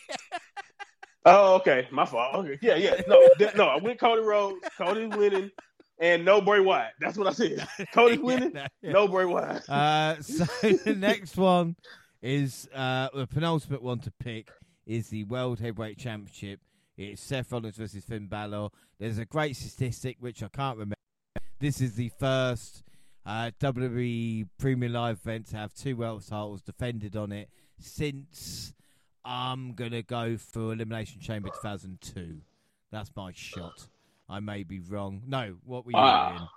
oh, 1.24 1.55
okay, 1.55 1.87
my 1.93 2.07
fault. 2.07 2.35
Okay, 2.35 2.59
yeah, 2.61 2.74
yeah, 2.74 3.01
no, 3.07 3.24
no, 3.57 3.66
I 3.66 3.77
went 3.77 4.01
Cody 4.01 4.23
Rhodes. 4.23 4.59
Cody's 4.77 5.16
winning, 5.16 5.53
and 6.01 6.24
no 6.24 6.41
Bray 6.41 6.59
Wyatt. 6.59 6.95
That's 6.99 7.16
what 7.16 7.28
I 7.28 7.33
said. 7.33 7.65
Cody's 7.95 8.19
winning, 8.19 8.51
yeah, 8.57 8.66
yeah. 8.83 8.91
no 8.91 9.07
Bray 9.07 9.27
Wyatt. 9.27 9.69
Uh, 9.70 10.20
so 10.20 10.45
the 10.62 10.97
next 10.99 11.37
one 11.37 11.77
is 12.20 12.69
uh, 12.74 13.11
the 13.15 13.28
penultimate 13.28 13.81
one 13.81 14.01
to 14.01 14.11
pick 14.19 14.49
is 14.87 15.09
the 15.09 15.23
World 15.23 15.61
Heavyweight 15.61 15.99
Championship. 15.99 16.59
It's 16.97 17.20
Seth 17.23 17.52
Rollins 17.52 17.77
versus 17.77 18.05
Finn 18.05 18.27
Balor. 18.27 18.70
There's 18.98 19.18
a 19.18 19.27
great 19.27 19.55
statistic 19.55 20.16
which 20.18 20.43
I 20.43 20.48
can't 20.48 20.78
remember. 20.78 20.94
This 21.59 21.81
is 21.82 21.94
the 21.94 22.10
first 22.18 22.82
uh, 23.27 23.51
WWE 23.60 24.48
Premium 24.59 24.93
Live 24.93 25.18
event 25.18 25.48
to 25.48 25.56
have 25.56 25.74
two 25.74 25.97
world 25.97 26.27
titles 26.27 26.62
defended 26.62 27.14
on 27.14 27.32
it 27.32 27.51
since 27.78 28.73
I'm 29.24 29.74
gonna 29.74 30.02
go 30.02 30.39
for 30.39 30.73
Elimination 30.73 31.20
Chamber 31.20 31.51
2002. 31.51 32.40
That's 32.90 33.10
my 33.14 33.32
shot. 33.35 33.89
I 34.28 34.40
may 34.40 34.62
be 34.62 34.81
wrong. 34.81 35.23
No, 35.27 35.56
what 35.64 35.85
were 35.85 35.93
you 35.93 35.98
ah. 35.98 36.51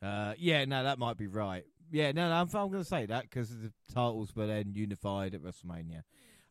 in? 0.00 0.08
Uh, 0.08 0.34
yeah, 0.38 0.64
no, 0.64 0.82
that 0.84 0.98
might 0.98 1.18
be 1.18 1.26
right. 1.26 1.64
Yeah, 1.90 2.12
no, 2.12 2.28
no 2.30 2.34
I'm, 2.34 2.48
I'm 2.48 2.70
going 2.70 2.82
to 2.82 2.84
say 2.84 3.06
that 3.06 3.24
because 3.24 3.50
the 3.50 3.72
titles 3.92 4.34
were 4.34 4.46
then 4.46 4.72
unified 4.74 5.34
at 5.34 5.42
WrestleMania. 5.42 6.02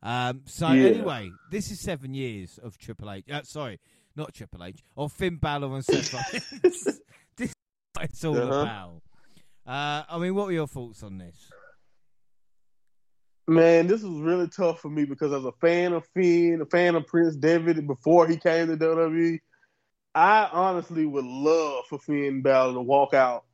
Um, 0.03 0.41
so 0.45 0.68
Yeah. 0.68 0.84
anyway, 0.88 1.32
this 1.49 1.69
is 1.72 1.80
seven 1.82 2.14
years 2.14 2.57
of 2.61 2.78
Triple 2.78 3.11
H. 3.11 3.26
Uh, 3.30 3.44
sorry, 3.44 3.80
not 4.15 4.34
Triple 4.34 4.64
H. 4.64 4.84
Of 4.98 5.11
Finn 5.14 5.36
Balor 5.38 5.76
and 5.76 5.86
Seth 5.86 6.11
Rollins. 6.11 6.32
this 7.38 7.49
is 7.49 7.56
what 7.94 8.06
it's 8.06 8.23
all 8.26 8.38
Uh-huh. 8.38 8.61
about. 8.61 9.02
Uh, 9.65 10.03
I 10.10 10.18
mean, 10.18 10.34
what 10.34 10.48
were 10.48 10.52
your 10.53 10.68
thoughts 10.68 11.03
on 11.03 11.18
this? 11.19 11.52
Man, 13.48 13.88
this 13.88 14.02
was 14.02 14.22
really 14.22 14.48
tough 14.48 14.80
for 14.80 14.90
me 14.90 15.03
because 15.06 15.34
as 15.34 15.44
a 15.45 15.52
fan 15.53 15.94
of 15.94 16.06
Finn, 16.15 16.61
a 16.61 16.65
fan 16.65 16.95
of 16.95 17.06
Prince 17.06 17.36
Devitt 17.36 17.86
before 17.86 18.28
he 18.28 18.38
came 18.38 18.68
to 18.68 18.78
WWE, 18.78 19.40
I 20.15 20.49
honestly 20.52 21.06
would 21.06 21.26
love 21.26 21.86
for 21.90 21.99
Finn 21.99 22.41
Balor 22.41 22.73
to 22.73 22.82
walk 22.82 23.14
out 23.14 23.45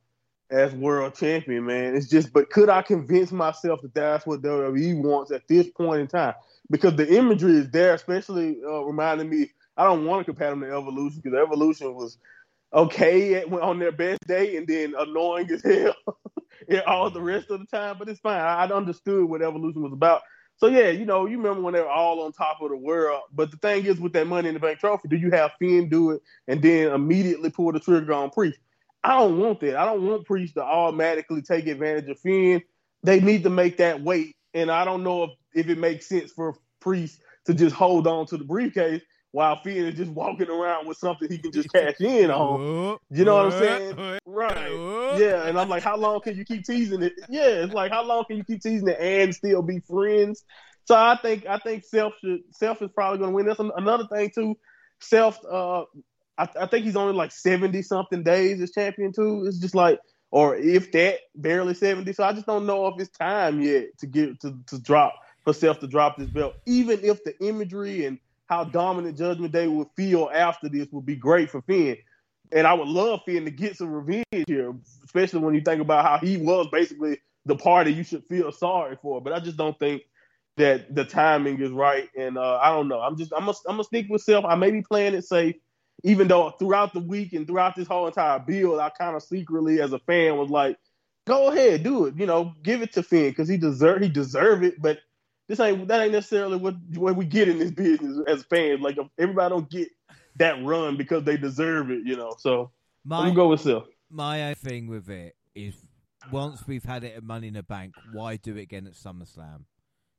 as 0.50 0.72
world 0.74 1.14
champion, 1.14 1.66
man. 1.66 1.94
It's 1.94 2.08
just, 2.08 2.32
but 2.32 2.50
could 2.50 2.68
I 2.68 2.82
convince 2.82 3.32
myself 3.32 3.82
that 3.82 3.94
that's 3.94 4.26
what 4.26 4.42
WWE 4.42 5.02
wants 5.02 5.30
at 5.30 5.46
this 5.48 5.68
point 5.68 6.00
in 6.00 6.06
time? 6.06 6.34
Because 6.70 6.96
the 6.96 7.16
imagery 7.16 7.56
is 7.58 7.70
there, 7.70 7.94
especially 7.94 8.58
uh, 8.64 8.82
reminding 8.82 9.28
me. 9.28 9.50
I 9.76 9.84
don't 9.84 10.06
want 10.06 10.20
to 10.20 10.32
compare 10.32 10.50
them 10.50 10.62
to 10.62 10.66
Evolution 10.66 11.20
because 11.22 11.38
Evolution 11.38 11.94
was 11.94 12.18
okay 12.72 13.34
at, 13.34 13.52
on 13.52 13.78
their 13.78 13.92
best 13.92 14.26
day 14.26 14.56
and 14.56 14.66
then 14.66 14.94
annoying 14.98 15.50
as 15.50 15.62
hell 15.64 15.94
all 16.86 17.10
the 17.10 17.22
rest 17.22 17.50
of 17.50 17.60
the 17.60 17.66
time. 17.66 17.96
But 17.98 18.08
it's 18.08 18.20
fine. 18.20 18.40
I, 18.40 18.64
I 18.64 18.72
understood 18.72 19.24
what 19.24 19.42
Evolution 19.42 19.82
was 19.82 19.92
about. 19.92 20.22
So 20.56 20.66
yeah, 20.66 20.88
you 20.88 21.06
know, 21.06 21.26
you 21.26 21.36
remember 21.36 21.62
when 21.62 21.74
they 21.74 21.80
were 21.80 21.88
all 21.88 22.22
on 22.22 22.32
top 22.32 22.60
of 22.60 22.70
the 22.70 22.76
world. 22.76 23.22
But 23.32 23.52
the 23.52 23.56
thing 23.58 23.86
is, 23.86 24.00
with 24.00 24.12
that 24.14 24.26
Money 24.26 24.48
in 24.48 24.54
the 24.54 24.60
Bank 24.60 24.80
trophy, 24.80 25.06
do 25.08 25.16
you 25.16 25.30
have 25.30 25.52
Finn 25.60 25.88
do 25.88 26.10
it 26.10 26.22
and 26.48 26.60
then 26.60 26.90
immediately 26.92 27.50
pull 27.50 27.70
the 27.70 27.78
trigger 27.78 28.12
on 28.12 28.30
Priest? 28.30 28.58
I 29.04 29.18
don't 29.18 29.38
want 29.38 29.60
that. 29.60 29.76
I 29.76 29.84
don't 29.84 30.06
want 30.06 30.26
Priest 30.26 30.54
to 30.54 30.62
automatically 30.62 31.42
take 31.42 31.66
advantage 31.66 32.08
of 32.08 32.18
Finn. 32.18 32.62
They 33.02 33.20
need 33.20 33.44
to 33.44 33.50
make 33.50 33.76
that 33.78 34.02
wait. 34.02 34.36
And 34.54 34.70
I 34.70 34.84
don't 34.84 35.04
know 35.04 35.24
if, 35.24 35.30
if 35.54 35.68
it 35.68 35.78
makes 35.78 36.08
sense 36.08 36.32
for 36.32 36.54
Priest 36.80 37.20
to 37.46 37.54
just 37.54 37.74
hold 37.74 38.06
on 38.06 38.26
to 38.26 38.36
the 38.36 38.44
briefcase 38.44 39.02
while 39.32 39.56
Finn 39.62 39.86
is 39.86 39.94
just 39.94 40.10
walking 40.10 40.48
around 40.48 40.86
with 40.86 40.96
something 40.96 41.28
he 41.30 41.38
can 41.38 41.52
just 41.52 41.72
cash 41.72 42.00
in 42.00 42.30
on. 42.30 42.98
You 43.10 43.24
know 43.24 43.36
what 43.36 43.46
I'm 43.46 43.58
saying? 43.58 44.18
Right. 44.26 45.18
Yeah, 45.18 45.46
and 45.46 45.58
I'm 45.58 45.68
like, 45.68 45.82
how 45.82 45.96
long 45.96 46.20
can 46.20 46.36
you 46.36 46.44
keep 46.44 46.64
teasing 46.64 47.02
it? 47.02 47.12
Yeah, 47.28 47.46
it's 47.46 47.72
like 47.72 47.90
how 47.92 48.04
long 48.04 48.24
can 48.24 48.36
you 48.36 48.44
keep 48.44 48.62
teasing 48.62 48.88
it 48.88 48.98
and 49.00 49.34
still 49.34 49.62
be 49.62 49.80
friends? 49.80 50.44
So 50.86 50.94
I 50.94 51.18
think 51.20 51.46
I 51.46 51.58
think 51.58 51.84
Seth 51.84 52.12
should 52.20 52.40
Seth 52.50 52.80
is 52.82 52.90
probably 52.94 53.18
going 53.18 53.30
to 53.30 53.36
win. 53.36 53.46
That's 53.46 53.60
another 53.60 54.06
thing 54.12 54.30
too. 54.34 54.56
Seth, 55.00 55.38
uh, 55.44 55.84
I, 56.38 56.48
I 56.60 56.66
think 56.66 56.84
he's 56.84 56.96
only 56.96 57.14
like 57.14 57.32
seventy 57.32 57.82
something 57.82 58.22
days 58.22 58.60
as 58.60 58.72
champion 58.72 59.12
too. 59.12 59.44
It's 59.46 59.58
just 59.58 59.74
like, 59.74 59.98
or 60.30 60.56
if 60.56 60.92
that, 60.92 61.18
barely 61.34 61.74
seventy. 61.74 62.12
So 62.12 62.24
I 62.24 62.32
just 62.32 62.46
don't 62.46 62.66
know 62.66 62.86
if 62.86 63.00
it's 63.00 63.16
time 63.16 63.60
yet 63.60 63.98
to 63.98 64.06
get 64.06 64.40
to 64.40 64.58
to 64.68 64.78
drop 64.78 65.14
for 65.44 65.52
Seth 65.52 65.80
to 65.80 65.86
drop 65.86 66.16
this 66.16 66.30
belt. 66.30 66.54
Even 66.66 67.00
if 67.02 67.24
the 67.24 67.38
imagery 67.44 68.06
and 68.06 68.18
how 68.46 68.64
dominant 68.64 69.18
Judgment 69.18 69.52
Day 69.52 69.66
would 69.66 69.88
feel 69.96 70.30
after 70.32 70.68
this 70.68 70.88
would 70.90 71.04
be 71.04 71.16
great 71.16 71.50
for 71.50 71.60
Finn. 71.62 71.96
And 72.50 72.66
I 72.66 72.72
would 72.72 72.88
love 72.88 73.20
Finn 73.26 73.44
to 73.44 73.50
get 73.50 73.76
some 73.76 73.92
revenge 73.92 74.24
here, 74.46 74.74
especially 75.04 75.40
when 75.40 75.54
you 75.54 75.60
think 75.60 75.82
about 75.82 76.04
how 76.04 76.18
he 76.24 76.38
was 76.38 76.66
basically 76.72 77.18
the 77.44 77.56
party 77.56 77.92
you 77.92 78.04
should 78.04 78.24
feel 78.24 78.50
sorry 78.52 78.96
for. 79.02 79.20
But 79.20 79.34
I 79.34 79.40
just 79.40 79.58
don't 79.58 79.78
think 79.78 80.02
that 80.56 80.94
the 80.94 81.04
timing 81.04 81.60
is 81.60 81.70
right. 81.70 82.08
And 82.16 82.38
uh, 82.38 82.58
I 82.62 82.70
don't 82.70 82.88
know. 82.88 83.00
I'm 83.00 83.16
just 83.16 83.32
I'm 83.32 83.44
gonna 83.44 83.56
I'm 83.66 83.74
gonna 83.74 83.84
stick 83.84 84.06
with 84.08 84.22
Seth. 84.22 84.44
I 84.44 84.54
may 84.54 84.70
be 84.70 84.82
playing 84.82 85.14
it 85.14 85.24
safe, 85.24 85.56
even 86.04 86.28
though 86.28 86.50
throughout 86.50 86.92
the 86.92 87.00
week 87.00 87.32
and 87.32 87.46
throughout 87.46 87.74
this 87.76 87.88
whole 87.88 88.06
entire 88.06 88.38
build, 88.38 88.78
I 88.80 88.90
kind 88.90 89.16
of 89.16 89.22
secretly 89.22 89.80
as 89.80 89.92
a 89.92 89.98
fan 90.00 90.36
was 90.36 90.50
like, 90.50 90.76
go 91.26 91.50
ahead, 91.50 91.82
do 91.82 92.06
it. 92.06 92.16
You 92.16 92.26
know, 92.26 92.54
give 92.62 92.82
it 92.82 92.92
to 92.94 93.02
Finn 93.02 93.30
because 93.30 93.48
he 93.48 93.56
deserve 93.56 94.02
he 94.02 94.08
deserve 94.08 94.62
it. 94.62 94.80
But 94.80 94.98
this 95.48 95.60
ain't 95.60 95.88
that 95.88 96.00
ain't 96.00 96.12
necessarily 96.12 96.56
what 96.56 96.76
what 96.94 97.16
we 97.16 97.24
get 97.24 97.48
in 97.48 97.58
this 97.58 97.70
business 97.70 98.18
as 98.26 98.44
fans. 98.44 98.80
Like 98.80 98.98
everybody 99.18 99.50
don't 99.50 99.70
get 99.70 99.88
that 100.36 100.62
run 100.64 100.96
because 100.96 101.24
they 101.24 101.36
deserve 101.36 101.90
it. 101.90 102.02
You 102.04 102.16
know, 102.16 102.34
so 102.38 102.70
I'm 103.04 103.08
My 103.08 103.18
gonna 103.24 103.34
go 103.34 103.48
with 103.48 103.60
Seth. 103.62 103.84
my 104.10 104.54
thing 104.54 104.86
with 104.86 105.08
it 105.10 105.34
is 105.54 105.74
once 106.30 106.66
we've 106.66 106.84
had 106.84 107.04
it 107.04 107.16
at 107.16 107.22
Money 107.22 107.48
in 107.48 107.54
the 107.54 107.62
Bank, 107.62 107.94
why 108.12 108.36
do 108.36 108.56
it 108.56 108.62
again 108.62 108.86
at 108.86 108.92
SummerSlam? 108.92 109.64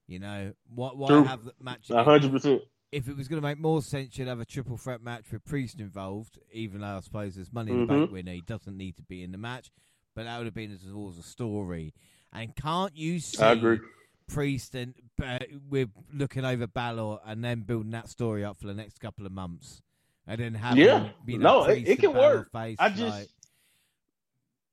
You 0.08 0.20
know, 0.20 0.54
why, 0.74 0.90
why 0.90 1.08
True. 1.08 1.24
have 1.24 1.46
the 1.46 1.54
match? 1.62 1.90
A 1.92 2.04
hundred 2.04 2.32
percent. 2.32 2.62
If 2.92 3.08
it 3.08 3.16
was 3.16 3.28
going 3.28 3.42
to 3.42 3.48
make 3.48 3.60
more 3.60 3.82
sense, 3.84 4.18
you'd 4.18 4.28
have 4.28 4.40
a 4.40 4.46
triple 4.46 4.78
threat 4.78 5.02
match 5.04 5.26
with 5.32 5.46
Priest 5.46 5.80
involved. 5.80 6.40
Even 6.52 6.82
though 6.82 6.98
I 6.98 7.00
suppose 7.02 7.36
there's 7.36 7.54
Money 7.54 7.72
in 7.72 7.86
the 7.86 7.94
Mhm. 7.94 8.00
Bank 8.00 8.12
winner, 8.12 8.32
he 8.34 8.42
doesn't 8.42 8.76
need 8.76 8.96
to 8.98 9.04
be 9.04 9.22
in 9.24 9.32
the 9.32 9.38
match, 9.38 9.70
but 10.16 10.24
that 10.24 10.38
would 10.38 10.46
have 10.48 10.56
been 10.56 10.76
towards 10.78 11.20
a 11.20 11.24
story. 11.24 11.94
And 12.34 12.56
can't 12.56 12.96
you 12.96 13.20
see 13.20 13.42
I 13.44 13.52
agree. 13.52 13.80
Priest 14.28 14.74
and 14.76 14.94
uh, 15.24 15.40
we're 15.70 15.90
looking 16.14 16.46
over 16.46 16.68
Balor 16.68 17.20
and 17.26 17.44
then 17.44 17.62
building 17.62 17.92
that 17.92 18.10
story 18.10 18.44
up 18.44 18.58
for 18.58 18.68
the 18.68 18.74
next 18.76 19.00
couple 19.00 19.26
of 19.26 19.32
months, 19.32 19.82
and 20.28 20.40
then 20.40 20.54
having 20.56 20.84
Yeah. 20.84 21.10
you 21.28 21.38
know, 21.40 21.64
No, 21.64 21.70
it- 21.70 21.88
it 21.88 22.00
can 22.00 22.14
work. 22.14 22.52
Face, 22.52 22.78
I 22.80 22.90
just 22.90 23.02
like- 23.20 23.30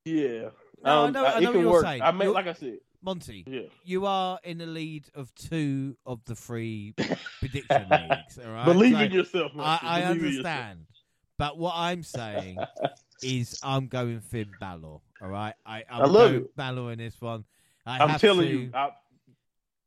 Yeah. 0.05 0.51
No, 0.83 1.03
I 1.05 1.07
Um, 1.07 1.13
know- 1.13 1.25
I 1.25 1.39
it 1.39 1.41
know 1.41 1.49
what 1.49 1.53
can 1.53 1.61
you're 1.63 1.71
work. 1.73 1.85
saying. 1.85 2.03
I 2.03 2.13
mean, 2.13 2.21
You're- 2.23 2.35
like 2.35 2.47
I 2.47 2.53
said, 2.53 2.79
Monty, 3.07 3.45
yeah. 3.47 3.61
you 3.85 4.05
are 4.05 4.39
in 4.43 4.59
the 4.59 4.67
lead 4.67 5.07
of 5.15 5.33
two 5.37 5.97
of 6.05 6.25
the 6.25 6.35
three 6.35 6.93
prediction 7.39 7.87
leagues. 7.89 8.39
All 8.45 8.51
right, 8.53 8.65
Believe 8.65 8.95
So 8.97 9.01
in 9.05 9.13
yourself. 9.13 9.53
I, 9.55 9.57
Monty. 9.57 9.87
I 9.87 9.99
yourself. 10.01 10.11
understand, 10.25 10.79
but 11.39 11.57
what 11.57 11.73
I'm 11.77 12.03
saying 12.03 12.59
is 13.23 13.59
I'm 13.63 13.87
going 13.87 14.19
Finn 14.21 14.51
Balor. 14.61 14.83
All 15.23 15.29
right, 15.29 15.55
I, 15.65 15.85
I'm 15.89 16.03
I 16.03 16.07
love 16.07 16.33
going. 16.33 16.49
Balor 16.57 16.93
in 16.93 16.99
this 16.99 17.21
one. 17.21 17.45
I 17.87 17.99
I'm 18.03 18.09
have 18.11 18.21
telling 18.21 18.49
to- 18.49 18.55
you, 18.65 18.71
I, 18.75 18.91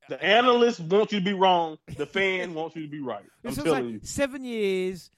the 0.07 0.23
analysts 0.23 0.79
want 0.79 1.11
you 1.11 1.19
to 1.19 1.25
be 1.25 1.33
wrong. 1.33 1.77
The 1.97 2.05
fan 2.07 2.53
wants 2.53 2.75
you 2.77 2.83
to 2.83 2.89
be 2.89 2.99
right. 3.01 3.25
I'm 3.43 3.49
It's 3.51 3.57
telling 3.61 3.71
like 3.71 3.93
you. 3.95 3.99
seven 4.01 4.43
years. 4.45 5.11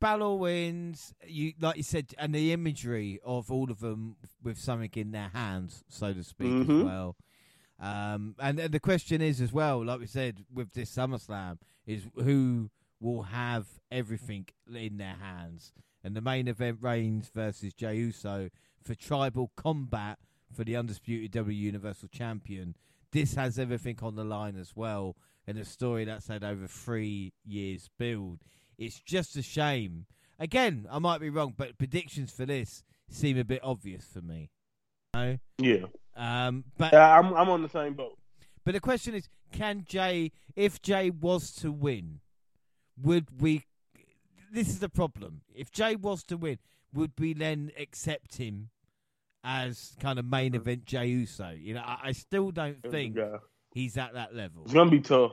Balor 0.00 0.36
wins. 0.36 1.14
You 1.26 1.54
like 1.60 1.76
you 1.76 1.82
said, 1.82 2.14
and 2.18 2.34
the 2.34 2.52
imagery 2.52 3.18
of 3.24 3.50
all 3.50 3.70
of 3.70 3.80
them 3.80 4.16
with 4.42 4.58
something 4.58 4.90
in 4.94 5.12
their 5.12 5.30
hands, 5.30 5.84
so 5.88 6.12
to 6.12 6.22
speak, 6.22 6.52
as 6.52 6.66
Mhm. 6.66 6.84
well. 6.84 7.16
Um, 7.78 8.34
and, 8.38 8.58
and 8.58 8.72
the 8.72 8.80
question 8.80 9.20
is 9.20 9.40
as 9.40 9.52
well, 9.52 9.84
like 9.84 10.00
we 10.00 10.06
said 10.06 10.44
with 10.52 10.72
this 10.72 10.94
SummerSlam, 10.94 11.58
is 11.86 12.06
who 12.14 12.70
will 13.00 13.24
have 13.24 13.66
everything 13.90 14.46
in 14.72 14.96
their 14.96 15.16
hands. 15.16 15.72
And 16.02 16.16
the 16.16 16.20
main 16.22 16.48
event, 16.48 16.78
Reigns 16.80 17.28
versus 17.28 17.74
Jey 17.74 17.96
Uso 17.96 18.48
for 18.82 18.94
tribal 18.94 19.50
combat 19.56 20.18
for 20.50 20.64
the 20.64 20.76
undisputed 20.76 21.32
W 21.32 21.56
Universal 21.56 22.08
Champion. 22.08 22.76
This 23.12 23.34
has 23.34 23.58
everything 23.58 23.98
on 24.02 24.14
the 24.14 24.24
line 24.24 24.56
as 24.56 24.74
well, 24.76 25.16
and 25.46 25.58
a 25.58 25.64
story 25.64 26.04
that's 26.04 26.28
had 26.28 26.44
over 26.44 26.66
three 26.66 27.32
years 27.44 27.90
build. 27.98 28.40
It's 28.78 29.00
just 29.00 29.36
a 29.36 29.42
shame. 29.42 30.06
Again, 30.38 30.86
I 30.90 30.98
might 30.98 31.20
be 31.20 31.30
wrong, 31.30 31.54
but 31.56 31.78
predictions 31.78 32.30
for 32.30 32.44
this 32.44 32.82
seem 33.08 33.38
a 33.38 33.44
bit 33.44 33.60
obvious 33.62 34.04
for 34.12 34.20
me. 34.20 34.50
No, 35.14 35.38
Yeah, 35.58 35.86
um, 36.14 36.64
but 36.76 36.92
Yeah, 36.92 37.18
I'm 37.18 37.32
I'm 37.34 37.48
on 37.48 37.62
the 37.62 37.68
same 37.68 37.94
boat. 37.94 38.18
but 38.64 38.74
the 38.74 38.80
question 38.80 39.14
is, 39.14 39.28
can 39.52 39.84
Jey, 39.88 40.32
if 40.54 40.82
Jey 40.82 41.08
was 41.10 41.52
to 41.56 41.72
win, 41.72 42.20
would 43.00 43.40
we? 43.40 43.64
This 44.52 44.68
is 44.68 44.78
the 44.80 44.88
problem. 44.90 45.40
If 45.54 45.70
Jey 45.70 45.96
was 45.96 46.22
to 46.24 46.36
win, 46.36 46.58
would 46.92 47.12
we 47.18 47.32
then 47.32 47.72
accept 47.78 48.36
him 48.36 48.68
as 49.42 49.96
kind 50.00 50.18
of 50.18 50.26
main 50.26 50.54
event 50.54 50.84
Jey 50.84 51.06
Uso? 51.06 51.50
You 51.56 51.74
know, 51.74 51.82
I, 51.82 51.98
I 52.04 52.12
still 52.12 52.50
don't 52.50 52.82
think 52.90 53.16
he's 53.72 53.96
at 53.96 54.12
that 54.14 54.34
level. 54.34 54.64
It's 54.64 54.74
gonna 54.74 54.90
be 54.90 55.00
tough. 55.00 55.32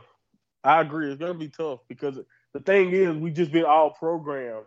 I 0.64 0.80
agree. 0.80 1.12
It's 1.12 1.20
gonna 1.20 1.34
be 1.34 1.50
tough 1.50 1.80
because 1.90 2.20
the 2.54 2.60
thing 2.60 2.92
is, 2.92 3.16
we 3.16 3.32
just 3.32 3.52
been 3.52 3.66
all 3.66 3.92
programmed 3.92 4.66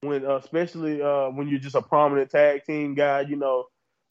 when, 0.00 0.24
uh, 0.24 0.36
especially 0.36 1.02
uh, 1.02 1.30
when 1.30 1.48
you're 1.48 1.58
just 1.58 1.74
a 1.74 1.82
prominent 1.82 2.30
tag 2.30 2.64
team 2.64 2.94
guy. 2.94 3.22
You 3.22 3.36
know, 3.36 3.64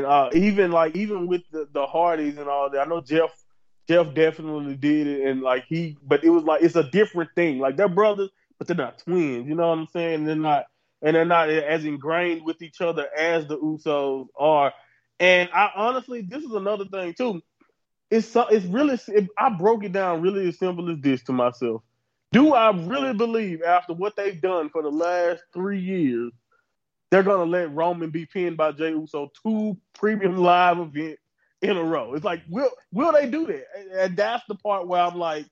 uh, 0.03 0.30
even 0.34 0.72
like 0.72 0.95
even 0.95 1.28
with 1.28 1.41
the, 1.52 1.68
the 1.72 1.86
Hardys 1.86 2.38
and 2.38 2.49
all 2.49 2.69
that. 2.69 2.82
I 2.82 2.86
know 2.86 3.02
Jeff. 3.02 3.32
Jeff 3.88 4.14
definitely 4.14 4.76
did 4.76 5.07
it, 5.07 5.28
and 5.30 5.41
like 5.41 5.64
he, 5.69 5.98
but 6.06 6.22
it 6.22 6.30
was 6.30 6.44
like 6.44 6.61
it's 6.61 6.76
a 6.76 6.90
different 6.90 7.30
thing. 7.36 7.60
Like 7.60 7.78
they're 7.78 7.88
brothers, 7.88 8.30
but 8.57 8.68
they're 8.68 8.76
not 8.76 8.98
twins. 8.98 9.48
You 9.48 9.56
know 9.56 9.69
what 9.69 9.78
I'm 9.78 9.88
saying? 9.88 10.26
They're 10.26 10.36
not, 10.36 10.65
and 11.02 11.15
they're 11.15 11.24
not 11.24 11.49
as 11.49 11.86
ingrained 11.86 12.44
with 12.44 12.61
each 12.61 12.82
other 12.82 13.07
as 13.18 13.48
the 13.48 13.57
Usos 13.57 14.28
are. 14.38 14.74
And 15.22 15.49
I 15.53 15.69
honestly, 15.74 16.19
this 16.22 16.44
is 16.44 16.52
another 16.52 16.84
thing 16.84 17.14
too 17.14 17.41
it's 18.10 18.28
so, 18.28 18.48
it's 18.48 18.65
really 18.65 18.98
it, 19.10 19.28
I 19.38 19.49
broke 19.49 19.84
it 19.84 19.91
down 19.91 20.22
really 20.22 20.48
as 20.48 20.57
simple 20.57 20.90
as 20.90 20.99
this 20.99 21.24
to 21.24 21.34
myself. 21.34 21.84
Do 22.31 22.53
I 22.53 22.71
really 22.71 23.13
believe 23.13 23.61
after 23.63 23.93
what 23.93 24.15
they've 24.15 24.39
done 24.41 24.69
for 24.69 24.81
the 24.83 24.91
last 24.91 25.43
three 25.53 25.79
years, 25.79 26.31
they're 27.09 27.23
gonna 27.23 27.45
let 27.49 27.73
Roman 27.73 28.09
be 28.09 28.25
pinned 28.25 28.57
by 28.57 28.71
Jey 28.73 28.91
Uso 28.91 29.31
two 29.43 29.77
premium 29.93 30.37
live 30.37 30.79
events 30.79 31.21
in 31.61 31.77
a 31.77 31.83
row? 31.83 32.13
It's 32.13 32.25
like 32.25 32.41
will 32.49 32.71
will 32.91 33.13
they 33.13 33.29
do 33.29 33.47
that? 33.47 33.65
And- 33.93 34.17
that's 34.17 34.43
the 34.47 34.55
part 34.55 34.87
where 34.87 35.01
I'm 35.01 35.17
like, 35.17 35.47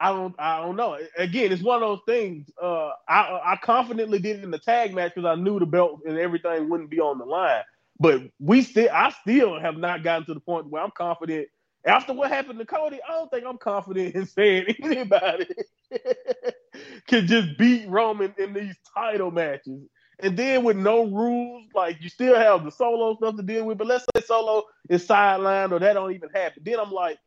I 0.00 0.10
don't 0.10 0.34
I 0.38 0.60
don't 0.60 0.76
know. 0.76 0.98
Again, 1.16 1.52
it's 1.52 1.62
one 1.62 1.76
of 1.82 1.88
those 1.88 2.00
things. 2.06 2.50
Uh, 2.60 2.90
I 3.08 3.40
I 3.44 3.58
confidently 3.62 4.18
did 4.18 4.38
it 4.38 4.44
in 4.44 4.50
the 4.50 4.58
tag 4.58 4.94
match 4.94 5.14
because 5.14 5.28
I 5.28 5.40
knew 5.40 5.60
the 5.60 5.66
belt 5.66 6.00
and 6.06 6.18
everything 6.18 6.68
wouldn't 6.68 6.90
be 6.90 7.00
on 7.00 7.18
the 7.18 7.24
line. 7.24 7.62
But 8.00 8.22
we 8.40 8.62
still 8.62 8.88
I 8.92 9.10
still 9.10 9.60
have 9.60 9.76
not 9.78 10.02
gotten 10.02 10.26
to 10.26 10.34
the 10.34 10.40
point 10.40 10.68
where 10.68 10.82
I'm 10.82 10.90
confident 10.90 11.48
after 11.86 12.12
what 12.12 12.30
happened 12.30 12.58
to 12.58 12.64
Cody, 12.64 13.00
I 13.06 13.12
don't 13.12 13.30
think 13.30 13.44
I'm 13.46 13.58
confident 13.58 14.14
in 14.14 14.26
saying 14.26 14.74
anybody 14.82 15.46
can 17.06 17.26
just 17.26 17.58
beat 17.58 17.88
Roman 17.88 18.34
in 18.38 18.52
these 18.52 18.74
title 18.94 19.30
matches. 19.30 19.82
And 20.20 20.36
then 20.36 20.62
with 20.64 20.76
no 20.76 21.04
rules, 21.04 21.66
like 21.74 22.00
you 22.00 22.08
still 22.08 22.36
have 22.36 22.64
the 22.64 22.70
Solo 22.70 23.16
stuff 23.16 23.36
to 23.36 23.42
deal 23.42 23.64
with. 23.64 23.78
But 23.78 23.88
let's 23.88 24.06
say 24.14 24.22
Solo 24.24 24.64
is 24.88 25.06
sidelined 25.06 25.72
or 25.72 25.80
that 25.80 25.94
don't 25.94 26.14
even 26.14 26.30
happen. 26.30 26.62
Then 26.64 26.78
I'm 26.78 26.92
like, 26.92 27.18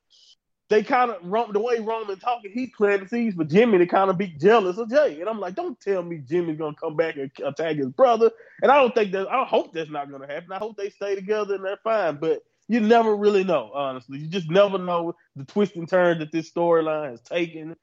they 0.70 0.84
kind 0.84 1.12
of 1.12 1.54
the 1.54 1.60
way 1.60 1.80
Roman 1.80 2.20
talking, 2.20 2.52
he 2.52 2.68
planted 2.68 3.10
seeds 3.10 3.36
for 3.36 3.46
Jimmy 3.46 3.78
to 3.78 3.86
kind 3.86 4.10
of 4.10 4.18
be 4.18 4.28
jealous 4.28 4.78
of 4.78 4.90
Jey. 4.90 5.20
And 5.20 5.30
I'm 5.30 5.40
like, 5.40 5.56
don't 5.56 5.80
tell 5.80 6.04
me 6.04 6.18
Jimmy's 6.18 6.58
gonna 6.58 6.76
come 6.76 6.96
back 6.96 7.16
and 7.16 7.32
attack 7.46 7.78
his 7.78 7.90
brother. 7.90 8.32
And 8.62 8.72
I 8.72 8.82
don't 8.82 8.94
think 8.94 9.12
that 9.14 9.30
I 9.30 9.46
hope 9.46 9.74
that's 9.74 9.90
not 9.90 10.12
gonna 10.12 10.28
happen. 10.28 10.52
I 10.52 10.58
hope 10.58 10.76
they 10.76 10.90
stay 10.90 11.16
together 11.16 11.56
and 11.56 11.64
they're 11.64 11.80
fine. 11.84 12.18
But 12.18 12.44
you 12.68 12.80
never 12.80 13.15
really 13.15 13.44
know, 13.44 13.72
honestly. 13.73 14.19
You 14.19 14.27
just 14.27 14.49
never 14.49 14.77
know 14.77 15.15
the 15.35 15.45
twist 15.45 15.76
and 15.76 15.88
turn 15.88 16.19
that 16.19 16.31
this 16.31 16.52
storyline 16.52 17.11
has 17.11 17.22
taken. 17.22 17.76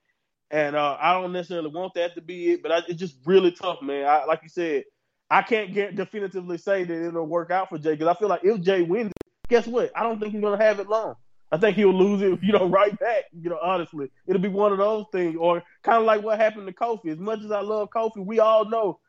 And 0.51 0.77
uh, 0.77 0.97
I 1.01 1.15
don't 1.15 1.32
necessarily 1.32 1.70
want 1.70 1.94
that 1.94 2.15
to 2.15 2.20
be 2.20 2.52
it, 2.52 2.62
but 2.62 2.70
I, 2.70 2.78
it's 2.89 3.01
just 3.01 3.16
really 3.24 3.51
tough, 3.51 3.82
man. 3.82 4.06
I, 4.06 4.24
like 4.24 4.40
you 4.43 4.48
said, 4.48 4.85
I 5.31 5.43
can't 5.43 5.73
get 5.73 5.97
definitively 5.97 6.59
say 6.59 6.85
that 6.85 7.06
it'll 7.06 7.27
work 7.27 7.51
out 7.51 7.70
for 7.70 7.78
Jey 7.78 7.93
because 7.93 8.09
I 8.09 8.15
feel 8.15 8.28
like 8.28 8.44
if 8.44 8.61
Jey 8.61 8.82
wins, 8.82 9.12
guess 9.48 9.66
what? 9.66 9.90
I 9.97 10.02
don't 10.02 10.20
think 10.20 10.32
he's 10.32 10.43
gonna 10.43 10.62
have 10.62 10.81
it 10.81 10.89
long. 10.89 11.15
I 11.51 11.56
think 11.56 11.77
he'll 11.77 11.94
lose 11.94 12.20
it, 12.20 12.39
you 12.43 12.52
know, 12.52 12.66
right 12.69 12.97
back. 12.98 13.24
You 13.32 13.51
know, 13.51 13.59
honestly, 13.62 14.11
it'll 14.27 14.43
be 14.43 14.48
one 14.48 14.73
of 14.73 14.78
those 14.78 15.06
things, 15.12 15.36
or 15.39 15.62
kind 15.82 15.98
of 15.98 16.05
like 16.05 16.23
what 16.23 16.39
happened 16.39 16.66
to 16.66 16.73
Kofi. 16.73 17.09
As 17.09 17.19
much 17.19 17.40
as 17.40 17.51
I 17.51 17.61
love 17.61 17.89
Kofi, 17.90 18.24
we 18.24 18.39
all 18.39 18.69
know 18.69 19.01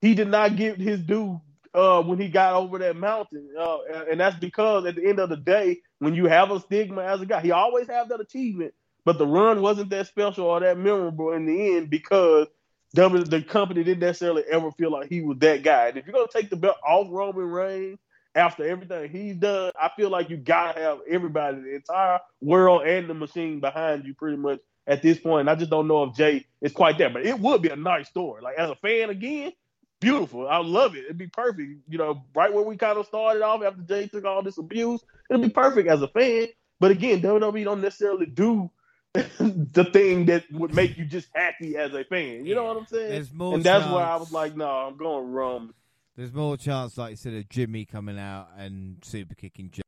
he 0.00 0.14
did 0.14 0.28
not 0.28 0.56
get 0.56 0.80
his 0.80 1.00
due 1.00 1.40
uh, 1.74 2.02
when 2.02 2.18
he 2.18 2.28
got 2.28 2.54
over 2.54 2.78
that 2.78 2.96
mountain, 2.96 3.48
uh, 3.58 3.78
and 4.10 4.20
that's 4.20 4.36
because 4.36 4.86
at 4.86 4.96
the 4.96 5.06
end 5.06 5.18
of 5.18 5.28
the 5.28 5.36
day, 5.36 5.78
when 5.98 6.14
you 6.14 6.26
have 6.26 6.50
a 6.50 6.60
stigma 6.60 7.02
as 7.02 7.20
a 7.20 7.26
guy, 7.26 7.40
he 7.40 7.50
always 7.50 7.88
have 7.88 8.08
that 8.08 8.20
achievement, 8.20 8.74
but 9.04 9.18
the 9.18 9.26
run 9.26 9.62
wasn't 9.62 9.90
that 9.90 10.06
special 10.06 10.46
or 10.46 10.60
that 10.60 10.78
memorable 10.78 11.32
in 11.32 11.46
the 11.46 11.76
end 11.76 11.90
because 11.90 12.48
the 12.94 13.44
company 13.48 13.84
didn't 13.84 14.00
necessarily 14.00 14.42
ever 14.50 14.70
feel 14.72 14.90
like 14.90 15.08
he 15.08 15.20
was 15.20 15.38
that 15.38 15.62
guy. 15.62 15.88
And 15.88 15.98
if 15.98 16.06
you're 16.06 16.14
gonna 16.14 16.28
take 16.32 16.50
the 16.50 16.56
belt 16.56 16.76
off 16.86 17.08
Roman 17.10 17.44
Reigns 17.44 17.98
after 18.34 18.66
everything 18.66 19.10
he's 19.10 19.36
done, 19.36 19.72
I 19.80 19.90
feel 19.96 20.10
like 20.10 20.30
you 20.30 20.36
gotta 20.36 20.80
have 20.80 20.98
everybody, 21.08 21.60
the 21.60 21.74
entire 21.76 22.20
world 22.40 22.86
and 22.86 23.08
the 23.08 23.14
machine 23.14 23.60
behind 23.60 24.04
you, 24.04 24.14
pretty 24.14 24.36
much 24.36 24.60
at 24.86 25.02
this 25.02 25.18
point. 25.18 25.40
And 25.40 25.50
I 25.50 25.54
just 25.54 25.70
don't 25.70 25.88
know 25.88 26.04
if 26.04 26.16
Jey 26.16 26.46
is 26.60 26.72
quite 26.72 26.98
there, 26.98 27.10
but 27.10 27.26
it 27.26 27.38
would 27.38 27.62
be 27.62 27.68
a 27.68 27.76
nice 27.76 28.08
story. 28.08 28.42
Like 28.42 28.56
as 28.56 28.70
a 28.70 28.76
fan, 28.76 29.10
again, 29.10 29.52
beautiful. 30.00 30.48
I 30.48 30.58
love 30.58 30.94
it. 30.96 31.04
It'd 31.04 31.18
be 31.18 31.26
perfect. 31.26 31.70
You 31.88 31.98
know, 31.98 32.24
right 32.34 32.52
where 32.52 32.64
we 32.64 32.76
kind 32.76 32.98
of 32.98 33.06
started 33.06 33.42
off 33.42 33.62
after 33.62 33.82
Jey 33.82 34.08
took 34.08 34.24
all 34.24 34.42
this 34.42 34.58
abuse, 34.58 35.02
it'd 35.30 35.42
be 35.42 35.50
perfect 35.50 35.88
as 35.88 36.02
a 36.02 36.08
fan. 36.08 36.48
But 36.80 36.90
again, 36.92 37.20
WWE 37.20 37.64
don't 37.64 37.80
necessarily 37.80 38.26
do 38.26 38.70
the 39.12 39.88
thing 39.92 40.26
that 40.26 40.44
would 40.52 40.74
make 40.74 40.96
you 40.96 41.04
just 41.04 41.28
happy 41.34 41.76
as 41.76 41.92
a 41.94 42.04
fan. 42.04 42.46
You 42.46 42.54
know 42.54 42.64
what 42.64 42.76
I'm 42.76 42.86
saying? 42.86 43.28
And 43.40 43.64
that's 43.64 43.84
chance, 43.84 43.92
why 43.92 44.02
I 44.02 44.16
was 44.16 44.32
like, 44.32 44.56
no, 44.56 44.68
I'm 44.68 44.96
going 44.96 45.32
Roman. 45.32 45.74
There's 46.16 46.32
more 46.32 46.56
chance, 46.56 46.98
like 46.98 47.10
you 47.10 47.16
said, 47.16 47.34
of 47.34 47.48
Jimmy 47.48 47.84
coming 47.84 48.18
out 48.18 48.48
and 48.56 48.96
super 49.02 49.34
kicking 49.34 49.70
Jey, 49.70 49.82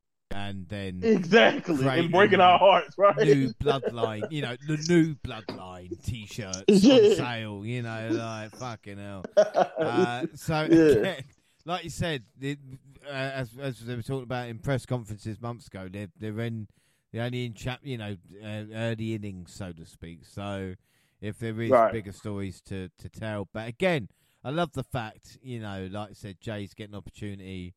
and 0.50 0.68
then 0.68 1.00
exactly 1.02 1.86
and 1.86 2.10
breaking 2.10 2.40
our 2.40 2.58
hearts, 2.58 2.98
right? 2.98 3.16
New 3.16 3.52
bloodline, 3.54 4.30
you 4.30 4.42
know, 4.42 4.56
the 4.66 4.76
new 4.88 5.14
bloodline 5.14 6.02
T-shirts 6.04 6.64
on 6.68 7.14
sale. 7.16 7.64
You 7.64 7.82
know, 7.82 8.08
like 8.12 8.56
fucking 8.56 8.98
hell. 8.98 9.24
Uh, 9.80 10.26
so 10.34 10.66
yeah. 10.70 10.76
again, 10.76 11.24
like 11.64 11.84
you 11.84 11.90
said, 11.90 12.22
it, 12.40 12.58
uh, 13.06 13.10
as 13.10 13.50
as 13.58 13.80
they 13.80 13.94
were 13.94 14.02
talking 14.02 14.24
about 14.24 14.48
in 14.48 14.58
press 14.58 14.84
conferences 14.84 15.40
months 15.40 15.68
ago, 15.68 15.88
they're 15.90 16.08
they're 16.18 16.38
in 16.40 16.68
they're 17.12 17.24
only 17.24 17.46
in 17.46 17.54
chap, 17.54 17.80
you 17.82 17.96
know, 17.96 18.16
uh, 18.44 18.64
early 18.74 19.14
innings, 19.14 19.54
so 19.54 19.72
to 19.72 19.86
speak. 19.86 20.20
So 20.24 20.74
if 21.20 21.38
there 21.38 21.58
is 21.60 21.70
right. 21.70 21.92
bigger 21.92 22.12
stories 22.12 22.60
to 22.62 22.90
to 22.98 23.08
tell, 23.08 23.48
but 23.52 23.68
again, 23.68 24.08
I 24.44 24.50
love 24.50 24.72
the 24.72 24.84
fact, 24.84 25.38
you 25.42 25.60
know, 25.60 25.88
like 25.90 26.10
I 26.10 26.12
said, 26.12 26.40
Jey's 26.40 26.74
getting 26.74 26.94
an 26.94 26.98
opportunity 26.98 27.74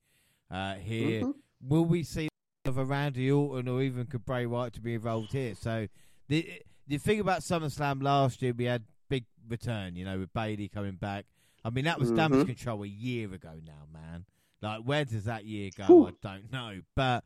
uh, 0.52 0.76
here. 0.76 1.22
Mm-hmm. 1.22 1.70
Will 1.70 1.86
we 1.86 2.04
see 2.04 2.28
of 2.66 2.78
a 2.78 2.86
Randy 2.86 3.32
Orton 3.32 3.68
or 3.68 3.82
even 3.82 4.06
could 4.06 4.26
Bray 4.26 4.46
Wyatt 4.46 4.74
to 4.74 4.82
be 4.82 4.96
involved 4.96 5.32
here? 5.32 5.56
So 5.56 5.88
the 6.28 6.62
the 6.88 6.98
thing 6.98 7.20
about 7.20 7.42
SummerSlam 7.42 8.04
last 8.04 8.42
year, 8.42 8.54
we 8.54 8.66
had 8.66 8.84
big 9.10 9.26
return, 9.48 9.96
you 9.96 10.06
know, 10.06 10.20
with 10.20 10.34
Bayley 10.34 10.68
coming 10.68 10.96
back. 10.96 11.26
I 11.64 11.70
mean, 11.70 11.86
that 11.86 12.00
was 12.00 12.10
mm-hmm. 12.10 12.18
damage 12.18 12.48
control 12.48 12.84
a 12.84 12.88
year 12.88 13.34
ago 13.34 13.52
now, 13.66 13.88
man. 13.94 14.26
Like, 14.62 14.82
where 14.82 15.06
does 15.06 15.26
that 15.26 15.46
year 15.46 15.70
go? 15.76 15.86
Ooh. 15.94 16.08
I 16.08 16.12
don't 16.22 16.52
know. 16.52 16.82
But 16.96 17.24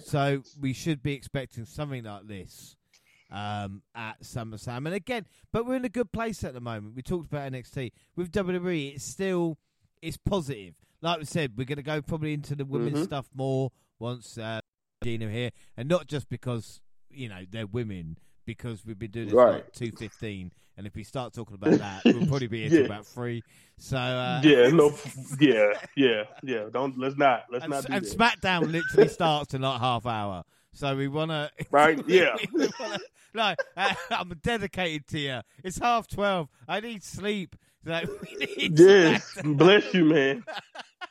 so 0.00 0.42
we 0.60 0.72
should 0.72 1.02
be 1.02 1.14
expecting 1.14 1.64
something 1.64 2.04
like 2.04 2.26
this 2.26 2.76
um, 3.30 3.82
at 3.94 4.22
SummerSlam. 4.22 4.86
And 4.86 4.94
again, 4.94 5.26
but 5.52 5.66
we're 5.66 5.76
in 5.76 5.84
a 5.84 5.90
good 5.90 6.12
place 6.12 6.42
at 6.44 6.54
the 6.54 6.60
moment. 6.60 6.96
We 6.96 7.02
talked 7.02 7.26
about 7.26 7.50
NXT 7.50 7.92
with 8.16 8.32
WWE. 8.32 8.94
It's 8.94 9.04
still 9.04 9.58
it's 10.02 10.16
positive. 10.16 10.74
Like 11.02 11.20
we 11.20 11.24
said, 11.24 11.52
we're 11.56 11.64
going 11.64 11.76
to 11.76 11.82
go 11.82 12.02
probably 12.02 12.34
into 12.34 12.54
the 12.54 12.64
women's 12.64 12.94
mm-hmm. 12.94 13.04
stuff 13.04 13.28
more 13.34 13.70
once 13.98 14.36
uh, 14.36 14.60
Gina 15.02 15.28
here, 15.30 15.50
and 15.76 15.88
not 15.88 16.06
just 16.06 16.28
because 16.28 16.80
you 17.10 17.28
know 17.28 17.40
they're 17.50 17.66
women, 17.66 18.18
because 18.44 18.84
we've 18.84 18.98
been 18.98 19.10
doing 19.10 19.26
this 19.26 19.34
right. 19.34 19.54
like 19.54 19.72
two 19.72 19.92
fifteen 19.92 20.52
and 20.80 20.86
if 20.86 20.94
we 20.94 21.04
start 21.04 21.34
talking 21.34 21.56
about 21.56 21.78
that, 21.78 22.00
we'll 22.06 22.26
probably 22.26 22.46
be 22.46 22.66
here 22.66 22.80
yeah. 22.80 22.86
about 22.86 23.04
three. 23.04 23.42
So 23.76 23.98
uh, 23.98 24.40
yeah, 24.42 24.68
no, 24.70 24.94
yeah, 25.40 25.74
yeah, 25.94 26.22
yeah. 26.42 26.64
Don't 26.72 26.98
let's 26.98 27.18
not 27.18 27.44
let's 27.50 27.64
and, 27.64 27.70
not. 27.70 27.84
and 27.90 28.02
that. 28.02 28.16
SmackDown 28.16 28.72
literally 28.72 29.08
starts 29.10 29.52
in 29.52 29.60
like 29.60 29.78
half 29.78 30.06
hour. 30.06 30.42
So 30.72 30.96
we 30.96 31.06
want 31.06 31.32
to 31.32 31.50
right, 31.70 32.02
yeah. 32.08 32.34
wanna, 32.78 32.98
no, 33.34 33.54
uh, 33.76 33.94
I'm 34.10 34.32
dedicated 34.42 35.06
to 35.08 35.18
you. 35.18 35.40
It's 35.62 35.76
half 35.76 36.08
twelve. 36.08 36.48
I 36.66 36.80
need 36.80 37.04
sleep. 37.04 37.56
So 37.84 38.00
need 38.38 38.78
yes, 38.78 39.36
bless 39.44 39.92
you, 39.92 40.06
man. 40.06 40.44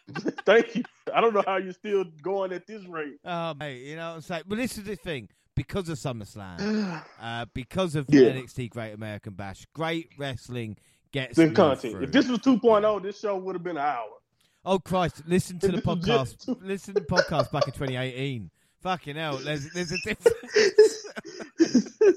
Thank 0.45 0.75
you. 0.75 0.83
I 1.13 1.21
don't 1.21 1.33
know 1.33 1.43
how 1.45 1.57
you're 1.57 1.73
still 1.73 2.05
going 2.21 2.51
at 2.51 2.67
this 2.67 2.85
rate. 2.85 3.19
Oh, 3.25 3.53
mate, 3.53 3.81
you 3.83 3.95
know 3.95 4.09
what 4.09 4.15
I'm 4.15 4.21
saying? 4.21 4.43
But 4.47 4.57
this 4.57 4.77
is 4.77 4.83
the 4.83 4.95
thing 4.95 5.29
because 5.55 5.89
of 5.89 5.97
SummerSlam, 5.97 7.03
uh, 7.21 7.45
because 7.53 7.95
of 7.95 8.05
yeah. 8.09 8.29
NXT 8.29 8.69
Great 8.69 8.93
American 8.93 9.33
Bash, 9.33 9.65
great 9.73 10.09
wrestling 10.17 10.77
gets 11.11 11.35
good 11.35 11.55
content. 11.55 11.93
Through. 11.93 12.03
If 12.03 12.11
this 12.11 12.27
was 12.27 12.39
2.0, 12.39 13.03
this 13.03 13.19
show 13.19 13.37
would 13.37 13.55
have 13.55 13.63
been 13.63 13.77
an 13.77 13.83
hour. 13.83 14.07
Oh 14.65 14.79
Christ! 14.79 15.23
Listen 15.25 15.57
to 15.59 15.71
the 15.71 15.81
podcast. 15.81 16.57
listen 16.61 16.93
to 16.93 16.99
the 16.99 17.05
podcast 17.05 17.51
back 17.51 17.65
in 17.65 17.73
2018. 17.73 18.51
Fucking 18.81 19.15
hell! 19.15 19.37
There's 19.37 19.71
there's 19.71 19.91
a 19.91 19.97
difference 20.05 21.05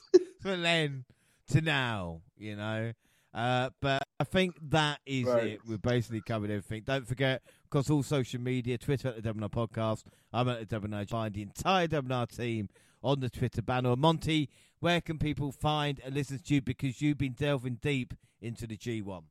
from 0.40 0.62
then 0.62 1.04
to 1.50 1.60
now. 1.60 2.20
You 2.36 2.56
know. 2.56 2.92
Uh, 3.34 3.70
but 3.80 4.02
I 4.20 4.24
think 4.24 4.56
that 4.70 5.00
is 5.06 5.24
right. 5.24 5.44
it. 5.44 5.60
We've 5.66 5.80
basically 5.80 6.20
covered 6.20 6.50
everything. 6.50 6.82
Don't 6.84 7.06
forget, 7.06 7.42
of 7.64 7.70
course, 7.70 7.88
all 7.88 8.02
social 8.02 8.40
media, 8.40 8.76
Twitter 8.76 9.08
at 9.08 9.22
the 9.22 9.32
WNR 9.32 9.50
Podcast. 9.50 10.04
I'm 10.32 10.48
at 10.48 10.68
the 10.68 10.80
WNR. 10.80 11.08
Find 11.08 11.34
the 11.34 11.42
entire 11.42 11.88
WNR 11.88 12.36
team 12.36 12.68
on 13.02 13.20
the 13.20 13.30
Twitter 13.30 13.62
banner. 13.62 13.96
Monty, 13.96 14.50
where 14.80 15.00
can 15.00 15.18
people 15.18 15.50
find 15.50 16.00
and 16.04 16.14
listen 16.14 16.38
to 16.38 16.54
you 16.54 16.62
because 16.62 17.00
you've 17.00 17.18
been 17.18 17.32
delving 17.32 17.78
deep 17.80 18.14
into 18.40 18.66
the 18.66 18.76
G1? 18.76 19.22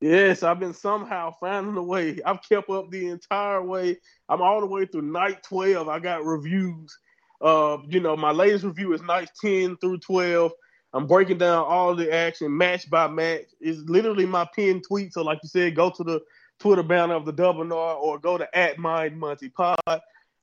Yes, 0.00 0.42
I've 0.42 0.58
been 0.58 0.72
somehow 0.72 1.34
finding 1.38 1.76
a 1.76 1.82
way. 1.82 2.18
I've 2.24 2.42
kept 2.42 2.70
up 2.70 2.90
the 2.90 3.08
entire 3.08 3.62
way. 3.62 3.98
I'm 4.28 4.40
all 4.40 4.60
the 4.60 4.66
way 4.66 4.86
through 4.86 5.02
night 5.02 5.42
12. 5.42 5.88
I 5.88 5.98
got 5.98 6.24
reviews. 6.24 6.96
Uh, 7.40 7.78
you 7.86 8.00
know, 8.00 8.16
my 8.16 8.30
latest 8.30 8.64
review 8.64 8.92
is 8.94 9.02
night 9.02 9.30
10 9.42 9.76
through 9.78 9.98
12. 9.98 10.52
I'm 10.92 11.06
breaking 11.06 11.38
down 11.38 11.64
all 11.66 11.94
the 11.94 12.12
action 12.12 12.56
match 12.56 12.90
by 12.90 13.06
match. 13.08 13.46
It's 13.60 13.80
literally 13.88 14.26
my 14.26 14.48
pinned 14.54 14.84
tweet. 14.86 15.12
So, 15.12 15.22
like 15.22 15.38
you 15.42 15.48
said, 15.48 15.76
go 15.76 15.90
to 15.90 16.02
the 16.02 16.20
Twitter 16.58 16.82
banner 16.82 17.14
of 17.14 17.24
the 17.24 17.32
Double 17.32 17.72
R 17.72 17.94
or 17.94 18.18
go 18.18 18.36
to 18.38 18.56
at 18.56 18.78
Mind 18.78 19.18
Monty 19.18 19.48
Pod. 19.48 19.78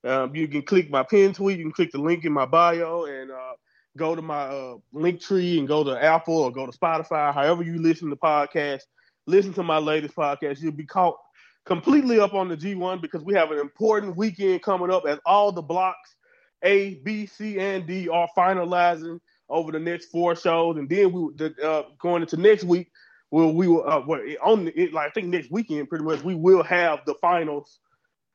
Um, 0.04 0.34
you 0.36 0.48
can 0.48 0.62
click 0.62 0.90
my 0.90 1.04
pin 1.04 1.34
tweet. 1.34 1.58
You 1.58 1.66
can 1.66 1.74
click 1.74 1.92
the 1.92 1.98
link 1.98 2.24
in 2.24 2.32
my 2.32 2.46
bio 2.46 3.06
and 3.06 3.30
uh, 3.30 3.54
go 3.98 4.16
to 4.16 4.22
my 4.22 4.44
uh, 4.44 4.76
link 4.94 5.20
tree 5.20 5.60
and 5.60 5.68
go 5.68 5.84
to 5.84 6.02
Apple 6.02 6.38
or 6.38 6.52
go 6.52 6.66
to 6.66 6.78
Spotify. 6.78 7.34
However 7.34 7.64
you 7.64 7.82
listen 7.82 8.10
to 8.10 8.16
podcasts, 8.16 8.84
listen 9.26 9.54
to 9.54 9.64
my 9.64 9.78
latest 9.80 10.16
podcast. 10.16 10.62
You'll 10.62 10.72
be 10.72 10.86
caught 10.86 11.18
completely 11.66 12.20
up 12.20 12.34
on 12.34 12.48
the 12.48 12.56
G1 12.56 13.02
because 13.02 13.24
we 13.24 13.34
have 13.34 13.52
an 13.52 13.60
important 13.60 14.16
weekend 14.16 14.62
coming 14.62 14.92
up 14.92 15.06
as 15.06 15.20
all 15.26 15.52
the 15.52 15.62
blocks 15.62 16.16
A, 16.64 16.96
B, 17.04 17.26
C, 17.26 17.60
and 17.60 17.86
D 17.86 18.08
are 18.08 18.30
finalizing 18.38 19.20
over 19.50 19.72
the 19.72 19.80
next 19.80 20.06
four 20.06 20.36
shows, 20.36 20.78
and 20.78 20.90
then 20.90 21.12
we 21.12 21.52
uh, 21.64 21.84
going 22.00 22.22
into 22.22 22.38
next 22.38 22.64
week. 22.64 22.92
Well, 23.30 23.54
we 23.54 23.68
will 23.68 23.84
uh, 23.88 24.02
on 24.42 24.72
it, 24.76 24.94
like 24.94 25.10
I 25.10 25.12
think 25.12 25.28
next 25.28 25.52
weekend, 25.52 25.90
pretty 25.90 26.06
much 26.06 26.24
we 26.24 26.36
will 26.36 26.64
have 26.64 27.00
the 27.06 27.16
finals 27.16 27.80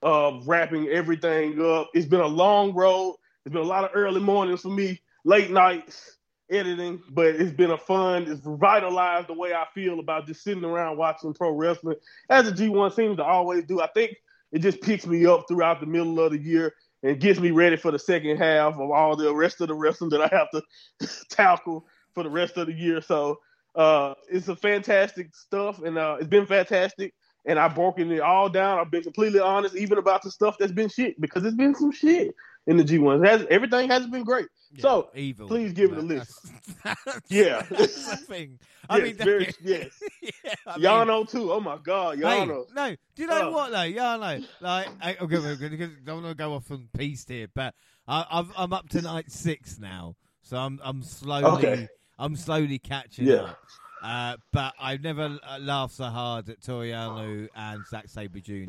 of 0.03 0.47
wrapping 0.47 0.89
everything 0.89 1.61
up. 1.65 1.91
It's 1.95 2.07
been 2.07 2.21
a 2.21 2.27
long 2.27 2.75
road. 2.75 3.17
It's 3.45 3.53
been 3.53 3.63
a 3.63 3.67
lot 3.67 3.85
of 3.85 3.91
early 3.95 4.21
mornings 4.21 4.61
for 4.61 4.69
me, 4.69 5.01
late 5.25 5.51
nights 5.51 6.19
editing, 6.51 7.03
but 7.11 7.29
it's 7.29 7.53
been 7.53 7.71
a 7.71 7.79
fun. 7.79 8.31
It's 8.31 8.45
revitalized 8.45 9.29
the 9.29 9.35
way 9.35 9.55
I 9.55 9.67
feel 9.75 10.01
about 10.01 10.27
just 10.27 10.43
sitting 10.43 10.65
around 10.65 10.99
watching 10.99 11.33
pro 11.33 11.51
wrestling, 11.51 11.97
as 12.29 12.45
the 12.45 12.53
G1 12.53 12.95
seems 12.95 13.17
to 13.17 13.25
always 13.25 13.65
do. 13.65 13.81
I 13.81 13.89
think 13.89 14.17
it 14.53 14.59
just 14.59 14.83
picks 14.83 15.07
me 15.07 15.25
up 15.25 15.47
throughout 15.49 15.81
the 15.81 15.87
middle 15.87 16.21
of 16.21 16.33
the 16.33 16.39
year 16.39 16.75
and 17.03 17.21
gets 17.21 17.41
me 17.41 17.51
ready 17.51 17.77
for 17.77 17.91
the 17.91 17.99
second 17.99 18.37
half 18.37 18.75
of 18.75 18.91
all 18.91 19.17
the 19.17 19.35
rest 19.35 19.61
of 19.61 19.69
the 19.69 19.75
wrestling 19.75 20.11
that 20.11 20.21
I 20.21 20.37
have 20.37 20.49
to 20.51 21.27
tackle 21.31 21.87
for 22.15 22.23
the 22.23 22.31
rest 22.31 22.57
of 22.57 22.67
the 22.67 22.73
year. 22.73 23.01
So 23.01 23.39
uh, 23.75 24.15
it's 24.31 24.49
a 24.49 24.57
fantastic 24.57 25.35
stuff, 25.35 25.81
and 25.83 25.99
uh, 25.99 26.17
it's 26.21 26.29
been 26.29 26.47
fantastic. 26.47 27.15
And 27.45 27.59
I've 27.59 27.75
broken 27.75 28.13
it 28.13 28.21
all 28.21 28.49
down. 28.49 28.79
I've 28.79 28.91
been 28.91 29.03
completely 29.03 29.41
honest, 29.41 29.75
even 29.75 29.99
about 29.99 30.23
the 30.23 30.31
stuff 30.31 30.57
that's 30.59 30.71
been 30.71 30.89
shit, 30.89 31.21
because 31.21 31.45
it's 31.45 31.57
been 31.57 31.75
some 31.75 31.91
shit 31.91 32.33
in 32.69 32.77
the 32.77 32.85
G1. 32.85 33.27
Has 33.27 33.45
everything 33.51 33.89
hasn't 33.89 34.13
been 34.13 34.23
great. 34.23 34.47
Yeah, 34.75 34.83
so 34.83 35.11
evil. 35.15 35.49
please 35.49 35.73
give 35.73 35.93
it 35.93 35.99
a 35.99 36.03
that's- 36.03 36.53
Yeah. 37.29 37.63
thing. 38.27 38.59
I 38.89 38.97
Yes, 38.99 39.05
mean, 39.07 39.17
that- 39.17 39.25
very- 39.25 39.55
yes. 39.63 40.03
yeah, 40.23 40.55
I 40.67 40.77
Y'all 40.79 40.99
mean- 41.01 41.09
know 41.09 41.25
too. 41.25 41.53
Oh 41.53 41.61
my 41.61 41.79
God, 41.83 42.19
y'all 42.19 42.31
Hey, 42.31 42.47
know. 42.47 42.65
no, 42.75 42.91
do 42.91 43.23
you 43.23 43.27
know 43.29 43.49
Oh. 43.49 43.51
what 43.53 43.71
though? 43.71 43.83
Know. 43.83 44.17
Like, 44.61 44.89
I, 45.03 45.17
gonna, 45.29 45.57
I'm 45.57 46.05
don't 46.05 46.23
want 46.23 46.27
to 46.29 46.35
go 46.43 46.55
off 46.55 46.71
on 46.71 46.89
piece 46.97 47.25
here, 47.29 47.49
but 47.55 47.75
I, 48.09 48.25
I'm 48.57 48.73
up 48.73 48.89
to 48.91 49.03
night 49.03 49.31
six 49.31 49.79
now, 49.79 50.17
so 50.43 50.57
I'm, 50.57 50.81
I'm 50.83 51.03
slowly, 51.03 51.45
Okay. 51.45 51.89
I'm 52.19 52.35
slowly 52.37 52.79
catching 52.79 53.27
Yeah. 53.27 53.35
up. 53.43 53.59
Uh, 54.03 54.37
but 54.53 54.75
I've 54.81 55.01
never 55.03 55.39
uh, 55.49 55.59
laughed 55.61 55.95
so 55.95 56.05
hard 56.07 56.49
at 56.49 56.61
Toru 56.61 56.91
Yano 56.91 57.49
and 57.55 57.85
Zack 57.89 58.09
Sabre 58.09 58.41
Jr. 58.41 58.65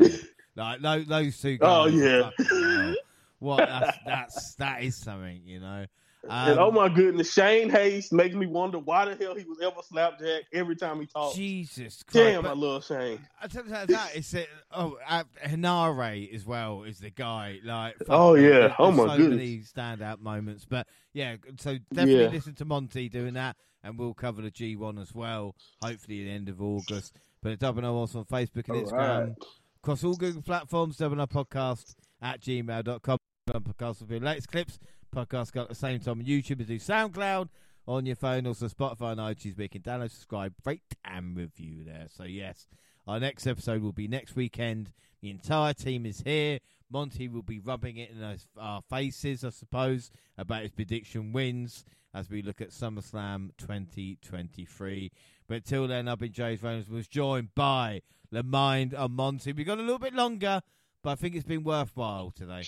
like 0.56 0.82
those, 0.82 1.08
those 1.08 1.42
two 1.42 1.58
guys. 1.58 1.70
Oh, 1.70 1.86
yeah. 1.88 2.94
What? 3.40 3.58
That's, 3.58 3.98
that's 4.06 4.56
that 4.56 4.84
is 4.84 4.96
something, 4.98 5.42
you 5.46 5.60
know. 5.60 5.86
and 6.30 6.58
oh 6.60 6.70
Um, 6.70 6.76
my 6.76 6.88
goodness, 6.88 7.34
Shane 7.34 7.70
Haste 7.70 8.14
makes 8.14 8.34
me 8.36 8.46
wonder 8.46 8.80
why 8.80 9.04
the 9.06 9.16
hell 9.22 9.36
he 9.36 9.44
was 9.44 9.58
ever 9.62 9.82
Slapjack 9.84 10.44
every 10.54 10.76
time 10.78 11.02
he 11.02 11.06
talks. 11.08 11.36
Jesus 11.36 12.04
Christ! 12.04 12.14
Damn, 12.14 12.44
but- 12.44 12.52
I 12.52 12.54
love 12.54 12.86
Shane. 12.86 13.20
I 13.42 13.48
tell 13.48 13.66
you 13.66 13.70
that 13.72 14.12
it's 14.16 14.34
it. 14.34 14.48
Oh, 14.72 14.98
uh, 15.08 15.24
Henare 15.46 16.34
as 16.34 16.46
well 16.46 16.84
is 16.84 17.00
the 17.00 17.10
guy. 17.10 17.60
Like, 17.64 17.96
Oh, 18.08 18.36
yeah. 18.36 18.50
there's 18.50 18.72
Oh, 18.80 18.92
my 18.92 19.08
so 19.08 19.18
goodness. 19.18 19.38
many 19.38 19.58
standout 19.98 20.20
moments. 20.22 20.66
But 20.66 20.88
yeah, 21.12 21.36
so 21.60 21.78
definitely 21.94 22.24
Yeah. 22.24 22.30
listen 22.30 22.54
to 22.56 22.66
Monty 22.66 23.10
doing 23.10 23.34
that, 23.34 23.58
and 23.84 24.00
we'll 24.00 24.14
cover 24.14 24.42
the 24.42 24.52
G1 24.52 25.02
as 25.02 25.14
well. 25.14 25.56
Hopefully, 25.84 26.22
at 26.22 26.26
the 26.26 26.32
end 26.32 26.48
of 26.50 26.62
August. 26.62 27.18
But 27.42 27.52
at 27.52 27.60
Double 27.60 27.86
O 27.86 27.94
also 27.96 28.20
on 28.20 28.26
Facebook 28.26 28.70
and 28.70 28.78
All 28.78 28.84
Instagram, 28.84 29.28
right. 29.28 29.36
across 29.84 30.02
all 30.06 30.16
Google 30.16 30.42
platforms. 30.42 30.96
Double 30.96 31.20
O 31.20 31.28
Podcast 31.28 31.96
at 32.24 32.42
gmail.com. 32.42 33.18
Podcast 33.50 34.00
will 34.00 34.08
be 34.08 34.20
latest 34.20 34.48
clips. 34.48 34.80
Podcast 35.14 35.52
got 35.52 35.64
at 35.64 35.70
the 35.70 35.76
same 35.76 36.00
time 36.00 36.20
on 36.20 36.26
YouTube 36.26 36.62
as 36.62 36.68
do 36.68 36.80
SoundCloud 36.80 37.50
on 37.86 38.06
your 38.06 38.16
phone, 38.16 38.48
also 38.48 38.68
Spotify 38.68 39.12
and 39.12 39.20
iTunes. 39.20 39.60
You 39.60 39.70
can 39.70 39.82
download, 39.82 40.10
subscribe, 40.10 40.54
rate, 40.66 40.82
and 41.04 41.38
review 41.38 41.84
there. 41.84 42.08
So 42.10 42.24
yes, 42.24 42.68
our 43.06 43.20
next 43.20 43.46
episode 43.46 43.82
will 43.82 43.92
be 43.92 44.08
next 44.08 44.36
weekend. 44.36 44.94
The 45.22 45.30
entire 45.30 45.74
team 45.74 46.06
is 46.06 46.22
here. 46.22 46.60
Monty 46.90 47.28
will 47.28 47.44
be 47.44 47.60
rubbing 47.60 47.98
it 47.98 48.12
in 48.12 48.38
our, 48.58 48.82
faces, 48.90 49.44
I 49.44 49.50
suppose, 49.50 50.12
about 50.38 50.64
his 50.64 50.72
prediction 50.72 51.34
wins 51.34 51.86
as 52.14 52.30
we 52.30 52.42
look 52.42 52.62
at 52.62 52.70
SummerSlam 52.70 53.50
2023. 53.58 55.12
But 55.48 55.66
till 55.66 55.88
then, 55.88 56.08
I've 56.08 56.20
been 56.20 56.32
James 56.32 56.62
Reynolds. 56.62 56.90
Was 56.90 57.08
joined 57.08 57.56
by 57.56 58.02
the 58.32 58.44
mind 58.44 58.94
of 58.94 59.12
Monty. 59.12 59.52
We've 59.54 59.66
gone 59.66 59.80
a 59.80 59.84
little 59.84 60.00
bit 60.00 60.14
longer, 60.14 60.62
but 61.04 61.12
I 61.12 61.16
think 61.16 61.36
it's 61.36 61.46
been 61.46 61.64
worthwhile 61.64 62.32
today. 62.32 62.64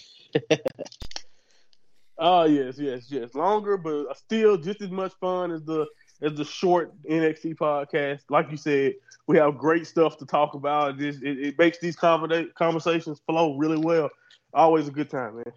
Oh 2.17 2.43
yes, 2.45 2.77
yes, 2.77 3.05
yes. 3.09 3.33
Longer, 3.33 3.77
but 3.77 4.15
still 4.17 4.57
just 4.57 4.81
as 4.81 4.91
much 4.91 5.13
fun 5.19 5.51
as 5.51 5.63
the 5.63 5.87
as 6.21 6.33
the 6.35 6.45
short 6.45 6.93
NXT 7.09 7.55
podcast. 7.55 8.21
Like 8.29 8.51
you 8.51 8.57
said, 8.57 8.93
we 9.27 9.37
have 9.37 9.57
great 9.57 9.87
stuff 9.87 10.17
to 10.17 10.25
talk 10.25 10.53
about. 10.53 10.91
It, 10.91 10.97
just, 10.97 11.23
it, 11.23 11.39
it 11.39 11.59
makes 11.59 11.79
these 11.79 11.95
conversations 11.95 13.21
flow 13.25 13.57
really 13.57 13.77
well. 13.77 14.09
Always 14.53 14.87
a 14.87 14.91
good 14.91 15.09
time, 15.09 15.37
man. 15.37 15.53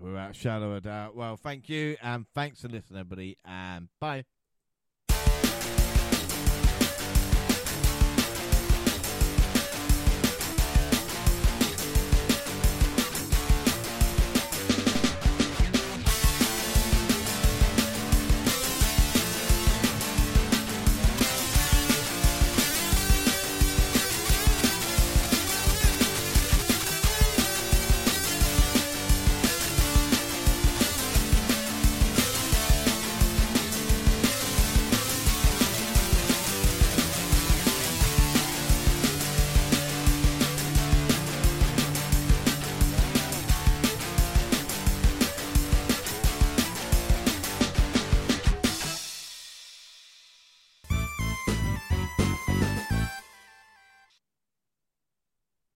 Without 0.00 0.30
a 0.30 0.34
shadow 0.34 0.70
of 0.70 0.76
a 0.76 0.80
doubt. 0.80 1.16
Well, 1.16 1.36
thank 1.36 1.68
you, 1.68 1.96
and 2.02 2.24
thanks 2.34 2.62
for 2.62 2.68
listening, 2.68 3.00
everybody, 3.00 3.36
and 3.44 3.88
bye. 4.00 4.24